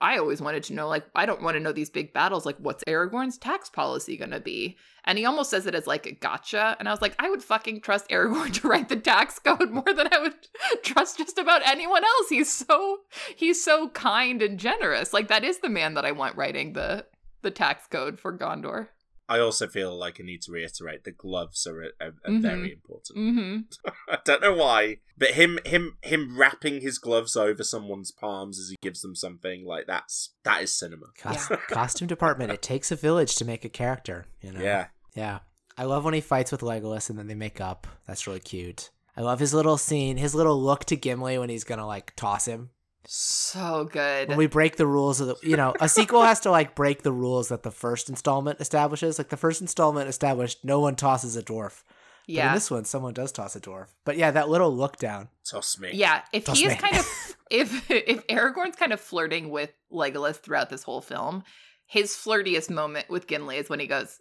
I 0.00 0.18
always 0.18 0.42
wanted 0.42 0.64
to 0.64 0.74
know, 0.74 0.88
like, 0.88 1.06
I 1.14 1.24
don't 1.24 1.42
want 1.42 1.56
to 1.56 1.60
know 1.60 1.72
these 1.72 1.90
big 1.90 2.12
battles. 2.12 2.44
Like, 2.44 2.56
what's 2.58 2.84
Aragorn's 2.84 3.38
tax 3.38 3.70
policy 3.70 4.16
going 4.16 4.32
to 4.32 4.40
be? 4.40 4.76
And 5.04 5.18
he 5.18 5.24
almost 5.24 5.50
says 5.50 5.66
it 5.66 5.74
as 5.74 5.86
like 5.86 6.06
a 6.06 6.12
gotcha. 6.12 6.76
And 6.78 6.88
I 6.88 6.92
was 6.92 7.02
like, 7.02 7.14
I 7.18 7.30
would 7.30 7.42
fucking 7.42 7.80
trust 7.80 8.08
Aragorn 8.08 8.52
to 8.60 8.68
write 8.68 8.88
the 8.88 8.96
tax 8.96 9.38
code 9.38 9.70
more 9.70 9.94
than 9.94 10.12
I 10.12 10.18
would 10.18 10.34
trust 10.82 11.18
just 11.18 11.38
about 11.38 11.66
anyone 11.66 12.04
else. 12.04 12.28
He's 12.28 12.52
so 12.52 13.00
he's 13.36 13.62
so 13.62 13.88
kind 13.90 14.42
and 14.42 14.58
generous. 14.58 15.12
Like 15.12 15.28
that 15.28 15.44
is 15.44 15.58
the 15.58 15.68
man 15.68 15.94
that 15.94 16.04
I 16.04 16.12
want 16.12 16.36
writing 16.36 16.72
the 16.72 17.06
the 17.42 17.50
tax 17.50 17.86
code 17.86 18.18
for 18.18 18.36
Gondor. 18.36 18.88
I 19.28 19.38
also 19.38 19.66
feel 19.66 19.96
like 19.96 20.20
I 20.20 20.24
need 20.24 20.42
to 20.42 20.52
reiterate 20.52 21.04
the 21.04 21.10
gloves 21.12 21.66
are, 21.66 21.82
are, 22.00 22.14
are 22.24 22.30
Mhm. 22.30 22.42
very 22.42 22.72
important. 22.72 23.18
Mm-hmm. 23.18 23.90
I 24.10 24.18
don't 24.24 24.42
know 24.42 24.52
why, 24.54 24.98
but 25.16 25.30
him 25.30 25.58
him 25.64 25.96
him 26.02 26.36
wrapping 26.38 26.80
his 26.82 26.98
gloves 26.98 27.34
over 27.36 27.62
someone's 27.64 28.10
palms 28.12 28.58
as 28.58 28.68
he 28.68 28.76
gives 28.82 29.00
them 29.00 29.14
something 29.14 29.64
like 29.64 29.86
that's 29.86 30.34
that 30.44 30.62
is 30.62 30.74
cinema. 30.74 31.06
Cos- 31.18 31.48
costume 31.68 32.06
department. 32.08 32.52
It 32.52 32.60
takes 32.62 32.90
a 32.92 32.96
village 32.96 33.34
to 33.36 33.44
make 33.44 33.64
a 33.64 33.70
character. 33.70 34.26
You 34.42 34.52
know. 34.52 34.60
Yeah. 34.60 34.86
Yeah. 35.14 35.38
I 35.78 35.84
love 35.84 36.04
when 36.04 36.14
he 36.14 36.20
fights 36.20 36.52
with 36.52 36.60
Legolas 36.60 37.08
and 37.10 37.18
then 37.18 37.26
they 37.26 37.34
make 37.34 37.60
up. 37.60 37.86
That's 38.06 38.26
really 38.26 38.40
cute. 38.40 38.90
I 39.16 39.22
love 39.22 39.40
his 39.40 39.54
little 39.54 39.78
scene, 39.78 40.16
his 40.18 40.34
little 40.34 40.60
look 40.60 40.84
to 40.86 40.96
Gimli 40.96 41.38
when 41.38 41.48
he's 41.48 41.64
gonna 41.64 41.86
like 41.86 42.14
toss 42.16 42.46
him. 42.46 42.70
So 43.06 43.88
good. 43.90 44.28
When 44.28 44.38
we 44.38 44.46
break 44.46 44.76
the 44.76 44.86
rules 44.86 45.20
of 45.20 45.28
the, 45.28 45.36
you 45.42 45.56
know, 45.56 45.74
a 45.80 45.88
sequel 45.88 46.22
has 46.22 46.40
to 46.40 46.50
like 46.50 46.74
break 46.74 47.02
the 47.02 47.12
rules 47.12 47.48
that 47.48 47.62
the 47.62 47.70
first 47.70 48.08
installment 48.08 48.60
establishes. 48.60 49.18
Like 49.18 49.28
the 49.28 49.36
first 49.36 49.60
installment 49.60 50.08
established, 50.08 50.64
no 50.64 50.80
one 50.80 50.96
tosses 50.96 51.36
a 51.36 51.42
dwarf. 51.42 51.82
But 52.26 52.32
in 52.32 52.36
yeah. 52.36 52.54
this 52.54 52.70
one, 52.70 52.84
someone 52.84 53.12
does 53.12 53.32
toss 53.32 53.54
a 53.54 53.60
dwarf. 53.60 53.88
But 54.04 54.16
yeah, 54.16 54.30
that 54.30 54.48
little 54.48 54.74
look 54.74 54.96
down. 54.96 55.28
Toss 55.44 55.78
me. 55.78 55.90
Yeah, 55.92 56.22
if 56.32 56.46
Trust 56.46 56.60
he 56.60 56.66
is 56.66 56.72
me. 56.72 56.78
kind 56.78 56.96
of 56.96 57.06
if 57.50 57.90
if 57.90 58.26
Aragorn's 58.28 58.76
kind 58.76 58.92
of 58.92 59.00
flirting 59.00 59.50
with 59.50 59.72
Legolas 59.92 60.36
throughout 60.36 60.70
this 60.70 60.82
whole 60.82 61.02
film, 61.02 61.44
his 61.86 62.12
flirtiest 62.12 62.70
moment 62.70 63.10
with 63.10 63.26
Gimli 63.26 63.58
is 63.58 63.68
when 63.68 63.80
he 63.80 63.86
goes, 63.86 64.20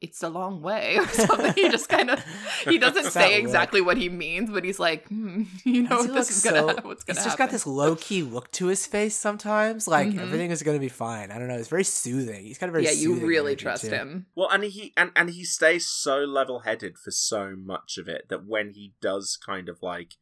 "It's 0.00 0.22
a 0.22 0.28
long 0.28 0.62
way" 0.62 0.96
or 0.98 1.06
something. 1.08 1.52
he 1.54 1.68
just 1.68 1.88
kind 1.88 2.10
of 2.10 2.22
he 2.64 2.78
doesn't 2.78 3.04
It's 3.06 3.14
that 3.14 3.22
say 3.24 3.34
look. 3.36 3.44
exactly 3.44 3.80
what 3.80 3.96
he 3.96 4.08
means, 4.08 4.50
but 4.50 4.64
he's 4.64 4.78
like, 4.78 5.06
hmm, 5.08 5.42
you 5.64 5.82
know, 5.82 6.02
Does 6.02 6.06
he 6.06 6.12
this 6.12 6.14
look 6.14 6.30
is 6.30 6.42
gonna 6.42 6.58
so- 6.82 6.88
what's 6.88 7.04
gonna 7.04 7.18
He's 7.18 7.24
just 7.24 7.38
happen. 7.38 7.46
got 7.46 7.50
this 7.50 7.66
low 7.66 7.96
key 7.96 8.22
look 8.22 8.50
to 8.52 8.66
his 8.66 8.86
face 8.86 9.16
sometimes. 9.16 9.86
Like 9.88 10.08
Mhm. 10.08 10.18
everything 10.20 10.50
is 10.50 10.62
going 10.62 10.76
to 10.76 10.80
be 10.80 10.88
fine. 10.88 11.30
I 11.30 11.38
don't 11.38 11.48
know. 11.48 11.54
It's 11.54 11.68
very 11.68 11.84
soothing. 11.84 12.44
He's 12.44 12.58
got 12.58 12.68
a 12.68 12.72
very 12.72 12.84
yeah, 12.84 12.92
you 12.92 13.14
really 13.14 13.56
trust 13.56 13.84
too. 13.84 13.90
him. 13.90 14.26
Well, 14.34 14.48
and 14.50 14.64
he 14.64 14.92
and, 14.96 15.10
and 15.16 15.30
he 15.30 15.44
stays 15.44 15.86
so 15.86 16.18
level 16.18 16.60
headed 16.60 16.96
for 16.98 17.10
so 17.10 17.54
much 17.56 17.98
of 17.98 18.08
it 18.08 18.28
that 18.28 18.46
when 18.46 18.70
he 18.70 18.94
does 19.00 19.36
kind 19.36 19.68
of 19.68 19.82
like 19.82 20.14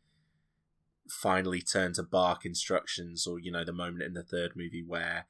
finally 1.09 1.63
turn 1.63 1.93
to 1.95 2.03
bark 2.03 2.45
instructions, 2.45 3.27
or 3.27 3.39
you 3.39 3.51
know, 3.51 3.65
the 3.65 3.73
moment 3.73 4.03
in 4.03 4.15
the 4.15 4.23
third 4.23 4.53
movie 4.57 4.85
where 4.87 5.27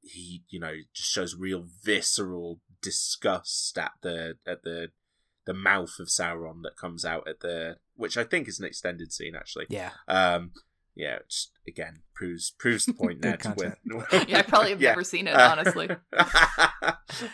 he, 0.00 0.42
you 0.48 0.58
know, 0.60 0.74
just 0.94 1.10
shows 1.10 1.34
real 1.34 1.66
visceral 1.84 2.60
disgust 2.82 3.76
at 3.78 3.92
the 4.02 4.36
at 4.46 4.62
the 4.62 4.88
the 5.46 5.54
mouth 5.54 5.98
of 5.98 6.08
Sauron 6.08 6.62
that 6.62 6.76
comes 6.76 7.04
out 7.04 7.26
at 7.26 7.40
the 7.40 7.76
which 7.96 8.16
I 8.16 8.24
think 8.24 8.48
is 8.48 8.58
an 8.60 8.66
extended 8.66 9.12
scene 9.12 9.34
actually. 9.34 9.66
Yeah. 9.68 9.90
Um 10.06 10.52
yeah, 10.94 11.16
it 11.16 11.28
just 11.28 11.52
again 11.66 12.02
proves 12.14 12.50
proves 12.50 12.84
the 12.86 12.92
point 12.92 13.20
Good 13.22 13.44
Ned 13.44 13.56
with 13.56 13.76
Yeah, 14.28 14.38
I 14.38 14.42
probably 14.42 14.70
have 14.70 14.82
Yeah. 14.82 14.90
never 14.90 15.04
seen 15.04 15.26
it 15.28 15.34
Uh, 15.34 15.48
honestly. 15.52 15.88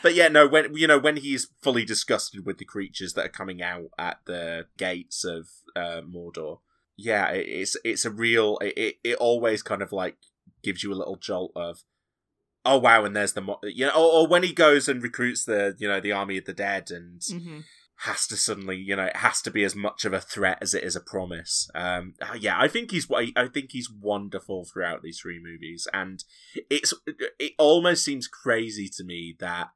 but 0.02 0.14
yeah, 0.14 0.28
no, 0.28 0.46
when 0.46 0.74
you 0.76 0.86
know 0.86 0.98
when 0.98 1.16
he's 1.16 1.48
fully 1.62 1.84
disgusted 1.84 2.44
with 2.46 2.58
the 2.58 2.64
creatures 2.64 3.14
that 3.14 3.26
are 3.26 3.30
coming 3.30 3.62
out 3.62 3.88
at 3.98 4.18
the 4.26 4.66
gates 4.76 5.24
of 5.24 5.48
uh, 5.74 6.02
Mordor, 6.02 6.60
yeah, 6.96 7.30
it, 7.30 7.46
it's 7.48 7.76
it's 7.84 8.04
a 8.04 8.10
real. 8.10 8.58
It, 8.60 8.74
it 8.76 8.94
it 9.04 9.16
always 9.16 9.62
kind 9.62 9.82
of 9.82 9.92
like 9.92 10.16
gives 10.62 10.82
you 10.82 10.92
a 10.92 10.94
little 10.94 11.16
jolt 11.16 11.52
of, 11.56 11.82
oh 12.64 12.78
wow, 12.78 13.04
and 13.04 13.14
there's 13.14 13.34
the 13.34 13.40
mo-, 13.40 13.60
you 13.62 13.86
know, 13.86 13.92
or, 13.92 14.22
or 14.22 14.26
when 14.26 14.42
he 14.42 14.52
goes 14.52 14.88
and 14.88 15.02
recruits 15.02 15.44
the 15.44 15.74
you 15.78 15.88
know 15.88 16.00
the 16.00 16.12
army 16.12 16.38
of 16.38 16.44
the 16.44 16.52
dead 16.52 16.90
and 16.90 17.22
hmm 17.28 17.60
has 17.98 18.26
to 18.26 18.36
suddenly 18.36 18.76
you 18.76 18.96
know 18.96 19.04
it 19.04 19.16
has 19.16 19.40
to 19.40 19.52
be 19.52 19.62
as 19.62 19.76
much 19.76 20.04
of 20.04 20.12
a 20.12 20.20
threat 20.20 20.58
as 20.60 20.74
it 20.74 20.82
is 20.82 20.96
a 20.96 21.00
promise. 21.00 21.70
Um 21.76 22.14
yeah 22.38 22.58
i 22.58 22.66
think 22.66 22.90
he's 22.90 23.06
i 23.10 23.46
think 23.46 23.70
he's 23.70 23.88
wonderful 23.88 24.64
throughout 24.64 25.02
these 25.02 25.20
three 25.20 25.40
movies. 25.40 25.86
And 25.92 26.22
it's 26.68 26.92
it 27.38 27.52
almost 27.56 28.04
seems 28.04 28.26
crazy 28.26 28.88
to 28.96 29.04
me 29.04 29.36
that 29.38 29.70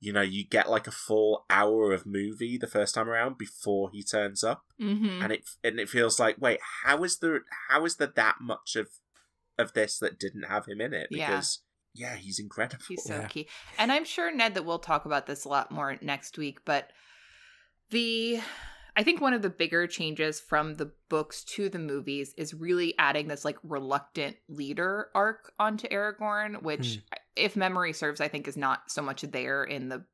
you 0.00 0.14
know 0.14 0.22
you 0.22 0.44
get 0.48 0.70
like 0.70 0.86
a 0.86 0.90
full 0.92 1.44
hour 1.50 1.92
of 1.92 2.06
movie 2.06 2.56
the 2.56 2.66
first 2.66 2.94
time 2.94 3.08
around 3.08 3.36
before 3.36 3.90
he 3.90 4.02
turns 4.02 4.42
up. 4.42 4.64
Hmm 4.80 5.22
and 5.22 5.32
it 5.32 5.48
and 5.62 5.78
it 5.78 5.90
feels 5.90 6.18
like 6.18 6.36
wait 6.40 6.58
how 6.84 7.04
is 7.04 7.18
there 7.18 7.42
how 7.68 7.84
is 7.84 7.96
there 7.96 8.12
that 8.16 8.36
much 8.40 8.76
of 8.76 8.88
of 9.58 9.74
this 9.74 9.98
that 9.98 10.18
didn't 10.18 10.44
have 10.44 10.64
him 10.66 10.80
in 10.80 10.94
it? 10.94 11.08
Because 11.10 11.60
yeah, 11.94 12.16
he's 12.16 12.38
incredible 12.38 12.84
He's 12.88 13.04
so 13.04 13.16
Yeah. 13.16 13.26
key. 13.26 13.48
And 13.78 13.92
I'm 13.92 14.04
sure, 14.04 14.34
Ned, 14.34 14.54
that 14.54 14.64
we'll 14.64 14.78
talk 14.78 15.04
about 15.04 15.26
this 15.26 15.44
a 15.44 15.48
lot 15.48 15.70
more 15.70 15.98
next 16.00 16.38
week, 16.38 16.64
but 16.64 16.90
the 17.90 18.40
I 18.94 19.02
think 19.02 19.22
one 19.22 19.32
of 19.32 19.40
the 19.40 19.48
bigger 19.48 19.86
changes 19.86 20.38
from 20.38 20.74
the 20.74 20.92
books 21.08 21.44
to 21.44 21.70
the 21.70 21.78
movies 21.78 22.34
is 22.36 22.52
really 22.52 22.94
adding 22.98 23.26
this 23.26 23.44
like 23.44 23.56
reluctant 23.62 24.36
leader 24.48 25.08
arc 25.14 25.52
onto 25.58 25.88
Aragorn, 25.88 26.62
which 26.62 26.96
hmm. 26.96 27.16
if 27.34 27.56
memory 27.56 27.94
serves, 27.94 28.20
I 28.20 28.28
think 28.28 28.46
is 28.46 28.56
not 28.56 28.90
so 28.90 29.00
much 29.00 29.22
there 29.22 29.64
in 29.64 29.88
the 29.88 30.04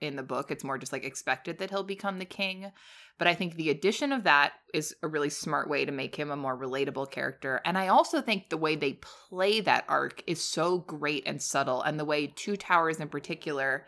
in 0.00 0.16
the 0.16 0.22
book. 0.22 0.50
It's 0.50 0.64
more 0.64 0.78
just 0.78 0.92
like 0.92 1.04
expected 1.04 1.58
that 1.58 1.70
he'll 1.70 1.82
become 1.82 2.18
the 2.18 2.24
king. 2.24 2.70
But 3.18 3.28
I 3.28 3.34
think 3.34 3.54
the 3.54 3.70
addition 3.70 4.12
of 4.12 4.24
that 4.24 4.52
is 4.74 4.94
a 5.02 5.08
really 5.08 5.30
smart 5.30 5.68
way 5.68 5.84
to 5.84 5.92
make 5.92 6.16
him 6.16 6.30
a 6.30 6.36
more 6.36 6.56
relatable 6.56 7.10
character. 7.10 7.60
And 7.64 7.78
I 7.78 7.88
also 7.88 8.20
think 8.20 8.48
the 8.48 8.56
way 8.56 8.76
they 8.76 8.94
play 8.94 9.60
that 9.60 9.86
arc 9.88 10.22
is 10.26 10.42
so 10.42 10.78
great 10.78 11.22
and 11.26 11.40
subtle. 11.40 11.82
And 11.82 11.98
the 11.98 12.04
way 12.04 12.26
Two 12.26 12.56
Towers 12.56 13.00
in 13.00 13.08
particular 13.08 13.86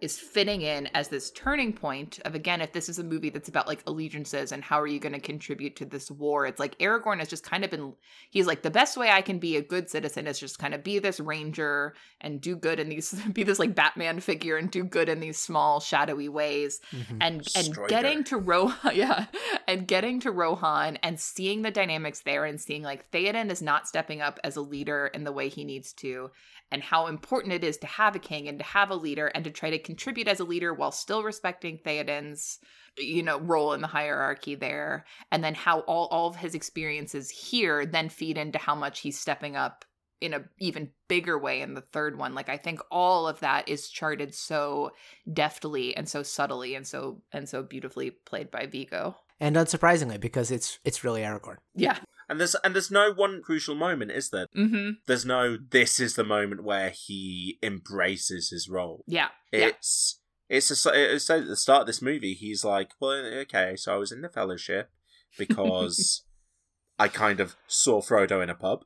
is 0.00 0.18
fitting 0.18 0.62
in 0.62 0.88
as 0.94 1.08
this 1.08 1.30
turning 1.30 1.72
point 1.72 2.18
of 2.24 2.34
again 2.34 2.60
if 2.60 2.72
this 2.72 2.88
is 2.88 2.98
a 2.98 3.04
movie 3.04 3.30
that's 3.30 3.48
about 3.48 3.66
like 3.68 3.82
allegiances 3.86 4.52
and 4.52 4.62
how 4.64 4.80
are 4.80 4.86
you 4.86 4.98
going 4.98 5.12
to 5.12 5.20
contribute 5.20 5.76
to 5.76 5.84
this 5.84 6.10
war 6.10 6.46
it's 6.46 6.58
like 6.60 6.78
aragorn 6.78 7.18
has 7.18 7.28
just 7.28 7.44
kind 7.44 7.64
of 7.64 7.70
been 7.70 7.92
he's 8.30 8.46
like 8.46 8.62
the 8.62 8.70
best 8.70 8.96
way 8.96 9.10
i 9.10 9.20
can 9.20 9.38
be 9.38 9.56
a 9.56 9.62
good 9.62 9.90
citizen 9.90 10.26
is 10.26 10.38
just 10.38 10.58
kind 10.58 10.74
of 10.74 10.82
be 10.82 10.98
this 10.98 11.20
ranger 11.20 11.94
and 12.20 12.40
do 12.40 12.56
good 12.56 12.80
in 12.80 12.88
these 12.88 13.12
be 13.32 13.42
this 13.42 13.58
like 13.58 13.74
batman 13.74 14.20
figure 14.20 14.56
and 14.56 14.70
do 14.70 14.84
good 14.84 15.08
in 15.08 15.20
these 15.20 15.38
small 15.38 15.80
shadowy 15.80 16.28
ways 16.28 16.80
Mhm. 16.92 17.18
and 17.20 17.48
and 17.56 17.88
getting 17.88 18.24
to 18.24 18.36
Rohan, 18.36 18.92
yeah, 18.94 19.26
and 19.68 19.86
getting 19.86 20.20
to 20.20 20.30
Rohan 20.30 20.96
and 21.02 21.18
seeing 21.20 21.62
the 21.62 21.70
dynamics 21.70 22.20
there 22.22 22.44
and 22.44 22.60
seeing 22.60 22.82
like 22.82 23.10
Theoden 23.10 23.50
is 23.50 23.60
not 23.62 23.86
stepping 23.86 24.20
up 24.20 24.38
as 24.42 24.56
a 24.56 24.60
leader 24.60 25.08
in 25.12 25.24
the 25.24 25.32
way 25.32 25.48
he 25.48 25.64
needs 25.64 25.92
to, 25.94 26.30
and 26.72 26.82
how 26.82 27.06
important 27.06 27.52
it 27.52 27.62
is 27.64 27.76
to 27.78 27.86
have 27.86 28.16
a 28.16 28.18
king 28.18 28.48
and 28.48 28.58
to 28.58 28.64
have 28.64 28.90
a 28.90 28.94
leader 28.96 29.26
and 29.28 29.44
to 29.44 29.50
try 29.50 29.70
to 29.70 29.78
contribute 29.90 30.28
as 30.28 30.38
a 30.40 30.44
leader 30.44 30.72
while 30.72 30.92
still 30.92 31.22
respecting 31.22 31.78
Theoden's 31.78 32.58
you 32.96 33.22
know 33.22 33.38
role 33.40 33.72
in 33.72 33.80
the 33.80 33.86
hierarchy 33.86 34.54
there 34.54 35.04
and 35.30 35.42
then 35.42 35.54
how 35.54 35.80
all, 35.80 36.06
all 36.06 36.28
of 36.28 36.36
his 36.36 36.54
experiences 36.54 37.30
here 37.30 37.86
then 37.86 38.08
feed 38.08 38.38
into 38.38 38.58
how 38.58 38.74
much 38.74 39.00
he's 39.00 39.18
stepping 39.18 39.56
up 39.56 39.84
in 40.20 40.34
a 40.34 40.44
even 40.58 40.90
bigger 41.08 41.38
way 41.38 41.60
in 41.62 41.74
the 41.74 41.80
third 41.80 42.18
one 42.18 42.34
like 42.34 42.48
i 42.48 42.56
think 42.56 42.80
all 42.90 43.26
of 43.28 43.40
that 43.40 43.68
is 43.68 43.88
charted 43.88 44.34
so 44.34 44.90
deftly 45.32 45.96
and 45.96 46.08
so 46.08 46.22
subtly 46.22 46.74
and 46.74 46.86
so 46.86 47.22
and 47.32 47.48
so 47.48 47.62
beautifully 47.62 48.10
played 48.10 48.50
by 48.50 48.66
Viggo. 48.66 49.16
And 49.42 49.56
unsurprisingly, 49.56 50.20
because 50.20 50.50
it's 50.50 50.78
it's 50.84 51.02
really 51.02 51.22
Aragorn. 51.22 51.56
Yeah. 51.74 51.98
And 52.30 52.40
there's 52.40 52.54
and 52.64 52.74
there's 52.74 52.90
no 52.90 53.12
one 53.12 53.42
crucial 53.42 53.74
moment 53.74 54.10
is 54.12 54.30
there 54.30 54.46
Mm-hmm. 54.56 54.90
there's 55.06 55.26
no 55.26 55.58
this 55.70 56.00
is 56.00 56.14
the 56.14 56.24
moment 56.24 56.64
where 56.64 56.90
he 56.90 57.58
embraces 57.62 58.48
his 58.50 58.68
role 58.68 59.04
Yeah. 59.06 59.28
yeah. 59.52 59.66
it's 59.66 60.20
it's 60.48 60.86
a, 60.86 61.14
it's 61.14 61.28
at 61.28 61.46
the 61.46 61.56
start 61.56 61.82
of 61.82 61.86
this 61.88 62.00
movie 62.00 62.34
he's 62.34 62.64
like 62.64 62.92
well 63.00 63.12
okay 63.42 63.76
so 63.76 63.94
i 63.94 63.96
was 63.98 64.12
in 64.12 64.22
the 64.22 64.28
fellowship 64.28 64.90
because 65.38 66.24
I 66.98 67.08
kind 67.08 67.40
of 67.40 67.56
saw 67.66 68.02
Frodo 68.02 68.42
in 68.42 68.50
a 68.50 68.54
pub, 68.54 68.84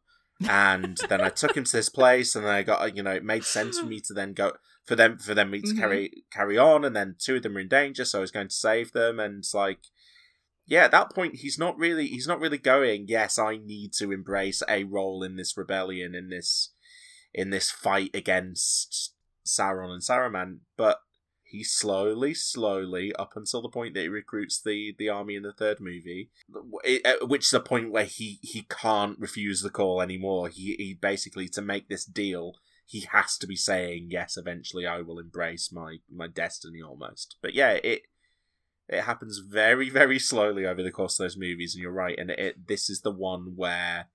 and 0.48 0.96
then 1.08 1.20
I 1.20 1.30
took 1.30 1.56
him 1.56 1.64
to 1.64 1.72
this 1.72 1.88
place, 1.88 2.36
and 2.36 2.44
then 2.44 2.52
I 2.54 2.62
got 2.62 2.94
you 2.96 3.02
know 3.02 3.10
it 3.10 3.24
made 3.24 3.42
sense 3.42 3.80
for 3.80 3.86
me 3.86 3.98
to 4.06 4.14
then 4.14 4.34
go 4.34 4.52
for 4.84 4.94
them 4.94 5.18
for 5.18 5.34
them 5.34 5.50
to 5.50 5.58
Mhm. 5.58 5.76
carry 5.76 6.22
carry 6.32 6.56
on, 6.56 6.84
and 6.84 6.94
then 6.94 7.16
two 7.18 7.36
of 7.36 7.42
them 7.42 7.54
were 7.54 7.60
in 7.60 7.66
danger, 7.68 8.04
so 8.04 8.18
I 8.18 8.20
was 8.20 8.30
going 8.30 8.46
to 8.48 8.54
save 8.54 8.92
them, 8.92 9.18
and 9.18 9.38
it's 9.38 9.52
like. 9.54 9.80
Yeah, 10.66 10.84
at 10.84 10.92
that 10.92 11.14
point 11.14 11.36
he's 11.36 11.58
not 11.58 11.78
really 11.78 12.06
he's 12.06 12.26
not 12.26 12.40
really 12.40 12.58
going, 12.58 13.06
yes, 13.08 13.38
I 13.38 13.58
need 13.58 13.92
to 13.94 14.12
embrace 14.12 14.62
a 14.68 14.84
role 14.84 15.22
in 15.22 15.36
this 15.36 15.56
rebellion, 15.56 16.14
in 16.14 16.30
this 16.30 16.72
in 17.32 17.50
this 17.50 17.70
fight 17.70 18.10
against 18.14 19.14
Sauron 19.46 19.92
and 19.92 20.02
Saruman, 20.02 20.60
but 20.76 21.00
he 21.54 21.62
slowly, 21.62 22.34
slowly, 22.34 23.14
up 23.14 23.32
until 23.36 23.62
the 23.62 23.68
point 23.68 23.94
that 23.94 24.00
he 24.00 24.08
recruits 24.08 24.60
the, 24.60 24.94
the 24.98 25.08
army 25.08 25.36
in 25.36 25.44
the 25.44 25.52
third 25.52 25.78
movie, 25.80 26.30
which 27.22 27.46
is 27.46 27.52
a 27.52 27.60
point 27.60 27.92
where 27.92 28.04
he, 28.04 28.40
he 28.42 28.66
can't 28.68 29.18
refuse 29.20 29.60
the 29.60 29.70
call 29.70 30.02
anymore. 30.02 30.48
He, 30.48 30.74
he 30.78 30.98
basically, 31.00 31.48
to 31.50 31.62
make 31.62 31.88
this 31.88 32.04
deal, 32.04 32.54
he 32.86 33.06
has 33.12 33.38
to 33.38 33.46
be 33.46 33.54
saying, 33.54 34.08
yes, 34.10 34.36
eventually 34.36 34.84
I 34.84 35.02
will 35.02 35.20
embrace 35.20 35.70
my, 35.72 35.98
my 36.12 36.26
destiny 36.26 36.82
almost. 36.82 37.36
But 37.40 37.54
yeah, 37.54 37.78
it 37.84 38.02
it 38.88 39.02
happens 39.02 39.38
very, 39.38 39.88
very 39.90 40.18
slowly 40.18 40.66
over 40.66 40.82
the 40.82 40.90
course 40.90 41.18
of 41.18 41.24
those 41.24 41.36
movies, 41.36 41.74
and 41.74 41.82
you're 41.82 41.92
right, 41.92 42.18
and 42.18 42.30
it 42.30 42.66
this 42.68 42.88
is 42.90 43.00
the 43.00 43.10
one 43.10 43.52
where 43.56 44.06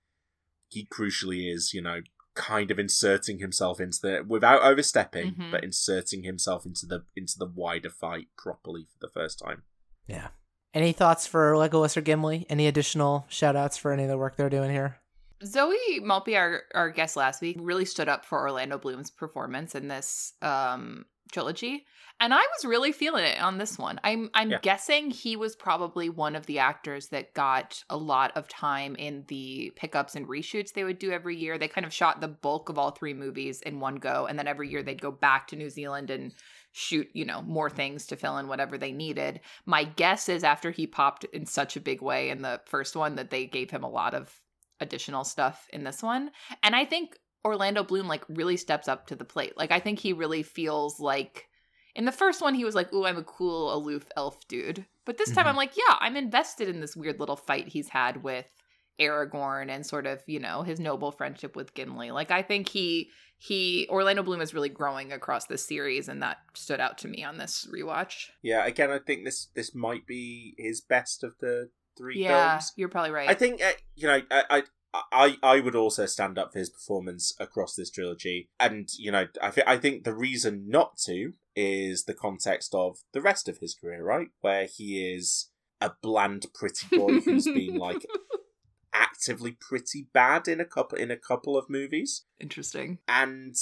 he 0.67 0.85
crucially 0.85 1.51
is, 1.53 1.73
you 1.73 1.81
know, 1.81 2.01
kind 2.35 2.69
of 2.71 2.77
inserting 2.79 3.39
himself 3.39 3.79
into 3.79 3.99
the 4.01 4.23
without 4.27 4.61
overstepping, 4.61 5.33
Mhm. 5.33 5.51
but 5.51 5.63
inserting 5.63 6.23
himself 6.23 6.65
into 6.65 6.85
the 6.85 7.05
into 7.15 7.37
the 7.37 7.47
wider 7.47 7.89
fight 7.89 8.27
properly 8.37 8.85
for 8.85 8.99
the 9.07 9.11
first 9.11 9.39
time. 9.39 9.63
Yeah. 10.07 10.29
Any 10.73 10.91
thoughts 10.93 11.25
for 11.25 11.53
Legolas 11.53 11.97
or 11.97 12.01
Gimli? 12.01 12.45
Any 12.47 12.67
additional 12.67 13.25
shout 13.27 13.55
outs 13.55 13.75
for 13.77 13.91
any 13.91 14.03
of 14.03 14.09
the 14.09 14.17
work 14.19 14.35
they're 14.35 14.49
doing 14.51 14.69
here? 14.69 14.99
Zoe 15.43 15.99
Maltby, 16.01 16.35
our, 16.37 16.63
our 16.75 16.89
guest 16.91 17.15
last 17.15 17.41
week, 17.41 17.57
really 17.59 17.85
stood 17.85 18.07
up 18.09 18.23
for 18.25 18.39
Orlando 18.39 18.77
Bloom's 18.77 19.09
performance 19.09 19.73
in 19.73 19.87
this 19.87 20.33
um, 20.41 21.05
trilogy, 21.31 21.85
and 22.19 22.33
I 22.33 22.39
was 22.41 22.65
really 22.65 22.91
feeling 22.91 23.23
it 23.23 23.41
on 23.41 23.57
this 23.57 23.77
one. 23.77 23.99
I'm 24.03 24.29
I'm 24.33 24.51
Yeah. 24.51 24.59
guessing 24.61 25.09
he 25.11 25.35
was 25.35 25.55
probably 25.55 26.09
one 26.09 26.35
of 26.35 26.45
the 26.45 26.59
actors 26.59 27.07
that 27.09 27.33
got 27.33 27.83
a 27.89 27.97
lot 27.97 28.31
of 28.35 28.47
time 28.47 28.95
in 28.95 29.23
the 29.27 29.71
pickups 29.75 30.15
and 30.15 30.27
reshoots 30.27 30.73
they 30.73 30.83
would 30.83 30.99
do 30.99 31.11
every 31.11 31.37
year. 31.37 31.57
They 31.57 31.67
kind 31.67 31.85
of 31.85 31.93
shot 31.93 32.19
the 32.19 32.27
bulk 32.27 32.69
of 32.69 32.77
all 32.77 32.91
three 32.91 33.13
movies 33.13 33.61
in 33.61 33.79
one 33.79 33.95
go, 33.95 34.25
and 34.25 34.37
then 34.37 34.47
every 34.47 34.69
year 34.69 34.83
they'd 34.83 35.01
go 35.01 35.11
back 35.11 35.47
to 35.47 35.55
New 35.55 35.69
Zealand 35.69 36.09
and 36.09 36.33
shoot, 36.71 37.07
you 37.13 37.25
know, 37.25 37.41
more 37.41 37.69
things 37.69 38.05
to 38.07 38.15
fill 38.15 38.37
in 38.37 38.47
whatever 38.47 38.77
they 38.77 38.91
needed. 38.91 39.39
My 39.65 39.83
guess 39.85 40.29
is 40.29 40.43
after 40.43 40.71
he 40.71 40.85
popped 40.85 41.23
in 41.25 41.45
such 41.45 41.75
a 41.75 41.81
big 41.81 42.01
way 42.01 42.29
in 42.29 42.41
the 42.41 42.61
first 42.65 42.95
one 42.95 43.15
that 43.15 43.31
they 43.31 43.45
gave 43.45 43.71
him 43.71 43.83
a 43.83 43.89
lot 43.89 44.13
of 44.13 44.39
additional 44.79 45.23
stuff 45.23 45.67
in 45.73 45.83
this 45.83 46.03
one. 46.03 46.31
And 46.63 46.75
I 46.75 46.85
think 46.85 47.17
Orlando 47.45 47.83
Bloom 47.83 48.07
like 48.07 48.23
really 48.29 48.57
steps 48.57 48.87
up 48.87 49.07
to 49.07 49.15
the 49.15 49.25
plate. 49.25 49.57
Like 49.57 49.71
I 49.71 49.79
think 49.79 49.99
he 49.99 50.13
really 50.13 50.43
feels 50.43 50.99
like 50.99 51.47
in 51.95 52.05
the 52.05 52.11
first 52.11 52.41
one 52.41 52.53
he 52.53 52.65
was 52.65 52.75
like, 52.75 52.93
"Ooh, 52.93 53.05
I'm 53.05 53.17
a 53.17 53.23
cool 53.23 53.73
aloof 53.73 54.07
elf 54.15 54.47
dude." 54.47 54.85
But 55.05 55.17
this 55.17 55.31
time 55.31 55.45
Mhm. 55.45 55.49
I'm 55.49 55.55
like, 55.55 55.77
"Yeah, 55.77 55.97
I'm 55.99 56.15
invested 56.17 56.69
in 56.69 56.81
this 56.81 56.95
weird 56.95 57.19
little 57.19 57.35
fight 57.35 57.67
he's 57.69 57.89
had 57.89 58.23
with 58.23 58.51
Aragorn 58.99 59.69
and 59.69 59.85
sort 59.85 60.05
of, 60.05 60.21
you 60.27 60.39
know, 60.39 60.61
his 60.63 60.79
noble 60.79 61.11
friendship 61.11 61.55
with 61.55 61.73
Gimli." 61.73 62.11
Like 62.11 62.31
I 62.31 62.41
think 62.41 62.67
he 62.69 63.09
he 63.37 63.87
Orlando 63.89 64.23
Bloom 64.23 64.41
is 64.41 64.53
really 64.53 64.69
growing 64.69 65.13
across 65.13 65.45
this 65.45 65.65
series 65.65 66.09
and 66.09 66.21
that 66.21 66.37
stood 66.53 66.79
out 66.81 66.97
to 66.99 67.07
me 67.07 67.23
on 67.23 67.37
this 67.37 67.67
rewatch. 67.73 68.27
Yeah, 68.41 68.65
again, 68.65 68.91
I 68.91 68.99
think 68.99 69.25
this 69.25 69.47
this 69.53 69.73
might 69.75 70.05
be 70.05 70.55
his 70.57 70.81
best 70.81 71.23
of 71.23 71.37
the 71.39 71.69
three 71.97 72.19
Yeah, 72.19 72.55
films. 72.55 72.73
you're 72.75 72.89
probably 72.89 73.11
right. 73.11 73.29
I 73.29 73.33
think 73.33 73.61
uh, 73.61 73.71
you 73.95 74.07
know 74.07 74.21
I, 74.31 74.43
I 74.49 74.63
I 74.93 75.37
I 75.43 75.59
would 75.59 75.75
also 75.75 76.05
stand 76.05 76.39
up 76.39 76.51
for 76.51 76.59
his 76.59 76.69
performance 76.69 77.35
across 77.39 77.75
this 77.75 77.91
trilogy, 77.91 78.49
and 78.59 78.89
you 78.97 79.11
know 79.11 79.27
I 79.41 79.49
th- 79.51 79.67
I 79.67 79.77
think 79.77 80.03
the 80.03 80.15
reason 80.15 80.65
not 80.67 80.97
to 81.05 81.33
is 81.55 82.05
the 82.05 82.13
context 82.13 82.73
of 82.73 82.99
the 83.13 83.21
rest 83.21 83.47
of 83.47 83.59
his 83.59 83.75
career, 83.75 84.03
right, 84.03 84.29
where 84.41 84.65
he 84.65 85.13
is 85.13 85.49
a 85.81 85.91
bland, 86.01 86.47
pretty 86.53 86.87
boy 86.91 87.19
who's 87.19 87.45
been 87.45 87.75
like 87.75 88.05
actively 88.93 89.51
pretty 89.51 90.07
bad 90.13 90.47
in 90.47 90.59
a 90.59 90.65
couple 90.65 90.97
in 90.97 91.11
a 91.11 91.17
couple 91.17 91.55
of 91.55 91.69
movies, 91.69 92.23
Interesting. 92.39 92.97
and 93.07 93.55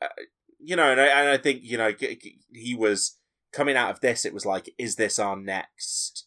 uh, 0.00 0.08
you 0.58 0.76
know, 0.76 0.90
and 0.90 1.00
I, 1.00 1.06
and 1.06 1.28
I 1.28 1.36
think 1.36 1.60
you 1.62 1.76
know 1.76 1.92
he 2.52 2.74
was 2.74 3.18
coming 3.52 3.76
out 3.76 3.90
of 3.90 4.00
this. 4.00 4.24
It 4.24 4.34
was 4.34 4.46
like, 4.46 4.72
is 4.78 4.96
this 4.96 5.18
our 5.18 5.36
next 5.36 6.26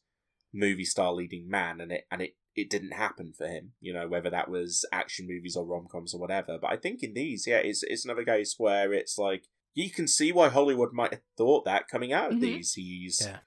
movie 0.54 0.86
star 0.86 1.14
leading 1.14 1.50
man? 1.50 1.82
And 1.82 1.92
it 1.92 2.06
and 2.12 2.22
it 2.22 2.36
it 2.62 2.70
didn't 2.70 2.92
happen 2.94 3.34
for 3.38 3.48
him. 3.48 3.74
You 3.80 3.94
know, 3.94 4.08
whether 4.08 4.30
that 4.30 4.50
was 4.50 4.86
action 4.92 5.28
movies 5.28 5.56
or 5.56 5.66
rom 5.66 5.88
coms 5.92 6.14
or 6.14 6.20
whatever. 6.20 6.58
But 6.62 6.72
I 6.72 6.78
think 6.78 7.04
in 7.04 7.14
these, 7.14 7.46
yeah, 7.48 7.58
it's 7.58 7.84
it's 7.84 8.06
another 8.06 8.24
case 8.26 8.56
where 8.58 8.94
it's 8.94 9.18
like 9.18 9.44
you 9.74 9.90
can 9.92 10.08
see 10.08 10.32
why 10.32 10.50
Hollywood 10.50 10.94
might 10.94 11.12
have 11.14 11.22
thought 11.38 11.66
that 11.66 11.88
coming 11.88 12.12
out 12.14 12.32
of 12.32 12.38
Mhm. 12.38 12.42
these. 12.42 12.74
He's 12.74 13.22
Yeah. 13.26 13.40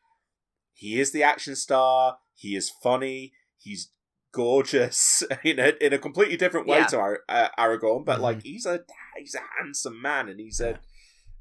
he 0.74 1.01
is 1.01 1.12
the 1.12 1.22
action 1.22 1.56
star. 1.56 2.18
He 2.34 2.56
is 2.56 2.70
funny. 2.82 3.32
He's 3.59 3.90
gorgeous 4.32 5.22
in 5.44 5.59
a 5.59 5.72
in 5.80 5.93
a 5.93 5.98
completely 5.98 6.36
different 6.36 6.66
way 6.66 6.78
Yeah. 6.78 6.86
to 6.86 6.98
Ar- 6.98 7.24
uh, 7.28 7.48
Aragorn, 7.59 8.05
but 8.05 8.18
Mhm. 8.18 8.22
like 8.22 8.43
he's 8.43 8.66
a 8.66 8.80
he's 9.18 9.34
a 9.34 9.43
handsome 9.59 10.01
man 10.01 10.28
and 10.28 10.40
he's 10.40 10.60
a 10.60 10.80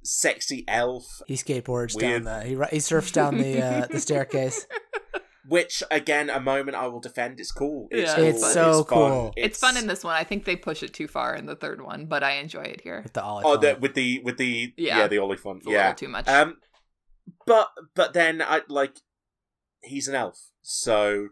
sexy 0.04 0.66
elf. 0.68 1.06
He 1.28 1.36
skateboards 1.36 1.96
Weird. 1.96 2.24
down 2.26 2.42
the 2.42 2.66
he, 2.68 2.76
he 2.76 2.80
surfs 2.80 3.12
down 3.12 3.38
the 3.38 3.62
uh, 3.62 3.88
the 3.88 4.00
staircase. 4.08 4.66
Which 5.48 5.82
again, 5.90 6.30
a 6.30 6.40
moment 6.40 6.78
I 6.78 6.88
will 6.88 7.00
defend. 7.00 7.40
It's 7.40 7.52
cool. 7.52 7.88
It's, 7.90 8.12
Yeah, 8.12 8.16
cool. 8.18 8.26
it's 8.26 8.54
so 8.54 8.84
fun. 8.84 8.86
cool. 8.86 9.34
It's, 9.36 9.60
fun 9.60 9.76
in 9.78 9.88
this 9.88 10.04
one. 10.04 10.16
I 10.16 10.24
think 10.24 10.46
they 10.46 10.56
push 10.56 10.84
it 10.84 10.94
too 10.94 11.08
far 11.08 11.36
in 11.36 11.48
the 11.48 11.56
third 11.56 11.82
one, 11.82 12.06
but 12.06 12.24
I 12.24 12.34
enjoy 12.34 12.62
it 12.64 12.82
here. 12.82 13.02
with 13.02 13.14
the 13.14 13.24
olive. 13.24 13.46
Oh, 13.46 13.58
the, 13.58 13.76
with 13.80 13.96
the 13.96 14.20
with 14.24 14.38
the 14.38 14.74
yeah, 14.78 15.00
Yeah. 15.00 15.08
the 15.08 15.16
Oliphaunt. 15.18 15.58
It's 15.58 15.68
Yeah, 15.68 15.94
too 15.94 16.10
much. 16.10 16.28
Um, 16.28 16.58
but 17.46 17.70
but 17.96 18.14
then 18.14 18.42
I 18.42 18.62
like 18.68 18.98
he's 19.82 20.08
an 20.08 20.16
elf, 20.16 20.38
so 20.62 21.30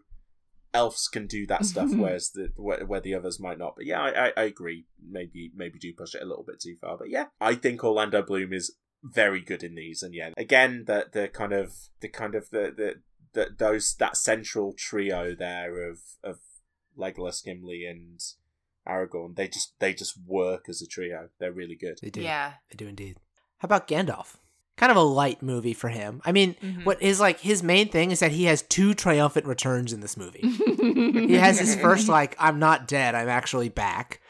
elves 0.72 1.08
can 1.08 1.26
do 1.26 1.46
that 1.46 1.64
stuff, 1.64 1.90
whereas 1.94 2.30
the 2.34 2.48
where, 2.56 2.84
where 2.84 3.00
the 3.00 3.14
others 3.14 3.38
might 3.40 3.58
not. 3.58 3.74
But 3.76 3.86
yeah, 3.86 4.00
I, 4.00 4.26
I 4.26 4.32
I 4.36 4.42
agree. 4.44 4.86
Maybe 5.08 5.52
maybe 5.54 5.78
do 5.78 5.92
push 5.96 6.14
it 6.14 6.22
a 6.22 6.26
little 6.26 6.44
bit 6.44 6.60
too 6.60 6.76
far. 6.80 6.96
But 6.98 7.10
yeah, 7.10 7.26
I 7.40 7.54
think 7.54 7.84
Orlando 7.84 8.22
Bloom 8.22 8.52
is 8.52 8.74
very 9.02 9.40
good 9.40 9.62
in 9.62 9.74
these, 9.76 10.02
and 10.02 10.14
yeah, 10.14 10.30
again 10.36 10.84
the 10.86 11.06
the 11.12 11.28
kind 11.28 11.52
of 11.52 11.72
the 12.00 12.08
kind 12.08 12.34
of 12.34 12.50
the 12.50 12.72
the, 12.76 12.94
the 13.32 13.48
those 13.56 13.94
that 13.94 14.16
central 14.16 14.72
trio 14.72 15.34
there 15.34 15.88
of 15.88 15.98
of 16.22 16.38
Legolas, 16.98 17.42
Gimli, 17.44 17.84
and 17.86 18.20
Aragorn. 18.88 19.36
They 19.36 19.48
just 19.48 19.74
they 19.78 19.94
just 19.94 20.14
work 20.26 20.66
as 20.68 20.82
a 20.82 20.86
trio. 20.86 21.28
They're 21.38 21.52
really 21.52 21.76
good. 21.76 21.98
they 22.02 22.10
do. 22.10 22.22
yeah. 22.22 22.54
They 22.70 22.76
do 22.76 22.86
indeed. 22.88 23.16
How 23.58 23.66
about 23.66 23.88
Gandalf? 23.88 24.36
Kind 24.76 24.90
of 24.90 24.96
a 24.96 25.02
light 25.02 25.42
movie 25.42 25.74
for 25.74 25.88
him. 25.90 26.22
I 26.24 26.32
mean, 26.32 26.54
Mhm. 26.62 26.86
what 26.86 27.02
is 27.02 27.20
like 27.20 27.40
his 27.40 27.62
main 27.62 27.88
thing 27.90 28.10
is 28.10 28.20
that 28.20 28.32
he 28.32 28.44
has 28.44 28.62
two 28.62 28.94
triumphant 28.94 29.44
returns 29.46 29.92
in 29.92 30.00
this 30.00 30.16
movie. 30.16 30.40
he 30.40 31.34
has 31.34 31.58
his 31.58 31.76
first 31.76 32.08
like 32.08 32.34
I'm 32.38 32.58
not 32.58 32.88
dead, 32.88 33.14
I'm 33.14 33.28
actually 33.28 33.68
back, 33.68 34.20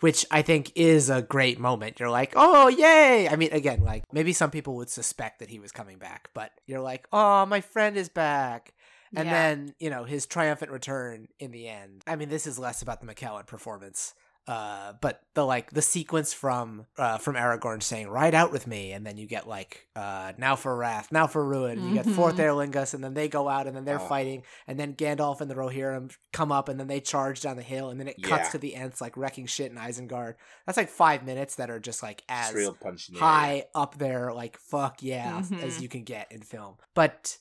which 0.00 0.24
I 0.30 0.42
think 0.42 0.72
is 0.74 1.10
a 1.10 1.22
great 1.22 1.58
moment. 1.58 1.98
You're 2.00 2.10
like, 2.10 2.32
"Oh, 2.36 2.68
yay." 2.68 3.28
I 3.28 3.36
mean, 3.36 3.52
again, 3.52 3.82
like 3.82 4.04
maybe 4.12 4.32
some 4.32 4.50
people 4.50 4.74
would 4.76 4.90
suspect 4.90 5.38
that 5.40 5.48
he 5.50 5.58
was 5.58 5.72
coming 5.72 5.98
back, 5.98 6.30
but 6.34 6.52
you're 6.66 6.80
like, 6.80 7.06
"Oh, 7.12 7.46
my 7.46 7.60
friend 7.60 7.96
is 7.96 8.08
back." 8.08 8.72
And 9.16 9.26
Yeah. 9.26 9.32
then, 9.32 9.74
you 9.78 9.88
know, 9.90 10.04
his 10.04 10.26
triumphant 10.26 10.70
return 10.70 11.28
in 11.38 11.50
the 11.50 11.66
end. 11.68 12.02
I 12.06 12.16
mean, 12.16 12.28
this 12.28 12.46
is 12.46 12.58
less 12.58 12.82
about 12.82 13.00
the 13.00 13.06
McKellen 13.06 13.46
performance. 13.46 14.14
Uh, 14.48 14.94
but 15.02 15.20
the 15.34 15.44
like 15.44 15.70
the 15.72 15.82
sequence 15.82 16.32
from 16.32 16.86
uh 16.96 17.18
from 17.18 17.34
Aragorn 17.34 17.82
saying 17.82 18.08
"Ride 18.08 18.34
out 18.34 18.50
with 18.50 18.66
me," 18.66 18.92
and 18.92 19.04
then 19.06 19.18
you 19.18 19.26
get 19.26 19.46
like 19.46 19.86
uh 19.94 20.32
now 20.38 20.56
for 20.56 20.74
wrath, 20.74 21.12
now 21.12 21.26
for 21.26 21.44
ruin. 21.44 21.86
You 21.86 21.94
get 21.94 22.06
forth 22.06 22.36
Mhm. 22.36 22.72
Eorlingas, 22.72 22.94
and 22.94 23.04
then 23.04 23.12
they 23.12 23.28
go 23.28 23.46
out, 23.46 23.66
and 23.66 23.76
then 23.76 23.84
they're 23.84 24.00
Oh. 24.00 24.08
fighting, 24.08 24.42
and 24.66 24.80
then 24.80 24.94
Gandalf 24.94 25.42
and 25.42 25.50
the 25.50 25.54
Rohirrim 25.54 26.16
come 26.32 26.50
up, 26.50 26.70
and 26.70 26.80
then 26.80 26.86
they 26.86 26.98
charge 27.00 27.42
down 27.42 27.56
the 27.56 27.62
hill, 27.62 27.90
and 27.90 28.00
then 28.00 28.08
it 28.08 28.22
cuts 28.22 28.46
Yeah. 28.46 28.50
to 28.52 28.58
the 28.58 28.74
Ents 28.74 29.02
like 29.02 29.18
wrecking 29.18 29.44
shit 29.44 29.70
in 29.70 29.76
Isengard. 29.76 30.36
That's 30.64 30.78
like 30.78 30.88
five 30.88 31.24
minutes 31.26 31.56
that 31.56 31.68
are 31.68 31.78
just 31.78 32.02
like 32.02 32.22
as 32.26 32.54
real 32.54 32.72
punch 32.74 33.10
in 33.10 33.16
the 33.16 33.20
high 33.20 33.56
air. 33.58 33.64
up 33.74 33.98
there, 33.98 34.32
like 34.32 34.56
fuck 34.56 35.02
yeah, 35.02 35.38
as 35.40 35.50
Mhm. 35.76 35.80
you 35.82 35.88
can 35.90 36.04
get 36.04 36.32
in 36.32 36.40
film. 36.40 36.78
But 36.94 37.36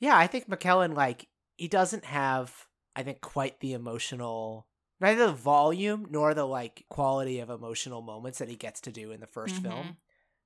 yeah, 0.00 0.16
I 0.18 0.26
think 0.26 0.48
McKellen 0.50 0.96
like 0.96 1.28
he 1.56 1.68
doesn't 1.68 2.04
have, 2.06 2.66
I 2.96 3.04
think, 3.04 3.20
quite 3.20 3.60
the 3.60 3.74
emotional, 3.74 4.66
neither 5.02 5.26
the 5.26 5.32
volume 5.32 6.06
nor 6.10 6.32
the 6.32 6.44
like 6.46 6.84
quality 6.88 7.40
of 7.40 7.50
emotional 7.50 8.00
moments 8.00 8.38
that 8.38 8.48
he 8.48 8.56
gets 8.56 8.80
to 8.82 8.92
do 8.92 9.10
in 9.12 9.20
the 9.20 9.26
1st 9.26 9.56
Mhm. 9.56 9.62
film. 9.62 9.96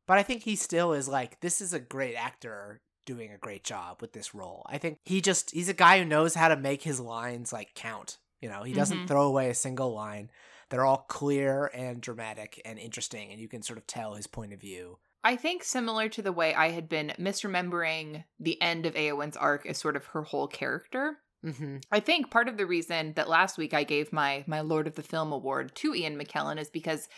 But 0.06 0.18
I 0.18 0.22
think 0.22 0.42
he 0.42 0.56
still 0.56 0.92
is 0.92 1.08
like 1.08 1.40
this 1.40 1.60
is 1.60 1.72
a 1.72 1.80
great 1.80 2.14
actor 2.16 2.80
doing 3.04 3.30
a 3.30 3.38
great 3.38 3.62
job 3.62 4.00
with 4.00 4.12
this 4.12 4.34
role. 4.34 4.64
I 4.68 4.78
think 4.78 4.98
he 5.04 5.20
just 5.20 5.52
he's 5.52 5.68
a 5.68 5.74
guy 5.74 5.98
who 5.98 6.04
knows 6.04 6.34
how 6.34 6.48
to 6.48 6.56
make 6.56 6.82
his 6.82 6.98
lines 6.98 7.52
like 7.52 7.74
count. 7.74 8.18
You 8.40 8.48
know, 8.48 8.64
he 8.64 8.72
doesn't 8.72 9.04
Mhm. 9.04 9.08
throw 9.08 9.22
away 9.22 9.48
a 9.50 9.54
single 9.54 9.92
line. 9.94 10.30
They're 10.68 10.84
all 10.84 11.06
clear 11.08 11.66
and 11.72 12.00
dramatic 12.00 12.60
and 12.64 12.78
interesting, 12.78 13.30
and 13.30 13.40
you 13.40 13.48
can 13.48 13.62
sort 13.62 13.78
of 13.78 13.86
tell 13.86 14.14
his 14.14 14.26
point 14.26 14.52
of 14.52 14.60
view. 14.60 14.98
I 15.24 15.36
think 15.36 15.64
similar 15.64 16.08
to 16.10 16.22
the 16.22 16.32
way 16.32 16.54
I 16.54 16.70
had 16.70 16.88
been 16.88 17.12
misremembering 17.18 18.24
the 18.38 18.60
end 18.60 18.86
of 18.86 18.94
Eowyn's 18.94 19.36
arc 19.36 19.66
as 19.66 19.78
sort 19.78 19.96
of 19.96 20.06
her 20.06 20.22
whole 20.22 20.46
character. 20.48 21.22
Mm-hmm. 21.44 21.76
I 21.92 22.00
think 22.00 22.30
part 22.30 22.48
of 22.48 22.56
the 22.56 22.66
reason 22.66 23.12
that 23.14 23.28
last 23.28 23.58
week 23.58 23.74
I 23.74 23.84
gave 23.84 24.12
my 24.12 24.44
my 24.46 24.60
Lord 24.60 24.86
of 24.86 24.94
the 24.94 25.02
Film 25.02 25.32
award 25.32 25.74
to 25.76 25.94
Ian 25.94 26.18
McKellen 26.18 26.58
is 26.58 26.70
because 26.70 27.08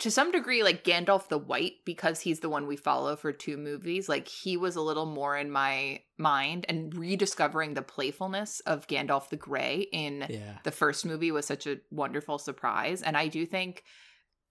to 0.00 0.10
some 0.10 0.32
degree 0.32 0.62
like 0.62 0.82
Gandalf 0.84 1.28
the 1.28 1.38
White 1.38 1.74
because 1.84 2.20
he's 2.20 2.40
the 2.40 2.48
one 2.48 2.66
we 2.66 2.76
follow 2.76 3.16
for 3.16 3.32
two 3.32 3.56
movies 3.56 4.08
like 4.08 4.28
he 4.28 4.56
was 4.56 4.76
a 4.76 4.80
little 4.80 5.06
more 5.06 5.36
in 5.36 5.50
my 5.50 6.00
mind 6.18 6.64
and 6.68 6.94
rediscovering 6.94 7.74
the 7.74 7.82
playfulness 7.82 8.60
of 8.60 8.86
Gandalf 8.86 9.28
the 9.28 9.36
Grey 9.36 9.86
in 9.92 10.26
Yeah. 10.28 10.58
the 10.64 10.70
first 10.70 11.04
movie 11.04 11.30
was 11.32 11.46
such 11.46 11.66
a 11.66 11.78
wonderful 11.90 12.38
surprise 12.38 13.02
and 13.02 13.16
I 13.16 13.28
do 13.28 13.44
think 13.46 13.82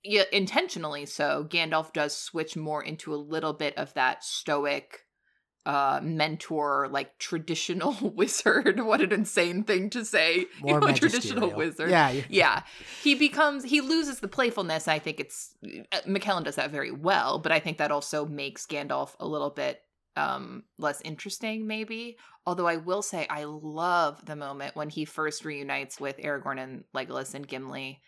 yeah, 0.04 0.24
intentionally 0.32 1.06
so 1.06 1.46
Gandalf 1.50 1.94
does 1.94 2.16
switch 2.16 2.56
more 2.56 2.84
into 2.84 3.14
a 3.14 3.18
little 3.18 3.54
bit 3.54 3.78
of 3.78 3.94
that 3.96 4.24
stoic 4.24 5.02
uh 5.74 6.00
mentor 6.02 6.88
like 6.98 7.10
traditional 7.20 7.94
wizard 8.20 8.80
what 8.90 9.02
an 9.02 9.12
insane 9.12 9.64
thing 9.64 9.90
to 9.90 10.04
say 10.04 10.46
More 10.62 10.76
you 10.76 10.80
know, 10.80 10.88
a 10.88 10.94
traditional 10.94 11.50
wizard. 11.62 11.90
Yeah. 11.92 12.10
you- 12.10 12.24
yeah. 12.30 12.64
He 13.04 13.14
becomes 13.16 13.64
he 13.74 13.80
loses 13.82 14.20
the 14.20 14.28
playfulness 14.38 14.88
i 14.88 14.98
think 15.00 15.20
it's 15.20 15.40
uh, 15.96 15.98
mckellen 16.08 16.44
does 16.44 16.56
that 16.56 16.72
very 16.72 16.92
well 16.92 17.38
but 17.44 17.52
i 17.52 17.60
think 17.60 17.78
that 17.78 17.92
also 17.92 18.26
makes 18.26 18.66
gandalf 18.66 19.12
a 19.20 19.28
little 19.28 19.52
bit 19.52 19.76
um 20.16 20.64
less 20.86 21.00
interesting 21.12 21.68
maybe. 21.68 22.18
Although 22.48 22.68
i 22.76 22.78
will 22.78 23.04
say 23.12 23.28
i 23.30 23.44
love 23.84 24.26
the 24.26 24.36
moment 24.36 24.76
when 24.76 24.90
he 24.90 25.06
first 25.06 25.46
reunites 25.46 26.00
with 26.00 26.18
aragorn 26.18 26.58
and 26.64 26.84
legolas 26.96 27.36
and 27.36 27.48
gimli 27.48 28.02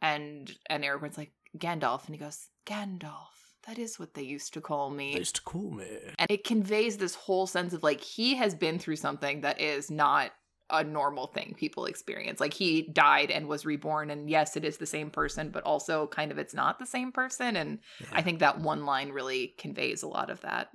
and 0.00 0.52
and 0.70 0.84
aragorn's 0.84 1.18
like 1.18 1.32
gandalf 1.64 2.06
and 2.06 2.14
he 2.14 2.20
goes 2.26 2.40
gandalf 2.64 3.34
that 3.68 3.78
is 3.78 3.98
what 3.98 4.14
they 4.14 4.22
used 4.22 4.54
to 4.54 4.60
call 4.60 4.90
me 4.90 5.12
They 5.12 5.18
used 5.18 5.36
to 5.36 5.42
call 5.42 5.70
me. 5.70 5.86
and 6.18 6.30
it 6.30 6.42
conveys 6.44 6.96
this 6.96 7.14
whole 7.14 7.46
sense 7.46 7.72
of 7.74 7.82
like 7.82 8.00
he 8.00 8.34
has 8.36 8.54
been 8.54 8.78
through 8.78 8.96
something 8.96 9.42
that 9.42 9.60
is 9.60 9.90
not 9.90 10.32
a 10.70 10.84
normal 10.84 11.26
thing 11.28 11.54
people 11.56 11.86
experience. 11.86 12.40
Like 12.40 12.52
he 12.52 12.82
died 12.82 13.30
and 13.30 13.46
was 13.48 13.64
reborn, 13.64 14.10
and 14.10 14.28
yes, 14.28 14.54
it 14.54 14.64
is 14.66 14.76
the 14.76 14.84
same 14.86 15.08
person, 15.10 15.48
but 15.50 15.62
also 15.64 16.06
kind 16.08 16.30
of 16.30 16.36
it's 16.38 16.52
not 16.52 16.78
the 16.78 16.84
same 16.84 17.10
person. 17.10 17.56
And 17.56 17.78
I 18.12 18.20
think 18.20 18.40
that 18.40 18.58
one 18.60 18.84
line 18.84 19.10
really 19.10 19.54
conveys 19.56 20.02
a 20.02 20.08
lot 20.08 20.28
of 20.28 20.42
that. 20.42 20.68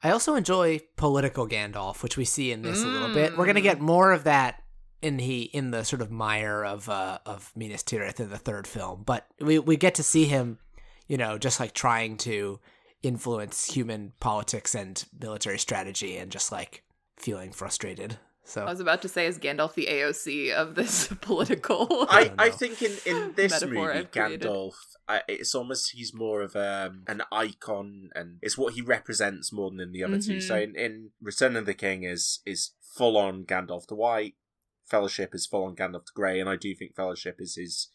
I 0.00 0.10
also 0.10 0.36
enjoy 0.36 0.80
political 0.96 1.48
Gandalf, 1.48 2.04
which 2.04 2.16
we 2.16 2.24
see 2.24 2.52
in 2.52 2.62
this 2.62 2.84
a 2.84 2.88
little 2.88 3.08
bit. 3.08 3.36
We're 3.36 3.46
gonna 3.46 3.58
Mm. 3.60 3.64
get 3.64 3.80
more 3.80 4.12
of 4.12 4.22
that 4.24 4.62
in 5.00 5.18
he 5.18 5.42
in 5.42 5.72
the 5.72 5.84
sort 5.84 6.02
of 6.02 6.10
mire 6.12 6.64
of 6.64 6.88
uh 6.88 7.18
of 7.26 7.50
Minas 7.56 7.82
Tirith 7.82 8.20
in 8.20 8.30
the 8.30 8.38
third 8.38 8.68
film, 8.68 9.02
but 9.04 9.26
we 9.40 9.58
we 9.58 9.76
get 9.76 9.96
to 9.96 10.04
see 10.04 10.26
him, 10.26 10.58
you 11.12 11.18
know, 11.18 11.36
just 11.36 11.60
like 11.60 11.74
trying 11.74 12.16
to 12.16 12.58
influence 13.02 13.66
human 13.66 14.14
politics 14.18 14.74
and 14.74 15.04
military 15.20 15.58
strategy, 15.58 16.16
and 16.16 16.32
just 16.32 16.50
like 16.50 16.84
feeling 17.18 17.52
frustrated. 17.52 18.16
So 18.44 18.62
I 18.62 18.70
was 18.70 18.80
about 18.80 19.02
to 19.02 19.10
say, 19.10 19.26
is 19.26 19.38
Gandalf 19.38 19.74
the 19.74 19.88
AOC 19.90 20.52
of 20.52 20.74
this 20.74 21.08
political? 21.20 22.06
I, 22.08 22.28
don't 22.28 22.40
I 22.40 22.48
think 22.48 22.80
in, 22.80 22.92
in 23.04 23.34
this 23.34 23.62
movie, 23.66 23.78
I've. 23.78 24.10
Gandalf, 24.10 24.72
I, 25.06 25.20
it's 25.28 25.54
almost 25.54 25.90
he's 25.90 26.14
more 26.14 26.40
of 26.40 26.56
um, 26.56 27.02
an 27.06 27.20
icon, 27.30 28.08
and 28.14 28.38
it's 28.40 28.56
what 28.56 28.72
he 28.72 28.80
represents 28.80 29.52
more 29.52 29.68
than 29.68 29.80
in 29.80 29.92
the 29.92 30.04
other 30.04 30.18
two. 30.18 30.38
Mhm. 30.38 30.42
So 30.42 30.56
in, 30.56 30.74
in 30.74 31.10
Return 31.20 31.56
of 31.56 31.66
the 31.66 31.74
King 31.74 32.04
is 32.04 32.40
is 32.46 32.70
full 32.80 33.18
on 33.18 33.44
Gandalf 33.44 33.86
the 33.86 33.96
White, 33.96 34.36
Fellowship 34.86 35.34
is 35.34 35.44
full 35.44 35.64
on 35.64 35.76
Gandalf 35.76 36.06
the 36.06 36.12
Grey, 36.14 36.40
and 36.40 36.48
I 36.48 36.56
do 36.56 36.74
think 36.74 36.96
Fellowship 36.96 37.36
is 37.38 37.56
his 37.56 37.88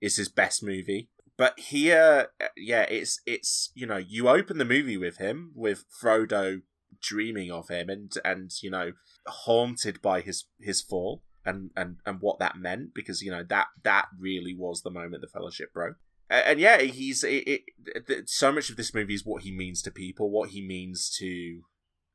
is 0.00 0.16
his 0.16 0.28
best 0.28 0.64
movie. 0.64 1.10
But 1.36 1.58
here, 1.58 2.28
uh, 2.40 2.46
yeah, 2.56 2.82
it's 2.82 3.20
it's 3.26 3.70
you 3.74 3.86
know 3.86 3.96
you 3.96 4.28
open 4.28 4.58
the 4.58 4.64
movie 4.64 4.96
with 4.96 5.18
him 5.18 5.52
with 5.54 5.84
Frodo 6.02 6.62
dreaming 7.00 7.50
of 7.50 7.68
him 7.68 7.90
and 7.90 8.12
and 8.24 8.50
you 8.62 8.70
know 8.70 8.92
haunted 9.26 10.00
by 10.00 10.20
his 10.20 10.46
his 10.60 10.80
fall 10.80 11.22
and 11.44 11.70
and 11.76 11.96
and 12.06 12.20
what 12.20 12.38
that 12.38 12.56
meant 12.56 12.94
because 12.94 13.22
you 13.22 13.30
know 13.30 13.44
that 13.48 13.68
that 13.82 14.06
really 14.18 14.54
was 14.56 14.82
the 14.82 14.90
moment 14.90 15.20
the 15.20 15.28
fellowship 15.28 15.72
broke. 15.72 15.96
And 16.28 16.58
yeah 16.58 16.78
he's 16.78 17.22
it, 17.22 17.62
it, 18.08 18.28
so 18.28 18.50
much 18.50 18.68
of 18.68 18.76
this 18.76 18.92
movie 18.92 19.14
is 19.14 19.24
what 19.24 19.42
he 19.42 19.52
means 19.52 19.80
to 19.82 19.92
people 19.92 20.28
what 20.28 20.50
he 20.50 20.60
means 20.60 21.14
to 21.18 21.60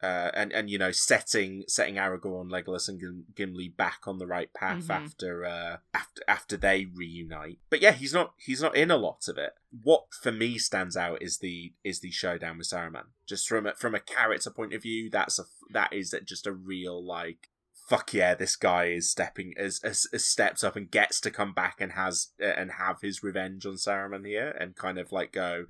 uh, 0.04 0.32
and 0.34 0.52
and 0.52 0.70
you 0.70 0.78
know 0.78 0.92
setting 0.92 1.64
setting 1.68 1.96
Aragorn, 1.96 2.50
Legolas, 2.50 2.90
and 2.90 3.00
Gim- 3.00 3.26
Gimli 3.36 3.70
back 3.70 4.02
on 4.08 4.18
the 4.18 4.28
right 4.28 4.52
path 4.54 4.86
Mhm. 4.86 4.90
after 4.90 5.46
uh, 5.46 5.78
after 5.94 6.22
after 6.28 6.58
they 6.58 6.86
reunite. 6.86 7.60
But 7.70 7.82
yeah, 7.82 7.92
he's 7.92 8.14
not 8.14 8.34
he's 8.38 8.62
not 8.62 8.76
in 8.76 8.90
a 8.92 8.98
lot 8.98 9.28
of 9.28 9.38
it. 9.38 9.54
What 9.84 10.06
for 10.22 10.32
me 10.32 10.58
stands 10.58 10.98
out 10.98 11.22
is 11.22 11.38
the 11.40 11.74
is 11.84 12.00
the 12.00 12.12
showdown 12.12 12.58
with 12.58 12.68
Saruman. 12.68 13.06
Just 13.28 13.48
from 13.48 13.68
a, 13.68 13.76
from 13.76 13.96
a 13.96 14.00
character 14.00 14.50
point 14.50 14.74
of 14.74 14.82
view, 14.82 15.10
that's 15.10 15.38
a 15.40 15.44
that 15.72 15.94
is 15.94 16.16
just 16.26 16.48
a 16.48 16.52
real 16.52 17.04
like 17.06 17.48
fuck 17.88 18.14
yeah, 18.14 18.34
this 18.34 18.56
guy 18.56 18.86
is 18.86 19.10
stepping 19.10 19.54
as 19.58 19.80
as, 19.84 20.08
as 20.14 20.24
steps 20.24 20.64
up 20.64 20.76
and 20.78 20.90
gets 20.90 21.20
to 21.20 21.30
come 21.30 21.54
back 21.54 21.82
and 21.82 21.92
has 21.92 22.30
uh, 22.42 22.46
and 22.46 22.72
have 22.74 23.02
his 23.02 23.22
revenge 23.22 23.66
on 23.66 23.74
Saruman 23.74 24.26
here 24.26 24.56
and 24.60 24.76
kind 24.76 24.98
of 24.98 25.12
like 25.12 25.32
go 25.34 25.66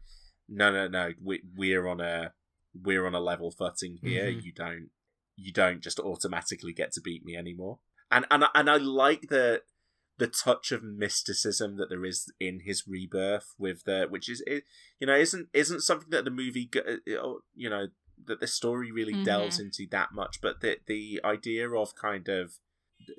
no 0.47 0.71
no 0.71 0.87
no 0.87 1.13
we 1.23 1.41
we're 1.55 1.87
on 1.87 1.99
a 2.01 2.33
we're 2.73 3.05
on 3.05 3.15
a 3.15 3.19
level 3.19 3.51
footing 3.51 3.97
here. 4.01 4.31
Mhm. 4.31 4.43
you 4.43 4.51
don't 4.53 4.89
you 5.37 5.51
don't 5.51 5.81
just 5.81 5.99
automatically 5.99 6.73
get 6.73 6.91
to 6.93 7.01
beat 7.01 7.23
me 7.25 7.35
anymore. 7.35 7.79
And 8.11 8.25
and 8.29 8.43
I- 8.43 8.51
and 8.53 8.69
I 8.69 8.77
like 8.77 9.29
the 9.29 9.63
the 10.17 10.27
touch 10.27 10.71
of 10.71 10.83
mysticism 10.83 11.77
that 11.77 11.89
there 11.89 12.05
is 12.05 12.31
in 12.39 12.59
his 12.59 12.87
rebirth 12.87 13.55
with 13.57 13.85
the 13.85 14.05
which 14.09 14.29
is 14.29 14.43
it, 14.45 14.65
you 14.99 15.07
know 15.07 15.15
isn't 15.15 15.49
isn't 15.53 15.81
something 15.81 16.09
that 16.11 16.25
the 16.25 16.31
movie 16.31 16.69
uh, 16.75 16.97
you 17.55 17.69
know 17.69 17.87
that 18.25 18.39
the 18.39 18.45
story 18.47 18.91
really 18.91 19.23
delves 19.23 19.59
into 19.59 19.87
that 19.89 20.09
much 20.13 20.39
but 20.41 20.61
the 20.61 20.77
the 20.85 21.19
idea 21.23 21.67
of 21.71 21.95
kind 21.95 22.27
of 22.29 22.59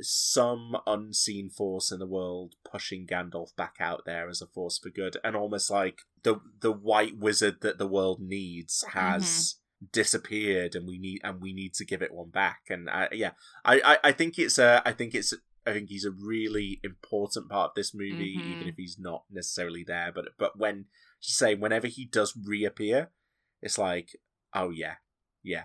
some 0.00 0.76
unseen 0.86 1.50
force 1.50 1.90
in 1.92 1.98
the 1.98 2.06
world 2.06 2.54
pushing 2.70 3.06
Gandalf 3.06 3.54
back 3.56 3.76
out 3.80 4.02
there 4.06 4.28
as 4.28 4.40
a 4.42 4.46
force 4.46 4.78
for 4.78 4.90
good 4.90 5.16
and 5.24 5.36
almost 5.36 5.70
like 5.70 6.02
the 6.22 6.40
the 6.60 6.72
white 6.72 7.16
wizard 7.18 7.56
that 7.62 7.78
the 7.78 7.86
world 7.86 8.20
needs 8.20 8.84
has 8.92 9.56
disappeared 9.92 10.74
and 10.74 10.86
we 10.86 10.98
need 10.98 11.20
and 11.24 11.40
we 11.40 11.52
need 11.52 11.74
to 11.74 11.84
give 11.84 12.02
it 12.02 12.14
one 12.14 12.30
back 12.30 12.60
and 12.70 12.88
uh, 12.88 13.09
yeah 13.12 13.32
I, 13.64 13.80
I 13.80 13.98
I 14.09 14.12
think 14.12 14.38
it's 14.38 14.59
a 14.59 14.80
I 14.84 14.92
think 14.92 15.14
it's 15.14 15.34
I 15.66 15.72
think 15.72 15.88
he's 15.88 16.04
a 16.04 16.10
really 16.12 16.80
important 16.84 17.48
part 17.48 17.70
of 17.70 17.74
this 17.74 17.92
movie 17.94 18.36
Mhm. 18.38 18.54
even 18.56 18.68
if 18.68 18.76
he's 18.76 18.96
not 18.98 19.24
necessarily 19.30 19.84
there 19.84 20.12
but 20.14 20.26
but 20.38 20.59
when 20.59 20.86
just 21.20 21.36
say 21.38 21.54
whenever 21.54 21.86
he 21.88 22.04
does 22.04 22.36
reappear 22.44 23.10
it's 23.60 23.78
like 23.78 24.10
oh 24.54 24.70
yeah 24.70 24.96
yeah 25.42 25.64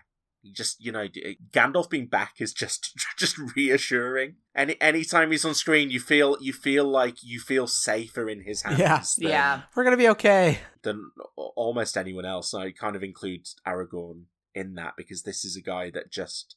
just 0.53 0.83
you 0.83 0.91
know 0.91 1.07
Gandalf 1.51 1.89
being 1.89 2.07
back 2.07 2.35
is 2.39 2.53
just 2.53 2.93
just 3.17 3.37
reassuring. 3.55 4.35
Any 4.55 4.79
anytime 4.81 5.31
he's 5.31 5.45
on 5.45 5.53
screen, 5.55 5.89
you 5.91 5.99
feel 5.99 6.37
you 6.41 6.53
feel 6.53 6.85
like 6.85 7.15
you 7.23 7.39
feel 7.39 7.67
safer 7.67 8.29
in 8.29 8.43
his 8.43 8.61
hands. 8.63 8.79
Yeah. 8.79 8.97
than, 9.17 9.29
Yeah. 9.31 9.61
we're 9.75 9.83
gonna 9.83 9.97
be 9.97 10.09
okay. 10.09 10.59
than 10.83 11.11
almost 11.35 11.97
anyone 11.97 12.25
else. 12.25 12.53
I 12.53 12.71
kind 12.71 12.95
of 12.95 13.03
include 13.03 13.45
Aragorn 13.67 14.23
in 14.55 14.75
that 14.75 14.93
because 14.97 15.23
this 15.23 15.43
is 15.45 15.55
a 15.55 15.61
guy 15.61 15.89
that 15.91 16.11
just 16.11 16.55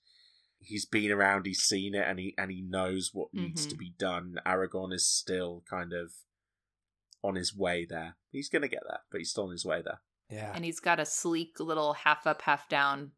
he's 0.59 0.85
been 0.87 1.11
around, 1.11 1.47
he's 1.47 1.62
seen 1.62 1.95
it, 1.95 2.07
and 2.07 2.19
he 2.19 2.35
and 2.39 2.51
he 2.51 2.62
knows 2.62 3.11
what 3.12 3.29
needs 3.33 3.67
to 3.67 3.75
Mhm. 3.75 3.79
be 3.79 3.95
done. 3.99 4.37
Aragorn 4.47 4.93
is 4.93 5.07
still 5.09 5.62
kind 5.69 5.93
of 5.93 6.12
on 7.23 7.35
his 7.35 7.55
way 7.55 7.85
there. 7.89 8.17
He's 8.31 8.49
gonna 8.49 8.69
get 8.69 8.83
there, 8.89 9.01
but 9.11 9.19
he's 9.19 9.31
still 9.31 9.45
on 9.45 9.53
his 9.53 9.65
way 9.65 9.83
there. 9.83 10.01
Yeah. 10.33 10.53
and 10.55 10.65
he's 10.65 10.79
got 10.79 11.01
a 11.01 11.05
sleek 11.05 11.59
little 11.59 11.93
half 11.93 12.25
up, 12.25 12.43
half 12.43 12.69
down 12.69 13.11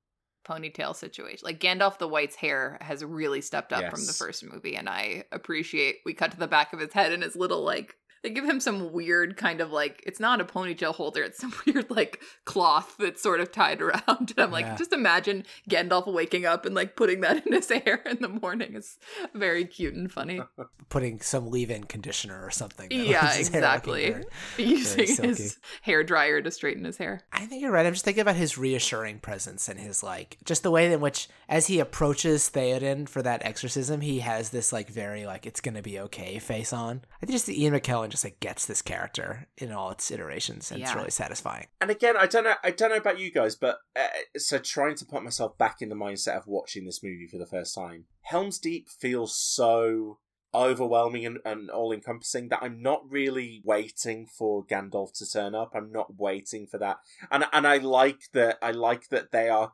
ponytail 0.44 0.94
situation. 0.94 1.44
Like 1.44 1.60
Gandalf 1.60 1.98
the 1.98 2.08
White's 2.08 2.36
hair 2.36 2.78
has 2.80 3.04
really 3.04 3.40
stepped 3.40 3.72
up 3.72 3.90
from 3.90 4.04
the 4.06 4.12
first 4.12 4.44
movie, 4.44 4.76
and 4.76 4.88
I 4.88 5.24
appreciate. 5.32 5.96
We 6.04 6.14
cut 6.14 6.32
to 6.32 6.38
the 6.38 6.46
back 6.46 6.72
of 6.72 6.80
his 6.80 6.92
head 6.92 7.12
and 7.12 7.22
his 7.22 7.36
little 7.36 7.62
like. 7.62 7.96
They 8.22 8.30
give 8.30 8.44
him 8.44 8.60
some 8.60 8.92
weird 8.92 9.36
kind 9.36 9.60
of 9.60 9.72
like 9.72 10.02
it's 10.06 10.20
not 10.20 10.40
a 10.40 10.44
ponytail 10.44 10.94
holder, 10.94 11.22
it's 11.22 11.38
some 11.38 11.52
weird 11.66 11.90
like 11.90 12.22
cloth 12.44 12.94
that's 12.98 13.22
sort 13.22 13.40
of 13.40 13.50
tied 13.52 13.82
around. 13.82 14.02
And 14.08 14.38
I'm 14.38 14.50
like, 14.52 14.64
Yeah. 14.66 14.76
just 14.76 14.92
imagine 14.92 15.44
Gandalf 15.68 16.06
waking 16.12 16.46
up 16.46 16.64
and 16.64 16.74
like 16.74 16.94
putting 16.96 17.20
that 17.22 17.44
in 17.46 17.52
his 17.52 17.68
hair 17.68 17.96
in 18.06 18.18
the 18.20 18.28
morning. 18.28 18.74
It's 18.76 18.96
very 19.34 19.64
cute 19.64 19.94
and 19.94 20.10
funny. 20.10 20.40
Putting 20.88 21.20
some 21.20 21.50
leave-in 21.50 21.84
conditioner 21.84 22.44
or 22.44 22.50
something. 22.50 22.88
Yeah, 22.90 23.34
exactly. 23.34 24.10
very- 24.10 24.24
Using 24.58 25.06
silky. 25.06 25.28
his 25.28 25.58
hair 25.80 26.04
dryer 26.04 26.42
to 26.42 26.50
straighten 26.50 26.84
his 26.84 26.98
hair. 26.98 27.22
I 27.32 27.46
think 27.46 27.62
you're 27.62 27.70
right. 27.72 27.86
I'm 27.86 27.94
just 27.94 28.04
thinking 28.04 28.20
about 28.20 28.36
his 28.36 28.58
reassuring 28.58 29.18
presence 29.20 29.68
and 29.68 29.80
his 29.80 30.02
like 30.02 30.36
just 30.44 30.62
the 30.62 30.70
way 30.70 30.92
in 30.92 31.00
which 31.00 31.28
as 31.48 31.66
he 31.66 31.78
approaches 31.80 32.50
Theoden 32.50 33.08
for 33.08 33.22
that 33.22 33.42
exorcism, 33.44 34.02
he 34.02 34.18
has 34.20 34.50
this 34.50 34.70
like 34.72 34.90
very 34.90 35.24
like 35.24 35.46
it's 35.46 35.60
gonna 35.62 35.80
be 35.82 35.98
okay 36.00 36.38
face 36.38 36.72
on. 36.74 37.00
I 37.16 37.26
think 37.26 37.32
just 37.32 37.46
the 37.46 37.60
Ian 37.62 37.72
McKellen 37.74 38.10
just 38.12 38.24
like 38.24 38.38
gets 38.40 38.66
this 38.66 38.82
character 38.82 39.48
in 39.56 39.72
all 39.72 39.90
its 39.90 40.10
iterations 40.10 40.70
and 40.70 40.82
it's 40.82 40.94
really 40.94 41.10
satisfying. 41.10 41.66
And 41.80 41.90
again, 41.90 42.14
I 42.16 42.26
don't 42.26 42.44
know. 42.44 42.54
I 42.62 42.70
don't 42.70 42.90
know 42.90 42.96
about 42.96 43.18
you 43.18 43.32
guys, 43.32 43.56
but 43.56 43.78
uh, 43.96 44.06
so 44.36 44.58
trying 44.58 44.94
to 44.96 45.04
put 45.04 45.24
myself 45.24 45.56
back 45.58 45.80
in 45.80 45.88
the 45.88 45.96
mindset 45.96 46.36
of 46.36 46.46
watching 46.46 46.84
this 46.84 47.02
movie 47.02 47.26
for 47.26 47.38
the 47.38 47.46
first 47.46 47.74
time, 47.74 48.04
Helm's 48.20 48.58
Deep 48.58 48.88
feels 48.88 49.36
so 49.36 50.18
overwhelming 50.54 51.24
and, 51.24 51.38
and 51.46 51.70
all 51.70 51.92
encompassing 51.92 52.50
that 52.50 52.62
I'm 52.62 52.82
not 52.82 53.02
really 53.08 53.62
waiting 53.64 54.26
for 54.26 54.62
Gandalf 54.66 55.14
to 55.14 55.30
turn 55.30 55.54
up. 55.54 55.72
I'm 55.74 55.90
not 55.90 56.16
waiting 56.18 56.66
for 56.66 56.76
that, 56.78 56.98
and 57.30 57.46
and 57.52 57.66
I 57.66 57.78
like 57.78 58.20
that. 58.34 58.58
I 58.60 58.70
like 58.72 59.08
that 59.08 59.32
they 59.32 59.48
are 59.48 59.72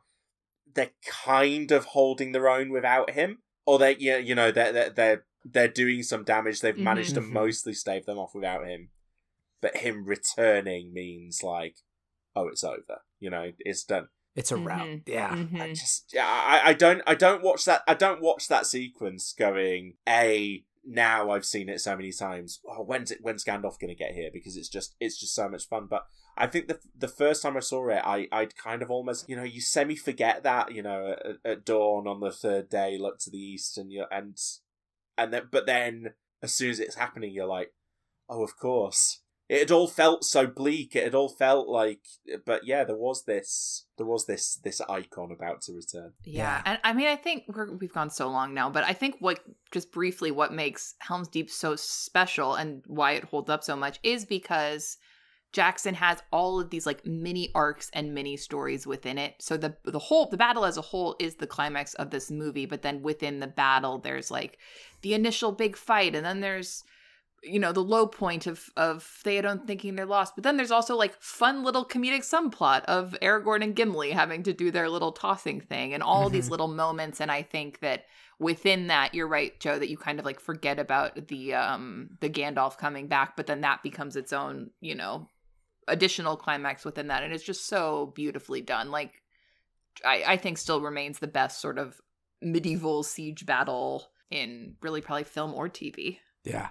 they're 0.73 0.91
kind 1.05 1.71
of 1.71 1.85
holding 1.85 2.31
their 2.31 2.47
own 2.47 2.71
without 2.71 3.09
him. 3.11 3.39
or 3.65 3.77
they 3.77 3.97
yeah 3.99 4.17
you 4.17 4.33
know 4.33 4.51
they're 4.51 4.71
they're 4.71 4.89
they're, 4.89 5.25
they're 5.45 5.67
doing 5.67 6.03
some 6.03 6.23
damage. 6.23 6.61
They've 6.61 6.77
managed 6.77 7.13
to 7.15 7.21
Mhm. 7.21 7.29
mostly 7.31 7.73
stave 7.73 8.05
them 8.05 8.17
off 8.17 8.35
without 8.35 8.67
him, 8.67 8.89
but 9.61 9.77
him 9.77 10.05
returning 10.05 10.93
means 10.93 11.43
like 11.43 11.77
oh 12.35 12.47
it's 12.47 12.63
over. 12.63 13.01
You 13.19 13.29
know 13.29 13.51
it's 13.59 13.83
done. 13.83 14.09
It's 14.35 14.51
a 14.51 14.57
rout. 14.57 14.87
Mhm. 14.87 15.03
Yeah. 15.07 15.31
I 15.31 15.35
Mhm. 15.35 15.69
just 15.75 16.13
yeah, 16.13 16.27
I, 16.27 16.69
I 16.69 16.73
don't 16.73 17.01
I 17.07 17.15
don't 17.15 17.41
watch 17.43 17.65
that 17.65 17.83
I 17.87 17.93
don't 17.93 18.21
watch 18.21 18.47
that 18.47 18.65
sequence 18.65 19.33
going 19.33 19.95
a 20.07 20.63
now 20.85 21.29
I've 21.31 21.45
seen 21.45 21.67
it 21.69 21.81
so 21.81 21.95
many 21.95 22.11
times. 22.11 22.61
Oh, 22.65 22.83
when's 22.83 23.11
it 23.11 23.19
when's 23.21 23.43
Gandalf 23.43 23.79
gonna 23.79 23.95
get 23.95 24.13
here? 24.13 24.29
Because 24.31 24.55
it's 24.55 24.69
just 24.69 24.95
it's 24.99 25.19
just 25.19 25.35
so 25.35 25.49
much 25.49 25.67
fun. 25.67 25.87
But 25.87 26.05
I 26.37 26.47
think 26.47 26.67
the 26.67 26.79
the 26.95 27.09
first 27.09 27.41
time 27.43 27.57
I 27.57 27.59
saw 27.59 27.89
it, 27.89 28.01
I 28.05 28.27
I'd 28.31 28.55
kind 28.55 28.81
of 28.81 28.89
almost 28.89 29.27
you 29.29 29.35
know 29.35 29.43
you 29.43 29.59
semi 29.61 29.95
forget 29.95 30.43
that 30.43 30.73
you 30.73 30.81
know 30.81 31.15
at, 31.25 31.35
at 31.43 31.65
dawn 31.65 32.07
on 32.07 32.21
the 32.21 32.31
third 32.31 32.69
day 32.69 32.97
look 32.97 33.19
to 33.19 33.29
the 33.29 33.37
east 33.37 33.77
and 33.77 33.91
you 33.91 34.05
and 34.09 34.37
and 35.19 35.33
then 35.33 35.43
but 35.51 35.65
then 35.65 36.13
as 36.41 36.53
soon 36.53 36.69
as 36.69 36.79
it's 36.79 36.95
happening 36.95 37.31
you're 37.31 37.45
like 37.45 37.71
oh 38.29 38.43
of 38.43 38.57
course 38.57 39.21
it 39.49 39.59
had 39.59 39.71
all 39.71 39.87
felt 39.87 40.23
so 40.23 40.45
bleak 40.45 40.95
it 40.95 41.03
had 41.03 41.15
all 41.15 41.29
felt 41.29 41.67
like 41.67 42.01
but 42.45 42.65
yeah 42.65 42.83
there 42.83 42.95
was 42.95 43.25
this 43.25 43.85
there 43.97 44.05
was 44.05 44.25
this 44.27 44.55
this 44.63 44.79
icon 44.81 45.31
about 45.31 45.61
to 45.61 45.73
return 45.73 46.13
Yeah. 46.23 46.43
Yeah. 46.43 46.61
And 46.65 46.79
I 46.83 46.93
mean, 46.93 47.07
I 47.07 47.15
think 47.15 47.43
we're, 47.47 47.75
we've 47.75 47.93
gone 47.93 48.09
so 48.09 48.29
long 48.29 48.53
now, 48.53 48.69
but 48.69 48.83
I 48.83 48.93
think 48.93 49.15
what, 49.19 49.39
just 49.71 49.91
briefly, 49.91 50.31
what 50.31 50.53
makes 50.53 50.95
Helm's 50.99 51.27
Deep 51.27 51.49
so 51.49 51.75
special 51.75 52.55
and 52.55 52.83
why 52.87 53.13
it 53.13 53.25
holds 53.25 53.49
up 53.49 53.63
so 53.63 53.75
much 53.75 53.99
is 54.03 54.23
because 54.23 54.97
Jackson 55.51 55.95
has 55.95 56.21
all 56.31 56.59
of 56.59 56.69
these 56.69 56.85
like 56.85 57.05
mini 57.05 57.49
arcs 57.55 57.89
and 57.93 58.13
mini 58.13 58.37
stories 58.37 58.85
within 58.85 59.17
it. 59.17 59.35
So 59.39 59.57
the 59.57 59.75
the 59.83 59.99
whole 59.99 60.27
the 60.27 60.37
battle 60.37 60.65
as 60.65 60.77
a 60.77 60.81
whole 60.81 61.15
is 61.19 61.35
the 61.35 61.47
climax 61.47 61.93
of 61.95 62.11
this 62.11 62.29
movie, 62.29 62.65
but 62.65 62.81
then 62.83 63.01
within 63.01 63.39
the 63.39 63.47
battle 63.47 63.97
there's 63.97 64.29
like 64.29 64.59
the 65.01 65.13
initial 65.13 65.51
big 65.51 65.75
fight 65.75 66.15
and 66.15 66.25
then 66.25 66.41
there's 66.41 66.83
you 67.41 67.57
know 67.57 67.71
the 67.71 67.79
low 67.83 68.05
point 68.05 68.47
of 68.47 68.69
of 68.77 69.03
Theoden 69.25 69.65
thinking 69.65 69.95
they're 69.95 70.05
lost, 70.05 70.35
but 70.35 70.43
then 70.43 70.57
there's 70.57 70.71
also 70.71 70.95
like 70.95 71.19
fun 71.21 71.63
little 71.63 71.85
comedic 71.85 72.21
subplot 72.21 72.83
of 72.85 73.15
Aragorn 73.21 73.63
and 73.63 73.75
Gimli 73.75 74.11
having 74.11 74.43
to 74.43 74.53
do 74.53 74.71
their 74.71 74.89
little 74.89 75.13
tossing 75.13 75.61
thing 75.61 75.93
and 75.93 76.03
all 76.03 76.29
these 76.29 76.47
Mhm. 76.47 76.51
little 76.51 76.67
moments. 76.67 77.21
And 77.21 77.31
I 77.31 77.41
think 77.41 77.79
that 77.79 78.05
within 78.39 78.87
that, 78.87 79.15
you're 79.15 79.27
right, 79.27 79.57
Joe, 79.59 79.79
that 79.79 79.89
you 79.89 79.97
kind 79.97 80.19
of 80.19 80.25
like 80.25 80.39
forget 80.39 80.79
about 80.79 81.27
the 81.27 81.53
um 81.55 82.17
the 82.19 82.29
Gandalf 82.29 82.77
coming 82.77 83.07
back, 83.07 83.35
but 83.35 83.47
then 83.47 83.61
that 83.61 83.81
becomes 83.83 84.15
its 84.15 84.31
own 84.33 84.71
you 84.81 84.93
know 84.93 85.27
additional 85.89 86.37
climax 86.37 86.85
within 86.85 87.07
that, 87.07 87.23
and 87.23 87.33
it's 87.33 87.43
just 87.43 87.67
so 87.67 88.13
beautifully 88.15 88.61
done. 88.61 88.91
Like 88.91 89.21
I 90.05 90.23
I 90.27 90.37
think 90.37 90.57
still 90.57 90.81
remains 90.81 91.19
the 91.19 91.27
best 91.27 91.59
sort 91.59 91.77
of 91.77 91.99
medieval 92.41 93.03
siege 93.03 93.45
battle 93.45 94.11
in 94.29 94.75
really 94.81 95.01
probably 95.01 95.23
film 95.23 95.53
or 95.53 95.67
TV. 95.67 96.19
Yeah. 96.43 96.69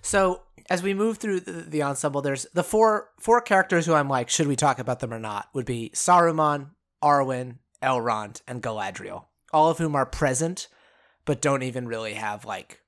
So 0.00 0.42
as 0.70 0.82
we 0.82 0.94
move 0.94 1.18
through 1.18 1.40
the, 1.40 1.52
the 1.52 1.82
ensemble, 1.82 2.22
there's 2.22 2.46
the 2.54 2.64
four 2.64 3.10
four 3.20 3.40
characters 3.40 3.86
who 3.86 3.94
I'm 3.94 4.08
like, 4.08 4.28
should 4.28 4.46
we 4.46 4.56
talk 4.56 4.78
about 4.78 5.00
them 5.00 5.12
or 5.12 5.18
not? 5.18 5.48
Would 5.54 5.66
be 5.66 5.90
Saruman, 5.94 6.70
Arwen, 7.02 7.58
Elrond, 7.82 8.42
and 8.46 8.62
Galadriel, 8.62 9.26
all 9.52 9.70
of 9.70 9.78
whom 9.78 9.94
are 9.94 10.06
present, 10.06 10.68
but 11.24 11.40
don't 11.40 11.62
even 11.62 11.86
really 11.88 12.14
have 12.14 12.44
like 12.44 12.81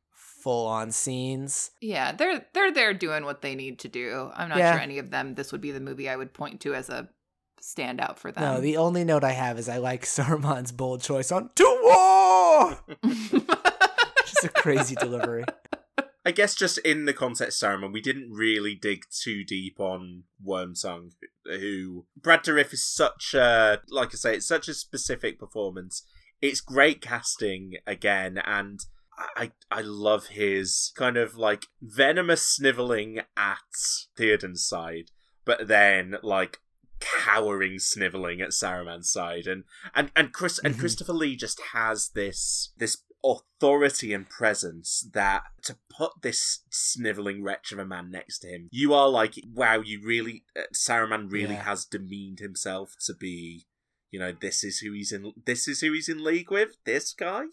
full 0.44 0.66
on 0.68 0.92
scenes. 0.92 1.70
Yeah, 1.80 2.12
they're 2.12 2.44
they're 2.52 2.70
there 2.72 2.94
doing 2.94 3.24
what 3.24 3.40
they 3.42 3.54
need 3.54 3.78
to 3.80 3.88
do. 3.88 4.30
I'm 4.34 4.50
not 4.50 4.58
Yeah. 4.58 4.72
sure 4.74 4.80
any 4.82 4.98
of 4.98 5.10
them. 5.10 5.34
This 5.34 5.50
would 5.50 5.60
be 5.62 5.72
the 5.72 5.80
movie 5.80 6.08
I 6.08 6.16
would 6.16 6.32
point 6.34 6.60
to 6.60 6.74
as 6.74 6.88
a 6.90 7.08
standout 7.60 8.18
for 8.18 8.30
them. 8.30 8.42
No, 8.44 8.60
the 8.60 8.76
only 8.76 9.04
note 9.04 9.24
I 9.24 9.32
have 9.32 9.58
is 9.58 9.68
I 9.68 9.78
like 9.78 10.02
Saruman's 10.04 10.70
bold 10.70 11.02
choice 11.02 11.32
on 11.32 11.48
to 11.56 11.80
war. 11.82 12.78
Just 14.26 14.44
a 14.44 14.48
crazy 14.50 14.94
delivery. 14.94 15.44
I 16.26 16.30
guess 16.30 16.54
just 16.54 16.78
in 16.78 17.04
the 17.04 17.12
context 17.12 17.62
of 17.62 17.68
Saruman, 17.70 17.92
we 17.92 18.00
didn't 18.00 18.30
really 18.32 18.74
dig 18.74 19.02
too 19.10 19.44
deep 19.44 19.78
on 19.78 20.24
Wormtongue, 20.46 21.10
who 21.44 22.06
Brad 22.16 22.42
Dourif 22.44 22.72
is 22.72 22.82
such 22.84 23.34
a 23.34 23.80
like 23.88 24.08
I 24.14 24.16
say, 24.16 24.34
it's 24.36 24.46
such 24.48 24.68
a 24.68 24.74
specific 24.74 25.38
performance. 25.38 26.02
It's 26.40 26.60
great 26.62 27.00
casting 27.02 27.74
again, 27.86 28.38
and 28.44 28.80
I 29.36 29.53
I 29.70 29.81
love 29.82 30.27
his 30.28 30.93
kind 30.97 31.16
of 31.16 31.36
like 31.36 31.66
venomous 31.81 32.47
sniveling 32.47 33.20
at 33.36 33.59
Theoden's 34.16 34.66
side, 34.66 35.11
but 35.45 35.69
then 35.69 36.16
like 36.23 36.61
cowering 37.01 37.78
sniveling 37.78 38.41
at 38.41 38.51
Saruman's 38.51 39.11
side, 39.11 39.47
and 39.47 39.65
and 39.95 40.11
and 40.16 40.32
Chris 40.32 40.59
and 40.59 40.74
Mhm. 40.74 40.81
Christopher 40.81 41.12
Lee 41.12 41.36
just 41.36 41.61
has 41.73 42.11
this 42.11 42.73
this 42.77 43.03
authority 43.24 44.12
and 44.12 44.28
presence 44.28 45.09
that 45.15 45.45
to 45.62 45.78
put 45.89 46.12
this 46.23 46.61
sniveling 46.70 47.43
wretch 47.43 47.73
of 47.73 47.78
a 47.78 47.85
man 47.86 48.11
next 48.11 48.41
to 48.41 48.49
him, 48.49 48.69
you 48.70 48.93
are 48.93 49.09
like, 49.09 49.35
wow, 49.51 49.81
you 49.81 50.01
really 50.03 50.45
uh, 50.57 50.62
Saruman 50.74 51.31
really 51.32 51.55
Yeah. 51.55 51.62
has 51.65 51.85
demeaned 51.86 52.41
himself 52.41 52.95
to 53.07 53.15
be. 53.15 53.66
You 54.11 54.20
know, 54.20 54.32
this 54.32 54.62
is 54.62 54.78
who 54.78 54.93
he's 54.93 55.11
in. 55.11 55.32
This 55.45 55.66
is 55.66 55.81
who 55.81 55.93
he's 55.93 56.09
in 56.09 56.23
league 56.23 56.51
with. 56.51 56.77
This 56.85 57.12
guy. 57.12 57.47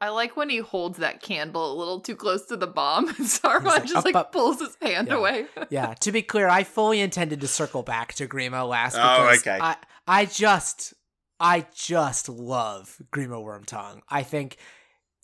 I 0.00 0.08
like 0.08 0.36
when 0.36 0.48
he 0.48 0.58
holds 0.58 0.98
that 0.98 1.20
candle 1.22 1.72
a 1.72 1.76
little 1.78 2.00
too 2.00 2.16
close 2.16 2.46
to 2.46 2.56
the 2.56 2.66
bomb, 2.66 3.08
and 3.08 3.16
Saruman 3.18 3.64
like, 3.66 3.82
just 3.84 3.96
"Up, 3.96 4.04
like 4.04 4.14
up." 4.16 4.32
pulls 4.32 4.60
his 4.60 4.76
hand 4.80 5.08
Yeah. 5.08 5.14
away. 5.16 5.46
Yeah, 5.68 5.94
to 6.00 6.10
be 6.12 6.22
clear, 6.22 6.48
I 6.48 6.64
fully 6.64 7.00
intended 7.00 7.40
to 7.42 7.46
circle 7.48 7.82
back 7.82 8.14
to 8.14 8.26
Grima 8.26 8.66
last 8.68 8.96
Oh, 9.00 9.30
okay. 9.36 9.58
I 9.60 9.76
I 10.06 10.24
just 10.24 10.94
I 11.38 11.66
just 11.74 12.28
love 12.28 12.96
Grima 13.12 13.42
Wormtongue. 13.42 14.00
I 14.08 14.22
think 14.22 14.56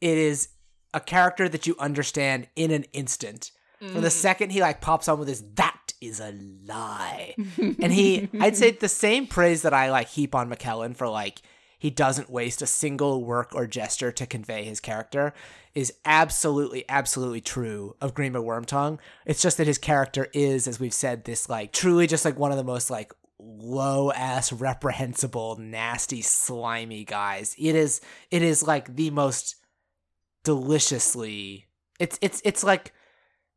it 0.00 0.18
is 0.18 0.48
a 0.94 1.00
character 1.00 1.48
that 1.48 1.66
you 1.66 1.74
understand 1.78 2.48
in 2.56 2.70
an 2.70 2.84
instant. 2.92 3.50
From 3.78 4.00
the 4.00 4.08
Mm. 4.08 4.12
second 4.12 4.50
he 4.52 4.60
like 4.62 4.80
pops 4.80 5.06
on 5.08 5.18
with 5.18 5.28
his 5.28 5.42
that 5.54 5.92
is 6.00 6.18
a 6.20 6.32
lie. 6.66 7.34
And 7.58 7.92
he 7.92 8.28
I'd 8.40 8.56
say 8.56 8.70
the 8.70 8.88
same 8.88 9.26
praise 9.26 9.62
that 9.62 9.74
I 9.74 9.90
like 9.90 10.08
heap 10.08 10.34
on 10.34 10.48
McKellen 10.50 10.96
for 10.96 11.08
like 11.08 11.42
he 11.86 11.90
doesn't 11.90 12.28
waste 12.28 12.62
a 12.62 12.66
single 12.66 13.22
work 13.22 13.54
or 13.54 13.64
gesture 13.64 14.10
to 14.10 14.26
convey 14.26 14.64
his 14.64 14.80
character 14.80 15.32
is 15.72 15.92
absolutely 16.04 16.84
absolutely 16.88 17.40
true 17.40 17.94
of 18.00 18.12
Grima 18.12 18.42
Wormtongue. 18.42 18.98
It's 19.24 19.40
just 19.40 19.56
that 19.58 19.68
his 19.68 19.78
character 19.78 20.26
is 20.32 20.66
as 20.66 20.80
we've 20.80 20.92
said 20.92 21.24
this 21.24 21.48
like 21.48 21.72
truly 21.72 22.08
just 22.08 22.24
like 22.24 22.36
one 22.36 22.50
of 22.50 22.56
the 22.56 22.64
most 22.64 22.90
like 22.90 23.12
low 23.38 24.10
ass 24.10 24.52
reprehensible 24.52 25.54
nasty 25.60 26.22
slimy 26.22 27.04
guys. 27.04 27.54
It 27.56 27.76
is 27.76 28.00
it 28.32 28.42
is 28.42 28.66
like 28.66 28.96
the 28.96 29.10
most 29.10 29.54
deliciously 30.42 31.68
it's 32.00 32.18
it's 32.20 32.42
it's 32.44 32.64
like 32.64 32.92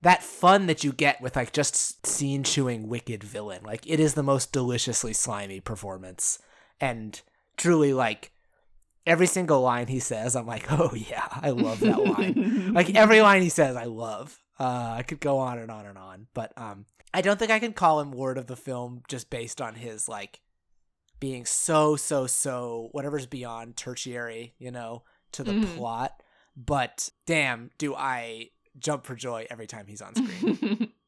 that 0.03 0.21
fun 0.21 0.67
that 0.67 0.83
you 0.83 0.91
get 0.91 1.19
with 1.19 1.35
like 1.35 1.51
just 1.51 2.05
scene 2.05 2.43
chewing 2.43 2.89
wicked 2.89 3.23
villain. 3.23 3.63
Like 3.63 3.89
it 3.89 3.99
is 3.99 4.13
the 4.13 4.21
most 4.21 4.51
deliciously 4.51 5.13
slimy 5.13 5.61
performance. 5.61 6.37
And 6.79 7.19
truly 7.59 7.93
like 7.93 8.31
every 9.05 9.27
single 9.27 9.61
line 9.61 9.85
he 9.87 9.99
says, 9.99 10.35
I'm 10.35 10.47
like, 10.47 10.65
oh 10.71 10.93
yeah, 10.95 11.27
I 11.31 11.51
love 11.51 11.81
that 11.81 12.01
line. 12.03 12.71
like 12.73 12.95
every 12.95 13.21
line 13.21 13.43
he 13.43 13.49
says, 13.49 13.75
I 13.75 13.83
love. 13.85 14.39
Uh, 14.59 14.93
I 14.97 15.03
could 15.03 15.19
go 15.19 15.37
on 15.37 15.57
and 15.59 15.69
on 15.71 15.85
and 15.85 15.97
on, 15.97 16.27
but 16.33 16.51
um, 16.57 16.85
I 17.13 17.21
don't 17.21 17.37
think 17.39 17.51
I 17.51 17.59
can 17.59 17.71
call 17.73 17.99
him 18.01 18.11
Lord 18.11 18.37
of 18.37 18.47
the 18.47 18.57
Film 18.57 19.03
just 19.07 19.29
based 19.29 19.61
on 19.61 19.75
his 19.75 20.09
like 20.09 20.41
being 21.19 21.45
so 21.45 21.95
so 21.95 22.27
so 22.27 22.89
whatever's 22.91 23.25
beyond 23.25 23.77
tertiary, 23.77 24.53
you 24.57 24.71
know, 24.71 25.03
to 25.33 25.43
the 25.43 25.53
Mhm. 25.53 25.75
plot. 25.75 26.21
But 26.57 27.09
damn, 27.25 27.71
do 27.77 27.95
I 27.95 28.49
jump 28.77 29.05
for 29.05 29.15
joy 29.15 29.47
every 29.49 29.67
time 29.67 29.85
he's 29.87 30.01
on 30.01 30.13
screen. 30.15 30.91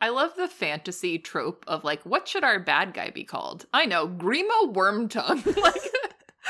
I 0.00 0.08
love 0.10 0.34
the 0.36 0.48
fantasy 0.48 1.18
trope 1.18 1.64
of 1.68 1.84
like, 1.84 2.02
what 2.04 2.26
should 2.28 2.44
our 2.44 2.58
bad 2.58 2.94
guy 2.94 3.10
be 3.10 3.24
called? 3.24 3.66
I 3.72 3.86
know, 3.86 4.08
Grima 4.08 4.72
Wormtongue. 4.72 5.56
like 5.62 5.82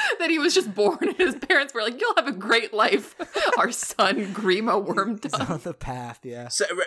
that 0.19 0.31
he 0.31 0.39
was 0.39 0.55
just 0.55 0.75
born 0.75 0.99
and 1.03 1.17
his 1.17 1.35
parents 1.37 1.75
were 1.75 1.83
like, 1.83 2.01
You'll 2.01 2.15
have 2.17 2.27
a 2.27 2.33
great 2.33 2.73
life. 2.73 3.15
Our 3.59 3.71
son, 3.71 4.33
Grima 4.35 4.85
he's 4.87 4.95
Wormtongue. 5.33 5.51
on 5.51 5.61
the 5.61 5.75
path, 5.75 6.21
yeah. 6.23 6.49
So, 6.49 6.65
uh, 6.65 6.81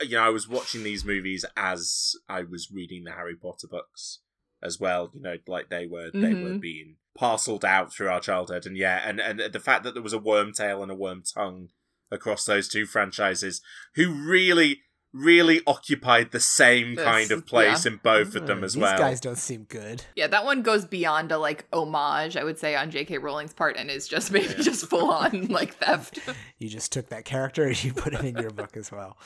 uh, 0.00 0.04
you 0.04 0.12
know, 0.16 0.22
I 0.22 0.28
was 0.30 0.48
watching 0.48 0.82
these 0.84 1.04
movies 1.04 1.44
as 1.56 2.14
I 2.28 2.42
was 2.42 2.70
reading 2.72 3.04
the 3.04 3.12
Harry 3.12 3.34
Potter 3.36 3.66
books 3.68 4.20
as 4.62 4.78
well. 4.78 5.10
You 5.14 5.22
know, 5.22 5.36
like 5.48 5.70
they 5.70 5.86
were 5.86 6.10
they 6.12 6.34
were 6.34 6.50
Mhm. 6.54 6.60
being 6.60 6.96
parceled 7.18 7.64
out 7.64 7.92
through 7.92 8.08
our 8.08 8.20
childhood, 8.20 8.64
and 8.64 8.76
yeah, 8.76 9.02
and 9.04 9.20
and 9.20 9.52
the 9.52 9.58
fact 9.60 9.82
that 9.84 9.94
there 9.94 10.02
was 10.02 10.12
a 10.12 10.18
Wormtail 10.18 10.82
and 10.82 10.90
a 10.92 10.94
worm 10.94 11.22
tongue 11.22 11.70
across 12.12 12.44
those 12.44 12.68
two 12.68 12.86
franchises, 12.86 13.60
who 13.96 14.12
really, 14.12 14.82
really 15.12 15.60
occupied 15.66 16.30
the 16.30 16.38
same 16.40 16.94
This- 16.94 17.04
kind 17.04 17.30
of 17.32 17.44
place 17.46 17.84
in 17.84 17.96
both 18.02 18.34
of 18.36 18.46
them 18.46 18.62
Uh, 18.62 18.66
as 18.66 18.74
These 18.74 18.82
well. 18.82 18.98
guys 18.98 19.20
don't 19.20 19.38
seem 19.38 19.64
good. 19.64 20.04
Yeah, 20.14 20.28
that 20.28 20.44
one 20.44 20.62
goes 20.62 20.84
beyond 20.84 21.32
a 21.32 21.38
like 21.38 21.66
homage, 21.72 22.36
I 22.36 22.44
would 22.44 22.58
say, 22.58 22.76
on 22.76 22.90
J.K. 22.92 23.18
Rowling's 23.18 23.52
part, 23.52 23.76
and 23.76 23.90
is 23.90 24.06
just 24.06 24.30
maybe 24.30 24.46
Yeah. 24.56 24.62
just 24.62 24.86
full 24.86 25.10
on 25.10 25.46
like 25.48 25.74
theft. 25.74 26.18
You 26.58 26.68
just 26.68 26.92
took 26.92 27.08
that 27.08 27.24
character 27.24 27.64
and 27.64 27.82
you 27.84 27.92
put 27.92 28.12
him 28.14 28.24
in 28.24 28.36
your 28.36 28.50
book 28.50 28.76
as 28.76 28.92
well. 28.92 29.18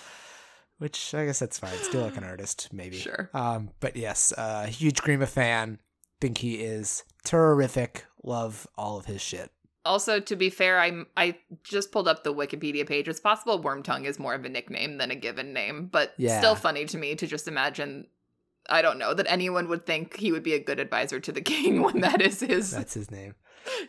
Which 0.78 1.14
I 1.14 1.26
guess 1.26 1.38
that's 1.38 1.58
fine. 1.58 1.76
Still 1.82 2.02
like 2.02 2.16
an 2.16 2.24
artist, 2.24 2.68
maybe. 2.72 2.96
Sure. 2.98 3.30
Um, 3.34 3.70
but 3.80 3.94
yes, 3.96 4.32
uh, 4.36 4.66
huge 4.66 4.96
Grima 5.02 5.28
fan. 5.28 5.78
Think 6.20 6.38
he 6.38 6.56
is 6.56 7.04
terrific. 7.24 8.06
Love 8.22 8.66
all 8.76 8.96
of 8.98 9.04
his 9.06 9.20
shit. 9.20 9.50
Also, 9.84 10.18
to 10.20 10.36
be 10.36 10.48
fair, 10.50 10.80
I'm 10.80 11.06
I 11.16 11.36
just 11.62 11.92
pulled 11.92 12.08
up 12.08 12.24
the 12.24 12.32
Wikipedia 12.34 12.86
page. 12.86 13.06
It's 13.08 13.20
possible 13.20 13.62
Wormtongue 13.62 14.06
is 14.06 14.18
more 14.18 14.34
of 14.34 14.44
a 14.44 14.48
nickname 14.48 14.96
than 14.98 15.10
a 15.10 15.14
given 15.14 15.52
name, 15.52 15.86
but 15.92 16.14
Yeah. 16.16 16.38
still 16.38 16.54
funny 16.54 16.86
to 16.86 16.96
me 16.98 17.14
to 17.16 17.26
just 17.26 17.46
imagine. 17.48 18.06
I 18.70 18.80
don't 18.80 18.98
know 18.98 19.12
that 19.12 19.26
anyone 19.30 19.68
would 19.68 19.84
think 19.84 20.16
he 20.16 20.32
would 20.32 20.42
be 20.42 20.54
a 20.54 20.58
good 20.58 20.80
advisor 20.80 21.20
to 21.20 21.32
the 21.32 21.42
king 21.52 21.82
when 21.82 22.00
that 22.00 22.22
is 22.22 22.40
his 22.40 22.70
That's 22.70 22.94
his 22.94 23.10
name. 23.10 23.34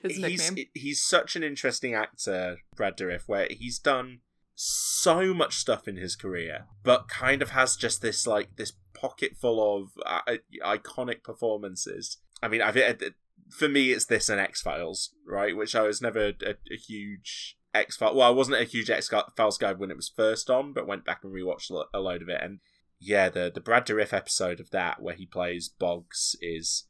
his 0.03 0.17
he's 0.17 0.51
nickname. 0.51 0.65
he's 0.73 1.01
such 1.01 1.37
an 1.37 1.43
interesting 1.43 1.93
actor, 1.93 2.57
Brad 2.75 2.97
Dourif, 2.97 3.21
where 3.27 3.47
he's 3.49 3.79
done 3.79 4.19
so 4.53 5.33
much 5.33 5.55
stuff 5.57 5.87
in 5.87 5.95
his 5.97 6.15
career, 6.17 6.65
but 6.83 7.07
kind 7.07 7.41
of 7.41 7.51
has 7.51 7.75
just 7.77 8.01
this 8.01 8.25
like 8.27 8.55
this 8.57 8.73
pocket 8.93 9.37
full 9.39 9.77
of 9.83 9.89
uh, 10.05 10.35
iconic 10.63 11.23
performances. 11.23 12.17
I 12.43 12.47
mean, 12.49 12.61
I've 12.61 12.75
it, 12.77 13.01
for 13.49 13.67
me, 13.67 13.91
it's 13.91 14.05
this 14.05 14.29
and 14.29 14.39
X 14.39 14.61
Files, 14.61 15.11
right? 15.27 15.55
Which 15.55 15.75
I 15.75 15.81
was 15.81 16.01
never 16.01 16.33
a, 16.45 16.55
a 16.71 16.77
huge 16.77 17.57
X 17.73 17.97
Files. 17.97 18.15
Well, 18.15 18.27
I 18.27 18.31
wasn't 18.31 18.61
a 18.61 18.65
huge 18.65 18.89
X 18.89 19.11
Files 19.35 19.57
guy 19.57 19.73
when 19.73 19.91
it 19.91 19.97
was 19.97 20.11
first 20.15 20.49
on, 20.49 20.73
but 20.73 20.87
went 20.87 21.05
back 21.05 21.21
and 21.23 21.33
rewatched 21.33 21.71
a 21.93 21.99
load 21.99 22.21
of 22.21 22.29
it, 22.29 22.41
and 22.41 22.59
yeah, 22.99 23.29
the 23.29 23.51
the 23.53 23.61
Brad 23.61 23.85
Dourif 23.85 24.13
episode 24.13 24.59
of 24.59 24.71
that 24.71 25.01
where 25.01 25.15
he 25.15 25.25
plays 25.25 25.69
Boggs 25.69 26.35
is 26.41 26.85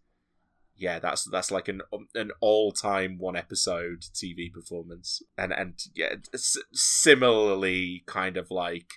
yeah, 0.77 0.99
that's 0.99 1.23
that's 1.23 1.51
like 1.51 1.67
an 1.67 1.81
an 2.13 2.31
all 2.41 2.71
time 2.71 3.17
one 3.17 3.35
episode 3.35 4.01
TV 4.13 4.51
performance, 4.51 5.21
and 5.37 5.53
and 5.53 5.81
yeah, 5.93 6.15
similarly 6.73 8.03
kind 8.05 8.37
of 8.37 8.51
like 8.51 8.93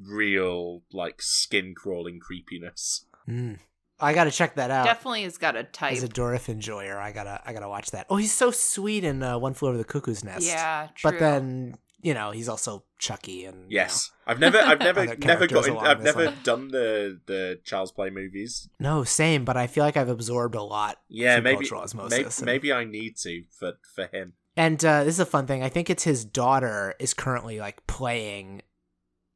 real 0.00 0.82
like 0.92 1.20
skin 1.20 1.74
crawling 1.74 2.20
creepiness. 2.20 3.06
Mm. 3.28 3.58
I 4.00 4.12
gotta 4.14 4.30
check 4.30 4.54
that 4.56 4.70
out. 4.70 4.84
Definitely 4.84 5.22
has 5.24 5.38
got 5.38 5.56
a 5.56 5.64
type. 5.64 5.92
As 5.92 6.02
a 6.02 6.08
Dourif 6.08 6.48
enjoyer, 6.48 6.98
I 6.98 7.12
gotta 7.12 7.40
I 7.44 7.52
gotta 7.52 7.68
watch 7.68 7.90
that. 7.92 8.06
Oh, 8.10 8.16
he's 8.16 8.32
so 8.32 8.50
sweet 8.50 9.04
in 9.04 9.22
uh, 9.22 9.38
One 9.38 9.54
Flew 9.54 9.68
Over 9.68 9.78
the 9.78 9.84
Cuckoo's 9.84 10.24
Nest. 10.24 10.46
yeah, 10.46 10.88
true. 10.94 11.10
but 11.10 11.20
then 11.20 11.76
you 12.02 12.14
know 12.14 12.30
he's 12.30 12.48
also 12.48 12.84
Chucky 12.98 13.44
and 13.44 13.70
you 13.70 13.76
Yes, 13.76 14.10
I've 14.26 14.38
never 14.40 14.58
I've 14.58 14.78
never 14.88 15.04
never 15.04 15.16
characters 15.16 15.66
got 15.66 15.68
in, 15.68 15.76
I've 15.76 16.02
never 16.02 16.24
line. 16.26 16.34
done 16.42 16.68
the 16.68 17.20
the 17.26 17.60
Child's 17.64 17.92
Play 17.92 18.10
movies. 18.10 18.68
no 18.78 19.04
same, 19.04 19.44
but 19.44 19.56
I 19.56 19.66
feel 19.66 19.84
like 19.84 19.96
I've 19.96 20.08
absorbed 20.08 20.54
a 20.54 20.62
lot. 20.62 20.96
Yeah, 21.08 21.40
maybe 21.40 21.66
cultural 21.68 22.08
maybe, 22.08 22.24
and- 22.24 22.42
maybe 22.46 22.72
I 22.72 22.84
need 22.84 23.16
to 23.18 23.44
for 23.50 23.72
for 23.94 24.06
him. 24.12 24.32
And 24.56 24.84
uh, 24.84 25.04
this 25.04 25.14
is 25.14 25.20
a 25.20 25.26
fun 25.26 25.46
thing. 25.46 25.62
I 25.62 25.68
think 25.68 25.88
it's 25.88 26.02
his 26.02 26.24
daughter 26.24 26.94
is 26.98 27.14
currently 27.14 27.60
like 27.60 27.86
playing. 27.86 28.62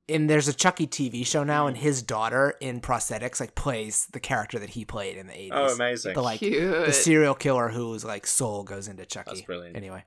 And 0.08 0.28
there's 0.28 0.48
a 0.48 0.52
Chucky 0.52 0.86
TV 0.86 1.26
show 1.26 1.44
now, 1.44 1.66
and 1.66 1.76
his 1.76 2.02
daughter 2.02 2.54
in 2.60 2.80
prosthetics 2.80 3.40
like 3.40 3.54
plays 3.54 4.06
the 4.12 4.20
character 4.20 4.58
that 4.58 4.70
he 4.70 4.84
played 4.84 5.16
in 5.16 5.26
the 5.26 5.32
80s. 5.32 5.50
Oh, 5.52 5.74
amazing! 5.74 6.14
The 6.14 6.22
like 6.22 6.40
Cute. 6.40 6.86
the 6.86 6.92
serial 6.92 7.34
killer 7.34 7.70
whose 7.70 8.04
like 8.04 8.26
soul 8.26 8.64
goes 8.64 8.86
into 8.86 9.06
Chucky. 9.06 9.30
That's 9.30 9.42
brilliant. 9.42 9.76
Anyway, 9.76 10.04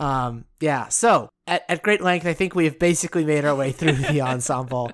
um, 0.00 0.46
yeah. 0.60 0.88
So 0.88 1.28
at, 1.46 1.64
at 1.68 1.82
great 1.82 2.00
length, 2.00 2.26
I 2.26 2.32
think 2.32 2.54
we've 2.54 2.78
basically 2.78 3.24
made 3.24 3.44
our 3.44 3.54
way 3.54 3.70
through 3.70 3.92
the 3.92 4.20
ensemble. 4.22 4.90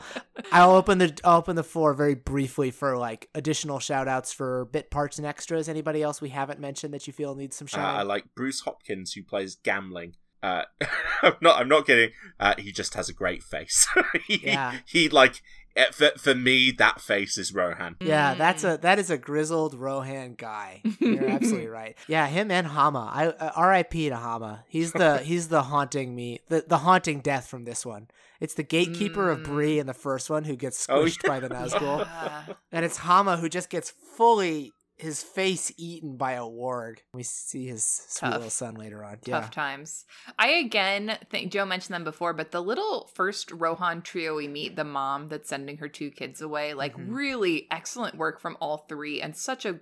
I'll 0.50 0.72
open 0.74 0.98
the 0.98 1.16
I'll 1.24 1.38
open 1.38 1.54
the 1.54 1.62
floor 1.62 1.94
very 1.94 2.14
briefly 2.16 2.72
for 2.72 2.98
like 2.98 3.28
additional 3.34 3.78
shout 3.78 4.08
outs 4.08 4.32
for 4.32 4.64
bit 4.66 4.90
parts 4.90 5.18
and 5.18 5.26
extras. 5.26 5.68
Anybody 5.68 6.02
else 6.02 6.20
we 6.20 6.30
haven't 6.30 6.58
mentioned 6.58 6.92
that 6.92 7.06
you 7.06 7.12
feel 7.12 7.36
needs 7.36 7.56
some 7.56 7.66
Uh, 7.66 7.76
shout 7.76 8.00
I 8.00 8.02
like 8.02 8.34
Bruce 8.34 8.60
Hopkins, 8.60 9.12
who 9.12 9.22
plays 9.22 9.56
Gamling. 9.56 10.14
Uh, 10.46 10.62
I'm 11.22 11.34
not. 11.40 11.60
I'm 11.60 11.68
not 11.68 11.86
kidding. 11.86 12.10
Uh, 12.38 12.54
he 12.58 12.70
just 12.72 12.94
has 12.94 13.08
a 13.08 13.12
great 13.12 13.42
face. 13.42 13.86
he, 14.26 14.36
Yeah. 14.44 14.74
He 14.86 15.08
like 15.08 15.42
eh, 15.74 15.86
for 15.92 16.10
for 16.18 16.34
me 16.34 16.70
that 16.72 17.00
face 17.00 17.36
is 17.38 17.52
Rohan. 17.52 17.96
Yeah, 18.00 18.34
that's 18.34 18.62
Mm. 18.62 18.74
a 18.74 18.76
that 18.78 18.98
is 18.98 19.10
a 19.10 19.18
grizzled 19.18 19.74
Rohan 19.74 20.34
guy. 20.34 20.82
You're 21.00 21.28
absolutely 21.28 21.68
right. 21.80 21.96
Yeah, 22.06 22.26
him 22.28 22.50
and 22.50 22.66
Hama. 22.66 23.10
I 23.12 23.26
uh, 23.28 23.52
R.I.P. 23.56 24.08
to 24.10 24.16
Hama. 24.16 24.64
He's 24.68 24.92
the 24.92 25.18
he's 25.18 25.48
the 25.48 25.62
haunting 25.64 26.14
me 26.14 26.40
the 26.48 26.64
the 26.66 26.78
haunting 26.78 27.20
death 27.20 27.46
from 27.48 27.64
this 27.64 27.84
one. 27.84 28.08
It's 28.38 28.54
the 28.54 28.62
gatekeeper 28.62 29.30
of 29.30 29.38
Mm. 29.40 29.44
Bree 29.44 29.78
in 29.78 29.86
the 29.86 29.94
first 29.94 30.28
one 30.28 30.44
who 30.44 30.56
gets 30.56 30.86
Oh, 30.90 31.04
squished 31.04 31.22
yeah. 31.24 31.28
by 31.30 31.40
the 31.40 31.48
Nazgul, 31.48 32.00
Yeah. 32.04 32.42
and 32.70 32.84
it's 32.84 32.98
Hama 32.98 33.38
who 33.38 33.48
just 33.48 33.70
gets 33.70 33.92
fully 34.16 34.72
his 34.98 35.22
face 35.22 35.72
eaten 35.76 36.16
by 36.16 36.32
a 36.32 36.42
warg. 36.42 36.98
We 37.12 37.22
see 37.22 37.66
his 37.66 37.84
sweet 37.84 38.28
Tough. 38.30 38.34
little 38.36 38.50
son 38.50 38.74
later 38.76 39.04
on. 39.04 39.18
Tough 39.18 39.44
Yeah. 39.44 39.48
times. 39.50 40.06
I 40.38 40.48
again 40.48 41.18
think 41.30 41.52
Joe 41.52 41.66
mentioned 41.66 41.94
them 41.94 42.04
before, 42.04 42.32
but 42.32 42.50
the 42.50 42.62
little 42.62 43.06
first 43.14 43.50
Rohan 43.50 44.00
trio 44.02 44.36
we 44.36 44.48
meet, 44.48 44.74
the 44.76 44.84
mom 44.84 45.28
that's 45.28 45.48
sending 45.50 45.76
her 45.78 45.88
two 45.88 46.10
kids 46.10 46.40
away, 46.40 46.72
like 46.74 46.96
Mhm. 46.96 47.14
really 47.14 47.68
excellent 47.70 48.16
work 48.16 48.40
from 48.40 48.56
all 48.60 48.78
three, 48.88 49.20
and 49.20 49.36
such 49.36 49.66
a 49.66 49.80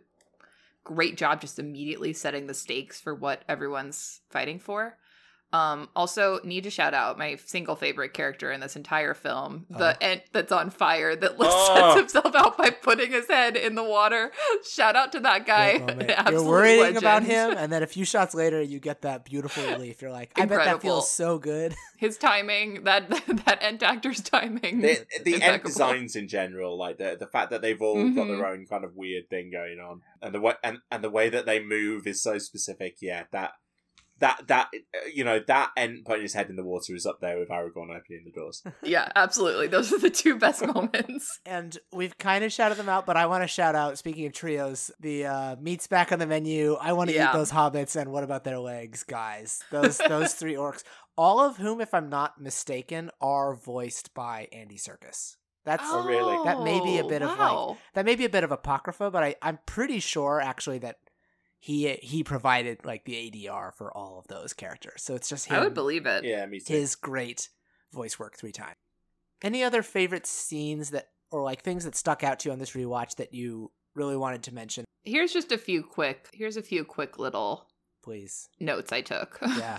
great 0.82 1.16
job 1.16 1.40
just 1.40 1.58
immediately 1.58 2.12
setting 2.12 2.46
the 2.46 2.52
stakes 2.54 3.00
for 3.00 3.14
what 3.14 3.42
everyone's 3.48 4.20
fighting 4.30 4.58
for. 4.58 4.98
Um, 5.54 5.88
also 5.94 6.40
need 6.42 6.64
to 6.64 6.70
shout 6.70 6.94
out 6.94 7.16
my 7.16 7.36
single 7.36 7.76
favorite 7.76 8.12
character 8.12 8.50
in 8.50 8.60
this 8.60 8.74
entire 8.74 9.14
film, 9.14 9.66
the 9.70 9.92
Oh. 9.94 9.98
Ent 10.00 10.22
that's 10.32 10.50
on 10.50 10.70
fire 10.70 11.14
that 11.14 11.36
Oh. 11.38 11.74
sets 11.94 12.00
himself 12.12 12.34
out 12.34 12.58
by 12.58 12.70
putting 12.70 13.12
his 13.12 13.28
head 13.28 13.56
in 13.56 13.76
the 13.76 13.84
water. 13.84 14.32
Shout 14.68 14.96
out 14.96 15.12
to 15.12 15.20
that 15.20 15.46
guy. 15.46 15.78
Great 15.78 15.80
moment. 15.88 16.10
Absolute 16.10 16.40
You're 16.40 16.50
worrying 16.50 16.80
legend. 16.80 16.98
about 16.98 17.22
him, 17.22 17.54
and 17.56 17.72
then 17.72 17.82
a 17.82 17.86
few 17.86 18.04
shots 18.04 18.34
later, 18.34 18.60
you 18.60 18.80
get 18.80 19.02
that 19.02 19.24
beautiful 19.24 19.62
relief. 19.64 20.02
You're 20.02 20.10
like, 20.10 20.32
I 20.36 20.46
bet 20.46 20.64
that 20.64 20.82
feels 20.82 21.10
so 21.10 21.38
good. 21.38 21.74
his 21.98 22.18
timing 22.18 22.82
that 22.84 23.08
that 23.46 23.58
Ent 23.62 23.82
actor's 23.84 24.20
timing 24.22 24.80
The, 24.80 25.06
the 25.24 25.34
Ent 25.34 25.42
Impeccable. 25.44 25.68
designs 25.70 26.16
in 26.16 26.26
general, 26.26 26.76
like 26.76 26.98
the 26.98 27.16
the 27.18 27.26
fact 27.28 27.50
that 27.50 27.62
they've 27.62 27.80
all 27.80 27.94
got 27.94 28.26
Mhm. 28.26 28.36
their 28.38 28.46
own 28.46 28.66
kind 28.66 28.84
of 28.84 28.96
weird 28.96 29.30
thing 29.30 29.50
going 29.52 29.78
on, 29.78 30.00
and 30.20 30.34
the 30.34 30.40
way 30.40 30.54
and, 30.64 30.78
and 30.90 31.04
the 31.04 31.10
way 31.10 31.28
that 31.28 31.46
they 31.46 31.60
move 31.62 32.06
is 32.08 32.20
so 32.22 32.38
specific. 32.38 32.96
Yeah, 33.00 33.24
that 33.32 33.52
that 34.20 34.46
that 34.46 34.68
uh, 34.74 35.06
you 35.12 35.24
know 35.24 35.40
that 35.46 35.70
Ent 35.76 36.04
putting 36.04 36.22
his 36.22 36.34
head 36.34 36.48
in 36.50 36.56
the 36.56 36.64
water 36.64 36.94
is 36.94 37.04
up 37.06 37.20
there 37.20 37.38
with 37.38 37.48
Aragorn 37.48 37.90
opening 37.96 38.22
the 38.24 38.30
doors. 38.32 38.62
yeah 38.82 39.08
absolutely 39.16 39.66
those 39.66 39.92
are 39.92 39.98
the 39.98 40.10
two 40.10 40.36
best 40.38 40.64
moments 40.74 41.40
And 41.46 41.76
we've 41.92 42.16
kind 42.18 42.44
of 42.44 42.52
shouted 42.52 42.76
them 42.78 42.88
out, 42.88 43.06
but 43.06 43.16
I 43.16 43.26
want 43.26 43.42
to 43.44 43.48
shout 43.48 43.74
out, 43.74 43.98
speaking 43.98 44.26
of 44.26 44.32
trios, 44.32 44.90
the 45.00 45.26
uh, 45.26 45.56
meat's 45.60 45.86
back 45.86 46.12
on 46.12 46.18
the 46.18 46.26
menu. 46.26 46.74
I 46.80 46.92
want 46.92 47.10
to 47.10 47.16
Yeah. 47.16 47.30
eat 47.30 47.32
those 47.34 47.50
hobbits, 47.50 47.96
and 48.00 48.12
what 48.12 48.24
about 48.24 48.44
their 48.44 48.58
legs, 48.58 49.02
guys? 49.02 49.62
Those 49.70 49.98
those 49.98 50.34
three 50.40 50.54
orcs, 50.54 50.82
all 51.18 51.40
of 51.40 51.56
whom, 51.58 51.80
if 51.80 51.92
I'm 51.94 52.08
not 52.08 52.40
mistaken, 52.40 53.10
are 53.20 53.54
voiced 53.54 54.14
by 54.14 54.48
Andy 54.52 54.76
Serkis. 54.76 55.36
That's 55.64 55.88
Oh, 55.92 56.04
really? 56.04 56.36
That 56.44 56.62
may 56.62 56.80
be 56.80 56.98
a 56.98 57.04
bit 57.04 57.22
of, 57.22 57.38
like, 57.38 57.78
that 57.94 58.04
may 58.04 58.16
be 58.16 58.26
a 58.26 58.28
bit 58.28 58.44
of 58.44 58.52
apocrypha, 58.52 59.10
but 59.10 59.22
I, 59.24 59.34
I'm 59.40 59.58
pretty 59.66 59.98
sure 59.98 60.40
actually 60.40 60.78
that 60.80 60.96
he 61.64 61.94
he 62.02 62.22
provided 62.22 62.84
like 62.84 63.04
the 63.06 63.14
ADR 63.30 63.72
for 63.72 63.90
all 63.96 64.18
of 64.18 64.26
those 64.28 64.52
characters. 64.52 65.02
So 65.02 65.14
it's 65.14 65.30
just 65.30 65.46
him, 65.46 65.56
i 65.56 65.64
would 65.64 65.72
believe 65.72 66.04
it 66.04 66.22
Yeah, 66.22 66.44
me 66.44 66.60
too. 66.60 66.74
his 66.74 66.94
great 66.94 67.48
voice 67.90 68.18
work 68.18 68.36
three 68.36 68.52
times. 68.52 68.76
Any 69.42 69.62
other 69.64 69.82
favorite 69.82 70.26
scenes 70.26 70.90
that 70.90 71.08
or 71.30 71.42
like 71.42 71.62
things 71.62 71.84
that 71.86 71.96
stuck 71.96 72.22
out 72.22 72.40
to 72.40 72.48
you 72.48 72.52
on 72.52 72.58
this 72.58 72.72
rewatch 72.72 73.16
that 73.16 73.32
you 73.32 73.70
really 73.94 74.16
wanted 74.16 74.42
to 74.44 74.54
mention? 74.54 74.84
here's 75.06 75.32
just 75.32 75.52
a 75.52 75.58
few 75.58 75.82
quick 75.82 76.28
here's 76.34 76.56
a 76.58 76.62
few 76.62 76.82
quick 76.84 77.18
little 77.18 77.66
Please. 78.02 78.48
notes 78.60 78.90
i 78.92 79.00
took 79.02 79.38
Yeah. 79.42 79.78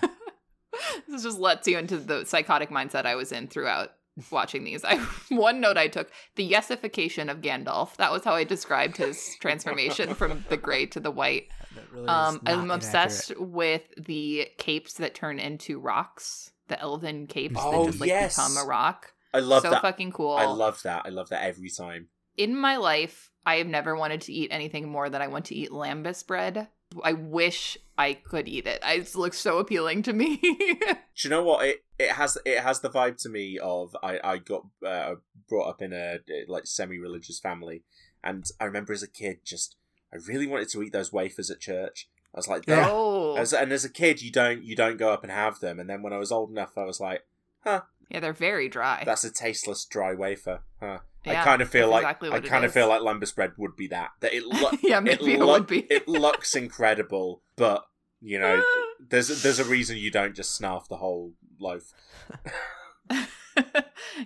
this 1.08 1.24
just 1.24 1.40
lets 1.40 1.68
you 1.68 1.78
into 1.78 1.98
the 1.98 2.26
psychotic 2.26 2.70
mindset 2.70 3.06
i 3.06 3.16
was 3.16 3.32
in 3.32 3.48
throughout 3.48 3.90
watching 4.32 4.64
these 4.64 4.84
i 4.86 4.98
one 5.30 5.60
note 5.60 5.78
i 5.78 5.88
took 5.88 6.10
the 6.36 6.50
yesification 6.52 7.30
of 7.32 7.42
gandalf 7.42 7.96
that 7.98 8.12
was 8.12 8.24
how 8.24 8.34
i 8.34 8.44
described 8.44 8.98
his 8.98 9.36
transformation 9.42 10.14
from 10.14 10.46
the 10.50 10.58
gray 10.58 10.86
to 10.86 11.00
the 11.00 11.12
white 11.12 11.48
That 11.60 11.65
really 11.92 12.08
Um, 12.08 12.36
is 12.36 12.42
not 12.44 12.54
I'm 12.54 12.72
obsessed 12.72 13.32
inaccurate. 13.32 13.50
with 13.52 13.82
the 14.06 14.50
capes 14.58 14.94
that 14.96 15.16
turn 15.16 15.40
into 15.40 15.80
rocks. 15.80 16.52
The 16.68 16.80
elven 16.80 17.28
capes 17.28 17.56
Oh, 17.60 17.84
that 17.86 17.92
just 17.92 18.00
like 18.02 18.08
yes. 18.08 18.36
become 18.36 18.58
a 18.58 18.68
rock. 18.68 19.14
I 19.34 19.40
love 19.40 19.64
that. 19.64 19.70
so 19.70 19.74
that. 19.74 19.82
fucking 19.82 20.12
cool. 20.14 20.32
I 20.36 20.46
love 20.46 20.82
that. 20.84 21.04
I 21.06 21.10
love 21.10 21.30
that 21.30 21.44
every 21.44 21.70
time. 21.70 22.08
In 22.38 22.56
my 22.56 22.78
life, 22.78 23.30
I 23.46 23.56
have 23.58 23.68
never 23.68 23.96
wanted 23.96 24.22
to 24.22 24.34
eat 24.34 24.50
anything 24.52 24.90
more 24.90 25.10
than 25.10 25.22
I 25.22 25.28
want 25.28 25.46
to 25.46 25.56
eat 25.56 25.70
lembas 25.72 26.26
bread. 26.26 26.68
I 27.04 27.14
wish 27.14 27.78
I 27.98 28.14
could 28.14 28.48
eat 28.48 28.68
it. 28.68 28.80
It 28.84 29.16
looks 29.16 29.38
so 29.40 29.58
appealing 29.60 30.04
to 30.04 30.14
me. 30.14 30.38
Do 30.42 30.96
you 31.24 31.30
know 31.30 31.44
what 31.44 31.66
it 31.66 31.84
it 32.00 32.12
has? 32.12 32.38
It 32.46 32.60
has 32.62 32.80
the 32.80 32.90
vibe 32.90 33.18
to 33.24 33.30
me 33.30 33.60
of 33.60 33.96
I 34.02 34.20
I 34.24 34.38
got 34.38 34.66
uh, 34.86 35.16
brought 35.50 35.68
up 35.70 35.82
in 35.82 35.94
a 35.94 36.20
like 36.48 36.66
semi 36.68 36.98
religious 37.00 37.40
family, 37.40 37.84
and 38.24 38.46
I 38.60 38.66
remember 38.66 38.94
as 38.94 39.04
a 39.04 39.08
kid 39.10 39.40
just 39.44 39.76
I 40.14 40.18
really 40.28 40.48
wanted 40.48 40.70
to 40.70 40.84
eat 40.84 40.94
those 40.94 41.12
wafers 41.14 41.50
at 41.52 41.60
church. 41.60 42.08
I 42.34 42.38
was 42.38 42.48
like, 42.48 42.66
Yeah. 42.68 42.88
Oh, 42.90 43.36
As, 43.36 43.54
and 43.54 43.72
as 43.72 43.86
a 43.86 43.90
kid, 43.90 44.22
you 44.22 44.32
don't 44.32 44.64
you 44.64 44.76
don't 44.76 44.98
go 44.98 45.10
up 45.12 45.24
and 45.24 45.32
have 45.32 45.60
them. 45.60 45.80
And 45.80 45.90
then 45.90 46.02
when 46.02 46.14
I 46.14 46.18
was 46.18 46.32
old 46.32 46.50
enough, 46.52 46.78
I 46.78 46.84
was 46.84 47.00
like, 47.00 47.26
huh. 47.64 47.82
yeah, 48.10 48.20
they're 48.20 48.34
very 48.34 48.68
dry. 48.70 49.04
that's 49.06 49.24
a 49.24 49.32
tasteless 49.32 49.86
dry 49.86 50.14
wafer. 50.14 50.62
Huh. 50.80 51.00
I 51.28 51.36
kind 51.44 51.62
of 51.64 51.70
feel 51.70 51.90
like 51.90 52.04
exactly 52.04 52.30
I 52.30 52.34
what 52.34 52.46
it 52.46 52.50
kind 52.50 52.66
of 52.66 52.72
feel 52.72 52.88
like 52.88 53.02
lembas 53.02 53.34
bread 53.34 53.54
would 53.58 53.76
be 53.76 53.88
that. 53.88 54.12
That 54.20 54.34
it 54.36 54.46
lo- 54.46 54.70
yeah, 54.84 55.00
it, 55.00 55.04
maybe 55.04 55.34
it, 55.34 55.40
loo- 55.40 55.48
would 55.48 55.66
be. 55.66 55.80
it 55.90 56.08
looks 56.08 56.56
incredible, 56.56 57.42
but 57.56 57.84
you 58.22 58.38
know, 58.38 58.62
there's 59.10 59.42
there's 59.42 59.60
a 59.60 59.66
reason 59.66 59.98
you 59.98 60.12
don't 60.12 60.36
just 60.36 60.60
snarf 60.62 60.88
the 60.88 60.98
whole 60.98 61.34
loaf. 61.60 61.94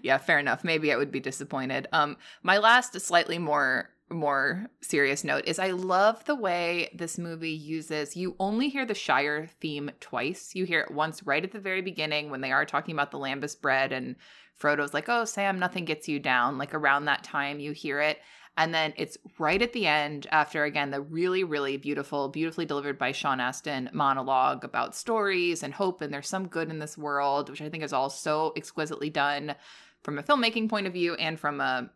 yeah, 0.01 0.17
fair 0.17 0.40
enough. 0.40 0.64
Maybe 0.64 0.91
I 0.91 0.98
would 0.98 1.11
be 1.11 1.19
disappointed. 1.19 1.88
Um, 1.93 2.17
my 2.43 2.58
last 2.58 2.95
is 2.95 3.06
slightly 3.06 3.38
more 3.38 3.90
more 4.12 4.68
serious 4.82 5.24
note 5.24 5.46
is 5.46 5.60
I 5.60 5.72
love 5.72 6.24
the 6.26 6.36
way 6.36 6.90
this 6.94 7.18
movie 7.18 7.52
uses 7.52 8.16
you 8.16 8.36
only 8.40 8.70
hear 8.70 8.86
the 8.86 8.94
Shire 8.94 9.48
theme 9.62 9.92
twice. 10.00 10.56
You 10.56 10.66
hear 10.66 10.82
it 10.82 10.92
once 10.92 11.24
right 11.24 11.44
at 11.44 11.52
the 11.52 11.60
very 11.60 11.82
beginning 11.82 12.30
when 12.30 12.42
they 12.42 12.52
are 12.52 12.66
talking 12.66 12.94
about 12.94 13.12
the 13.12 13.20
lembas 13.20 13.60
bread 13.60 13.92
and 13.92 14.16
Frodo's 14.56 14.94
like, 14.94 15.08
"Oh, 15.08 15.26
Sam, 15.26 15.60
nothing 15.60 15.86
gets 15.86 16.08
you 16.08 16.20
down." 16.20 16.58
Like 16.58 16.74
around 16.74 17.06
that 17.06 17.24
time 17.24 17.60
you 17.60 17.72
hear 17.72 18.02
it. 18.02 18.20
And 18.58 18.74
then 18.74 18.94
it's 18.98 19.18
right 19.38 19.62
at 19.62 19.72
the 19.72 19.88
end 19.88 20.28
after 20.32 20.64
again 20.64 20.92
the 20.92 21.02
really 21.02 21.44
really 21.44 21.78
beautiful 21.78 22.30
beautifully 22.30 22.66
delivered 22.66 22.98
by 22.98 23.12
Sean 23.12 23.40
Astin 23.40 23.90
monologue 23.94 24.64
about 24.64 24.96
stories 24.96 25.64
and 25.64 25.74
hope 25.74 26.02
and 26.02 26.14
there's 26.14 26.28
some 26.28 26.48
good 26.48 26.70
in 26.70 26.80
this 26.80 26.98
world, 26.98 27.50
which 27.50 27.62
I 27.62 27.70
think 27.70 27.84
is 27.84 27.94
all 27.94 28.10
so 28.10 28.54
exquisitely 28.58 29.10
done 29.10 29.56
from 30.04 30.18
a 30.18 30.24
filmmaking 30.24 30.70
point 30.70 30.88
of 30.88 30.94
view 30.94 31.14
and 31.16 31.40
from 31.40 31.62
a 31.62 31.90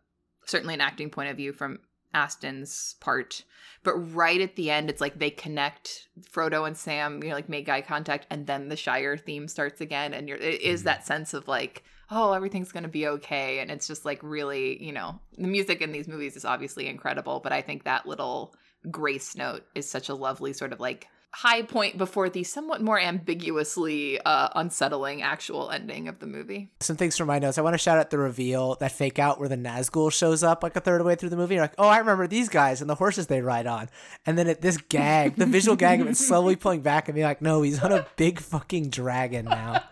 certainly 0.46 0.74
an 0.74 0.80
acting 0.80 1.10
point 1.10 1.30
of 1.30 1.36
view 1.36 1.52
from 1.52 1.80
Astin's 2.14 2.94
part. 3.00 3.44
But 3.82 3.96
right 4.14 4.40
at 4.40 4.56
the 4.56 4.70
end, 4.70 4.88
it's 4.88 5.00
like 5.00 5.18
they 5.18 5.30
connect 5.30 6.08
Frodo 6.32 6.66
and 6.66 6.76
Sam, 6.76 7.22
you 7.22 7.28
know, 7.28 7.34
like 7.34 7.48
make 7.48 7.68
eye 7.68 7.82
contact, 7.82 8.26
and 8.30 8.46
then 8.46 8.68
the 8.68 8.76
Shire 8.76 9.16
theme 9.16 9.46
starts 9.48 9.80
again. 9.80 10.14
And 10.14 10.28
you're, 10.28 10.38
it 10.38 10.62
is 10.62 10.82
Mhm. 10.82 10.84
that 10.84 11.06
sense 11.06 11.34
of 11.34 11.48
like, 11.48 11.84
oh, 12.10 12.32
everything's 12.32 12.72
going 12.72 12.84
to 12.84 12.88
be 12.88 13.06
okay. 13.06 13.58
And 13.58 13.70
it's 13.70 13.86
just 13.86 14.04
like 14.04 14.20
really, 14.22 14.82
you 14.82 14.92
know, 14.92 15.18
the 15.36 15.48
music 15.48 15.82
in 15.82 15.92
these 15.92 16.08
movies 16.08 16.36
is 16.36 16.44
obviously 16.44 16.86
incredible. 16.86 17.40
But 17.40 17.52
I 17.52 17.60
think 17.60 17.84
that 17.84 18.06
little 18.06 18.54
grace 18.90 19.34
note 19.36 19.64
is 19.74 19.88
such 19.88 20.08
a 20.08 20.14
lovely 20.14 20.52
sort 20.52 20.72
of 20.72 20.80
like 20.80 21.08
high 21.34 21.62
point 21.62 21.98
before 21.98 22.28
the 22.28 22.44
somewhat 22.44 22.80
more 22.80 22.98
ambiguously 22.98 24.20
uh, 24.20 24.48
unsettling 24.54 25.20
actual 25.20 25.68
ending 25.70 26.06
of 26.06 26.20
the 26.20 26.26
movie. 26.26 26.70
Some 26.78 26.96
things 26.96 27.16
from 27.16 27.26
my 27.26 27.40
notes. 27.40 27.58
I 27.58 27.62
want 27.62 27.74
to 27.74 27.78
shout 27.78 27.98
out 27.98 28.10
the 28.10 28.18
reveal, 28.18 28.76
that 28.76 28.92
fake 28.92 29.18
out 29.18 29.40
where 29.40 29.48
the 29.48 29.56
Nazgul 29.56 30.12
shows 30.12 30.44
up 30.44 30.62
like 30.62 30.76
a 30.76 30.80
third 30.80 31.00
of 31.00 31.04
the 31.04 31.08
way 31.08 31.16
through 31.16 31.30
the 31.30 31.36
movie. 31.36 31.54
You're 31.54 31.64
like, 31.64 31.74
oh, 31.76 31.88
I 31.88 31.98
remember 31.98 32.28
these 32.28 32.48
guys 32.48 32.80
and 32.80 32.88
the 32.88 32.94
horses 32.94 33.26
they 33.26 33.40
ride 33.40 33.66
on. 33.66 33.90
And 34.24 34.38
then 34.38 34.46
it, 34.46 34.60
this 34.60 34.76
gag, 34.76 35.34
the 35.34 35.46
visual 35.46 35.76
gag 35.76 36.00
of 36.00 36.06
it 36.06 36.16
slowly 36.16 36.54
pulling 36.54 36.82
back 36.82 37.08
and 37.08 37.16
being 37.16 37.26
like, 37.26 37.42
no, 37.42 37.62
he's 37.62 37.82
on 37.82 37.90
a 37.90 38.06
big 38.16 38.38
fucking 38.38 38.90
dragon 38.90 39.46
now. 39.46 39.82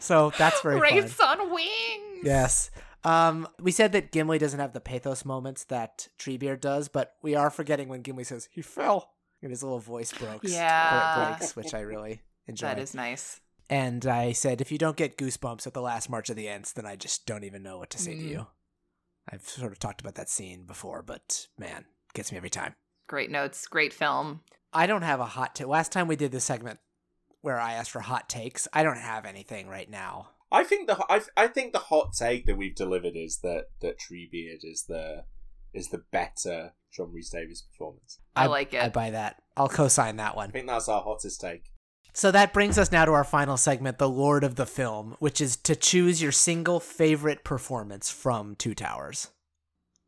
So 0.00 0.32
that's 0.38 0.60
very 0.60 0.80
fun. 0.80 0.82
Wraiths 0.82 1.20
on 1.20 1.52
wings. 1.52 2.24
Yes. 2.24 2.70
Um, 3.04 3.48
we 3.60 3.70
said 3.70 3.92
that 3.92 4.10
Gimli 4.10 4.38
doesn't 4.38 4.58
have 4.58 4.72
the 4.72 4.80
pathos 4.80 5.24
moments 5.24 5.64
that 5.64 6.08
Treebeard 6.18 6.60
does, 6.60 6.88
but 6.88 7.14
we 7.22 7.34
are 7.34 7.48
forgetting 7.48 7.88
when 7.88 8.02
Gimli 8.02 8.24
says 8.24 8.48
he 8.50 8.60
fell 8.60 9.12
and 9.42 9.50
his 9.50 9.62
little 9.62 9.78
voice 9.78 10.12
breaks. 10.12 10.52
Yeah. 10.52 11.36
breaks, 11.36 11.56
which 11.56 11.74
I 11.74 11.80
really 11.80 12.20
enjoy. 12.46 12.66
That 12.66 12.78
is 12.78 12.94
nice. 12.94 13.40
And 13.68 14.04
I 14.06 14.32
said, 14.32 14.60
if 14.60 14.72
you 14.72 14.78
don't 14.78 14.96
get 14.96 15.16
goosebumps 15.16 15.66
at 15.66 15.74
the 15.74 15.80
last 15.82 16.10
March 16.10 16.28
of 16.28 16.36
the 16.36 16.48
Ents, 16.48 16.72
then 16.72 16.86
I 16.86 16.96
just 16.96 17.24
don't 17.24 17.44
even 17.44 17.62
know 17.62 17.78
what 17.78 17.90
to 17.90 17.98
say 17.98 18.14
to 18.16 18.20
Mm. 18.22 18.28
you. 18.30 18.46
I've 19.32 19.48
sort 19.48 19.70
of 19.70 19.78
talked 19.78 20.00
about 20.00 20.16
that 20.16 20.28
scene 20.28 20.64
before, 20.64 21.02
but 21.02 21.46
man, 21.56 21.84
gets 22.14 22.32
me 22.32 22.36
every 22.38 22.50
time. 22.50 22.74
Great 23.06 23.30
notes. 23.30 23.66
Great 23.68 23.92
film. 23.92 24.40
I 24.72 24.86
don't 24.86 25.02
have 25.02 25.20
a 25.20 25.24
hot 25.26 25.54
take. 25.54 25.68
Last 25.68 25.92
time 25.92 26.08
we 26.08 26.16
did 26.16 26.32
this 26.32 26.44
segment 26.44 26.80
where 27.40 27.60
I 27.60 27.74
asked 27.74 27.90
for 27.92 28.00
hot 28.00 28.28
takes, 28.28 28.66
I 28.72 28.82
don't 28.82 28.98
have 28.98 29.24
anything 29.24 29.68
right 29.68 29.88
now. 29.88 30.30
I 30.52 30.64
think 30.64 30.88
the 30.88 30.98
I, 31.08 31.20
I 31.36 31.46
think 31.46 31.72
the 31.72 31.78
hot 31.78 32.12
take 32.12 32.46
that 32.46 32.56
we've 32.56 32.74
delivered 32.74 33.14
is 33.14 33.38
that 33.44 33.66
that 33.82 33.98
Treebeard 34.00 34.64
is 34.64 34.84
the 34.88 35.24
is 35.72 35.88
the 35.88 36.02
better 36.10 36.72
John 36.92 37.12
Rhys 37.12 37.30
Davies 37.30 37.62
performance. 37.62 38.18
I, 38.34 38.46
like 38.46 38.74
it. 38.74 38.82
I 38.82 38.88
buy 38.88 39.10
that. 39.10 39.42
I'll 39.56 39.68
co-sign 39.68 40.16
that 40.16 40.36
one. 40.36 40.48
I 40.48 40.52
think 40.52 40.66
that's 40.66 40.88
our 40.88 41.02
hottest 41.02 41.40
take. 41.40 41.70
So 42.12 42.32
that 42.32 42.52
brings 42.52 42.76
us 42.76 42.90
now 42.90 43.04
to 43.04 43.12
our 43.12 43.24
final 43.24 43.56
segment, 43.56 43.98
the 43.98 44.08
Lord 44.08 44.42
of 44.42 44.56
the 44.56 44.66
Film, 44.66 45.16
which 45.20 45.40
is 45.40 45.56
to 45.58 45.76
choose 45.76 46.20
your 46.20 46.32
single 46.32 46.80
favorite 46.80 47.44
performance 47.44 48.10
from 48.10 48.56
Two 48.56 48.74
Towers. 48.74 49.28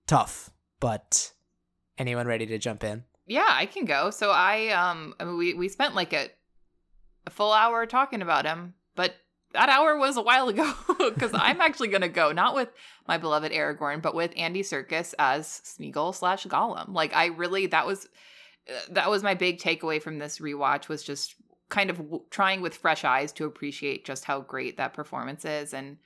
Tough, 0.09 0.51
but 0.81 1.33
anyone 1.97 2.27
ready 2.27 2.47
to 2.47 2.59
jump 2.59 2.83
in? 2.83 3.05
yeah, 3.27 3.49
I 3.49 3.67
can 3.67 3.85
go. 3.85 4.11
So 4.11 4.31
I 4.31 4.69
um 4.69 5.15
I 5.19 5.25
mean, 5.25 5.39
we 5.39 5.55
we 5.55 5.69
spent 5.69 5.95
like 5.95 6.13
a 6.13 6.29
a 7.27 7.31
full 7.31 7.53
hour 7.53 7.87
talking 7.87 8.21
about 8.23 8.45
him, 8.45 8.75
but 8.97 9.15
that 9.53 9.69
hour 9.69 9.97
was 9.97 10.17
a 10.17 10.23
while 10.23 10.49
ago 10.49 10.73
because 10.99 11.33
I'm 11.35 11.61
actually 11.61 11.89
gonna 11.89 12.09
go 12.09 12.33
not 12.33 12.55
with 12.55 12.69
my 13.07 13.19
beloved 13.19 13.53
Aragorn, 13.53 14.03
but 14.03 14.15
with 14.15 14.33
Andy 14.37 14.63
Serkis 14.63 15.15
as 15.19 15.47
Smeagol 15.65 16.15
slash 16.15 16.47
Gollum. 16.47 16.95
Like 16.95 17.15
I 17.15 17.27
really 17.27 17.67
that 17.67 17.87
was 17.87 18.09
uh, 18.69 18.73
that 18.91 19.11
was 19.11 19.23
my 19.23 19.35
big 19.35 19.59
takeaway 19.59 20.01
from 20.01 20.19
this 20.19 20.39
rewatch 20.39 20.89
was 20.89 21.03
just 21.03 21.35
kind 21.69 21.91
of 21.91 21.97
w- 21.97 22.23
trying 22.31 22.61
with 22.61 22.75
fresh 22.75 23.05
eyes 23.05 23.33
to 23.33 23.47
appreciate 23.47 24.05
just 24.05 24.25
how 24.25 24.41
great 24.41 24.77
that 24.77 24.93
performance 24.93 25.45
is 25.45 25.73
and 25.73 25.97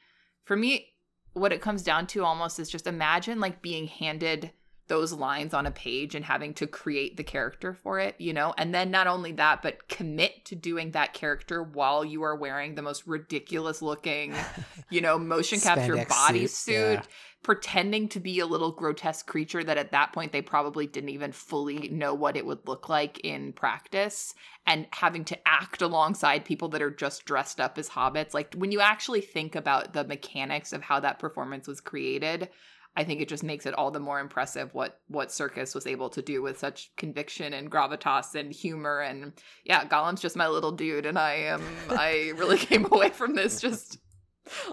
for 0.45 0.55
me 0.57 0.87
what 1.33 1.53
it 1.53 1.61
comes 1.61 1.83
down 1.83 2.07
to 2.07 2.25
almost 2.25 2.61
is 2.61 2.71
just 2.71 2.87
imagine 2.87 3.41
like 3.41 3.61
being 3.61 3.89
handed 3.89 4.53
those 4.89 5.13
lines 5.13 5.53
on 5.53 5.67
a 5.67 5.71
page 5.71 6.15
and 6.15 6.25
having 6.25 6.55
to 6.55 6.67
create 6.67 7.17
the 7.17 7.25
character 7.25 7.75
for 7.75 7.99
it, 7.99 8.15
you 8.19 8.33
know? 8.33 8.55
And 8.57 8.75
then 8.75 8.91
not 8.91 9.07
only 9.07 9.33
that, 9.33 9.63
but 9.63 9.89
commit 9.89 10.45
to 10.47 10.55
doing 10.55 10.93
that 10.93 11.13
character 11.13 11.63
while 11.63 12.05
you 12.05 12.23
are 12.23 12.37
wearing 12.37 12.75
the 12.75 12.83
most 12.83 13.07
ridiculous 13.07 13.83
looking, 13.83 14.35
you 14.91 15.01
know, 15.01 15.19
motion 15.19 15.61
capture 15.61 15.97
bodysuit, 15.97 16.49
suit, 16.49 16.73
yeah. 16.73 17.03
pretending 17.43 18.09
to 18.11 18.21
be 18.21 18.39
a 18.39 18.47
little 18.47 18.71
grotesque 18.71 19.27
creature 19.27 19.65
that 19.65 19.79
at 19.79 19.93
that 19.93 20.13
point 20.13 20.31
they 20.31 20.43
probably 20.43 20.87
didn't 20.87 21.11
even 21.11 21.33
fully 21.33 21.89
know 21.89 22.15
what 22.15 22.37
it 22.37 22.47
would 22.47 22.67
look 22.69 22.89
like 22.89 23.19
in 23.21 23.53
practice 23.53 24.35
and 24.67 24.87
having 24.93 25.25
to 25.25 25.49
act 25.49 25.83
alongside 25.83 26.45
people 26.45 26.69
that 26.69 26.83
are 26.83 26.91
just 26.91 27.25
dressed 27.25 27.61
up 27.61 27.77
as 27.77 27.89
hobbits. 27.89 28.35
Like 28.35 28.55
when 28.55 28.71
you 28.71 28.81
actually 28.81 29.21
think 29.21 29.57
about 29.57 29.95
the 29.95 30.05
mechanics 30.05 30.73
of 30.73 30.83
how 30.83 31.01
that 31.01 31.19
performance 31.19 31.67
was 31.67 31.81
created, 31.81 32.49
I 32.97 33.05
think 33.05 33.21
it 33.21 33.29
just 33.29 33.43
makes 33.45 33.67
it 33.67 33.75
all 33.75 33.91
the 33.91 34.01
more 34.01 34.19
impressive 34.21 34.73
what 34.75 35.01
what 35.09 35.29
Serkis 35.29 35.75
was 35.75 35.87
able 35.87 36.09
to 36.11 36.23
do 36.23 36.41
with 36.43 36.59
such 36.59 36.91
conviction 36.97 37.53
and 37.53 37.71
gravitas 37.71 38.35
and 38.35 38.53
humor 38.53 39.01
and 39.01 39.33
yeah, 39.65 39.85
Gollum's 39.87 40.23
just 40.23 40.37
my 40.37 40.49
little 40.49 40.73
dude 40.73 41.07
and 41.07 41.19
I 41.19 41.35
am 41.35 41.63
I 41.91 42.33
really 42.37 42.59
came 42.59 42.87
away 42.91 43.11
from 43.11 43.35
this 43.35 43.61
just 43.61 43.99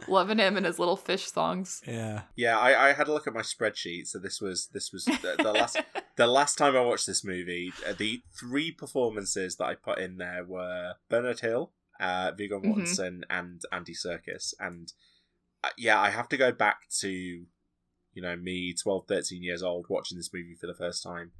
loving 0.08 0.38
him 0.38 0.56
and 0.56 0.66
his 0.66 0.78
little 0.80 0.96
fish 0.96 1.32
songs. 1.32 1.82
Yeah. 1.88 2.22
Yeah, 2.36 2.60
I, 2.60 2.90
I 2.90 2.94
had 2.94 3.08
a 3.08 3.14
look 3.14 3.28
at 3.28 3.34
my 3.34 3.42
spreadsheet. 3.42 4.08
So 4.08 4.20
this 4.20 4.40
was 4.40 4.68
this 4.72 4.92
was 4.94 5.06
the, 5.06 5.36
the 5.42 5.52
last 5.52 5.82
the 6.16 6.28
last 6.28 6.58
time 6.58 6.76
I 6.76 6.82
watched 6.82 7.08
this 7.08 7.26
movie. 7.26 7.72
Uh, 7.88 7.94
the 7.98 8.22
three 8.40 8.72
performances 8.72 9.56
that 9.58 9.66
I 9.66 9.76
put 9.76 10.00
in 10.00 10.18
there 10.18 10.46
were 10.48 10.94
Bernard 11.10 11.40
Hill, 11.42 11.72
uh, 12.00 12.32
Viggo 12.38 12.60
Mhm. 12.60 12.66
Mortensen, 12.66 13.22
and 13.30 13.62
Andy 13.72 13.94
Serkis, 13.94 14.54
And 14.60 14.94
uh, 15.64 15.70
yeah, 15.78 16.00
I 16.00 16.12
have 16.12 16.30
to 16.30 16.38
go 16.38 16.52
back 16.52 16.82
to 17.02 17.46
you 18.14 18.22
know 18.22 18.36
me, 18.36 18.74
12, 18.74 19.06
13 19.08 19.44
years 19.44 19.64
old, 19.64 19.86
watching 19.90 20.18
this 20.18 20.32
movie 20.34 20.56
for 20.60 20.68
the 20.68 20.76
first 20.76 21.04
time. 21.04 21.32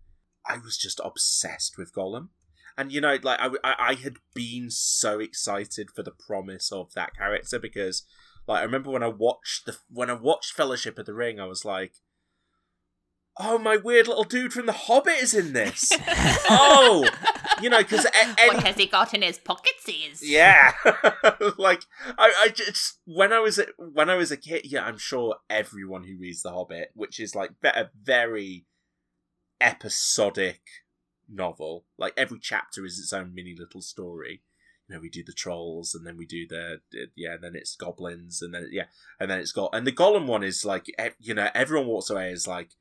I 0.46 0.58
was 0.58 0.78
just 0.78 1.00
obsessed 1.04 1.78
with 1.78 1.94
Gollum. 1.94 2.30
And 2.78 2.92
you 2.92 3.02
know, 3.02 3.18
like 3.22 3.40
I, 3.40 3.50
I, 3.64 3.76
I 3.80 3.94
had 3.94 4.16
been 4.34 4.70
so 4.70 5.20
excited 5.20 5.90
for 5.92 6.04
the 6.04 6.12
promise 6.12 6.72
of 6.72 6.94
that 6.94 7.16
character 7.16 7.60
because 7.60 8.04
like 8.48 8.62
I 8.62 8.64
remember 8.64 8.90
when 8.90 9.04
I 9.04 9.08
watched 9.08 9.66
the 9.66 9.78
when 9.90 10.10
I 10.10 10.14
watched 10.14 10.54
Fellowship 10.54 10.98
of 10.98 11.06
the 11.06 11.14
Ring, 11.14 11.40
I 11.40 11.46
was 11.46 11.64
like, 11.64 11.94
"Oh, 13.38 13.58
my 13.58 13.78
weird 13.78 14.08
little 14.08 14.24
dude 14.24 14.54
from 14.54 14.66
The 14.66 14.74
Hobbit 14.74 15.22
is 15.22 15.34
in 15.34 15.54
this." 15.54 15.92
oh, 16.50 17.08
you 17.62 17.70
know, 17.70 17.80
because 17.80 18.06
any 18.14 18.60
has 18.62 18.76
he 18.76 18.88
got 18.88 19.14
in 19.14 19.22
his 19.22 19.40
pockets 19.40 19.88
is? 19.88 20.28
yeah, 20.28 20.74
like 21.58 21.84
I, 22.18 22.34
I 22.44 22.50
just 22.50 23.00
when 23.06 23.34
I 23.34 23.40
was 23.40 23.60
a, 23.60 23.68
when 23.78 24.10
I 24.10 24.16
was 24.16 24.32
a 24.32 24.38
kid, 24.38 24.66
yeah, 24.66 24.86
I'm 24.86 24.98
sure 24.98 25.38
everyone 25.50 26.04
who 26.04 26.18
reads 26.18 26.42
The 26.42 26.52
Hobbit, 26.52 26.92
which 26.96 27.20
is 27.20 27.36
like 27.36 27.52
a 27.64 27.90
very 28.02 28.66
episodic 29.62 30.62
novel, 31.30 31.86
like 31.98 32.14
every 32.18 32.40
chapter 32.40 32.86
is 32.86 33.00
its 33.00 33.14
own 33.14 33.34
mini 33.34 33.56
little 33.58 33.82
story. 33.82 34.42
You 34.88 34.96
know, 34.96 35.02
we 35.02 35.10
do 35.10 35.24
the 35.24 35.32
trolls, 35.32 35.96
and 35.96 36.06
then 36.06 36.18
we 36.18 36.26
do 36.26 36.46
the, 36.46 36.82
yeah, 37.16 37.36
and 37.36 37.44
then 37.44 37.56
it's 37.56 37.76
goblins, 37.76 38.42
and 38.42 38.54
then 38.54 38.68
yeah, 38.72 38.86
and 39.20 39.32
then 39.32 39.40
it's 39.40 39.54
got 39.54 39.70
and 39.74 39.88
the 39.88 39.94
Gollum 39.94 40.28
one 40.28 40.44
is 40.44 40.66
like 40.66 40.88
you 41.20 41.34
know 41.34 41.50
everyone 41.56 41.88
walks 41.88 42.10
away 42.10 42.32
is 42.32 42.48
like 42.48 42.72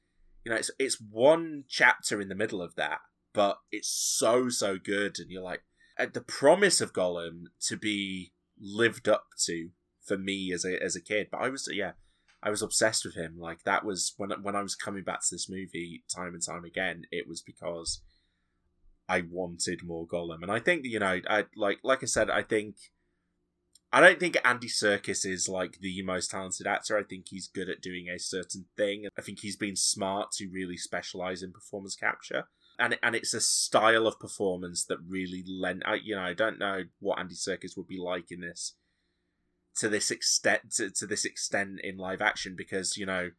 you 0.44 0.50
know 0.50 0.56
it's 0.56 0.70
it's 0.78 1.00
one 1.00 1.64
chapter 1.68 2.20
in 2.20 2.28
the 2.28 2.34
middle 2.34 2.62
of 2.62 2.74
that, 2.76 3.00
but 3.32 3.58
it's 3.70 3.88
so 3.88 4.48
so 4.48 4.78
good, 4.78 5.18
and 5.18 5.30
you're 5.30 5.42
like 5.42 5.62
at 5.98 6.14
the 6.14 6.20
promise 6.20 6.80
of 6.80 6.92
Gollum 6.92 7.44
to 7.68 7.76
be 7.76 8.32
lived 8.60 9.08
up 9.08 9.26
to 9.44 9.70
for 10.02 10.18
me 10.18 10.52
as 10.52 10.64
a 10.64 10.82
as 10.82 10.96
a 10.96 11.00
kid. 11.00 11.28
But 11.30 11.42
I 11.42 11.48
was 11.48 11.68
yeah, 11.72 11.92
I 12.42 12.50
was 12.50 12.62
obsessed 12.62 13.04
with 13.04 13.14
him. 13.14 13.36
Like 13.38 13.62
that 13.64 13.84
was 13.84 14.14
when 14.16 14.30
when 14.42 14.56
I 14.56 14.62
was 14.62 14.74
coming 14.74 15.04
back 15.04 15.20
to 15.20 15.34
this 15.34 15.48
movie 15.48 16.04
time 16.14 16.34
and 16.34 16.44
time 16.44 16.64
again. 16.64 17.04
It 17.10 17.28
was 17.28 17.40
because 17.40 18.02
I 19.08 19.22
wanted 19.28 19.84
more 19.84 20.06
Gollum, 20.06 20.42
and 20.42 20.50
I 20.50 20.58
think 20.58 20.84
you 20.84 20.98
know, 20.98 21.20
I 21.28 21.44
like 21.56 21.78
like 21.82 22.02
I 22.02 22.06
said, 22.06 22.30
I 22.30 22.42
think. 22.42 22.76
I 23.92 24.00
don't 24.00 24.18
think 24.18 24.38
Andy 24.42 24.68
Serkis 24.68 25.26
is 25.26 25.48
like 25.48 25.78
the 25.80 26.02
most 26.02 26.30
talented 26.30 26.66
actor. 26.66 26.96
I 26.96 27.02
think 27.02 27.26
he's 27.28 27.46
good 27.46 27.68
at 27.68 27.82
doing 27.82 28.08
a 28.08 28.18
certain 28.18 28.64
thing. 28.76 29.06
I 29.18 29.22
think 29.22 29.40
he's 29.40 29.56
been 29.56 29.76
smart 29.76 30.32
to 30.38 30.48
really 30.50 30.78
specialize 30.78 31.42
in 31.42 31.52
performance 31.52 31.94
capture 31.94 32.44
and 32.78 32.98
and 33.02 33.14
it's 33.14 33.34
a 33.34 33.40
style 33.40 34.06
of 34.06 34.18
performance 34.18 34.84
that 34.86 34.98
really 35.06 35.44
lent. 35.46 35.82
You 36.02 36.16
know, 36.16 36.22
I 36.22 36.34
don't 36.34 36.58
know 36.58 36.84
what 36.98 37.18
Andy 37.18 37.34
Serkis 37.34 37.76
would 37.76 37.86
be 37.86 37.98
like 37.98 38.30
in 38.30 38.40
this 38.40 38.74
to 39.76 39.88
this 39.88 40.10
extent 40.10 40.72
to, 40.74 40.90
to 40.90 41.06
this 41.06 41.24
extent 41.24 41.80
in 41.82 41.96
live 41.96 42.20
action 42.20 42.54
because 42.56 42.96
you 42.96 43.06
know 43.06 43.30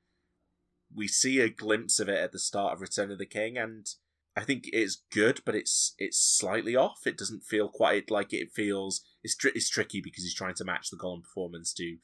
we 0.95 1.07
see 1.07 1.39
a 1.39 1.49
glimpse 1.49 1.99
of 1.99 2.09
it 2.09 2.19
at 2.19 2.31
the 2.31 2.39
start 2.39 2.73
of 2.73 2.81
Return 2.81 3.11
of 3.11 3.17
the 3.17 3.25
King, 3.25 3.57
and 3.57 3.87
I 4.35 4.41
think 4.41 4.65
it's 4.71 5.03
good, 5.11 5.41
but 5.45 5.55
it's 5.55 5.95
it's 5.97 6.19
slightly 6.19 6.75
off. 6.75 7.01
It 7.05 7.17
doesn't 7.17 7.43
feel 7.43 7.69
quite 7.69 8.11
like 8.11 8.33
it 8.33 8.53
feels. 8.53 9.03
It's 9.23 9.35
tr- 9.35 9.49
it's 9.55 9.69
tricky 9.69 10.01
because 10.01 10.23
he's 10.23 10.33
trying 10.35 10.55
to 10.55 10.65
match 10.65 10.89
the 10.89 10.97
Gollum 10.97 11.23
performance 11.23 11.73
to 11.75 11.97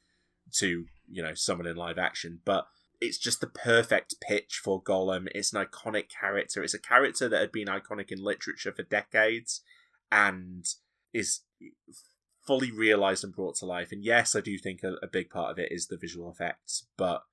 to 0.55 0.85
you 1.09 1.21
know 1.23 1.33
someone 1.33 1.67
in 1.67 1.75
live 1.75 1.97
action, 1.97 2.39
but 2.45 2.67
it's 3.01 3.17
just 3.17 3.39
the 3.41 3.47
perfect 3.47 4.15
pitch 4.21 4.59
for 4.63 4.81
Gollum. 4.83 5.27
It's 5.33 5.53
an 5.53 5.63
iconic 5.65 6.09
character. 6.09 6.63
It's 6.63 6.73
a 6.73 6.79
character 6.79 7.29
that 7.29 7.39
had 7.39 7.51
been 7.51 7.67
iconic 7.67 8.11
in 8.11 8.23
literature 8.23 8.71
for 8.73 8.83
decades, 8.83 9.61
and 10.11 10.65
is 11.13 11.41
fully 12.45 12.71
realized 12.71 13.23
and 13.23 13.33
brought 13.33 13.55
to 13.57 13.65
life. 13.65 13.91
And 13.91 14.03
yes, 14.03 14.35
I 14.35 14.41
do 14.41 14.57
think 14.57 14.83
a, 14.83 14.93
a 15.03 15.07
big 15.07 15.29
part 15.29 15.51
of 15.51 15.59
it 15.59 15.71
is 15.71 15.87
the 15.87 15.97
visual 15.97 16.31
effects, 16.31 16.87
but 16.97 17.23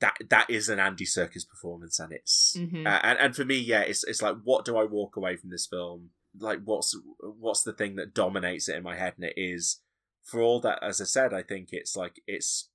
that 0.00 0.16
that 0.28 0.48
is 0.50 0.68
an 0.68 0.78
Andy 0.78 1.04
Serkis 1.04 1.48
performance, 1.48 1.98
and 1.98 2.12
it's 2.12 2.56
Mhm. 2.58 2.86
uh, 2.86 3.00
and 3.02 3.18
and 3.18 3.36
for 3.36 3.44
me, 3.44 3.58
yeah, 3.58 3.80
it's 3.82 4.04
it's 4.04 4.22
like 4.22 4.36
what 4.44 4.64
do 4.64 4.76
I 4.76 4.84
walk 4.84 5.16
away 5.16 5.36
from 5.36 5.50
this 5.50 5.66
film? 5.66 6.10
Like 6.38 6.60
what's 6.64 6.96
what's 7.20 7.62
the 7.62 7.72
thing 7.72 7.96
that 7.96 8.14
dominates 8.14 8.68
it 8.68 8.76
in 8.76 8.82
my 8.82 8.96
head? 8.96 9.14
And 9.16 9.24
it 9.24 9.34
is 9.36 9.80
for 10.24 10.40
all 10.40 10.60
that, 10.60 10.82
as 10.82 11.00
I 11.00 11.04
said, 11.04 11.34
I 11.34 11.42
think 11.42 11.68
it's 11.72 11.96
like 11.96 12.20
it's 12.26 12.68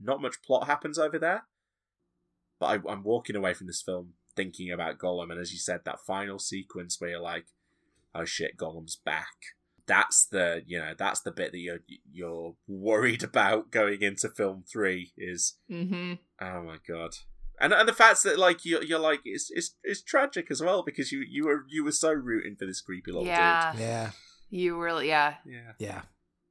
not 0.00 0.20
much 0.20 0.42
plot 0.42 0.66
happens 0.66 0.98
over 0.98 1.18
there, 1.18 1.44
but 2.58 2.66
I, 2.66 2.90
I'm 2.90 3.02
walking 3.02 3.36
away 3.36 3.54
from 3.54 3.66
this 3.66 3.82
film 3.82 4.14
thinking 4.34 4.70
about 4.70 4.98
Gollum, 4.98 5.30
and 5.30 5.40
as 5.40 5.52
you 5.52 5.58
said, 5.58 5.80
that 5.84 6.00
final 6.06 6.38
sequence 6.38 7.00
where 7.00 7.10
you're 7.10 7.20
like, 7.20 7.46
oh 8.14 8.24
shit, 8.24 8.56
Gollum's 8.56 8.96
back. 8.96 9.26
That's 9.86 10.26
the 10.26 10.62
you 10.66 10.80
know 10.80 10.94
that's 10.98 11.20
the 11.20 11.30
bit 11.30 11.52
that 11.52 11.58
you're 11.58 11.84
you're 12.10 12.56
worried 12.66 13.22
about 13.22 13.70
going 13.70 14.02
into 14.02 14.28
film 14.28 14.64
three 14.70 15.12
is 15.16 15.54
Mm-hmm. 15.70 16.14
Oh 16.40 16.62
my 16.62 16.78
god. 16.86 17.12
And 17.60 17.72
and 17.72 17.88
the 17.88 17.92
fact 17.92 18.22
that 18.24 18.38
like 18.38 18.64
you 18.64 18.80
you're 18.82 18.98
like 18.98 19.20
it's 19.24 19.50
it's 19.50 19.74
it's 19.82 20.02
tragic 20.02 20.50
as 20.50 20.62
well 20.62 20.82
because 20.82 21.12
you 21.12 21.24
you 21.28 21.46
were 21.46 21.64
you 21.68 21.84
were 21.84 21.92
so 21.92 22.12
rooting 22.12 22.56
for 22.56 22.66
this 22.66 22.80
creepy 22.80 23.12
little 23.12 23.26
Yeah. 23.26 23.74
Yeah. 23.78 24.10
You 24.50 24.80
really, 24.80 25.08
yeah. 25.08 25.34
Yeah. 25.44 25.72
Yeah. 25.78 26.02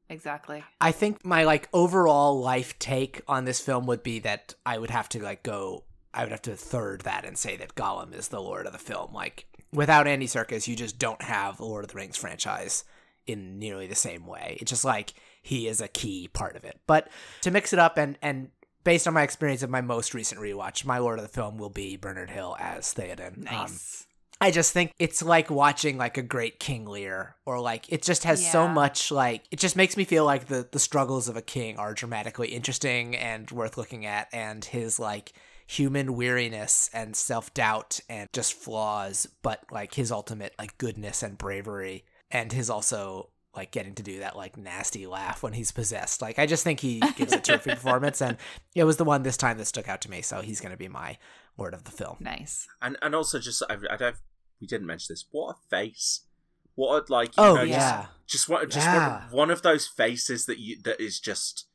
exactly. 0.10 0.64
I 0.82 0.92
think 0.92 1.24
my 1.24 1.44
like 1.44 1.70
overall 1.74 2.40
life 2.40 2.78
take 2.80 3.22
on 3.28 3.46
this 3.46 3.60
film 3.60 3.86
would 3.86 4.04
be 4.04 4.20
that 4.20 4.54
I 4.66 4.78
would 4.78 4.90
have 4.90 5.10
to 5.10 5.24
like 5.24 5.44
go 5.44 5.84
I 6.14 6.24
would 6.24 6.32
have 6.32 6.42
to 6.44 6.56
third 6.56 7.02
that 7.02 7.26
and 7.26 7.38
say 7.38 7.58
that 7.58 7.76
Gollum 7.76 8.14
is 8.16 8.30
the 8.30 8.42
Lord 8.42 8.66
of 8.66 8.72
the 8.74 8.80
film. 8.80 9.14
Like 9.14 9.46
without 9.74 10.08
Andy 10.08 10.28
Serkis, 10.28 10.68
you 10.68 10.76
just 10.76 10.98
don't 10.98 11.22
have 11.22 11.58
the 11.58 11.66
Lord 11.66 11.84
of 11.84 11.92
the 11.92 11.98
Rings 11.98 12.18
franchise 12.18 12.86
in 13.28 13.60
nearly 13.60 13.88
the 13.88 13.96
same 13.96 14.26
way. 14.26 14.58
It's 14.62 14.70
just 14.70 14.86
like 14.86 15.14
he 15.42 15.68
is 15.68 15.82
a 15.82 15.88
key 15.88 16.28
part 16.28 16.56
of 16.56 16.64
it. 16.64 16.80
But 16.88 17.10
to 17.42 17.52
mix 17.52 17.74
it 17.74 17.80
up 17.80 17.98
and 17.98 18.18
and 18.22 18.50
based 18.86 19.08
on 19.08 19.14
my 19.14 19.24
experience 19.24 19.64
of 19.64 19.70
my 19.70 19.82
most 19.82 20.14
recent 20.14 20.40
rewatch, 20.40 20.86
my 20.86 21.00
Lord 21.00 21.20
of 21.20 21.24
the 21.24 21.30
film 21.30 21.58
will 21.58 21.70
be 21.70 21.98
Bernard 21.98 22.30
Hill 22.30 22.56
as 22.58 22.94
Theoden. 22.94 23.40
Um, 23.40 23.44
Nice. 23.44 24.08
I 24.40 24.52
just 24.52 24.74
think 24.74 24.94
it's 25.00 25.22
like 25.22 25.50
watching 25.50 25.98
like 25.98 26.18
a 26.18 26.22
great 26.22 26.60
King 26.60 26.86
Lear, 26.86 27.36
or 27.46 27.60
like 27.60 27.92
it 27.92 28.04
just 28.04 28.26
has 28.26 28.46
so 28.52 28.68
much 28.68 29.10
like 29.12 29.44
it 29.50 29.60
just 29.60 29.76
makes 29.78 29.96
me 29.96 30.04
feel 30.04 30.26
like 30.26 30.48
the 30.48 30.68
the 30.70 30.80
struggles 30.80 31.30
of 31.30 31.38
a 31.38 31.42
king 31.42 31.78
are 31.78 31.94
dramatically 31.94 32.50
interesting 32.50 33.16
and 33.16 33.50
worth 33.50 33.78
looking 33.78 34.06
at, 34.06 34.28
and 34.34 34.64
his 34.64 35.00
like 35.00 35.34
human 35.68 36.16
weariness 36.16 36.90
and 36.94 37.16
self 37.16 37.54
doubt 37.54 38.02
and 38.10 38.28
just 38.34 38.54
flaws, 38.54 39.26
but 39.42 39.64
like 39.72 39.94
his 39.94 40.12
ultimate 40.12 40.54
like 40.60 40.78
goodness 40.78 41.24
and 41.24 41.38
bravery, 41.38 42.04
and 42.30 42.52
his 42.52 42.70
also 42.70 43.30
like 43.56 43.72
getting 43.72 43.96
to 43.96 44.04
do 44.04 44.20
that 44.20 44.36
like 44.36 44.58
nasty 44.58 45.08
laugh 45.08 45.42
when 45.44 45.54
he's 45.54 45.72
possessed. 45.72 46.22
Like 46.22 46.38
I 46.40 46.46
just 46.46 46.64
think 46.64 46.80
he 46.80 47.00
gives 47.16 47.34
a 47.34 47.40
terrific 47.40 47.74
performance, 47.76 48.22
and 48.22 48.38
it 48.76 48.84
was 48.84 48.98
the 48.98 49.04
one 49.06 49.24
this 49.24 49.38
time 49.38 49.58
that 49.58 49.66
stuck 49.66 49.88
out 49.88 50.02
to 50.02 50.12
me. 50.12 50.22
So 50.22 50.42
he's 50.42 50.60
gonna 50.62 50.78
be 50.78 50.88
my 50.88 51.18
Lord 51.58 51.74
of 51.74 51.84
the 51.86 51.92
film. 51.92 52.18
nice. 52.20 52.68
And 52.82 52.98
and 53.02 53.16
also 53.16 53.40
just 53.40 53.64
I, 53.70 53.78
I 53.90 53.98
don't 53.98 54.16
we 54.62 54.68
didn't 54.68 54.88
mention 54.88 55.14
this. 55.14 55.26
What 55.32 55.56
a 55.56 55.70
face. 55.70 56.22
What 56.76 57.10
a 57.10 57.14
like 57.14 57.30
you 57.38 57.44
Oh 57.44 57.56
know, 57.56 57.62
yeah. 57.64 58.08
just 58.28 58.48
just 58.48 58.50
one 58.50 58.70
just 58.70 58.86
Yeah. 58.88 59.24
one, 59.28 59.32
one 59.32 59.52
of 59.52 59.62
those 59.62 59.88
faces 59.88 60.46
that 60.48 60.60
you 60.60 60.82
that 60.84 61.00
is 61.02 61.20
just 61.20 61.68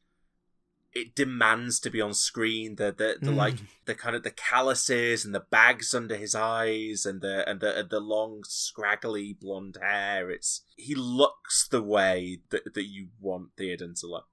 it 0.93 1.15
demands 1.15 1.79
to 1.81 1.91
be 1.91 2.01
on 2.01 2.13
screen 2.13 2.75
the 2.77 2.87
the, 2.97 3.17
the 3.21 3.31
Mm. 3.33 3.37
like 3.37 3.57
the 3.87 3.95
kind 3.95 4.17
of 4.17 4.23
the 4.25 4.31
calluses 4.31 5.25
and 5.25 5.35
the 5.35 5.45
bags 5.51 5.95
under 5.95 6.17
his 6.17 6.35
eyes 6.35 7.07
and 7.07 7.21
the 7.21 7.49
and 7.49 7.61
the 7.61 7.79
and 7.79 7.91
the 7.91 8.01
long 8.01 8.43
scraggly 8.45 9.37
blonde 9.41 9.77
hair 9.81 10.31
it's 10.31 10.63
he 10.77 10.95
looks 10.95 11.67
the 11.69 11.83
way 11.83 12.41
that, 12.51 12.75
that 12.75 12.87
you 12.89 13.09
want 13.21 13.57
Theoden 13.57 13.99
to 14.01 14.07
look 14.07 14.27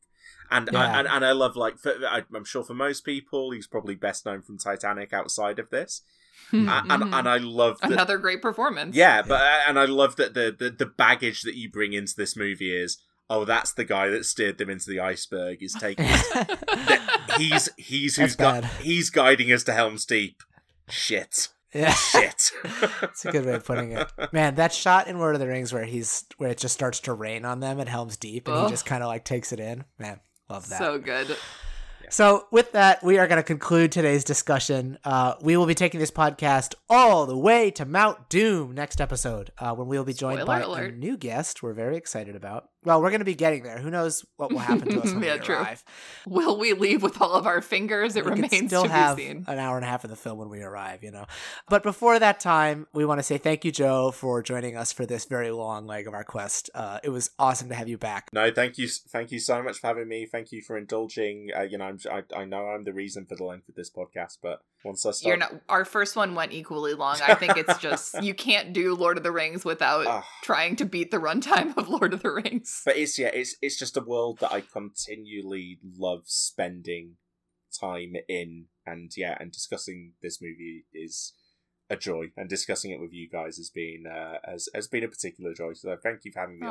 and, 0.50 0.70
Yeah. 0.72 1.00
and 1.00 1.08
and 1.08 1.26
I 1.26 1.32
love 1.34 1.56
like 1.56 1.78
for, 1.78 1.94
I, 2.10 2.24
I'm 2.34 2.46
sure 2.46 2.64
for 2.64 2.74
most 2.74 3.02
people 3.06 3.52
he's 3.52 3.68
probably 3.68 3.96
best 3.96 4.26
known 4.26 4.42
from 4.42 4.58
Titanic 4.58 5.14
outside 5.14 5.60
of 5.60 5.70
this 5.70 6.02
Hmm. 6.52 6.70
A- 6.70 6.84
and 6.90 7.04
and 7.16 7.28
I 7.28 7.38
love 7.38 7.80
that 7.82 7.92
Another 7.92 8.18
great 8.20 8.42
performance. 8.44 8.96
yeah, 8.96 9.22
but 9.24 9.42
uh, 9.42 9.60
and 9.68 9.78
I 9.80 9.86
love 9.86 10.16
that 10.18 10.34
the, 10.36 10.56
the 10.58 10.70
the 10.70 10.86
baggage 10.86 11.42
that 11.42 11.56
you 11.56 11.70
bring 11.70 11.94
into 11.94 12.14
this 12.16 12.38
movie 12.38 12.72
is 12.74 13.00
oh 13.30 13.46
that's 13.46 13.74
the 13.74 13.86
guy 13.86 14.10
that 14.10 14.26
steered 14.26 14.58
them 14.58 14.70
into 14.70 14.90
the 14.90 15.00
iceberg 15.00 15.62
is 15.62 15.74
taking 15.74 16.06
that 16.08 17.36
he's 17.38 17.70
he's 17.78 18.16
who's 18.18 18.36
That's 18.36 18.36
got 18.36 18.62
bad. 18.64 18.72
he's 18.82 19.10
guiding 19.10 19.52
us 19.52 19.64
to 19.66 19.74
Helm's 19.74 20.06
Deep. 20.06 20.42
Shit. 20.90 21.50
yeah. 21.74 21.92
Shit. 21.92 22.52
That's 23.02 23.26
a 23.26 23.32
good 23.32 23.46
way 23.46 23.54
of 23.56 23.66
putting 23.66 23.92
it. 23.92 24.10
Man, 24.32 24.56
that 24.56 24.72
shot 24.74 25.08
in 25.08 25.20
Lord 25.20 25.36
of 25.36 25.42
the 25.42 25.48
Rings 25.48 25.74
where 25.74 25.84
he's 25.86 26.26
where 26.38 26.50
it 26.50 26.58
just 26.58 26.74
starts 26.74 27.00
to 27.02 27.14
rain 27.14 27.44
on 27.46 27.60
them 27.60 27.80
at 27.80 27.88
Helm's 27.90 28.16
Deep 28.18 28.48
and 28.48 28.56
Ugh. 28.56 28.66
he 28.66 28.72
just 28.72 28.86
kind 28.86 29.04
of 29.04 29.08
like 29.08 29.26
takes 29.26 29.52
it 29.52 29.60
in. 29.60 29.84
Man, 30.00 30.20
love 30.50 30.70
that. 30.70 30.80
So 30.80 30.98
good. 30.98 31.36
So, 32.10 32.48
with 32.52 32.72
that, 32.72 33.04
we 33.04 33.18
are 33.18 33.28
going 33.28 33.36
to 33.36 33.44
conclude 33.44 33.92
today's 33.92 34.24
discussion. 34.24 34.98
Uh, 35.04 35.34
we 35.42 35.58
will 35.58 35.66
be 35.66 35.76
taking 35.76 36.00
this 36.00 36.10
podcast 36.10 36.74
all 36.90 37.26
the 37.26 37.38
way 37.38 37.70
to 37.72 37.84
Mount 37.86 38.30
Doom 38.30 38.74
next 38.74 39.02
episode, 39.02 39.52
uh, 39.58 39.74
when 39.76 39.90
we 39.90 39.98
will 39.98 40.06
be 40.06 40.14
joined 40.14 40.40
Spoiler 40.40 40.46
by 40.62 40.66
alert. 40.66 40.94
a 40.94 40.98
new 40.98 41.18
guest 41.18 41.62
we're 41.62 41.74
very 41.74 41.98
excited 41.98 42.34
about. 42.34 42.70
Well, 42.84 43.02
we're 43.02 43.10
going 43.10 43.20
to 43.20 43.26
be 43.26 43.36
getting 43.36 43.64
there. 43.64 43.80
Who 43.80 43.90
knows 43.90 44.24
what 44.38 44.52
will 44.52 44.60
happen 44.60 44.88
to 44.90 45.02
us 45.02 45.12
when 45.14 45.22
Yeah, 45.24 45.34
we 45.34 45.40
true. 45.40 45.56
arrive? 45.56 45.84
Will 46.26 46.58
we 46.58 46.74
leave 46.74 47.04
with 47.04 47.20
all 47.22 47.34
of 47.34 47.46
our 47.46 47.62
fingers? 47.62 48.16
It 48.16 48.24
we 48.24 48.32
remains 48.32 48.68
still 48.68 48.84
to 48.84 48.90
have 48.90 49.18
be 49.18 49.26
seen. 49.28 49.44
an 49.48 49.60
hour 49.60 49.76
and 49.76 49.84
a 49.84 49.88
half 49.90 50.04
of 50.04 50.10
the 50.10 50.16
film 50.16 50.38
when 50.38 50.48
we 50.50 50.62
arrive, 50.62 51.04
you 51.04 51.12
know. 51.12 51.26
But 51.70 51.84
before 51.84 52.18
that 52.20 52.40
time, 52.40 52.88
we 52.94 53.04
want 53.04 53.20
to 53.20 53.24
say 53.24 53.38
thank 53.38 53.66
you, 53.66 53.72
Joe, 53.72 54.12
for 54.12 54.42
joining 54.42 54.78
us 54.78 54.94
for 54.94 55.06
this 55.06 55.26
very 55.26 55.52
long 55.52 55.86
leg 55.86 56.08
of 56.08 56.14
our 56.14 56.24
quest. 56.24 56.70
Uh, 56.74 57.00
it 57.04 57.10
was 57.10 57.32
awesome 57.38 57.68
to 57.70 57.76
have 57.76 57.90
you 57.90 57.98
back. 57.98 58.30
no, 58.32 58.52
thank 58.52 58.78
you, 58.78 58.88
thank 58.88 59.32
you 59.32 59.40
so 59.40 59.62
much 59.62 59.80
for 59.80 59.88
having 59.88 60.08
me. 60.08 60.26
Thank 60.26 60.52
you 60.54 60.62
for 60.62 60.78
indulging. 60.78 61.50
Uh, 61.58 61.64
you 61.64 61.78
know, 61.78 61.86
I'm, 61.86 62.00
I, 62.10 62.24
I 62.36 62.46
know 62.46 62.68
I'm 62.68 62.84
the 62.86 62.94
reason 62.94 63.26
for 63.26 63.36
the 63.36 63.44
length 63.44 63.68
of 63.68 63.76
this 63.76 63.90
podcast, 63.90 64.38
but 64.42 64.62
once 64.86 65.06
I 65.06 65.12
start, 65.12 65.28
You're 65.30 65.38
not. 65.38 65.54
Our 65.68 65.84
first 65.84 66.16
one 66.16 66.36
went 66.36 66.54
equally 66.54 66.94
long. 66.94 67.18
I 67.28 67.34
think 67.34 67.58
it's 67.58 67.78
just 67.80 68.22
you 68.24 68.34
can't 68.34 68.72
do 68.72 68.94
Lord 68.96 69.18
of 69.18 69.24
the 69.24 69.32
Rings 69.32 69.66
without 69.66 70.06
Ah. 70.08 70.26
trying 70.44 70.76
to 70.78 70.86
beat 70.86 71.12
the 71.12 71.18
runtime 71.18 71.76
of 71.78 71.90
Lord 71.90 72.14
of 72.14 72.22
the 72.22 72.32
Rings. 72.32 72.67
But 72.86 72.98
it's 72.98 73.18
yeah, 73.18 73.32
it's 73.34 73.56
it's 73.62 73.78
just 73.78 73.98
a 73.98 74.02
world 74.02 74.40
that 74.40 74.52
I 74.52 74.62
continually 74.62 75.80
love 75.98 76.24
spending 76.26 77.16
time 77.80 78.16
in, 78.28 78.66
and 78.86 79.12
yeah, 79.16 79.38
and 79.40 79.52
discussing 79.52 80.14
this 80.22 80.42
movie 80.42 80.86
is 80.94 81.34
a 81.90 81.96
joy, 81.96 82.32
and 82.36 82.50
discussing 82.50 82.92
it 82.92 83.00
with 83.00 83.14
you 83.14 83.30
guys 83.30 83.58
has 83.58 83.70
been 83.70 84.06
uh, 84.06 84.40
has 84.44 84.70
has 84.74 84.88
been 84.88 85.04
a 85.04 85.08
particular 85.08 85.54
joy. 85.54 85.74
So 85.74 85.96
thank 86.02 86.26
you 86.26 86.32
for 86.32 86.40
having 86.42 86.60
me. 86.60 86.68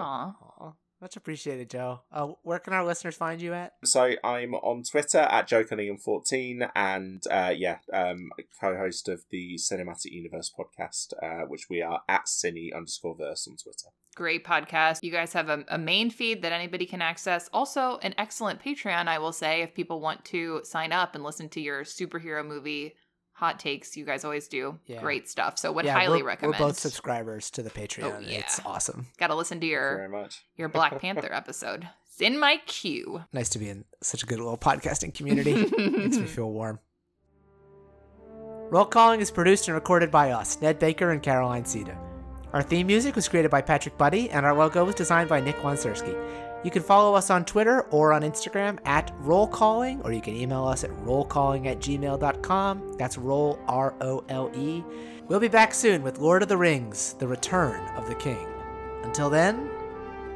on. 0.60 0.75
Aw. 1.00 1.05
Aw, 1.05 1.05
much 1.05 1.16
appreciated, 1.16 1.70
Joe. 1.70 2.00
Uh, 2.10 2.33
where 2.42 2.58
can 2.58 2.73
our 2.73 2.84
listeners 2.84 3.16
find 3.16 3.41
you 3.41 3.55
at? 3.55 3.73
So 3.84 4.15
I'm 4.25 4.55
on 4.55 4.83
Twitter 4.83 5.18
at 5.18 5.47
Joe 5.47 5.65
Cunningham 5.65 5.99
fourteen, 5.99 6.66
and 6.75 7.23
uh, 7.31 7.52
yeah, 7.57 7.78
um, 7.92 8.31
co-host 8.60 9.08
of 9.08 9.25
the 9.31 9.57
Cinematic 9.57 10.12
Universe 10.12 10.52
podcast, 10.58 11.12
uh, 11.23 11.47
which 11.47 11.66
we 11.70 11.83
are 11.83 12.00
at 12.08 12.26
Cine 12.26 12.75
underscore 12.75 13.16
verse 13.16 13.47
on 13.49 13.57
Twitter. 13.57 13.89
Great 14.15 14.44
podcast. 14.44 15.00
You 15.02 15.10
guys 15.10 15.34
have 15.34 15.50
a, 15.50 15.65
a 15.68 15.76
main 15.76 16.08
feed 16.10 16.41
that 16.42 16.52
anybody 16.52 16.86
can 16.86 17.02
access. 17.02 17.50
Also, 17.52 17.99
an 18.02 18.15
excellent 18.16 18.62
Patreon, 18.62 19.08
I 19.08 19.18
will 19.18 19.33
say, 19.33 19.60
if 19.60 19.75
people 19.75 20.00
want 20.00 20.25
to 20.26 20.62
sign 20.65 20.91
up 20.91 21.15
and 21.15 21.23
listen 21.23 21.50
to 21.50 21.60
your 21.60 21.84
superhero 21.84 22.47
movie 22.47 22.94
hot 23.37 23.59
takes. 23.61 23.97
You 23.97 24.05
guys 24.05 24.25
always 24.25 24.49
do 24.49 24.79
Yeah. 24.87 25.01
great 25.01 25.29
stuff. 25.29 25.59
So, 25.59 25.71
would 25.73 25.85
yeah, 25.85 25.93
highly 25.95 26.23
we're, 26.23 26.29
recommend. 26.29 26.59
We're 26.61 26.67
both 26.69 26.79
subscribers 26.79 27.51
to 27.53 27.63
the 27.63 27.71
Patreon. 27.71 28.17
Oh, 28.17 28.19
yeah. 28.21 28.39
It's 28.39 28.61
awesome. 28.65 29.07
Got 29.19 29.29
to 29.29 29.35
listen 29.35 29.61
to 29.61 29.67
your 29.67 29.97
very 29.97 30.09
much. 30.09 30.43
your 30.57 30.69
Black 30.69 30.99
Panther 31.01 31.29
episode. 31.33 31.89
It's 32.09 32.21
in 32.23 32.39
my 32.39 32.61
queue. 32.67 33.25
Nice 33.33 33.51
to 33.51 33.59
be 33.59 33.69
in 33.69 33.85
such 34.03 34.23
a 34.23 34.27
good 34.27 34.39
little 34.39 34.57
podcasting 34.57 35.13
community. 35.15 35.55
Makes 35.79 36.17
me 36.19 36.27
feel 36.27 36.51
warm. 36.51 36.81
Roll 38.71 38.87
Calling 38.87 39.21
is 39.21 39.31
produced 39.31 39.69
and 39.69 39.75
recorded 39.75 40.11
by 40.11 40.31
us, 40.33 40.61
Ned 40.61 40.79
Baker 40.79 41.11
and 41.13 41.23
Caroline 41.23 41.65
Siede. 41.65 41.97
Our 42.53 42.63
theme 42.63 42.87
music 42.87 43.15
was 43.15 43.29
created 43.29 43.51
by 43.51 43.61
Patrick 43.61 43.97
Buddy, 43.99 44.31
and 44.31 44.47
our 44.47 44.55
logo 44.57 44.85
was 44.85 44.95
designed 44.95 45.29
by 45.29 45.41
Nick 45.41 45.57
Wansersky. 45.59 46.15
You 46.65 46.70
can 46.70 46.83
follow 46.83 47.15
us 47.15 47.31
on 47.31 47.44
Twitter 47.44 47.83
or 47.91 48.12
on 48.12 48.23
Instagram 48.23 48.78
at 48.85 49.12
Roll 49.20 49.47
Calling, 49.47 50.01
or 50.02 50.12
you 50.12 50.20
can 50.20 50.35
email 50.35 50.65
us 50.65 50.85
at 50.85 50.91
rollcalling 51.05 51.67
at 51.67 51.78
gmail.com. 51.78 52.94
That's 52.99 53.18
roll, 53.18 53.59
R 53.68 53.94
O 54.01 54.25
L 54.28 54.51
E. 54.55 54.83
We'll 55.28 55.41
be 55.41 55.49
back 55.49 55.75
soon 55.75 56.02
with 56.02 56.18
Lord 56.18 56.43
of 56.43 56.49
the 56.49 56.57
Rings, 56.57 57.15
The 57.15 57.26
Return 57.26 57.81
of 57.97 58.09
the 58.09 58.15
King. 58.15 58.47
Until 59.02 59.31
then, 59.31 59.70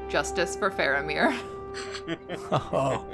Justice 0.08 0.56
for 0.56 0.70
Faramir. 0.70 1.36
oh. 2.52 3.04